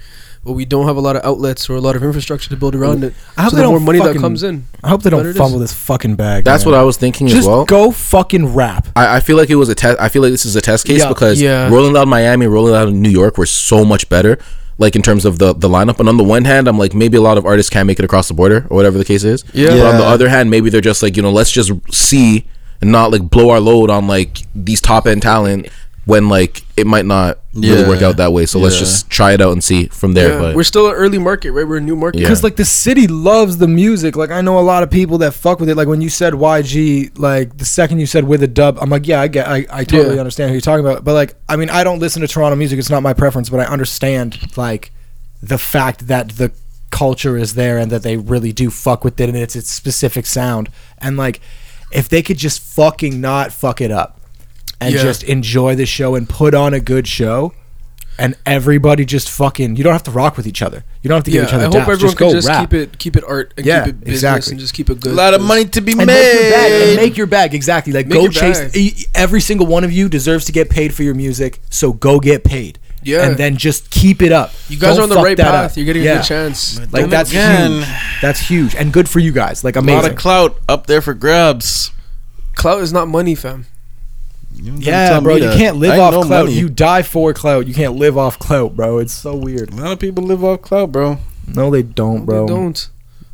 but 0.45 0.53
we 0.53 0.63
don't 0.63 0.85
have 0.85 0.95
a 0.95 1.01
lot 1.01 1.15
of 1.15 1.25
outlets 1.25 1.67
or 1.69 1.75
a 1.75 1.81
lot 1.81 1.95
of 1.95 2.03
infrastructure 2.03 2.49
to 2.49 2.55
build 2.55 2.75
around 2.75 3.03
it. 3.03 3.13
I 3.35 3.41
hope 3.41 3.49
so 3.51 3.55
they 3.57 3.63
the 3.63 3.67
more 3.67 3.77
don't 3.79 3.83
more 3.85 3.93
money 4.01 4.13
that 4.13 4.19
comes 4.21 4.43
in, 4.43 4.65
I 4.83 4.89
hope 4.89 5.01
they 5.03 5.09
don't 5.09 5.33
fumble 5.33 5.57
this 5.59 5.73
fucking 5.73 6.15
bag. 6.15 6.43
That's 6.45 6.63
man. 6.63 6.73
what 6.73 6.79
I 6.79 6.83
was 6.83 6.97
thinking 6.97 7.27
Just 7.27 7.39
as 7.39 7.47
well. 7.47 7.65
go 7.65 7.91
fucking 7.91 8.53
rap. 8.53 8.87
I, 8.95 9.17
I 9.17 9.19
feel 9.19 9.37
like 9.37 9.49
it 9.49 9.55
was 9.55 9.69
a 9.69 9.75
test. 9.75 9.99
I 9.99 10.07
feel 10.07 10.21
like 10.21 10.31
this 10.31 10.45
is 10.45 10.55
a 10.55 10.61
test 10.61 10.85
case 10.85 11.01
Yeah. 11.01 11.09
because 11.09 11.41
Yeah. 11.41 11.67
Rolling 11.69 11.93
Loud 11.93 12.07
Miami, 12.07 12.45
Rolling 12.45 12.73
Loud 12.73 12.93
New 12.93 13.09
York 13.09 13.37
were 13.39 13.47
so 13.47 13.83
much 13.83 14.07
better. 14.07 14.37
Like 14.77 14.95
in 14.95 15.01
terms 15.01 15.25
of 15.25 15.39
the 15.39 15.53
the 15.53 15.69
lineup, 15.69 15.99
and 15.99 16.07
on 16.09 16.17
the 16.17 16.23
one 16.23 16.43
hand, 16.45 16.67
I'm 16.67 16.77
like 16.77 16.93
maybe 16.93 17.17
a 17.17 17.21
lot 17.21 17.37
of 17.37 17.45
artists 17.45 17.69
can't 17.69 17.87
make 17.87 17.97
it 17.97 18.05
across 18.05 18.27
the 18.27 18.33
border 18.33 18.67
or 18.69 18.75
whatever 18.75 18.97
the 18.97 19.05
case 19.05 19.23
is. 19.23 19.43
Yeah. 19.53 19.69
But 19.69 19.85
on 19.85 19.97
the 19.97 20.03
other 20.05 20.29
hand, 20.29 20.51
maybe 20.51 20.69
they're 20.69 20.81
just 20.81 21.01
like 21.01 21.15
you 21.15 21.23
know 21.23 21.31
let's 21.31 21.49
just 21.51 21.71
see 21.93 22.45
and 22.81 22.91
not 22.91 23.09
like 23.09 23.29
blow 23.29 23.49
our 23.51 23.59
load 23.61 23.89
on 23.89 24.05
like 24.05 24.39
these 24.53 24.81
top 24.81 25.07
end 25.07 25.21
talent 25.21 25.69
when 26.05 26.29
like 26.29 26.61
it 26.77 26.85
might 26.85 27.05
not 27.05 27.39
really 27.55 27.81
Yeah. 27.81 27.87
work 27.87 28.01
out 28.03 28.17
that 28.17 28.31
way. 28.31 28.45
So 28.45 28.59
let's 28.59 28.77
just 28.77 29.09
try 29.09 29.33
it 29.33 29.41
out 29.41 29.53
and 29.53 29.63
see 29.63 29.87
from 29.87 30.13
there. 30.13 30.33
yeah, 30.33 30.39
but 30.39 30.55
we're 30.55 30.63
still 30.63 30.87
an 30.87 30.93
early 30.93 31.17
market, 31.17 31.51
right? 31.51 31.67
We're 31.67 31.77
a 31.77 31.81
new 31.81 31.95
market. 31.95 32.19
Yeah. 32.19 32.27
Because 32.27 32.43
like 32.43 32.57
the 32.57 32.65
city 32.65 33.07
loves 33.07 33.57
the 33.57 33.67
music. 33.67 34.15
Like 34.15 34.29
I 34.29 34.41
know 34.41 34.59
a 34.59 34.61
lot 34.61 34.83
of 34.83 34.91
people 34.91 35.17
that 35.19 35.33
fuck 35.33 35.59
with 35.59 35.67
it. 35.69 35.75
Like 35.75 35.87
when 35.87 36.01
you 36.01 36.09
said 36.09 36.33
YG, 36.33 37.17
like 37.17 37.57
the 37.57 37.65
second 37.65 37.99
you 37.99 38.05
said 38.05 38.25
with 38.25 38.43
a 38.43 38.47
dub, 38.47 38.77
I'm 38.79 38.89
like, 38.89 39.07
yeah, 39.07 39.19
I 39.21 39.27
get, 39.27 39.47
I, 39.47 39.65
I 39.71 39.83
totally 39.83 40.15
Yeah. 40.15 40.19
understand 40.21 40.49
who 40.49 40.53
you're 40.53 40.61
talking 40.61 40.85
about. 40.85 41.03
But 41.03 41.13
like, 41.13 41.35
I 41.49 41.55
mean, 41.55 41.69
I 41.71 41.83
don't 41.83 41.99
listen 41.99 42.21
to 42.21 42.27
Toronto 42.27 42.55
music. 42.55 42.77
It's 42.77 42.89
not 42.89 43.01
my 43.01 43.13
preference, 43.13 43.49
but 43.49 43.59
I 43.59 43.65
understand 43.65 44.37
like 44.57 44.91
the 45.41 45.57
fact 45.57 46.07
that 46.07 46.29
the 46.37 46.51
culture 46.91 47.35
is 47.35 47.55
there 47.55 47.77
and 47.79 47.91
that 47.91 48.03
they 48.03 48.15
really 48.15 48.51
do 48.51 48.69
fuck 48.69 49.03
with 49.03 49.19
it 49.19 49.27
and 49.27 49.37
it's 49.37 49.55
its 49.55 49.71
specific 49.71 50.25
sound. 50.27 50.69
And 50.99 51.17
like, 51.17 51.41
if 51.91 52.09
they 52.09 52.21
could 52.21 52.37
just 52.37 52.61
fucking 52.61 53.19
not 53.21 53.51
fuck 53.53 53.81
it 53.81 53.91
up 53.91 54.19
and 54.81 54.93
Yeah. 54.93 55.01
just 55.01 55.23
enjoy 55.23 55.75
the 55.75 55.85
show 55.85 56.15
and 56.15 56.27
put 56.29 56.53
on 56.53 56.73
a 56.73 56.79
good 56.79 57.07
show. 57.07 57.53
And 58.17 58.33
everybody 58.45 59.03
just 59.03 59.29
fucking. 59.29 59.75
You 59.75 59.83
don't 59.83 59.91
have 59.91 60.03
to 60.03 60.11
rock 60.11 60.37
with 60.37 60.47
each 60.47 60.61
other. 60.61 60.85
You 61.01 61.09
don't 61.09 61.17
have 61.17 61.25
to 61.25 61.31
Yeah, 61.31 61.41
give 61.41 61.49
each 61.49 61.53
other 61.53 61.63
I 61.63 61.65
hope 61.65 61.73
daps. 61.75 61.79
everyone 61.81 61.99
just 61.99 62.17
can 62.17 62.27
go 62.29 62.33
just 62.33 62.47
rap. 62.47 62.61
keep 62.61 62.73
it 62.73 62.97
keep 62.97 63.17
it 63.17 63.23
art 63.27 63.53
and 63.57 63.65
Yeah, 63.65 63.81
keep 63.83 63.89
it 63.89 63.99
business 63.99 64.15
exactly. 64.15 64.51
and 64.51 64.59
just 64.61 64.73
keep 64.73 64.89
it 64.89 65.01
good. 65.01 65.11
A 65.11 65.15
lot 65.15 65.33
of 65.33 65.41
money 65.41 65.65
to 65.65 65.81
be 65.81 65.91
and 65.91 66.05
make 66.05 66.33
your 66.33 66.49
bag 66.51 66.71
and 66.71 66.95
make 66.95 67.17
your 67.17 67.27
bag 67.27 67.53
exactly 67.53 67.91
like 67.91 68.07
Make 68.07 68.17
go 68.21 68.27
chase 68.29 68.59
bag. 68.73 69.05
every 69.15 69.41
single 69.41 69.67
one 69.67 69.83
of 69.83 69.91
you 69.91 70.07
deserves 70.07 70.45
to 70.45 70.53
get 70.53 70.69
paid 70.69 70.93
for 70.93 71.03
your 71.03 71.13
music 71.13 71.59
so 71.69 71.91
go 71.91 72.21
get 72.21 72.45
paid 72.45 72.79
Yeah. 73.03 73.27
and 73.27 73.35
then 73.35 73.57
just 73.57 73.89
keep 73.89 74.21
it 74.21 74.31
up 74.31 74.53
You 74.69 74.77
guys 74.79 74.91
Don't 74.95 74.99
are 74.99 75.03
on 75.03 75.09
the 75.09 75.15
right 75.21 75.37
path. 75.37 75.71
up. 75.71 75.75
You're 75.77 75.85
getting 75.85 76.07
a 76.07 76.13
good 76.15 76.23
chance. 76.23 76.79
like 76.79 76.91
Then 76.91 77.09
that's 77.09 77.31
again- 77.31 77.71
huge 77.79 77.87
that's 78.21 78.39
huge 78.39 78.75
and 78.75 78.93
good 78.93 79.09
for 79.09 79.19
you 79.19 79.33
guys 79.33 79.61
like 79.65 79.75
A 79.75 79.81
lot 79.81 80.05
of 80.09 80.15
clout 80.15 80.57
up 80.69 80.87
there 80.87 81.01
for 81.01 81.13
grabs. 81.13 81.91
Clout 82.55 82.81
is 82.81 82.93
not 82.93 83.09
money, 83.09 83.35
fam. 83.35 83.65
You 84.55 84.71
don't 84.71 84.81
yeah 84.81 85.19
bro 85.19 85.35
you 85.35 85.43
that. 85.43 85.57
can't 85.57 85.77
live 85.77 85.99
off 85.99 86.13
no 86.13 86.23
clout 86.23 86.45
money. 86.45 86.57
you 86.57 86.69
die 86.69 87.01
for 87.03 87.33
clout 87.33 87.67
you 87.67 87.73
can't 87.73 87.95
live 87.95 88.17
off 88.17 88.39
clout 88.39 88.75
bro 88.75 88.97
it's 88.99 89.13
so 89.13 89.35
weird 89.35 89.71
A 89.73 89.75
lot 89.75 89.91
of 89.93 89.99
people 89.99 90.23
live 90.23 90.43
off 90.43 90.61
clout, 90.61 90.91
bro. 90.91 91.17
no 91.47 91.69
they 91.69 91.83
don't 91.83 92.19
No, 92.21 92.25
bro 92.25 92.47
They 92.47 92.53
don't. 92.53 92.89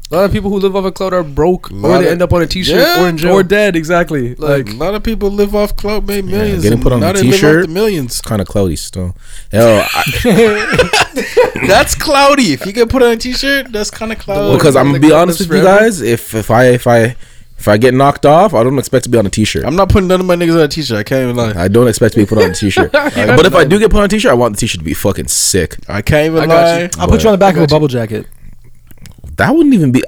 A 0.10 0.16
lot 0.18 0.26
of 0.26 0.34
people 0.34 0.50
who 0.50 0.58
live 0.60 0.76
off 0.76 0.84
a 0.84 0.92
cloud 0.92 1.14
are 1.14 1.24
broke, 1.24 1.72
or 1.72 1.76
they 2.00 2.06
of- 2.08 2.12
end 2.12 2.22
up 2.22 2.34
on 2.34 2.42
a 2.42 2.46
T-shirt 2.46 2.76
Yeah, 2.76 3.02
or 3.02 3.08
in 3.08 3.18
jail. 3.18 3.32
or 3.32 3.44
dead 3.44 3.78
exactly 3.78 4.36
Like- 4.36 4.66
like 4.68 4.74
a 4.74 4.78
lot 4.78 4.94
of 4.94 5.04
people 5.04 5.30
live 5.32 5.56
off 5.56 5.78
clout, 5.78 6.06
made 6.06 6.26
millions. 6.26 6.64
getting 6.64 6.82
put 6.82 6.92
on 6.92 7.00
now 7.00 7.12
a 7.12 7.14
they 7.14 7.22
live 7.22 7.30
off 7.30 7.36
t-shirt. 7.36 7.68
the 7.68 7.72
millions. 7.74 8.20
kind 8.20 8.42
of 8.42 8.48
cloudy 8.50 8.76
still. 8.76 9.16
Yo, 9.54 9.86
I, 9.90 10.04
That's 11.68 11.96
cloudy. 11.96 12.52
If 12.54 12.66
you 12.66 12.74
get 12.74 12.90
put 12.90 13.02
on 13.04 13.12
a 13.12 13.16
t-shirt, 13.18 13.72
that's 13.72 13.90
kind 13.92 14.12
of 14.12 14.20
cloudy. 14.20 14.58
because 14.58 14.76
I'm 14.76 14.88
gonna 14.88 15.00
be 15.00 15.12
honest 15.14 15.40
lives 15.42 15.50
with 15.50 15.58
you 15.60 15.64
guys, 15.64 16.02
if 16.02 16.34
if 16.36 16.52
I 16.52 16.66
if 16.70 16.88
I 16.88 17.16
if 17.62 17.68
I 17.68 17.78
get 17.78 17.94
knocked 17.94 18.26
off, 18.26 18.54
I 18.56 18.64
don't 18.64 18.80
expect 18.80 19.04
to 19.04 19.10
be 19.10 19.18
on 19.20 19.26
a 19.26 19.30
t-shirt. 19.30 19.64
I'm 19.66 19.76
not 19.76 19.90
putting 19.90 20.08
none 20.08 20.20
of 20.20 20.26
my 20.26 20.36
niggas 20.36 20.56
on 20.56 20.62
a 20.62 20.68
t-shirt. 20.68 20.98
I 20.98 21.04
can't 21.04 21.24
even 21.24 21.36
lie. 21.36 21.54
I 21.64 21.68
don't 21.68 21.88
expect 21.88 22.16
to 22.16 22.20
be 22.20 22.26
put 22.26 22.40
on 22.40 22.50
a 22.50 22.54
t-shirt. 22.56 22.92
but 22.94 23.46
if 23.46 23.54
I 23.54 23.64
do 23.66 23.78
get 23.78 23.92
put 23.92 24.00
on 24.00 24.06
a 24.06 24.08
t-shirt, 24.08 24.32
I 24.32 24.34
want 24.34 24.56
the 24.56 24.60
t-shirt 24.60 24.80
to 24.80 24.86
be 24.86 24.96
fucking 24.96 25.28
sick. 25.28 25.78
I 25.88 26.02
can't 26.02 26.26
even 26.32 26.42
I 26.44 26.48
got 26.48 26.64
lie. 26.64 26.80
you. 26.82 26.90
i'll 26.98 27.08
put 27.08 27.22
you 27.24 27.30
on 27.30 27.34
the 27.34 27.38
back 27.38 27.54
of 27.56 27.62
a 27.62 27.68
got 27.68 27.70
you. 27.72 27.76
bubble 27.76 27.88
jacket 27.88 28.26
That 29.38 29.56
wouldn't 29.56 29.74
even 29.76 29.92
be. 29.92 30.04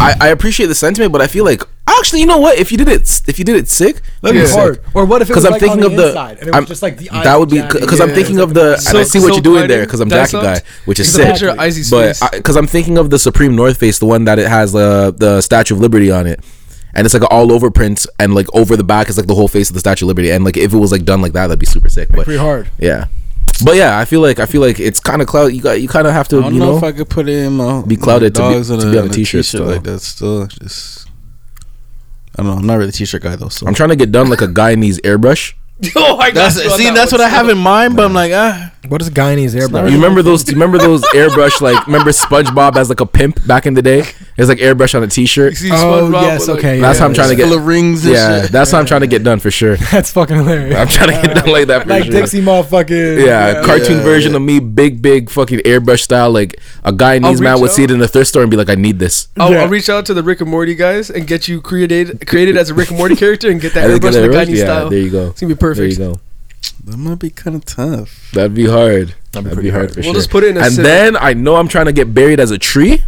I, 0.00 0.14
I 0.20 0.28
appreciate 0.28 0.66
the 0.66 0.74
sentiment, 0.76 1.12
but 1.12 1.20
I 1.20 1.26
feel 1.26 1.44
like 1.44 1.62
actually, 1.88 2.20
you 2.20 2.26
know 2.26 2.38
what? 2.38 2.56
If 2.58 2.70
you 2.72 2.78
did 2.78 2.88
it, 2.88 3.22
if 3.26 3.38
you 3.38 3.44
did 3.44 3.56
it 3.56 3.68
sick, 3.68 4.00
that'd 4.22 4.36
Yeah. 4.40 4.46
be 4.46 4.50
hard 4.52 4.80
or 4.94 5.04
what 5.04 5.22
if 5.22 5.28
it 5.30 5.34
'Cause 5.34 5.42
was 5.42 5.46
I'm 5.46 5.52
like 5.52 5.60
thinking 5.60 5.80
on 5.84 5.90
of 5.90 5.96
the 5.96 6.02
the- 6.02 6.08
inside 6.08 6.38
and 6.38 6.48
it 6.48 6.54
I'm- 6.54 6.62
was 6.62 6.68
just 6.68 6.82
like 6.82 6.96
the 6.98 7.08
that 7.12 7.38
would 7.38 7.50
be 7.50 7.56
jacket. 7.58 7.80
because 7.80 8.00
I'm 8.00 8.08
Yeah. 8.10 8.14
thinking 8.14 8.38
of 8.40 8.54
the 8.54 8.66
and 8.88 8.98
I 8.98 9.02
Silk- 9.02 9.06
see 9.08 9.18
what 9.20 9.32
you're 9.34 9.42
doing 9.42 9.66
there 9.68 9.84
because 9.84 10.00
I'm 10.00 10.08
dye 10.08 10.24
jacket 10.26 10.42
guy, 10.42 10.54
socks. 10.54 10.68
which 10.86 11.00
is 11.00 11.08
It's 11.08 11.14
a 11.14 11.18
sick. 11.18 11.26
picture 11.28 11.48
of 11.50 11.60
Izzy's 11.60 11.90
But 11.90 12.16
face. 12.16 12.30
because 12.32 12.56
I'm 12.56 12.66
thinking 12.66 12.98
of 12.98 13.10
the 13.10 13.18
Supreme 13.18 13.54
North 13.56 13.76
Face, 13.76 13.98
the 13.98 14.06
one 14.06 14.24
that 14.24 14.38
it 14.38 14.48
has 14.48 14.74
uh, 14.74 15.10
the 15.16 15.40
Statue 15.42 15.74
of 15.74 15.80
Liberty 15.80 16.10
on 16.10 16.26
it, 16.26 16.40
and 16.94 17.04
it's 17.04 17.14
like 17.14 17.22
an 17.22 17.28
all 17.30 17.52
over 17.52 17.70
print, 17.70 18.06
and 18.18 18.34
like 18.34 18.46
over 18.54 18.76
the 18.76 18.84
back 18.84 19.08
is 19.08 19.16
like 19.16 19.26
the 19.26 19.34
whole 19.34 19.48
face 19.48 19.70
of 19.70 19.74
the 19.74 19.80
Statue 19.80 20.04
of 20.04 20.08
Liberty, 20.08 20.30
and 20.30 20.44
like 20.44 20.56
if 20.56 20.72
it 20.72 20.78
was 20.78 20.92
like 20.92 21.04
done 21.04 21.22
like 21.22 21.32
that, 21.32 21.46
that'd 21.48 21.58
be 21.58 21.66
super 21.66 21.88
sick. 21.88 22.08
But 22.12 22.24
pretty 22.24 22.38
hard 22.38 22.70
yeah, 22.78 23.06
but 23.64 23.76
yeah, 23.76 23.98
I 23.98 24.04
feel 24.04 24.20
like 24.20 24.38
I 24.38 24.46
feel 24.46 24.60
like 24.60 24.80
it's 24.80 25.00
kind 25.00 25.22
of 25.22 25.28
cloud. 25.28 25.46
You 25.46 25.62
got 25.62 25.80
you 25.80 25.88
kind 25.88 26.06
of 26.06 26.12
have 26.12 26.28
to 26.28 26.38
I 26.38 26.40
don't 26.42 26.54
you 26.54 26.60
know, 26.60 26.72
know. 26.72 26.76
if 26.78 26.82
I 26.82 26.92
could 26.92 27.08
put 27.08 27.28
it 27.28 27.36
in 27.38 27.54
my 27.54 27.82
Be 27.82 27.96
clouded 27.96 28.36
my 28.38 28.52
to 28.54 28.58
be- 28.60 28.64
to 28.66 28.86
in 28.86 28.92
be 28.92 28.98
on 28.98 29.06
a 29.06 29.08
t-shirt 29.08 29.44
still. 29.44 29.66
like 29.66 29.82
that. 29.84 30.00
Still, 30.00 30.46
just 30.46 31.08
I 32.38 32.42
don't 32.42 32.46
know. 32.46 32.52
I'm 32.58 32.66
not 32.66 32.74
really 32.76 32.88
a 32.88 32.92
t-shirt 32.92 33.22
guy 33.22 33.36
though. 33.36 33.48
So 33.48 33.66
I'm 33.66 33.74
trying 33.74 33.90
to 33.90 33.96
get 33.96 34.10
done 34.10 34.28
like 34.30 34.40
a 34.40 34.48
guy 34.48 34.74
needs 34.74 34.98
airbrush. 35.00 35.54
oh, 35.96 36.16
I 36.16 36.30
got 36.30 36.52
that's 36.52 36.76
see, 36.76 36.90
that's 36.90 37.12
what 37.12 37.20
I 37.20 37.28
have 37.28 37.48
in 37.48 37.58
mind. 37.58 37.96
But 37.96 38.04
I'm 38.04 38.14
like, 38.14 38.32
ah, 38.34 38.71
What 38.88 39.00
is 39.00 39.10
Guyanese 39.10 39.54
airbrush? 39.54 39.88
You 39.90 39.96
remember 39.96 40.22
those? 40.22 40.46
You 40.48 40.54
remember 40.54 40.76
those 40.76 41.02
airbrush? 41.14 41.60
Like, 41.60 41.86
remember 41.86 42.10
SpongeBob 42.10 42.74
as 42.76 42.88
like 42.88 42.98
a 43.00 43.06
pimp 43.06 43.46
back 43.46 43.64
in 43.64 43.74
the 43.74 43.82
day? 43.82 44.00
It's 44.36 44.48
like 44.48 44.58
airbrush 44.58 44.94
on 44.96 45.04
a 45.04 45.06
T-shirt. 45.06 45.52
You 45.52 45.56
see 45.56 45.70
Oh 45.72 46.10
yes, 46.10 46.48
like- 46.48 46.58
okay. 46.58 46.80
That's 46.80 46.96
yeah, 46.98 47.00
how 47.02 47.06
I'm 47.08 47.14
trying 47.14 47.28
to 47.30 47.36
get. 47.36 47.48
Full 47.48 47.58
of 47.58 47.66
rings 47.66 48.04
Yeah, 48.04 48.42
shit. 48.42 48.50
that's 48.52 48.72
how 48.72 48.80
I'm 48.80 48.86
trying 48.86 49.02
to 49.02 49.06
get 49.06 49.22
done 49.22 49.38
for 49.38 49.50
sure. 49.52 49.76
That's 49.92 50.10
fucking 50.10 50.34
hilarious. 50.36 50.76
I'm 50.76 50.88
trying 50.88 51.10
to 51.20 51.28
get 51.28 51.36
done 51.36 51.52
like 51.52 51.66
that 51.68 51.84
for 51.84 51.88
like 51.90 52.04
sure. 52.04 52.12
Dixie 52.12 52.40
motherfucking 52.42 53.24
Yeah, 53.24 53.62
cartoon 53.64 53.98
Yeah, 53.98 54.02
version 54.02 54.32
yeah. 54.32 54.36
of 54.38 54.42
me, 54.42 54.58
big, 54.58 55.00
big 55.00 55.30
fucking 55.30 55.60
airbrush 55.60 56.00
style. 56.00 56.30
Like 56.32 56.58
a 56.82 56.92
guy 56.92 57.14
I'll 57.14 57.20
man 57.34 57.36
reach 57.54 57.60
would 57.60 57.70
see 57.70 57.84
it 57.84 57.90
in 57.92 58.00
the 58.00 58.08
thrift 58.08 58.30
store 58.30 58.42
and 58.42 58.50
be 58.50 58.56
like, 58.56 58.68
"I 58.70 58.74
need 58.74 58.98
this." 58.98 59.28
I'll, 59.38 59.52
Yeah. 59.52 59.62
I'll 59.62 59.68
reach 59.68 59.88
out 59.90 60.06
to 60.06 60.14
the 60.14 60.22
Rick 60.24 60.40
and 60.40 60.50
Morty 60.50 60.74
guys 60.74 61.08
and 61.08 61.26
get 61.26 61.46
you 61.46 61.60
created 61.60 62.26
created 62.26 62.56
as 62.56 62.70
a 62.70 62.74
Rick 62.74 62.88
and 62.88 62.98
Morty 62.98 63.14
character 63.14 63.48
and 63.48 63.60
get 63.60 63.74
that 63.74 63.88
airbrush 63.90 64.00
get 64.00 64.12
the 64.12 64.18
airbrush? 64.28 64.46
Guyanese 64.46 64.56
yeah, 64.56 64.64
style. 64.64 64.90
there 64.90 64.98
you 64.98 65.10
go. 65.10 65.28
It's 65.28 65.40
gonna 65.40 65.54
be 65.54 65.58
perfect. 65.58 65.96
There 65.98 66.06
you 66.08 66.14
go. 66.14 66.20
That 66.84 66.96
might 66.96 67.18
be 67.18 67.30
kind 67.30 67.56
of 67.56 67.64
tough. 67.64 68.30
That'd 68.32 68.54
be 68.54 68.66
hard. 68.66 69.14
That'd 69.32 69.44
be 69.44 69.48
That'd 69.50 69.62
be 69.64 69.70
hard 69.70 69.82
hard. 69.86 69.94
for 69.94 70.00
We'll 70.00 70.04
sure. 70.12 70.14
just 70.14 70.30
put 70.30 70.44
it 70.44 70.50
in 70.50 70.56
a 70.56 70.60
and 70.60 70.72
sim- 70.74 70.84
then 70.84 71.16
I 71.16 71.32
know 71.34 71.56
I'm 71.56 71.68
trying 71.68 71.86
to 71.86 71.92
get 71.92 72.12
buried 72.14 72.40
as 72.40 72.50
a 72.50 72.58
tree. 72.58 73.02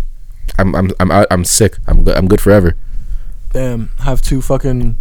I'm 0.59 0.75
I'm 0.75 0.91
I'm 1.01 1.27
I'm 1.31 1.45
sick. 1.45 1.79
I'm 1.87 2.05
good. 2.05 2.17
I'm 2.17 2.29
good 2.29 2.41
forever. 2.41 2.77
Damn, 3.53 3.89
have 4.01 4.21
two 4.23 4.41
fucking 4.43 4.97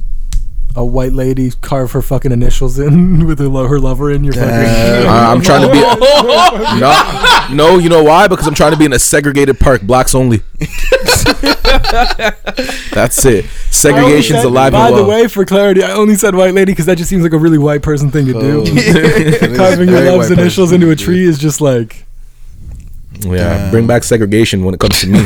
a 0.75 0.83
white 0.83 1.13
lady 1.13 1.51
carve 1.61 1.91
her 1.91 2.01
fucking 2.01 2.31
initials 2.31 2.79
in 2.79 3.25
with 3.27 3.37
her, 3.39 3.47
lo- 3.47 3.67
her 3.67 3.79
lover 3.79 4.09
in 4.11 4.23
your 4.23 4.33
fucking. 4.33 4.47
Damn. 4.49 5.07
I, 5.07 5.31
I'm 5.31 5.41
trying 5.41 5.61
to 5.61 5.71
be. 5.71 5.79
no, 6.79 7.47
no. 7.55 7.77
You 7.77 7.89
know 7.89 8.03
why? 8.03 8.27
Because 8.27 8.47
I'm 8.47 8.55
trying 8.55 8.71
to 8.71 8.77
be 8.77 8.85
in 8.85 8.93
a 8.93 8.99
segregated 8.99 9.59
park, 9.59 9.81
blacks 9.83 10.15
only. 10.15 10.41
That's 12.91 13.23
it. 13.25 13.45
Segregation's 13.69 14.39
I 14.39 14.39
only 14.39 14.43
said- 14.43 14.45
alive 14.45 14.71
By 14.73 14.87
and 14.87 14.95
well. 14.95 15.03
the 15.03 15.09
way, 15.09 15.27
for 15.27 15.45
clarity, 15.45 15.83
I 15.83 15.91
only 15.91 16.15
said 16.15 16.33
white 16.35 16.53
lady 16.55 16.71
because 16.71 16.85
that 16.87 16.97
just 16.97 17.09
seems 17.09 17.21
like 17.23 17.33
a 17.33 17.37
really 17.37 17.57
white 17.59 17.81
person 17.83 18.09
thing 18.09 18.25
to 18.27 18.33
do. 18.33 18.59
Oh, 18.61 18.63
it 18.65 19.43
is 19.51 19.57
Carving 19.57 19.89
your 19.89 20.01
love's 20.11 20.31
initials 20.31 20.71
into 20.71 20.89
a 20.89 20.95
tree 20.95 21.23
is 21.23 21.37
just 21.37 21.61
like. 21.61 22.05
yeah, 23.19 23.35
Damn. 23.57 23.71
bring 23.71 23.85
back 23.87 24.03
segregation 24.03 24.63
when 24.65 24.73
it 24.73 24.79
comes 24.79 24.99
to 25.01 25.07
me. 25.07 25.19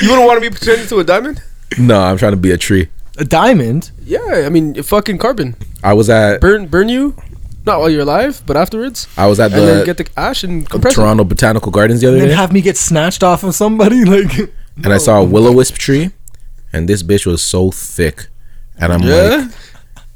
You 0.00 0.08
wouldn't 0.10 0.26
want 0.26 0.42
to 0.42 0.50
be 0.50 0.56
turned 0.56 0.82
into 0.82 0.98
a 0.98 1.04
diamond? 1.04 1.40
No, 1.78 2.00
I'm 2.00 2.16
trying 2.18 2.32
to 2.32 2.36
be 2.36 2.50
a 2.50 2.56
tree. 2.58 2.88
A 3.18 3.24
diamond? 3.24 3.90
Yeah, 4.04 4.44
I 4.46 4.48
mean, 4.48 4.82
fucking 4.82 5.18
carbon. 5.18 5.54
I 5.82 5.92
was 5.92 6.08
at 6.08 6.40
Burn, 6.40 6.66
burn 6.66 6.88
you, 6.88 7.14
not 7.66 7.80
while 7.80 7.90
you're 7.90 8.02
alive, 8.02 8.42
but 8.46 8.56
afterwards, 8.56 9.06
I 9.16 9.26
was 9.26 9.38
at 9.38 9.52
and 9.52 9.60
then 9.68 9.78
the 9.80 9.84
get 9.84 9.96
the 9.98 10.08
ash 10.16 10.42
and 10.44 10.68
compress 10.68 10.94
it. 10.94 10.96
Toronto 10.96 11.24
Botanical 11.24 11.70
Gardens 11.70 12.00
the 12.00 12.08
other 12.08 12.16
day. 12.16 12.22
And 12.22 12.30
then 12.30 12.36
day, 12.36 12.40
have 12.40 12.52
me 12.52 12.60
get 12.60 12.76
snatched 12.76 13.22
off 13.22 13.44
of 13.44 13.54
somebody? 13.54 14.04
Like. 14.12 14.50
and 14.84 14.92
I 14.92 14.98
saw 14.98 15.20
a 15.20 15.24
willow 15.24 15.52
wisp 15.52 15.74
tree, 15.74 16.10
and 16.72 16.88
this 16.88 17.02
bitch 17.02 17.26
was 17.26 17.42
so 17.42 17.70
thick, 17.70 18.28
and 18.78 18.92
I'm 18.92 19.02
Yeah, 19.02 19.14
like, 19.46 19.50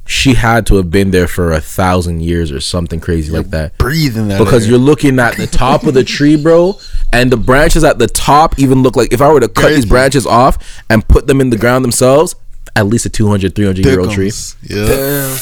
she 0.07 0.35
had 0.35 0.67
to 0.67 0.77
have 0.77 0.91
been 0.91 1.11
there 1.11 1.27
for 1.27 1.53
a 1.53 1.61
thousand 1.61 2.23
years 2.23 2.53
or 2.53 2.61
something 2.61 3.01
crazy 3.01 3.33
like 3.33 3.51
that. 3.51 3.77
breathing 3.79 4.29
that 4.29 4.39
because 4.39 4.65
air. 4.65 4.71
you're 4.71 4.79
looking 4.79 5.19
at 5.19 5.37
the 5.37 5.47
top 5.47 5.85
of 5.85 5.95
the 5.95 6.05
tree, 6.05 6.37
bro, 6.37 6.79
and 7.13 7.31
the 7.31 7.37
branches 7.37 7.85
at 7.85 7.99
the 7.99 8.07
top 8.07 8.59
even 8.59 8.83
look 8.83 8.97
like 8.97 9.13
if 9.13 9.21
I 9.21 9.33
were 9.33 9.41
to 9.41 9.49
cut 9.49 9.71
these 9.71 9.87
branches 9.87 10.27
off 10.27 10.83
and 10.89 11.07
put 11.07 11.27
them 11.27 11.41
in 11.41 11.51
the 11.51 11.59
ground 11.59 11.85
themselves, 11.85 12.37
at 12.75 12.87
least 12.87 13.07
a 13.07 13.11
200, 13.11 13.55
300 13.55 13.85
year 13.85 14.01
old 14.01 14.11
tree. 14.11 14.31
Yeah. 14.63 14.87
Damn. 14.87 15.39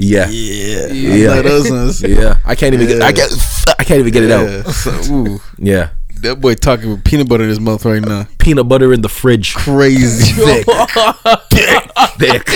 Yeah. 0.00 0.28
Yeah. 0.28 0.86
Yeah. 0.92 1.30
Like 1.30 1.44
those 1.44 1.70
ones. 1.70 2.02
Yeah, 2.02 2.38
I 2.44 2.54
can't 2.54 2.72
even 2.74 2.86
get. 2.86 3.02
I 3.02 3.10
get. 3.10 3.32
I 3.78 3.84
can't 3.84 4.00
even 4.00 4.12
get 4.12 4.22
it 4.22 4.30
out. 4.30 4.72
So, 4.72 4.90
ooh, 5.12 5.40
Yeah, 5.58 5.90
that 6.22 6.40
boy 6.40 6.54
talking 6.54 6.90
with 6.90 7.04
peanut 7.04 7.28
butter 7.28 7.42
in 7.44 7.48
his 7.50 7.60
mouth 7.60 7.84
right 7.84 8.02
now. 8.02 8.26
peanut 8.38 8.68
butter 8.68 8.92
in 8.92 9.00
the 9.02 9.08
fridge, 9.08 9.54
Crazy 9.54 10.32
thick. 10.34 10.66
thick. 12.18 12.48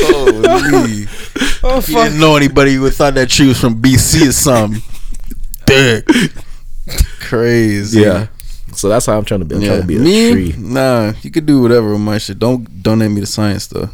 Holy. 0.00 1.06
Oh 1.62 1.78
If 1.78 1.88
you 1.88 1.94
didn't 1.96 2.20
know 2.20 2.36
anybody 2.36 2.74
who 2.74 2.88
thought 2.90 3.14
that 3.14 3.30
tree 3.30 3.48
was 3.48 3.60
from 3.60 3.80
BC 3.80 4.28
or 4.28 4.32
something. 4.32 4.82
Dick. 5.66 6.06
Crazy. 7.20 8.00
Yeah. 8.02 8.26
So 8.74 8.88
that's 8.88 9.06
how 9.06 9.16
I'm 9.16 9.24
trying 9.24 9.40
to 9.40 9.46
be. 9.46 9.54
I'm 9.56 9.62
Yeah. 9.62 9.68
trying 9.68 9.80
to 9.82 9.86
be 9.86 9.96
a 9.96 10.00
me? 10.00 10.32
tree. 10.32 10.54
Nah, 10.58 11.12
you 11.22 11.30
could 11.30 11.46
do 11.46 11.62
whatever 11.62 11.92
with 11.92 12.00
my 12.00 12.18
shit. 12.18 12.38
Don't 12.38 12.82
donate 12.82 13.10
me 13.10 13.20
to 13.20 13.26
science 13.26 13.66
though. 13.66 13.88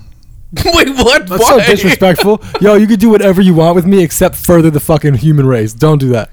Wait, 0.64 0.88
what? 0.96 1.28
That's 1.28 1.46
so 1.46 1.58
disrespectful. 1.60 2.42
Yo, 2.60 2.74
you 2.74 2.88
could 2.88 2.98
do 2.98 3.08
whatever 3.08 3.40
you 3.40 3.54
want 3.54 3.76
with 3.76 3.86
me 3.86 4.02
except 4.02 4.34
further 4.34 4.68
the 4.70 4.80
fucking 4.80 5.14
human 5.14 5.46
race. 5.46 5.72
Don't 5.72 5.98
do 5.98 6.08
that. 6.08 6.30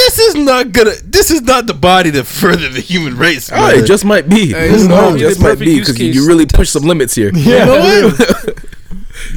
This 0.00 0.18
is 0.18 0.34
not 0.34 0.72
gonna. 0.72 0.94
This 1.04 1.30
is 1.30 1.42
not 1.42 1.66
the 1.66 1.74
body 1.74 2.10
to 2.12 2.24
further 2.24 2.68
the 2.70 2.80
human 2.80 3.16
race. 3.18 3.50
Oh, 3.52 3.56
brother. 3.56 3.74
it 3.76 3.86
just 3.86 4.04
might 4.04 4.28
be. 4.28 4.52
Hey, 4.52 4.68
Who 4.70 4.76
this 4.78 4.86
knows? 4.86 5.20
Just 5.20 5.40
might 5.42 5.58
be 5.58 5.78
because 5.78 5.98
you, 6.00 6.10
you 6.12 6.26
really 6.26 6.46
push 6.46 6.70
some 6.70 6.82
limits 6.84 7.14
here. 7.14 7.30
You 7.34 7.52
Yeah. 7.54 7.64
know 7.66 8.08
what? 8.08 8.58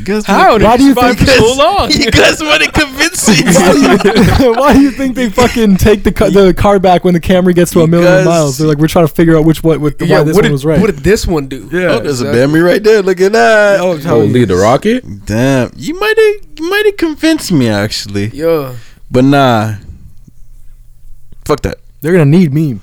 You 0.08 0.22
How? 0.24 0.58
Why 0.60 0.78
do 0.78 0.84
you 0.86 0.94
They 0.94 1.02
think- 1.02 1.20
survived 1.20 1.40
so 1.40 1.56
long? 1.58 1.92
You 1.92 2.10
guys 2.10 2.42
want 2.42 2.64
to 2.64 2.72
convince 2.72 3.28
me? 3.28 3.36
Why 4.56 4.74
do 4.74 4.82
you 4.82 4.92
think 4.92 5.16
they 5.16 5.30
fucking 5.30 5.76
take 5.76 6.04
the 6.06 6.12
ca- 6.14 6.30
the 6.30 6.54
car 6.54 6.80
back 6.80 7.04
when 7.04 7.14
the 7.14 7.20
Camry 7.20 7.54
gets 7.54 7.72
to 7.72 7.82
a 7.82 7.88
million 7.88 8.10
Because- 8.10 8.26
miles? 8.26 8.58
They're 8.58 8.68
like, 8.68 8.78
we're 8.78 8.88
trying 8.88 9.08
to 9.08 9.14
figure 9.14 9.38
out 9.38 9.44
which 9.44 9.62
one, 9.62 9.82
what, 9.82 10.00
why 10.00 10.08
Yeah, 10.08 10.24
this 10.24 10.36
what 10.36 10.44
one 10.44 10.44
did, 10.44 10.52
was 10.54 10.66
right. 10.66 10.80
what 10.80 10.88
did 10.88 11.04
this 11.04 11.28
one 11.28 11.48
do? 11.48 11.70
Yeah. 11.72 11.96
oh, 11.96 12.00
there's 12.00 12.22
a 12.22 12.26
Bammy 12.26 12.64
right 12.66 12.82
there. 12.82 13.02
Look 13.02 13.20
at 13.20 13.34
that. 13.34 13.82
Oh, 13.82 13.98
Holy 13.98 14.46
the 14.46 14.56
rocket. 14.56 15.04
Damn, 15.26 15.72
you 15.76 16.00
might 16.00 16.18
have 16.18 16.60
you 16.60 16.70
might 16.70 16.86
have 16.86 16.98
convinced 16.98 17.52
me 17.52 17.68
actually, 17.68 18.28
yeah. 18.28 18.76
but 19.12 19.26
nah. 19.26 19.76
Fuck 21.46 21.62
that. 21.62 21.80
They're 22.02 22.12
gonna 22.12 22.26
need 22.26 22.54
me. 22.54 22.80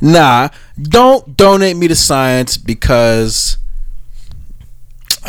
Nah, 0.00 0.48
don't 0.80 1.36
donate 1.36 1.76
me 1.76 1.88
to 1.88 1.94
science 1.96 2.56
because 2.56 3.58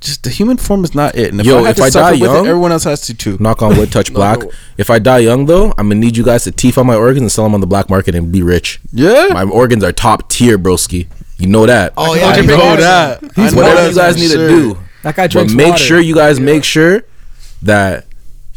just 0.00 0.22
the 0.22 0.30
human 0.30 0.56
form 0.56 0.84
is 0.84 0.94
not 0.94 1.16
it. 1.16 1.30
And 1.32 1.40
if 1.40 1.46
Yo, 1.46 1.64
I 1.64 1.70
if 1.70 1.76
to 1.76 1.82
I 1.84 1.90
die 1.90 2.12
young- 2.12 2.46
it, 2.46 2.48
everyone 2.48 2.72
else 2.72 2.84
has 2.84 3.00
to 3.02 3.14
too. 3.14 3.36
Knock 3.40 3.62
on 3.62 3.76
wood, 3.76 3.90
touch 3.90 4.12
black. 4.18 4.40
no. 4.40 4.50
If 4.76 4.90
I 4.90 4.98
die 4.98 5.18
young 5.18 5.46
though, 5.46 5.70
I'm 5.76 5.88
gonna 5.88 5.96
need 5.96 6.16
you 6.16 6.24
guys 6.24 6.44
to 6.44 6.52
teeth 6.52 6.78
on 6.78 6.86
my 6.86 6.94
organs 6.94 7.22
and 7.22 7.32
sell 7.32 7.44
them 7.44 7.54
on 7.54 7.60
the 7.60 7.66
black 7.66 7.90
market 7.90 8.14
and 8.14 8.30
be 8.30 8.42
rich. 8.42 8.80
Yeah, 8.92 9.28
My 9.32 9.42
organs 9.44 9.82
are 9.84 9.92
top 9.92 10.28
tier, 10.28 10.58
broski. 10.58 11.08
You 11.38 11.46
know 11.48 11.66
that. 11.66 11.92
Oh, 11.96 12.14
I 12.14 12.16
yeah, 12.16 12.40
know 12.42 12.56
He's 12.70 12.78
that. 12.80 13.22
I 13.36 13.52
Whatever 13.56 13.88
you 13.88 13.94
guys 13.94 14.16
need 14.16 14.30
sure. 14.30 14.48
to 14.48 14.54
do, 14.74 14.78
That 15.04 15.14
guy 15.16 15.26
drinks 15.28 15.52
but 15.52 15.56
make 15.56 15.70
water. 15.72 15.82
sure 15.84 16.00
you 16.00 16.14
guys 16.14 16.40
make 16.40 16.64
sure 16.64 17.02
that 17.62 18.06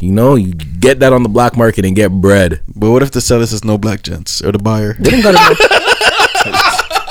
you 0.02 0.10
know 0.12 0.34
you 0.34 0.52
get 0.52 0.98
that 1.00 1.12
on 1.12 1.22
the 1.22 1.28
black 1.28 1.56
market 1.56 1.84
and 1.84 1.94
get 1.94 2.10
bread. 2.10 2.60
But 2.74 2.90
what 2.90 3.02
if 3.02 3.12
the 3.12 3.20
seller 3.20 3.46
says 3.46 3.64
no 3.64 3.78
black 3.78 4.02
gents 4.02 4.42
or 4.42 4.50
the 4.52 4.58
buyer? 4.58 4.94
They 4.94 5.10
don't 5.10 5.22
gotta 5.22 5.38
know. 5.38 6.52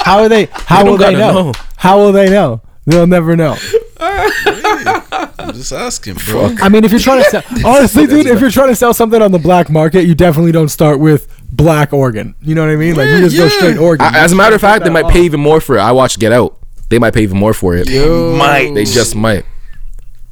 How 0.04 0.20
are 0.20 0.30
they? 0.30 0.46
How 0.52 0.80
They 0.80 0.84
don't 0.84 0.92
will 0.92 0.98
they 0.98 1.04
gotta 1.14 1.18
know? 1.18 1.44
know. 1.52 1.54
How 1.78 1.98
will 2.00 2.12
they 2.12 2.30
know? 2.30 2.62
They'll 2.86 3.08
never 3.08 3.36
know. 3.36 3.56
I'm 4.00 5.54
just 5.54 5.72
asking, 5.72 6.16
bro. 6.26 6.56
I 6.62 6.70
mean, 6.70 6.84
if 6.84 6.92
you're 6.92 7.00
trying 7.00 7.24
to 7.24 7.30
sell, 7.30 7.44
honestly, 7.66 8.08
dude, 8.08 8.26
if 8.26 8.40
you're 8.42 8.50
trying 8.52 8.70
to 8.70 8.76
sell 8.76 8.94
something 8.94 9.22
on 9.22 9.32
the 9.32 9.40
black 9.40 9.70
market, 9.70 10.06
you 10.06 10.16
definitely 10.16 10.52
don't 10.52 10.70
start 10.70 11.00
with 11.00 11.28
black 11.52 11.94
organ. 11.94 12.36
You 12.42 12.56
know 12.56 12.66
what 12.66 12.72
I 12.72 12.76
mean? 12.76 12.96
Like 12.96 13.10
you 13.10 13.20
just 13.20 13.38
go 13.38 13.44
Yeah, 13.44 13.50
straight 13.50 13.78
organ. 13.78 14.06
I, 14.14 14.20
as 14.20 14.32
a 14.32 14.36
matter 14.36 14.56
of 14.56 14.62
fact, 14.62 14.84
they 14.84 14.90
might 14.90 15.08
pay 15.12 15.22
even 15.24 15.40
more 15.40 15.62
for 15.62 15.78
it. 15.78 15.82
I 15.82 15.92
watched 15.92 16.20
Get 16.20 16.32
Out. 16.32 16.58
They 16.90 17.00
might 17.00 17.14
pay 17.14 17.22
even 17.24 17.38
more 17.38 17.54
for 17.54 17.76
it. 17.78 17.90
yo, 17.90 18.36
Might. 18.38 18.74
They 18.74 18.84
just 18.84 19.16
might. 19.16 19.46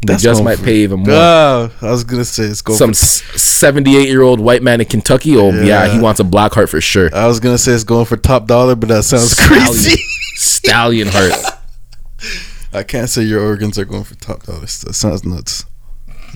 They 0.02 0.14
That's 0.14 0.24
just 0.24 0.44
might 0.44 0.60
pay 0.60 0.78
even 0.78 1.02
more. 1.02 1.10
Oh, 1.12 1.72
I 1.82 1.92
was 1.92 2.06
gonna 2.06 2.24
say 2.24 2.44
it's 2.46 2.62
going. 2.62 2.78
Some 2.78 2.94
78 2.94 4.08
year 4.08 4.22
old 4.22 4.40
white 4.40 4.64
man 4.64 4.80
in 4.80 4.88
Kentucky. 4.88 5.36
Oh 5.36 5.50
yeah. 5.52 5.64
Yeah. 5.64 5.88
he 5.94 6.00
wants 6.00 6.22
a 6.22 6.24
black 6.24 6.54
heart 6.54 6.70
for 6.70 6.80
sure. 6.80 7.10
I 7.14 7.28
was 7.28 7.42
gonna 7.42 7.58
say 7.58 7.74
it's 7.74 7.84
going 7.84 8.06
for 8.06 8.16
top 8.16 8.48
dollar, 8.48 8.76
but 8.76 8.88
that 8.90 9.04
sounds 9.04 9.32
Stallion. 9.32 9.66
crazy. 9.66 10.02
Stallion 10.36 11.08
heart. 11.12 11.34
I 12.74 12.84
can't 12.84 13.10
say 13.10 13.24
your 13.24 13.42
organs 13.44 13.78
are 13.78 13.84
going 13.86 14.06
for 14.06 14.16
top 14.16 14.44
dollar. 14.44 14.62
That 14.62 14.94
sounds 14.94 15.26
nuts. 15.26 15.66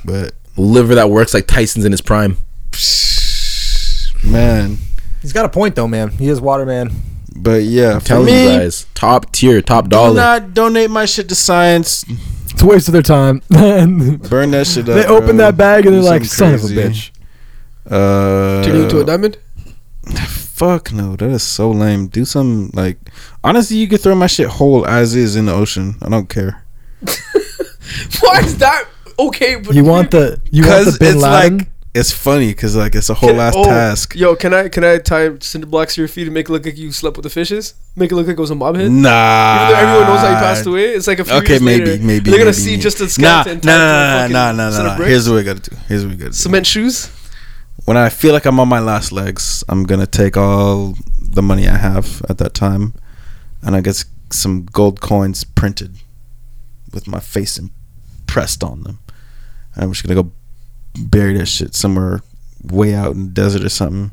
But 0.04 0.34
Liver 0.58 0.96
that 0.96 1.10
works 1.10 1.34
like 1.34 1.48
Tyson's 1.48 1.86
in 1.86 1.94
his 1.94 2.02
prime. 2.02 2.38
man, 4.26 4.78
He's 5.22 5.32
got 5.34 5.46
a 5.46 5.50
point 5.50 5.76
though, 5.76 5.88
man. 5.88 6.10
He 6.10 6.28
is 6.28 6.42
water 6.42 6.66
man. 6.66 6.92
but 7.34 7.64
yeah, 7.64 8.00
for 8.00 8.06
Telling 8.06 8.26
me, 8.26 8.44
you 8.54 8.60
guys, 8.60 8.88
top 8.94 9.32
tier, 9.32 9.62
top 9.62 9.88
dollar. 9.88 10.10
do 10.12 10.16
dollar. 10.18 10.40
not 10.42 10.54
donate 10.54 10.90
my 10.92 11.06
shit 11.06 11.30
to 11.30 11.36
science. 11.36 12.04
It's 12.54 12.62
a 12.62 12.66
waste 12.66 12.88
of 12.88 12.94
their 12.94 13.02
time. 13.02 13.42
Burn 13.50 14.52
that 14.52 14.68
shit 14.68 14.88
up. 14.88 14.96
They 14.96 15.06
open 15.06 15.38
bro. 15.38 15.38
that 15.38 15.58
bag 15.58 15.86
and 15.86 15.96
Do 15.96 16.02
they're 16.02 16.12
like, 16.12 16.26
something 16.26 16.58
"Son 16.60 16.72
of 16.72 16.78
a 16.78 16.82
bitch." 16.90 17.12
Uh, 17.90 18.64
turn 18.64 18.76
you 18.76 18.84
into 18.84 19.00
a 19.02 19.06
diamond? 19.06 19.38
fuck 20.54 20.92
no, 20.94 21.16
that 21.16 21.30
is 21.30 21.44
so 21.44 21.72
lame. 21.72 22.08
Do 22.08 22.26
some 22.26 22.70
like 22.74 22.98
honestly, 23.44 23.78
you 23.78 23.88
could 23.88 24.02
throw 24.02 24.16
my 24.16 24.28
shit 24.28 24.48
whole 24.48 24.86
as 24.88 25.16
is 25.16 25.36
in 25.36 25.46
the 25.48 25.54
ocean. 25.54 25.96
I 26.02 26.10
don't 26.10 26.30
care. 26.30 26.64
Why 28.22 28.40
is 28.40 28.58
that 28.60 28.86
okay? 29.20 29.56
But 29.56 29.76
You 29.76 29.84
want 29.84 30.12
the 30.12 30.40
you 30.52 30.66
want 30.66 30.86
the 30.86 30.98
Bin 31.00 31.16
it's 31.16 31.24
Laden? 31.24 31.58
like 31.58 31.68
it's 31.96 32.12
funny 32.12 32.48
because 32.48 32.76
like 32.76 32.96
it's 32.96 33.10
a 33.10 33.14
whole 33.14 33.30
Can- 33.30 33.40
ass 33.40 33.54
oh, 33.56 33.64
task. 33.66 34.16
Yo, 34.16 34.36
can 34.36 34.54
I 34.54 34.68
can 34.70 34.84
I 34.84 34.98
tie 34.98 35.38
cinder 35.40 35.68
blocks 35.68 35.96
to 35.96 36.02
your 36.02 36.08
feet 36.08 36.26
and 36.28 36.34
make 36.34 36.50
it 36.50 36.52
look 36.52 36.66
like 36.66 36.78
you 36.78 36.92
slept 36.92 37.18
with 37.18 37.24
the 37.24 37.30
fishes? 37.30 37.76
Make 37.96 38.12
it 38.12 38.16
look 38.16 38.26
like 38.26 38.38
it 38.38 38.42
was 38.42 38.50
a 38.50 38.56
mob 38.56 38.76
hit. 38.76 38.90
Nah, 38.90 39.68
Even 39.70 39.74
though 39.76 39.80
everyone 39.82 40.08
knows 40.08 40.20
how 40.22 40.30
you 40.30 40.36
passed 40.38 40.66
away, 40.66 40.86
it's 40.94 41.06
like 41.08 41.20
a 41.20 41.26
few 41.26 41.36
Okay, 41.36 41.54
years 41.54 41.62
maybe, 41.62 41.86
later, 41.86 42.04
maybe. 42.04 42.30
they're 42.32 42.40
gonna 42.40 42.46
maybe, 42.52 42.54
see 42.54 42.78
just 42.78 43.00
a 43.02 43.08
skeleton. 43.10 43.62
nah, 43.64 43.72
tied 43.72 44.28
to 44.28 44.34
a 44.34 44.34
nah, 44.34 44.52
nah, 44.52 44.70
nah, 44.70 44.70
nah, 44.84 44.98
nah. 44.98 45.04
Here's 45.06 45.30
what 45.30 45.36
we 45.36 45.44
gotta 45.44 45.70
do. 45.70 45.76
Here's 45.88 46.04
what 46.04 46.12
we 46.12 46.18
gotta 46.18 46.32
do. 46.32 46.36
Cement 46.36 46.66
shoes. 46.66 47.12
When 47.86 47.98
I 47.98 48.10
feel 48.10 48.34
like 48.34 48.46
I'm 48.46 48.60
on 48.60 48.70
my 48.70 48.80
last 48.80 49.12
legs, 49.12 49.64
I'm 49.70 49.84
gonna 49.84 50.08
take 50.08 50.36
all 50.38 50.96
the 51.20 51.42
money 51.44 51.68
I 51.68 51.78
have 51.78 52.24
at 52.30 52.38
that 52.40 52.54
time, 52.54 52.94
and 53.62 53.76
I 53.76 53.82
guess 53.82 54.06
some 54.32 54.66
gold 54.66 55.00
coins 55.02 55.44
printed 55.44 55.98
with 56.92 57.08
my 57.08 57.20
face 57.20 57.60
impressed 57.60 58.64
on 58.64 58.82
them. 58.84 59.00
I'm 59.76 59.92
just 59.92 60.04
gonna 60.08 60.22
go 60.24 60.32
bury 61.00 61.38
that 61.38 61.48
shit 61.48 61.76
somewhere 61.76 62.22
way 62.64 62.94
out 62.94 63.14
in 63.14 63.26
the 63.26 63.32
desert 63.32 63.64
or 63.64 63.70
something. 63.70 64.12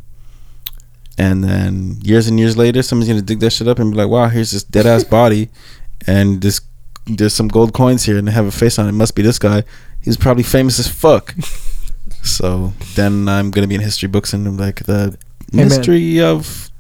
And 1.19 1.45
then 1.45 1.99
years 2.03 2.29
and 2.29 2.39
years 2.39 2.57
later, 2.57 2.83
someone's 2.83 3.09
gonna 3.09 3.23
dig 3.23 3.41
that 3.41 3.51
shit 3.51 3.69
up 3.69 3.79
and 3.79 3.91
be 3.91 3.97
like, 3.97 4.09
"Wow, 4.09 4.29
here's 4.29 4.53
this 4.53 4.65
dead 4.65 4.87
ass 4.87 5.05
body, 5.05 5.51
and 6.07 6.41
this 6.41 6.61
there's 7.07 7.35
some 7.35 7.49
gold 7.49 7.75
coins 7.75 8.05
here, 8.05 8.17
and 8.17 8.27
they 8.27 8.33
have 8.33 8.47
a 8.47 8.51
face 8.51 8.79
on 8.79 8.89
it. 8.89 8.93
Must 8.93 9.15
be 9.15 9.23
this 9.23 9.39
guy. 9.39 9.65
He's 10.01 10.17
probably 10.17 10.43
famous 10.43 10.79
as 10.79 10.89
fuck." 10.89 11.35
so 12.23 12.73
then 12.95 13.29
I'm 13.29 13.51
gonna 13.51 13.67
be 13.67 13.75
in 13.75 13.81
history 13.81 14.09
books 14.09 14.33
and 14.33 14.59
like 14.59 14.85
the 14.85 15.19
man. 15.53 15.69
mystery 15.69 16.21
of 16.21 16.71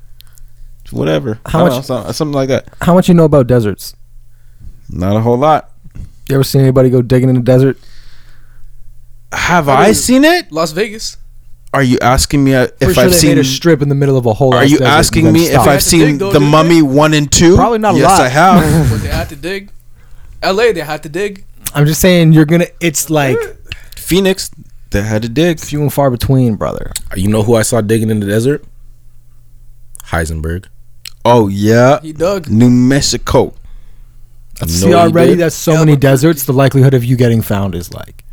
whatever. 0.91 1.39
How 1.47 1.67
much- 1.67 1.89
know, 1.89 2.11
something 2.13 2.35
like 2.35 2.49
that. 2.49 2.69
How 2.81 2.95
much 2.95 3.09
you 3.09 3.15
know 3.15 3.25
about 3.25 3.47
deserts? 3.47 3.95
Not 4.89 5.17
a 5.17 5.21
whole 5.21 5.37
lot. 5.37 5.71
You 6.29 6.37
ever 6.37 6.45
seen 6.45 6.63
anybody 6.63 6.91
go 6.91 7.03
digging 7.03 7.29
in 7.29 7.35
the 7.35 7.43
desert? 7.43 7.79
Have 9.33 9.69
I 9.69 9.87
I, 9.87 9.93
seen 9.93 10.25
it? 10.25 10.51
Las 10.53 10.73
Vegas. 10.73 11.17
Are 11.73 11.83
you 11.85 11.99
asking 12.03 12.43
me 12.43 12.55
uh, 12.55 12.67
if 12.81 12.95
sure 12.95 13.05
I've 13.05 13.11
they 13.11 13.17
seen? 13.17 13.31
made 13.31 13.39
a 13.39 13.45
strip 13.45 13.81
in 13.81 13.89
the 13.89 13.95
middle 13.95 14.17
of 14.17 14.27
a 14.27 14.33
whole. 14.35 14.53
Are 14.55 14.65
you 14.65 14.81
asking 14.81 15.33
me 15.33 15.47
if 15.47 15.61
I've 15.61 15.83
seen 15.85 16.01
dig, 16.01 16.19
though, 16.19 16.33
the 16.33 16.41
didn't 16.41 16.51
Mummy 16.51 16.83
one 16.83 17.15
and 17.15 17.31
two? 17.31 17.55
Probably 17.55 17.79
not 17.79 17.91
a 17.93 17.99
lot. 17.99 18.01
yes, 18.01 18.11
lot. 18.11 18.21
I 18.23 18.29
have. 18.29 18.91
What 18.91 19.01
they 19.03 19.09
had 19.09 19.29
to 19.29 19.37
dig. 19.37 19.71
L.A. 20.43 20.73
They 20.73 20.81
had 20.81 21.03
to 21.05 21.09
dig. 21.09 21.45
I'm 21.75 21.87
just 21.87 22.01
saying 22.01 22.33
you're 22.33 22.45
gonna. 22.45 22.67
It's 22.81 23.09
like 23.09 23.39
Phoenix, 23.97 24.51
they 24.91 25.03
had 25.03 25.23
to 25.23 25.29
dig. 25.29 25.61
few 25.61 25.81
and 25.81 25.93
far 25.93 26.11
between, 26.11 26.57
brother. 26.57 26.91
You 27.15 27.29
know 27.29 27.45
who 27.45 27.55
I 27.55 27.63
saw 27.63 27.81
digging 27.81 28.11
in 28.11 28.19
the 28.19 28.27
desert? 28.27 28.65
Heisenberg. 30.07 30.67
Oh 31.25 31.47
yeah, 31.49 32.01
He 32.01 32.13
dug. 32.13 32.49
New 32.49 32.71
Mexico. 32.71 33.55
See 34.67 34.89
know 34.91 34.97
what 34.97 35.07
he 35.07 35.13
already, 35.13 35.31
did? 35.33 35.39
that's 35.41 35.55
so 35.55 35.73
Yeah, 35.75 35.79
many 35.81 35.97
deserts. 35.97 36.45
The 36.45 36.53
likelihood 36.53 36.95
of 36.95 37.05
you 37.05 37.17
getting 37.17 37.41
found 37.43 37.75
is 37.75 37.95
like 37.95 38.25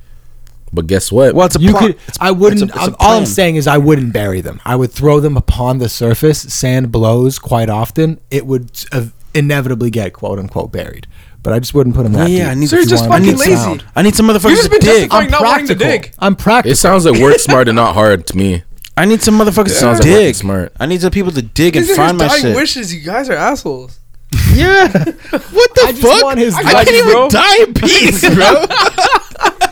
But 0.77 0.87
guess 0.87 1.11
what? 1.11 1.33
Well, 1.35 1.47
it's 1.47 1.55
a 1.55 1.59
you 1.59 1.71
plot. 1.71 1.81
could. 1.83 1.97
I 2.21 2.31
wouldn't. 2.31 2.61
it's 2.61 2.71
a- 2.71 2.75
it's 2.75 2.77
a 2.87 2.91
I'm- 2.91 2.95
all 2.99 3.17
I'm 3.17 3.25
saying 3.25 3.55
is 3.57 3.65
I 3.67 3.77
wouldn't 3.79 4.13
bury 4.13 4.41
them. 4.41 4.61
I 4.63 4.75
would 4.75 4.91
throw 4.91 5.19
them 5.19 5.35
upon 5.35 5.79
the 5.79 5.89
surface. 5.89 6.39
Sand 6.39 6.91
blows 6.91 7.39
quite 7.39 7.69
often. 7.69 8.19
It 8.31 8.45
would 8.45 8.69
uh, 8.91 9.07
inevitably 9.33 9.89
get 9.89 10.13
quote 10.13 10.39
unquote 10.39 10.71
buried. 10.71 11.07
But 11.43 11.53
I 11.53 11.59
just 11.59 11.73
wouldn't 11.73 11.95
put 11.95 12.03
them 12.03 12.13
that 12.13 12.29
yeah, 12.29 12.45
deep. 12.45 12.47
I 12.47 12.53
need 12.55 12.69
So 12.69 12.75
you're 12.75 12.85
just 12.85 13.05
fucking 13.07 13.37
some- 13.37 13.53
lazy. 13.73 13.85
I 13.95 14.01
need 14.03 14.15
some 14.15 14.27
motherfuckers 14.27 14.49
You've 14.51 14.69
just 14.69 14.71
to 14.71 14.79
dig. 14.79 15.13
I'm 15.13 15.29
not 15.31 15.43
wanting 15.43 15.67
to 15.67 15.75
practical. 15.75 16.09
dig. 16.09 16.15
I'm 16.19 16.35
practical. 16.35 16.71
It 16.73 16.75
sounds 16.75 17.05
like 17.05 17.19
work 17.21 17.39
smart 17.49 17.67
and 17.67 17.75
not 17.75 17.93
hard 17.93 18.27
to 18.27 18.37
me. 18.37 18.63
I 18.97 19.05
need 19.05 19.21
some 19.21 19.37
motherfuckers 19.39 19.67
It 19.67 19.79
to 19.79 19.79
sounds 19.79 19.99
like 19.99 20.07
dig. 20.07 20.35
smart. 20.35 20.73
I 20.79 20.85
need 20.87 21.01
some 21.01 21.11
people 21.11 21.31
to 21.33 21.41
dig 21.41 21.75
and 21.75 21.85
These 21.85 21.93
are 21.93 21.95
find 21.95 22.19
his 22.19 22.21
my 22.21 22.27
dying 22.27 22.41
shit. 22.41 22.55
wishes. 22.55 22.93
You 22.93 23.01
guys 23.01 23.29
are 23.29 23.35
assholes. 23.35 23.99
Yeah. 24.53 24.87
what 24.91 25.75
the 25.75 25.83
I 25.85 25.91
just 25.91 26.01
fuck? 26.01 26.23
want 26.23 26.39
his 26.39 26.55
I 26.55 26.61
life, 26.63 26.87
can't 26.87 26.97
even 26.97 27.11
bro. 27.11 27.29
die 27.29 27.57
in 27.63 27.73
peace, 27.75 28.21
bro. 28.33 28.65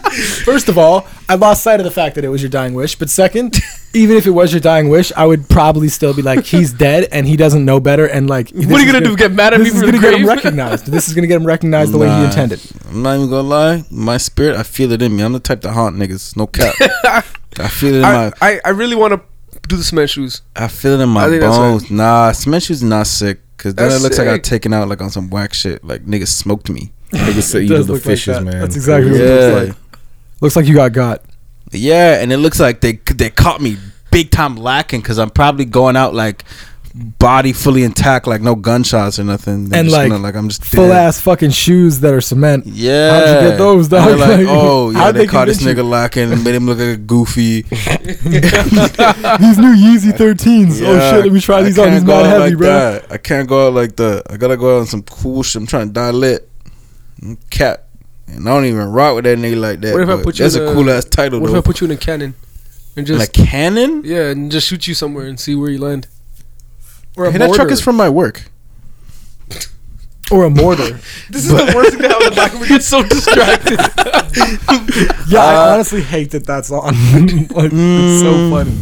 First 0.45 0.69
of 0.69 0.77
all, 0.77 1.07
I 1.27 1.35
lost 1.35 1.63
sight 1.63 1.79
of 1.79 1.83
the 1.83 1.91
fact 1.91 2.15
that 2.15 2.23
it 2.23 2.29
was 2.29 2.41
your 2.41 2.49
dying 2.49 2.73
wish. 2.73 2.95
But 2.95 3.09
second, 3.09 3.57
even 3.93 4.15
if 4.17 4.25
it 4.27 4.31
was 4.31 4.53
your 4.53 4.59
dying 4.61 4.89
wish, 4.89 5.11
I 5.15 5.25
would 5.25 5.49
probably 5.49 5.87
still 5.89 6.13
be 6.13 6.21
like, 6.21 6.45
he's 6.45 6.71
dead 6.87 7.07
and 7.11 7.27
he 7.27 7.35
doesn't 7.35 7.65
know 7.65 7.79
better. 7.79 8.05
And 8.05 8.29
like, 8.29 8.51
What 8.51 8.67
are 8.79 8.79
you 8.85 8.91
gonna 8.91 9.03
do? 9.05 9.15
Get 9.17 9.31
mad 9.31 9.53
at 9.53 9.59
me 9.59 9.65
This 9.65 9.73
is 9.75 9.79
for 9.81 9.85
gonna 9.87 9.97
the 9.99 10.11
get 10.11 10.19
him 10.19 10.27
recognized. 10.27 10.85
This 10.87 11.07
is 11.07 11.13
gonna 11.15 11.27
get 11.27 11.37
him 11.37 11.45
recognized 11.47 11.91
the 11.91 11.97
way 11.97 12.07
he 12.09 12.23
intended. 12.23 12.61
I'm 12.89 13.01
not 13.03 13.15
even 13.17 13.29
gonna 13.29 13.47
lie. 13.47 13.83
My 13.89 14.17
spirit, 14.17 14.55
I 14.55 14.63
feel 14.63 14.91
it 14.91 15.01
in 15.01 15.15
me. 15.15 15.23
I'm 15.23 15.33
the 15.33 15.39
type 15.39 15.61
to 15.61 15.71
haunt 15.71 15.95
niggas. 15.97 16.35
No 16.37 16.47
cap. 16.47 16.75
I 17.59 17.67
feel 17.67 17.95
it 17.95 17.99
in 17.99 18.05
I, 18.05 18.13
my. 18.13 18.31
I, 18.41 18.59
I 18.65 18.69
really 18.69 18.95
want 18.95 19.13
to 19.13 19.21
do 19.67 19.75
the 19.77 19.83
cement 19.83 20.09
shoes. 20.09 20.41
I 20.55 20.67
feel 20.67 20.99
it 20.99 21.03
in 21.03 21.09
my 21.09 21.25
I 21.25 21.29
think 21.29 21.41
that's 21.41 21.57
bones. 21.57 21.89
Nah, 21.91 22.31
cement 22.33 22.63
shoes 22.63 22.83
not 22.83 23.07
sick. 23.07 23.39
Cause 23.57 23.73
then 23.73 23.87
That's 23.89 24.01
it 24.01 24.03
looks 24.03 24.17
like 24.19 24.27
I 24.27 24.33
sick. 24.33 24.43
got 24.43 24.49
taken 24.49 24.73
out 24.73 24.89
like 24.89 25.01
on 25.01 25.09
some 25.09 25.29
whack 25.29 25.53
shit. 25.53 25.83
Like 25.83 26.05
niggas 26.05 26.27
smoked 26.27 26.69
me. 26.69 26.91
Niggas 27.11 27.43
say 27.43 27.61
you 27.61 27.69
do 27.69 27.77
the 27.83 27.93
look 27.93 28.01
like 28.01 28.01
fishes, 28.03 28.35
that. 28.35 28.43
man. 28.43 28.59
That's 28.59 28.75
exactly 28.75 29.11
what 29.11 29.21
it 29.21 29.27
Yeah. 29.27 29.55
looks 29.55 29.67
like. 29.69 29.77
Looks 30.41 30.55
like 30.55 30.65
you 30.67 30.75
got 30.75 30.91
got. 30.93 31.21
Yeah, 31.71 32.21
and 32.21 32.31
it 32.31 32.37
looks 32.37 32.59
like 32.59 32.81
they 32.81 32.93
they 33.13 33.29
caught 33.29 33.61
me 33.61 33.77
big 34.11 34.31
time 34.31 34.55
lacking 34.55 35.01
because 35.01 35.17
I'm 35.19 35.29
probably 35.29 35.65
going 35.65 35.95
out 35.95 36.13
like 36.13 36.43
body 37.19 37.51
fully 37.51 37.83
intact, 37.83 38.25
like 38.25 38.41
no 38.41 38.55
gunshots 38.55 39.19
or 39.19 39.25
nothing. 39.25 39.67
They're 39.67 39.79
And, 39.81 39.89
just 39.89 39.97
like, 39.97 40.09
gonna, 40.09 40.23
like 40.23 40.35
I'm 40.35 40.47
just 40.47 40.63
Full 40.63 40.87
dead. 40.87 41.07
ass 41.07 41.19
fucking 41.19 41.49
shoes 41.49 41.99
that 41.99 42.13
are 42.13 42.21
cement. 42.21 42.65
Yeah. 42.67 43.11
How'd 43.11 43.43
you 43.43 43.49
get 43.49 43.57
those, 43.57 43.87
dog? 43.89 44.17
like, 44.19 44.45
oh 44.47 44.91
yeah, 44.91 45.11
they, 45.11 45.19
they 45.21 45.27
caught 45.27 45.47
this 45.47 45.61
you? 45.61 45.67
nigga 45.73 45.83
lacking 45.89 46.31
and 46.31 46.41
made 46.43 46.55
him 46.55 46.65
look 46.65 46.77
like 46.77 46.87
a 46.87 46.97
goofy. 46.97 47.63
These 47.63 47.71
new 49.57 49.75
Yeezy 49.75 50.11
13s. 50.13 50.81
oh 50.85 51.11
shit, 51.11 51.23
let 51.25 51.31
me 51.33 51.41
try 51.41 51.61
these 51.63 51.77
on. 51.79 51.91
These 51.91 52.03
mad 52.05 52.25
out 52.25 52.25
heavy, 52.27 52.49
like 52.51 52.57
bro. 52.57 52.67
that. 52.67 53.11
I 53.11 53.17
can't 53.17 53.47
go 53.49 53.67
out 53.67 53.73
like 53.73 53.95
that. 53.97 54.23
I 54.29 54.37
gotta 54.37 54.55
go 54.55 54.77
out 54.77 54.81
on 54.81 54.85
some 54.85 55.03
cool 55.03 55.43
shit. 55.43 55.61
I'm 55.61 55.67
trying 55.67 55.87
to 55.87 55.93
die 55.93 56.11
lit. 56.11 56.49
Cat. 57.49 57.84
And 58.27 58.47
I 58.49 58.53
don't 58.55 58.65
even 58.65 58.91
rock 58.91 59.15
with 59.15 59.25
that 59.25 59.37
nigga 59.37 59.59
like 59.59 59.81
that. 59.81 59.93
What 59.93 60.01
if 60.01 60.09
I 60.09 60.21
put 60.23 60.39
you 60.39 60.43
That's 60.45 60.55
in 60.55 60.63
a 60.63 60.65
a- 60.71 60.73
cool 60.73 60.89
ass 60.89 61.05
title 61.05 61.39
What 61.39 61.51
if. 61.51 61.55
I 61.57 61.61
put 61.61 61.79
you 61.81 61.85
in 61.85 61.91
a 61.91 61.97
cannon 61.97 62.33
and 62.97 63.05
just 63.05 63.19
like 63.19 63.33
cannon? 63.33 64.01
yeah, 64.03 64.29
and 64.31 64.51
just 64.51 64.67
shoot 64.67 64.87
you 64.87 64.93
somewhere 64.95 65.27
and 65.27 65.39
see 65.39 65.53
where 65.55 65.69
you 65.69 65.79
land? 65.79 66.07
Or 67.15 67.25
a 67.25 67.31
Hey, 67.31 67.37
that 67.37 67.53
truck 67.53 67.69
is 67.71 67.81
from 67.81 67.95
my 67.95 68.09
work. 68.09 68.43
or 70.31 70.43
a 70.45 70.49
mortar. 70.49 70.99
This 71.29 71.45
is 71.45 71.49
the 71.51 71.71
worst 71.75 71.91
thing 71.91 72.01
to 72.01 72.07
have 72.09 72.21
in 72.21 72.29
the 72.31 72.35
back 72.35 72.53
of 72.53 72.61
me. 72.61 72.67
Get 72.67 72.83
so 72.93 73.03
distracted. 73.03 73.79
Yeah, 75.29 75.39
Uh, 75.39 75.45
I 75.45 75.73
honestly 75.75 76.01
hate 76.01 76.31
that 76.31 76.45
that's 76.45 76.71
on. 76.71 76.93
like, 76.93 77.71
It's 77.71 78.21
so 78.21 78.33
Mm. 78.33 78.49
funny. 78.49 78.77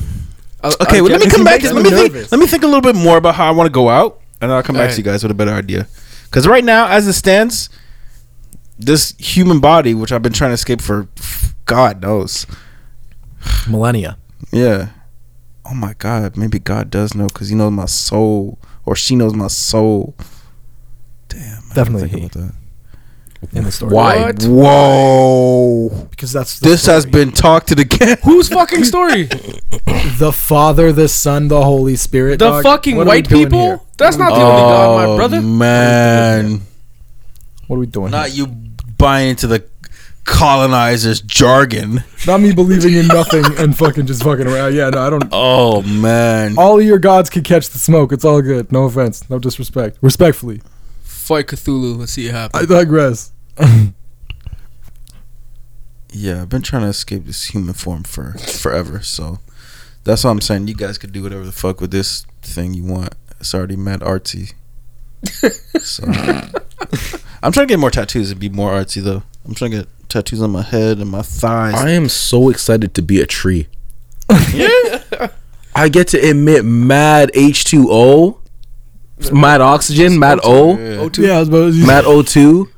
Okay, 0.81 1.01
well, 1.01 1.11
let 1.11 1.19
me 1.19 1.29
come 1.29 1.43
back. 1.43 1.61
Let 1.63 1.75
me 1.75 1.83
me 1.83 1.89
think. 1.89 2.31
Let 2.31 2.39
me 2.39 2.47
think 2.47 2.63
a 2.63 2.67
little 2.67 2.81
bit 2.81 2.95
more 2.95 3.17
about 3.17 3.35
how 3.35 3.45
I 3.47 3.51
want 3.51 3.67
to 3.67 3.71
go 3.71 3.89
out, 3.89 4.21
and 4.39 4.49
I'll 4.51 4.63
come 4.63 4.77
back 4.77 4.91
to 4.91 4.97
you 4.97 5.03
guys 5.03 5.21
with 5.21 5.31
a 5.31 5.35
better 5.35 5.51
idea. 5.51 5.87
Because 6.25 6.47
right 6.47 6.63
now, 6.63 6.87
as 6.87 7.05
it 7.05 7.13
stands, 7.13 7.69
this 8.85 9.13
human 9.17 9.59
body, 9.59 9.93
which 9.93 10.11
I've 10.11 10.21
been 10.21 10.33
trying 10.33 10.51
to 10.51 10.55
escape 10.55 10.81
for, 10.81 11.07
God 11.65 12.01
knows, 12.01 12.45
Millennia. 13.69 14.17
yeah. 14.51 14.89
Oh 15.65 15.73
my 15.73 15.93
God, 15.97 16.35
maybe 16.35 16.59
God 16.59 16.89
does 16.89 17.15
know 17.15 17.27
because 17.27 17.47
He 17.49 17.55
knows 17.55 17.71
my 17.71 17.85
soul, 17.85 18.59
or 18.85 18.95
she 18.95 19.15
knows 19.15 19.33
my 19.33 19.47
soul. 19.47 20.13
Damn, 21.29 21.63
I 21.71 21.73
Definitely 21.73 22.09
think 22.09 22.33
he. 22.33 22.39
about 22.39 22.47
that. 22.47 22.55
In 23.51 23.63
the 23.65 23.71
story. 23.71 23.93
Why? 23.93 24.21
What? 24.25 24.43
Whoa! 24.43 26.07
Because 26.11 26.31
that's 26.31 26.59
the 26.59 26.69
This 26.69 26.85
has 26.85 27.05
been 27.05 27.31
talked 27.31 27.67
to 27.69 27.75
the 27.75 27.83
cat. 27.85 28.19
Whose 28.23 28.47
fucking 28.49 28.85
story? 28.85 29.23
the 30.17 30.31
Father, 30.33 30.91
the 30.93 31.09
Son, 31.09 31.49
the 31.49 31.61
Holy 31.61 31.95
Spirit. 31.97 32.39
The 32.39 32.49
dog. 32.49 32.63
fucking 32.63 32.95
What 32.95 33.07
white 33.07 33.27
people? 33.27 33.59
here? 33.59 33.79
That's 33.97 34.15
not 34.17 34.29
the 34.29 34.41
only 34.41 34.61
God, 34.61 34.95
my 34.97 35.05
oh, 35.05 35.15
brother. 35.17 35.37
Oh, 35.37 35.41
Man. 35.41 36.61
What 37.67 37.75
are 37.77 37.79
we 37.79 37.85
doing? 37.85 38.11
Not 38.11 38.29
here? 38.29 38.47
you 38.47 38.55
buying 39.03 39.31
into 39.31 39.47
the 39.47 39.65
colonizers' 40.23 41.19
jargon. 41.21 42.05
Not 42.25 42.39
me 42.39 42.53
believing 42.53 42.93
in 42.93 43.07
nothing 43.07 43.43
and 43.57 43.77
fucking 43.77 44.05
just 44.05 44.23
fucking 44.23 44.47
around. 44.47 44.73
Yeah, 44.73 44.89
no, 44.89 45.05
I 45.05 45.09
don't. 45.09 45.27
Oh 45.33 45.81
man. 45.81 46.57
All 46.57 46.79
of 46.79 46.85
your 46.85 46.99
gods 46.99 47.29
can 47.29 47.43
catch 47.43 47.69
the 47.69 47.79
smoke. 47.79 48.13
It's 48.13 48.23
all 48.23 48.41
good. 48.41 48.71
No 48.71 48.85
offense. 48.85 49.29
No 49.29 49.39
disrespect. 49.39 49.97
Respectfully. 50.01 50.61
Fight 51.01 51.47
Cthulhu. 51.47 51.97
Let's 51.97 52.13
see 52.13 52.27
it 52.27 52.31
happen. 52.31 52.61
I 52.61 52.65
digress. 52.65 53.31
Yeah, 56.15 56.43
I've 56.43 56.49
been 56.49 56.61
trying 56.61 56.83
to 56.83 56.89
escape 56.89 57.25
this 57.25 57.45
human 57.45 57.73
form 57.73 58.03
for 58.03 58.37
forever. 58.37 59.01
So 59.01 59.39
that's 60.03 60.23
what 60.23 60.29
I'm 60.29 60.41
saying. 60.41 60.67
You 60.67 60.75
guys 60.75 60.99
could 60.99 61.11
do 61.11 61.23
whatever 61.23 61.43
the 61.43 61.51
fuck 61.51 61.81
with 61.81 61.89
this 61.89 62.27
thing 62.43 62.75
you 62.75 62.83
want. 62.83 63.15
It's 63.39 63.55
already 63.55 63.75
mad 63.75 64.01
artsy. 64.01 64.53
so 65.81 66.03
I'm 67.43 67.51
trying 67.51 67.67
to 67.67 67.71
get 67.73 67.79
more 67.79 67.91
tattoos 67.91 68.31
and 68.31 68.39
be 68.39 68.49
more 68.49 68.71
artsy 68.71 69.03
though. 69.03 69.21
I'm 69.45 69.53
trying 69.53 69.71
to 69.71 69.77
get 69.79 69.87
tattoos 70.07 70.41
on 70.41 70.51
my 70.51 70.61
head 70.61 70.99
and 70.99 71.09
my 71.09 71.21
thighs. 71.21 71.75
I 71.75 71.89
am 71.89 72.07
so 72.07 72.49
excited 72.49 72.93
to 72.95 73.01
be 73.01 73.19
a 73.19 73.25
tree. 73.25 73.67
yeah. 74.53 75.27
I 75.75 75.89
get 75.89 76.07
to 76.09 76.29
emit 76.29 76.63
mad 76.63 77.31
H2O, 77.33 78.39
mad 79.33 79.59
oxygen, 79.59 80.17
mad 80.17 80.39
O, 80.43 80.77
Yeah. 80.77 81.09
Yeah, 81.17 81.35
I 81.35 81.39
was 81.39 81.49
about 81.49 81.73
to 81.73 81.85
mad 81.85 82.05
O2. 82.05 82.69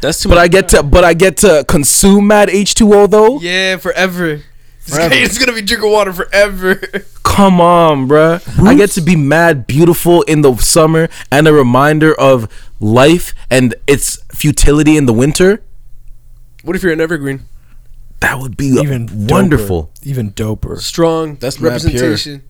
That's 0.00 0.20
too 0.20 0.28
But 0.28 0.36
much. 0.36 0.44
I 0.44 0.48
get 0.48 0.68
to 0.68 0.82
but 0.84 1.02
I 1.04 1.14
get 1.14 1.38
to 1.38 1.64
consume 1.66 2.28
mad 2.28 2.48
H2O 2.48 3.10
though. 3.10 3.40
Yeah, 3.40 3.76
forever. 3.78 4.42
This 4.86 4.94
Forever. 4.94 5.14
guy 5.14 5.20
is 5.20 5.38
gonna 5.38 5.52
be 5.52 5.62
drinking 5.62 5.90
water 5.90 6.12
forever. 6.12 6.76
Come 7.24 7.60
on, 7.60 8.06
bruh. 8.08 8.40
I 8.64 8.74
get 8.76 8.90
to 8.90 9.00
be 9.00 9.16
mad 9.16 9.66
beautiful 9.66 10.22
in 10.22 10.42
the 10.42 10.56
summer 10.56 11.08
and 11.30 11.46
a 11.48 11.52
reminder 11.52 12.14
of 12.18 12.48
life 12.80 13.34
and 13.50 13.74
its 13.86 14.18
futility 14.32 14.96
in 14.96 15.06
the 15.06 15.12
winter. 15.12 15.62
what 16.62 16.76
if 16.76 16.82
you're 16.82 16.92
an 16.92 17.00
evergreen? 17.00 17.42
That 18.20 18.38
would 18.38 18.56
be 18.56 18.66
even 18.66 19.08
doper. 19.08 19.30
wonderful. 19.30 19.90
Even 20.02 20.30
doper. 20.32 20.78
Strong 20.78 21.36
That's 21.36 21.60
mad 21.60 21.68
representation 21.72 22.44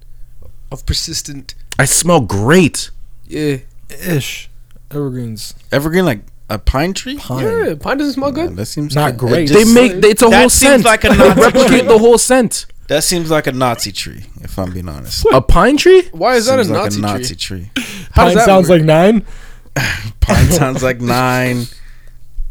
of 0.70 0.84
persistent. 0.86 1.54
I 1.78 1.86
smell 1.86 2.20
great. 2.20 2.90
Yeah. 3.26 3.58
Ish. 3.90 4.48
Evergreens. 4.90 5.54
Evergreen 5.72 6.04
like 6.04 6.20
a 6.48 6.58
pine 6.58 6.92
tree. 6.94 7.16
Pine. 7.18 7.44
Yeah, 7.44 7.74
pine 7.78 7.98
doesn't 7.98 8.14
smell 8.14 8.32
Man, 8.32 8.48
good. 8.48 8.56
that 8.56 8.66
seems 8.66 8.94
Not 8.94 9.10
it 9.10 9.16
great. 9.18 9.48
They 9.48 9.64
make 9.64 9.92
it's 10.04 10.22
a 10.22 10.26
That 10.28 10.40
whole 10.40 10.48
seems 10.48 10.82
scent. 10.82 10.84
like 10.84 11.04
a 11.04 11.08
They 11.10 11.16
Nazi 11.16 11.40
replicate 11.40 11.68
tree. 11.68 11.80
the 11.82 11.98
whole 11.98 12.18
scent. 12.18 12.66
That 12.88 13.02
seems 13.02 13.30
like 13.32 13.48
a 13.48 13.52
Nazi 13.52 13.90
tree, 13.90 14.26
if 14.42 14.56
I'm 14.58 14.72
being 14.72 14.88
honest. 14.88 15.26
A 15.32 15.40
pine 15.40 15.76
tree? 15.76 16.08
Why 16.12 16.36
is 16.36 16.46
that 16.46 16.60
a 16.60 16.64
Seems 16.64 16.70
like 16.76 16.84
Nazi, 16.84 16.98
a 16.98 17.02
Nazi 17.02 17.34
tree? 17.34 17.70
tree? 17.74 17.84
Pine 18.14 18.38
sounds 18.38 18.68
work? 18.68 18.78
like 18.78 18.84
nine. 18.86 19.26
Pine 20.20 20.50
sounds 20.52 20.82
like 20.84 21.00
nine. 21.00 21.64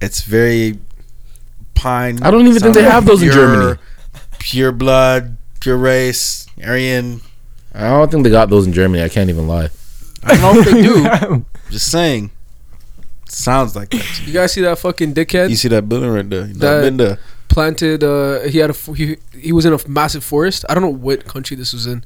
It's 0.01 0.22
very 0.22 0.77
pine. 1.73 2.22
I 2.22 2.31
don't 2.31 2.45
even 2.47 2.61
think 2.61 2.76
they 2.76 2.81
sounds 2.81 2.91
have 2.93 3.05
those 3.05 3.22
in 3.23 3.31
Germany. 3.31 3.80
Pure 4.39 4.73
blood, 4.73 5.38
pure 5.61 5.77
race, 5.77 6.45
Aryan. 6.63 7.22
I 7.73 7.89
don't 7.89 8.11
think 8.11 8.23
they 8.26 8.30
got 8.30 8.49
those 8.49 8.67
in 8.67 8.73
Germany. 8.73 9.03
I 9.03 9.09
can't 9.09 9.30
even 9.30 9.47
lie. 9.47 9.69
I 10.23 10.35
don't 10.38 10.41
know 10.41 10.59
if 10.61 10.65
they 10.65 10.81
do. 10.81 11.45
Just 11.72 11.89
saying. 11.91 12.30
Sounds 13.36 13.76
like 13.76 13.90
that. 13.90 14.22
You 14.26 14.32
guys 14.34 14.53
see 14.53 14.62
that 14.62 14.80
fucking 14.80 15.14
dickhead? 15.14 15.49
You 15.49 15.56
see 15.57 15.68
that 15.68 15.90
building 15.90 16.10
right 16.10 16.30
there? 16.30 16.44
That, 16.45 16.57
That- 16.60 16.82
been 16.82 16.98
there. 16.98 17.20
planted 17.49 18.03
uh 18.03 18.41
he 18.53 18.57
had 18.60 18.70
a 18.70 18.74
f- 18.74 18.95
he, 18.95 19.18
he 19.38 19.52
was 19.53 19.66
in 19.66 19.72
a 19.74 19.80
massive 19.88 20.24
forest 20.24 20.66
i 20.68 20.74
don't 20.74 20.84
know 20.84 20.90
what 21.07 21.24
country 21.26 21.56
this 21.56 21.72
was 21.74 21.86
in 21.86 21.99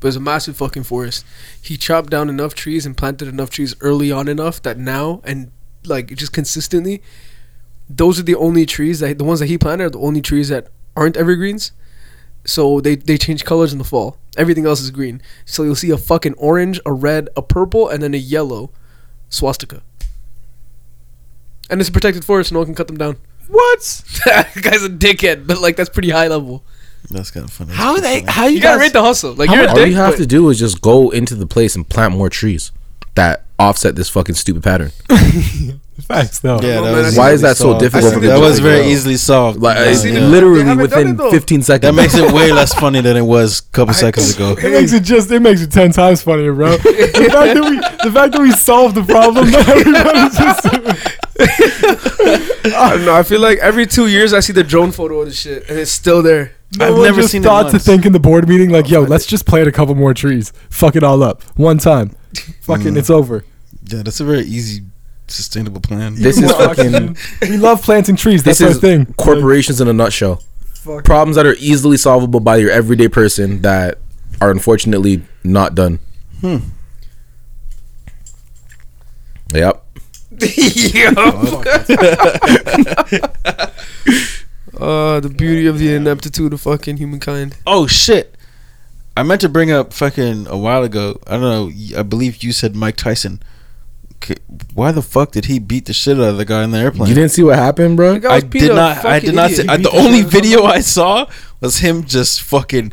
but 0.00 0.06
it 0.06 0.10
was 0.12 0.16
a 0.16 0.20
massive 0.20 0.56
fucking 0.56 0.84
forest 0.84 1.26
he 1.60 1.76
chopped 1.76 2.08
down 2.10 2.28
enough 2.30 2.54
trees 2.54 2.86
and 2.86 2.96
planted 2.96 3.26
enough 3.28 3.50
trees 3.50 3.74
early 3.80 4.10
on 4.12 4.28
enough 4.28 4.62
that 4.62 4.78
now 4.78 5.20
and 5.24 5.50
like 5.84 6.06
just 6.14 6.32
consistently 6.32 7.02
those 7.90 8.18
are 8.20 8.22
the 8.22 8.36
only 8.36 8.64
trees 8.64 9.00
that 9.00 9.18
the 9.18 9.24
ones 9.24 9.40
that 9.40 9.46
he 9.46 9.58
planted 9.58 9.84
are 9.84 9.90
the 9.90 9.98
only 10.08 10.22
trees 10.22 10.48
that 10.48 10.68
aren't 10.96 11.16
evergreens 11.18 11.72
so 12.46 12.80
they 12.80 12.94
they 12.94 13.18
change 13.18 13.44
colors 13.44 13.72
in 13.74 13.78
the 13.78 13.84
fall 13.92 14.16
everything 14.38 14.64
else 14.64 14.80
is 14.80 14.90
green 14.90 15.20
so 15.44 15.64
you'll 15.64 15.74
see 15.84 15.90
a 15.90 15.98
fucking 15.98 16.34
orange 16.34 16.80
a 16.86 16.92
red 16.92 17.28
a 17.36 17.42
purple 17.42 17.88
and 17.88 18.02
then 18.02 18.14
a 18.14 18.22
yellow 18.36 18.70
swastika 19.28 19.82
and 21.70 21.80
it's 21.80 21.88
a 21.88 21.92
protected 21.92 22.24
forest 22.24 22.52
no 22.52 22.58
one 22.60 22.66
can 22.66 22.74
cut 22.74 22.86
them 22.86 22.96
down 22.96 23.16
What? 23.48 23.80
that 24.26 24.50
guy's 24.62 24.82
a 24.84 24.88
dickhead, 24.88 25.46
but 25.46 25.60
like 25.60 25.76
that's 25.76 25.90
pretty 25.90 26.10
high 26.10 26.28
level. 26.28 26.62
That's 27.10 27.30
kind 27.30 27.44
of 27.44 27.52
funny. 27.52 27.74
How 27.74 27.94
That's 27.98 28.02
they? 28.06 28.20
funny. 28.20 28.32
How 28.32 28.46
you, 28.46 28.56
You 28.56 28.60
gotta 28.62 28.78
guys? 28.78 28.86
rate 28.86 28.92
the 28.94 29.02
hustle. 29.02 29.34
Like 29.34 29.50
you're 29.50 29.64
a 29.64 29.68
All 29.68 29.74
dick. 29.74 29.88
you 29.90 29.94
have 29.96 30.12
but- 30.12 30.18
to 30.18 30.26
do 30.26 30.48
is 30.48 30.58
just 30.58 30.80
go 30.80 31.10
into 31.10 31.34
the 31.34 31.46
place 31.46 31.76
and 31.76 31.86
plant 31.88 32.14
more 32.14 32.30
trees 32.30 32.72
that 33.14 33.44
offset 33.58 33.94
this 33.94 34.08
fucking 34.08 34.34
stupid 34.34 34.62
pattern. 34.62 34.90
Facts 36.08 36.40
though. 36.40 36.58
Yeah, 36.60 36.80
that 36.80 36.92
was 36.92 37.16
Why 37.16 37.30
is 37.32 37.40
that 37.42 37.56
so 37.56 37.64
solved. 37.66 37.80
difficult 37.80 38.14
for 38.14 38.20
That 38.20 38.26
them 38.28 38.36
to 38.40 38.40
was 38.40 38.56
figure 38.56 38.70
very 38.72 38.82
out? 38.84 38.88
easily 38.90 39.16
solved. 39.16 39.60
Like 39.62 39.76
Yeah, 39.78 39.84
yeah. 39.90 39.94
They 40.14 40.20
literally 40.20 40.64
haven't 40.64 40.90
done 40.90 40.98
within 40.98 41.08
it, 41.14 41.16
though. 41.18 41.30
15 41.30 41.60
That 41.60 41.94
makes 41.94 42.14
it 42.16 42.32
way 42.32 42.52
less 42.52 42.74
funny 42.80 43.00
than 43.00 43.16
it 43.16 43.22
was 43.22 43.60
a 43.60 43.62
couple 43.72 43.94
seconds 43.94 44.34
ago. 44.34 44.52
It 44.58 44.72
makes 44.72 44.92
it 44.92 45.04
just 45.04 45.30
it 45.30 45.40
makes 45.40 45.60
it 45.62 45.70
ten 45.70 45.92
times 45.92 46.20
funnier, 46.22 46.52
bro. 46.52 46.76
the 46.78 47.28
fact 47.30 47.54
that 47.54 47.64
we 47.70 47.76
the 48.08 48.12
fact 48.12 48.32
that 48.32 48.40
we 48.40 48.50
solved 48.50 48.96
the 48.96 49.04
problem 49.04 49.50
that 49.52 49.68
everybody's 49.68 50.36
just 50.36 51.13
I 51.40 52.90
don't 52.94 53.04
know. 53.04 53.14
I 53.14 53.22
feel 53.22 53.40
like 53.40 53.58
every 53.58 53.86
two 53.86 54.06
years 54.06 54.32
I 54.32 54.40
see 54.40 54.52
the 54.52 54.64
drone 54.64 54.92
photo 54.92 55.20
of 55.20 55.26
the 55.28 55.34
shit, 55.34 55.68
and 55.68 55.78
it's 55.78 55.90
still 55.90 56.22
there. 56.22 56.52
no 56.78 56.86
I've 56.86 57.02
never 57.02 57.20
just 57.22 57.32
seen 57.32 57.42
it 57.42 57.46
thought 57.46 57.70
to 57.72 57.78
think 57.78 58.06
in 58.06 58.12
the 58.12 58.20
board 58.20 58.48
meeting 58.48 58.70
like, 58.70 58.88
yo, 58.88 59.00
let's 59.02 59.26
just 59.26 59.44
plant 59.46 59.66
a 59.68 59.72
couple 59.72 59.94
more 59.94 60.14
trees. 60.14 60.52
Fuck 60.70 60.96
it 60.96 61.02
all 61.02 61.22
up. 61.22 61.42
One 61.56 61.78
time. 61.78 62.10
Fucking 62.62 62.94
Mm. 62.94 62.98
it's 62.98 63.10
over. 63.10 63.44
Yeah, 63.86 64.02
that's 64.02 64.20
a 64.20 64.24
very 64.24 64.42
easy, 64.42 64.82
sustainable 65.26 65.80
plan. 65.80 66.14
This 66.14 66.38
is 66.40 66.50
fucking. 66.56 67.16
we 67.42 67.56
love 67.58 67.82
planting 67.82 68.16
trees. 68.16 68.42
This 68.42 68.58
That's 68.58 68.76
is 68.76 68.80
thing. 68.80 69.12
corporations 69.14 69.80
in 69.80 69.88
a 69.88 69.92
nutshell. 69.92 70.42
Fuck. 70.74 71.04
Problems 71.04 71.36
that 71.36 71.46
are 71.46 71.54
easily 71.58 71.96
solvable 71.96 72.40
by 72.40 72.56
your 72.56 72.70
everyday 72.70 73.08
person 73.08 73.60
that 73.62 73.98
are 74.40 74.50
unfortunately 74.50 75.22
not 75.42 75.74
done. 75.74 75.98
Hmm. 76.40 76.58
Yep. 79.52 79.83
Uh, 84.78 85.20
the 85.20 85.28
beauty 85.28 85.66
of 85.66 85.78
the 85.78 85.94
ineptitude 85.94 86.52
of 86.52 86.60
fucking 86.60 86.96
humankind. 86.96 87.56
Oh 87.66 87.86
shit! 87.86 88.36
I 89.16 89.22
meant 89.22 89.40
to 89.42 89.48
bring 89.48 89.70
up 89.70 89.92
fucking 89.92 90.46
a 90.48 90.56
while 90.56 90.82
ago. 90.82 91.20
I 91.26 91.32
don't 91.32 91.42
know. 91.42 91.98
I 91.98 92.02
believe 92.02 92.42
you 92.42 92.52
said 92.52 92.74
Mike 92.74 92.96
Tyson. 92.96 93.40
Why 94.72 94.90
the 94.90 95.02
fuck 95.02 95.32
did 95.32 95.44
he 95.44 95.58
beat 95.58 95.84
the 95.84 95.92
shit 95.92 96.16
out 96.16 96.30
of 96.30 96.38
the 96.38 96.46
guy 96.46 96.64
in 96.64 96.70
the 96.70 96.78
airplane? 96.78 97.10
You 97.10 97.14
didn't 97.14 97.30
see 97.30 97.42
what 97.42 97.56
happened, 97.56 97.96
bro? 97.96 98.20
I 98.28 98.40
did 98.40 98.74
not. 98.74 99.04
I 99.04 99.20
did 99.20 99.34
not. 99.34 99.50
See, 99.50 99.68
I, 99.68 99.76
the 99.76 99.90
only 99.90 100.22
out 100.22 100.30
video 100.30 100.64
I 100.64 100.80
saw 100.80 101.26
was 101.60 101.78
him 101.78 102.04
just 102.04 102.40
fucking 102.42 102.92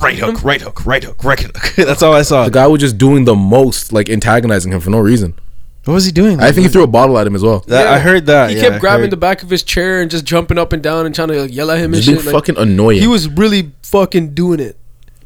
right 0.00 0.18
hook, 0.18 0.42
right 0.42 0.60
hook, 0.60 0.86
right 0.86 1.04
hook, 1.04 1.22
right 1.22 1.40
hook. 1.40 1.74
That's 1.76 2.02
all 2.02 2.14
I 2.14 2.22
saw. 2.22 2.44
The 2.44 2.50
guy 2.50 2.66
was 2.66 2.80
just 2.80 2.98
doing 2.98 3.24
the 3.24 3.34
most, 3.34 3.92
like 3.92 4.08
antagonizing 4.08 4.72
him 4.72 4.80
for 4.80 4.90
no 4.90 4.98
reason. 4.98 5.34
What 5.84 5.94
was 5.94 6.04
he 6.04 6.12
doing? 6.12 6.40
I 6.40 6.52
think 6.52 6.66
he 6.66 6.72
threw 6.72 6.82
a 6.82 6.86
bottle 6.86 7.18
at 7.18 7.26
him 7.26 7.34
as 7.34 7.42
well. 7.42 7.60
That, 7.60 7.86
I 7.86 7.98
heard 7.98 8.26
that. 8.26 8.50
He 8.50 8.56
yeah, 8.56 8.62
kept 8.62 8.74
I 8.74 8.78
grabbing 8.78 9.04
heard. 9.04 9.12
the 9.12 9.16
back 9.16 9.42
of 9.42 9.48
his 9.48 9.62
chair 9.62 10.02
and 10.02 10.10
just 10.10 10.26
jumping 10.26 10.58
up 10.58 10.72
and 10.74 10.82
down 10.82 11.06
and 11.06 11.14
trying 11.14 11.28
to 11.28 11.42
like, 11.42 11.54
yell 11.54 11.70
at 11.70 11.78
him 11.78 11.94
and 11.94 11.94
Just 11.94 12.08
being 12.08 12.18
shit. 12.18 12.26
Like, 12.26 12.34
fucking 12.34 12.58
annoying. 12.58 13.00
he 13.00 13.06
was 13.06 13.28
really 13.28 13.72
fucking 13.82 14.34
doing 14.34 14.60
it, 14.60 14.76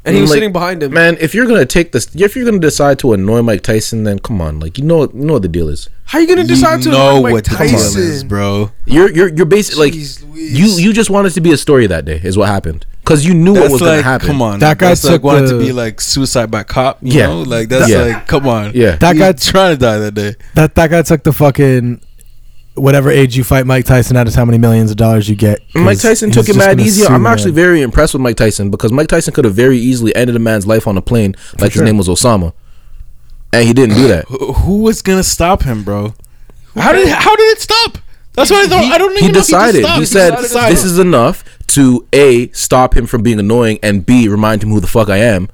and 0.05 0.15
he 0.15 0.21
was 0.21 0.29
Like, 0.29 0.37
sitting 0.37 0.53
behind 0.53 0.83
him. 0.83 0.93
Man, 0.93 1.17
if 1.19 1.33
you're 1.33 1.47
gonna 1.47 1.65
take 1.65 1.91
this, 1.91 2.07
if 2.15 2.35
you're 2.35 2.45
gonna 2.45 2.59
decide 2.59 2.99
to 2.99 3.13
annoy 3.13 3.41
Mike 3.41 3.61
Tyson, 3.63 4.03
then 4.03 4.19
come 4.19 4.39
on, 4.41 4.59
like 4.59 4.77
you 4.77 4.83
know, 4.83 5.01
you 5.03 5.09
know 5.25 5.33
what 5.33 5.41
the 5.41 5.47
deal 5.47 5.67
is. 5.69 5.89
How 6.05 6.19
you 6.19 6.27
gonna 6.27 6.43
decide 6.43 6.81
to 6.83 6.89
know 6.91 7.17
annoy 7.17 7.21
Mike 7.23 7.33
what 7.33 7.43
the 7.45 7.49
deal 7.51 7.57
Tyson? 7.69 8.01
is, 8.01 8.23
bro. 8.23 8.71
You're 8.85 9.11
you're 9.11 9.29
you're 9.29 9.45
basically 9.45 9.91
like 9.91 9.93
Louise. 9.93 10.59
you 10.79 10.87
you 10.87 10.93
just 10.93 11.09
wanted 11.09 11.33
to 11.33 11.41
be 11.41 11.51
a 11.51 11.57
story 11.57 11.87
that 11.87 12.05
day 12.05 12.21
is 12.23 12.37
what 12.37 12.47
happened 12.47 12.85
because 13.01 13.25
you 13.25 13.33
knew 13.33 13.53
what 13.53 13.71
was 13.71 13.81
like, 13.81 13.89
gonna 13.89 14.01
happen. 14.03 14.27
come 14.27 14.41
on. 14.41 14.59
That 14.59 14.77
guy 14.77 14.89
that's 14.89 15.03
like 15.03 15.13
took 15.15 15.23
wanted 15.23 15.49
to 15.49 15.59
be 15.59 15.71
like 15.71 15.99
suicide 16.01 16.51
by 16.51 16.63
cop. 16.63 16.99
You 17.01 17.13
Yeah. 17.19 17.27
know, 17.27 17.41
like 17.41 17.69
that's 17.69 17.89
Yeah. 17.89 18.01
like, 18.03 18.27
come 18.27 18.47
on. 18.47 18.71
Yeah. 18.75 18.97
That 18.97 19.13
He 19.15 19.19
guy- 19.19 19.31
trying 19.33 19.75
to 19.75 19.79
die 19.79 19.97
that 19.97 20.13
day. 20.13 20.35
That 20.53 20.75
that 20.75 20.89
guy 20.91 21.01
took 21.01 21.23
the 21.23 21.33
fucking 21.33 22.01
whatever 22.75 23.09
age 23.09 23.35
you 23.37 23.43
fight 23.43 23.65
Mike 23.65 23.85
Tyson 23.85 24.15
at 24.17 24.27
is 24.27 24.35
how 24.35 24.45
many 24.45 24.57
millions 24.57 24.91
of 24.91 24.97
dollars 24.97 25.27
you 25.29 25.35
get. 25.35 25.59
Mike 25.73 25.99
Tyson 25.99 26.29
took 26.31 26.43
it 26.43 26.53
just 26.53 26.59
mad 26.59 26.79
easy. 26.79 27.05
I'm 27.05 27.23
man. 27.23 27.33
actually 27.33 27.51
very 27.51 27.81
impressed 27.81 28.13
with 28.13 28.21
Mike 28.21 28.35
Tyson 28.37 28.69
because 28.69 28.91
Mike 28.91 29.07
Tyson 29.07 29.33
could 29.33 29.45
have 29.45 29.55
very 29.55 29.77
easily 29.77 30.15
ended 30.15 30.35
a 30.35 30.39
man's 30.39 30.67
life 30.67 30.87
on 30.87 30.97
a 30.97 31.01
plane 31.01 31.35
like 31.59 31.71
sure. 31.71 31.81
his 31.83 31.87
name 31.89 31.97
was 31.97 32.07
Osama, 32.07 32.53
and 33.53 33.65
he 33.67 33.73
didn't 33.73 33.95
do 33.95 34.07
that. 34.07 34.25
Who, 34.25 34.53
who 34.53 34.77
was 34.83 35.01
gonna 35.01 35.23
stop 35.23 35.63
him, 35.63 35.83
bro? 35.83 36.13
How 36.75 36.91
did 36.91 37.07
how 37.07 37.35
did 37.35 37.57
it 37.57 37.61
stop? 37.61 37.97
That's 38.33 38.51
what 38.51 38.65
I 38.65 38.67
thought. 38.67 38.83
I 38.91 38.97
don't 38.97 39.11
even 39.13 39.23
He 39.23 39.31
know 39.31 39.39
if 39.39 39.45
decided. 39.45 39.81
just 39.83 39.97
He, 39.99 40.05
stopped. 40.05 40.35
said, 40.35 40.41
decided. 40.41 40.71
"This 40.75 40.83
is 40.83 40.99
enough 40.99 41.43
to 41.67 42.05
a 42.11 42.49
stop 42.51 42.95
him 42.97 43.07
from 43.07 43.23
being 43.23 43.39
annoying 43.39 43.79
and 43.81 44.05
b 44.05 44.27
remind 44.27 44.61
him 44.63 44.69
who 44.71 44.81
the 44.81 44.87
fuck 44.87 45.09
I 45.09 45.17
am," 45.17 45.47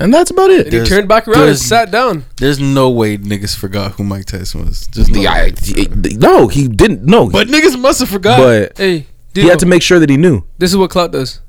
and 0.00 0.12
that's 0.12 0.30
about 0.30 0.50
And 0.50 0.60
it. 0.60 0.64
he 0.66 0.70
There's- 0.70 0.88
turned 0.88 1.06
back 1.08 1.28
around 1.28 1.36
and 1.40 1.44
there's- 1.48 1.62
sat 1.62 1.90
down. 1.92 2.24
There's 2.38 2.58
no 2.58 2.90
way 2.90 3.16
niggas 3.18 3.54
forgot 3.56 3.92
who 3.92 4.04
Mike 4.04 4.24
Tyson 4.24 4.64
was. 4.66 4.86
Just 4.88 5.10
no. 5.10 5.20
The- 5.20 5.26
I- 5.28 5.42
way. 5.44 5.52
he- 5.62 6.16
no, 6.16 6.48
he 6.48 6.66
didn't. 6.66 7.04
No, 7.04 7.28
but 7.28 7.46
niggas 7.48 7.78
must 7.78 8.00
have 8.00 8.08
forgot. 8.08 8.38
but 8.38 8.72
Hey, 8.78 9.06
he 9.34 9.46
had 9.46 9.58
to 9.60 9.66
make 9.66 9.82
sure 9.82 9.98
that 10.00 10.10
he 10.10 10.16
knew. 10.16 10.42
This 10.58 10.70
is 10.70 10.76
what 10.76 10.90
Clout 10.90 11.12
does. 11.12 11.40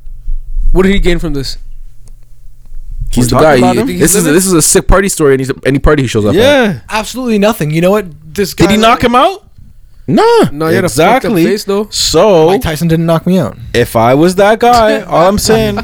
What 0.71 0.83
did 0.83 0.93
he 0.93 0.99
gain 0.99 1.17
from 1.19 1.33
this? 1.33 1.57
He's 3.11 3.27
the 3.27 3.31
talking 3.35 3.61
guy. 3.61 3.71
about 3.71 3.87
He- 3.87 3.93
him? 3.95 3.99
this 3.99 4.15
is 4.15 4.23
this 4.23 4.45
is 4.45 4.53
a 4.53 4.61
sick 4.61 4.87
party 4.87 5.09
story, 5.09 5.33
and 5.33 5.41
he's 5.41 5.51
any 5.65 5.79
party 5.79 6.03
he 6.03 6.07
shows 6.07 6.23
up. 6.25 6.29
at. 6.29 6.35
yeah. 6.35 6.79
Absolutely 6.89 7.39
nothing. 7.39 7.71
You 7.71 7.81
know 7.81 7.91
what? 7.91 8.05
This 8.33 8.53
guy 8.53 8.67
Did 8.67 8.71
he 8.75 8.77
knock 8.77 9.03
him 9.03 9.15
out? 9.15 9.45
Nah. 10.07 10.49
No, 10.51 10.67
he 10.67 10.75
had 10.75 10.85
a 10.85 10.89
fucked 10.89 10.99
up 10.99 11.15
Exactly. 11.17 11.45
face 11.45 11.63
though. 11.65 11.87
So 11.91 12.47
Mike 12.47 12.61
Tyson 12.61 12.87
didn't 12.87 13.05
knock 13.05 13.27
me 13.27 13.37
out. 13.37 13.57
if 13.73 13.95
I 13.97 14.13
was 14.13 14.35
that 14.35 14.59
guy, 14.59 15.01
all 15.07 15.27
I'm 15.27 15.37
saying, 15.37 15.79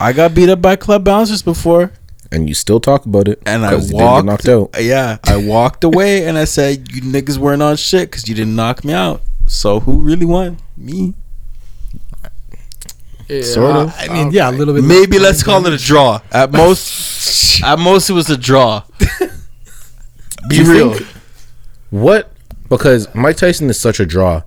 I 0.00 0.12
got 0.12 0.34
beat 0.34 0.48
up 0.48 0.62
by 0.62 0.76
club 0.76 1.02
bouncers 1.04 1.42
before, 1.42 1.90
and 2.30 2.48
you 2.48 2.54
still 2.54 2.80
talk 2.80 3.06
about 3.06 3.26
it 3.28 3.40
and 3.46 3.64
I 3.64 3.70
'cause 3.70 3.90
you 3.90 3.98
didn't 3.98 3.98
get 4.00 4.04
walked. 4.04 4.26
knocked 4.26 4.48
out. 4.48 4.70
Yeah, 4.80 5.16
I 5.24 5.36
walked 5.36 5.84
away, 5.84 6.26
and 6.26 6.36
I 6.38 6.44
said, 6.44 6.88
"You 6.92 7.02
niggas 7.02 7.38
weren't 7.38 7.62
on 7.62 7.76
shit 7.76 8.10
because 8.10 8.28
you 8.28 8.34
didn't 8.34 8.54
knock 8.56 8.84
me 8.84 8.92
out." 8.92 9.22
So 9.46 9.80
who 9.80 10.00
really 10.00 10.26
won? 10.26 10.58
Me. 10.76 11.14
Yeah, 13.28 13.42
Sort 13.42 13.76
of. 13.76 13.94
I 13.98 14.08
mean, 14.08 14.30
yeah, 14.32 14.48
a 14.50 14.52
little 14.52 14.72
bit. 14.74 14.84
Maybe 14.84 15.18
let's 15.18 15.42
call 15.42 15.66
it 15.66 15.72
a 15.72 15.76
draw. 15.76 16.20
At 16.32 16.50
most, 16.62 17.62
at 17.62 17.78
most, 17.78 18.08
it 18.08 18.14
was 18.14 18.30
a 18.30 18.36
draw. 18.38 18.82
Be 20.48 20.56
you 20.56 20.64
real. 20.64 20.94
think- 20.94 21.06
What? 21.90 22.32
Because 22.70 23.08
Mike 23.14 23.36
Tyson 23.36 23.68
is 23.68 23.78
such 23.78 24.00
a 24.00 24.06
draw. 24.06 24.42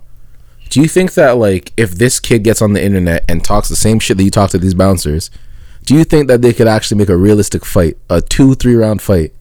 Do 0.70 0.80
you 0.80 0.88
think 0.88 1.14
that 1.14 1.36
like 1.36 1.72
if 1.76 1.92
this 1.92 2.18
kid 2.18 2.42
gets 2.44 2.62
on 2.62 2.72
the 2.72 2.82
internet 2.82 3.24
and 3.28 3.44
talks 3.44 3.68
the 3.68 3.76
same 3.76 3.98
shit 3.98 4.16
that 4.16 4.24
you 4.24 4.30
talk 4.30 4.50
to 4.50 4.58
these 4.58 4.74
bouncers, 4.74 5.30
do 5.84 5.94
you 5.94 6.04
think 6.04 6.28
that 6.28 6.42
they 6.42 6.52
could 6.52 6.68
actually 6.68 6.98
make 6.98 7.08
a 7.08 7.16
realistic 7.16 7.64
fight, 7.64 7.96
a 8.08 8.20
two 8.20 8.54
three 8.54 8.74
round 8.74 9.02
fight 9.02 9.32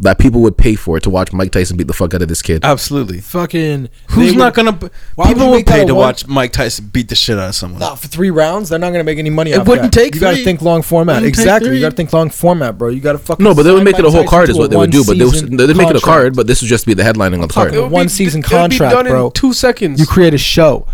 that 0.00 0.16
people 0.16 0.40
would 0.42 0.56
pay 0.56 0.76
for 0.76 1.00
to 1.00 1.10
watch 1.10 1.32
Mike 1.32 1.50
Tyson 1.50 1.76
beat 1.76 1.88
the 1.88 1.92
fuck 1.92 2.14
out 2.14 2.22
of 2.22 2.28
this 2.28 2.40
kid? 2.40 2.64
Absolutely. 2.64 3.20
fucking. 3.20 3.88
Who's 4.10 4.34
not 4.34 4.56
would- 4.56 4.64
gonna? 4.66 4.90
Why 5.16 5.26
people 5.32 5.50
would 5.50 5.66
pay 5.66 5.84
to 5.84 5.94
one- 5.94 6.04
watch 6.06 6.26
Mike 6.28 6.52
Tyson 6.52 6.88
beat 6.92 7.08
the 7.08 7.16
shit 7.16 7.36
out 7.36 7.48
of 7.48 7.54
someone. 7.56 7.80
No, 7.80 7.96
for 7.96 8.06
three 8.06 8.30
rounds, 8.30 8.68
they're 8.68 8.78
not 8.78 8.90
gonna 8.92 9.02
make 9.02 9.18
any 9.18 9.30
money. 9.30 9.50
It 9.52 9.58
off 9.60 9.66
wouldn't 9.66 9.92
that. 9.92 10.00
take 10.00 10.14
You 10.14 10.20
gotta 10.20 10.36
three. 10.36 10.44
think 10.44 10.62
long 10.62 10.82
format. 10.82 11.16
Wouldn't 11.16 11.34
take 11.34 11.40
Exactly. 11.42 11.68
three. 11.70 11.76
You 11.78 11.82
gotta 11.82 11.96
think 11.96 12.12
long 12.12 12.30
format, 12.30 12.78
bro. 12.78 12.90
You 12.90 13.00
gotta 13.00 13.18
fucking. 13.18 13.42
No, 13.42 13.54
but 13.54 13.64
they 13.64 13.70
would 13.72 13.78
sign 13.78 13.84
make 13.84 13.94
it 13.98 14.00
a 14.00 14.02
Mike 14.04 14.12
whole 14.12 14.22
Tyson 14.24 14.30
card, 14.30 14.46
to 14.46 14.50
is 14.52 14.56
a 14.56 14.60
what 14.60 14.70
they 14.70 14.76
would 14.76 14.90
do. 14.92 15.04
But 15.04 15.18
they 15.18 15.24
would, 15.24 15.32
one-season 15.32 15.56
they 15.56 15.66
would 15.66 15.76
make 15.76 15.86
it 15.90 15.96
a 15.96 16.00
contract. 16.00 16.04
card, 16.04 16.36
but 16.36 16.46
this 16.46 16.62
would 16.62 16.68
just 16.68 16.86
be 16.86 16.94
the 16.94 17.02
headlining 17.02 17.42
of 17.42 17.48
the 17.48 17.54
card. 17.54 17.68
talking- 17.68 17.78
It 17.80 17.82
would 17.82 17.90
One 17.92 18.06
be- 18.06 18.10
season 18.10 18.40
it 18.40 18.46
would 18.46 18.50
be 18.50 18.56
contract, 18.56 18.94
done 18.94 19.06
in 19.06 19.12
bro. 19.12 19.30
two 19.30 19.52
seconds. 19.52 19.98
You 19.98 20.06
create 20.06 20.32
a 20.34 20.38
show, 20.38 20.86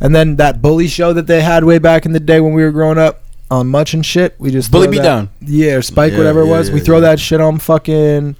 and 0.00 0.14
then 0.14 0.36
that 0.36 0.60
bully 0.60 0.86
show 0.88 1.12
that 1.14 1.26
they 1.26 1.40
had 1.40 1.64
way 1.64 1.78
back 1.78 2.04
in 2.04 2.12
the 2.12 2.20
day 2.20 2.40
when 2.40 2.52
we 2.52 2.62
were 2.62 2.72
growing 2.72 2.98
up 2.98 3.22
on 3.50 3.66
Much 3.68 3.94
and 3.94 4.04
shit. 4.04 4.34
We 4.38 4.50
just 4.50 4.70
Bully 4.70 4.86
throw 4.86 4.90
Beat 4.92 4.98
that- 4.98 5.02
Down. 5.04 5.30
Yeah, 5.40 5.74
or 5.74 5.82
Spike, 5.82 6.12
Yeah, 6.12 6.18
whatever 6.18 6.42
it 6.42 6.46
yeah, 6.46 6.50
was. 6.58 6.68
yeah, 6.68 6.74
we 6.74 6.80
throw 6.80 6.96
yeah. 6.98 7.00
that 7.10 7.20
shit 7.20 7.40
on 7.40 7.58
fucking. 7.58 8.36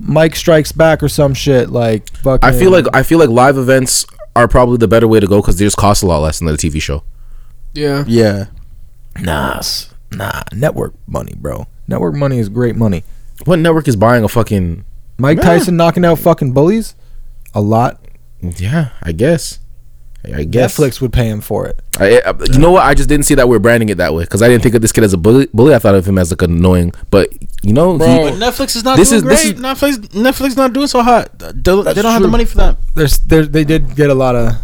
Mike 0.00 0.34
Strikes 0.34 0.72
Back 0.72 1.02
or 1.04 1.08
some 1.08 1.34
shit 1.34 1.70
like 1.70 2.10
fucking. 2.16 2.46
I 2.48 2.52
feel 2.52 2.70
like 2.72 2.86
I 2.92 3.02
feel 3.04 3.18
like 3.18 3.28
live 3.28 3.56
events 3.56 4.04
are 4.34 4.48
probably 4.48 4.76
the 4.76 4.88
better 4.88 5.06
way 5.06 5.20
to 5.20 5.26
go 5.28 5.40
because 5.40 5.56
they 5.58 5.64
just 5.64 5.76
cost 5.76 6.02
a 6.02 6.06
lot 6.06 6.18
less 6.18 6.40
than 6.40 6.46
the 6.48 6.54
TV 6.54 6.82
show. 6.82 7.04
yeah. 7.74 8.04
Yeah. 8.08 8.46
nah, 9.20 9.58
s- 9.58 9.94
nah. 10.12 10.42
Network 10.52 10.94
money, 11.06 11.34
bro. 11.36 11.68
Network 11.86 12.14
money 12.16 12.38
is 12.40 12.48
great 12.48 12.74
money. 12.74 13.04
What 13.44 13.60
network 13.60 13.86
is 13.86 13.94
buying 13.94 14.24
a 14.24 14.28
fucking 14.28 14.84
Mike 15.18 15.38
Yeah. 15.38 15.44
Tyson 15.44 15.76
knocking 15.76 16.04
out 16.04 16.18
fucking 16.18 16.50
bullies? 16.52 16.96
A 17.54 17.60
lot. 17.60 18.00
Yeah, 18.40 18.88
I 19.00 19.12
guess. 19.12 19.60
I 20.26 20.38
I 20.40 20.44
guess 20.44 20.76
Netflix 20.78 21.00
would 21.00 21.12
pay 21.12 21.28
him 21.28 21.40
for 21.40 21.66
it. 21.66 21.80
I, 21.98 22.20
I, 22.24 22.34
you 22.52 22.58
know 22.58 22.70
what? 22.72 22.82
I 22.84 22.94
just 22.94 23.08
didn't 23.08 23.26
see 23.26 23.34
that 23.34 23.48
we're 23.48 23.58
branding 23.58 23.88
it 23.90 23.98
that 23.98 24.14
way 24.14 24.24
because 24.24 24.40
I 24.42 24.48
didn't 24.48 24.62
think 24.62 24.74
of 24.74 24.80
this 24.82 24.92
kid 24.92 25.04
as 25.04 25.12
a 25.12 25.18
bully. 25.18 25.48
Bully, 25.52 25.74
I 25.74 25.78
thought 25.78 25.94
of 25.94 26.06
him 26.06 26.18
as 26.18 26.30
like 26.30 26.42
annoying. 26.42 26.92
But 27.10 27.32
you 27.62 27.72
know, 27.72 27.92
he- 27.92 27.98
But 27.98 28.34
Netflix 28.34 28.74
is 28.76 28.84
not 28.84 28.96
This 28.96 29.10
doing 29.10 29.18
is- 29.18 29.22
great. 29.22 29.34
this 29.36 29.44
is- 29.46 29.60
Netflix 29.60 29.98
Netflix 30.08 30.56
not 30.56 30.72
doing 30.72 30.86
so 30.86 31.02
hot. 31.02 31.38
They, 31.38 31.50
they 31.52 31.62
don't 32.02 32.04
have 32.12 32.22
the 32.22 32.28
money 32.28 32.44
for 32.46 32.56
that. 32.58 32.78
There's 32.94 33.18
there 33.20 33.44
they 33.44 33.64
did 33.64 33.94
get 33.96 34.10
a 34.10 34.14
lot 34.14 34.34
of 34.36 34.54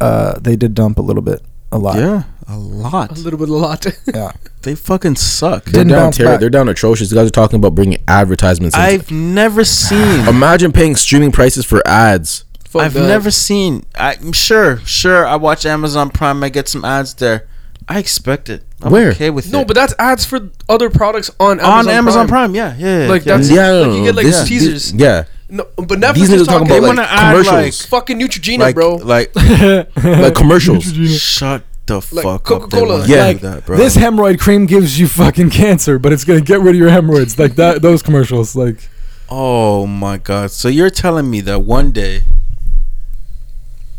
uh 0.00 0.38
they 0.40 0.56
did 0.56 0.74
dump 0.74 0.98
a 0.98 1.02
little 1.02 1.22
bit. 1.22 1.42
A 1.70 1.78
lot. 1.78 1.96
Yeah, 1.96 2.24
a 2.48 2.56
lot. 2.58 3.10
A 3.16 3.20
little 3.20 3.38
bit, 3.38 3.48
a 3.48 3.54
lot. 3.54 3.86
Yeah. 4.14 4.32
They 4.62 4.74
fucking 4.74 5.16
suck. 5.16 5.64
they're 5.64 5.84
Didn't 5.84 5.88
down. 5.88 5.98
bounce 6.10 6.16
they're 6.18 6.50
down 6.50 6.68
atrocious. 6.68 7.10
You 7.10 7.16
guys 7.16 7.26
are 7.28 7.30
talking 7.30 7.56
about 7.56 7.74
bringing 7.74 7.98
advertisements. 8.06 8.76
I've 8.76 9.10
never 9.10 9.64
seen. 9.64 10.20
Imagine 10.28 10.70
paying 10.72 10.94
streaming 10.96 11.32
prices 11.32 11.64
for 11.64 11.82
ads. 11.86 12.44
Fuck 12.72 12.82
I've 12.82 12.94
that. 12.94 13.06
never 13.06 13.30
seen. 13.30 13.84
I'm 13.94 14.32
sure, 14.32 14.78
sure. 14.78 15.26
I 15.26 15.36
watch 15.36 15.66
Amazon 15.66 16.08
Prime. 16.10 16.42
I 16.42 16.48
get 16.48 16.68
some 16.68 16.84
ads 16.84 17.12
there. 17.14 17.46
I 17.88 17.98
expect 17.98 18.48
it. 18.48 18.64
I'm 18.80 18.90
Where? 18.92 19.10
okay 19.10 19.28
with 19.30 19.46
it. 19.48 19.52
No, 19.52 19.60
it. 19.60 19.66
but 19.66 19.74
that's 19.74 19.94
ads 19.98 20.24
for 20.24 20.48
other 20.68 20.88
products 20.88 21.30
on 21.38 21.60
Amazon 21.60 21.78
on 21.78 21.88
Amazon 21.88 22.28
Prime. 22.28 22.52
Prime. 22.52 22.54
yeah, 22.54 22.76
yeah, 22.78 23.08
Like, 23.08 23.26
yeah. 23.26 23.36
that's- 23.36 23.50
Yeah, 23.50 23.70
like, 23.72 23.86
no, 23.88 23.96
you 23.96 24.04
get, 24.04 24.14
like, 24.14 24.24
this- 24.26 24.48
teasers. 24.48 24.92
these- 24.92 25.00
yeah, 25.00 25.24
No, 25.50 25.66
but 25.76 25.98
Netflix 25.98 26.14
these 26.14 26.30
is 26.30 26.42
niggas 26.42 26.46
talking 26.46 26.46
talking 26.46 26.66
about 26.68 26.74
They 26.74 26.80
like 26.80 26.88
wanna 26.96 27.08
add, 27.10 27.44
commercials, 27.44 27.86
fucking 27.86 28.18
Neutrogena, 28.20 28.58
like, 28.60 28.74
bro. 28.74 28.94
like, 28.96 29.36
like 30.02 30.34
commercials. 30.34 30.84
shut 31.20 31.62
the 31.86 31.96
Like 31.96 32.22
fuck 32.24 32.44
Coca-Cola. 32.44 33.00
up. 33.00 33.06
They 33.06 33.12
Yeah. 33.14 33.18
yeah, 33.18 33.26
Like, 33.26 33.40
that, 33.42 33.66
bro. 33.66 33.76
This 33.76 33.96
hemorrhoid 33.96 34.38
cream 34.38 34.64
gives 34.66 34.98
you 34.98 35.06
fucking 35.08 35.50
cancer, 35.50 35.98
but 35.98 36.12
it's 36.12 36.24
gonna 36.24 36.40
get 36.40 36.60
rid 36.60 36.74
of 36.74 36.78
your 36.80 36.88
hemorrhoids. 36.90 37.38
Like 37.38 37.56
that 37.56 37.82
those 37.82 38.02
commercials. 38.02 38.54
Like 38.56 38.88
Oh 39.34 39.86
my 39.86 40.18
god! 40.18 40.50
So 40.50 40.68
you're 40.68 40.90
telling 40.90 41.30
me 41.30 41.40
that 41.42 41.60
one 41.62 41.90
day 41.90 42.22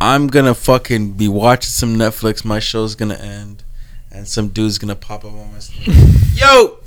I'm 0.04 0.28
gonna 0.28 0.54
fucking 0.54 1.14
be 1.14 1.30
watching 1.30 1.70
some 1.70 1.96
Netflix, 1.96 2.44
my 2.44 2.60
show's 2.60 2.94
gonna 2.94 3.14
end, 3.16 3.64
and 4.12 4.28
some 4.28 4.50
dude's 4.50 4.78
gonna 4.78 4.98
pop 4.98 5.24
up 5.24 5.32
on 5.32 5.54
my 5.54 5.60
screen. 5.60 5.96
Yo, 6.36 6.80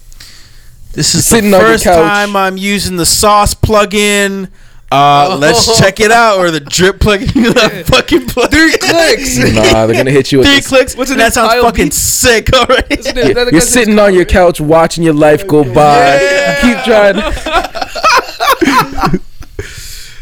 this 0.92 1.14
is 1.14 1.24
Sitting 1.24 1.50
the 1.50 1.58
first 1.58 1.84
couch. 1.84 1.94
time 1.96 2.36
I'm 2.36 2.58
using 2.58 2.96
the 2.96 3.06
sauce 3.06 3.54
plugin. 3.54 4.50
Uh, 4.92 5.30
Oh. 5.32 5.38
let's 5.40 5.78
check 5.78 5.98
it 5.98 6.10
out, 6.12 6.38
or 6.38 6.50
the 6.50 6.60
drip 6.60 6.98
plugin. 7.00 7.86
fucking 7.90 8.26
plug. 8.26 8.50
Three 8.50 8.76
clicks. 8.76 9.38
nah, 9.38 9.86
they're 9.86 9.96
gonna 9.96 10.10
hit 10.10 10.30
you 10.30 10.40
with 10.40 10.48
Three 10.48 10.56
this. 10.56 10.68
clicks. 10.68 10.94
What's 10.94 11.10
it 11.10 11.16
that 11.16 11.32
sounds 11.32 11.54
Kyle 11.54 11.62
fucking 11.62 11.86
Beats? 11.86 11.96
sick 11.96 12.52
already. 12.52 12.98
Isn't 12.98 13.16
You're, 13.16 13.50
you're 13.50 13.60
sitting 13.62 13.98
on 13.98 14.12
your 14.12 14.26
couch 14.26 14.60
watching 14.60 15.02
your 15.02 15.14
life 15.14 15.46
go 15.46 15.64
by. 15.64 16.20
Yeah. 16.20 16.60
Keep 16.60 16.84
trying. 16.84 17.16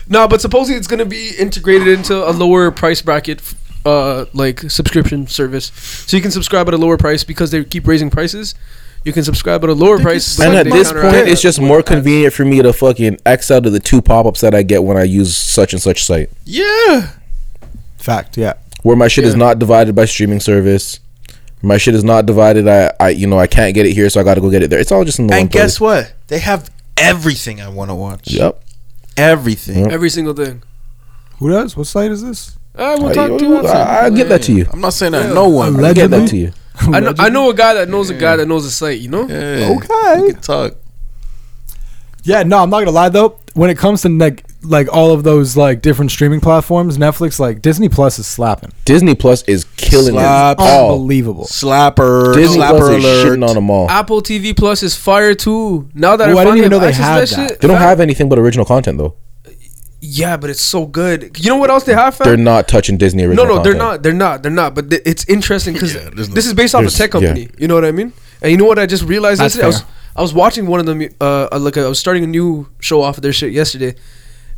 No, 0.08 0.28
but 0.28 0.40
supposedly 0.40 0.76
it's 0.76 0.86
gonna 0.86 1.04
be 1.06 1.30
integrated 1.38 1.88
into 1.88 2.14
a 2.28 2.32
lower 2.32 2.70
price 2.70 3.00
bracket, 3.02 3.40
uh, 3.86 4.26
like 4.34 4.60
subscription 4.70 5.26
service. 5.26 5.72
So 6.06 6.16
you 6.16 6.22
can 6.22 6.30
subscribe 6.30 6.68
at 6.68 6.74
a 6.74 6.78
lower 6.78 6.96
price 6.96 7.24
because 7.24 7.50
they 7.50 7.64
keep 7.64 7.86
raising 7.86 8.10
prices. 8.10 8.54
You 9.04 9.12
can 9.12 9.22
subscribe 9.22 9.62
at 9.64 9.68
a 9.70 9.74
lower 9.74 9.98
price. 9.98 10.38
And 10.40 10.54
at 10.54 10.64
this 10.64 10.90
point, 10.90 11.28
it's 11.28 11.42
just 11.42 11.60
more 11.60 11.82
convenient 11.82 12.32
for 12.32 12.44
me 12.44 12.62
to 12.62 12.72
fucking 12.72 13.18
X 13.26 13.50
out 13.50 13.66
of 13.66 13.72
the 13.72 13.80
two 13.80 14.00
pop 14.00 14.24
ups 14.24 14.40
that 14.40 14.54
I 14.54 14.62
get 14.62 14.82
when 14.82 14.96
I 14.96 15.02
use 15.02 15.36
such 15.36 15.74
and 15.74 15.82
such 15.82 16.04
site. 16.04 16.30
Yeah. 16.46 17.10
fact, 17.98 18.36
yeah. 18.38 18.54
Where 18.82 18.96
my 18.96 19.08
shit 19.08 19.24
is 19.24 19.34
not 19.34 19.58
divided 19.58 19.94
by 19.94 20.04
streaming 20.06 20.40
service. 20.40 21.00
My 21.62 21.78
shit 21.78 21.94
is 21.94 22.04
not 22.04 22.26
divided. 22.26 22.68
I, 22.68 22.92
I, 23.00 23.08
you 23.10 23.26
know, 23.26 23.38
I 23.38 23.46
can't 23.46 23.74
get 23.74 23.86
it 23.86 23.92
here, 23.94 24.08
so 24.10 24.20
I 24.20 24.24
got 24.24 24.34
to 24.34 24.40
go 24.42 24.50
get 24.50 24.62
it 24.62 24.68
there. 24.68 24.78
It's 24.80 24.92
all 24.92 25.04
just 25.04 25.18
in 25.18 25.26
the 25.26 25.32
one 25.32 25.40
And 25.40 25.50
place. 25.50 25.62
guess 25.62 25.80
what? 25.80 26.12
They 26.28 26.38
have 26.38 26.70
everything 26.98 27.60
I 27.60 27.68
want 27.68 27.90
to 27.90 27.94
watch. 27.94 28.30
Yep. 28.30 28.62
Everything. 29.16 29.90
Every 29.90 30.10
single 30.10 30.34
thing. 30.34 30.62
Who 31.38 31.50
does? 31.50 31.76
What 31.76 31.86
site 31.86 32.10
is 32.10 32.22
this? 32.22 32.56
Uh, 32.74 32.96
we'll 32.98 33.10
I, 33.10 33.14
talk 33.14 33.38
to 33.38 33.44
you. 33.44 33.56
outside. 33.58 33.76
I, 34.04 34.08
will 34.08 34.16
get 34.16 34.28
that 34.28 34.42
to 34.44 34.52
you. 34.52 34.66
I'm 34.72 34.80
not 34.80 34.92
saying 34.94 35.12
that 35.12 35.28
Yeah. 35.28 35.34
no 35.34 35.48
one. 35.48 35.84
I'll 35.84 35.94
get 35.94 36.10
that 36.10 36.28
to 36.28 36.36
you. 36.36 36.52
I 36.80 37.00
know, 37.00 37.14
I 37.18 37.28
know 37.28 37.50
a 37.50 37.54
guy 37.54 37.74
that 37.74 37.88
knows 37.88 38.10
a 38.10 38.14
guy 38.14 38.36
that 38.36 38.46
knows 38.46 38.64
a 38.66 38.70
site. 38.70 39.00
You 39.00 39.08
know. 39.08 39.28
Yeah, 39.28 39.76
Okay. 39.76 40.22
We 40.22 40.32
can 40.32 40.40
talk. 40.42 40.74
Yeah, 42.24 42.42
no, 42.42 42.58
I'm 42.58 42.70
not 42.70 42.80
gonna 42.80 42.90
lie 42.90 43.10
though. 43.10 43.38
When 43.54 43.70
it 43.70 43.78
comes 43.78 44.02
to 44.02 44.08
like 44.08 44.44
like 44.64 44.88
all 44.92 45.12
of 45.12 45.22
those 45.24 45.56
like 45.56 45.82
different 45.82 46.10
streaming 46.10 46.40
platforms, 46.40 46.98
Netflix, 46.98 47.38
like 47.38 47.60
Disney 47.62 47.88
Plus 47.88 48.18
is 48.18 48.26
slapping. 48.26 48.72
Disney 48.84 49.14
Plus 49.14 49.42
is 49.44 49.64
killing 49.76 50.14
Slap. 50.14 50.58
it 50.58 50.62
all. 50.62 50.92
Unbelievable. 50.94 51.44
Slapper. 51.44 52.34
Disney 52.34 52.58
slapper 52.58 52.78
Plus 52.78 52.90
is 52.90 53.04
alert. 53.04 53.26
shitting 53.38 53.48
on 53.48 53.54
them 53.54 53.70
all. 53.70 53.90
Apple 53.90 54.22
TV 54.22 54.56
Plus 54.56 54.82
is 54.82 54.96
fire 54.96 55.34
too. 55.34 55.88
Now 55.94 56.16
that 56.16 56.30
Oh, 56.30 56.38
I, 56.38 56.40
I 56.40 56.44
didn't 56.44 56.58
even 56.58 56.70
know 56.70 56.78
they 56.78 56.92
had 56.92 57.20
that, 57.20 57.28
that. 57.28 57.48
shit, 57.50 57.60
They 57.60 57.68
don't 57.68 57.76
have 57.78 58.00
anything 58.00 58.28
but 58.28 58.38
original 58.38 58.64
content 58.64 58.98
though. 58.98 59.14
Yeah, 60.06 60.36
but 60.36 60.50
it's 60.50 60.60
so 60.60 60.84
good. 60.84 61.38
You 61.42 61.48
know 61.48 61.56
what 61.56 61.70
else 61.70 61.84
they 61.84 61.94
have? 61.94 62.14
Fam? 62.14 62.26
They're 62.26 62.36
not 62.36 62.68
touching 62.68 62.98
Disney 62.98 63.22
No, 63.22 63.30
original. 63.30 63.56
no, 63.56 63.62
they're 63.62 63.74
not. 63.74 64.02
They're 64.02 64.12
not. 64.12 64.42
They're 64.42 64.52
not. 64.52 64.74
But 64.74 64.90
th- 64.90 65.00
it's 65.06 65.24
interesting 65.30 65.72
because 65.72 65.94
Yeah, 65.94 66.10
there's 66.14 66.28
no- 66.28 66.34
this 66.34 66.44
is 66.46 66.52
based 66.52 66.74
off 66.74 66.80
a 66.80 66.84
there's- 66.84 66.98
tech 66.98 67.14
yeah. 67.14 67.20
company. 67.20 67.48
You 67.56 67.68
know 67.68 67.74
what 67.74 67.86
I 67.86 67.92
mean? 67.92 68.12
And 68.42 68.50
you 68.52 68.58
know 68.58 68.66
what 68.66 68.78
I 68.78 68.84
just 68.84 69.04
realized 69.04 69.40
That's 69.40 69.54
yesterday? 69.56 69.64
I 69.64 69.68
was. 69.68 69.84
I 70.16 70.22
was 70.22 70.34
watching 70.34 70.66
one 70.66 70.78
of 70.78 70.84
them. 70.86 71.02
Uh, 71.20 71.48
uh, 71.50 71.58
like 71.58 71.78
I 71.78 71.88
was 71.88 71.98
starting 71.98 72.22
a 72.22 72.26
new 72.26 72.68
show 72.80 73.00
off 73.00 73.16
of 73.16 73.22
their 73.22 73.32
shit 73.32 73.52
yesterday, 73.52 73.94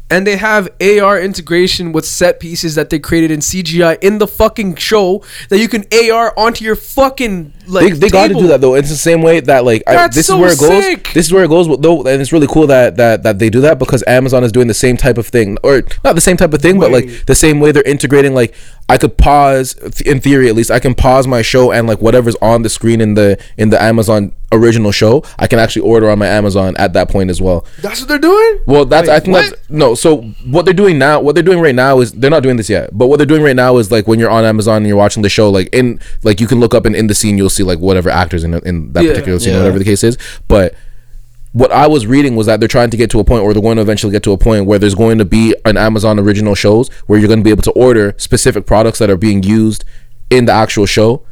and 0.08 0.26
they 0.26 0.36
have 0.36 0.68
AR 0.80 1.18
integration 1.18 1.92
with 1.92 2.06
set 2.06 2.38
pieces 2.38 2.76
that 2.76 2.90
they 2.90 2.98
created 2.98 3.30
in 3.30 3.40
CGI 3.40 3.98
in 4.02 4.18
the 4.18 4.26
fucking 4.26 4.76
show 4.76 5.24
that 5.48 5.58
you 5.58 5.68
can 5.68 5.84
AR 5.92 6.32
onto 6.38 6.64
your 6.64 6.76
fucking 6.76 7.52
like. 7.66 7.94
they, 7.94 7.98
they 7.98 8.08
got 8.08 8.28
to 8.28 8.34
do 8.34 8.46
that 8.48 8.60
though. 8.60 8.74
It's 8.74 8.88
the 8.88 8.96
same 8.96 9.22
way 9.22 9.40
that 9.40 9.64
like 9.64 9.82
I, 9.86 10.06
this 10.08 10.28
so 10.28 10.36
is 10.36 10.40
where 10.40 10.52
it 10.52 10.58
goes. 10.58 10.84
sick. 10.84 11.12
This 11.12 11.26
is 11.26 11.32
where 11.32 11.44
it 11.44 11.48
goes. 11.48 11.66
Though, 11.80 12.06
and 12.06 12.20
it's 12.20 12.32
really 12.32 12.46
cool 12.46 12.68
that 12.68 12.96
that 12.96 13.24
that 13.24 13.38
they 13.38 13.50
do 13.50 13.60
that 13.62 13.78
because 13.78 14.04
Amazon 14.06 14.44
is 14.44 14.52
doing 14.52 14.68
the 14.68 14.74
same 14.74 14.96
type 14.96 15.18
of 15.18 15.26
thing, 15.26 15.58
or 15.64 15.82
not 16.04 16.14
the 16.14 16.20
same 16.20 16.36
type 16.36 16.54
of 16.54 16.62
thing, 16.62 16.78
but 16.78 16.92
like 16.92 17.26
the 17.26 17.34
same 17.34 17.58
way 17.58 17.72
they're 17.72 17.82
integrating. 17.82 18.34
Like 18.34 18.54
I 18.88 18.98
could 18.98 19.16
pause, 19.18 19.74
in 20.06 20.20
theory 20.20 20.48
at 20.48 20.54
least, 20.54 20.70
I 20.70 20.78
can 20.78 20.94
pause 20.94 21.26
my 21.26 21.42
show 21.42 21.72
and 21.72 21.88
like 21.88 22.00
whatever's 22.00 22.36
on 22.36 22.62
the 22.62 22.68
screen 22.68 23.00
in 23.00 23.14
the 23.14 23.36
in 23.56 23.70
the 23.70 23.82
Amazon 23.82 24.32
original 24.52 24.92
show, 24.92 25.24
I 25.40 25.48
can 25.48 25.58
actually 25.58 25.82
order 25.82 26.08
on 26.08 26.20
my 26.20 26.26
Amazon 26.28 26.76
at 26.78 26.92
that 26.92 27.08
point 27.10 27.28
as 27.30 27.42
well. 27.42 27.66
That's 27.82 27.98
what 28.00 28.08
they're 28.08 28.18
doing. 28.20 28.60
Well, 28.64 28.84
that's 28.84 29.08
Wait, 29.08 29.14
I 29.14 29.18
think 29.20 29.32
what? 29.34 29.50
that's 29.50 29.70
no. 29.70 29.96
So 29.96 30.18
what 30.46 30.64
they're 30.66 30.72
doing 30.74 30.98
now, 30.98 31.20
what 31.20 31.34
they're 31.34 31.42
doing 31.42 31.58
right 31.60 31.74
now 31.74 31.98
is 31.98 32.12
they're 32.12 32.30
not 32.30 32.44
doing 32.44 32.56
this 32.58 32.70
yet. 32.70 32.90
But 32.96 33.08
what 33.08 33.16
they're 33.16 33.26
doing 33.26 33.42
right 33.42 33.56
now 33.56 33.76
is 33.78 33.90
like 33.90 34.06
when 34.06 34.20
you're 34.20 34.30
on 34.30 34.44
Amazon 34.44 34.76
and 34.78 34.86
you're 34.86 34.96
watching 34.96 35.24
the 35.24 35.28
show, 35.28 35.50
like 35.50 35.68
in 35.72 35.98
like 36.22 36.40
you 36.40 36.46
can 36.46 36.60
look 36.60 36.72
up 36.72 36.86
and 36.86 36.94
in 36.94 37.08
the 37.08 37.14
scene 37.14 37.36
you'll 37.36 37.50
see 37.50 37.64
like 37.64 37.80
whatever 37.80 38.08
actors 38.08 38.44
in 38.44 38.54
in 38.64 38.92
that 38.92 39.02
Yeah. 39.02 39.10
particular 39.10 39.40
scene, 39.40 39.54
Yeah. 39.54 39.58
whatever 39.58 39.80
the 39.80 39.84
case 39.84 40.04
is. 40.04 40.16
But 40.46 40.74
what 41.56 41.72
I 41.72 41.86
was 41.86 42.06
reading 42.06 42.36
was 42.36 42.48
that 42.48 42.60
they're 42.60 42.68
trying 42.68 42.90
to 42.90 42.98
get 42.98 43.08
to 43.12 43.18
a 43.18 43.24
point, 43.24 43.42
or 43.42 43.54
they're 43.54 43.62
going 43.62 43.76
to 43.76 43.82
eventually 43.82 44.12
get 44.12 44.22
to 44.24 44.32
a 44.32 44.36
point 44.36 44.66
where 44.66 44.78
there's 44.78 44.94
going 44.94 45.16
to 45.16 45.24
be 45.24 45.56
an 45.64 45.78
Amazon 45.78 46.18
original 46.18 46.54
shows 46.54 46.90
where 47.06 47.18
you're 47.18 47.28
going 47.28 47.40
to 47.40 47.44
be 47.44 47.48
able 47.48 47.62
to 47.62 47.70
order 47.70 48.14
specific 48.18 48.66
products 48.66 48.98
that 48.98 49.08
are 49.08 49.16
being 49.16 49.42
used 49.42 49.82
in 50.28 50.44
the 50.44 50.52
actual 50.52 50.84
show 50.84 51.24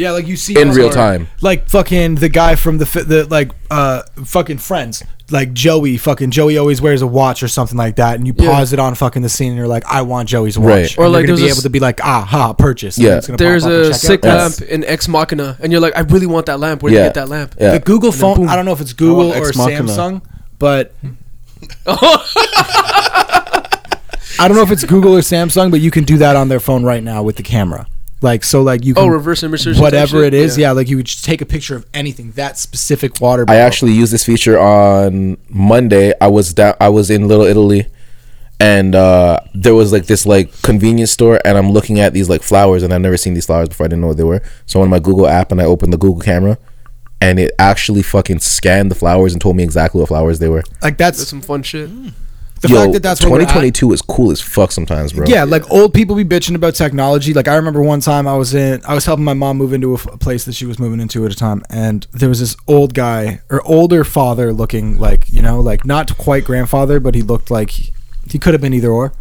Yeah, 0.00 0.12
like 0.12 0.26
you 0.26 0.36
see 0.36 0.58
in 0.58 0.70
real 0.70 0.88
are- 0.88 0.92
time. 0.92 1.28
Like 1.42 1.68
fucking 1.68 2.14
the 2.16 2.28
guy 2.30 2.56
from 2.56 2.78
the 2.78 2.84
the 3.06 3.26
like 3.28 3.52
uh 3.70 4.02
fucking 4.24 4.58
Friends, 4.58 5.02
like 5.30 5.52
Joey. 5.52 5.98
Fucking 5.98 6.30
Joey 6.30 6.56
always 6.56 6.80
wears 6.80 7.02
a 7.02 7.06
watch 7.06 7.42
or 7.42 7.48
something 7.48 7.76
like 7.76 7.96
that, 7.96 8.14
and 8.16 8.26
you 8.26 8.32
Yeah. 8.36 8.50
pause 8.50 8.72
it 8.72 8.78
on 8.78 8.94
fucking 8.94 9.20
the 9.22 9.28
scene, 9.28 9.50
and 9.50 9.58
you're 9.58 9.68
like, 9.68 9.84
I 9.86 10.00
want 10.02 10.28
Joey's 10.30 10.58
watch, 10.58 10.66
Right. 10.68 10.98
Or 10.98 11.04
And 11.04 11.12
like 11.12 11.20
you're 11.20 11.26
gonna 11.26 11.36
there's 11.36 11.40
be 11.40 11.44
a 11.44 11.48
able 11.48 11.56
s- 11.58 11.62
to 11.64 11.70
be 11.70 11.80
like, 11.80 12.00
ah, 12.02 12.22
ha, 12.22 12.52
purchase. 12.54 12.96
and 12.96 13.06
Yeah. 13.06 13.16
it's 13.18 13.26
gonna 13.26 13.36
There's 13.36 13.62
pop 13.62 13.72
up 13.72 13.76
a 13.78 13.82
and 13.84 13.92
check 13.92 14.00
sick 14.00 14.24
out. 14.24 14.38
lamp 14.38 14.60
in 14.62 14.84
Ex 14.84 15.06
Machina, 15.06 15.56
and 15.60 15.70
you're 15.70 15.80
like, 15.82 15.94
I 15.96 16.00
really 16.00 16.26
want 16.26 16.46
that 16.46 16.58
lamp. 16.60 16.82
Where 16.82 16.90
do 16.90 16.96
Yeah. 16.96 17.02
you 17.02 17.08
get 17.08 17.14
that 17.14 17.28
lamp? 17.28 17.54
Yeah. 17.60 17.72
The 17.72 17.80
Google 17.80 18.10
phone. 18.12 18.36
boom. 18.38 18.48
I 18.48 18.56
don't 18.56 18.64
know 18.64 18.72
if 18.72 18.80
it's 18.80 18.94
Google 18.94 19.32
or 19.32 19.46
Ex 19.48 19.56
Machina. 19.56 19.82
Samsung, 19.82 20.22
but 20.58 20.94
I 24.38 24.48
don't 24.48 24.56
know 24.56 24.62
if 24.62 24.70
it's 24.70 24.84
Google 24.84 25.14
or 25.14 25.20
Samsung, 25.20 25.70
but 25.70 25.80
you 25.80 25.90
can 25.90 26.04
do 26.04 26.16
that 26.18 26.34
on 26.36 26.48
their 26.48 26.60
phone 26.60 26.82
right 26.84 27.02
now 27.02 27.22
with 27.22 27.36
the 27.36 27.42
camera. 27.42 27.86
Like 28.22 28.44
so, 28.44 28.60
like 28.62 28.84
you 28.84 28.94
can 28.94 29.04
Oh, 29.04 29.06
reverse 29.08 29.42
image 29.42 29.62
search. 29.62 29.78
whatever 29.78 30.22
it 30.24 30.34
is. 30.34 30.58
Yeah. 30.58 30.72
like 30.72 30.88
you 30.88 30.96
would 30.98 31.06
just 31.06 31.24
take 31.24 31.40
a 31.40 31.46
picture 31.46 31.74
of 31.74 31.86
anything 31.94 32.32
that 32.32 32.58
specific 32.58 33.18
water. 33.20 33.44
I 33.48 33.56
actually 33.56 33.92
used 33.92 34.12
this 34.12 34.24
feature 34.26 34.58
on 34.58 35.38
Monday. 35.48 36.12
I 36.20 36.28
was 36.28 36.52
down. 36.52 36.74
I 36.80 36.90
was 36.90 37.10
in 37.10 37.28
Little 37.28 37.46
Italy, 37.46 37.86
and 38.58 38.94
uh, 38.94 39.40
there 39.54 39.74
was 39.74 39.90
like 39.90 40.04
this 40.04 40.26
like 40.26 40.52
convenience 40.62 41.10
store, 41.10 41.40
and 41.46 41.56
I'm 41.56 41.70
looking 41.70 41.98
at 41.98 42.12
these 42.12 42.28
like 42.28 42.42
flowers, 42.42 42.82
and 42.82 42.92
I've 42.92 43.00
never 43.00 43.16
seen 43.16 43.32
these 43.32 43.46
flowers 43.46 43.70
before. 43.70 43.86
I 43.86 43.88
didn't 43.88 44.02
know 44.02 44.08
what 44.08 44.18
they 44.18 44.24
were. 44.24 44.42
So 44.66 44.82
on 44.82 44.90
my 44.90 44.98
Google 44.98 45.26
app, 45.26 45.50
and 45.50 45.60
I 45.60 45.64
opened 45.64 45.92
the 45.94 45.98
Google 45.98 46.20
camera, 46.20 46.58
and 47.22 47.38
it 47.38 47.52
actually 47.58 48.02
fucking 48.02 48.40
scanned 48.40 48.90
the 48.90 48.94
flowers 48.94 49.32
and 49.32 49.40
told 49.40 49.56
me 49.56 49.62
exactly 49.62 49.98
what 49.98 50.08
flowers 50.08 50.40
they 50.40 50.48
were. 50.50 50.62
like 50.82 50.98
That's 50.98 51.16
that's 51.18 51.30
some 51.30 51.40
fun 51.40 51.62
shit. 51.62 51.88
The 52.60 52.68
Yo, 52.68 52.76
fact 52.76 52.92
that 52.92 53.02
that's 53.02 53.22
where 53.22 53.38
2022 53.40 53.92
is 53.92 54.02
cool 54.02 54.30
as 54.30 54.40
fuck 54.40 54.70
sometimes, 54.70 55.14
bro. 55.14 55.26
Yeah, 55.26 55.44
like 55.44 55.70
old 55.70 55.94
people 55.94 56.14
be 56.14 56.24
bitching 56.24 56.54
about 56.54 56.74
technology. 56.74 57.32
Like 57.32 57.48
I 57.48 57.56
remember 57.56 57.80
one 57.82 58.00
time 58.00 58.26
I 58.28 58.36
was 58.36 58.54
in, 58.54 58.82
I 58.84 58.94
was 58.94 59.06
helping 59.06 59.24
my 59.24 59.32
mom 59.32 59.56
move 59.56 59.72
into 59.72 59.92
a, 59.92 59.94
f- 59.94 60.06
a 60.12 60.18
place 60.18 60.44
that 60.44 60.54
she 60.54 60.66
was 60.66 60.78
moving 60.78 61.00
into 61.00 61.24
at 61.24 61.32
a 61.32 61.36
time, 61.36 61.62
and 61.70 62.06
there 62.12 62.28
was 62.28 62.40
this 62.40 62.56
old 62.68 62.92
guy 62.92 63.40
or 63.48 63.62
older 63.66 64.04
father 64.04 64.52
looking 64.52 64.98
like 64.98 65.30
you 65.30 65.40
know, 65.40 65.58
like 65.58 65.86
not 65.86 66.16
quite 66.18 66.44
grandfather, 66.44 67.00
but 67.00 67.14
he 67.14 67.22
looked 67.22 67.50
like 67.50 67.70
he, 67.70 67.92
he 68.28 68.38
could 68.38 68.52
have 68.52 68.60
been 68.60 68.74
either 68.74 68.90
or. 68.90 69.14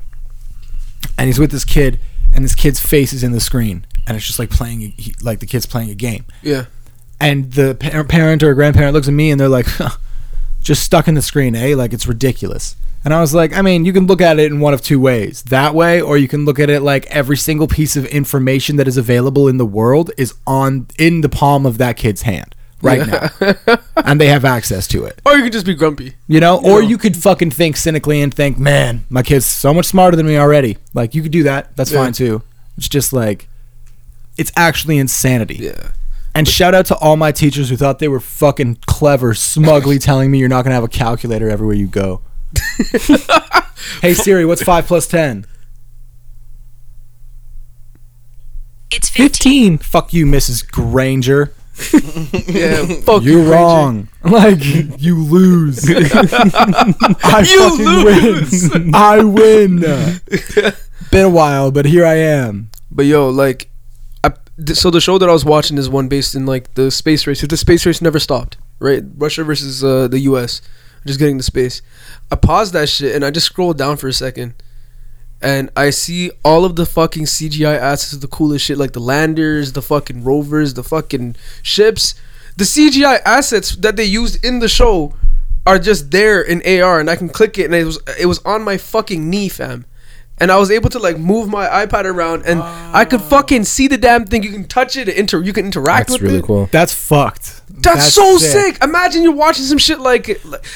And 1.18 1.28
he's 1.28 1.40
with 1.40 1.52
this 1.52 1.66
kid, 1.66 1.98
and 2.34 2.44
this 2.44 2.56
kid's 2.56 2.80
face 2.82 3.14
is 3.14 3.24
in 3.24 3.32
the 3.32 3.40
screen, 3.40 3.86
and 4.06 4.18
it's 4.18 4.26
just 4.28 4.40
like 4.40 4.49
playing, 4.49 4.82
he, 4.82 5.14
like 5.22 5.40
the 5.40 5.45
kid's 5.45 5.66
playing 5.66 5.90
a 5.90 5.95
game. 5.95 6.26
Yeah. 6.41 6.66
And 7.22 7.53
the 7.53 7.76
pa- 7.76 8.03
parent 8.03 8.44
or 8.44 8.53
grandparent 8.53 8.94
looks 8.94 9.07
at 9.07 9.14
me, 9.14 9.32
and 9.32 9.40
they're 9.40 9.49
like, 9.49 9.66
huh, 9.68 9.98
just 10.61 10.84
stuck 10.84 11.07
in 11.07 11.16
the 11.16 11.22
screen, 11.22 11.56
eh? 11.56 11.74
Like 11.76 11.94
it's 11.94 12.06
ridiculous. 12.06 12.76
And 13.05 13.13
I 13.13 13.21
was 13.21 13.34
like, 13.34 13.53
I 13.55 13.61
mean, 13.61 13.85
you 13.85 13.93
can 13.93 14.07
look 14.07 14.19
at 14.21 14.39
it 14.39 14.51
in 14.51 14.59
one 14.59 14.73
of 14.73 14.81
two 14.81 14.99
ways. 14.99 15.43
That 15.43 15.73
way, 15.73 16.01
or 16.01 16.17
you 16.17 16.27
can 16.27 16.43
look 16.45 16.59
at 16.59 16.69
it 16.69 16.81
like 16.81 17.05
every 17.07 17.38
single 17.38 17.67
piece 17.67 17.95
of 17.95 18.05
information 18.07 18.76
that 18.76 18.88
is 18.88 18.97
available 18.97 19.47
in 19.47 19.57
the 19.57 19.65
world 19.65 20.11
is 20.17 20.34
on 20.45 20.88
in 20.97 21.21
the 21.21 21.30
palm 21.30 21.65
of 21.65 21.77
that 21.77 21.95
kid's 21.95 22.23
hand 22.23 22.55
right 22.81 23.07
now. 23.07 23.30
and 23.95 24.19
they 24.19 24.27
have 24.27 24.43
access 24.43 24.85
to 24.89 25.05
it. 25.05 25.21
Or 25.26 25.34
you 25.38 25.43
could 25.43 25.53
just 25.53 25.65
be 25.65 25.76
grumpy. 25.76 26.15
You 26.27 26.39
know, 26.41 26.61
or 26.63 26.81
you 26.84 26.97
could 26.97 27.15
fucking 27.15 27.51
think 27.51 27.77
cynically 27.77 28.21
and 28.21 28.34
think, 28.34 28.57
man, 28.57 29.05
my 29.09 29.23
kid's 29.23 29.45
so 29.45 29.73
much 29.73 29.85
smarter 29.85 30.17
than 30.17 30.27
me 30.27 30.38
already. 30.38 30.77
Like, 30.93 31.15
you 31.15 31.21
could 31.21 31.31
do 31.31 31.43
that. 31.43 31.76
That's 31.77 31.91
Yeah. 31.91 32.03
fine 32.03 32.13
too. 32.13 32.41
It's 32.77 32.89
just 32.89 33.13
like, 33.13 33.47
it's 34.38 34.51
actually 34.57 34.97
insanity. 34.97 35.55
Yeah. 35.55 35.91
And 36.35 36.47
shout 36.47 36.73
out 36.76 36.85
to 36.88 36.97
all 36.97 37.17
my 37.17 37.31
teachers 37.31 37.69
who 37.69 37.76
thought 37.76 37.99
they 37.99 38.07
were 38.07 38.19
fucking 38.19 38.80
clever, 38.88 39.34
smugly 39.34 39.99
telling 39.99 40.31
me 40.31 40.38
you're 40.38 40.47
not 40.47 40.63
going 40.63 40.71
to 40.71 40.76
have 40.76 40.84
a 40.84 40.88
calculator 40.89 41.49
everywhere 41.49 41.76
you 41.76 41.88
go. 41.88 42.21
hey 44.01 44.13
Siri, 44.13 44.45
what's 44.45 44.63
5 44.63 44.85
plus 44.88 45.07
10? 45.07 45.45
It's 48.91 49.09
15. 49.09 49.77
15. 49.77 49.77
Fuck 49.80 50.13
you, 50.13 50.26
Mrs. 50.26 50.69
Granger. 50.69 51.53
Yeah. 52.47 52.85
Fuck 53.03 53.23
You're 53.23 53.43
you, 53.43 53.51
wrong. 53.51 54.09
Like 54.23 54.59
you 55.01 55.23
lose. 55.23 55.89
I 55.89 57.43
fucking 57.45 58.03
win. 58.03 58.93
I 58.93 59.23
win. 59.23 59.80
Been 61.11 61.26
a 61.26 61.30
while, 61.30 61.71
but 61.71 61.85
here 61.85 62.05
I 62.05 62.15
am. 62.15 62.69
But 62.91 63.05
yo, 63.05 63.30
like, 63.30 63.69
I, 64.26 64.34
th- 64.57 64.77
so 64.77 64.91
the 64.91 64.99
show 64.99 65.17
that 65.19 65.30
I 65.30 65.31
was 65.31 65.45
watching 65.45 65.77
is 65.77 65.88
one 65.89 66.09
based 66.09 66.35
in 66.35 66.45
like 66.45 66.73
the 66.73 66.91
space 66.91 67.26
race. 67.26 67.41
The 67.41 67.55
space 67.55 67.85
race 67.85 68.01
never 68.01 68.19
stopped, 68.19 68.57
right? 68.80 69.03
Russia 69.15 69.43
versus 69.45 69.81
uh, 69.84 70.09
the 70.09 70.19
U.S. 70.19 70.61
Just 71.05 71.19
getting 71.19 71.38
to 71.38 71.43
space. 71.43 71.81
I 72.31 72.35
paused 72.35 72.73
that 72.73 72.89
shit 72.89 73.15
and 73.15 73.23
I 73.23 73.31
just 73.31 73.47
scrolled 73.47 73.77
down 73.77 73.97
for 73.97 74.07
a 74.07 74.13
second, 74.13 74.53
and 75.41 75.69
I 75.76 75.89
see 75.91 76.31
all 76.43 76.65
of 76.65 76.76
the 76.76 76.85
fucking 76.85 77.26
CGI 77.26 77.77
assets 77.77 78.13
of 78.13 78.21
the 78.21 78.27
coolest 78.27 78.65
shit, 78.65 78.77
like 78.77 78.91
the 78.93 78.99
landers, 78.99 79.73
the 79.73 79.81
fucking 79.81 80.23
rovers, 80.23 80.73
the 80.73 80.84
fucking 80.84 81.35
ships. 81.63 82.15
The 82.57 82.65
CGI 82.65 83.21
assets 83.26 83.76
that 83.77 83.95
they 83.95 84.03
used 84.03 84.43
in 84.43 84.59
the 84.59 84.67
show 84.67 85.13
are 85.65 85.80
just 85.80 86.11
there 86.11 86.41
in 86.41 86.61
AR, 86.65 86.99
and 86.99 87.09
I 87.09 87.15
can 87.15 87.30
click 87.30 87.57
it, 87.57 87.65
and 87.65 87.76
it 87.76 87.85
was 87.85 87.99
it 88.19 88.26
was 88.26 88.39
on 88.39 88.63
my 88.63 88.77
fucking 88.77 89.30
knee, 89.30 89.49
fam. 89.49 89.85
And 90.41 90.52
I 90.52 90.57
was 90.57 90.72
able 90.72 90.90
to 90.91 90.99
like 90.99 91.18
move 91.18 91.49
my 91.49 91.68
iPad 91.86 92.06
around, 92.06 92.45
and 92.45 92.61
I 92.61 93.03
could 93.06 93.20
ah. 93.22 93.30
fucking 93.30 93.66
see 93.66 93.88
the 93.88 93.98
damn 93.98 94.26
thing. 94.26 94.41
You 94.44 94.52
can 94.52 94.66
touch 94.68 94.95
it, 94.95 95.10
inter- 95.10 95.41
you 95.41 95.52
can 95.52 95.66
interact 95.66 96.07
That's 96.07 96.22
with 96.22 96.22
really 96.22 96.40
it. 96.40 96.45
cool. 96.45 96.70
That's 96.72 96.94
fucked. 96.94 97.61
That's, 97.82 98.14
so 98.14 98.38
sick. 98.38 98.82
Imagine 98.84 99.24
you're 99.24 99.32
watching 99.34 99.64
some 99.66 99.78
shit 99.78 99.99
like 99.99 100.28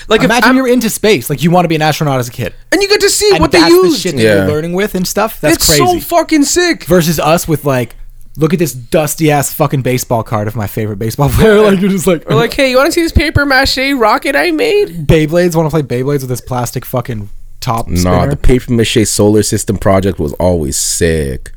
like 0.08 0.22
Imagine 0.24 0.44
I'm- 0.44 0.56
you're 0.58 0.68
into 0.68 0.90
space, 0.90 1.30
like 1.30 1.44
you 1.44 1.52
want 1.52 1.66
to 1.66 1.70
be 1.70 1.76
an 1.76 1.82
astronaut 1.82 2.20
as 2.20 2.28
a 2.28 2.32
kid. 2.32 2.54
and 2.72 2.82
you 2.82 2.88
get 2.90 3.02
to 3.02 3.10
see 3.10 3.30
And 3.32 3.40
what 3.42 3.52
they 3.52 3.60
that's 3.60 3.72
use. 3.72 3.94
the 3.94 4.00
shit 4.00 4.16
that 4.18 4.22
Yeah. 4.22 4.36
you're 4.36 4.48
learning 4.48 4.74
with 4.74 4.96
and 4.96 5.08
stuff. 5.08 5.40
That's 5.42 5.56
it's 5.56 5.66
crazy. 5.68 6.00
so 6.00 6.00
fucking 6.00 6.44
sick. 6.44 6.84
Versus 6.86 7.20
us 7.20 7.48
with 7.48 7.66
like, 7.66 7.96
look 8.38 8.52
at 8.54 8.60
this 8.60 8.74
dusty 8.74 9.32
ass 9.32 9.54
fucking 9.54 9.82
baseball 9.82 10.24
card 10.24 10.48
of 10.48 10.56
my 10.56 10.68
favorite 10.68 10.98
baseball 11.00 11.30
player. 11.30 11.62
like 11.72 11.80
you're 11.80 11.90
just 11.90 12.08
like, 12.08 12.30
Or 12.30 12.36
like, 12.36 12.54
hey, 12.60 12.70
you 12.70 12.78
want 12.78 12.88
to 12.88 12.92
see 12.92 13.02
this 13.02 13.12
paper 13.12 13.46
mache 13.46 13.78
rocket 13.96 14.36
I 14.36 14.52
made? 14.52 15.08
Beyblades. 15.08 15.56
Want 15.56 15.70
to 15.70 15.70
play 15.70 15.82
Beyblades 15.84 16.22
with 16.22 16.30
this 16.30 16.42
plastic 16.42 16.86
fucking 16.86 17.30
top 17.64 17.88
Nah, 17.88 17.98
spinner? 17.98 18.30
the 18.30 18.38
paper 18.38 18.72
mache 18.74 19.06
solar 19.08 19.44
system 19.44 19.78
project 19.78 20.20
was 20.20 20.34
always 20.34 20.78
sick. 20.78 21.52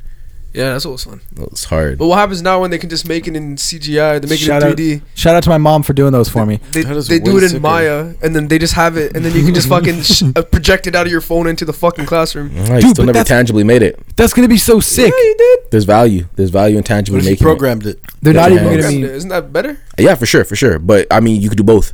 Yeah, 0.53 0.71
that's 0.71 0.85
what 0.85 0.93
was 0.93 1.03
fun. 1.03 1.21
It 1.39 1.51
was 1.51 1.65
hard. 1.65 1.99
But 1.99 2.07
what 2.07 2.15
happens 2.17 2.41
now 2.41 2.61
when 2.61 2.71
they 2.71 2.79
can 2.79 2.89
just 2.89 3.07
make 3.07 3.27
it 3.27 3.35
in 3.35 3.57
CGI? 3.57 4.19
They 4.19 4.27
make 4.27 4.39
shout 4.39 4.63
it 4.63 4.65
in 4.65 4.71
out, 4.71 4.77
3D. 4.77 5.01
shout 5.13 5.35
out 5.35 5.43
to 5.43 5.49
my 5.49 5.59
mom 5.59 5.83
for 5.83 5.93
doing 5.93 6.13
those 6.13 6.29
for 6.29 6.47
me. 6.47 6.59
They, 6.71 6.81
That 6.81 6.97
is 6.97 7.07
they 7.07 7.19
do 7.19 7.37
it 7.37 7.43
in 7.43 7.49
sicker. 7.49 7.61
Maya, 7.61 8.15
and 8.23 8.35
then 8.35 8.47
they 8.47 8.57
just 8.57 8.73
have 8.73 8.97
it, 8.97 9.15
and 9.15 9.23
then 9.23 9.35
you 9.35 9.43
can 9.45 9.53
just 9.53 9.69
fucking 9.75 10.01
sh- 10.01 10.23
uh, 10.35 10.41
project 10.41 10.87
it 10.87 10.95
out 10.95 11.05
of 11.05 11.11
your 11.11 11.21
phone 11.21 11.45
into 11.45 11.63
the 11.63 11.73
fucking 11.73 12.07
classroom. 12.07 12.49
I 12.71 12.79
Dude, 12.79 12.91
still 12.91 13.05
never 13.05 13.23
tangibly 13.23 13.63
made 13.63 13.83
it. 13.83 13.99
That's 14.15 14.33
gonna 14.33 14.47
be 14.47 14.57
so 14.57 14.79
sick. 14.79 15.13
Yeah, 15.15 15.21
you 15.29 15.35
did. 15.37 15.59
There's 15.71 15.83
value. 15.85 16.25
There's 16.37 16.49
value 16.49 16.77
in 16.77 16.83
tangibly 16.83 17.19
What 17.19 17.25
making 17.25 17.43
programmed 17.45 17.85
it? 17.85 17.99
They're 18.23 18.33
not 18.33 18.51
even 18.51 18.63
gonna 18.63 18.77
Programmed 18.77 19.01
be. 19.01 19.07
it. 19.09 19.15
Isn't 19.15 19.29
that 19.29 19.53
better? 19.53 19.77
Yeah, 19.99 20.15
for 20.15 20.25
sure, 20.25 20.43
for 20.43 20.55
sure. 20.55 20.79
But 20.79 21.05
I 21.11 21.19
mean, 21.19 21.39
you 21.39 21.49
could 21.49 21.57
do 21.59 21.63
both. 21.65 21.93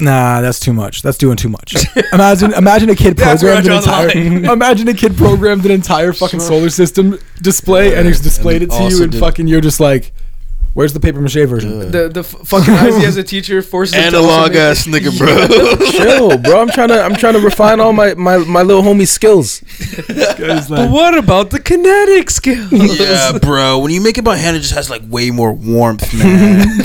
Nah, 0.00 0.40
that's 0.40 0.60
too 0.60 0.72
much. 0.72 1.02
That's 1.02 1.18
doing 1.18 1.36
too 1.36 1.48
much. 1.48 1.74
imagine, 2.12 2.52
imagine 2.54 2.90
a 2.90 2.94
kid 2.94 3.16
That's 3.16 3.42
where 3.42 3.60
programmed 3.60 3.86
an 4.14 4.14
entire. 4.14 4.52
imagine 4.52 4.88
a 4.88 4.94
kid 4.94 5.16
programmed 5.16 5.64
an 5.64 5.72
entire 5.72 6.12
fucking 6.12 6.40
solar 6.40 6.70
system 6.70 7.18
display, 7.42 7.94
and 7.96 8.06
he's 8.06 8.20
displayed 8.20 8.62
it 8.62 8.70
to 8.70 8.82
you, 8.84 9.02
and 9.02 9.12
did- 9.12 9.20
fucking 9.20 9.48
you're 9.48 9.60
just 9.60 9.80
like, 9.80 10.12
"Where's 10.78 10.92
the 10.92 11.00
paper 11.00 11.20
mache 11.20 11.42
version?" 11.54 11.90
The 11.90 12.08
the 12.08 12.20
f- 12.20 12.36
fucking 12.44 12.72
eyes 12.72 13.02
as 13.02 13.16
a 13.16 13.24
teacher 13.24 13.62
forces 13.62 13.96
him 13.96 14.12
to 14.12 14.18
also 14.18 14.28
Analog 14.30 14.50
make- 14.52 14.60
ass 14.60 14.86
nigga, 14.86 15.10
bro. 15.18 15.86
Chill, 15.90 16.38
bro. 16.38 16.60
I'm 16.62 16.68
trying 16.70 16.88
to. 16.94 17.02
I'm 17.02 17.16
trying 17.16 17.34
to 17.34 17.40
refine 17.40 17.80
all 17.80 17.92
my 17.92 18.14
my 18.14 18.36
my 18.38 18.62
little 18.62 18.84
homie 18.84 19.08
skills. 19.08 19.60
But 20.06 20.90
what 20.90 21.18
about 21.18 21.50
the 21.50 21.58
kinetic 21.58 22.30
skills? 22.30 22.70
yeah, 23.00 23.36
bro. 23.42 23.80
When 23.80 23.90
you 23.90 24.00
make 24.00 24.18
it 24.18 24.22
by 24.24 24.36
hand, 24.36 24.56
it 24.56 24.60
just 24.60 24.74
has 24.74 24.88
like 24.88 25.02
way 25.08 25.32
more 25.32 25.52
warmth, 25.52 26.14
man. 26.14 26.68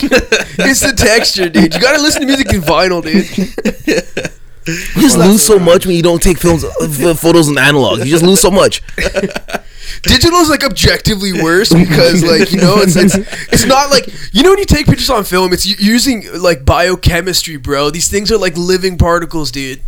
it's 0.66 0.80
the 0.80 0.94
texture, 0.98 1.48
dude. 1.50 1.76
You 1.76 1.80
gotta 1.80 2.02
listen 2.02 2.22
to 2.22 2.28
music 2.28 2.52
in 2.52 2.62
vinyl, 2.62 3.04
dude. 3.04 4.32
You 4.66 5.02
just 5.02 5.18
lose 5.18 5.44
so 5.44 5.60
much 5.60 5.86
when 5.86 5.96
you 5.96 6.04
don't 6.04 6.22
take 6.22 6.38
films, 6.38 6.64
uh, 6.64 7.14
photos 7.16 7.50
in 7.50 7.58
analog. 7.58 8.00
You 8.00 8.06
just 8.06 8.24
lose 8.24 8.40
so 8.40 8.52
much. 8.52 8.82
Digital 10.04 10.40
is 10.40 10.50
like 10.50 10.64
objectively 10.64 11.34
worse 11.34 11.70
because, 11.70 12.24
like, 12.24 12.52
you 12.52 12.58
know, 12.58 12.78
it's 12.78 12.96
it's 12.96 13.16
it's 13.52 13.66
not 13.66 13.90
like 13.90 14.08
you 14.34 14.44
know 14.44 14.50
when 14.50 14.60
you 14.60 14.66
take 14.66 14.86
pictures 14.86 15.10
on 15.10 15.24
film, 15.24 15.54
it's 15.54 15.66
using 15.66 16.26
like 16.42 16.66
biochemistry, 16.66 17.58
bro. 17.58 17.90
These 17.90 18.08
things 18.08 18.32
are 18.32 18.38
like 18.38 18.58
living 18.58 18.98
particles, 18.98 19.52
dude. 19.52 19.82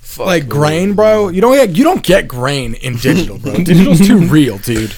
Fuck. 0.00 0.26
Like 0.26 0.48
grain, 0.48 0.94
bro. 0.94 1.28
You 1.28 1.40
don't 1.40 1.54
get 1.54 1.76
you 1.76 1.84
don't 1.84 2.02
get 2.02 2.28
grain 2.28 2.74
in 2.74 2.96
digital, 2.96 3.38
bro. 3.38 3.54
Digital's 3.64 4.06
too 4.06 4.26
real, 4.26 4.58
dude. 4.58 4.92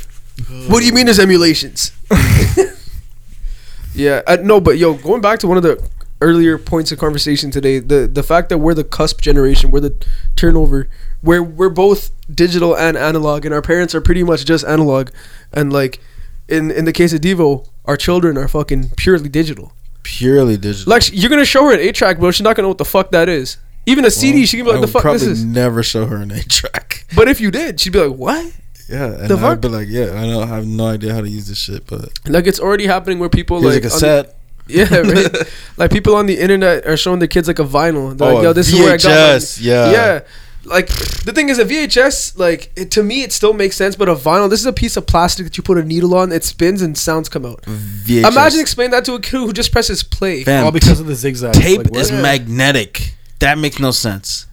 What 0.66 0.80
do 0.80 0.86
you 0.86 0.92
mean 0.92 1.06
there's 1.06 1.18
emulations? 1.18 1.92
yeah, 3.94 4.22
uh, 4.26 4.36
no, 4.42 4.60
but 4.60 4.78
yo, 4.78 4.94
going 4.94 5.20
back 5.20 5.38
to 5.40 5.48
one 5.48 5.56
of 5.56 5.62
the 5.62 5.82
earlier 6.22 6.56
points 6.58 6.90
of 6.92 6.98
conversation 6.98 7.50
today, 7.50 7.78
the 7.80 8.06
the 8.06 8.22
fact 8.22 8.48
that 8.50 8.58
we're 8.58 8.74
the 8.74 8.84
cusp 8.84 9.20
generation, 9.20 9.70
we're 9.70 9.80
the 9.80 9.94
turnover, 10.36 10.88
where 11.20 11.42
we're 11.42 11.68
both 11.84 12.10
digital 12.34 12.76
and 12.76 12.96
analog, 12.96 13.44
and 13.44 13.52
our 13.54 13.62
parents 13.62 13.94
are 13.94 14.00
pretty 14.00 14.22
much 14.22 14.44
just 14.44 14.64
analog, 14.64 15.10
and 15.52 15.72
like 15.72 16.00
in 16.48 16.70
in 16.70 16.84
the 16.84 16.92
case 16.92 17.12
of 17.12 17.20
Devo, 17.20 17.68
our 17.84 17.96
children 17.96 18.38
are 18.38 18.48
fucking 18.48 18.90
purely 18.96 19.28
digital. 19.28 19.72
Purely 20.02 20.56
digital. 20.56 20.90
Like 20.90 21.04
you're 21.12 21.30
gonna 21.30 21.44
show 21.44 21.64
her 21.64 21.74
an 21.74 21.80
eight 21.80 21.94
track, 21.94 22.18
bro, 22.18 22.30
she's 22.30 22.42
not 22.44 22.56
gonna 22.56 22.64
know 22.66 22.70
what 22.70 22.78
the 22.78 22.84
fuck 22.84 23.10
that 23.12 23.28
is. 23.28 23.58
Even 23.86 24.04
a 24.04 24.10
CD, 24.10 24.46
she 24.46 24.56
can 24.56 24.66
be 24.66 24.72
like, 24.72 24.80
"The 24.80 24.86
fuck 24.88 25.02
this 25.12 25.22
is." 25.22 25.44
never 25.44 25.82
show 25.82 26.06
her 26.06 26.16
an 26.16 26.30
eight 26.32 26.48
track. 26.48 27.04
But 27.16 27.28
if 27.28 27.40
you 27.40 27.50
did, 27.50 27.78
she'd 27.80 27.92
be 27.92 27.98
like, 28.06 28.16
"What?" 28.16 28.52
Yeah, 28.88 29.06
and 29.06 29.28
The 29.28 29.34
I'd 29.36 29.40
fuck? 29.40 29.60
be 29.60 29.68
like, 29.68 29.88
yeah, 29.88 30.20
I 30.20 30.26
don't 30.26 30.42
I 30.42 30.46
have 30.56 30.66
no 30.66 30.86
idea 30.86 31.14
how 31.14 31.20
to 31.20 31.28
use 31.28 31.46
this 31.48 31.58
shit, 31.58 31.86
but 31.86 32.10
Like 32.28 32.46
it's 32.46 32.60
already 32.60 32.86
happening 32.86 33.18
where 33.18 33.28
people 33.28 33.60
here's 33.60 33.74
like 33.76 33.84
a 33.84 33.88
cassette. 33.88 34.36
Yeah, 34.68 34.94
right. 34.98 35.52
like 35.76 35.90
people 35.90 36.14
on 36.14 36.26
the 36.26 36.38
internet 36.38 36.86
are 36.86 36.96
showing 36.96 37.18
their 37.18 37.28
kids 37.28 37.48
like 37.48 37.58
a 37.58 37.64
vinyl. 37.64 38.16
They're 38.16 38.28
Oh, 38.30 38.34
like, 38.36 38.42
"Yo, 38.44 38.52
this 38.52 38.68
is 38.72 38.78
where 38.78 38.94
I 38.94 38.96
got." 38.96 39.02
VHS, 39.40 39.60
my-" 39.60 39.66
yeah. 39.66 39.90
yeah. 39.92 40.20
Like 40.64 40.86
the 40.86 41.32
thing 41.34 41.48
is, 41.48 41.58
a 41.58 41.64
VHS, 41.64 42.38
like 42.38 42.70
it, 42.76 42.92
to 42.92 43.02
me, 43.02 43.22
it 43.24 43.32
still 43.32 43.52
makes 43.52 43.74
sense. 43.74 43.96
But 43.96 44.08
a 44.08 44.14
vinyl, 44.14 44.48
this 44.48 44.60
is 44.60 44.66
a 44.66 44.72
piece 44.72 44.96
of 44.96 45.06
plastic 45.08 45.44
that 45.46 45.56
you 45.56 45.64
put 45.64 45.76
a 45.78 45.82
needle 45.84 46.14
on. 46.14 46.30
It 46.30 46.44
spins 46.44 46.80
and 46.82 46.96
sounds 46.96 47.28
come 47.28 47.44
out. 47.44 47.62
VHS. 47.62 48.28
Imagine 48.30 48.60
explain 48.60 48.90
that 48.92 49.04
to 49.06 49.14
a 49.14 49.20
kid 49.20 49.32
who 49.38 49.52
just 49.52 49.72
presses 49.72 50.04
play. 50.04 50.44
Fam, 50.44 50.66
All 50.66 50.70
because 50.70 51.00
of 51.00 51.06
the 51.06 51.16
zigzag. 51.16 51.54
tape 51.54 51.78
Like, 51.78 51.90
what? 51.90 52.00
is 52.00 52.12
magnetic. 52.12 53.14
That 53.40 53.58
makes 53.58 53.80
no 53.80 53.90
sense. 53.90 54.46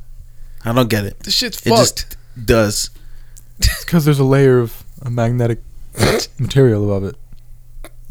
I 0.66 0.74
don't 0.74 0.90
get 0.90 1.06
it. 1.06 1.20
This 1.20 1.36
shit's 1.36 1.60
It 1.66 1.70
fucked. 1.70 1.80
just 1.80 2.18
does. 2.44 2.90
It's 3.60 3.86
because 3.86 4.06
there's 4.06 4.20
a 4.20 4.24
layer 4.24 4.58
of 4.58 4.84
a 5.04 5.12
magnetic 5.12 5.60
material 6.40 6.84
above 6.86 7.04
it. 7.04 7.16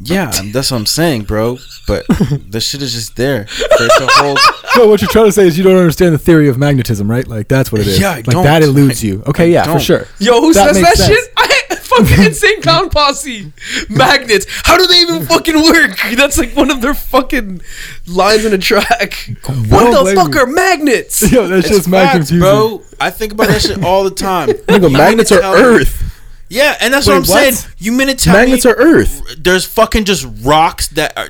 Yeah, 0.00 0.30
that's 0.52 0.70
what 0.70 0.76
I'm 0.78 0.86
saying, 0.86 1.24
bro. 1.24 1.58
But 1.86 2.06
the 2.50 2.60
shit 2.60 2.82
is 2.82 2.92
just 2.92 3.16
there. 3.16 3.46
For 3.46 3.64
it 3.84 3.90
to 3.98 4.06
hold. 4.12 4.38
So 4.74 4.88
what 4.88 5.00
you're 5.00 5.10
trying 5.10 5.26
to 5.26 5.32
say 5.32 5.46
is 5.46 5.58
you 5.58 5.64
don't 5.64 5.76
understand 5.76 6.14
the 6.14 6.18
theory 6.18 6.48
of 6.48 6.56
magnetism, 6.58 7.10
right? 7.10 7.26
Like 7.26 7.48
that's 7.48 7.72
what 7.72 7.80
it 7.80 7.86
is. 7.88 7.98
Yeah, 8.00 8.10
I 8.10 8.14
like 8.16 8.24
don't. 8.26 8.44
that 8.44 8.62
eludes 8.62 9.02
you. 9.02 9.22
Okay, 9.26 9.44
I 9.44 9.46
yeah, 9.46 9.62
for 9.64 9.70
don't. 9.70 9.80
sure. 9.82 10.06
Yo, 10.20 10.40
who 10.40 10.52
That 10.52 10.74
says 10.74 10.82
that 10.84 10.96
sense. 10.96 11.08
shit? 11.18 11.32
I 11.36 11.48
fucking 11.74 12.24
insane 12.26 12.62
clown 12.62 12.90
posse. 12.90 13.52
Magnets. 13.88 14.46
How 14.64 14.76
do 14.76 14.86
they 14.86 15.00
even 15.00 15.26
fucking 15.26 15.56
work? 15.60 15.98
That's 16.16 16.38
like 16.38 16.54
one 16.54 16.70
of 16.70 16.80
their 16.80 16.94
fucking 16.94 17.60
lines 18.06 18.44
in 18.44 18.52
a 18.52 18.58
track. 18.58 19.30
What 19.48 19.84
Don't 19.84 19.92
the 19.92 20.00
blame 20.02 20.16
fuck 20.16 20.36
are 20.36 20.46
magnets? 20.46 21.30
Yo, 21.32 21.48
that 21.48 21.64
shit's 21.64 21.88
mad 21.88 22.18
Facts, 22.18 22.30
bro. 22.30 22.82
I 23.00 23.10
think 23.10 23.32
about 23.32 23.48
that 23.48 23.62
shit 23.62 23.82
all 23.82 24.04
the 24.04 24.10
time. 24.10 24.48
Nigga, 24.48 24.92
magnets 24.92 25.32
are 25.32 25.40
tell 25.40 25.54
me- 25.54 25.60
Earth. 25.60 26.04
Yeah, 26.48 26.76
and 26.80 26.92
that's 26.94 27.06
Wait, 27.06 27.12
what 27.14 27.28
I'm 27.28 27.34
what? 27.44 27.54
saying. 27.54 27.74
You 27.78 27.92
mean 27.92 28.08
to 28.08 28.14
tell 28.14 28.34
Magnets 28.34 28.64
me 28.64 28.70
are 28.70 28.74
Earth. 28.76 29.22
there's 29.38 29.64
fucking 29.66 30.04
just 30.04 30.26
rocks 30.42 30.88
that 30.88 31.16
are 31.16 31.28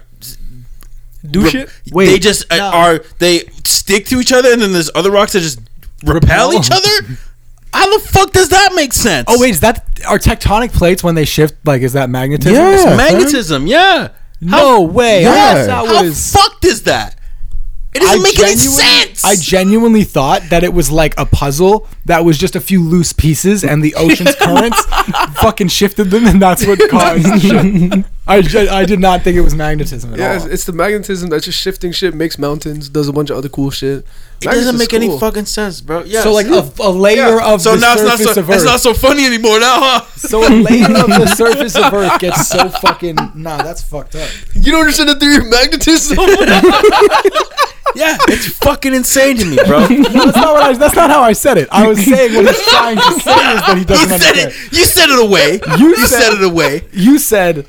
Do 1.29 1.43
re- 1.43 1.51
shit? 1.51 1.71
Wait, 1.93 2.07
they 2.07 2.19
just 2.19 2.51
uh, 2.53 2.57
no. 2.57 2.65
are 2.71 2.99
they 3.19 3.41
stick 3.65 4.07
to 4.07 4.21
each 4.21 4.33
other, 4.33 4.53
and 4.53 4.63
then 4.63 4.73
there's 4.73 4.91
other 4.95 5.11
rocks 5.11 5.33
that 5.33 5.41
just 5.41 5.59
repel 6.05 6.51
Repel. 6.51 6.55
each 6.55 6.71
other. 6.71 7.17
How 7.73 7.99
the 7.99 8.05
fuck 8.07 8.33
does 8.33 8.49
that 8.51 8.73
make 8.75 8.93
sense? 8.93 9.27
Oh 9.29 9.39
wait, 9.41 9.51
is 9.51 9.61
that 9.61 9.85
are 10.07 10.19
tectonic 10.19 10.73
plates 10.73 11.03
when 11.03 11.15
they 11.17 11.25
shift? 11.25 11.55
Like, 11.65 11.83
is 11.83 11.93
that 11.95 12.09
magnetism? 12.11 12.55
Yeah. 12.55 12.75
it's 12.75 12.85
magnetism. 12.97 13.67
Yeah. 13.67 14.09
No 14.41 14.83
way. 14.83 15.19
I 15.19 15.21
Yeah. 15.21 15.55
thought 15.67 15.87
that 15.87 15.95
How 15.97 16.03
was. 16.05 16.33
fucked 16.33 16.65
is 16.65 16.85
that? 16.85 17.17
It 17.99 18.07
doesn't 18.07 18.21
I 18.21 18.23
make 18.23 18.39
any 18.39 18.55
genuinely- 18.55 18.83
sense. 18.83 19.25
I 19.25 19.35
genuinely 19.37 20.05
thought 20.05 20.43
that 20.51 20.65
it 20.65 20.73
was 20.73 20.91
like 20.91 21.19
a 21.19 21.27
puzzle 21.27 21.87
that 22.07 22.25
was 22.25 22.39
just 22.39 22.57
a 22.57 22.61
few 22.61 22.83
loose 22.83 23.13
pieces, 23.13 23.65
and 23.65 23.83
the 23.83 23.95
ocean's 23.97 24.35
currents 24.41 24.83
fucking 25.41 25.69
shifted 25.69 26.11
them, 26.11 26.27
and 26.27 26.41
that's 26.41 26.67
what 26.67 26.79
caused. 26.89 27.25
the 27.25 27.39
shit. 27.41 28.05
I, 28.27 28.43
ju- 28.43 28.69
I 28.71 28.85
did 28.85 29.01
not 29.01 29.23
think 29.23 29.37
it 29.37 29.41
was 29.41 29.55
magnetism 29.55 30.13
at 30.13 30.19
Yeah, 30.19 30.37
it's, 30.37 30.45
it's 30.45 30.65
the 30.65 30.73
magnetism 30.73 31.31
that's 31.31 31.47
just 31.47 31.59
shifting 31.59 31.93
shit, 31.93 32.15
makes 32.15 32.39
mountains, 32.39 32.89
does 32.89 33.09
a 33.09 33.13
bunch 33.13 33.31
of 33.31 33.37
other 33.39 33.49
cool 33.49 33.71
shit. 33.71 34.07
It 34.41 34.45
doesn't 34.45 34.77
Magnetism's 34.77 34.79
make 34.79 34.95
any 34.95 35.09
cool. 35.09 35.19
fucking 35.19 35.47
sense, 35.47 35.81
bro. 35.81 36.05
Yeah. 36.05 36.23
so 36.23 36.33
like 36.33 36.47
a, 36.47 36.71
a 36.81 36.91
layer 36.91 37.41
of 37.43 37.61
so 37.61 37.75
the 37.75 37.81
now 37.81 37.95
it's 37.95 38.03
not 38.03 38.19
surface 38.19 38.35
so 38.35 38.41
of 38.41 38.49
Earth. 38.51 38.55
it's 38.57 38.65
not 38.65 38.81
so 38.81 38.95
funny 38.95 39.27
anymore 39.27 39.59
now, 39.59 39.81
huh? 39.81 40.01
so 40.17 40.47
a 40.47 40.49
layer 40.49 40.85
of 40.87 41.09
the 41.09 41.27
surface 41.37 41.75
of 41.75 41.93
Earth 41.93 42.21
gets 42.21 42.47
so 42.49 42.69
fucking 42.69 43.17
nah. 43.35 43.61
That's 43.63 43.83
fucked 43.83 44.15
up. 44.15 44.31
You 44.55 44.71
don't 44.71 44.81
understand 44.83 45.09
the 45.09 45.17
theory 45.19 45.39
of 45.39 45.47
magnetism? 45.47 46.19
Yeah, 47.95 48.17
it's 48.29 48.47
fucking 48.59 48.95
insane 48.95 49.39
to 49.39 49.45
me, 49.47 49.57
bro. 49.67 49.81
That's 49.81 50.37
not 50.37 50.53
what 50.53 50.63
I. 50.63 50.73
That's 50.75 50.95
not 50.95 51.09
how 51.11 51.23
I 51.23 51.33
said 51.33 51.57
it. 51.57 51.69
I 51.73 51.89
was 51.89 51.99
saying 52.05 52.35
what 52.35 52.45
he's 52.55 52.65
trying 52.67 52.97
to 52.97 53.03
say 53.03 53.17
is 53.17 53.23
that 53.63 53.75
he 53.79 53.85
doesn't 53.85 54.09
said 54.21 54.29
understand. 54.37 54.51
it. 54.53 54.73
You 54.79 54.85
said 54.85 55.09
it 55.09 55.19
away. 55.19 55.61
You 55.79 55.89
You, 55.89 55.97
said- 56.07 56.21
said, 56.23 56.33
it 56.35 56.45
away. 56.45 56.83
you 56.93 57.19
said 57.19 57.67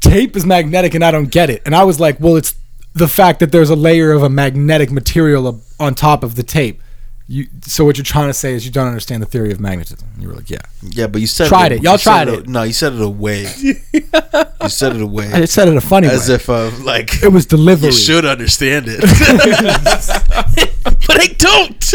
tape 0.00 0.36
is 0.36 0.44
magnetic 0.44 0.94
and 0.94 1.02
I 1.02 1.10
don't 1.10 1.30
get 1.30 1.48
it. 1.48 1.62
And 1.64 1.74
I 1.74 1.82
was 1.84 1.98
like, 1.98 2.20
well, 2.20 2.36
it's 2.36 2.54
the 2.94 3.08
fact 3.08 3.40
that 3.40 3.52
there's 3.52 3.70
a 3.70 3.76
layer 3.76 4.12
of 4.12 4.22
a 4.22 4.30
magnetic 4.30 4.90
material 4.90 5.60
on 5.78 5.94
top 5.94 6.22
of 6.22 6.36
the 6.36 6.42
tape. 6.42 6.80
You, 7.26 7.46
so 7.62 7.86
what 7.86 7.96
you're 7.96 8.04
trying 8.04 8.28
to 8.28 8.34
say 8.34 8.52
is 8.52 8.66
you 8.66 8.70
don't 8.70 8.86
understand 8.86 9.22
the 9.22 9.26
theory 9.26 9.50
of 9.50 9.58
magnetism. 9.58 10.06
And 10.12 10.22
you 10.22 10.28
were 10.28 10.34
like, 10.34 10.50
yeah. 10.50 10.58
Yeah, 10.82 11.06
but 11.06 11.22
you 11.22 11.26
said 11.26 11.48
Tried 11.48 11.72
it. 11.72 11.82
Y'all 11.82 11.94
you 11.94 11.98
tried 11.98 12.28
it. 12.28 12.46
No, 12.46 12.64
you 12.64 12.74
said 12.74 12.92
it 12.92 13.00
away. 13.00 13.46
you 13.62 14.68
said 14.68 14.94
it 14.94 15.00
away. 15.00 15.32
I 15.32 15.46
said 15.46 15.68
it 15.68 15.76
a 15.76 15.80
funny 15.80 16.06
way. 16.06 16.14
as 16.14 16.28
way. 16.28 16.34
if 16.34 16.50
uh, 16.50 16.70
like 16.82 17.22
it 17.22 17.32
was 17.32 17.46
delivery. 17.46 17.88
you 17.88 17.94
should 17.94 18.26
understand 18.26 18.86
it. 18.88 19.00
but 21.06 21.20
I 21.20 21.26
don't. 21.38 21.94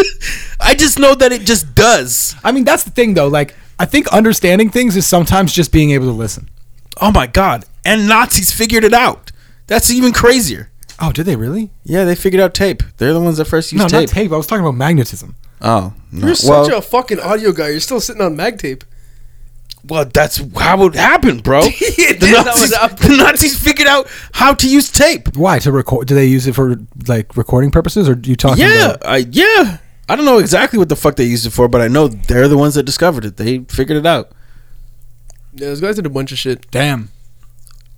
I 0.60 0.74
just 0.74 0.98
know 0.98 1.14
that 1.14 1.32
it 1.32 1.44
just 1.44 1.76
does. 1.76 2.36
I 2.44 2.52
mean, 2.52 2.64
that's 2.64 2.84
the 2.84 2.92
thing 2.92 3.14
though. 3.14 3.28
Like, 3.28 3.54
I 3.78 3.86
think 3.86 4.08
understanding 4.08 4.72
things 4.72 4.98
is 4.98 5.06
sometimes 5.06 5.54
just 5.54 5.72
being 5.72 5.92
able 5.92 6.08
to 6.08 6.12
listen. 6.12 6.50
Oh 7.00 7.12
my 7.12 7.28
god! 7.28 7.66
And 7.86 8.08
Nazis 8.08 8.52
figured 8.52 8.84
it 8.84 8.94
out. 8.94 9.32
That's 9.68 9.92
even 9.92 10.12
crazier. 10.12 10.69
Oh, 11.02 11.12
did 11.12 11.26
they 11.26 11.36
really? 11.36 11.72
Yeah, 11.84 12.04
they 12.04 12.16
figured 12.16 12.42
out 12.42 12.54
tape. 12.54 12.84
They're 12.98 13.14
the 13.14 13.22
ones 13.22 13.38
that 13.38 13.46
first 13.46 13.72
used 13.72 13.82
no, 13.84 13.88
tape. 13.88 14.10
not 14.10 14.14
tape. 14.14 14.32
I 14.32 14.38
was 14.38 14.48
talking 14.48 14.64
about 14.66 14.76
magnetism. 14.76 15.36
Oh, 15.62 15.94
no. 16.12 16.20
You're 16.28 16.36
well, 16.46 16.66
such 16.66 16.74
a 16.74 16.82
fucking 16.82 17.20
audio 17.20 17.52
guy. 17.52 17.70
You're 17.70 17.80
still 17.80 18.02
sitting 18.02 18.22
on 18.22 18.36
mag 18.36 18.58
tape. 18.60 18.84
well, 19.88 20.06
that's 20.06 20.42
how 20.58 20.86
it 20.86 20.96
happened, 20.96 21.44
bro. 21.44 21.62
It 21.66 22.20
the, 22.20 22.28
is 22.28 22.36
how 22.36 22.86
it 22.88 22.92
Nazis, 22.92 23.10
the 23.10 23.18
Nazis 23.18 23.60
figured 23.64 23.88
out 23.88 24.08
how 24.34 24.54
to 24.54 24.70
use 24.70 24.92
tape. 24.92 25.36
Why 25.38 25.60
to 25.60 25.72
record? 25.72 26.08
Do 26.08 26.16
they 26.16 26.26
use 26.26 26.48
it 26.48 26.54
for 26.56 26.76
like 27.08 27.36
recording 27.38 27.72
purposes, 27.72 28.10
or 28.10 28.16
do 28.16 28.30
you 28.30 28.36
talking 28.36 28.64
Yeah, 28.64 28.92
about? 28.92 29.06
I 29.06 29.18
yeah. 29.32 29.78
I 30.10 30.16
don't 30.16 30.26
know 30.26 30.40
exactly 30.40 30.80
what 30.80 30.90
the 30.90 30.96
fuck 30.96 31.16
they 31.18 31.24
used 31.26 31.46
it 31.46 31.52
for, 31.52 31.68
but 31.68 31.82
I 31.82 31.88
know 31.88 32.08
they're 32.08 32.48
the 32.48 32.58
ones 32.58 32.74
that 32.76 32.84
discovered 32.84 33.26
it. 33.26 33.38
They 33.38 33.60
figured 33.60 33.98
it 33.98 34.06
out. 34.08 34.32
Yeah, 35.54 35.68
those 35.68 35.82
guys 35.82 35.96
did 35.98 36.06
a 36.06 36.10
bunch 36.10 36.32
of 36.32 36.38
shit. 36.40 36.70
Damn. 36.72 37.10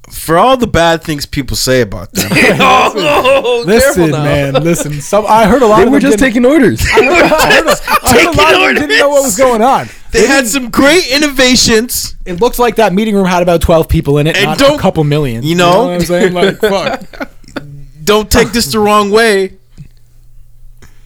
For 0.09 0.37
all 0.37 0.57
the 0.57 0.67
bad 0.67 1.03
things 1.03 1.25
people 1.25 1.55
say 1.55 1.81
about 1.81 2.11
them, 2.11 2.27
oh, 2.33 3.63
Listen, 3.65 4.11
man. 4.11 4.53
Listen. 4.55 4.93
Some 4.99 5.25
I 5.27 5.45
heard 5.45 5.61
a 5.61 5.67
lot 5.67 5.77
They 5.77 5.83
of 5.83 5.91
were 5.91 5.99
them 5.99 6.09
just 6.11 6.19
taking 6.19 6.45
orders. 6.45 6.81
I 6.81 7.03
heard, 7.03 7.23
I 7.23 7.53
heard 7.53 7.67
a- 7.67 7.77
I 8.03 8.13
heard 8.25 8.27
a 8.27 8.37
lot 8.37 8.53
of 8.55 8.61
them 8.61 8.75
didn't 8.75 8.99
know 8.99 9.09
what 9.09 9.23
was 9.23 9.37
going 9.37 9.61
on. 9.61 9.87
they 10.11 10.27
had 10.27 10.47
some 10.47 10.69
great 10.69 11.07
innovations. 11.11 12.15
It 12.25 12.41
looks 12.41 12.59
like 12.59 12.75
that 12.75 12.93
meeting 12.93 13.15
room 13.15 13.25
had 13.25 13.41
about 13.41 13.61
twelve 13.61 13.87
people 13.87 14.17
in 14.17 14.27
it, 14.27 14.35
And 14.35 14.45
not 14.47 14.57
don't- 14.57 14.77
a 14.77 14.81
couple 14.81 15.03
million. 15.05 15.43
you 15.43 15.55
know? 15.55 15.85
what 15.85 15.93
I'm 15.93 16.01
saying? 16.01 16.33
Like, 16.33 16.59
fuck. 16.59 17.29
Don't 18.03 18.29
take 18.29 18.49
this 18.51 18.71
the 18.71 18.79
wrong 18.79 19.11
way. 19.11 19.57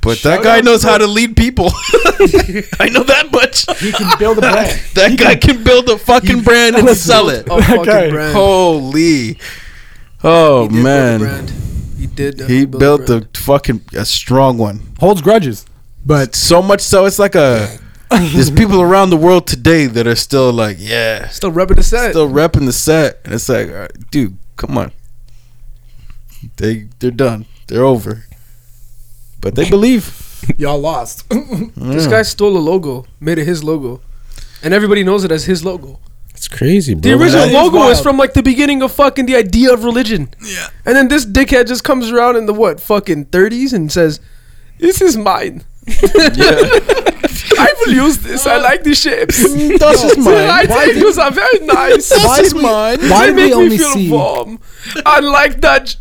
But 0.05 0.21
that 0.21 0.43
guy 0.43 0.61
knows 0.61 0.81
to 0.81 0.87
how 0.87 0.97
to 0.99 1.07
lead 1.07 1.35
people. 1.35 1.65
I 2.79 2.89
know 2.91 3.03
that 3.03 3.29
much. 3.31 3.65
He 3.79 3.91
can 3.91 4.17
build 4.19 4.37
a 4.37 4.41
brand. 4.51 4.79
That 4.93 5.17
guy 5.17 5.35
can 5.35 5.63
build 5.63 5.89
a 5.89 5.97
fucking 5.97 6.41
brand 6.47 6.75
and 6.75 6.87
sell 6.95 7.29
it. 7.29 7.47
A 7.49 7.61
fucking 7.61 7.79
Okay. 7.79 8.09
brand. 8.11 8.33
Holy. 8.33 9.37
Oh 10.23 10.63
He 10.69 10.75
did 10.75 10.83
man. 10.83 11.19
brand. 11.19 11.49
He 11.97 12.07
did. 12.07 12.39
He 12.39 12.65
definitely 12.65 12.65
build 12.67 12.75
a 12.75 12.77
built 12.77 13.05
brand. 13.07 13.27
the 13.33 13.39
fucking 13.39 13.81
a 13.93 14.05
strong 14.05 14.57
one. 14.57 14.81
Holds 14.99 15.21
grudges, 15.21 15.65
but 16.05 16.35
So 16.35 16.61
much 16.61 16.81
so 16.81 17.05
it's 17.05 17.19
like 17.19 17.35
a 17.35 17.79
there's 18.11 18.51
people 18.51 18.81
around 18.81 19.09
the 19.09 19.17
world 19.17 19.47
today 19.47 19.87
that 19.87 20.05
are 20.07 20.15
still 20.15 20.53
like, 20.53 20.77
yeah, 20.79 21.27
Still 21.29 21.51
rubbing 21.51 21.75
the 21.77 21.83
set. 21.83 22.11
still 22.11 22.29
repping 22.29 22.65
the 22.67 22.71
set. 22.73 23.19
And 23.25 23.33
it's 23.33 23.49
like, 23.49 23.67
all 23.67 23.73
right, 23.73 24.11
dude, 24.11 24.37
come 24.55 24.77
on. 24.77 24.91
They 26.57 26.87
they're 26.99 27.11
done. 27.11 27.45
They're 27.67 27.83
over. 27.83 28.25
But 29.41 29.55
they 29.55 29.69
believe. 29.69 30.21
y'all 30.57 30.79
lost. 30.79 31.25
This 31.75 32.07
guy 32.07 32.21
stole 32.23 32.57
a 32.57 32.59
logo, 32.59 33.05
made 33.19 33.37
it 33.37 33.45
his 33.45 33.63
logo, 33.63 34.01
and 34.63 34.73
everybody 34.73 35.03
knows 35.03 35.23
it 35.23 35.31
as 35.31 35.45
his 35.45 35.63
logo. 35.63 35.99
It's 36.31 36.47
crazy, 36.49 36.93
bro. 36.93 37.01
The 37.01 37.13
original 37.17 37.41
that 37.41 37.47
is 37.47 37.53
logo 37.53 37.77
is 37.89 37.95
wild. 37.95 38.03
from 38.03 38.17
like 38.17 38.33
the 38.33 38.43
beginning 38.43 38.81
of 38.81 38.91
fucking 38.91 39.25
the 39.25 39.35
idea 39.37 39.71
of 39.73 39.83
religion. 39.85 40.29
Yeah. 40.43 40.67
And 40.85 40.95
then 40.95 41.07
this 41.07 41.25
dickhead 41.25 41.67
just 41.67 41.83
comes 41.83 42.11
around 42.11 42.35
in 42.35 42.45
the 42.45 42.53
what 42.53 42.79
fucking 42.81 43.25
thirties 43.25 43.71
and 43.73 43.89
says, 43.91 44.19
"This 44.79 45.01
is 45.01 45.15
mine. 45.17 45.63
Yeah. 46.35 46.57
I 47.57 47.73
will 47.79 47.93
use 47.93 48.17
this. 48.19 48.45
I 48.47 48.57
like 48.57 48.83
the 48.83 48.95
shapes. 48.95 49.37
That's 49.79 50.01
just 50.01 50.17
mine. 50.17 50.35
I 50.35 50.65
Why 50.65 50.85
think 50.85 50.93
did- 50.95 51.03
those 51.03 51.17
are 51.17 51.31
very 51.31 51.59
nice. 51.59 52.09
Why 52.11 52.37
This 52.37 52.47
is 52.47 52.53
did 52.53 52.57
we- 52.57 52.63
mine. 52.63 52.99
Why 53.09 53.25
they 53.27 53.33
did 53.33 53.35
we 53.35 53.43
make 53.43 53.53
only 53.55 53.69
me 53.69 53.77
feel 53.77 53.91
see? 53.93 54.09
warm. 54.11 54.59
I 55.05 55.19
like 55.19 55.61
that. 55.61 55.95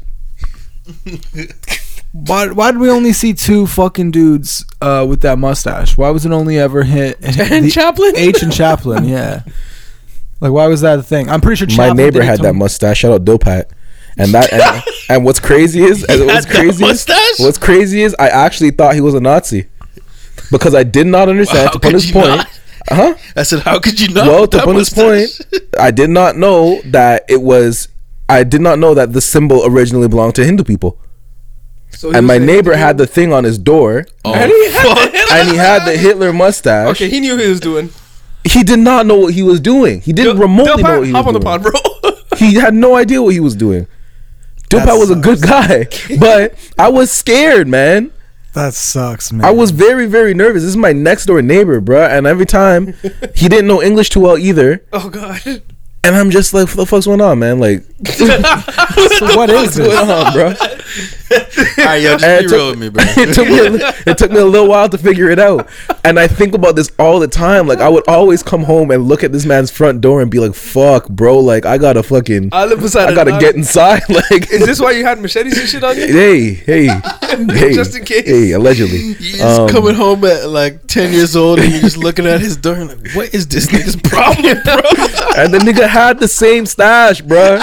Why, 2.15 2.47
why 2.47 2.71
did 2.71 2.81
we 2.81 2.89
only 2.91 3.13
see 3.13 3.35
two 3.35 3.67
fucking 3.67 4.13
dudes 4.13 4.65
uh, 4.81 5.05
with 5.09 5.23
that 5.23 5.37
mustache? 5.37 5.97
Why 5.97 6.11
was 6.11 6.25
it 6.25 6.31
only 6.31 6.57
ever 6.57 6.85
hit 6.85 7.19
And 7.23 7.71
Chaplin? 7.73 8.17
H 8.17 8.41
and 8.41 8.53
Chaplin? 8.53 9.05
Yeah. 9.05 9.43
Like, 10.41 10.53
why 10.53 10.69
was 10.69 10.83
that 10.83 11.01
a 11.01 11.03
thing? 11.03 11.29
I'm 11.29 11.41
pretty 11.41 11.67
sure 11.67 11.77
My 11.77 11.93
neighbor 11.93 12.23
had 12.23 12.39
that 12.43 12.55
mustache. 12.55 12.99
Shout 12.99 13.11
out 13.11 13.25
Dope 13.25 13.43
Hat. 13.43 13.69
And 14.17 14.31
that 14.31 14.53
and, 14.53 14.85
and 15.09 15.25
what's 15.25 15.41
crazy 15.41 15.83
is 15.83 16.05
and 16.05 16.27
what's 16.27 16.47
had 16.47 16.55
crazy 16.55 16.85
is 16.85 17.05
what's 17.39 17.59
crazy 17.59 18.03
is 18.03 18.15
I 18.17 18.29
actually 18.29 18.71
thought 18.71 18.95
he 18.95 19.01
was 19.01 19.15
a 19.15 19.21
Nazi 19.21 19.67
because 20.53 20.73
I 20.73 20.85
did 20.85 21.09
not 21.09 21.29
understand. 21.29 21.67
How 21.67 21.73
to 21.73 21.79
could 21.81 21.83
Punish's 21.83 22.09
you 22.11 22.15
point, 22.15 22.27
not? 22.29 22.61
huh? 22.91 23.15
I 23.35 23.43
said, 23.43 23.61
how 23.63 23.81
could 23.81 23.99
you 23.99 24.15
not? 24.15 24.29
well, 24.29 24.47
to 24.47 24.57
that 24.59 24.65
Punish's 24.67 24.95
point. 24.95 25.29
I 25.81 25.91
did 25.91 26.11
not 26.11 26.37
know 26.37 26.81
that 26.85 27.25
it 27.29 27.43
was. 27.43 27.89
I 28.29 28.45
did 28.45 28.61
not 28.61 28.79
know 28.79 28.95
that 28.95 29.13
the 29.13 29.21
symbol 29.21 29.67
originally 29.67 30.07
belonged 30.07 30.37
to 30.37 30.45
Hindu 30.45 30.63
people. 30.63 30.97
So 31.97 32.13
And 32.13 32.27
my 32.27 32.39
neighbor 32.39 32.75
had 32.77 32.99
the 32.99 33.07
thing 33.07 33.33
on 33.33 33.45
his 33.45 33.59
door, 33.59 34.07
Oh, 34.25 34.35
And 34.35 34.51
he 34.51 34.65
had 34.73 34.95
the 35.13 35.29
and 35.33 35.49
he 35.51 35.57
had 35.57 35.85
the 35.87 35.97
Hitler 35.97 36.33
mustache. 36.33 36.91
Okay, 36.93 37.09
he 37.09 37.21
knew 37.21 37.33
what 37.35 37.43
he 37.45 37.49
was 37.51 37.61
doing. 37.61 37.91
He 38.45 38.63
did 38.63 38.79
not 38.79 39.07
know 39.07 39.17
what 39.19 39.35
he 39.35 39.43
was 39.43 39.59
doing. 39.61 40.01
He 40.03 40.13
didn't 40.13 40.37
Del- 40.37 40.43
remotely 40.49 40.83
Del 40.83 40.93
know 40.93 40.99
what 40.99 41.07
he 41.07 41.13
hop 41.13 41.27
was 41.27 41.35
on 41.37 41.41
the 41.41 41.41
doing. 41.41 41.61
pod, 41.63 42.03
bro. 42.03 42.11
He 42.39 42.55
had 42.55 42.75
no 42.75 42.97
idea 42.97 43.23
what 43.23 43.33
he 43.33 43.41
was 43.41 43.55
doing. 43.55 43.87
Dilpat 44.69 44.99
was 44.99 45.11
a 45.11 45.15
good 45.15 45.41
guy, 45.41 45.87
but 46.19 46.55
I 46.77 46.89
was 46.89 47.11
scared, 47.13 47.69
man. 47.69 48.11
That 48.55 48.75
sucks, 48.75 49.33
man. 49.33 49.45
I 49.45 49.51
was 49.53 49.71
very, 49.71 50.07
very 50.07 50.35
nervous. 50.35 50.63
This 50.63 50.71
is 50.71 50.77
my 50.77 50.93
next 50.93 51.27
door 51.27 51.41
neighbor, 51.43 51.81
bro, 51.81 52.03
And 52.05 52.27
every 52.27 52.47
time 52.47 52.93
he 53.37 53.49
didn't 53.49 53.67
know 53.69 53.83
English 53.83 54.11
too 54.11 54.21
well 54.21 54.37
either. 54.37 54.85
oh 54.93 55.09
god. 55.11 55.41
And 56.07 56.15
I'm 56.17 56.31
just 56.31 56.53
like, 56.53 56.67
what 56.69 56.77
the 56.77 56.87
fuck's 56.87 57.07
going 57.07 57.21
on, 57.23 57.39
man? 57.39 57.59
Like, 57.61 57.83
what 57.99 59.49
is 59.51 59.79
what's 59.79 59.79
going 59.79 60.11
on, 60.11 60.33
bro? 60.35 60.53
All 61.31 61.85
right, 61.85 61.97
yo, 62.03 62.17
just 62.19 62.23
be 62.25 62.29
real 62.29 62.49
took- 62.49 62.71
with 62.71 62.79
me, 62.79 62.89
bro. 62.91 63.05
it 63.17 63.35
took 63.35 63.49
me, 63.49 63.59
a, 63.59 64.11
it 64.11 64.19
took 64.19 64.31
me 64.31 64.39
a 64.39 64.45
little 64.45 64.69
while 64.69 64.89
to 64.89 64.99
figure 64.99 65.31
it 65.31 65.39
out. 65.39 65.69
And 66.05 66.19
I 66.21 66.27
think 66.29 66.55
about 66.55 66.77
this 66.77 66.91
all 66.99 67.19
the 67.19 67.29
time. 67.29 67.67
Like, 67.67 67.79
I 67.81 67.89
would 67.89 68.07
always 68.09 68.43
come 68.43 68.63
home 68.65 68.91
and 68.91 69.05
look 69.05 69.25
at 69.25 69.33
this 69.33 69.47
man's 69.47 69.71
front 69.71 70.01
door 70.01 70.21
and 70.23 70.31
be 70.31 70.39
like, 70.39 70.55
fuck, 70.55 71.09
bro. 71.09 71.39
Like, 71.39 71.65
I 71.67 71.79
gotta 71.79 72.03
fucking, 72.03 72.51
I 72.53 72.67
live 72.67 72.81
beside. 72.81 73.09
I 73.11 73.15
gotta 73.15 73.39
get 73.39 73.55
inside. 73.57 74.03
Like, 74.31 74.51
Is 74.53 74.65
this 74.67 74.81
why 74.81 74.93
you 74.93 75.05
had 75.05 75.19
machetes 75.19 75.59
and 75.59 75.69
shit 75.69 75.83
on 75.83 75.97
you? 75.97 76.07
hey, 76.07 76.55
hey, 76.55 76.87
hey, 77.21 77.75
Just 77.75 77.97
in 77.97 78.05
case. 78.05 78.27
Hey, 78.27 78.53
allegedly. 78.53 79.15
Just 79.15 79.43
Um, 79.43 79.69
coming 79.69 79.95
home 79.95 80.25
at 80.25 80.49
like 80.49 80.87
ten 80.87 81.13
years 81.13 81.35
old 81.37 81.59
and 81.59 81.73
you're 81.73 81.81
just 81.81 81.97
looking 81.97 82.27
at 82.27 82.41
his 82.41 82.57
door 82.57 82.75
and 82.75 82.89
like, 82.89 83.13
what 83.15 83.35
is 83.35 83.47
this 83.49 83.67
nigga's 83.67 83.97
problem, 83.97 84.63
bro? 84.63 84.75
And 85.37 85.53
the 85.53 85.59
nigga 85.59 85.89
had 85.89 86.21
the 86.21 86.29
same 86.29 86.65
stash, 86.67 87.23
bro. 87.23 87.59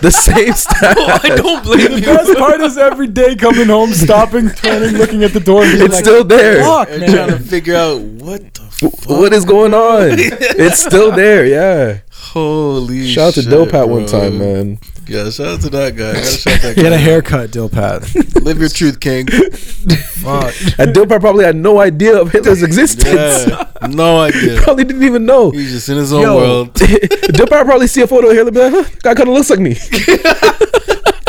The 0.00 0.10
same 0.10 0.52
stash. 0.52 0.96
I 1.24 1.28
don't 1.36 1.64
blame 1.64 1.92
The 1.92 2.00
you. 2.00 2.06
best 2.06 2.36
part 2.38 2.60
is 2.60 2.76
every 2.78 3.06
day 3.16 3.34
coming 3.34 3.66
home, 3.66 3.90
stopping, 4.06 4.50
turning, 4.50 4.96
looking 4.96 5.24
at 5.24 5.32
the 5.32 5.40
door, 5.40 5.62
and 5.62 5.72
being 5.72 5.84
It's 5.86 5.94
like, 5.94 6.04
still 6.04 6.22
there. 6.22 6.62
Fuck, 6.62 6.90
and 6.90 7.02
trying 7.12 7.30
to 7.30 7.38
figure 7.38 7.74
out 7.74 8.00
what 8.00 8.54
the 8.54 8.60
fuck. 8.60 9.08
What 9.08 9.32
is 9.32 9.44
going 9.44 9.74
on? 9.74 10.10
It's 10.18 10.84
still 10.84 11.10
there, 11.10 11.46
yeah. 11.46 12.00
Holy 12.12 13.08
Shout 13.08 13.28
out 13.28 13.34
to 13.34 13.42
shit, 13.42 13.52
Dopat 13.52 13.88
one 13.88 14.06
time, 14.06 14.38
man. 14.38 14.78
Yeah, 15.08 15.30
shout 15.30 15.46
out 15.46 15.60
to 15.60 15.70
that 15.70 15.94
guy. 15.94 16.14
Gotta 16.14 16.26
shout 16.26 16.62
that 16.62 16.74
Get 16.76 16.92
a 16.92 16.98
haircut, 16.98 17.50
Dilpat. 17.50 18.44
Live 18.44 18.58
your 18.58 18.68
truth, 18.68 18.98
King. 18.98 19.26
Fuck. 19.28 20.52
And 20.78 20.94
Dopat 20.94 21.20
probably 21.20 21.44
had 21.44 21.54
no 21.56 21.78
idea 21.80 22.20
of 22.20 22.32
Hitler's 22.32 22.62
existence. 22.62 23.06
Yeah, 23.46 23.68
no 23.88 24.20
idea. 24.20 24.60
Probably 24.60 24.84
didn't 24.84 25.04
even 25.04 25.24
know. 25.24 25.52
He's 25.52 25.70
just 25.72 25.88
in 25.88 25.96
his 25.96 26.12
own 26.12 26.22
Yo. 26.22 26.36
world. 26.36 26.74
Dopat 26.74 27.64
probably 27.64 27.86
see 27.86 28.02
a 28.02 28.06
photo 28.06 28.30
of 28.30 28.34
Hitler, 28.34 28.48
and 28.48 28.54
be 28.54 28.60
like, 28.60 28.88
huh, 28.88 28.96
guy 29.02 29.14
kind 29.14 29.28
of 29.28 29.34
looks 29.34 29.48
like 29.48 29.60
me. 29.60 29.76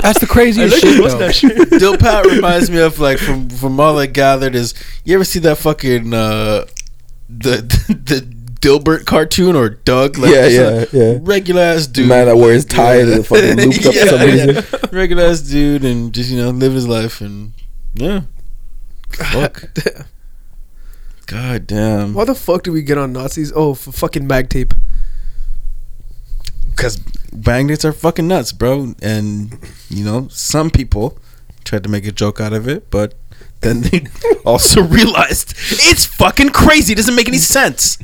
That's 0.08 0.20
the 0.20 0.26
craziest 0.26 0.80
shit, 0.80 1.70
though. 1.70 1.78
Dill 1.80 1.98
Pat 1.98 2.26
reminds 2.26 2.72
me 2.72 2.80
of 2.80 2.98
like 2.98 3.18
from 3.18 3.50
from 3.50 3.78
all 3.78 4.00
I 4.00 4.06
gathered 4.06 4.56
is 4.56 4.74
you 5.04 5.14
ever 5.16 5.26
see 5.26 5.40
that 5.40 5.58
fucking 5.58 6.14
uh 6.14 6.66
the 7.28 7.58
the 8.06 8.22
Dilbert 8.62 9.06
cartoon 9.06 9.58
or 9.58 9.68
Doug? 9.68 10.18
Like, 10.18 10.34
Yeah, 10.34 10.48
yeah, 10.48 10.86
yeah. 10.94 11.18
Regular 11.22 11.62
ass 11.62 11.88
dude. 11.88 12.08
Man 12.08 12.28
that 12.28 12.38
wears 12.38 12.64
tie 12.64 13.02
and 13.02 13.28
fucking 13.28 13.58
looped 13.58 13.86
up 13.86 13.94
for 13.94 14.08
some 14.08 14.22
reason. 14.22 14.50
yeah. 14.56 14.90
Regular 14.94 15.24
ass 15.26 15.42
dude 15.42 15.84
and 15.84 16.14
just 16.14 16.30
you 16.30 16.38
know 16.38 16.52
live 16.52 16.72
his 16.72 16.88
life 16.88 17.20
and 17.20 17.52
yeah. 17.94 18.22
Fuck. 19.10 19.64
God 21.26 21.68
damn. 21.68 22.14
Why 22.14 22.24
the 22.24 22.34
fuck 22.34 22.64
did 22.64 22.72
we 22.72 22.82
get 22.82 22.98
on 22.98 23.12
Nazis? 23.12 23.52
Oh, 23.54 23.74
for 23.74 23.92
fucking 23.92 24.26
mag 24.26 24.50
tape. 24.50 24.74
Because 26.70 27.02
magnets 27.46 27.86
are 27.86 27.94
fucking 27.94 28.28
nuts, 28.28 28.52
bro. 28.52 28.94
And, 29.02 29.58
you 29.90 30.04
know, 30.04 30.28
some 30.30 30.70
people 30.70 31.18
tried 31.64 31.84
to 31.84 31.90
make 31.90 32.06
a 32.06 32.12
joke 32.12 32.40
out 32.40 32.54
of 32.54 32.68
it, 32.68 32.90
but 32.90 33.14
then 33.62 33.82
they 33.82 34.08
also 34.46 34.82
realized 34.82 35.52
it's 35.72 36.06
fucking 36.06 36.50
crazy. 36.50 36.94
It 36.94 36.98
doesn't 36.98 37.16
make 37.16 37.28
any 37.28 37.38
sense. 37.38 37.98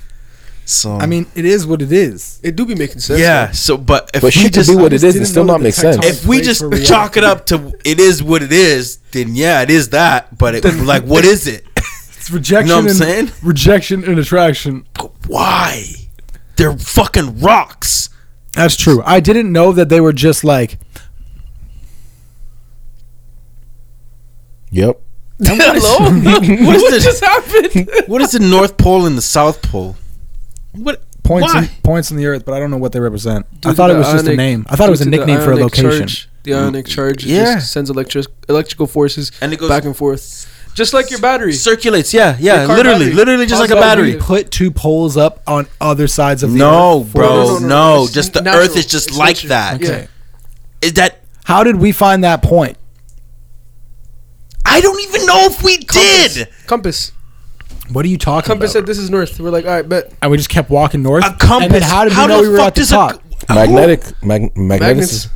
So, 0.66 0.94
I 0.96 1.08
mean, 1.08 1.26
it 1.36 1.44
is 1.44 1.68
what 1.68 1.82
it 1.82 1.92
is. 1.92 2.40
It 2.42 2.56
do 2.56 2.66
be 2.66 2.74
making 2.76 3.00
sense. 3.00 3.20
yeah. 3.20 3.52
So, 3.52 3.76
but 3.78 4.10
if 4.14 4.22
But 4.22 4.34
we 4.36 4.50
just. 4.50 4.70
could 4.70 4.78
be 4.78 4.82
what 4.82 4.94
it 4.94 4.96
is, 4.98 5.04
it 5.04 5.08
just 5.08 5.16
is 5.16 5.16
and 5.16 5.22
didn't 5.26 5.32
still 5.32 5.44
not 5.46 5.62
make 5.62 5.74
sense. 5.74 6.06
if 6.06 6.26
we 6.26 6.40
just 6.40 6.64
chalk 6.88 7.18
it 7.18 7.24
up 7.26 7.46
to 7.48 7.74
it 7.84 8.00
is 8.00 8.24
what 8.24 8.42
it 8.42 8.54
is, 8.54 8.98
then 9.12 9.36
yeah, 9.36 9.62
it 9.62 9.70
is 9.70 9.90
that. 9.90 10.38
But 10.38 10.56
it, 10.56 10.64
like, 10.86 11.04
what 11.04 11.26
is 11.26 11.48
it? 11.48 11.66
It's 12.24 12.32
rejection. 12.32 12.68
You 12.68 12.70
know 12.70 12.76
what 12.78 12.84
I'm 12.84 12.88
and, 12.88 13.30
saying? 13.30 13.32
Rejection 13.44 14.04
and 14.06 14.18
attraction. 14.18 14.86
Why? 15.28 15.84
They're 16.56 16.78
fucking 16.78 17.42
rocks. 17.42 18.08
That's 18.54 18.76
true. 18.76 19.02
I 19.06 19.20
didn't 19.20 19.52
know 19.52 19.72
that 19.72 19.90
they 19.90 20.00
were 20.00 20.14
just 20.14 20.44
like. 20.44 20.78
Yep. 24.72 25.00
Hello? 25.44 26.00
What 26.66 26.76
is 26.76 26.82
what 26.84 26.92
this? 26.92 27.04
just 27.04 27.24
happened? 27.24 27.90
What 28.08 28.22
is 28.22 28.32
the 28.32 28.40
North 28.40 28.78
Pole 28.78 29.06
and 29.06 29.18
the 29.18 29.22
South 29.22 29.62
Pole? 29.62 29.96
What 30.74 31.04
Points 31.24 31.54
in, 31.56 31.70
points 31.84 32.12
in 32.12 32.18
the 32.18 32.26
earth, 32.26 32.44
but 32.44 32.54
I 32.54 32.60
don't 32.60 32.70
know 32.70 32.78
what 32.78 32.92
they 32.92 33.00
represent. 33.00 33.46
I 33.64 33.74
thought 33.74 33.90
it 33.90 33.96
was 33.96 34.08
the 34.08 34.14
just 34.14 34.28
a 34.28 34.36
name. 34.36 34.66
I 34.70 34.76
thought 34.76 34.90
it 34.90 34.92
was 34.92 35.00
a 35.02 35.10
nickname 35.10 35.40
for 35.40 35.54
a 35.54 35.56
location. 35.56 35.92
charge. 36.00 36.30
the 36.44 36.54
ionic 36.54 36.86
mm. 36.86 36.90
charge 36.90 37.26
Yeah. 37.26 37.56
just 37.56 37.72
sends 37.72 37.90
electric 37.90 38.26
electrical 38.50 38.88
forces 38.88 39.32
and 39.40 39.54
it 39.54 39.60
goes 39.60 39.70
back 39.70 39.86
and 39.86 39.96
forth. 39.96 40.50
Just 40.74 40.94
like 40.94 41.12
your 41.12 41.20
battery. 41.20 41.54
circulates. 41.54 42.14
Yeah, 42.14 42.36
yeah, 42.40 42.58
Your 42.60 42.68
car 42.68 42.78
literally, 42.78 43.00
battery. 43.06 43.14
literally 43.16 43.46
just 43.46 43.62
like 43.62 43.70
a 43.70 43.74
Positive, 43.76 43.90
battery. 43.90 44.08
negative. 44.08 44.26
Put 44.28 44.52
two 44.52 44.72
poles 44.72 45.18
up 45.18 45.42
on 45.46 45.68
other 45.80 46.08
sides 46.08 46.42
of 46.44 46.52
the 46.54 46.58
No, 46.58 47.02
earth. 47.02 47.14
bro, 47.14 47.28
No, 47.28 47.36
no, 47.36 47.46
no, 47.46 47.60
no, 47.60 47.68
no. 47.98 48.04
It's 48.06 48.14
Just 48.14 48.34
the 48.34 48.42
natural. 48.42 48.64
Earth 48.66 48.76
is 48.78 48.86
just 48.88 49.10
It's 49.10 49.18
like 49.18 49.36
nature. 49.36 49.48
that. 49.50 49.76
Okay. 49.84 50.08
Is 50.82 50.94
that? 50.94 51.20
How 51.46 51.64
did 51.64 51.76
we 51.78 51.92
find 51.92 52.24
that 52.24 52.42
point? 52.42 52.78
I 54.66 54.82
don't 54.82 55.00
even 55.02 55.26
know 55.26 55.46
if 55.46 55.62
we 55.64 55.78
Compass. 55.84 56.34
did. 56.36 56.48
Compass. 56.68 57.12
What 57.92 58.06
are 58.06 58.08
you 58.08 58.18
talking 58.18 58.48
Compass 58.48 58.72
about? 58.72 58.80
said 58.80 58.86
this 58.88 58.98
is 58.98 59.10
north. 59.10 59.40
We're 59.40 59.50
like, 59.50 59.66
all 59.66 59.72
right, 59.72 59.88
bet. 59.88 60.12
and 60.22 60.32
we 60.32 60.38
just 60.38 60.50
kept 60.50 60.70
walking 60.70 61.04
north. 61.04 61.24
A 61.26 61.34
compass. 61.34 61.66
And 61.66 61.74
then 61.74 61.82
how 61.82 62.06
did 62.06 62.18
we 62.18 62.28
know 62.28 62.38
the 62.38 62.42
we 62.44 62.50
were 62.50 62.58
fuck 62.58 62.68
at 62.68 62.76
the 62.76 62.82
does 62.82 62.92
a- 62.92 62.96
top? 62.96 63.22
Magnetic. 63.50 64.24
Mag- 64.24 64.56
Magnets. 64.58 65.28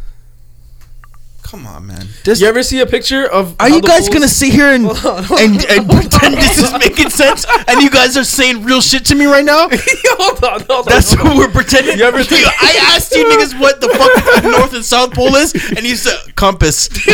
Come 1.48 1.66
on, 1.66 1.88
man. 1.88 2.06
This, 2.26 2.42
You 2.42 2.48
ever 2.48 2.62
see 2.62 2.82
a 2.82 2.86
picture 2.86 3.26
of? 3.26 3.56
are 3.62 3.70
you 3.70 3.82
guys 3.82 4.10
gonna 4.10 4.28
sit 4.28 4.52
here 4.52 4.68
and 4.68 4.84
Hold 4.86 5.06
on, 5.06 5.24
hold 5.24 5.40
and, 5.40 5.64
and 5.66 5.90
pretend 6.12 6.36
this 6.36 6.58
is 6.58 6.74
making 6.74 7.10
sense? 7.10 7.46
And 7.70 7.82
you 7.82 7.90
guys 7.90 8.18
are 8.18 8.26
saying 8.26 8.66
real 8.66 8.82
shit 8.82 9.06
to 9.06 9.16
me 9.16 9.28
right 9.28 9.46
now? 9.46 9.70
hold 9.72 10.44
on, 10.44 10.60
hold 10.68 10.88
on. 10.88 10.94
That's 10.94 11.14
hold 11.14 11.30
what 11.30 11.38
we're 11.38 11.48
pretending. 11.54 11.98
You 12.00 12.04
ever 12.04 12.22
think- 12.22 12.46
I 12.46 12.76
asked 12.94 13.14
you 13.16 13.24
niggas 13.24 13.58
what 13.62 13.80
the 13.80 13.88
fuck 13.88 14.44
the 14.44 14.50
North 14.52 14.74
and 14.74 14.84
South 14.84 15.14
Pole 15.14 15.36
is, 15.36 15.54
and 15.54 15.86
you 15.86 15.96
said 15.96 16.36
compass. 16.36 16.90
what 16.98 17.06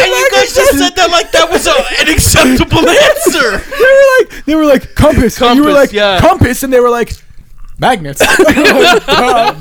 And 0.00 0.10
you 0.10 0.28
guys 0.32 0.54
just 0.54 0.78
said 0.78 0.94
that 0.96 1.08
like 1.10 1.30
that 1.32 1.48
was 1.50 1.66
a, 1.66 1.72
an 2.00 2.08
acceptable 2.12 2.88
answer. 2.88 3.58
they 3.58 3.84
were 3.84 4.18
like, 4.18 4.44
they 4.44 4.54
were 4.54 4.66
like 4.66 4.94
compass. 4.94 5.40
and 5.40 5.56
you 5.56 5.64
were 5.64 5.70
Compass, 5.70 5.88
like 5.88 5.92
yeah. 5.92 6.20
compass, 6.20 6.62
and 6.62 6.72
they 6.72 6.80
were 6.80 6.90
like 6.90 7.12
magnets. 7.78 8.20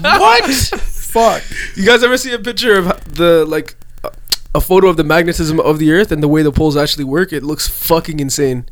What? 0.04 0.46
Fuck. 0.54 1.44
You 1.76 1.86
guys 1.86 2.04
ever 2.04 2.18
see 2.18 2.34
a 2.34 2.40
picture 2.40 2.78
of 2.78 3.16
the 3.16 3.46
like 3.46 3.76
a- 4.04 4.12
a 4.56 4.62
photo 4.62 4.88
of 4.90 4.98
the 4.98 5.04
magnetism 5.04 5.60
of 5.60 5.80
the 5.80 5.92
Earth 5.92 6.12
and 6.12 6.22
the 6.22 6.28
way 6.28 6.44
the 6.44 6.52
poles 6.52 6.78
actually 6.78 7.06
work? 7.06 7.34
It 7.34 7.44
looks 7.44 7.68
fucking 7.68 8.20
insane. 8.20 8.66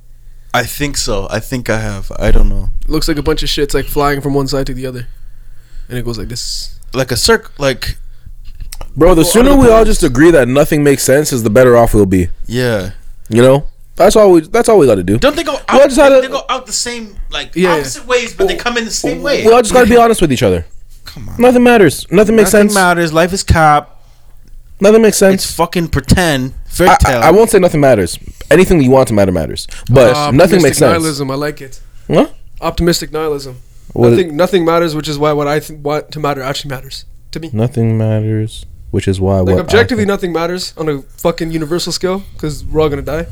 I 0.53 0.63
think 0.63 0.97
so. 0.97 1.27
I 1.29 1.39
think 1.39 1.69
I 1.69 1.79
have. 1.79 2.11
I 2.17 2.31
don't 2.31 2.49
know. 2.49 2.69
It 2.81 2.89
looks 2.89 3.07
like 3.07 3.17
a 3.17 3.23
bunch 3.23 3.43
of 3.43 3.49
shit's 3.49 3.73
like 3.73 3.85
flying 3.85 4.21
from 4.21 4.33
one 4.33 4.47
side 4.47 4.67
to 4.67 4.73
the 4.73 4.85
other, 4.85 5.07
and 5.89 5.97
it 5.97 6.05
goes 6.05 6.17
like 6.17 6.29
this. 6.29 6.79
Like 6.93 7.11
a 7.11 7.17
circle. 7.17 7.51
Like 7.57 7.97
Bro, 8.95 9.15
the 9.15 9.25
sooner 9.25 9.51
other 9.51 9.59
we 9.59 9.69
all 9.69 9.83
just 9.85 10.03
agree 10.03 10.31
that 10.31 10.47
nothing 10.47 10.83
makes 10.83 11.03
sense, 11.03 11.33
is 11.33 11.43
the 11.43 11.49
better 11.49 11.75
off 11.77 11.93
we'll 11.93 12.05
be. 12.05 12.29
yeah. 12.45 12.91
You 13.27 13.41
know, 13.41 13.67
that's 13.95 14.15
all 14.15 14.31
we. 14.33 14.41
That's 14.41 14.69
all 14.69 14.77
we 14.77 14.85
got 14.85 14.95
to 14.95 15.03
do. 15.03 15.17
Don't 15.17 15.35
they 15.35 15.43
go 15.43 15.55
out? 15.55 15.63
Well, 15.73 15.81
I 15.81 15.85
just 15.87 15.97
had 15.99 16.09
they, 16.11 16.19
a- 16.19 16.21
they 16.21 16.27
go 16.27 16.43
out 16.47 16.67
the 16.67 16.71
same 16.73 17.15
like 17.31 17.55
Yeah, 17.55 17.69
yeah. 17.73 17.79
opposite 17.79 18.05
ways, 18.05 18.35
but 18.35 18.47
they 18.47 18.55
come 18.55 18.77
in 18.77 18.85
the 18.85 18.91
same 18.91 19.23
way. 19.23 19.43
We 19.43 19.51
all 19.51 19.61
just 19.63 19.73
got 19.73 19.83
to 19.85 19.89
be 19.89 19.97
honest 19.97 20.21
with 20.21 20.31
each 20.31 20.43
other. 20.43 20.65
Come 21.05 21.27
on. 21.29 21.41
Nothing 21.41 21.63
matters. 21.63 22.05
Nothing 22.11 22.35
makes 22.35 22.51
sense. 22.51 22.65
Nothing 22.65 22.69
sense. 22.69 22.75
matters. 22.75 23.13
Life 23.13 23.33
is 23.33 23.43
cap. 23.43 23.91
Nothing 24.79 25.01
makes 25.01 25.21
It's 25.21 25.43
sense. 25.43 25.51
fucking 25.55 25.87
pretend. 25.87 26.53
Fairy 26.67 26.89
I, 26.91 26.95
tale. 26.97 27.21
I, 27.21 27.27
I 27.27 27.31
won't 27.31 27.49
say 27.49 27.57
nothing 27.59 27.81
matters. 27.81 28.19
Anything 28.51 28.81
you 28.81 28.91
want 28.91 29.07
to 29.07 29.13
matter 29.15 29.31
matters, 29.31 29.67
but 29.89 30.15
Ah, 30.15 30.29
nothing 30.31 30.61
makes 30.61 30.77
sense. 30.77 30.91
Nihilism, 30.91 31.31
I 31.31 31.35
like 31.35 31.61
it. 31.61 31.79
Huh? 32.07 32.27
Optimistic 32.61 33.11
nihilism. 33.11 33.57
What- 33.93 34.09
nothing, 34.11 34.35
nothing 34.35 34.65
matters, 34.65 34.93
which 34.93 35.07
is 35.07 35.17
why 35.17 35.31
what 35.33 35.47
I 35.47 35.59
th- 35.61 35.79
want 35.79 36.11
to 36.11 36.19
matter 36.19 36.41
actually 36.43 36.69
matters 36.69 37.05
to 37.35 37.39
me. 37.39 37.49
Nothing 37.53 37.97
matters, 37.97 38.65
which 38.91 39.07
is 39.07 39.21
why. 39.21 39.39
Like 39.39 39.55
what 39.55 39.59
objectively, 39.59 40.01
think- 40.03 40.07
nothing 40.09 40.33
matters 40.33 40.73
on 40.77 40.89
a 40.89 41.01
fucking 41.01 41.51
universal 41.51 41.91
scale 41.91 42.23
because 42.33 42.65
we're 42.65 42.81
all 42.81 42.89
gonna 42.89 43.01
die. 43.01 43.27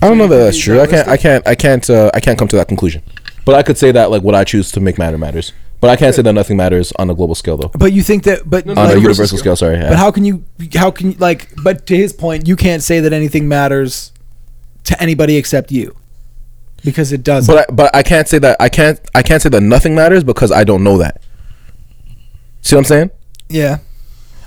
I 0.00 0.08
don't 0.08 0.18
know 0.18 0.26
that 0.26 0.36
that's 0.38 0.58
true. 0.58 0.80
I 0.80 0.86
can't. 0.86 1.06
I 1.08 1.16
can't. 1.16 1.46
I 1.46 1.54
can't. 1.54 1.88
Uh, 1.88 2.10
I 2.14 2.20
can't 2.20 2.38
come 2.38 2.48
to 2.48 2.56
that 2.56 2.66
conclusion. 2.68 3.02
But 3.44 3.54
I 3.54 3.62
could 3.62 3.78
say 3.78 3.92
that 3.92 4.10
like 4.10 4.22
what 4.22 4.34
I 4.34 4.44
choose 4.44 4.72
to 4.72 4.80
make 4.80 4.98
matter 4.98 5.18
matters. 5.18 5.52
But 5.80 5.90
I 5.90 5.96
can't 5.96 6.14
say 6.14 6.22
that 6.22 6.32
nothing 6.32 6.56
matters 6.56 6.92
on 6.98 7.10
a 7.10 7.14
global 7.14 7.34
scale 7.34 7.56
though. 7.56 7.70
But 7.76 7.92
you 7.92 8.02
think 8.04 8.22
that? 8.24 8.48
But 8.48 8.66
No, 8.66 8.74
no, 8.74 8.80
On 8.80 8.86
a 8.86 8.88
like, 8.90 8.96
universal 8.96 9.22
universal 9.22 9.38
scale, 9.38 9.56
sorry. 9.56 9.76
yeah. 9.78 9.88
but 9.88 9.98
how 9.98 10.10
can 10.12 10.24
you? 10.24 10.44
How 10.74 10.90
can 10.92 11.12
you 11.12 11.18
like? 11.18 11.48
But 11.62 11.86
to 11.88 11.96
his 11.96 12.12
point, 12.12 12.46
you 12.46 12.54
can't 12.56 12.82
say 12.82 13.00
that 13.00 13.12
anything 13.12 13.48
matters 13.48 14.12
to 14.84 15.00
anybody 15.02 15.36
except 15.36 15.72
you, 15.72 15.96
because 16.84 17.12
it 17.12 17.22
doesn't. 17.24 17.52
But 17.52 17.68
I, 17.68 17.72
but 17.72 17.94
I 17.96 18.02
can't 18.04 18.28
say 18.28 18.38
that 18.38 18.56
I 18.60 18.68
can't 18.68 19.00
I 19.14 19.22
can't 19.22 19.42
say 19.42 19.48
that 19.48 19.60
nothing 19.60 19.94
matters 19.96 20.22
because 20.24 20.52
I 20.52 20.62
don't 20.64 20.84
know 20.84 20.98
that. 20.98 21.20
See 22.60 22.76
what 22.76 22.80
I'm 22.80 22.84
saying? 22.84 23.10
Yeah. 23.52 23.78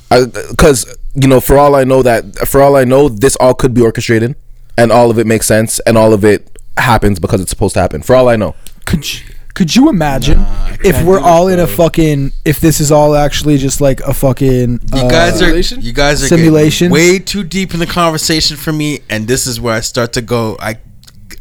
Because 0.09 0.97
you 1.15 1.27
know, 1.27 1.41
for 1.41 1.57
all 1.57 1.75
I 1.75 1.83
know 1.83 2.03
that 2.03 2.47
for 2.47 2.61
all 2.61 2.75
I 2.75 2.83
know, 2.83 3.09
this 3.09 3.35
all 3.37 3.53
could 3.53 3.73
be 3.73 3.81
orchestrated, 3.81 4.35
and 4.77 4.91
all 4.91 5.09
of 5.09 5.17
it 5.17 5.25
makes 5.27 5.45
sense, 5.47 5.79
and 5.81 5.97
all 5.97 6.13
of 6.13 6.23
it 6.23 6.57
happens 6.77 7.19
because 7.19 7.41
it's 7.41 7.49
supposed 7.49 7.73
to 7.75 7.81
happen. 7.81 8.01
For 8.01 8.15
all 8.15 8.29
I 8.29 8.35
know, 8.35 8.55
Could 8.85 9.11
you, 9.13 9.21
could 9.53 9.75
you 9.75 9.89
imagine 9.89 10.39
I 10.39 10.77
if 10.83 11.03
we're 11.03 11.19
all 11.19 11.47
in 11.47 11.59
a 11.59 11.67
fucking 11.67 12.33
if 12.45 12.59
this 12.59 12.79
is 12.79 12.91
all 12.91 13.15
actually 13.15 13.57
just 13.57 13.81
like 13.81 13.99
a 14.01 14.13
fucking 14.13 14.81
You 14.93 15.01
uh, 15.01 15.09
guys 15.09 15.41
are 15.41 15.57
you 15.57 15.93
guys 15.93 16.23
are 16.23 16.27
Simulation? 16.27 16.91
getting 16.91 17.11
way 17.13 17.19
too 17.19 17.43
deep 17.43 17.73
in 17.73 17.79
the 17.79 17.87
conversation 17.87 18.57
for 18.57 18.71
me, 18.71 18.99
and 19.09 19.27
this 19.27 19.47
is 19.47 19.59
where 19.59 19.73
I 19.73 19.79
start 19.81 20.13
to 20.13 20.21
go. 20.21 20.55
I 20.59 20.77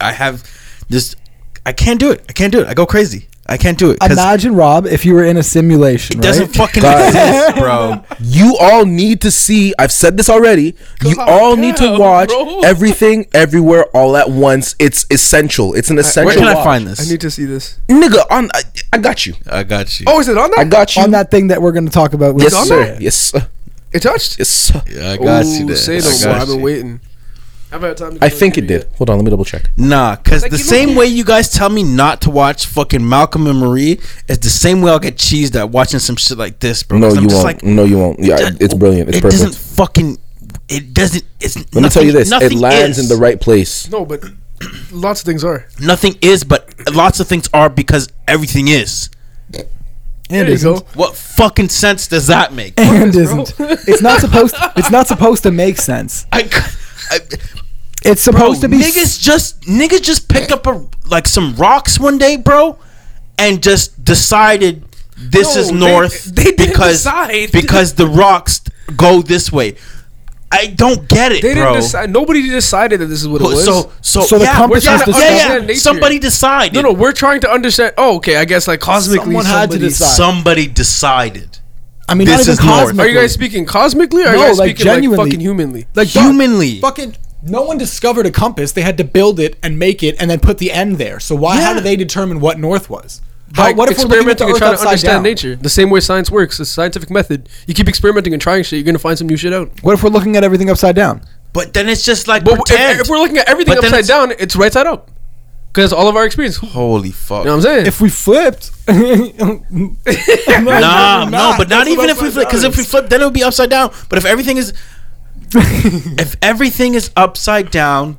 I 0.01 0.13
have 0.13 0.43
this. 0.89 1.15
I 1.67 1.73
can't 1.73 2.01
do 2.01 2.11
it. 2.11 2.25
I 2.29 2.33
can't 2.33 2.53
do 2.53 2.61
it. 2.61 2.67
I 2.67 2.75
go 2.75 2.87
crazy. 2.87 3.29
I 3.47 3.59
can't 3.59 3.79
do 3.79 3.91
it 3.91 3.99
Imagine 4.03 4.55
Rob 4.55 4.87
if 4.87 5.05
you 5.05 5.13
were 5.15 5.25
in 5.25 5.37
a 5.37 5.43
simulation. 5.43 6.19
it 6.19 6.23
doesn't 6.23 6.47
right? 6.47 6.57
fucking 6.57 6.83
Guys. 6.83 7.15
exist, 7.15 7.57
bro. 7.59 8.03
you 8.21 8.57
all 8.59 8.87
need 8.87 9.21
to 9.21 9.31
see. 9.31 9.75
I've 9.79 9.93
said 9.93 10.17
this 10.17 10.31
already. 10.31 10.75
You 11.05 11.17
God 11.17 11.29
all 11.29 11.57
need 11.57 11.77
to 11.77 11.85
damn, 11.89 12.01
watch 12.01 12.29
bro. 12.29 12.61
everything, 12.61 13.27
everywhere, 13.35 13.85
all 13.95 14.17
at 14.17 14.31
once. 14.31 14.75
It's 14.79 15.05
essential. 15.11 15.75
It's 15.75 15.91
an 15.91 15.99
essential. 15.99 16.27
Where 16.29 16.37
can 16.39 16.49
I 16.49 16.55
watch. 16.55 16.65
find 16.65 16.85
I 16.87 16.89
this? 16.91 17.11
need 17.11 17.21
to 17.21 17.31
see 17.31 17.45
this. 17.45 17.79
nigga? 17.89 18.25
On 18.31 18.49
I, 18.55 18.63
I 18.95 18.99
got 18.99 19.27
you. 19.27 19.35
I 19.51 19.63
got 19.63 20.01
you. 20.01 20.07
Oh, 20.09 20.21
is 20.21 20.29
it 20.29 20.39
on 20.39 20.51
there? 20.51 20.61
I 20.61 20.65
got 20.65 20.97
you. 20.97 21.03
on 21.03 21.11
that 21.11 21.31
thing 21.31 21.49
that 21.49 21.61
we're 21.61 21.73
going 21.73 21.85
to 21.87 21.93
talk 21.93 22.15
about. 22.15 22.35
with 22.35 22.45
yes, 22.45 22.55
on 22.55 22.67
sir. 22.67 22.85
there? 22.85 23.03
Yes, 23.03 23.15
sir. 23.17 23.47
It 23.93 24.01
touched. 24.01 24.39
Yes, 24.39 24.49
sir. 24.49 24.83
Yeah, 24.89 25.11
I 25.13 25.17
got 25.19 25.45
you. 25.45 25.65
Ooh, 25.65 25.67
There. 25.67 25.77
Say 25.77 25.99
I 25.99 26.01
no 26.01 26.11
more. 26.11 26.19
got 26.25 26.41
I've 26.41 26.49
been 26.49 26.59
you. 26.59 26.65
waiting. 26.65 27.01
I've 27.75 27.83
had 27.83 27.97
time. 27.97 28.19
To 28.19 28.25
I 28.25 28.29
think 28.29 28.57
it 28.57 28.67
did. 28.67 28.87
Hold 28.99 29.11
on, 29.11 29.17
let 29.19 29.25
me 29.25 29.31
double 29.31 29.45
check. 29.45 29.69
Nah, 29.77 30.17
because 30.17 30.43
Like, 30.43 30.53
the 30.53 30.59
you 30.59 30.65
know- 30.65 30.71
same 30.71 30.95
way 30.95 31.07
you 31.07 31.25
guys 31.25 31.49
tell 31.51 31.69
me 31.71 31.83
not 31.83 32.21
to 32.23 32.31
watch 32.31 32.67
fucking 32.67 33.07
Malcolm 33.07 33.47
and 33.47 33.59
Marie 33.59 33.99
is 34.29 34.39
the 34.39 34.49
same 34.51 34.81
way 34.81 34.93
I'll 34.93 34.99
get 34.99 35.17
cheesed 35.17 35.57
at 35.57 35.71
watching 35.71 35.99
some 36.01 36.17
shit 36.17 36.39
like 36.39 36.61
this, 36.61 36.83
bro. 36.83 36.99
No, 36.99 37.09
'Cause 37.09 37.17
I'm 37.19 37.23
you 37.25 37.29
just 37.31 37.45
won't. 37.45 37.63
like, 37.63 37.65
no, 37.65 37.85
you 37.85 37.99
won't. 37.99 38.21
Yeah, 38.21 38.37
that- 38.37 38.63
it's 38.63 38.75
brilliant. 38.75 39.09
It's 39.09 39.19
it 39.19 39.23
perfect. 39.23 39.43
doesn't 39.43 39.55
fucking. 39.77 40.19
It 40.69 40.95
doesn't. 40.95 41.25
It's. 41.41 41.57
Let 41.75 41.83
me 41.83 41.89
tell 41.89 42.05
you 42.05 42.13
this: 42.13 42.29
it 42.29 42.31
nothing 42.31 42.59
lands 42.61 42.99
is. 42.99 43.05
in 43.11 43.15
the 43.15 43.21
right 43.21 43.41
place. 43.41 43.91
No, 43.91 44.05
but 44.07 44.23
lots 44.93 45.21
of 45.21 45.27
things 45.27 45.43
are. 45.45 45.67
Nothing 45.81 46.17
is, 46.23 46.45
but 46.45 46.73
lots 46.95 47.21
of 47.21 47.27
things 47.27 47.49
are 47.53 47.69
because 47.69 48.09
everything 48.29 48.69
is. 48.69 49.11
And 50.31 50.41
There 50.41 50.49
you 50.49 50.55
isn't. 50.55 50.75
go. 50.75 50.87
What 50.95 51.15
fucking 51.17 51.69
sense 51.69 52.09
does 52.09 52.29
that 52.29 52.55
make? 52.55 52.81
And 52.81 53.13
bro. 53.13 53.23
isn't. 53.23 53.55
It's 53.87 54.01
not 54.01 54.21
supposed. 54.23 54.55
It's 54.77 54.91
not 54.91 55.07
supposed 55.07 55.43
to 55.43 55.51
make 55.51 55.77
sense. 55.79 56.25
I, 56.33 56.49
I, 57.11 57.19
It's 58.05 58.23
supposed 58.23 58.61
Bro, 58.61 58.69
to 58.71 58.77
be 58.77 58.83
niggas 58.83 59.21
just 59.21 59.63
niggas 59.63 60.03
just 60.03 60.29
picked 60.29 60.53
up 60.53 60.67
a 60.67 60.87
like 61.09 61.27
some 61.27 61.55
rocks 61.57 61.99
one 61.99 62.19
day, 62.19 62.37
bro, 62.37 62.79
and 63.39 63.63
just 63.63 64.05
decided 64.05 64.85
this 65.17 65.55
No, 65.55 65.61
is 65.63 65.73
north 65.73 66.25
they 66.35 66.45
didn't 66.45 66.69
because 66.71 66.93
decide. 67.05 67.53
because 67.53 67.95
the 67.95 68.07
rocks 68.07 68.61
go 68.97 69.23
this 69.23 69.51
way. 69.53 69.77
I 70.53 70.67
don't 70.67 71.09
get 71.09 71.33
it, 71.33 71.43
They 71.43 71.55
bro. 71.55 71.65
didn't 71.73 71.83
decide. 71.83 72.11
Nobody 72.11 72.49
decided 72.49 73.01
that 73.01 73.07
this 73.07 73.23
is 73.23 73.27
what 73.27 73.41
it 73.41 73.45
was. 73.45 73.65
So 73.65 73.91
so 74.03 74.21
So 74.23 74.39
the 74.39 74.45
yeah, 74.45 74.55
compass 74.55 74.87
we're 74.87 74.99
to- 75.05 75.11
yeah, 75.11 75.57
yeah. 75.67 75.75
Somebody 75.75 76.19
decided. 76.21 76.75
no, 76.75 76.83
no, 76.83 76.93
we're 76.93 77.13
trying 77.13 77.41
to 77.41 77.51
understand. 77.51 77.95
Oh, 77.99 78.17
okay. 78.17 78.37
I 78.37 78.45
guess 78.45 78.69
like 78.69 78.79
cosmically, 78.81 79.25
Someone 79.35 79.47
had 79.47 79.71
to 79.71 79.77
somebody- 79.77 79.89
decide. 79.89 80.17
Somebody 80.17 80.67
decided. 80.69 81.59
I 82.09 82.15
mean, 82.15 82.27
This 82.29 82.47
not 82.47 82.53
even 82.53 82.53
is 82.53 82.65
north. 82.65 82.99
Are 83.01 83.09
you 83.09 83.15
guys 83.19 83.33
speaking 83.33 83.65
cosmically 83.65 84.23
or 84.25 84.29
are 84.29 84.37
you 84.37 84.43
guys 84.43 84.59
like, 84.59 84.77
speaking 84.79 85.11
like 85.11 85.19
fucking 85.19 85.41
humanly? 85.41 85.87
like 85.95 86.09
Humanly. 86.09 86.81
Fucking 86.81 87.17
no 87.45 87.63
one 87.63 87.79
discovered 87.79 88.27
a 88.27 88.31
compass. 88.31 88.73
They 88.73 88.83
had 88.83 88.97
to 88.99 89.05
build 89.05 89.39
it 89.41 89.57
and 89.63 89.79
make 89.79 90.03
it 90.03 90.17
and 90.19 90.31
then 90.31 90.41
put 90.41 90.59
the 90.59 90.73
end 90.73 90.99
there. 90.99 91.21
So 91.21 91.35
why? 91.35 91.57
How 91.61 91.69
Yeah. 91.71 91.75
did 91.75 91.85
they 91.85 91.97
determine 91.97 92.41
what 92.41 92.59
north 92.59 92.89
was? 92.91 93.21
By 93.55 93.71
How, 93.71 93.75
what 93.75 93.91
if 93.91 93.99
we're 93.99 94.05
looking 94.05 94.29
at 94.31 94.39
the 94.39 94.45
experimenting 94.45 94.47
and 94.47 94.55
Earth 94.55 94.59
trying 94.59 94.77
to 94.77 94.83
understand 94.89 95.17
down? 95.17 95.23
nature, 95.23 95.57
the 95.57 95.69
same 95.69 95.91
way 95.91 96.01
science 96.01 96.31
works, 96.31 96.59
the 96.59 96.65
scientific 96.65 97.11
method. 97.11 97.49
You 97.67 97.75
keep 97.75 97.89
experimenting 97.89 98.33
and 98.33 98.43
trying 98.43 98.65
shit, 98.65 98.79
you're 98.79 98.85
gonna 98.85 98.99
find 98.99 99.17
some 99.17 99.29
new 99.29 99.37
shit 99.37 99.53
out. 99.53 99.71
What 99.83 99.93
if 99.93 100.03
we're 100.03 100.11
looking 100.11 100.37
at 100.37 100.43
everything 100.43 100.71
upside 100.71 100.97
down? 100.97 101.21
But 101.53 101.73
then 101.73 101.89
it's 101.89 102.05
just 102.05 102.27
like 102.27 102.43
But 102.45 102.55
if, 102.55 102.59
pretend. 102.65 103.01
if 103.01 103.09
we're 103.09 103.19
looking 103.19 103.39
at 103.39 103.49
everything 103.49 103.75
But 103.77 103.85
upside 103.85 104.01
it's- 104.05 104.09
down, 104.09 104.33
it's 104.39 104.57
right 104.57 104.73
side 104.73 104.87
up. 104.89 105.11
Because 105.73 105.93
all 105.93 106.09
of 106.09 106.17
our 106.17 106.25
experience. 106.25 106.57
Holy 106.63 107.11
fuck. 107.13 107.41
You 107.41 107.45
know 107.51 107.57
what 107.57 107.67
I'm 107.67 107.75
saying? 107.75 107.87
If 107.87 108.01
we 108.01 108.09
flipped, 108.09 108.71
Nah, 108.89 108.95
no, 111.29 111.55
but 111.59 111.69
not 111.69 111.87
even 111.89 112.09
if 112.11 112.21
we 112.23 112.31
flip. 112.31 112.49
Because 112.49 112.65
if 112.65 112.77
we 112.77 112.85
flip, 112.85 113.09
then 113.09 113.21
it 113.21 113.25
would 113.25 113.35
be 113.35 113.43
upside 113.45 113.71
down. 113.71 113.93
But 114.09 114.19
if 114.19 114.25
everything 114.25 114.57
is, 114.57 114.73
if 116.19 116.37
everything 116.43 116.95
is 116.95 117.11
upside 117.17 117.71
down, 117.71 118.19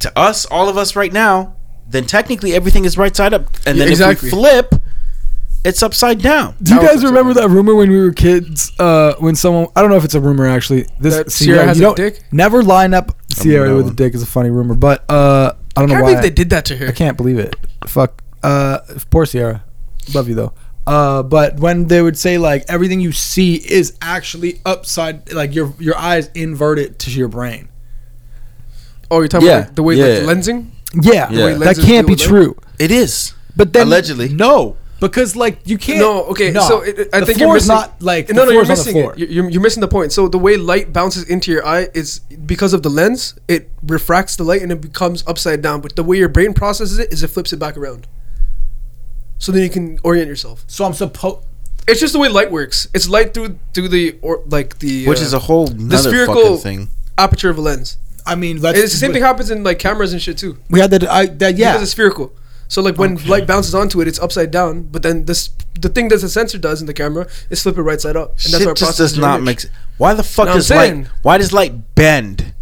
to 0.00 0.18
us, 0.18 0.44
all 0.46 0.68
of 0.68 0.76
us 0.76 0.96
right 0.96 1.12
now, 1.12 1.54
then 1.88 2.04
technically 2.06 2.54
everything 2.54 2.84
is 2.84 2.98
right 2.98 3.14
side 3.14 3.32
up. 3.34 3.42
And 3.66 3.76
Yeah, 3.78 3.84
then 3.84 3.88
exactly. 3.92 4.28
if 4.28 4.34
we 4.34 4.40
flip, 4.40 4.74
it's 5.64 5.82
upside 5.82 6.20
down. 6.20 6.56
Do 6.60 6.74
you 6.74 6.80
That 6.80 6.90
guys 6.94 7.04
remember 7.04 7.34
that 7.34 7.48
rumor 7.48 7.74
when 7.76 7.88
we 7.90 8.00
were 8.00 8.12
kids? 8.12 8.72
Uh, 8.80 9.14
when 9.20 9.36
someone 9.36 9.68
I 9.76 9.80
don't 9.80 9.90
know 9.90 9.96
if 9.96 10.04
it's 10.04 10.14
a 10.16 10.20
rumor 10.20 10.46
actually. 10.48 10.86
This 10.98 11.14
That 11.16 11.30
see, 11.30 11.44
Sierra 11.44 11.64
has 11.66 11.78
you 11.78 11.92
a 11.92 11.94
dick? 11.94 12.20
Never 12.32 12.62
line 12.64 12.94
up 12.94 13.16
Sierra 13.30 13.76
with 13.76 13.88
a 13.88 13.94
dick 13.94 14.14
is 14.14 14.22
a 14.22 14.26
funny 14.26 14.50
rumor, 14.50 14.74
but 14.74 15.04
uh, 15.08 15.52
I 15.76 15.80
don't 15.80 15.90
I 15.90 15.94
know 15.94 15.94
can't 15.94 16.02
why. 16.04 16.10
believe 16.10 16.22
they 16.22 16.30
did 16.30 16.50
that 16.50 16.64
to 16.66 16.76
her. 16.78 16.88
I 16.88 16.92
can't 16.92 17.16
believe 17.16 17.38
it. 17.38 17.54
Fuck. 17.86 18.22
Uh, 18.42 18.78
poor 19.10 19.24
Sierra. 19.24 19.62
Love 20.12 20.28
you 20.28 20.34
though. 20.34 20.52
Uh, 20.86 21.22
but 21.22 21.60
when 21.60 21.86
they 21.86 22.02
would 22.02 22.18
say 22.18 22.38
like 22.38 22.64
everything 22.68 23.00
you 23.00 23.12
see 23.12 23.54
is 23.54 23.96
actually 24.02 24.60
upside, 24.64 25.32
like 25.32 25.54
your 25.54 25.72
your 25.78 25.96
eyes 25.96 26.28
inverted 26.34 26.98
to 27.00 27.10
your 27.10 27.28
brain. 27.28 27.68
Oh, 29.10 29.18
you're 29.20 29.28
talking 29.28 29.46
Yeah, 29.46 29.58
about 29.58 29.66
like, 29.68 29.74
the 29.76 29.82
way 29.82 29.94
yeah. 29.96 30.26
like 30.26 30.36
lensing? 30.38 30.70
Yeah, 31.00 31.30
Yeah. 31.30 31.46
that 31.50 31.58
lenses 31.58 31.84
can't 31.84 32.06
deal 32.06 32.16
be 32.16 32.22
with 32.22 32.28
true. 32.28 32.56
It 32.78 32.90
is. 32.90 33.34
But 33.56 33.72
then 33.74 33.86
Allegedly. 33.86 34.30
no, 34.30 34.76
because 34.98 35.36
like 35.36 35.58
you 35.66 35.76
can't. 35.78 35.98
No, 36.00 36.24
okay. 36.26 36.52
So 36.54 36.80
it, 36.80 37.10
I 37.12 37.20
the 37.20 37.26
think 37.26 37.38
floor 37.38 37.48
you're 37.50 37.56
is 37.58 37.68
missing. 37.68 37.74
not 37.76 38.02
like 38.02 38.28
no, 38.30 38.44
no, 38.44 38.50
you're 38.50 38.64
floor's 38.64 38.84
the 38.84 38.92
missing 38.92 38.96
it. 38.96 39.18
You're, 39.18 39.28
you're, 39.28 39.50
you're 39.50 39.62
missing 39.62 39.82
the 39.82 39.88
point. 39.88 40.10
So 40.12 40.26
the 40.26 40.38
way 40.38 40.56
light 40.56 40.92
bounces 40.92 41.24
into 41.28 41.52
your 41.52 41.64
eye 41.66 41.88
is 41.94 42.20
because 42.20 42.72
of 42.72 42.82
the 42.82 42.88
lens. 42.90 43.34
It 43.46 43.70
refracts 43.82 44.34
the 44.36 44.44
light 44.44 44.62
and 44.62 44.72
it 44.72 44.80
becomes 44.80 45.22
upside 45.28 45.60
down. 45.62 45.80
But 45.82 45.94
the 45.96 46.02
way 46.02 46.16
your 46.16 46.28
brain 46.30 46.54
processes 46.54 46.98
it 46.98 47.12
is 47.12 47.22
it 47.22 47.28
flips 47.28 47.52
it 47.52 47.58
back 47.58 47.76
around. 47.76 48.06
So 49.42 49.50
then 49.50 49.64
you 49.64 49.70
can 49.70 49.98
orient 50.04 50.28
yourself. 50.28 50.62
So 50.68 50.84
I'm 50.84 50.92
supposed. 50.92 51.44
It's 51.88 51.98
just 51.98 52.12
the 52.12 52.20
way 52.20 52.28
light 52.28 52.52
works. 52.52 52.86
It's 52.94 53.08
light 53.08 53.34
through 53.34 53.58
through 53.74 53.88
the 53.88 54.16
or 54.22 54.40
like 54.46 54.78
the 54.78 55.04
Which 55.08 55.18
uh, 55.18 55.22
is 55.22 55.32
a 55.32 55.40
whole 55.40 55.66
the 55.66 55.98
spherical 55.98 56.58
fucking 56.58 56.58
thing. 56.58 56.88
aperture 57.18 57.50
of 57.50 57.58
a 57.58 57.60
lens. 57.60 57.98
I 58.24 58.36
mean, 58.36 58.62
let's. 58.62 58.78
It's 58.78 58.92
the 58.92 58.98
same 58.98 59.12
thing 59.12 59.22
happens 59.22 59.50
in 59.50 59.64
like 59.64 59.80
cameras 59.80 60.12
and 60.12 60.22
shit 60.22 60.38
too. 60.38 60.58
We 60.70 60.78
had 60.78 60.92
that. 60.92 61.02
I 61.10 61.26
that 61.26 61.56
yeah. 61.56 61.72
because 61.72 61.82
it's 61.82 61.90
spherical. 61.90 62.32
So 62.68 62.82
like 62.82 62.98
when 62.98 63.16
light 63.26 63.48
bounces 63.48 63.74
onto 63.74 64.00
it, 64.00 64.06
it's 64.06 64.20
upside 64.20 64.52
down. 64.52 64.84
But 64.84 65.02
then 65.02 65.24
this 65.24 65.50
the 65.80 65.88
thing 65.88 66.06
that 66.10 66.20
the 66.20 66.28
sensor 66.28 66.58
does 66.58 66.80
in 66.80 66.86
the 66.86 66.94
camera 66.94 67.26
is 67.50 67.64
flip 67.64 67.76
it 67.76 67.82
right 67.82 68.00
side 68.00 68.16
up, 68.16 68.34
and 68.34 68.40
Shit 68.42 68.52
that's 68.52 68.64
how 68.64 68.70
it 68.70 68.76
just 68.76 68.90
processes 68.90 69.12
does 69.14 69.20
not 69.20 69.40
image. 69.40 69.46
make 69.46 69.60
sense. 69.60 69.74
Why 69.98 70.14
the 70.14 70.22
fuck 70.22 70.46
Know 70.46 70.54
does 70.54 70.70
light? 70.70 71.08
Why 71.22 71.38
does 71.38 71.52
light 71.52 71.96
bend? 71.96 72.54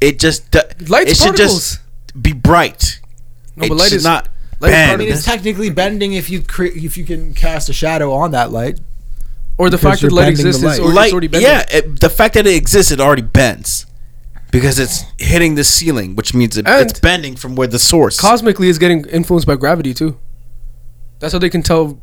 It 0.00 0.20
just 0.20 0.52
do- 0.52 0.60
Light's 0.86 1.10
it 1.10 1.16
should 1.16 1.36
just 1.36 1.80
be 2.14 2.32
bright. 2.32 3.00
No, 3.56 3.64
it 3.64 3.70
but 3.70 3.74
light 3.74 3.88
should 3.88 3.96
is 3.96 4.04
not 4.04 4.28
light 4.60 4.68
is 4.70 4.74
bend. 4.74 4.92
I 4.92 4.96
mean, 4.96 5.08
it's 5.12 5.24
technically 5.24 5.70
bending 5.70 6.12
if 6.12 6.30
you 6.30 6.42
cre- 6.42 6.64
if 6.66 6.96
you 6.96 7.04
can 7.04 7.34
cast 7.34 7.68
a 7.68 7.72
shadow 7.72 8.12
on 8.12 8.30
that 8.32 8.50
light. 8.52 8.78
or 9.58 9.68
the 9.70 9.76
because 9.76 9.82
fact 9.90 10.00
that 10.00 10.06
you're 10.06 10.10
light 10.12 10.22
bending 10.26 10.42
the 10.44 10.48
exists 10.48 10.62
is 10.62 10.64
light. 10.64 10.80
or 10.80 10.92
light, 10.94 11.04
it's 11.06 11.12
already 11.12 11.26
bending. 11.28 11.50
yeah, 11.50 11.64
it, 11.70 12.00
the 12.00 12.08
fact 12.10 12.34
that 12.34 12.46
it 12.46 12.54
exists, 12.54 12.90
it 12.92 13.00
already 13.00 13.22
bends 13.22 13.86
because 14.50 14.78
it's 14.78 15.04
hitting 15.18 15.54
the 15.54 15.64
ceiling, 15.64 16.16
which 16.16 16.34
means 16.34 16.56
it, 16.56 16.66
And 16.66 16.88
it's 16.90 16.98
bending 16.98 17.36
from 17.36 17.54
where 17.56 17.68
the 17.68 17.78
source. 17.78 18.18
Cosmically, 18.18 18.68
is 18.68 18.78
getting 18.78 19.04
influenced 19.06 19.46
by 19.46 19.56
gravity 19.56 19.94
too. 19.94 20.18
That's 21.20 21.32
how 21.32 21.38
they 21.38 21.50
can 21.50 21.62
tell 21.62 22.00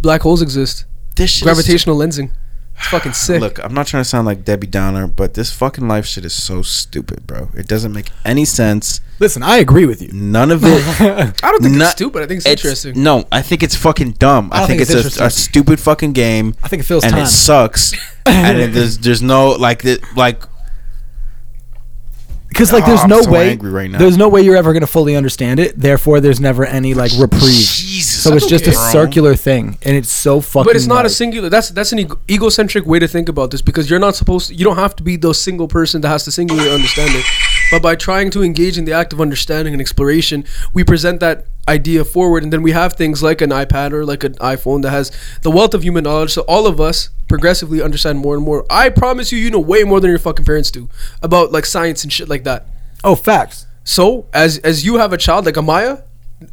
black 0.00 0.22
holes 0.22 0.42
exist. 0.42 0.84
this 1.16 1.30
shit 1.30 1.46
is- 1.48 1.54
Gravitational 1.54 1.96
lensing. 1.96 2.30
It's 2.78 2.88
fucking 2.88 3.12
sick. 3.12 3.40
Look, 3.40 3.62
I'm 3.64 3.74
not 3.74 3.86
trying 3.86 4.02
to 4.02 4.08
sound 4.08 4.26
like 4.26 4.44
Debbie 4.44 4.66
Downer, 4.66 5.06
but 5.06 5.34
this 5.34 5.52
fucking 5.52 5.88
life 5.88 6.06
shit 6.06 6.24
is 6.24 6.34
so 6.34 6.62
stupid, 6.62 7.26
bro. 7.26 7.50
It 7.54 7.66
doesn't 7.66 7.92
make 7.92 8.10
any 8.24 8.44
sense. 8.44 9.00
Listen, 9.18 9.42
I 9.42 9.56
agree 9.56 9.86
with 9.86 10.02
you. 10.02 10.10
None 10.12 10.50
of 10.50 10.62
it. 10.62 10.82
I 11.42 11.50
don't 11.50 11.62
think 11.62 11.76
not- 11.76 11.84
it's 11.84 11.92
stupid. 11.92 12.22
I 12.22 12.26
think 12.26 12.38
it's, 12.38 12.46
interesting. 12.46 13.02
No, 13.02 13.26
I 13.32 13.40
think 13.42 13.62
it's 13.62 13.74
fucking 13.74 14.12
dumb. 14.12 14.50
I, 14.52 14.58
don't 14.58 14.68
think, 14.68 14.86
think 14.86 14.90
it's 14.98 15.06
it's, 15.06 15.20
a, 15.20 15.24
a 15.24 15.30
stupid 15.30 15.80
fucking 15.80 16.12
game, 16.12 16.54
I 16.62 16.68
think 16.68 16.80
it 16.80 16.86
feels 16.86 17.04
and 17.04 17.14
time. 17.14 17.22
it 17.24 17.28
sucks. 17.28 17.94
and 18.26 18.58
it, 18.58 18.72
there's 18.72 18.98
there's 18.98 19.22
no 19.22 19.50
like 19.50 19.82
the, 19.82 20.00
like 20.14 20.42
Because 22.56 22.72
like, 22.72 22.84
Oh, 22.84 22.86
there's 22.86 23.00
ah, 23.00 23.04
I'm 23.04 23.10
no 23.10 23.22
so 23.22 23.30
way. 23.30 23.50
angry 23.50 23.70
right 23.70 23.90
now. 23.90 23.98
There's 23.98 24.16
no 24.16 24.28
way 24.30 24.40
you're 24.40 24.56
ever 24.56 24.72
gonna 24.72 24.86
fully 24.86 25.14
understand 25.14 25.60
it. 25.60 25.78
Therefore, 25.78 26.20
there's 26.20 26.40
never 26.40 26.64
any 26.64 26.94
like 26.94 27.12
reprieve. 27.18 27.42
Jesus. 27.42 28.22
So 28.22 28.32
it's 28.34 28.46
just 28.46 28.66
a 28.66 28.70
bro. 28.72 28.90
circular 28.92 29.34
thing, 29.36 29.76
and 29.82 29.94
it's 29.94 30.10
so 30.10 30.40
fucking. 30.40 30.64
But 30.68 30.74
it's 30.76 30.86
not 30.86 31.04
a 31.04 31.10
singular. 31.10 31.48
That's 31.50 31.68
that's 31.68 31.92
an 31.92 31.98
ego- 31.98 32.18
egocentric 32.30 32.86
way 32.86 32.98
to 32.98 33.06
think 33.06 33.28
about 33.28 33.50
this 33.50 33.60
because 33.60 33.90
you're 33.90 33.98
not 33.98 34.16
supposed. 34.16 34.48
To, 34.48 34.54
you 34.54 34.64
don't 34.64 34.76
have 34.78 34.96
to 34.96 35.02
be 35.02 35.16
the 35.16 35.34
single 35.34 35.68
person 35.68 36.00
that 36.00 36.08
has 36.08 36.24
to 36.24 36.32
singularly 36.32 36.70
understand 36.72 37.10
it. 37.14 37.24
But 37.70 37.82
by 37.82 37.94
trying 37.96 38.30
to 38.30 38.42
engage 38.42 38.78
in 38.78 38.84
the 38.86 38.92
act 38.92 39.12
of 39.12 39.20
understanding 39.20 39.74
and 39.74 39.80
exploration, 39.80 40.44
we 40.72 40.82
present 40.84 41.20
that 41.20 41.46
idea 41.68 42.04
forward, 42.04 42.42
and 42.42 42.52
then 42.52 42.62
we 42.62 42.72
have 42.72 42.92
things 42.94 43.22
like 43.22 43.40
an 43.40 43.50
iPad 43.50 43.92
or 43.92 44.04
like 44.04 44.22
an 44.24 44.34
iPhone 44.34 44.82
that 44.82 44.90
has 44.90 45.10
the 45.42 45.50
wealth 45.50 45.74
of 45.74 45.82
human 45.82 46.04
knowledge. 46.04 46.32
So 46.32 46.42
all 46.42 46.66
of 46.66 46.80
us 46.80 47.10
progressively 47.28 47.82
understand 47.82 48.18
more 48.18 48.34
and 48.34 48.44
more. 48.44 48.64
I 48.70 48.88
promise 48.88 49.32
you, 49.32 49.38
you 49.38 49.50
know 49.50 49.58
way 49.60 49.82
more 49.84 50.00
than 50.00 50.10
your 50.10 50.18
fucking 50.18 50.44
parents 50.44 50.70
do 50.70 50.88
about 51.22 51.52
like 51.52 51.66
science 51.66 52.04
and 52.04 52.12
shit 52.12 52.28
like 52.28 52.44
that. 52.44 52.66
Oh, 53.02 53.14
facts. 53.14 53.66
So 53.84 54.26
as 54.32 54.58
as 54.58 54.84
you 54.84 54.96
have 54.96 55.12
a 55.12 55.16
child 55.16 55.44
like 55.46 55.54
Amaya, 55.56 56.02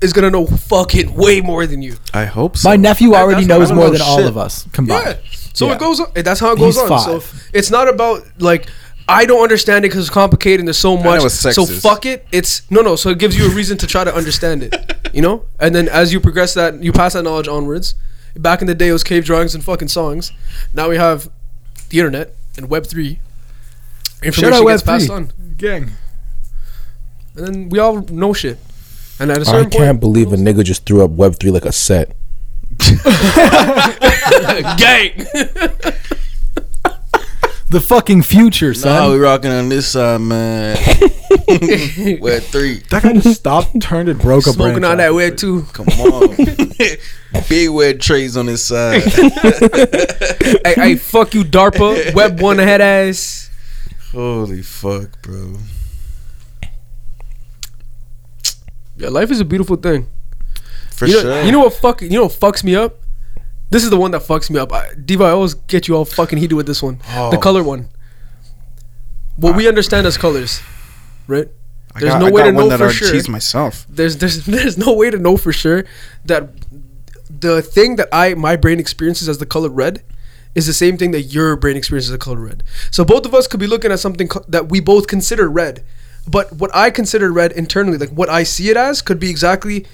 is 0.01 0.14
gonna 0.14 0.32
know 0.32 0.45
fucking 0.48 1.14
way 1.16 1.42
more 1.42 1.67
than 1.67 1.82
you. 1.82 1.95
I 2.14 2.25
hope 2.25 2.58
so. 2.58 2.69
My 2.69 2.75
nephew 2.77 3.11
That- 3.11 3.22
already 3.22 3.45
knows 3.45 3.72
more 3.72 3.85
don't 3.85 3.93
than 3.93 4.00
know 4.00 4.06
all 4.06 4.27
of 4.27 4.38
us 4.38 4.66
combined. 4.72 5.06
Yeah. 5.06 5.38
So 5.53 5.67
Yeah. 5.67 5.74
it 5.74 5.80
goes 5.80 6.00
on. 6.00 6.08
That's 6.16 6.40
how 6.40 6.53
it 6.53 6.58
goes 6.59 6.75
He's 6.80 6.90
on. 6.90 7.00
So 7.22 7.24
it's 7.53 7.69
not 7.69 7.88
about 7.88 8.24
like 8.40 8.67
I 9.07 9.25
don't 9.25 9.41
understand 9.43 9.85
it 9.85 9.90
because 9.90 10.06
it's 10.07 10.14
complicated 10.14 10.59
and 10.61 10.67
there's 10.67 10.77
so 10.77 10.95
much. 10.95 11.19
know 11.19 11.25
it's 11.25 11.40
So 11.40 11.49
sexist. 11.65 11.82
fuck 11.82 12.06
it. 12.06 12.25
It's 12.32 12.69
no, 12.72 12.82
no. 12.82 12.95
So 12.95 13.09
it 13.09 13.19
gives 13.19 13.38
you 13.38 13.45
a 13.45 13.49
reason 13.49 13.77
to 13.80 13.88
try 13.88 14.03
to 14.03 14.14
understand 14.15 14.64
it. 14.64 14.75
You 15.14 15.22
know, 15.22 15.45
and 15.59 15.75
then 15.75 15.88
as 15.90 16.11
you 16.14 16.19
progress 16.19 16.53
that, 16.56 16.82
you 16.83 16.91
pass 16.91 17.14
that 17.14 17.23
knowledge 17.23 17.48
onwards. 17.48 17.95
Back 18.35 18.61
in 18.61 18.67
the 18.67 18.73
day, 18.75 18.88
it 18.88 18.93
was 18.93 19.03
cave 19.03 19.25
drawings 19.25 19.53
and 19.53 19.64
fucking 19.64 19.90
songs. 19.90 20.32
Now 20.73 20.90
we 20.90 20.95
have 20.98 21.30
the 21.90 21.99
internet 21.99 22.33
and 22.57 22.69
Web 22.69 22.85
three. 22.88 23.19
Information 24.23 24.53
out 24.53 24.65
gets 24.67 24.83
passed 24.83 25.09
Web3. 25.09 25.15
on, 25.15 25.32
Gang. 25.57 25.91
and 27.35 27.45
then 27.48 27.69
we 27.69 27.77
all 27.80 28.01
know 28.03 28.32
shit. 28.33 28.57
And 29.19 29.30
at 29.32 29.38
a 29.38 29.41
I 29.41 29.43
certain 29.43 29.69
can't 29.69 29.99
point, 29.99 29.99
believe 29.99 30.33
a 30.33 30.38
nigga 30.38 30.64
just 30.64 30.85
threw 30.85 31.03
up 31.03 31.11
Web 31.11 31.35
three 31.35 31.51
like 31.51 31.65
a 31.65 31.72
set. 31.73 32.15
gang. 34.77 35.25
The 37.74 37.82
fucking 37.82 38.22
future, 38.22 38.76
son. 38.76 38.93
No, 38.93 39.11
we 39.14 39.18
rocking 39.18 39.50
on 39.50 39.68
this 39.68 39.88
side, 39.88 40.22
man. 40.22 40.77
We're 42.22 42.40
three. 42.40 42.82
that 42.92 43.02
guy 43.02 43.14
just 43.14 43.40
stopped, 43.40 43.82
turned, 43.82 44.10
it, 44.10 44.19
broke 44.19 44.45
a 44.45 44.52
Smoking 44.52 44.80
branch 44.80 44.85
on 44.85 44.92
off. 44.92 44.98
that 44.98 45.14
web 45.16 45.38
too. 45.38 45.64
Come 45.74 45.88
on. 45.88 46.35
Big 47.50 47.72
weird 47.72 48.00
trays 48.00 48.38
on 48.38 48.45
this 48.45 48.64
side. 48.64 49.02
hey, 50.64 50.74
hey, 50.76 50.95
fuck 50.98 51.34
you, 51.34 51.43
DARPA, 51.43 52.14
Web 52.14 52.40
One 52.42 52.60
head 52.60 52.80
ass. 52.80 53.50
Holy 54.11 54.61
fuck, 54.61 55.19
bro. 55.24 55.56
Yeah, 58.98 59.10
life 59.10 59.32
is 59.32 59.40
a 59.40 59.45
beautiful 59.45 59.77
thing. 59.77 60.06
For 60.92 61.08
you 61.08 61.16
know, 61.16 61.22
sure. 61.22 61.42
You 61.42 61.52
know 61.52 61.61
what 61.61 61.74
fuck? 61.74 62.03
You 62.03 62.11
know 62.11 62.26
what 62.26 62.34
fucks 62.34 62.64
me 62.64 62.76
up? 62.76 63.00
This 63.74 63.84
is 63.84 63.90
the 63.90 63.98
one 63.98 64.11
that 64.11 64.22
fucks 64.22 64.52
me 64.52 64.60
up. 64.60 64.72
I, 64.72 64.90
Diva, 65.03 65.24
I 65.24 65.32
always 65.32 65.56
get 65.56 65.88
you 65.88 65.95
all 65.95 66.06
fucking 66.06 66.38
heated 66.38 66.53
with 66.53 66.68
this 66.68 66.84
one. 66.84 67.00
The 67.08 67.38
Oh. 67.38 67.38
color 67.40 67.64
one. 67.64 67.90
What 69.35 69.53
ah. 69.53 69.58
we 69.58 69.68
understand 69.68 70.06
as 70.06 70.16
colors, 70.16 70.61
right? 71.26 71.48
I 71.95 72.00
There's 72.00 72.11
got, 72.14 72.19
no 72.19 72.27
I 72.27 72.30
way 72.30 72.42
got 72.42 72.48
to 72.50 72.53
one 72.53 72.64
know 72.66 72.69
that 72.69 72.77
for 72.77 72.84
already 72.84 72.98
sure. 72.98 73.11
cheesed 73.11 73.30
myself. 73.30 73.88
There's 73.90 74.18
there's 74.18 74.45
there's 74.58 74.77
no 74.77 74.93
way 74.93 75.10
to 75.10 75.18
know 75.18 75.38
for 75.38 75.52
sure 75.52 75.85
that 76.26 76.50
the 77.27 77.64
thing 77.64 77.95
that 77.95 78.10
I 78.14 78.35
my 78.35 78.56
brain 78.56 78.80
experiences 78.80 79.27
as 79.27 79.40
the 79.40 79.48
color 79.48 79.69
red 79.69 80.03
is 80.53 80.68
the 80.68 80.74
same 80.74 80.95
thing 81.00 81.10
that 81.10 81.22
your 81.34 81.56
brain 81.56 81.76
experiences 81.76 82.11
as 82.11 82.19
the 82.19 82.24
color 82.24 82.42
red. 82.42 82.61
So 82.92 83.03
both 83.03 83.26
of 83.26 83.34
us 83.34 83.48
could 83.48 83.60
be 83.60 83.66
looking 83.66 83.92
at 83.92 84.00
something 84.00 84.27
co- 84.27 84.45
that 84.50 84.69
we 84.69 84.82
both 84.82 85.08
consider 85.08 85.50
red, 85.50 85.84
but 86.27 86.53
what 86.53 86.69
I 86.76 86.92
consider 86.92 87.32
red 87.34 87.52
internally, 87.53 87.98
like 87.98 88.11
what 88.11 88.30
I 88.30 88.43
see 88.43 88.69
it 88.69 88.77
as, 88.77 89.02
could 89.02 89.19
be 89.19 89.32
exactly 89.32 89.88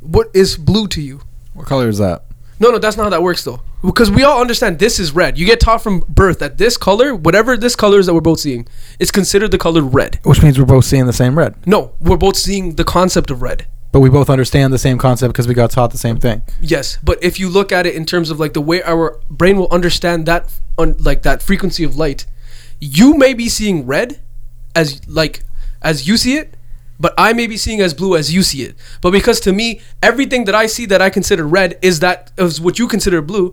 what 0.00 0.28
is 0.34 0.58
blue 0.58 0.88
to 0.88 1.00
you. 1.00 1.22
What 1.54 1.66
color 1.66 1.88
is 1.88 1.96
that? 1.96 2.24
No, 2.62 2.70
no, 2.70 2.78
that's 2.78 2.96
not 2.96 3.02
how 3.02 3.10
that 3.10 3.24
works 3.24 3.42
though. 3.42 3.60
Because 3.84 4.08
we 4.08 4.22
all 4.22 4.40
understand 4.40 4.78
this 4.78 5.00
is 5.00 5.10
red. 5.10 5.36
You 5.36 5.44
get 5.44 5.58
taught 5.58 5.82
from 5.82 6.04
birth 6.08 6.38
that 6.38 6.58
this 6.58 6.76
color, 6.76 7.12
whatever 7.12 7.56
this 7.56 7.74
color 7.74 7.98
is 7.98 8.06
that 8.06 8.14
we're 8.14 8.20
both 8.20 8.38
seeing, 8.38 8.68
is 9.00 9.10
considered 9.10 9.50
the 9.50 9.58
color 9.58 9.82
red. 9.82 10.20
Which 10.22 10.44
means 10.44 10.60
we're 10.60 10.64
both 10.64 10.84
seeing 10.84 11.06
the 11.06 11.12
same 11.12 11.36
red. 11.36 11.56
No, 11.66 11.96
we're 11.98 12.16
both 12.16 12.36
seeing 12.36 12.76
the 12.76 12.84
concept 12.84 13.32
of 13.32 13.42
red. 13.42 13.66
But 13.90 13.98
we 13.98 14.08
both 14.08 14.30
understand 14.30 14.72
the 14.72 14.78
same 14.78 14.96
concept 14.96 15.34
because 15.34 15.48
we 15.48 15.54
got 15.54 15.72
taught 15.72 15.90
the 15.90 15.98
same 15.98 16.18
thing. 16.18 16.42
Yes, 16.60 16.98
but 17.02 17.20
if 17.20 17.40
you 17.40 17.48
look 17.48 17.72
at 17.72 17.84
it 17.84 17.96
in 17.96 18.06
terms 18.06 18.30
of 18.30 18.38
like 18.38 18.52
the 18.52 18.60
way 18.60 18.80
our 18.84 19.18
brain 19.28 19.56
will 19.56 19.68
understand 19.72 20.26
that, 20.26 20.54
un, 20.78 20.94
like 21.00 21.22
that 21.22 21.42
frequency 21.42 21.82
of 21.82 21.96
light, 21.96 22.26
you 22.78 23.18
may 23.18 23.34
be 23.34 23.48
seeing 23.48 23.86
red, 23.86 24.20
as 24.76 25.06
like 25.08 25.42
as 25.82 26.06
you 26.06 26.16
see 26.16 26.36
it, 26.36 26.56
but 27.02 27.12
I 27.18 27.32
may 27.34 27.46
be 27.46 27.56
seeing 27.56 27.80
as 27.86 27.92
blue 28.00 28.16
as 28.16 28.32
you 28.34 28.42
see 28.42 28.62
it. 28.62 28.74
But 29.02 29.10
because 29.10 29.38
to 29.40 29.52
me, 29.52 29.66
everything 30.02 30.44
that 30.46 30.54
I 30.54 30.66
see 30.66 30.86
that 30.86 31.02
I 31.02 31.10
consider 31.10 31.44
red 31.46 31.70
is 31.82 32.00
that 32.00 32.30
is 32.38 32.60
what 32.60 32.78
you 32.78 32.86
consider 32.88 33.20
blue. 33.20 33.46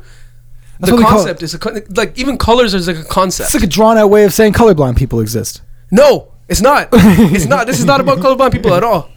That's 0.80 0.92
the 0.92 0.96
what 0.96 1.00
we 1.00 1.04
call- 1.06 1.18
concept 1.18 1.44
is 1.44 1.54
a 1.54 1.60
con- 1.60 1.82
like 2.02 2.12
even 2.18 2.38
colors 2.38 2.74
is 2.74 2.88
like 2.88 2.98
a 2.98 3.04
concept. 3.04 3.48
It's 3.48 3.56
like 3.56 3.64
a 3.64 3.74
drawn 3.78 3.98
out 3.98 4.10
way 4.10 4.24
of 4.24 4.34
saying 4.34 4.54
colorblind 4.54 4.96
people 4.98 5.20
exist. 5.20 5.62
No, 5.92 6.32
it's 6.48 6.62
not. 6.62 6.90
it's 6.94 7.46
not. 7.54 7.66
This 7.68 7.80
is 7.80 7.86
not 7.86 8.00
about 8.00 8.20
colorblind 8.20 8.52
people 8.54 8.74
at 8.76 8.84
all. 8.84 9.10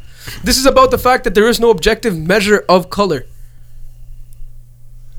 This 0.42 0.56
is 0.56 0.66
about 0.66 0.90
the 0.90 0.98
fact 0.98 1.24
that 1.24 1.34
there 1.34 1.46
is 1.48 1.60
no 1.60 1.70
objective 1.70 2.16
measure 2.18 2.64
of 2.68 2.88
color. 2.90 3.26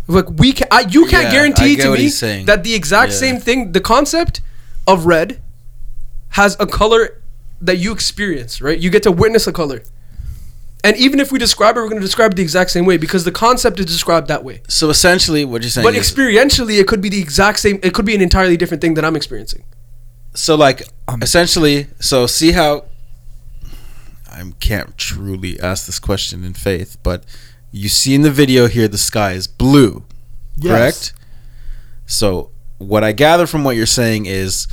Like 0.07 0.29
we 0.37 0.51
can, 0.51 0.67
I, 0.71 0.81
you 0.81 1.05
can't 1.07 1.23
Yeah, 1.23 1.29
I 1.29 1.31
guarantee 1.31 1.75
get 1.75 1.83
to 1.83 1.89
what 1.91 1.97
me 1.99 2.03
he's 2.03 2.17
saying. 2.17 2.45
that 2.47 2.63
the 2.63 2.73
exact 2.73 3.11
Yeah. 3.13 3.17
same 3.19 3.37
thing, 3.39 3.71
the 3.71 3.79
concept 3.81 4.41
of 4.85 5.05
red, 5.05 5.41
has 6.29 6.57
a 6.59 6.65
color 6.67 7.21
that 7.65 7.77
you 7.77 7.91
experience. 7.91 8.61
Right? 8.61 8.77
You 8.77 8.89
get 8.89 9.03
to 9.03 9.11
witness 9.11 9.47
a 9.47 9.53
color, 9.53 9.83
and 10.83 10.97
even 10.97 11.19
if 11.19 11.31
we 11.31 11.39
describe 11.39 11.77
it, 11.77 11.79
we're 11.79 11.87
going 11.87 12.01
to 12.01 12.05
describe 12.05 12.33
it 12.33 12.35
the 12.35 12.41
exact 12.41 12.71
same 12.71 12.85
way 12.85 12.97
because 12.97 13.23
the 13.23 13.31
concept 13.31 13.79
is 13.79 13.85
described 13.85 14.27
that 14.27 14.43
way. 14.43 14.61
So 14.67 14.89
essentially, 14.89 15.45
what 15.45 15.61
you're 15.61 15.69
saying 15.69 15.85
But 15.85 15.95
is, 15.95 16.11
experientially, 16.11 16.79
it 16.79 16.87
could 16.87 17.01
be 17.01 17.09
the 17.09 17.21
exact 17.21 17.59
same. 17.59 17.79
It 17.81 17.93
could 17.93 18.05
be 18.05 18.15
an 18.15 18.21
entirely 18.21 18.57
different 18.57 18.81
thing 18.81 18.95
that 18.95 19.05
I'm 19.05 19.15
experiencing. 19.15 19.63
so 20.33 20.55
like 20.55 20.83
um, 21.07 21.21
essentially, 21.21 21.87
so 21.99 22.27
see 22.27 22.51
how 22.51 22.85
I 24.29 24.43
can't 24.59 24.97
truly 24.97 25.59
ask 25.59 25.85
this 25.85 25.99
question 25.99 26.43
in 26.43 26.53
faith, 26.53 26.97
but 27.01 27.23
you 27.71 27.87
see 27.87 28.13
in 28.13 28.23
the 28.23 28.31
video 28.31 28.67
here 28.67 28.87
the 28.87 28.97
sky 28.97 29.33
is 29.33 29.47
blue, 29.47 30.03
correct? 30.61 31.13
So 32.05 32.51
what 32.77 33.03
I 33.03 33.13
gather 33.13 33.47
from 33.47 33.63
what 33.63 33.75
you're 33.77 33.85
saying 33.85 34.25
is 34.25 34.67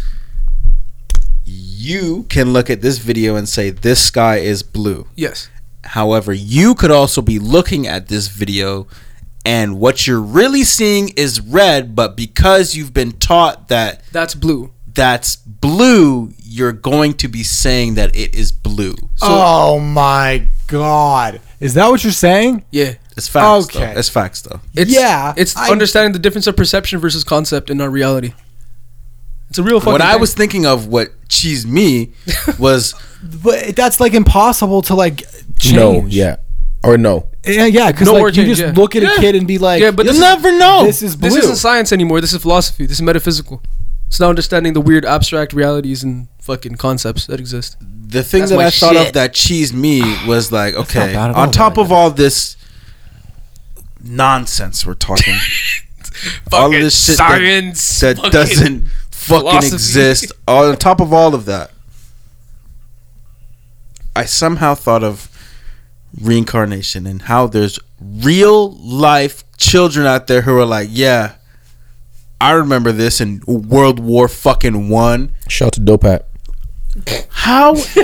you 1.50 2.24
can 2.28 2.52
look 2.52 2.70
at 2.70 2.80
this 2.80 2.98
video 2.98 3.36
and 3.36 3.48
say 3.48 3.70
this 3.70 4.02
sky 4.02 4.36
is 4.38 4.62
blue. 4.62 5.06
Yes. 5.16 5.48
However, 5.84 6.32
you 6.32 6.74
could 6.74 6.90
also 6.90 7.22
be 7.22 7.38
looking 7.38 7.86
at 7.86 8.08
this 8.08 8.28
video 8.28 8.86
and 9.44 9.80
what 9.80 10.06
you're 10.06 10.20
really 10.20 10.64
seeing 10.64 11.08
is 11.16 11.40
red, 11.40 11.96
but 11.96 12.16
because 12.16 12.76
you've 12.76 12.92
been 12.92 13.12
taught 13.12 13.68
that 13.68 14.02
That's 14.12 14.34
blue. 14.34 14.72
that's 14.92 15.36
blue, 15.36 16.32
you're 16.42 16.72
going 16.72 17.14
to 17.14 17.28
be 17.28 17.42
saying 17.42 17.94
that 17.94 18.14
it 18.14 18.34
is 18.34 18.52
blue. 18.52 18.94
oh 19.22 19.80
my 19.80 20.46
god. 20.66 21.40
Is 21.58 21.74
that 21.74 21.88
what 21.88 22.04
you're 22.04 22.12
saying? 22.12 22.64
Yeah. 22.70 22.94
It's 23.16 23.28
facts 23.28 23.64
Okay. 23.74 23.92
though. 23.94 23.98
It's 23.98 24.08
facts 24.08 24.42
though. 24.42 24.60
It's, 24.74 24.90
Yeah, 24.92 25.32
it's 25.36 25.56
I- 25.56 25.70
understanding 25.70 26.12
the 26.12 26.18
difference 26.18 26.46
of 26.46 26.56
perception 26.56 27.00
versus 27.00 27.24
concept 27.24 27.70
in 27.70 27.80
our 27.80 27.90
reality. 27.90 28.34
It's 29.50 29.58
a 29.58 29.62
real 29.62 29.80
fucking. 29.80 29.92
What 29.92 30.00
I 30.02 30.12
thing. 30.12 30.20
was 30.20 30.32
thinking 30.34 30.64
of 30.66 30.86
what 30.86 31.10
cheese 31.28 31.66
me 31.66 32.12
was 32.58 32.94
But 33.22 33.76
that's 33.76 34.00
like 34.00 34.14
impossible 34.14 34.80
to 34.82 34.94
like 34.94 35.24
change. 35.58 35.76
No, 35.76 36.06
yeah, 36.06 36.36
or 36.84 36.96
no. 36.96 37.28
Yeah, 37.44 37.66
yeah, 37.66 37.90
because 37.90 38.06
No 38.06 38.14
like 38.14 38.26
you 38.36 38.44
change, 38.44 38.58
just 38.58 38.60
yeah. 38.76 38.80
look 38.80 38.94
at 38.96 39.02
Yeah. 39.02 39.14
a 39.14 39.18
kid 39.18 39.34
and 39.34 39.46
be 39.48 39.58
like, 39.58 39.80
Yeah, 39.82 39.90
but 39.90 40.04
you'll 40.06 40.12
this 40.14 40.20
never 40.20 40.52
know. 40.56 40.84
this 40.84 41.02
is 41.02 41.16
blue. 41.16 41.30
This 41.30 41.38
isn't 41.44 41.56
science 41.56 41.90
anymore. 41.92 42.20
This 42.20 42.32
is 42.32 42.42
philosophy. 42.42 42.86
This 42.86 42.98
is 42.98 43.02
metaphysical. 43.02 43.62
It's 44.06 44.20
now 44.20 44.28
understanding 44.28 44.72
the 44.72 44.80
weird 44.80 45.04
abstract 45.04 45.52
realities 45.52 46.02
and 46.02 46.28
fucking 46.40 46.74
concepts 46.76 47.26
that 47.26 47.38
exist. 47.40 47.76
the 47.80 48.22
thing 48.24 48.40
That's 48.42 48.50
that 48.50 48.56
my 48.56 48.66
I 48.66 48.70
thought 48.70 48.96
of 48.96 49.12
that 49.14 49.32
cheesed 49.34 49.72
me 49.72 50.02
was 50.26 50.50
like, 50.52 50.74
okay, 50.74 51.14
on 51.14 51.32
all, 51.34 51.50
top 51.50 51.78
of 51.78 51.90
all 51.92 52.10
this 52.10 52.56
nonsense 54.02 54.84
we're 54.86 54.94
talking, 54.94 55.34
all 56.52 56.66
of 56.66 56.72
this 56.72 57.04
shit 57.06 57.18
that- 57.18 57.28
science 57.28 58.00
that, 58.00 58.16
fucking 58.16 58.30
doesn't 58.32 58.84
fucking 59.20 59.40
philosophy. 59.40 59.74
exist. 59.74 60.32
On 60.48 60.76
top 60.76 61.00
of 61.00 61.12
all 61.12 61.34
of 61.34 61.44
that, 61.46 61.70
I 64.16 64.24
somehow 64.24 64.74
thought 64.74 65.04
of 65.04 65.28
reincarnation 66.20 67.06
and 67.06 67.22
how 67.22 67.46
there's 67.46 67.78
real 68.00 68.72
life 68.72 69.44
children 69.56 70.06
out 70.06 70.26
there 70.26 70.42
who 70.42 70.58
are 70.58 70.66
like, 70.66 70.88
yeah, 70.90 71.34
I 72.40 72.52
remember 72.52 72.90
this 72.92 73.20
in 73.20 73.42
World 73.46 74.00
War 74.00 74.26
fucking 74.28 74.88
one. 74.88 75.34
Shout 75.48 75.74
to 75.74 75.80
Dopat. 75.80 76.24
How 77.30 77.74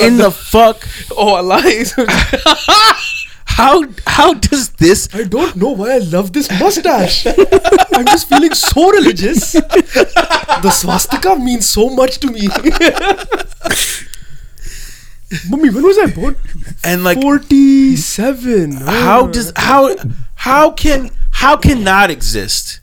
in 0.00 0.16
the 0.18 0.30
fuck? 0.34 0.86
Oh, 1.16 1.34
I 1.34 1.40
lied. 1.40 1.88
How 3.50 3.84
how 4.06 4.34
does 4.34 4.70
this? 4.70 5.08
I 5.12 5.24
don't 5.24 5.56
know 5.56 5.70
why 5.70 5.96
I 5.96 5.98
love 5.98 6.32
this 6.32 6.48
mustache. 6.50 7.26
I'm 7.26 8.06
just 8.06 8.28
feeling 8.28 8.54
so 8.54 8.90
religious. 8.90 9.52
The 9.52 10.70
swastika 10.70 11.36
means 11.36 11.66
so 11.66 11.90
much 11.90 12.18
to 12.20 12.28
me. 12.28 12.48
Mommy, 15.48 15.70
when 15.70 15.84
was 15.84 15.98
I 15.98 16.06
born? 16.06 16.36
And 16.82 17.04
like, 17.04 17.20
47. 17.20 18.72
how 18.72 19.22
oh. 19.22 19.28
does 19.28 19.52
how 19.56 19.94
how 20.36 20.70
can 20.70 21.10
how 21.30 21.56
can 21.56 21.84
that 21.84 22.10
exist? 22.10 22.80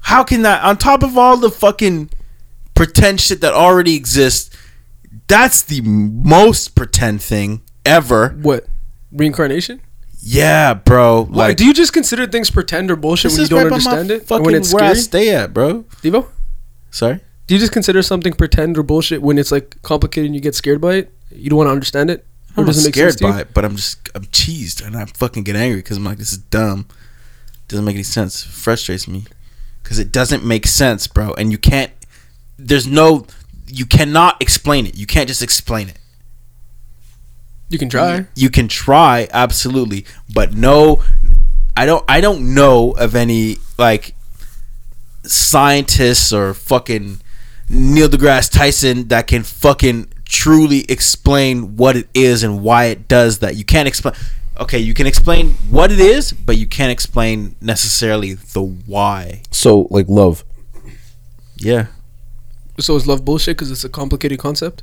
How 0.00 0.24
can 0.24 0.42
that 0.42 0.62
on 0.62 0.76
top 0.76 1.02
of 1.02 1.16
all 1.16 1.36
the 1.36 1.50
fucking 1.50 2.10
pretend 2.74 3.20
shit 3.20 3.40
that 3.40 3.54
already 3.54 3.94
exists? 3.96 4.54
That's 5.28 5.62
the 5.62 5.80
most 5.82 6.74
pretend 6.74 7.22
thing 7.22 7.62
ever. 7.86 8.30
What? 8.42 8.66
Reincarnation? 9.14 9.80
Yeah, 10.20 10.74
bro. 10.74 11.24
Why? 11.24 11.48
Like, 11.48 11.56
do 11.56 11.66
you 11.66 11.74
just 11.74 11.92
consider 11.92 12.26
things 12.26 12.50
pretend 12.50 12.90
or 12.90 12.96
bullshit 12.96 13.32
when 13.32 13.42
you 13.42 13.46
don't 13.46 13.64
right 13.64 13.72
understand 13.72 14.10
it? 14.10 14.22
Or 14.22 14.24
Fucking 14.24 14.44
when 14.44 14.54
it's 14.54 14.72
where 14.72 14.84
I 14.84 14.94
stay 14.94 15.34
at, 15.34 15.52
bro. 15.52 15.84
Devo? 16.02 16.28
Sorry. 16.90 17.20
Do 17.46 17.54
you 17.54 17.60
just 17.60 17.72
consider 17.72 18.00
something 18.00 18.32
pretend 18.32 18.78
or 18.78 18.82
bullshit 18.82 19.20
when 19.20 19.38
it's 19.38 19.52
like 19.52 19.80
complicated 19.82 20.26
and 20.26 20.34
you 20.34 20.40
get 20.40 20.54
scared 20.54 20.80
by 20.80 20.94
it? 20.94 21.12
You 21.30 21.50
don't 21.50 21.58
want 21.58 21.66
to 21.68 21.72
understand 21.72 22.10
it? 22.10 22.24
I'm 22.56 22.64
not 22.64 22.74
does 22.74 22.84
make 22.84 22.94
scared 22.94 23.18
sense 23.18 23.20
by 23.20 23.40
it, 23.40 23.48
but 23.52 23.64
I'm 23.64 23.76
just 23.76 24.08
I'm 24.14 24.24
cheesed 24.26 24.84
and 24.84 24.96
I 24.96 25.04
fucking 25.04 25.42
get 25.42 25.56
angry 25.56 25.80
because 25.80 25.96
I'm 25.96 26.04
like, 26.04 26.18
this 26.18 26.32
is 26.32 26.38
dumb. 26.38 26.86
Doesn't 27.68 27.84
make 27.84 27.96
any 27.96 28.02
sense. 28.02 28.42
Frustrates 28.42 29.06
me 29.08 29.24
because 29.82 29.98
it 29.98 30.12
doesn't 30.12 30.44
make 30.44 30.66
sense, 30.66 31.06
bro. 31.06 31.34
And 31.34 31.52
you 31.52 31.58
can't. 31.58 31.92
There's 32.56 32.86
no. 32.86 33.26
You 33.66 33.86
cannot 33.86 34.40
explain 34.40 34.86
it. 34.86 34.96
You 34.96 35.06
can't 35.06 35.28
just 35.28 35.42
explain 35.42 35.88
it. 35.88 35.98
You 37.68 37.78
can 37.78 37.88
try. 37.88 38.26
You 38.34 38.50
can 38.50 38.68
try, 38.68 39.28
absolutely, 39.32 40.04
but 40.32 40.54
no. 40.54 41.02
I 41.76 41.86
don't. 41.86 42.04
I 42.08 42.20
don't 42.20 42.54
know 42.54 42.92
of 42.92 43.14
any 43.16 43.56
like 43.78 44.14
scientists 45.24 46.32
or 46.32 46.54
fucking 46.54 47.20
Neil 47.68 48.08
deGrasse 48.08 48.50
Tyson 48.52 49.08
that 49.08 49.26
can 49.26 49.42
fucking 49.42 50.12
truly 50.24 50.84
explain 50.88 51.76
what 51.76 51.96
it 51.96 52.08
is 52.14 52.42
and 52.42 52.62
why 52.62 52.86
it 52.86 53.08
does 53.08 53.40
that. 53.40 53.56
You 53.56 53.64
can't 53.64 53.88
explain. 53.88 54.14
Okay, 54.60 54.78
you 54.78 54.94
can 54.94 55.06
explain 55.06 55.50
what 55.68 55.90
it 55.90 55.98
is, 55.98 56.32
but 56.32 56.56
you 56.56 56.66
can't 56.66 56.92
explain 56.92 57.56
necessarily 57.60 58.34
the 58.34 58.62
why. 58.62 59.42
So 59.50 59.88
like 59.90 60.06
love. 60.08 60.44
Yeah. 61.56 61.86
So 62.78 62.94
is 62.96 63.06
love 63.06 63.24
bullshit 63.24 63.56
because 63.56 63.70
it's 63.70 63.84
a 63.84 63.88
complicated 63.88 64.38
concept 64.38 64.82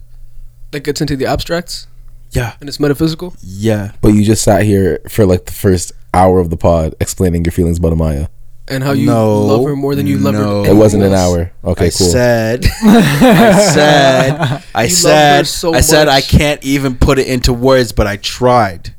that 0.72 0.82
gets 0.82 1.02
into 1.02 1.16
the 1.16 1.26
abstracts 1.26 1.88
Yeah. 2.32 2.54
and 2.60 2.68
it's 2.70 2.80
metaphysical? 2.80 3.36
Yeah. 3.42 3.92
But 4.02 4.10
you 4.10 4.24
just 4.24 4.44
sat 4.44 4.64
here 4.64 5.00
for 5.10 5.26
like 5.26 5.46
the 5.46 5.52
first 5.52 5.92
hour 6.14 6.40
of 6.40 6.50
the 6.50 6.58
pod 6.58 6.96
explaining 7.00 7.46
your 7.46 7.52
feelings 7.52 7.78
about 7.78 7.94
Amaya. 7.94 8.28
And 8.68 8.84
how 8.84 8.92
you 8.94 9.06
No, 9.08 9.42
love 9.44 9.66
her 9.66 9.76
more 9.76 9.96
than 9.96 10.08
you 10.08 10.18
love 10.18 10.36
no. 10.36 10.64
her. 10.64 10.70
It 10.72 10.76
wasn't 10.76 11.04
an 11.04 11.14
hour. 11.14 11.52
Okay, 11.64 11.88
I 11.88 11.90
cool. 11.90 12.08
said, 12.08 12.66
I 12.84 13.60
said, 13.74 14.64
I 14.74 14.84
You 14.84 14.90
said, 14.90 15.48
so 15.48 15.74
I 15.74 15.82
said, 15.82 16.08
I 16.08 16.22
can't 16.22 16.64
even 16.64 16.96
put 16.96 17.20
it 17.20 17.28
into 17.28 17.52
words, 17.54 17.92
but 17.92 18.08
I 18.08 18.18
tried. 18.18 18.96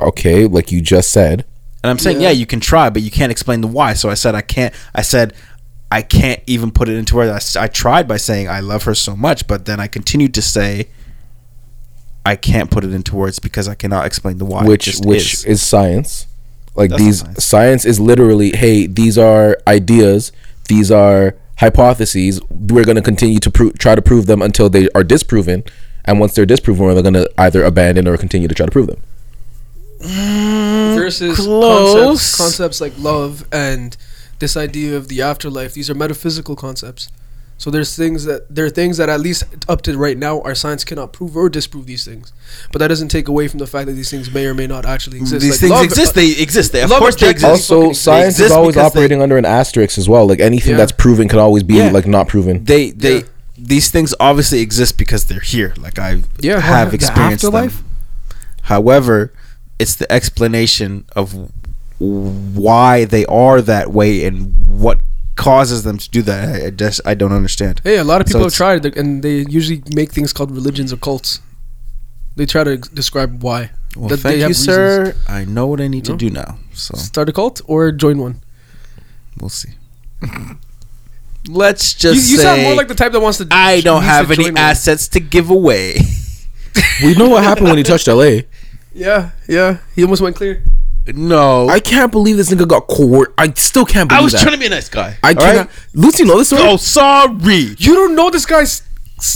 okay, 0.00 0.46
like 0.46 0.72
you 0.72 0.80
just 0.80 1.10
said. 1.10 1.44
And 1.82 1.90
I'm 1.90 1.98
saying, 1.98 2.20
Yeah. 2.20 2.28
yeah. 2.28 2.32
you 2.32 2.46
can 2.46 2.60
try, 2.60 2.90
but 2.90 3.02
you 3.02 3.10
can't 3.10 3.32
explain 3.32 3.60
the 3.60 3.66
why. 3.66 3.94
So 3.94 4.10
I 4.10 4.14
said, 4.14 4.34
I 4.34 4.42
can't. 4.42 4.74
I 4.94 5.02
said, 5.02 5.32
I 5.90 6.02
can't 6.02 6.40
even 6.46 6.70
put 6.70 6.88
it 6.88 6.96
into 6.96 7.16
words. 7.16 7.56
I 7.56 7.66
tried 7.68 8.06
by 8.08 8.16
saying 8.16 8.48
I 8.48 8.60
love 8.60 8.84
her 8.84 8.94
so 8.94 9.14
much, 9.16 9.46
but 9.46 9.64
then 9.66 9.78
I 9.80 9.86
continued 9.88 10.34
to 10.34 10.42
say, 10.42 10.88
I 12.24 12.36
can't 12.36 12.70
put 12.70 12.84
it 12.84 12.92
into 12.92 13.16
words 13.16 13.38
because 13.38 13.68
I 13.68 13.74
cannot 13.74 14.06
explain 14.06 14.38
the 14.38 14.44
why. 14.44 14.64
Which 14.64 14.98
which 15.04 15.34
is. 15.34 15.44
is. 15.44 15.62
science. 15.62 16.26
Like 16.74 16.90
That's 16.90 17.02
these 17.02 17.20
science. 17.20 17.44
science. 17.44 17.84
is 17.84 18.00
literally, 18.00 18.52
hey, 18.52 18.86
these 18.86 19.18
are 19.18 19.58
ideas, 19.66 20.32
these 20.68 20.90
are 20.90 21.34
hypotheses. 21.58 22.40
We're 22.48 22.84
going 22.84 22.96
to 22.96 23.02
continue 23.02 23.38
to 23.40 23.50
pro- 23.50 23.72
try 23.72 23.94
to 23.94 24.02
prove 24.02 24.26
them 24.26 24.40
until 24.40 24.70
they 24.70 24.88
are 24.94 25.04
disproven, 25.04 25.64
and 26.04 26.18
once 26.20 26.34
they're 26.34 26.46
disproven, 26.46 26.94
they're 26.94 27.02
gonna 27.02 27.26
either 27.38 27.62
abandon 27.64 28.08
or 28.08 28.16
continue 28.16 28.48
to 28.48 28.54
try 28.54 28.66
to 28.66 28.72
prove 28.72 28.86
them. 28.86 29.00
Mm, 30.00 30.94
versus 30.96 31.36
concepts, 31.36 32.36
concepts 32.36 32.80
like 32.80 32.92
love 32.98 33.46
and 33.52 33.96
this 34.40 34.56
idea 34.56 34.96
of 34.96 35.08
the 35.08 35.22
afterlife. 35.22 35.74
These 35.74 35.88
are 35.90 35.94
metaphysical 35.94 36.56
concepts. 36.56 37.08
So 37.62 37.70
there's 37.70 37.94
things 37.94 38.24
that 38.24 38.52
there 38.52 38.64
are 38.64 38.70
things 38.70 38.96
that 38.96 39.08
at 39.08 39.20
least 39.20 39.44
up 39.68 39.82
to 39.82 39.96
right 39.96 40.18
now 40.18 40.40
our 40.42 40.52
science 40.52 40.82
cannot 40.82 41.12
prove 41.12 41.36
or 41.36 41.48
disprove 41.48 41.86
these 41.86 42.04
things. 42.04 42.32
But 42.72 42.80
that 42.80 42.88
doesn't 42.88 43.06
take 43.06 43.28
away 43.28 43.46
from 43.46 43.58
the 43.60 43.68
fact 43.68 43.86
that 43.86 43.92
these 43.92 44.10
things 44.10 44.34
may 44.34 44.46
or 44.46 44.52
may 44.52 44.66
not 44.66 44.84
actually 44.84 45.18
exist. 45.18 45.42
These 45.42 45.52
Like 45.52 45.60
things 45.60 45.70
love- 45.70 45.84
exist. 45.84 46.14
They 46.16 46.32
exist. 46.42 46.72
They, 46.72 46.82
of 46.82 46.90
course, 46.90 47.14
they 47.14 47.30
exist. 47.30 47.68
fucking 47.68 47.76
Also, 47.76 47.90
exist. 47.90 48.04
science 48.04 48.40
is 48.40 48.50
always 48.50 48.74
because 48.74 48.92
they- 48.92 48.98
operating 48.98 49.22
under 49.22 49.38
an 49.38 49.44
asterisk 49.44 49.96
as 49.96 50.08
well. 50.08 50.26
Like 50.26 50.40
anything 50.40 50.72
Yeah. 50.72 50.78
that's 50.78 50.90
proven 50.90 51.28
can 51.28 51.38
always 51.38 51.62
be 51.62 51.74
Yeah. 51.74 51.92
like 51.92 52.08
not 52.08 52.26
proven. 52.26 52.64
They 52.64 52.90
they 52.90 53.18
Yeah. 53.18 53.22
these 53.56 53.90
things 53.90 54.12
obviously 54.18 54.58
exist 54.58 54.98
because 54.98 55.22
they're 55.26 55.38
here. 55.38 55.72
Like 55.80 56.00
I 56.00 56.22
Yeah. 56.40 56.58
have 56.58 56.88
The 56.90 56.96
experienced 56.96 57.48
them. 57.48 57.70
However, 58.62 59.32
it's 59.78 59.94
the 59.94 60.10
explanation 60.10 61.04
of 61.14 61.32
why 62.00 63.04
they 63.04 63.24
are 63.26 63.62
that 63.62 63.92
way 63.92 64.24
and 64.24 64.52
what 64.66 64.98
causes 65.36 65.82
them 65.82 65.98
to 65.98 66.10
do 66.10 66.22
that. 66.22 66.48
I, 66.62 66.66
I 66.66 66.70
just 66.70 67.00
I 67.04 67.14
don't 67.14 67.32
understand. 67.32 67.80
Hey, 67.84 67.96
a 67.98 68.04
lot 68.04 68.20
of 68.20 68.28
So 68.28 68.32
people 68.34 68.44
have 68.46 68.54
tried 68.54 68.84
it, 68.86 68.96
and 68.96 69.22
they 69.22 69.44
usually 69.48 69.82
make 69.94 70.12
things 70.12 70.32
called 70.32 70.50
religions 70.50 70.92
or 70.92 70.96
cults. 70.96 71.40
They 72.36 72.46
try 72.46 72.64
to 72.64 72.76
describe 72.78 73.42
why. 73.42 73.70
Well, 73.96 74.08
That 74.08 74.18
thank 74.18 74.34
they 74.34 74.38
you, 74.38 74.44
have 74.44 74.56
sir. 74.56 75.14
I 75.28 75.44
know 75.44 75.66
what 75.66 75.80
I 75.80 75.88
need 75.88 76.08
No? 76.08 76.14
to 76.14 76.18
do 76.18 76.30
now. 76.30 76.58
So 76.72 76.94
Start 76.96 77.28
a 77.28 77.32
cult 77.32 77.60
or 77.66 77.92
join 77.92 78.18
one. 78.18 78.40
we'll 79.38 79.50
see. 79.50 79.70
Let's 81.48 81.92
just 81.94 82.14
You, 82.30 82.32
you 82.32 82.36
say 82.38 82.42
sound 82.44 82.62
more 82.62 82.74
like 82.74 82.88
the 82.88 82.94
type 82.94 83.12
that 83.12 83.20
wants 83.20 83.38
to. 83.38 83.48
I 83.50 83.80
don't 83.80 84.02
have 84.02 84.30
any 84.30 84.44
join 84.44 84.54
one. 84.54 84.62
assets 84.62 85.08
to 85.08 85.20
give 85.20 85.50
away. 85.50 85.96
we 87.02 87.14
know 87.14 87.28
what 87.28 87.42
happened 87.42 87.66
when 87.68 87.76
he 87.78 87.82
touched 87.84 88.06
LA. 88.08 88.40
Yeah, 88.94 89.30
yeah. 89.48 89.78
He 89.96 90.02
almost 90.02 90.20
went 90.20 90.36
clear. 90.36 90.62
No, 91.08 91.68
I 91.68 91.80
can't 91.80 92.12
believe 92.12 92.36
this 92.36 92.50
nigga 92.50 92.66
got 92.68 92.86
coerced. 92.86 93.32
I 93.38 93.52
still 93.54 93.84
can't 93.84 94.08
believe 94.08 94.20
I 94.20 94.24
was 94.24 94.32
that. 94.32 94.42
trying 94.42 94.54
to 94.54 94.58
be 94.60 94.66
a 94.66 94.70
nice 94.70 94.88
guy. 94.88 95.16
I 95.22 95.30
all 95.30 95.34
cannot. 95.34 95.66
right? 95.66 95.70
Lucy, 95.94 96.24
know 96.24 96.38
this 96.38 96.48
story? 96.48 96.62
Oh, 96.64 96.76
sorry. 96.76 97.74
You 97.78 97.94
don't 97.94 98.14
know 98.14 98.30
this 98.30 98.46
guy's. 98.46 98.82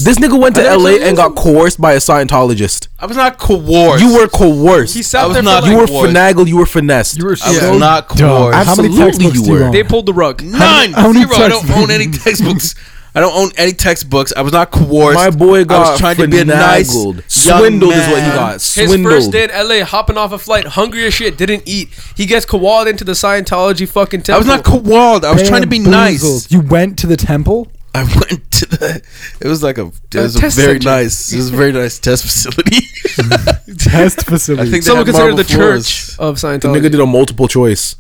This 0.03 0.19
nigga 0.19 0.37
went 0.41 0.57
to 0.57 0.63
LA 0.63 0.75
told 0.75 0.91
you 1.01 1.03
and 1.05 1.17
got 1.17 1.37
coerced 1.37 1.81
by 1.81 1.93
a 1.93 1.99
Scientologist. 1.99 2.89
I 2.99 3.07
was 3.07 3.17
not 3.17 3.39
coerced. 3.39 4.03
You 4.03 4.15
were 4.19 4.27
coerced. 4.27 4.95
He 4.97 5.03
sat 5.05 5.23
I 5.23 5.27
was 5.29 5.35
there 5.35 5.45
not 5.45 5.63
for 5.63 5.69
you 5.71 5.77
like, 5.77 5.83
were 5.83 5.87
coerced. 5.87 6.15
finagled. 6.17 6.49
You 6.49 6.57
were 6.57 6.67
finessed. 6.67 7.19
You 7.19 7.25
were 7.27 7.37
I 7.45 7.71
was 7.71 7.79
not 7.81 8.09
dumb. 8.09 8.19
coerced. 8.19 8.67
How 8.69 8.75
many 8.75 8.89
Absolutely 8.89 8.99
textbooks 8.99 9.35
you 9.37 9.43
do 9.45 9.47
you 9.49 9.53
were. 9.61 9.65
own? 9.67 9.71
They 9.73 9.85
pulled 9.85 10.07
the 10.07 10.13
rug. 10.15 10.43
None. 10.43 10.93
How 10.93 11.13
many 11.13 11.25
Zero. 11.27 11.37
I 11.37 11.49
don't 11.49 11.61
textbooks? 11.67 11.83
own 11.83 11.91
any 11.93 12.07
textbooks. 12.11 12.75
I 13.17 13.21
don't 13.21 13.35
own 13.35 13.51
any 13.57 13.73
textbooks. 13.73 14.33
I 14.37 14.43
was 14.43 14.53
not 14.53 14.71
coerced. 14.71 15.15
My 15.19 15.31
boy 15.31 15.65
got 15.65 15.87
I 15.87 15.91
was 15.93 15.99
trying 16.01 16.17
to 16.17 16.29
be 16.29 16.39
a 16.41 16.45
nice, 16.45 16.95
finagled. 16.95 17.15
young 17.47 17.59
Swindled 17.61 17.93
is 17.95 17.99
what 18.09 18.23
he 18.23 18.29
man. 18.29 18.37
got. 18.37 18.53
His 18.55 18.95
first 19.03 19.33
day 19.33 19.45
in 19.45 19.51
LA, 19.51 19.85
hopping 19.87 20.19
off 20.19 20.33
a 20.33 20.39
flight, 20.39 20.67
hungry 20.67 21.07
as 21.07 21.15
shit, 21.15 21.39
didn't 21.39 21.63
eat. 21.65 21.89
He 22.15 22.27
gets 22.27 22.45
koaled 22.45 22.89
into 22.89 23.05
the 23.05 23.13
Scientology 23.13 23.89
fucking 23.89 24.21
temple. 24.23 24.35
I 24.35 24.39
was 24.39 24.47
not 24.47 24.65
coerced. 24.65 25.25
I 25.25 25.33
was 25.33 25.49
trying 25.49 25.63
to 25.63 25.67
be 25.67 25.79
nice. 25.79 26.51
You 26.53 26.61
went 26.61 26.99
to 26.99 27.07
the 27.07 27.17
temple? 27.17 27.73
I 27.95 28.03
went 28.05 28.51
to 28.51 28.67
the. 28.67 29.03
It 29.41 29.49
was 29.49 29.63
like 29.63 29.79
a. 29.79 29.87
It 29.87 30.15
was 30.15 30.37
a 30.37 30.41
test 30.41 30.57
very 30.59 30.75
center. 30.75 30.85
nice. 30.85 31.33
It 31.33 31.37
was 31.39 31.49
a 31.51 31.57
very 31.57 31.73
nice 31.73 31.99
test 31.99 32.23
facility. 32.25 32.81
Test 33.79 34.27
facility. 34.27 34.69
I 34.69 34.71
think 34.71 34.85
they 34.85 34.89
Some 34.89 34.97
had 34.99 35.07
would 35.07 35.07
consider 35.07 35.25
marble 35.29 35.37
the 35.39 35.45
floors. 35.45 35.89
church 35.89 36.19
of 36.19 36.41
the 36.41 36.47
Scientology 36.49 36.77
nigga 36.81 36.91
did 36.91 37.01
a 37.01 37.07
multiple 37.07 37.49
choice. 37.49 37.97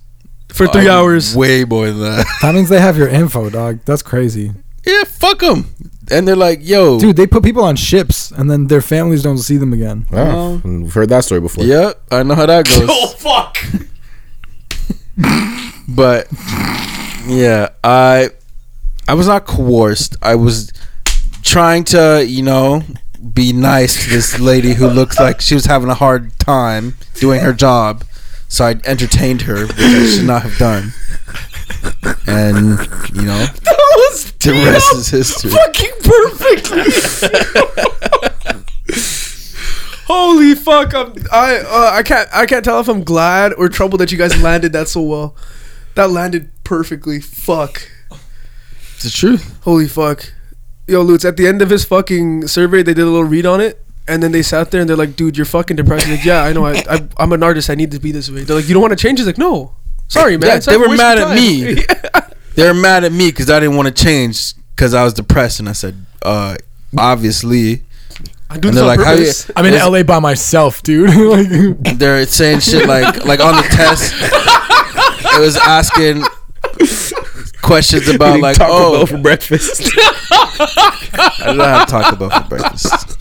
for 0.53 0.67
three 0.67 0.89
Uh, 0.89 0.99
hours. 0.99 1.35
Way 1.35 1.65
more 1.65 1.86
than 1.86 2.01
that. 2.01 2.27
that 2.43 2.55
means 2.55 2.69
they 2.69 2.81
have 2.81 2.97
your 2.99 3.09
info, 3.09 3.49
dog. 3.51 3.81
That's 3.86 4.03
crazy. 4.03 4.53
Yeah, 4.86 5.05
fuck 5.05 5.40
them. 5.40 5.66
And 6.10 6.26
they're 6.28 6.36
like, 6.36 6.60
yo, 6.62 7.00
Dude, 7.00 7.16
they 7.16 7.26
put 7.26 7.42
people 7.42 7.65
on 7.65 7.74
ships 7.74 8.31
and 8.31 8.48
then 8.50 8.68
their 8.68 8.81
families 8.81 9.23
don't 9.24 9.39
see 9.39 9.56
them 9.56 9.73
again. 9.73 10.06
Oh, 10.12 10.60
we've 10.65 10.94
heard 10.94 11.08
that 11.08 11.24
story 11.24 11.40
before. 11.40 11.65
Yeah, 11.65 11.94
I 12.12 12.23
know 12.23 12.34
how 12.36 12.47
that 12.47 12.65
goes. 12.66 12.89
Oh 12.89 13.08
fuck! 13.18 13.56
but 15.89 16.28
yeah, 17.26 17.70
I 17.82 18.31
I 19.08 19.15
was 19.15 19.26
not 19.26 19.47
coerced. 19.47 20.16
I 20.23 20.34
was 20.36 20.73
trying 21.42 21.84
to, 21.84 22.24
you 22.26 22.42
know, 22.42 22.82
be 23.34 23.52
nice 23.52 24.05
to 24.05 24.10
this 24.10 24.39
lady 24.39 24.74
who 24.74 24.86
looked 24.89 25.18
like 25.18 25.40
she 25.40 25.55
was 25.55 25.65
having 25.65 25.89
a 25.89 25.94
hard 25.94 26.36
time 26.39 26.97
doing 27.15 27.40
her 27.40 27.52
job. 27.52 28.05
So 28.48 28.65
I 28.65 28.76
entertained 28.84 29.42
her, 29.42 29.66
which 29.66 29.76
I 29.78 30.06
should 30.06 30.26
not 30.26 30.42
have 30.42 30.56
done. 30.58 30.92
And 32.27 32.78
you 33.15 33.23
know, 33.23 33.47
the 34.41 34.62
rest 34.67 34.95
is 34.97 35.09
history. 35.09 35.51
Fucking 35.51 35.93
perfectly. 36.03 36.93
Holy 40.07 40.55
fuck! 40.55 40.95
I'm, 40.95 41.15
I 41.33 41.59
uh, 41.59 41.91
I 41.95 42.03
can't 42.03 42.28
I 42.33 42.47
can't 42.47 42.65
tell 42.65 42.81
if 42.81 42.89
I'm 42.89 43.03
glad 43.03 43.53
or 43.55 43.69
troubled 43.69 44.01
that 44.01 44.12
you 44.12 44.19
guys 44.19 44.41
landed 44.41 44.73
that 44.73 44.89
so 44.89 45.03
well. 45.03 45.36
That 45.95 46.11
landed 46.11 46.51
perfectly. 46.65 47.20
Fuck. 47.20 47.89
It's 48.95 49.05
the 49.05 49.11
truth. 49.11 49.59
Holy 49.62 49.89
fuck. 49.89 50.33
Yo, 50.86 51.03
Lutz, 51.03 51.25
at 51.25 51.36
the 51.36 51.47
end 51.47 51.62
of 51.62 51.70
his 51.70 51.85
fucking 51.85 52.47
survey, 52.49 52.83
they 52.83 52.95
did 52.95 53.03
a 53.03 53.07
little 53.07 53.25
read 53.25 53.47
on 53.47 53.61
it. 53.61 53.83
And 54.09 54.23
then 54.23 54.31
they 54.31 54.43
sat 54.43 54.70
there 54.70 54.81
and 54.81 54.89
they're 54.89 54.97
like, 54.97 55.17
dude, 55.17 55.36
you're 55.36 55.45
fucking 55.45 55.77
depressed. 55.77 56.07
He's 56.07 56.19
like, 56.19 56.25
yeah, 56.25 56.45
I 56.45 56.53
know. 56.53 56.65
I, 56.65 56.85
I, 56.89 57.09
I'm 57.17 57.33
an 57.33 57.43
artist. 57.43 57.69
I 57.70 57.75
need 57.75 57.91
to 57.91 57.99
be 57.99 58.12
this 58.12 58.31
way. 58.31 58.45
They're 58.45 58.55
like, 58.55 58.69
you 58.69 58.75
don't 58.75 58.81
want 58.83 58.93
to 58.93 58.97
change? 58.97 59.19
He's 59.19 59.27
like, 59.27 59.36
no. 59.39 59.75
Sorry, 60.09 60.36
man. 60.36 60.49
Yeah, 60.51 60.59
they 60.59 60.76
were 60.76 60.89
waste 60.89 60.93
of 60.94 60.99
mad 60.99 61.18
at 61.18 61.25
time." 61.26 61.36
me. 61.36 61.85
They 62.57 62.67
were 62.67 62.73
mad 62.73 63.05
at 63.05 63.12
me 63.12 63.28
because 63.31 63.51
I 63.51 63.60
didn't 63.60 63.76
want 63.76 63.94
to 63.94 64.02
change 64.05 64.55
because 64.75 64.94
I 64.94 65.05
was 65.05 65.12
depressed, 65.12 65.60
and 65.60 65.68
I 65.68 65.73
said, 65.73 65.94
uh, 66.23 66.57
obviously. 66.97 67.83
I 68.49 68.57
do 68.57 68.68
And 68.68 68.76
this 68.78 68.83
they're 68.83 68.83
on 68.85 68.97
like, 68.97 69.01
how 69.05 69.12
you? 69.12 69.18
purpose. 69.26 69.51
I'm 69.55 69.67
in 69.67 69.75
LA 69.75 70.02
by 70.05 70.20
myself, 70.20 70.83
dude. 70.83 71.10
like, 71.83 71.99
They're 71.99 72.25
saying 72.26 72.60
shit 72.60 72.89
like 72.89 73.26
like 73.26 73.41
on 73.41 73.57
the 73.57 73.62
test. 73.62 74.15
It 75.35 75.41
was 75.41 75.59
asking 75.59 76.23
questions 77.60 78.09
about 78.09 78.41
like 78.41 78.57
Taco 78.57 78.73
oh 78.73 78.93
Bell 78.93 79.07
for 79.07 79.18
breakfast. 79.18 79.83
I 79.99 81.44
did 81.49 81.57
not 81.59 81.68
have 81.68 81.89
Taco 81.89 82.17
Bell 82.17 82.31
for 82.31 82.49
breakfast. 82.49 83.18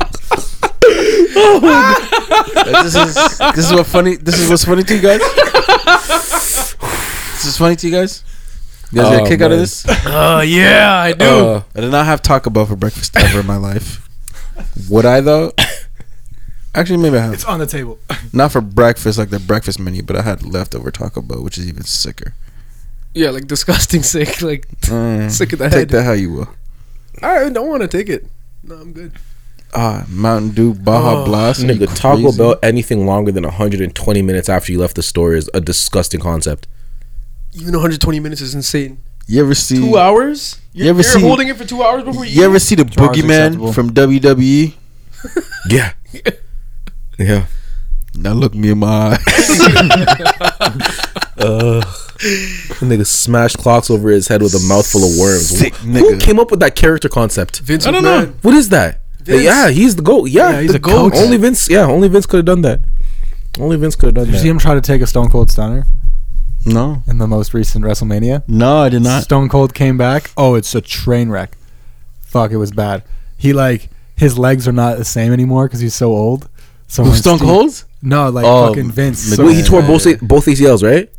this 2.66 2.96
is 2.96 3.38
this 3.56 3.66
is 3.70 3.74
what 3.74 3.86
funny. 3.88 4.16
This 4.16 4.40
is 4.40 4.50
what's 4.50 4.64
funny 4.64 4.84
to 4.84 4.96
you 4.96 5.02
guys. 5.02 5.20
This 7.46 7.54
is 7.54 7.58
funny 7.60 7.76
to 7.76 7.88
you 7.88 7.94
guys. 7.94 8.24
You 8.92 9.02
guys 9.04 9.12
get 9.12 9.22
Oh, 9.22 9.24
a 9.26 9.28
kick 9.28 9.42
out 9.42 9.52
of 9.52 9.58
man. 9.58 9.60
this? 9.60 9.86
Oh, 10.08 10.42
yeah, 10.42 10.96
I 11.00 11.14
do. 11.14 11.26
Uh, 11.26 11.64
I 11.76 11.82
did 11.82 11.92
not 11.92 12.08
have 12.08 12.24
Taco 12.24 12.50
Bell 12.50 12.66
for 12.66 12.76
breakfast 12.76 13.16
ever 13.16 13.42
in 13.42 13.46
my 13.46 13.58
life. 13.58 14.10
Would 14.90 15.06
I 15.06 15.22
though? 15.22 15.52
Actually, 16.74 16.98
maybe 16.98 17.18
I 17.20 17.22
have. 17.26 17.34
it's 17.36 17.46
on 17.46 17.60
the 17.60 17.68
table. 17.68 18.00
Not 18.34 18.52
for 18.52 18.62
breakfast, 18.62 19.20
like 19.20 19.30
the 19.30 19.40
breakfast 19.40 19.80
menu, 19.80 20.02
but 20.02 20.16
I 20.16 20.24
had 20.24 20.42
leftover 20.44 20.90
Taco 20.90 21.22
Bell, 21.22 21.44
which 21.44 21.60
is 21.60 21.68
even 21.68 21.84
sicker. 21.84 22.34
yeah, 23.14 23.30
like 23.30 23.46
disgusting 23.46 24.02
sick. 24.14 24.42
Like, 24.42 24.68
Mm, 24.82 25.30
Sick 25.30 25.54
of 25.54 25.60
the 25.60 25.66
Take 25.70 25.74
head. 25.78 25.90
that 25.90 26.04
how 26.04 26.14
you 26.14 26.32
will. 26.34 26.50
I 27.22 27.48
don't 27.50 27.70
want 27.70 27.84
to 27.84 27.88
take 27.88 28.10
it. 28.10 28.26
No, 28.64 28.74
I'm 28.74 28.92
good. 28.92 29.12
Ah, 29.76 30.04
Mountain 30.10 30.50
Dew 30.56 30.74
Baja 30.74 31.22
Oh, 31.22 31.26
Blast. 31.26 31.62
You 31.62 31.68
nigga, 31.68 31.96
Taco 31.96 32.24
crazy? 32.24 32.38
Bell 32.40 32.56
anything 32.64 33.06
longer 33.06 33.32
than 33.32 33.44
120 33.44 34.22
minutes 34.24 34.50
after 34.50 34.72
you 34.72 34.80
left 34.80 34.96
the 34.96 35.04
store 35.04 35.36
is 35.36 35.48
a 35.54 35.62
disgusting 35.62 36.20
concept. 36.22 36.68
Even 37.56 37.74
120 37.74 38.19
minutes 38.19 38.42
is 38.42 38.53
insane. 38.53 39.01
You 39.27 39.42
ever 39.43 39.56
see? 39.56 39.77
Two 39.77 39.98
hours? 39.98 40.59
You're, 40.74 40.85
You 40.85 40.90
ever 40.92 40.98
you're 41.01 41.03
see- 41.11 41.22
holding 41.22 41.48
it 41.48 41.58
for 41.58 41.66
two 41.66 41.82
hours 41.82 42.03
before 42.03 42.25
you, 42.25 42.32
You 42.42 42.45
ever 42.45 42.59
see 42.59 42.75
the 42.75 42.84
Two 42.85 43.03
hours 43.06 43.17
Boogeyman 43.17 43.74
from 43.74 43.90
WWE? 43.92 44.74
Yeah. 45.69 45.93
yeah. 47.17 47.45
Now 48.16 48.34
look 48.34 48.53
me 48.53 48.69
in 48.72 48.77
my 48.80 49.17
eye. 49.17 49.17
Uh, 51.38 51.82
nigga 52.82 53.06
smashed 53.06 53.58
clocks 53.58 53.90
over 53.90 54.09
his 54.09 54.27
head 54.30 54.42
with 54.42 54.53
a 54.56 54.59
mouthful 54.67 55.03
of 55.03 55.17
worms. 55.19 55.50
Sick 55.50 55.75
Who 55.75 56.17
came 56.17 56.40
up 56.40 56.50
with 56.50 56.61
that 56.61 56.74
character 56.75 57.09
concept? 57.09 57.59
Vince 57.59 57.85
I 57.85 57.92
don't 57.92 58.03
McMahon. 58.03 58.27
know. 58.27 58.34
What 58.42 58.53
is 58.56 58.69
that? 58.69 59.01
Vince. 59.22 59.43
Yeah, 59.43 59.69
he's 59.69 59.98
the 59.98 60.01
goat. 60.01 60.30
Yeah, 60.30 60.51
Yeah, 60.51 60.61
he's 60.61 60.72
the 60.72 60.77
a 60.77 60.80
goat. 60.80 61.14
Only 61.14 61.35
Vince. 61.38 61.69
Yeah, 61.69 61.85
only 61.85 62.08
Vince 62.08 62.25
could 62.25 62.38
have 62.38 62.45
done 62.45 62.61
that. 62.61 62.80
Only 63.59 63.75
Vince 63.75 63.95
could 63.98 64.06
have 64.08 64.16
done 64.16 64.25
Did 64.25 64.34
you 64.35 64.40
see 64.40 64.48
him 64.48 64.58
try 64.59 64.75
to 64.75 64.82
take 64.82 65.01
a 65.01 65.08
Stone 65.08 65.30
Cold 65.30 65.51
Stunner 65.51 65.85
no, 66.66 67.03
in 67.08 67.18
the 67.18 67.27
most 67.27 67.53
recent 67.53 67.85
WrestleMania? 67.85 68.44
no, 68.48 68.80
I 68.80 68.90
did 68.90 69.02
not. 69.03 69.24
Stone 69.24 69.50
Cold 69.50 69.74
came 69.74 69.98
back. 69.98 70.32
Oh, 70.38 70.56
it's 70.56 70.74
a 70.76 70.82
train 70.82 71.30
wreck. 71.30 71.58
Fuck, 72.22 72.52
it 72.52 72.58
was 72.58 72.72
bad. 72.72 73.03
He 73.38 73.53
like 73.53 73.90
his 74.18 74.38
legs 74.38 74.68
are 74.68 74.72
not 74.74 74.98
the 74.98 75.06
same 75.06 75.32
anymore 75.34 75.68
because 75.68 75.80
he's 75.82 75.95
so 75.95 76.11
old. 76.11 76.50
So 76.88 77.03
Stone 77.11 77.38
Steve- 77.38 77.48
Cold? 77.48 77.84
No, 78.02 78.30
like 78.30 78.45
Oh, 78.45 78.68
fucking 78.68 78.92
Vince. 78.92 79.30
Mc- 79.30 79.38
So 79.38 79.45
Wait, 79.45 79.56
he 79.56 79.64
tore 79.64 79.82
both 79.82 80.06
both 80.22 80.45
ACLs, 80.45 80.84
right? 80.84 81.10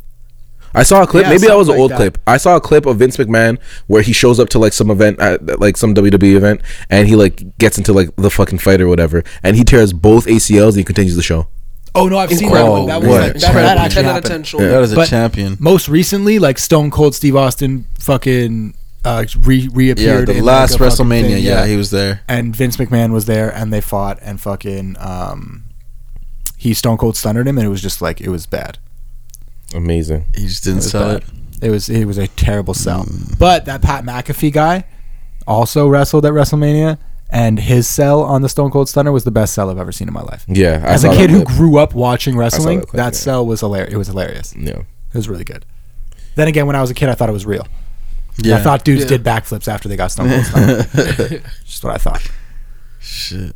I 0.73 0.83
saw 0.83 1.01
a 1.03 1.07
clip. 1.07 1.23
Yeah, 1.23 1.29
maybe 1.31 1.47
that 1.47 1.57
was 1.57 1.67
an 1.69 1.73
something 1.73 1.81
old 1.81 1.91
that. 1.91 1.97
clip. 1.97 2.17
I 2.27 2.37
saw 2.37 2.55
a 2.55 2.61
clip 2.61 2.85
of 2.85 2.97
Vince 2.97 3.17
McMahon 3.17 3.57
where 3.87 4.01
he 4.01 4.13
shows 4.13 4.39
up 4.39 4.49
to 4.49 4.59
like 4.59 4.73
some 4.73 4.91
event, 4.91 5.19
at, 5.19 5.59
like 5.59 5.75
some 5.75 5.95
WWE 5.95 6.35
event, 6.35 6.61
and 6.89 7.07
he 7.07 7.15
like 7.15 7.57
gets 7.57 7.77
into 7.77 7.93
like 7.93 8.15
the 8.17 8.29
fucking 8.29 8.59
fight 8.59 8.79
or 8.81 8.87
whatever, 8.87 9.23
and 9.43 9.55
he 9.55 9.63
tears 9.63 9.91
both 9.91 10.27
ACLs 10.27 10.69
and 10.69 10.77
he 10.77 10.83
continues 10.83 11.15
the 11.15 11.23
show. 11.23 11.47
Oh 11.97 12.07
no, 12.07 12.17
I've 12.17 12.29
seen 12.29 12.37
that 12.39 12.43
Incredible. 12.45 12.73
one. 12.73 12.85
That 12.87 12.99
was 13.01 13.09
What? 13.09 13.21
like, 13.21 13.33
that, 13.33 13.35
Incredible. 13.43 13.61
that 13.63 13.77
actually 13.77 14.01
10 14.03 14.05
out 14.05 14.09
of 14.09 14.23
happened. 14.23 14.31
10 14.31 14.43
shoulder. 14.43 14.69
That 14.69 14.83
is 14.83 14.91
a 14.93 14.95
But- 14.95 15.07
champion. 15.09 15.57
Most 15.59 15.89
recently, 15.89 16.39
like 16.39 16.57
Stone 16.57 16.91
Cold 16.91 17.15
Steve 17.15 17.35
Austin 17.35 17.85
fucking 17.99 18.73
uh, 19.05 19.25
re- 19.39 19.69
reappeared. 19.73 20.27
Yeah, 20.27 20.33
the 20.33 20.39
in, 20.39 20.45
last 20.45 20.71
like, 20.71 20.81
a 20.81 20.89
fucking 20.91 21.05
WrestleMania. 21.05 21.21
thing, 21.33 21.43
yeah. 21.43 21.65
he 21.65 21.77
was 21.77 21.91
there. 21.91 22.21
and 22.27 22.55
Vince 22.55 22.77
McMahon 22.77 23.11
was 23.13 23.25
there, 23.25 23.49
and 23.53 23.71
they 23.71 23.79
fought, 23.81 24.19
and 24.21 24.39
fucking 24.41 24.95
um, 24.99 25.63
he 26.57 26.73
Stone 26.73 26.97
Cold 26.97 27.15
stunnered 27.15 27.47
him, 27.47 27.57
and 27.57 27.65
it 27.65 27.69
was 27.69 27.81
just 27.81 28.01
like 28.01 28.19
it 28.21 28.29
was 28.29 28.45
bad. 28.45 28.79
Amazing. 29.73 30.25
He 30.35 30.47
just 30.47 30.63
didn't 30.63 30.77
It 30.77 30.83
was 30.83 30.91
sell 30.91 31.13
bad. 31.19 31.23
it. 31.23 31.67
It 31.67 31.69
was 31.71 31.89
it 31.89 32.05
was 32.05 32.17
a 32.17 32.27
terrible 32.27 32.73
sell. 32.73 33.03
Mm. 33.05 33.39
But 33.39 33.65
that 33.65 33.81
Pat 33.81 34.03
McAfee 34.03 34.51
guy 34.53 34.85
also 35.47 35.87
wrestled 35.87 36.25
at 36.25 36.33
WrestleMania, 36.33 36.97
and 37.29 37.59
his 37.59 37.87
sell 37.87 38.21
on 38.23 38.41
the 38.41 38.49
Stone 38.49 38.71
Cold 38.71 38.87
Stunner 38.89 39.11
was 39.11 39.23
the 39.23 39.31
best 39.31 39.53
sell 39.53 39.69
I've 39.69 39.77
ever 39.77 39.91
seen 39.91 40.07
in 40.07 40.13
my 40.13 40.21
life. 40.21 40.45
Yeah, 40.47 40.81
I 40.85 40.93
As 40.93 41.03
a 41.03 41.07
saw 41.07 41.13
kid 41.13 41.29
that 41.29 41.33
who 41.33 41.43
clip. 41.45 41.57
grew 41.57 41.77
up 41.77 41.93
watching 41.93 42.37
wrestling, 42.37 42.79
that 42.79 42.85
that, 42.85 42.89
clip, 42.91 43.03
yeah. 43.03 43.09
sell 43.11 43.45
was 43.45 43.59
hilarious. 43.61 43.93
It 43.93 43.97
was 43.97 44.07
hilarious. 44.07 44.55
yeah. 44.55 44.79
It 44.79 45.15
was 45.15 45.27
really 45.29 45.43
good. 45.43 45.65
Then 46.35 46.47
again, 46.47 46.67
when 46.67 46.75
I 46.75 46.81
was 46.81 46.89
a 46.91 46.93
kid, 46.93 47.09
I 47.09 47.13
thought 47.15 47.29
it 47.29 47.33
was 47.33 47.45
real. 47.45 47.67
Yeah. 48.37 48.57
I 48.57 48.59
thought 48.61 48.83
dudes 48.85 49.01
Yeah. 49.03 49.09
did 49.17 49.23
backflips 49.23 49.67
after 49.67 49.89
they 49.89 49.95
got 49.95 50.11
Stone 50.11 50.29
Cold 50.29 50.45
Stunner. 50.45 50.83
Just 51.65 51.83
what 51.83 51.93
I 51.93 51.97
thought. 51.97 52.21
Shit. 52.99 53.55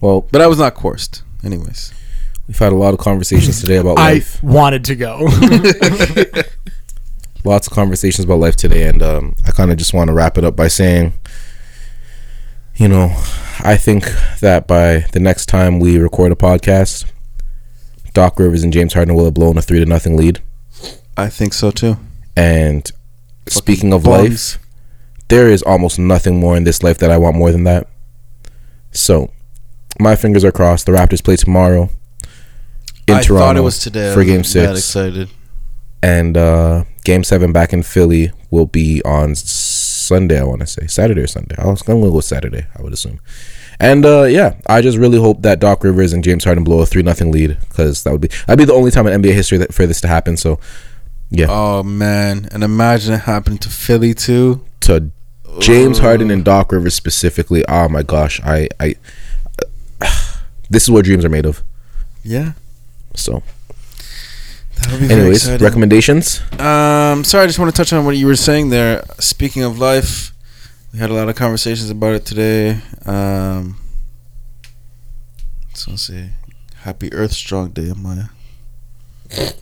Well, 0.00 0.22
But 0.32 0.40
I 0.40 0.46
was 0.46 0.58
not 0.58 0.74
coursed. 0.74 1.22
Anyways. 1.44 1.92
we've 2.48 2.58
had 2.58 2.72
a 2.72 2.76
lot 2.76 2.94
of 2.94 3.00
conversations 3.00 3.60
today 3.60 3.76
about 3.76 3.98
I 3.98 4.14
life. 4.14 4.42
wanted 4.42 4.84
to 4.86 4.96
go. 4.96 5.28
Lots 7.44 7.66
of 7.66 7.72
conversations 7.72 8.24
about 8.24 8.38
life 8.38 8.54
today, 8.56 8.86
and 8.86 9.02
um, 9.02 9.34
I 9.46 9.50
kind 9.50 9.72
of 9.72 9.76
just 9.76 9.92
want 9.92 10.08
to 10.08 10.14
wrap 10.14 10.38
it 10.38 10.44
up 10.44 10.54
by 10.54 10.68
saying, 10.68 11.12
you 12.76 12.88
know, 12.88 13.10
I 13.64 13.76
think 13.76 14.04
that 14.40 14.66
by 14.66 15.00
the 15.12 15.20
next 15.20 15.46
time 15.46 15.78
we 15.80 15.98
record 15.98 16.32
a 16.32 16.36
podcast, 16.36 17.04
Doc 18.14 18.38
Rivers 18.38 18.62
and 18.64 18.72
James 18.72 18.94
Harden 18.94 19.14
will 19.14 19.24
have 19.26 19.34
blown 19.34 19.56
a 19.58 19.62
three 19.62 19.78
to 19.78 19.86
nothing 19.86 20.16
lead. 20.16 20.40
I 21.16 21.28
think 21.28 21.52
so 21.52 21.70
too. 21.70 21.96
And 22.36 22.90
speaking 23.48 23.92
of 23.92 24.06
life, 24.06 24.58
there 25.28 25.48
is 25.48 25.62
almost 25.62 25.98
nothing 25.98 26.40
more 26.40 26.56
in 26.56 26.64
this 26.64 26.82
life 26.82 26.98
that 26.98 27.10
I 27.10 27.18
want 27.18 27.36
more 27.36 27.52
than 27.52 27.64
that. 27.64 27.88
So, 28.90 29.30
my 30.00 30.16
fingers 30.16 30.44
are 30.44 30.52
crossed. 30.52 30.86
The 30.86 30.92
Raptors 30.92 31.22
play 31.22 31.36
tomorrow 31.36 31.90
in 33.06 33.16
I 33.16 33.22
Toronto 33.22 33.44
thought 33.46 33.56
it 33.56 33.60
was 33.60 33.78
today. 33.78 34.12
For 34.14 34.24
Game 34.24 34.44
Six, 34.44 34.78
excited. 34.78 35.30
and 36.02 36.36
uh, 36.36 36.84
Game 37.04 37.24
Seven 37.24 37.52
back 37.52 37.72
in 37.72 37.82
Philly 37.82 38.32
will 38.50 38.66
be 38.66 39.02
on 39.04 39.34
Sunday. 40.02 40.40
I 40.40 40.44
want 40.44 40.60
to 40.60 40.66
say 40.66 40.86
Saturday 40.86 41.22
or 41.22 41.26
Sunday. 41.26 41.54
I 41.58 41.66
was 41.66 41.82
gonna 41.82 42.00
go 42.00 42.20
Saturday. 42.20 42.66
I 42.76 42.82
would 42.82 42.92
assume. 42.92 43.20
And 43.80 44.04
uh, 44.04 44.24
yeah, 44.24 44.54
I 44.66 44.80
just 44.82 44.98
really 44.98 45.18
hope 45.18 45.42
that 45.42 45.58
Doc 45.60 45.82
Rivers 45.82 46.12
and 46.12 46.22
James 46.22 46.44
Harden 46.44 46.62
blow 46.64 46.80
a 46.80 46.86
three 46.86 47.02
nothing 47.02 47.32
lead 47.32 47.58
because 47.68 48.04
that 48.04 48.12
would 48.12 48.20
be 48.20 48.28
that'd 48.46 48.58
be 48.58 48.64
the 48.64 48.74
only 48.74 48.90
time 48.90 49.06
in 49.06 49.22
NBA 49.22 49.32
history 49.34 49.58
that 49.58 49.74
for 49.74 49.86
this 49.86 50.00
to 50.02 50.08
happen. 50.08 50.36
So 50.36 50.60
yeah, 51.30 51.46
Oh 51.48 51.82
man, 51.82 52.48
and 52.52 52.62
imagine 52.62 53.14
it 53.14 53.20
happened 53.22 53.60
to 53.62 53.68
Philly 53.70 54.14
too. 54.14 54.64
to 54.80 55.10
James 55.60 55.98
Harden 55.98 56.30
and 56.30 56.44
Doc 56.44 56.70
Rivers 56.72 56.94
specifically. 56.94 57.64
Oh 57.66 57.88
my 57.88 58.02
gosh, 58.02 58.40
I 58.44 58.68
I 58.78 58.94
this 60.70 60.84
is 60.84 60.90
what 60.90 61.04
dreams 61.04 61.24
are 61.24 61.28
made 61.30 61.46
of. 61.46 61.62
Yeah, 62.24 62.52
So, 63.14 63.42
that 64.82 64.92
would 64.92 65.00
be 65.00 65.06
very 65.06 65.20
anyways, 65.20 65.44
exciting. 65.44 65.64
recommendations. 65.64 66.40
Um, 66.60 67.24
sorry, 67.24 67.44
I 67.44 67.46
just 67.46 67.58
want 67.58 67.74
to 67.74 67.76
touch 67.76 67.92
on 67.92 68.04
what 68.04 68.16
you 68.16 68.26
were 68.26 68.36
saying 68.36 68.70
there. 68.70 69.04
Speaking 69.18 69.62
of 69.62 69.78
life, 69.78 70.32
we 70.92 70.98
had 70.98 71.10
a 71.10 71.14
lot 71.14 71.28
of 71.28 71.36
conversations 71.36 71.90
about 71.90 72.14
it 72.14 72.24
today. 72.26 72.80
Um, 73.06 73.76
so 75.74 75.90
let's 75.92 76.02
see, 76.06 76.28
Happy 76.82 77.12
Earth 77.12 77.32
Strong 77.32 77.70
Day, 77.70 77.92
Maya. 77.96 78.24
That's 79.30 79.54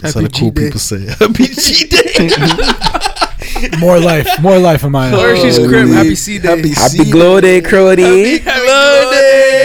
Happy 0.00 0.12
how 0.14 0.20
the 0.22 0.28
cool 0.30 0.50
G 0.50 0.54
Day. 0.54 0.64
people 0.66 0.80
say. 0.80 0.96
it. 0.96 1.18
Happy 1.18 1.46
G 1.46 1.86
Day. 1.88 3.78
more 3.78 3.98
life, 4.00 4.28
more 4.40 4.58
life 4.58 4.82
in 4.84 4.92
my 4.92 5.08
Hershey's 5.10 5.56
Holy- 5.56 5.68
crib. 5.68 5.88
Happy 5.88 6.14
C 6.14 6.38
Day. 6.38 6.48
Happy 6.56 6.70
Happy 6.70 6.98
C 7.04 7.10
glow 7.10 7.40
day, 7.40 7.60
Crody. 7.60 8.38
Glow 8.42 8.54
Day. 8.54 8.91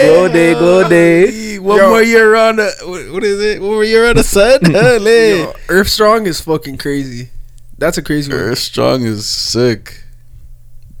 Glow 0.06 0.28
day, 0.28 0.54
glow 0.54 0.88
day. 0.88 1.58
One 1.58 1.76
Yo. 1.78 1.88
more 1.90 2.02
year 2.02 2.34
on 2.34 2.56
the 2.56 2.72
what 2.84 3.12
what 3.12 3.24
is 3.24 3.40
it? 3.40 3.60
One 3.60 3.70
more 3.72 3.84
year 3.84 4.08
on 4.08 4.16
the 4.16 4.22
sun. 4.22 4.60
Holy. 4.64 5.40
Yo, 5.40 5.54
Earth 5.68 5.88
Strong 5.88 6.26
is 6.26 6.40
fucking 6.40 6.78
crazy. 6.78 7.30
That's 7.76 7.98
a 7.98 8.02
crazy 8.02 8.32
one. 8.32 8.40
Earth 8.40 8.58
Strong 8.58 9.04
is 9.04 9.28
sick. 9.28 10.04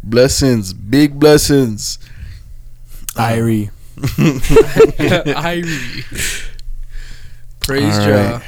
Blessings, 0.02 0.72
big 0.72 1.18
blessings. 1.18 1.98
Irie. 3.14 3.70
Irie. 5.36 6.04
Praise 7.60 7.98
All 7.98 8.04
Jah. 8.04 8.42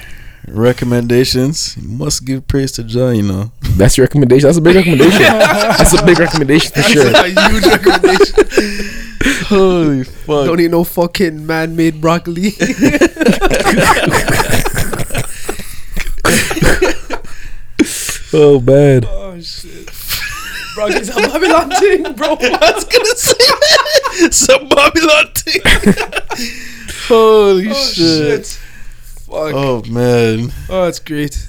Right. 0.46 0.54
Recommendations. 0.56 1.76
You 1.76 1.88
must 1.88 2.24
give 2.24 2.46
praise 2.48 2.72
to 2.72 2.82
John, 2.84 3.16
you 3.16 3.22
know. 3.22 3.52
That's 3.76 3.96
your 3.96 4.06
recommendation. 4.06 4.46
That's 4.48 4.58
a 4.58 4.62
big 4.62 4.76
recommendation. 4.76 5.22
That's 5.22 5.94
a 5.98 6.04
big 6.04 6.18
recommendation 6.18 6.72
for 6.72 6.82
sure. 6.82 7.04
That's 7.10 7.36
a 7.36 7.50
huge 7.50 7.66
recommendation. 7.66 8.96
Holy 9.48 10.04
fuck. 10.04 10.46
Don't 10.46 10.60
eat 10.60 10.70
no 10.70 10.82
fucking 10.84 11.46
man-made 11.46 12.00
broccoli. 12.00 12.52
Oh 18.32 18.60
man. 18.60 19.04
oh 19.08 19.40
shit. 19.40 19.86
Broccoli's 20.76 21.08
a 21.08 21.14
Babylon 21.14 21.70
thing, 21.70 22.02
bro. 22.14 22.28
I 22.40 22.72
was 22.74 22.84
gonna 22.84 23.16
say 23.16 23.34
that. 23.38 24.28
Some 24.32 24.68
Babylon 24.68 25.32
thing. 25.34 25.60
Holy 27.08 27.70
Oh 27.70 27.74
shit. 27.74 28.46
shit. 28.46 28.60
Fuck. 29.30 29.54
Oh 29.54 29.82
man. 29.88 30.52
Oh, 30.68 30.84
that's 30.84 30.98
great. 30.98 31.46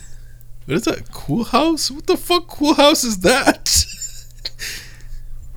What 0.66 0.76
is 0.76 0.84
that? 0.84 1.12
Cool 1.12 1.46
house? 1.46 1.90
What 1.90 2.06
the 2.06 2.16
fuck 2.16 2.48
cool 2.48 2.76
house 2.76 3.04
is 3.04 3.20
that? 3.20 3.86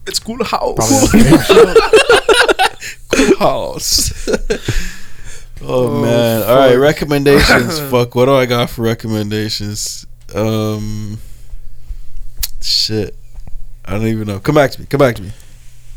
It's 0.07 0.19
cool 0.19 0.43
house. 0.45 1.13
cool 3.15 3.37
house. 3.39 4.29
oh, 4.29 4.59
Oh, 5.63 6.03
man. 6.03 6.43
All 6.43 6.57
right, 6.57 6.75
recommendations. 6.77 7.79
fuck, 7.91 8.15
what 8.15 8.27
do 8.27 8.35
I 8.35 8.47
got 8.47 8.71
for 8.71 8.83
recommendations? 8.83 10.07
Um 10.35 11.19
shit. 12.61 13.15
I 13.85 13.93
don't 13.93 14.07
even 14.07 14.27
know. 14.27 14.41
Come 14.41 14.55
back 14.55 14.71
to 14.73 14.81
me. 14.81 14.87
Come 14.87 14.99
back 14.99 15.17
to 15.17 15.23
me. 15.23 15.33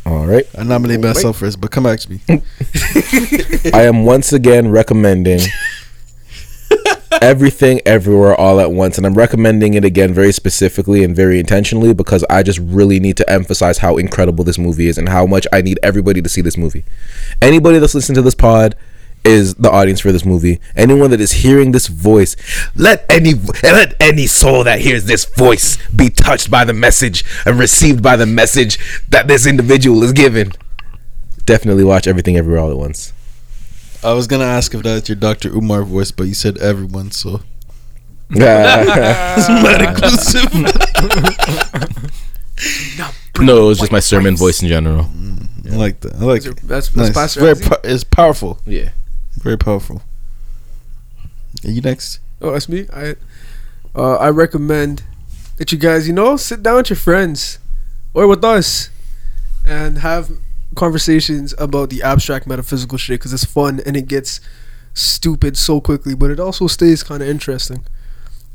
All 0.06 0.25
right. 0.25 0.45
I 0.57 0.64
nominate 0.64 0.99
myself 0.99 1.38
first, 1.39 1.59
but 1.61 1.72
come 1.72 1.83
back 1.85 1.99
to 2.01 2.11
me. 2.11 2.19
I 3.73 3.83
am 3.83 4.03
once 4.03 4.33
again 4.33 4.69
recommending 4.72 5.39
everything 7.21 7.81
everywhere 7.85 8.35
all 8.35 8.59
at 8.59 8.71
once 8.71 8.97
and 8.97 9.05
I'm 9.05 9.15
recommending 9.15 9.73
it 9.73 9.83
again 9.83 10.13
very 10.13 10.31
specifically 10.31 11.03
and 11.03 11.15
very 11.15 11.39
intentionally 11.39 11.93
because 11.93 12.23
I 12.29 12.43
just 12.43 12.59
really 12.59 12.99
need 12.99 13.17
to 13.17 13.29
emphasize 13.29 13.79
how 13.79 13.97
incredible 13.97 14.43
this 14.43 14.57
movie 14.57 14.87
is 14.87 14.97
and 14.97 15.09
how 15.09 15.25
much 15.25 15.47
I 15.51 15.61
need 15.61 15.79
everybody 15.81 16.21
to 16.21 16.29
see 16.29 16.41
this 16.41 16.57
movie. 16.57 16.83
Anybody 17.41 17.79
that's 17.79 17.95
listening 17.95 18.15
to 18.15 18.21
this 18.21 18.35
pod 18.35 18.75
is 19.23 19.55
the 19.55 19.69
audience 19.69 19.99
for 19.99 20.11
this 20.11 20.25
movie. 20.25 20.59
Anyone 20.75 21.11
that 21.11 21.19
is 21.19 21.31
hearing 21.31 21.71
this 21.71 21.87
voice, 21.87 22.35
let 22.75 23.05
any 23.09 23.33
let 23.63 23.93
any 23.99 24.27
soul 24.27 24.63
that 24.63 24.79
hears 24.79 25.05
this 25.05 25.25
voice 25.25 25.77
be 25.91 26.09
touched 26.09 26.49
by 26.49 26.63
the 26.63 26.73
message 26.73 27.25
and 27.45 27.59
received 27.59 28.01
by 28.01 28.15
the 28.15 28.25
message 28.25 28.79
that 29.09 29.27
this 29.27 29.45
individual 29.45 30.03
is 30.03 30.13
given. 30.13 30.53
Definitely 31.45 31.83
watch 31.83 32.07
everything 32.07 32.37
everywhere 32.37 32.61
all 32.61 32.71
at 32.71 32.77
once. 32.77 33.13
I 34.03 34.14
was 34.14 34.27
gonna 34.27 34.45
ask 34.45 34.74
if 34.74 34.84
that's 34.84 35.09
your 35.09 35.16
Dr. 35.16 35.50
Umar 35.50 35.84
voice, 35.84 36.11
but 36.11 36.24
you 36.24 36.34
said 36.34 36.58
everyone, 36.59 37.11
so 37.11 37.42
no, 38.30 38.45
it's 39.38 39.50
not 39.50 39.82
inclusive. 39.82 40.53
it 43.40 43.61
was 43.64 43.80
just 43.80 43.92
my 43.92 44.00
sermon 44.00 44.35
voice 44.35 44.61
in 44.61 44.67
general. 44.67 45.09
I 45.72 45.76
like 45.76 46.00
that. 46.01 46.16
I 46.16 46.19
like 46.26 46.45
it. 46.45 46.58
That's, 46.64 46.90
that's 46.90 47.16
Nice. 47.16 47.35
Very 47.35 47.51
Isaac. 47.51 47.66
po- 47.69 47.80
it's 47.84 48.03
powerful. 48.03 48.59
Yeah. 48.66 48.90
Very 49.35 49.58
powerful. 49.58 50.01
Are 51.66 51.69
you 51.69 51.82
next? 51.82 52.19
Oh, 52.42 52.51
that's 52.51 52.69
me. 52.69 52.88
I 52.93 53.16
uh, 53.95 54.16
I 54.16 54.30
recommend 54.30 55.03
that 55.58 55.72
you 55.72 55.77
guys, 55.77 56.08
you 56.08 56.14
know, 56.14 56.38
sit 56.38 56.61
down 56.64 56.77
with 56.77 56.90
your 56.90 56.98
friends 56.98 57.59
or 58.14 58.27
with 58.27 58.43
us 58.43 58.90
and 59.66 60.00
have 60.00 60.32
conversations 60.77 61.53
about 61.57 61.89
the 61.89 62.01
abstract 62.01 62.47
metaphysical 62.47 62.97
shit 62.97 63.19
because 63.19 63.33
it's 63.33 63.45
fun 63.45 63.81
and 63.85 63.97
it 63.97 64.07
gets 64.07 64.39
stupid 64.93 65.57
so 65.57 65.81
quickly, 65.81 66.15
but 66.15 66.31
it 66.31 66.39
also 66.39 66.67
stays 66.67 67.03
kind 67.03 67.22
of 67.22 67.27
interesting. 67.30 67.83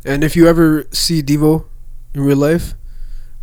And 0.04 0.24
if 0.24 0.34
you 0.34 0.48
ever 0.48 0.86
see 0.90 1.22
Devo 1.22 1.66
in 2.14 2.22
real 2.22 2.36
life, 2.38 2.74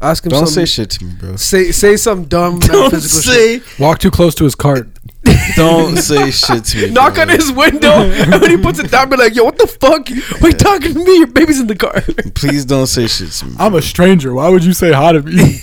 ask 0.02 0.26
him 0.26 0.30
Don't 0.32 0.48
say 0.48 0.66
shit 0.66 0.90
to 0.92 1.06
me, 1.06 1.14
bro. 1.20 1.36
Say 1.36 1.72
say 1.72 1.96
some 1.98 2.26
dumb 2.26 2.60
Don't 2.60 2.92
metaphysical 2.92 3.34
shit. 3.34 3.64
say. 3.64 3.84
Walk 3.84 4.00
too 4.00 4.12
close 4.12 4.36
to 4.36 4.44
his 4.44 4.56
cart. 4.56 4.88
Don't 5.56 5.98
say 5.98 6.32
shit 6.32 6.66
to 6.66 6.78
me. 6.88 6.90
Knock 6.98 7.14
bro. 7.16 7.24
on 7.24 7.30
his 7.30 7.52
window, 7.52 8.04
and 8.04 8.42
when 8.42 8.52
he 8.52 8.58
puts 8.58 8.80
it 8.80 8.90
down, 8.92 9.10
be 9.10 9.18
like, 9.18 9.36
"Yo, 9.36 9.44
what 9.44 9.58
the 9.58 9.68
fuck? 9.68 10.10
Why 10.42 10.50
you 10.50 10.54
talking 10.54 10.94
to 10.94 11.00
me? 11.00 11.18
Your 11.20 11.28
baby's 11.28 11.60
in 11.60 11.68
the 11.68 11.76
car." 11.76 12.02
Please 12.36 12.66
don't 12.66 12.88
say 12.88 13.08
shit 13.08 13.32
to 13.32 13.46
me. 13.46 13.56
I'm 13.60 13.76
a 13.76 13.82
stranger. 13.82 14.34
Why 14.34 14.50
would 14.50 14.64
you 14.64 14.74
say 14.74 14.92
hi 14.92 15.14
to 15.14 15.22
me? 15.22 15.62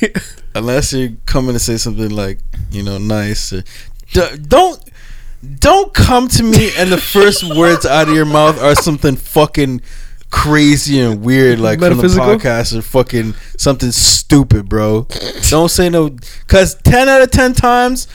Unless 0.54 0.92
you're 0.94 1.10
coming 1.26 1.52
to 1.52 1.58
say 1.58 1.76
something 1.76 2.08
like, 2.10 2.38
you 2.70 2.82
know, 2.82 2.98
nice. 2.98 3.52
Uh, 3.52 3.62
d- 4.12 4.36
don't 4.46 4.82
don't 5.60 5.92
come 5.94 6.28
to 6.28 6.42
me 6.42 6.70
and 6.76 6.90
the 6.90 6.98
first 6.98 7.54
words 7.56 7.86
out 7.86 8.08
of 8.08 8.14
your 8.14 8.24
mouth 8.24 8.60
are 8.60 8.74
something 8.74 9.16
fucking 9.16 9.80
crazy 10.30 11.00
and 11.00 11.22
weird, 11.22 11.58
like 11.58 11.78
from 11.78 11.98
the 11.98 12.08
podcast, 12.08 12.76
or 12.76 12.82
fucking 12.82 13.34
something 13.56 13.90
stupid, 13.90 14.68
bro. 14.68 15.06
Don't 15.48 15.68
say 15.70 15.88
no, 15.88 16.16
cause 16.48 16.74
ten 16.74 17.08
out 17.08 17.22
of 17.22 17.30
ten 17.30 17.52
times, 17.54 18.08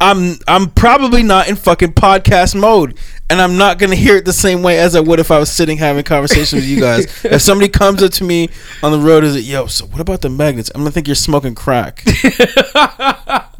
I'm 0.00 0.36
I'm 0.46 0.70
probably 0.70 1.22
not 1.22 1.48
in 1.48 1.56
fucking 1.56 1.94
podcast 1.94 2.58
mode, 2.58 2.98
and 3.30 3.40
I'm 3.40 3.56
not 3.56 3.78
gonna 3.78 3.94
hear 3.94 4.16
it 4.16 4.24
the 4.24 4.32
same 4.32 4.62
way 4.62 4.78
as 4.78 4.94
I 4.94 5.00
would 5.00 5.20
if 5.20 5.30
I 5.30 5.38
was 5.38 5.50
sitting 5.50 5.78
having 5.78 6.04
conversation 6.04 6.58
with 6.58 6.66
you 6.66 6.80
guys. 6.80 7.24
if 7.24 7.40
somebody 7.48 7.68
comes 7.70 8.02
up 8.02 8.12
to 8.12 8.24
me 8.24 8.50
on 8.82 8.92
the 8.92 8.98
road, 8.98 9.24
is 9.24 9.36
it 9.36 9.44
yo? 9.44 9.66
So 9.66 9.86
what 9.86 10.00
about 10.00 10.20
the 10.20 10.28
magnets? 10.28 10.70
I'm 10.74 10.82
gonna 10.82 10.90
think 10.90 11.08
you're 11.08 11.14
smoking 11.14 11.54
crack. 11.54 12.04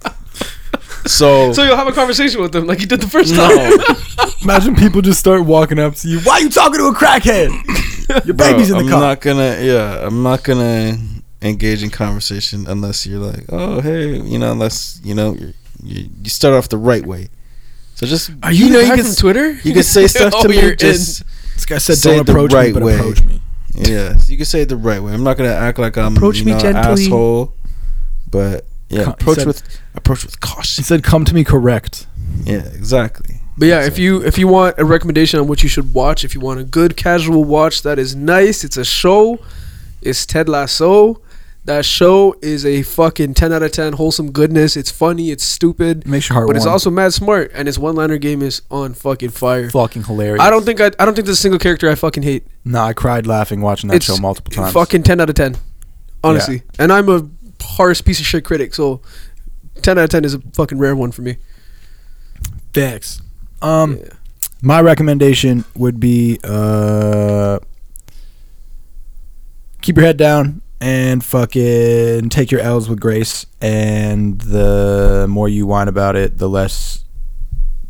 so 1.07 1.53
So 1.53 1.63
you'll 1.65 1.77
have 1.77 1.87
a 1.89 1.93
conversation 1.93 2.41
with 2.41 2.53
them 2.53 2.67
like 2.67 2.81
you 2.81 2.87
did 2.87 3.01
the 3.01 3.09
first 3.09 3.35
time. 3.35 4.31
Imagine 4.43 4.75
people 4.75 5.01
just 5.03 5.21
start 5.21 5.45
walking 5.45 5.79
up 5.79 5.95
to 5.97 6.09
you. 6.09 6.21
Why 6.21 6.35
are 6.35 6.41
you 6.41 6.51
talking 6.51 6.79
to 6.79 6.87
a 6.87 6.95
crackhead? 6.95 7.51
Your 8.27 8.35
Bro, 8.35 8.53
baby's 8.53 8.71
in 8.71 8.77
the 8.79 8.85
car. 8.85 8.95
I'm 8.95 9.01
not 9.01 9.21
gonna. 9.23 9.59
Yeah, 9.63 10.07
I'm 10.07 10.23
not 10.23 10.45
gonna 10.45 10.97
engage 11.43 11.83
in 11.83 11.91
conversation 11.91 12.67
unless 12.67 13.07
you're 13.07 13.19
like, 13.21 13.45
oh 13.51 13.81
hey, 13.81 14.19
you 14.21 14.39
know, 14.39 14.53
unless 14.53 15.01
you 15.03 15.15
know 15.15 15.35
you're, 15.35 15.53
you 15.83 16.11
you 16.23 16.31
start 16.31 16.55
off 16.55 16.69
the 16.69 16.77
right 16.79 17.05
way. 17.07 17.29
So 17.95 18.07
just 18.07 18.31
Are 18.43 18.53
you, 18.53 18.71
know 18.71 18.81
the 18.81 18.87
you 18.87 18.97
from 18.97 19.05
can 19.07 19.15
Twitter? 19.15 19.51
you 19.63 19.73
can 19.73 19.83
say 19.83 20.07
stuff 20.09 20.33
to 20.33 20.39
Oh, 20.45 20.49
me. 20.49 20.61
you're 20.61 20.73
in. 20.73 20.77
Just 20.79 21.23
this 21.55 21.65
guy 21.65 21.79
said, 21.79 21.97
say 21.97 22.11
"Don't 22.11 22.21
it 22.21 22.27
the 22.27 22.33
approach 22.33 22.53
right 22.53 22.67
me, 22.69 22.73
but 22.75 22.83
way. 22.83 22.95
approach 22.97 23.25
me." 23.25 23.41
yeah, 23.75 24.15
you 24.27 24.37
can 24.37 24.45
say 24.47 24.63
it 24.63 24.69
the 24.69 24.77
right 24.77 25.03
way. 25.03 25.13
I'm 25.15 25.25
not 25.25 25.37
gonna 25.39 25.49
act 25.51 25.79
like 25.79 25.97
I'm 25.97 26.15
Approach 26.17 26.39
you 26.41 26.45
me 26.45 26.53
know, 26.53 26.59
gently. 26.61 27.05
asshole, 27.07 27.55
but 28.31 28.67
yeah, 28.89 29.05
He 29.05 29.11
approach 29.11 29.39
said- 29.39 29.47
with 29.47 29.63
approach 29.95 30.25
with 30.25 30.41
caution. 30.41 30.83
He 30.83 30.87
said, 30.87 31.03
"Come 31.03 31.25
to 31.25 31.35
me 31.35 31.45
correct." 31.45 32.07
Yeah, 32.45 32.57
exactly. 32.75 33.41
But 33.57 33.69
yeah, 33.69 33.85
if 33.87 33.99
you 33.99 34.23
if 34.25 34.37
you 34.39 34.49
want 34.49 34.77
a 34.79 34.85
recommendation 34.85 35.39
on 35.41 35.47
what 35.47 35.63
you 35.63 35.69
should 35.69 35.95
watch, 35.95 36.25
if 36.25 36.35
you 36.35 36.41
want 36.41 36.59
a 36.61 36.65
good 36.65 36.97
casual 36.97 37.45
watch 37.45 37.83
that 37.83 37.99
is 37.99 38.15
nice, 38.17 38.65
it's 38.65 38.77
a 38.77 38.85
show. 38.85 39.39
It's 40.03 40.27
Ted 40.27 40.49
Lasso. 40.49 41.21
That 41.67 41.87
show 41.87 42.35
is 42.43 42.67
a 42.67 42.83
fucking 42.83 43.33
ten 43.35 43.51
out 43.53 43.63
of 43.63 43.73
ten 43.73 43.95
wholesome 43.95 44.33
goodness. 44.33 44.77
It's 44.77 44.91
funny, 44.91 45.31
it's 45.31 45.45
stupid, 45.45 46.03
It 46.03 46.07
makes 46.07 46.29
your 46.29 46.35
heart 46.35 46.47
but 46.49 46.57
it's 46.57 46.67
also 46.67 46.91
mad 46.91 47.15
smart. 47.15 47.53
And 47.55 47.67
its 47.69 47.79
one 47.79 47.95
liner 47.95 48.19
game 48.19 48.43
is 48.43 48.61
on 48.71 48.93
fucking 48.93 49.31
fire. 49.31 49.71
fucking 49.71 50.05
hilarious. 50.05 50.43
I 50.43 50.51
don't 50.51 50.65
think 50.67 50.83
I, 50.83 50.87
I 50.99 51.07
don't 51.07 51.15
think 51.15 51.25
there's 51.25 51.39
a 51.39 51.41
single 51.41 51.59
character 51.59 51.89
I 51.89 51.95
fucking 51.95 52.23
hate. 52.23 52.47
No, 52.67 52.83
I 52.83 52.93
cried 52.93 53.27
laughing 53.27 53.63
watching 53.63 53.89
that 53.89 53.97
It's 53.97 54.05
show 54.05 54.19
multiple 54.19 54.51
times. 54.53 54.75
Fucking 54.75 55.05
ten 55.05 55.21
out 55.23 55.31
of 55.31 55.37
ten, 55.37 55.57
honestly. 56.23 56.65
And 56.79 56.93
I'm 56.93 57.09
a 57.09 57.27
harsh 57.61 58.03
piece 58.05 58.21
of 58.21 58.27
shit 58.27 58.45
critic, 58.45 58.75
so 58.75 59.01
ten 59.83 59.99
out 59.99 60.05
of 60.05 60.11
ten 60.11 60.25
is 60.25 60.35
a 60.35 60.41
fucking 60.55 60.79
rare 60.79 60.95
one 60.97 61.13
for 61.13 61.23
me. 61.23 61.37
Thanks. 62.73 63.21
Um, 63.63 63.99
Yeah. 63.99 64.09
my 64.63 64.81
recommendation 64.81 65.65
would 65.77 65.99
be 66.01 66.39
uh, 66.45 67.59
keep 69.83 69.97
your 69.97 70.05
head 70.07 70.17
down 70.17 70.61
and 70.81 71.25
fucking 71.25 72.29
take 72.31 72.51
your 72.51 72.61
L's 72.61 72.89
with 72.89 73.01
grace. 73.01 73.47
And 73.61 74.41
the 74.41 75.27
more 75.29 75.49
you 75.49 75.67
whine 75.67 75.89
about 75.89 76.17
it, 76.17 76.39
the 76.39 76.49
less 76.49 77.05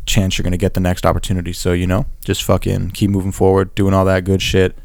chance 0.05 0.37
you're 0.37 0.43
gonna 0.43 0.55
get 0.57 0.75
the 0.75 0.79
next 0.79 1.05
opportunity. 1.05 1.51
So 1.51 1.73
you 1.73 1.87
know, 1.87 2.05
just 2.23 2.43
fucking 2.43 2.91
keep 2.91 3.09
moving 3.09 3.31
forward, 3.31 3.73
doing 3.75 3.93
all 3.93 4.05
that 4.05 4.23
good 4.23 4.41
shit. 4.41 4.77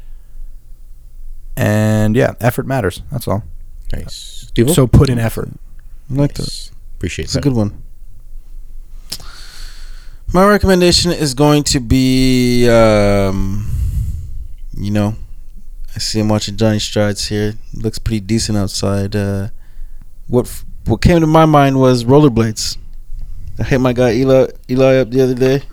And 1.55 2.15
yeah, 2.15 2.33
effort 2.41 2.65
matters. 2.65 3.01
That's 3.11 3.27
all. 3.27 3.43
Nice. 3.93 4.45
Steve-O? 4.49 4.73
So 4.73 4.87
put 4.87 5.09
in 5.09 5.19
effort. 5.19 5.49
I 6.09 6.13
like 6.13 6.33
that. 6.35 6.43
Nice. 6.43 6.71
Appreciate 6.97 7.25
It's 7.25 7.33
a 7.35 7.37
that. 7.37 7.43
good 7.43 7.53
one. 7.53 7.81
My 10.33 10.45
recommendation 10.47 11.11
is 11.11 11.33
going 11.33 11.63
to 11.65 11.79
be, 11.81 12.69
um, 12.69 13.67
you 14.77 14.89
know, 14.91 15.15
I 15.93 15.99
see 15.99 16.19
him 16.19 16.29
watching 16.29 16.55
Johnny 16.55 16.79
Strides 16.79 17.27
here. 17.27 17.55
Looks 17.73 17.99
pretty 17.99 18.21
decent 18.21 18.57
outside. 18.57 19.13
Uh, 19.15 19.49
what 20.27 20.45
f- 20.45 20.65
what 20.85 21.01
came 21.01 21.19
to 21.19 21.27
my 21.27 21.45
mind 21.45 21.79
was 21.79 22.05
rollerblades. 22.05 22.77
I 23.59 23.63
hit 23.63 23.81
my 23.81 23.91
guy 23.91 24.13
Eli 24.13 24.47
Eli 24.69 24.95
up 24.95 25.09
the 25.09 25.21
other 25.21 25.35
day, 25.35 25.63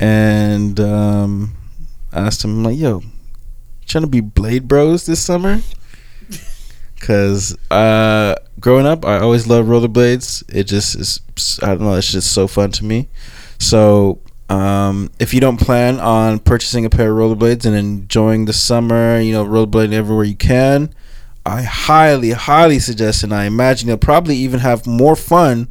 and 0.00 0.80
um, 0.80 1.54
I 2.10 2.20
asked 2.20 2.42
him 2.44 2.52
I'm 2.58 2.64
like, 2.64 2.78
"Yo, 2.78 3.02
trying 3.86 4.02
to 4.04 4.08
be 4.08 4.20
Blade 4.22 4.66
Bros 4.66 5.04
this 5.04 5.20
summer?" 5.20 5.60
Cause 7.00 7.56
uh, 7.70 8.34
growing 8.60 8.86
up, 8.86 9.04
I 9.04 9.18
always 9.18 9.46
loved 9.46 9.68
rollerblades. 9.68 10.42
It 10.52 10.64
just 10.64 10.94
is, 10.96 11.20
I 11.62 11.68
don't 11.68 11.82
know, 11.82 11.94
it's 11.94 12.10
just 12.10 12.32
so 12.32 12.46
fun 12.46 12.70
to 12.72 12.84
me. 12.84 13.08
So, 13.58 14.20
um, 14.48 15.10
if 15.18 15.34
you 15.34 15.40
don't 15.40 15.58
plan 15.58 16.00
on 16.00 16.38
purchasing 16.38 16.84
a 16.84 16.90
pair 16.90 17.10
of 17.10 17.16
rollerblades 17.16 17.66
and 17.66 17.76
enjoying 17.76 18.46
the 18.46 18.52
summer, 18.52 19.20
you 19.20 19.32
know, 19.32 19.44
rollerblading 19.44 19.92
everywhere 19.92 20.24
you 20.24 20.36
can, 20.36 20.94
I 21.44 21.62
highly, 21.62 22.30
highly 22.30 22.78
suggest, 22.78 23.22
and 23.22 23.34
I 23.34 23.44
imagine 23.44 23.88
you'll 23.88 23.98
probably 23.98 24.36
even 24.36 24.60
have 24.60 24.86
more 24.86 25.16
fun 25.16 25.68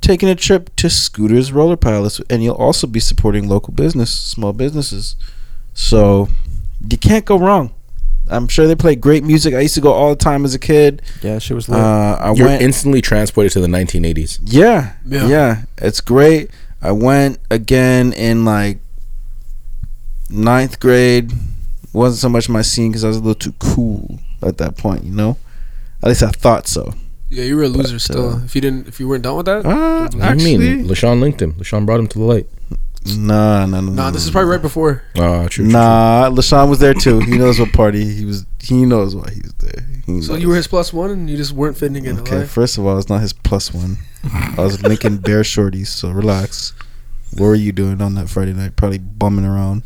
taking 0.00 0.28
a 0.28 0.34
trip 0.34 0.74
to 0.76 0.88
Scooters 0.88 1.52
Roller 1.52 1.76
Palace, 1.76 2.20
and 2.30 2.42
you'll 2.42 2.54
also 2.54 2.86
be 2.86 3.00
supporting 3.00 3.48
local 3.48 3.72
business, 3.72 4.10
small 4.14 4.52
businesses. 4.52 5.16
So, 5.74 6.28
you 6.88 6.98
can't 6.98 7.24
go 7.24 7.38
wrong. 7.38 7.74
I'm 8.30 8.46
sure 8.48 8.66
they 8.66 8.74
play 8.76 8.94
great 8.94 9.24
music. 9.24 9.54
I 9.54 9.60
used 9.60 9.74
to 9.74 9.80
go 9.80 9.92
all 9.92 10.10
the 10.10 10.16
time 10.16 10.44
as 10.44 10.54
a 10.54 10.58
kid. 10.58 11.02
Yeah, 11.22 11.38
shit 11.38 11.54
was 11.54 11.68
Uh, 11.68 11.72
lit. 11.72 11.80
I 11.80 12.32
You're 12.34 12.46
went. 12.46 12.62
instantly 12.62 13.00
transported 13.00 13.52
to 13.52 13.60
the 13.60 13.68
1980s. 13.68 14.38
yeah, 14.44 14.92
Yeah. 15.06 15.26
yeah, 15.28 15.62
it's 15.78 16.00
great. 16.00 16.50
I 16.82 16.92
went 16.92 17.38
again 17.50 18.12
in 18.12 18.44
like 18.44 18.78
ninth 20.30 20.78
grade. 20.80 21.32
wasn't 21.92 22.20
so 22.20 22.28
much 22.28 22.48
my 22.48 22.62
scene 22.62 22.90
because 22.92 23.02
I 23.04 23.08
was 23.08 23.16
a 23.16 23.20
little 23.20 23.34
too 23.34 23.54
cool 23.58 24.20
at 24.42 24.58
that 24.58 24.76
point. 24.76 25.04
You 25.04 25.12
know, 25.14 25.36
at 26.02 26.08
least 26.10 26.22
I 26.22 26.28
thought 26.30 26.68
so. 26.68 26.94
Yeah, 27.30 27.44
you 27.44 27.56
were 27.56 27.64
a 27.64 27.68
loser 27.68 27.94
But, 27.96 28.00
still. 28.02 28.28
uh, 28.34 28.44
if 28.44 28.54
you 28.54 28.60
didn't, 28.60 28.88
if 28.88 29.00
you 29.00 29.08
weren't 29.08 29.22
done 29.24 29.36
with 29.38 29.46
that, 29.46 29.66
Uh, 29.66 30.08
What 30.12 30.38
do 30.38 30.48
you 30.48 30.58
mean? 30.58 30.86
LaShawn 30.86 31.20
linked 31.20 31.42
him. 31.42 31.54
LaShawn 31.54 31.84
brought 31.86 31.98
him 32.00 32.06
to 32.08 32.18
the 32.18 32.24
light. 32.24 32.46
Nah, 33.06 33.66
nah, 33.66 33.80
nah. 33.80 33.92
nah, 33.92 34.10
this 34.10 34.24
is 34.24 34.30
probably 34.30 34.50
right 34.50 34.62
before. 34.62 35.02
Ah, 35.16 35.42
true. 35.48 35.64
true, 35.64 35.66
Nah, 35.66 36.30
Lashawn 36.30 36.68
was 36.68 36.78
there 36.78 36.94
too. 36.94 37.20
He 37.20 37.38
knows 37.38 37.58
what 37.60 37.72
party 37.72 38.04
he 38.14 38.24
was. 38.24 38.44
He 38.60 38.84
knows 38.84 39.14
why 39.16 39.30
he 39.32 39.40
was 39.40 39.54
there. 39.54 39.86
He 40.06 40.20
So 40.22 40.32
knows. 40.32 40.42
you 40.42 40.48
were 40.48 40.56
his 40.56 40.66
plus 40.66 40.92
one, 40.92 41.10
and 41.10 41.30
you 41.30 41.36
just 41.36 41.52
weren't 41.52 41.76
fitting 41.76 42.04
in. 42.04 42.18
Okay, 42.20 42.36
Okay. 42.38 42.46
first 42.46 42.76
of 42.78 42.86
all, 42.86 42.98
it's 42.98 43.08
not 43.08 43.20
his 43.20 43.32
plus 43.32 43.72
one. 43.72 43.98
I 44.32 44.60
was 44.60 44.82
linking 44.82 45.16
bare 45.28 45.42
shorties, 45.42 45.86
so 45.88 46.10
relax. 46.10 46.74
What 47.32 47.46
were 47.46 47.54
you 47.54 47.72
doing 47.72 48.00
on 48.02 48.14
that 48.14 48.28
Friday 48.28 48.52
night? 48.52 48.76
Probably 48.76 48.98
bumming 48.98 49.44
around. 49.44 49.82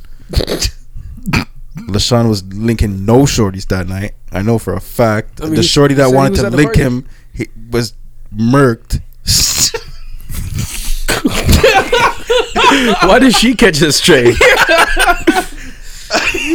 LaShawn 1.76 2.28
was 2.28 2.44
linking 2.52 3.04
no 3.04 3.20
shorties 3.22 3.66
that 3.68 3.88
night. 3.88 4.14
I 4.30 4.42
know 4.42 4.58
for 4.58 4.74
a 4.74 4.80
fact. 4.80 5.40
I 5.40 5.44
mean, 5.44 5.54
the 5.54 5.62
he 5.62 5.66
shorty 5.66 5.94
said 5.94 6.04
that 6.04 6.10
he 6.10 6.14
wanted 6.16 6.30
was 6.32 6.40
to 6.40 6.46
at 6.46 6.50
the 6.52 6.56
link 6.56 6.68
party. 6.74 6.82
him 6.82 7.06
he 7.32 7.48
was 7.70 7.94
murked. 8.34 9.00
Why 13.08 13.18
did 13.20 13.34
she 13.34 13.54
catch 13.54 13.78
this 13.78 13.96
straight? 13.96 14.36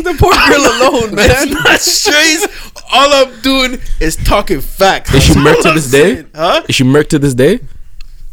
the 0.04 0.16
poor 0.18 0.34
girl 0.34 0.66
alone, 1.02 1.16
man. 1.16 1.50
not 1.64 1.80
straight. 1.80 2.46
All 2.92 3.14
I'm 3.26 3.42
doing 3.42 3.80
is 4.00 4.16
talking 4.16 4.62
facts. 4.62 5.14
Is 5.14 5.24
she 5.24 5.34
That's 5.34 5.46
murked 5.46 5.62
to 5.64 5.72
this 5.74 5.92
day? 5.92 6.14
saying. 6.16 6.30
Huh? 6.36 6.64
Is 6.70 6.76
she 6.76 6.84
murked 6.84 7.10
to 7.10 7.20
this 7.20 7.34
day? 7.34 7.60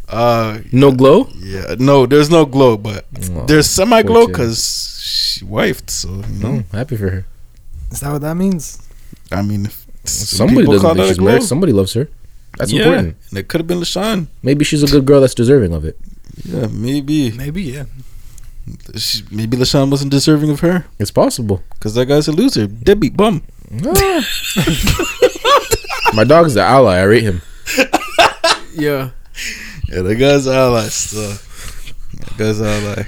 Uh, 0.07 0.59
No 0.71 0.91
glow? 0.91 1.27
yeah. 1.37 1.75
No, 1.79 2.05
there's 2.05 2.29
no 2.29 2.45
glow, 2.45 2.77
but 2.77 3.05
Oh, 3.31 3.45
there's 3.45 3.67
semi 3.69 4.01
glow 4.03 4.27
because 4.27 4.99
she 5.03 5.43
wifed. 5.45 5.89
So 5.89 6.09
you 6.09 6.39
know, 6.41 6.63
Oh, 6.73 6.77
happy 6.77 6.95
for 6.95 7.09
her. 7.09 7.25
Is 7.91 7.99
that 8.01 8.11
what 8.11 8.21
that 8.21 8.35
means? 8.35 8.81
I 9.31 9.41
mean, 9.41 9.65
if 9.65 9.85
Somebody 10.05 10.59
people 10.61 10.73
doesn't 10.73 10.85
call 10.87 10.95
think 10.95 11.07
she's 11.07 11.17
glow. 11.17 11.27
married. 11.31 11.43
Somebody 11.43 11.73
loves 11.73 11.93
her. 11.93 12.07
That's 12.57 12.71
yeah, 12.71 12.83
important. 12.83 13.17
and 13.31 13.39
it 13.39 13.47
could 13.49 13.59
have 13.59 13.67
been 13.67 13.79
Lashawn. 13.79 14.27
Maybe 14.43 14.63
she's 14.63 14.83
a 14.83 14.87
good 14.87 15.05
girl 15.05 15.19
that's 15.19 15.33
deserving 15.33 15.73
of 15.73 15.83
it. 15.83 15.97
Yeah, 16.43 16.67
maybe. 16.71 17.31
Maybe, 17.31 17.63
yeah. 17.63 17.85
She, 18.97 19.23
maybe 19.31 19.57
Lashawn 19.57 19.91
wasn't 19.91 20.09
deserving 20.11 20.49
of 20.49 20.61
her 20.61 20.85
It's 20.97 21.11
possible. 21.11 21.61
because 21.75 21.93
that 21.95 22.07
guy's 22.07 22.27
a 22.27 22.31
loser, 22.31 22.65
deadbeat 22.67 23.15
bum. 23.15 23.43
Ah. 23.85 24.25
My 26.13 26.23
dog's 26.23 26.53
the 26.55 26.61
ally. 26.61 26.97
I 26.97 27.03
rate 27.03 27.23
him. 27.23 27.41
yeah. 28.73 29.11
Yeah, 29.89 30.01
that 30.01 30.15
guy's 30.19 30.47
an 30.47 30.53
ally. 30.55 30.83
So 30.87 31.19
that 31.29 32.37
guy's 32.37 32.59
an 32.59 32.65
ally. 32.67 33.03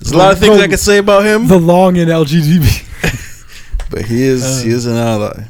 There's 0.00 0.12
a 0.12 0.16
lot 0.16 0.32
of 0.32 0.38
things 0.38 0.58
I 0.58 0.66
can 0.68 0.76
say 0.78 0.98
about 0.98 1.24
him, 1.24 1.46
The 1.48 1.58
long 1.58 1.96
in 1.96 2.08
LGDB. 2.08 3.90
but 3.90 4.04
he 4.04 4.22
is 4.24 4.62
he 4.62 4.70
is 4.70 4.84
an 4.86 4.96
ally. 4.96 5.44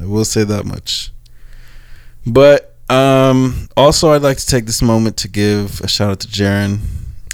I 0.00 0.04
will 0.06 0.24
say 0.26 0.44
that 0.44 0.64
much. 0.66 1.10
But 2.26 2.76
um, 2.90 3.68
also, 3.76 4.10
I'd 4.12 4.22
like 4.22 4.38
to 4.38 4.46
take 4.46 4.66
this 4.66 4.82
moment 4.82 5.16
to 5.18 5.28
give 5.28 5.80
a 5.82 5.88
shout 5.88 6.10
out 6.10 6.20
to 6.20 6.28
Jaron. 6.28 6.78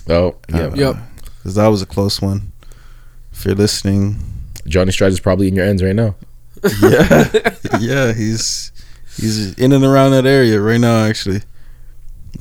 Oh, 0.09 0.37
yeah. 0.49 0.75
Yep. 0.75 0.97
because 1.37 1.55
that 1.55 1.69
was 1.69 1.81
a 1.83 1.87
close 1.87 2.21
one. 2.21 2.53
If 3.33 3.45
you're 3.45 3.55
listening, 3.55 4.17
Johnny 4.67 4.93
Strides 4.93 5.15
is 5.15 5.21
probably 5.21 5.49
in 5.49 5.55
your 5.57 5.65
ends 5.67 5.83
right 5.83 5.95
now. 5.95 6.15
yeah, 6.83 7.29
yeah, 7.81 8.13
he's 8.15 8.73
he's 9.17 9.53
in 9.59 9.73
and 9.73 9.85
around 9.85 10.13
that 10.13 10.25
area 10.25 10.59
right 10.61 10.81
now. 10.81 11.05
Actually, 11.05 11.43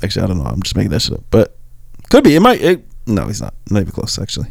actually, 0.01 0.23
I 0.23 0.27
don't 0.27 0.37
know. 0.37 0.45
I'm 0.45 0.61
just 0.61 0.77
making 0.77 0.91
that 0.91 1.01
shit 1.01 1.13
up, 1.17 1.23
but 1.29 1.57
could 2.09 2.23
be. 2.23 2.35
It 2.35 2.39
might. 2.39 2.61
It, 2.61 2.85
no, 3.05 3.25
he's 3.27 3.41
not. 3.41 3.53
Not 3.69 3.81
even 3.81 3.91
close. 3.91 4.17
Actually, 4.19 4.47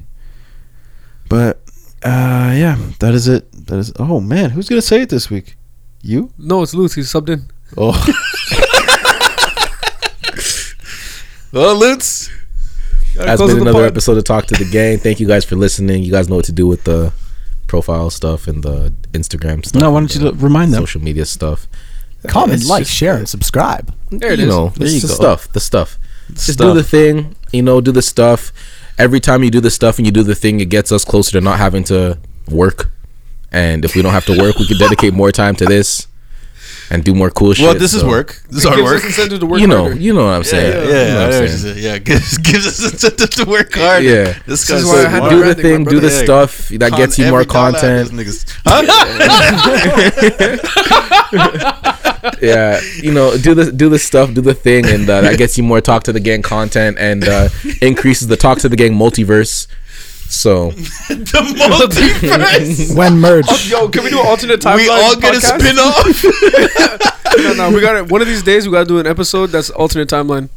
but 1.31 1.63
Uh, 2.03 2.53
yeah, 2.55 2.77
that 2.99 3.15
is 3.15 3.29
it. 3.29 3.51
That 3.67 3.79
is. 3.79 3.93
Oh 3.99 4.21
man, 4.21 4.51
who's 4.51 4.69
gonna 4.69 4.83
say 4.83 5.01
it 5.03 5.09
this 5.09 5.31
week? 5.31 5.57
You? 6.03 6.31
No, 6.37 6.63
it's 6.63 6.75
Lutz. 6.75 6.95
He's 6.95 7.11
subbed 7.11 7.31
in. 7.31 7.45
Oh. 7.79 7.93
well, 11.53 11.77
Lutz. 11.77 12.31
That's 13.15 13.37
close 13.39 13.53
been 13.53 13.63
another 13.63 13.81
pod. 13.81 13.89
episode 13.91 14.17
of 14.17 14.25
Talk 14.25 14.47
to 14.47 14.55
the 14.55 14.69
Gang. 14.71 14.99
Thank 14.99 15.21
you 15.21 15.27
guys 15.27 15.45
for 15.45 15.57
listening. 15.57 16.03
You 16.03 16.11
guys 16.11 16.29
know 16.29 16.37
what 16.37 16.47
to 16.47 16.53
do 16.53 16.67
with 16.67 16.85
the 16.85 17.13
profile 17.67 18.09
stuff 18.11 18.49
and 18.49 18.63
the 18.63 18.93
Instagram 19.13 19.65
stuff. 19.65 19.81
No, 19.81 19.91
why 19.91 20.01
don't 20.01 20.15
you 20.15 20.21
the 20.21 20.33
remind 20.35 20.73
them? 20.73 20.83
social 20.83 21.03
media 21.03 21.27
stuff? 21.27 21.69
Comment, 22.27 22.61
It's 22.61 22.71
like, 22.71 22.85
just- 22.85 22.95
share, 22.97 23.17
and 23.17 23.29
subscribe. 23.29 23.93
There 24.11 24.33
it 24.33 24.39
you 24.39 24.47
is. 24.47 24.51
know, 24.51 24.69
There 24.77 24.87
it's 24.87 24.95
you 24.95 25.01
the 25.01 25.09
go. 25.09 25.15
stuff. 25.15 25.53
The 25.53 25.61
stuff. 25.61 25.99
Just 26.33 26.59
do 26.59 26.73
the 26.73 26.83
thing. 26.85 27.35
You 27.53 27.63
know, 27.63 27.81
do 27.81 27.93
the 27.93 28.01
stuff. 28.03 28.53
Every 28.99 29.21
time 29.21 29.43
you 29.43 29.51
do 29.51 29.61
the 29.61 29.71
stuff 29.71 29.99
and 29.99 30.07
you 30.07 30.13
do 30.13 30.23
the 30.23 30.35
thing, 30.35 30.61
it 30.61 30.67
gets 30.71 30.93
us 30.93 31.05
closer 31.05 31.33
to 31.33 31.41
not 31.41 31.59
having 31.59 31.85
to 31.85 32.19
work. 32.49 32.91
And 33.51 33.85
if 33.85 33.95
we 33.95 34.01
don't 34.03 34.13
have 34.13 34.25
to 34.27 34.39
work, 34.39 34.57
we 34.59 34.67
can 34.67 34.79
dedicate 34.79 35.13
more 35.13 35.33
time 35.33 35.57
to 35.57 35.67
this 35.67 36.07
and 36.93 37.03
do 37.03 37.15
more 37.15 37.31
cool 37.31 37.55
shit. 37.55 37.65
Well, 37.65 37.75
this 37.75 37.95
is 37.95 38.05
work. 38.05 38.29
This 38.51 38.59
is 38.61 38.65
It 38.67 38.69
hard 38.69 38.83
work. 38.85 38.97
us 39.01 39.05
incentive 39.07 39.41
to 39.41 39.47
work 39.53 39.61
You 39.61 39.67
know, 39.67 39.85
harder. 39.85 39.97
you 40.07 40.13
know 40.13 40.25
what 40.27 40.35
I'm 40.39 40.45
saying. 40.45 40.73
Yeah, 40.73 40.83
You 40.83 40.89
know 40.89 40.93
yeah, 40.93 41.03
what 41.03 41.13
I'm 41.13 41.23
I 41.23 41.25
know 41.33 41.41
what 41.41 41.51
saying. 41.51 41.79
yeah. 41.79 41.99
Gives, 42.09 42.39
gives 42.39 42.67
us 42.67 42.79
incentive 42.93 43.31
to 43.31 43.45
work 43.47 43.73
hard. 43.75 44.05
Yeah. 44.05 44.25
this 44.25 44.37
This 44.47 44.65
guy's 44.69 44.81
is 44.83 44.87
why 44.87 45.05
I 45.07 45.09
had 45.09 45.29
do 45.31 45.43
the 45.45 45.55
thing, 45.55 45.85
do 45.85 46.01
the 46.01 46.09
brother. 46.09 46.11
stuff 46.11 46.69
that 46.69 46.91
Con 46.91 46.99
gets 47.01 47.19
you 47.19 47.27
more 47.31 47.41
every 47.41 47.53
dollar 47.53 47.69
out 47.69 47.75
of 47.75 47.81
content. 47.81 48.11
niggas. 48.19 48.45
Huh? 48.67 48.83
yeah, 52.41 52.81
you 53.03 53.13
know, 53.13 53.37
do 53.37 53.55
the 53.55 53.73
do 53.73 53.89
the 53.89 53.99
stuff, 53.99 54.33
do 54.35 54.41
the 54.41 54.55
thing, 54.55 54.87
and 54.87 55.09
uh, 55.09 55.21
that 55.23 55.39
gets 55.39 55.57
you 55.59 55.65
more 55.65 55.81
talk 55.81 56.03
to 56.05 56.13
the 56.13 56.21
gang 56.21 56.43
content 56.43 56.97
and 56.99 57.25
uh, 57.27 57.49
increases 57.81 58.29
the 58.29 58.37
talk 58.37 58.59
to 58.59 58.69
the 58.69 58.77
gang 58.77 58.93
multiverse. 58.93 59.67
So 60.33 60.71
the 61.11 61.41
multiverse. 61.59 62.97
When 62.97 63.19
merch. 63.21 63.45
Oh, 63.49 63.67
yo, 63.69 63.89
can 63.91 64.03
we 64.05 64.11
do 64.11 64.19
an 64.21 64.27
alternate 64.27 64.61
timeline? 64.61 64.77
we 64.77 64.89
all 64.89 65.15
get 65.17 65.35
a 65.37 65.41
spin 65.41 65.79
off. 65.79 67.09
No, 67.39 67.55
no, 67.55 67.71
we 67.71 67.81
got 67.81 67.97
it. 67.97 68.11
One 68.11 68.21
of 68.21 68.29
these 68.29 68.43
days, 68.43 68.67
we 68.69 68.73
got 68.73 68.81
to 68.81 68.85
do 68.87 68.99
an 68.99 69.07
episode 69.07 69.47
that's 69.47 69.71
alternate 69.71 70.07
timeline. 70.09 70.51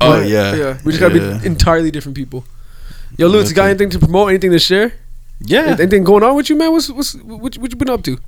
oh 0.00 0.20
yeah, 0.22 0.54
Yeah, 0.54 0.78
we 0.84 0.92
just 0.92 1.00
got 1.00 1.08
to 1.10 1.18
Yeah. 1.18 1.38
be 1.38 1.46
entirely 1.46 1.90
different 1.90 2.16
people. 2.16 2.44
Yo, 3.18 3.26
Lutz, 3.26 3.52
got 3.52 3.64
anything 3.70 3.90
to 3.90 3.98
promote? 3.98 4.28
Anything 4.28 4.52
to 4.52 4.58
share? 4.60 4.92
Yeah, 5.40 5.76
Anything 5.78 6.04
going 6.04 6.22
on 6.22 6.36
with 6.36 6.48
you, 6.48 6.54
man? 6.56 6.70
What's 6.72 6.90
what's 6.90 7.14
what, 7.16 7.58
what 7.58 7.70
you 7.72 7.76
been 7.76 7.90
up 7.90 8.02
to? 8.04 8.18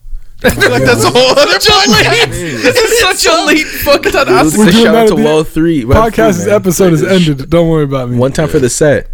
I 0.45 0.51
feel 0.51 0.71
like 0.71 0.83
that's 0.85 1.05
a 1.05 1.11
whole 1.11 1.31
other 1.39 1.59
podcast. 1.59 2.31
this 2.31 2.77
is 2.77 3.01
such 3.01 3.33
a 3.33 3.45
late 3.47 3.67
fucking 3.67 4.13
time 4.13 4.27
to 4.27 4.33
ask 4.33 4.57
We're 4.59 4.67
Say 4.67 4.73
doing 4.73 4.85
shout 4.85 4.95
out 4.95 5.09
to 5.09 5.15
the 5.15 5.23
Well 5.23 5.45
Three 5.45 5.85
Web 5.85 5.99
Podcast 6.13 6.43
Three, 6.45 6.53
episode 6.53 6.93
is 6.93 7.03
ended. 7.05 7.49
Don't 7.51 7.69
worry 7.69 7.85
about 7.85 8.11
me. 8.11 8.19
One 8.19 8.33
time 8.33 8.49
for 8.49 8.59
the 8.59 8.71
set. 8.71 9.09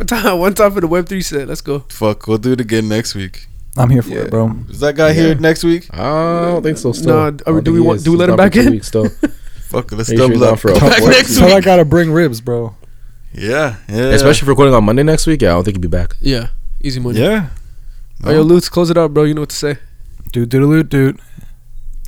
One 0.00 0.06
time, 0.06 0.38
one 0.38 0.54
time 0.54 0.72
for 0.72 0.80
the 0.80 0.86
Web 0.86 1.06
three 1.06 1.20
set. 1.20 1.46
Let's 1.46 1.60
go. 1.60 1.80
Fuck, 1.90 2.26
we'll 2.26 2.38
do 2.38 2.52
it 2.52 2.60
again 2.62 2.88
next 2.88 3.14
week. 3.14 3.46
I'm 3.76 3.90
here 3.90 4.00
for 4.00 4.08
Yeah. 4.08 4.20
it, 4.20 4.30
bro. 4.30 4.56
Is 4.70 4.80
that 4.80 4.96
guy 4.96 5.12
here 5.12 5.34
next 5.34 5.62
week? 5.62 5.88
I 5.92 5.98
don't 6.52 6.62
think 6.62 6.78
so. 6.78 6.92
Still, 6.92 7.14
Nah, 7.14 7.24
I 7.24 7.26
are 7.26 7.28
we- 7.28 7.44
don't 7.44 7.64
do 7.64 7.72
we 7.74 7.80
he 7.80 7.86
want- 7.86 7.96
is. 7.98 8.04
do 8.04 8.12
we 8.12 8.14
He's 8.14 8.18
let 8.20 8.28
him 8.30 8.36
gone 8.36 8.46
back 8.46 8.52
for 8.54 8.60
two 8.62 8.66
in? 8.66 8.72
weeks 8.72 8.86
Still. 8.86 9.08
Fuck, 9.68 9.92
let's 9.92 10.08
Make 10.08 10.18
sure 10.18 10.28
double 10.28 10.32
he's 10.40 10.42
on 10.42 10.52
up. 10.54 10.58
for 10.58 10.70
a 10.70 10.78
Come 10.78 10.88
back 10.88 10.98
couple 11.00 11.08
next 11.10 11.34
So 11.34 11.46
I 11.46 11.56
week. 11.56 11.64
gotta 11.66 11.84
bring 11.84 12.10
ribs, 12.12 12.40
bro. 12.40 12.74
Yeah, 13.34 13.76
yeah, 13.90 13.96
Especially 14.06 14.46
for 14.46 14.52
recording 14.52 14.72
on 14.74 14.84
Monday 14.84 15.02
next 15.02 15.26
week. 15.26 15.42
Yeah, 15.42 15.50
I 15.50 15.52
don't 15.52 15.64
think 15.64 15.76
he'd 15.76 15.82
be 15.82 15.86
back. 15.88 16.16
Yeah, 16.22 16.46
easy 16.80 16.98
money. 16.98 17.20
yeah. 17.20 17.48
Oh, 18.24 18.32
yo, 18.32 18.40
Lutz, 18.40 18.70
close 18.70 18.88
it 18.88 18.96
out, 18.96 19.12
bro. 19.12 19.24
You 19.24 19.34
know 19.34 19.42
what 19.42 19.50
to 19.50 19.56
say. 19.56 19.76
Dude, 20.32 20.48
doodaloo, 20.48 20.88
dude. 20.88 21.20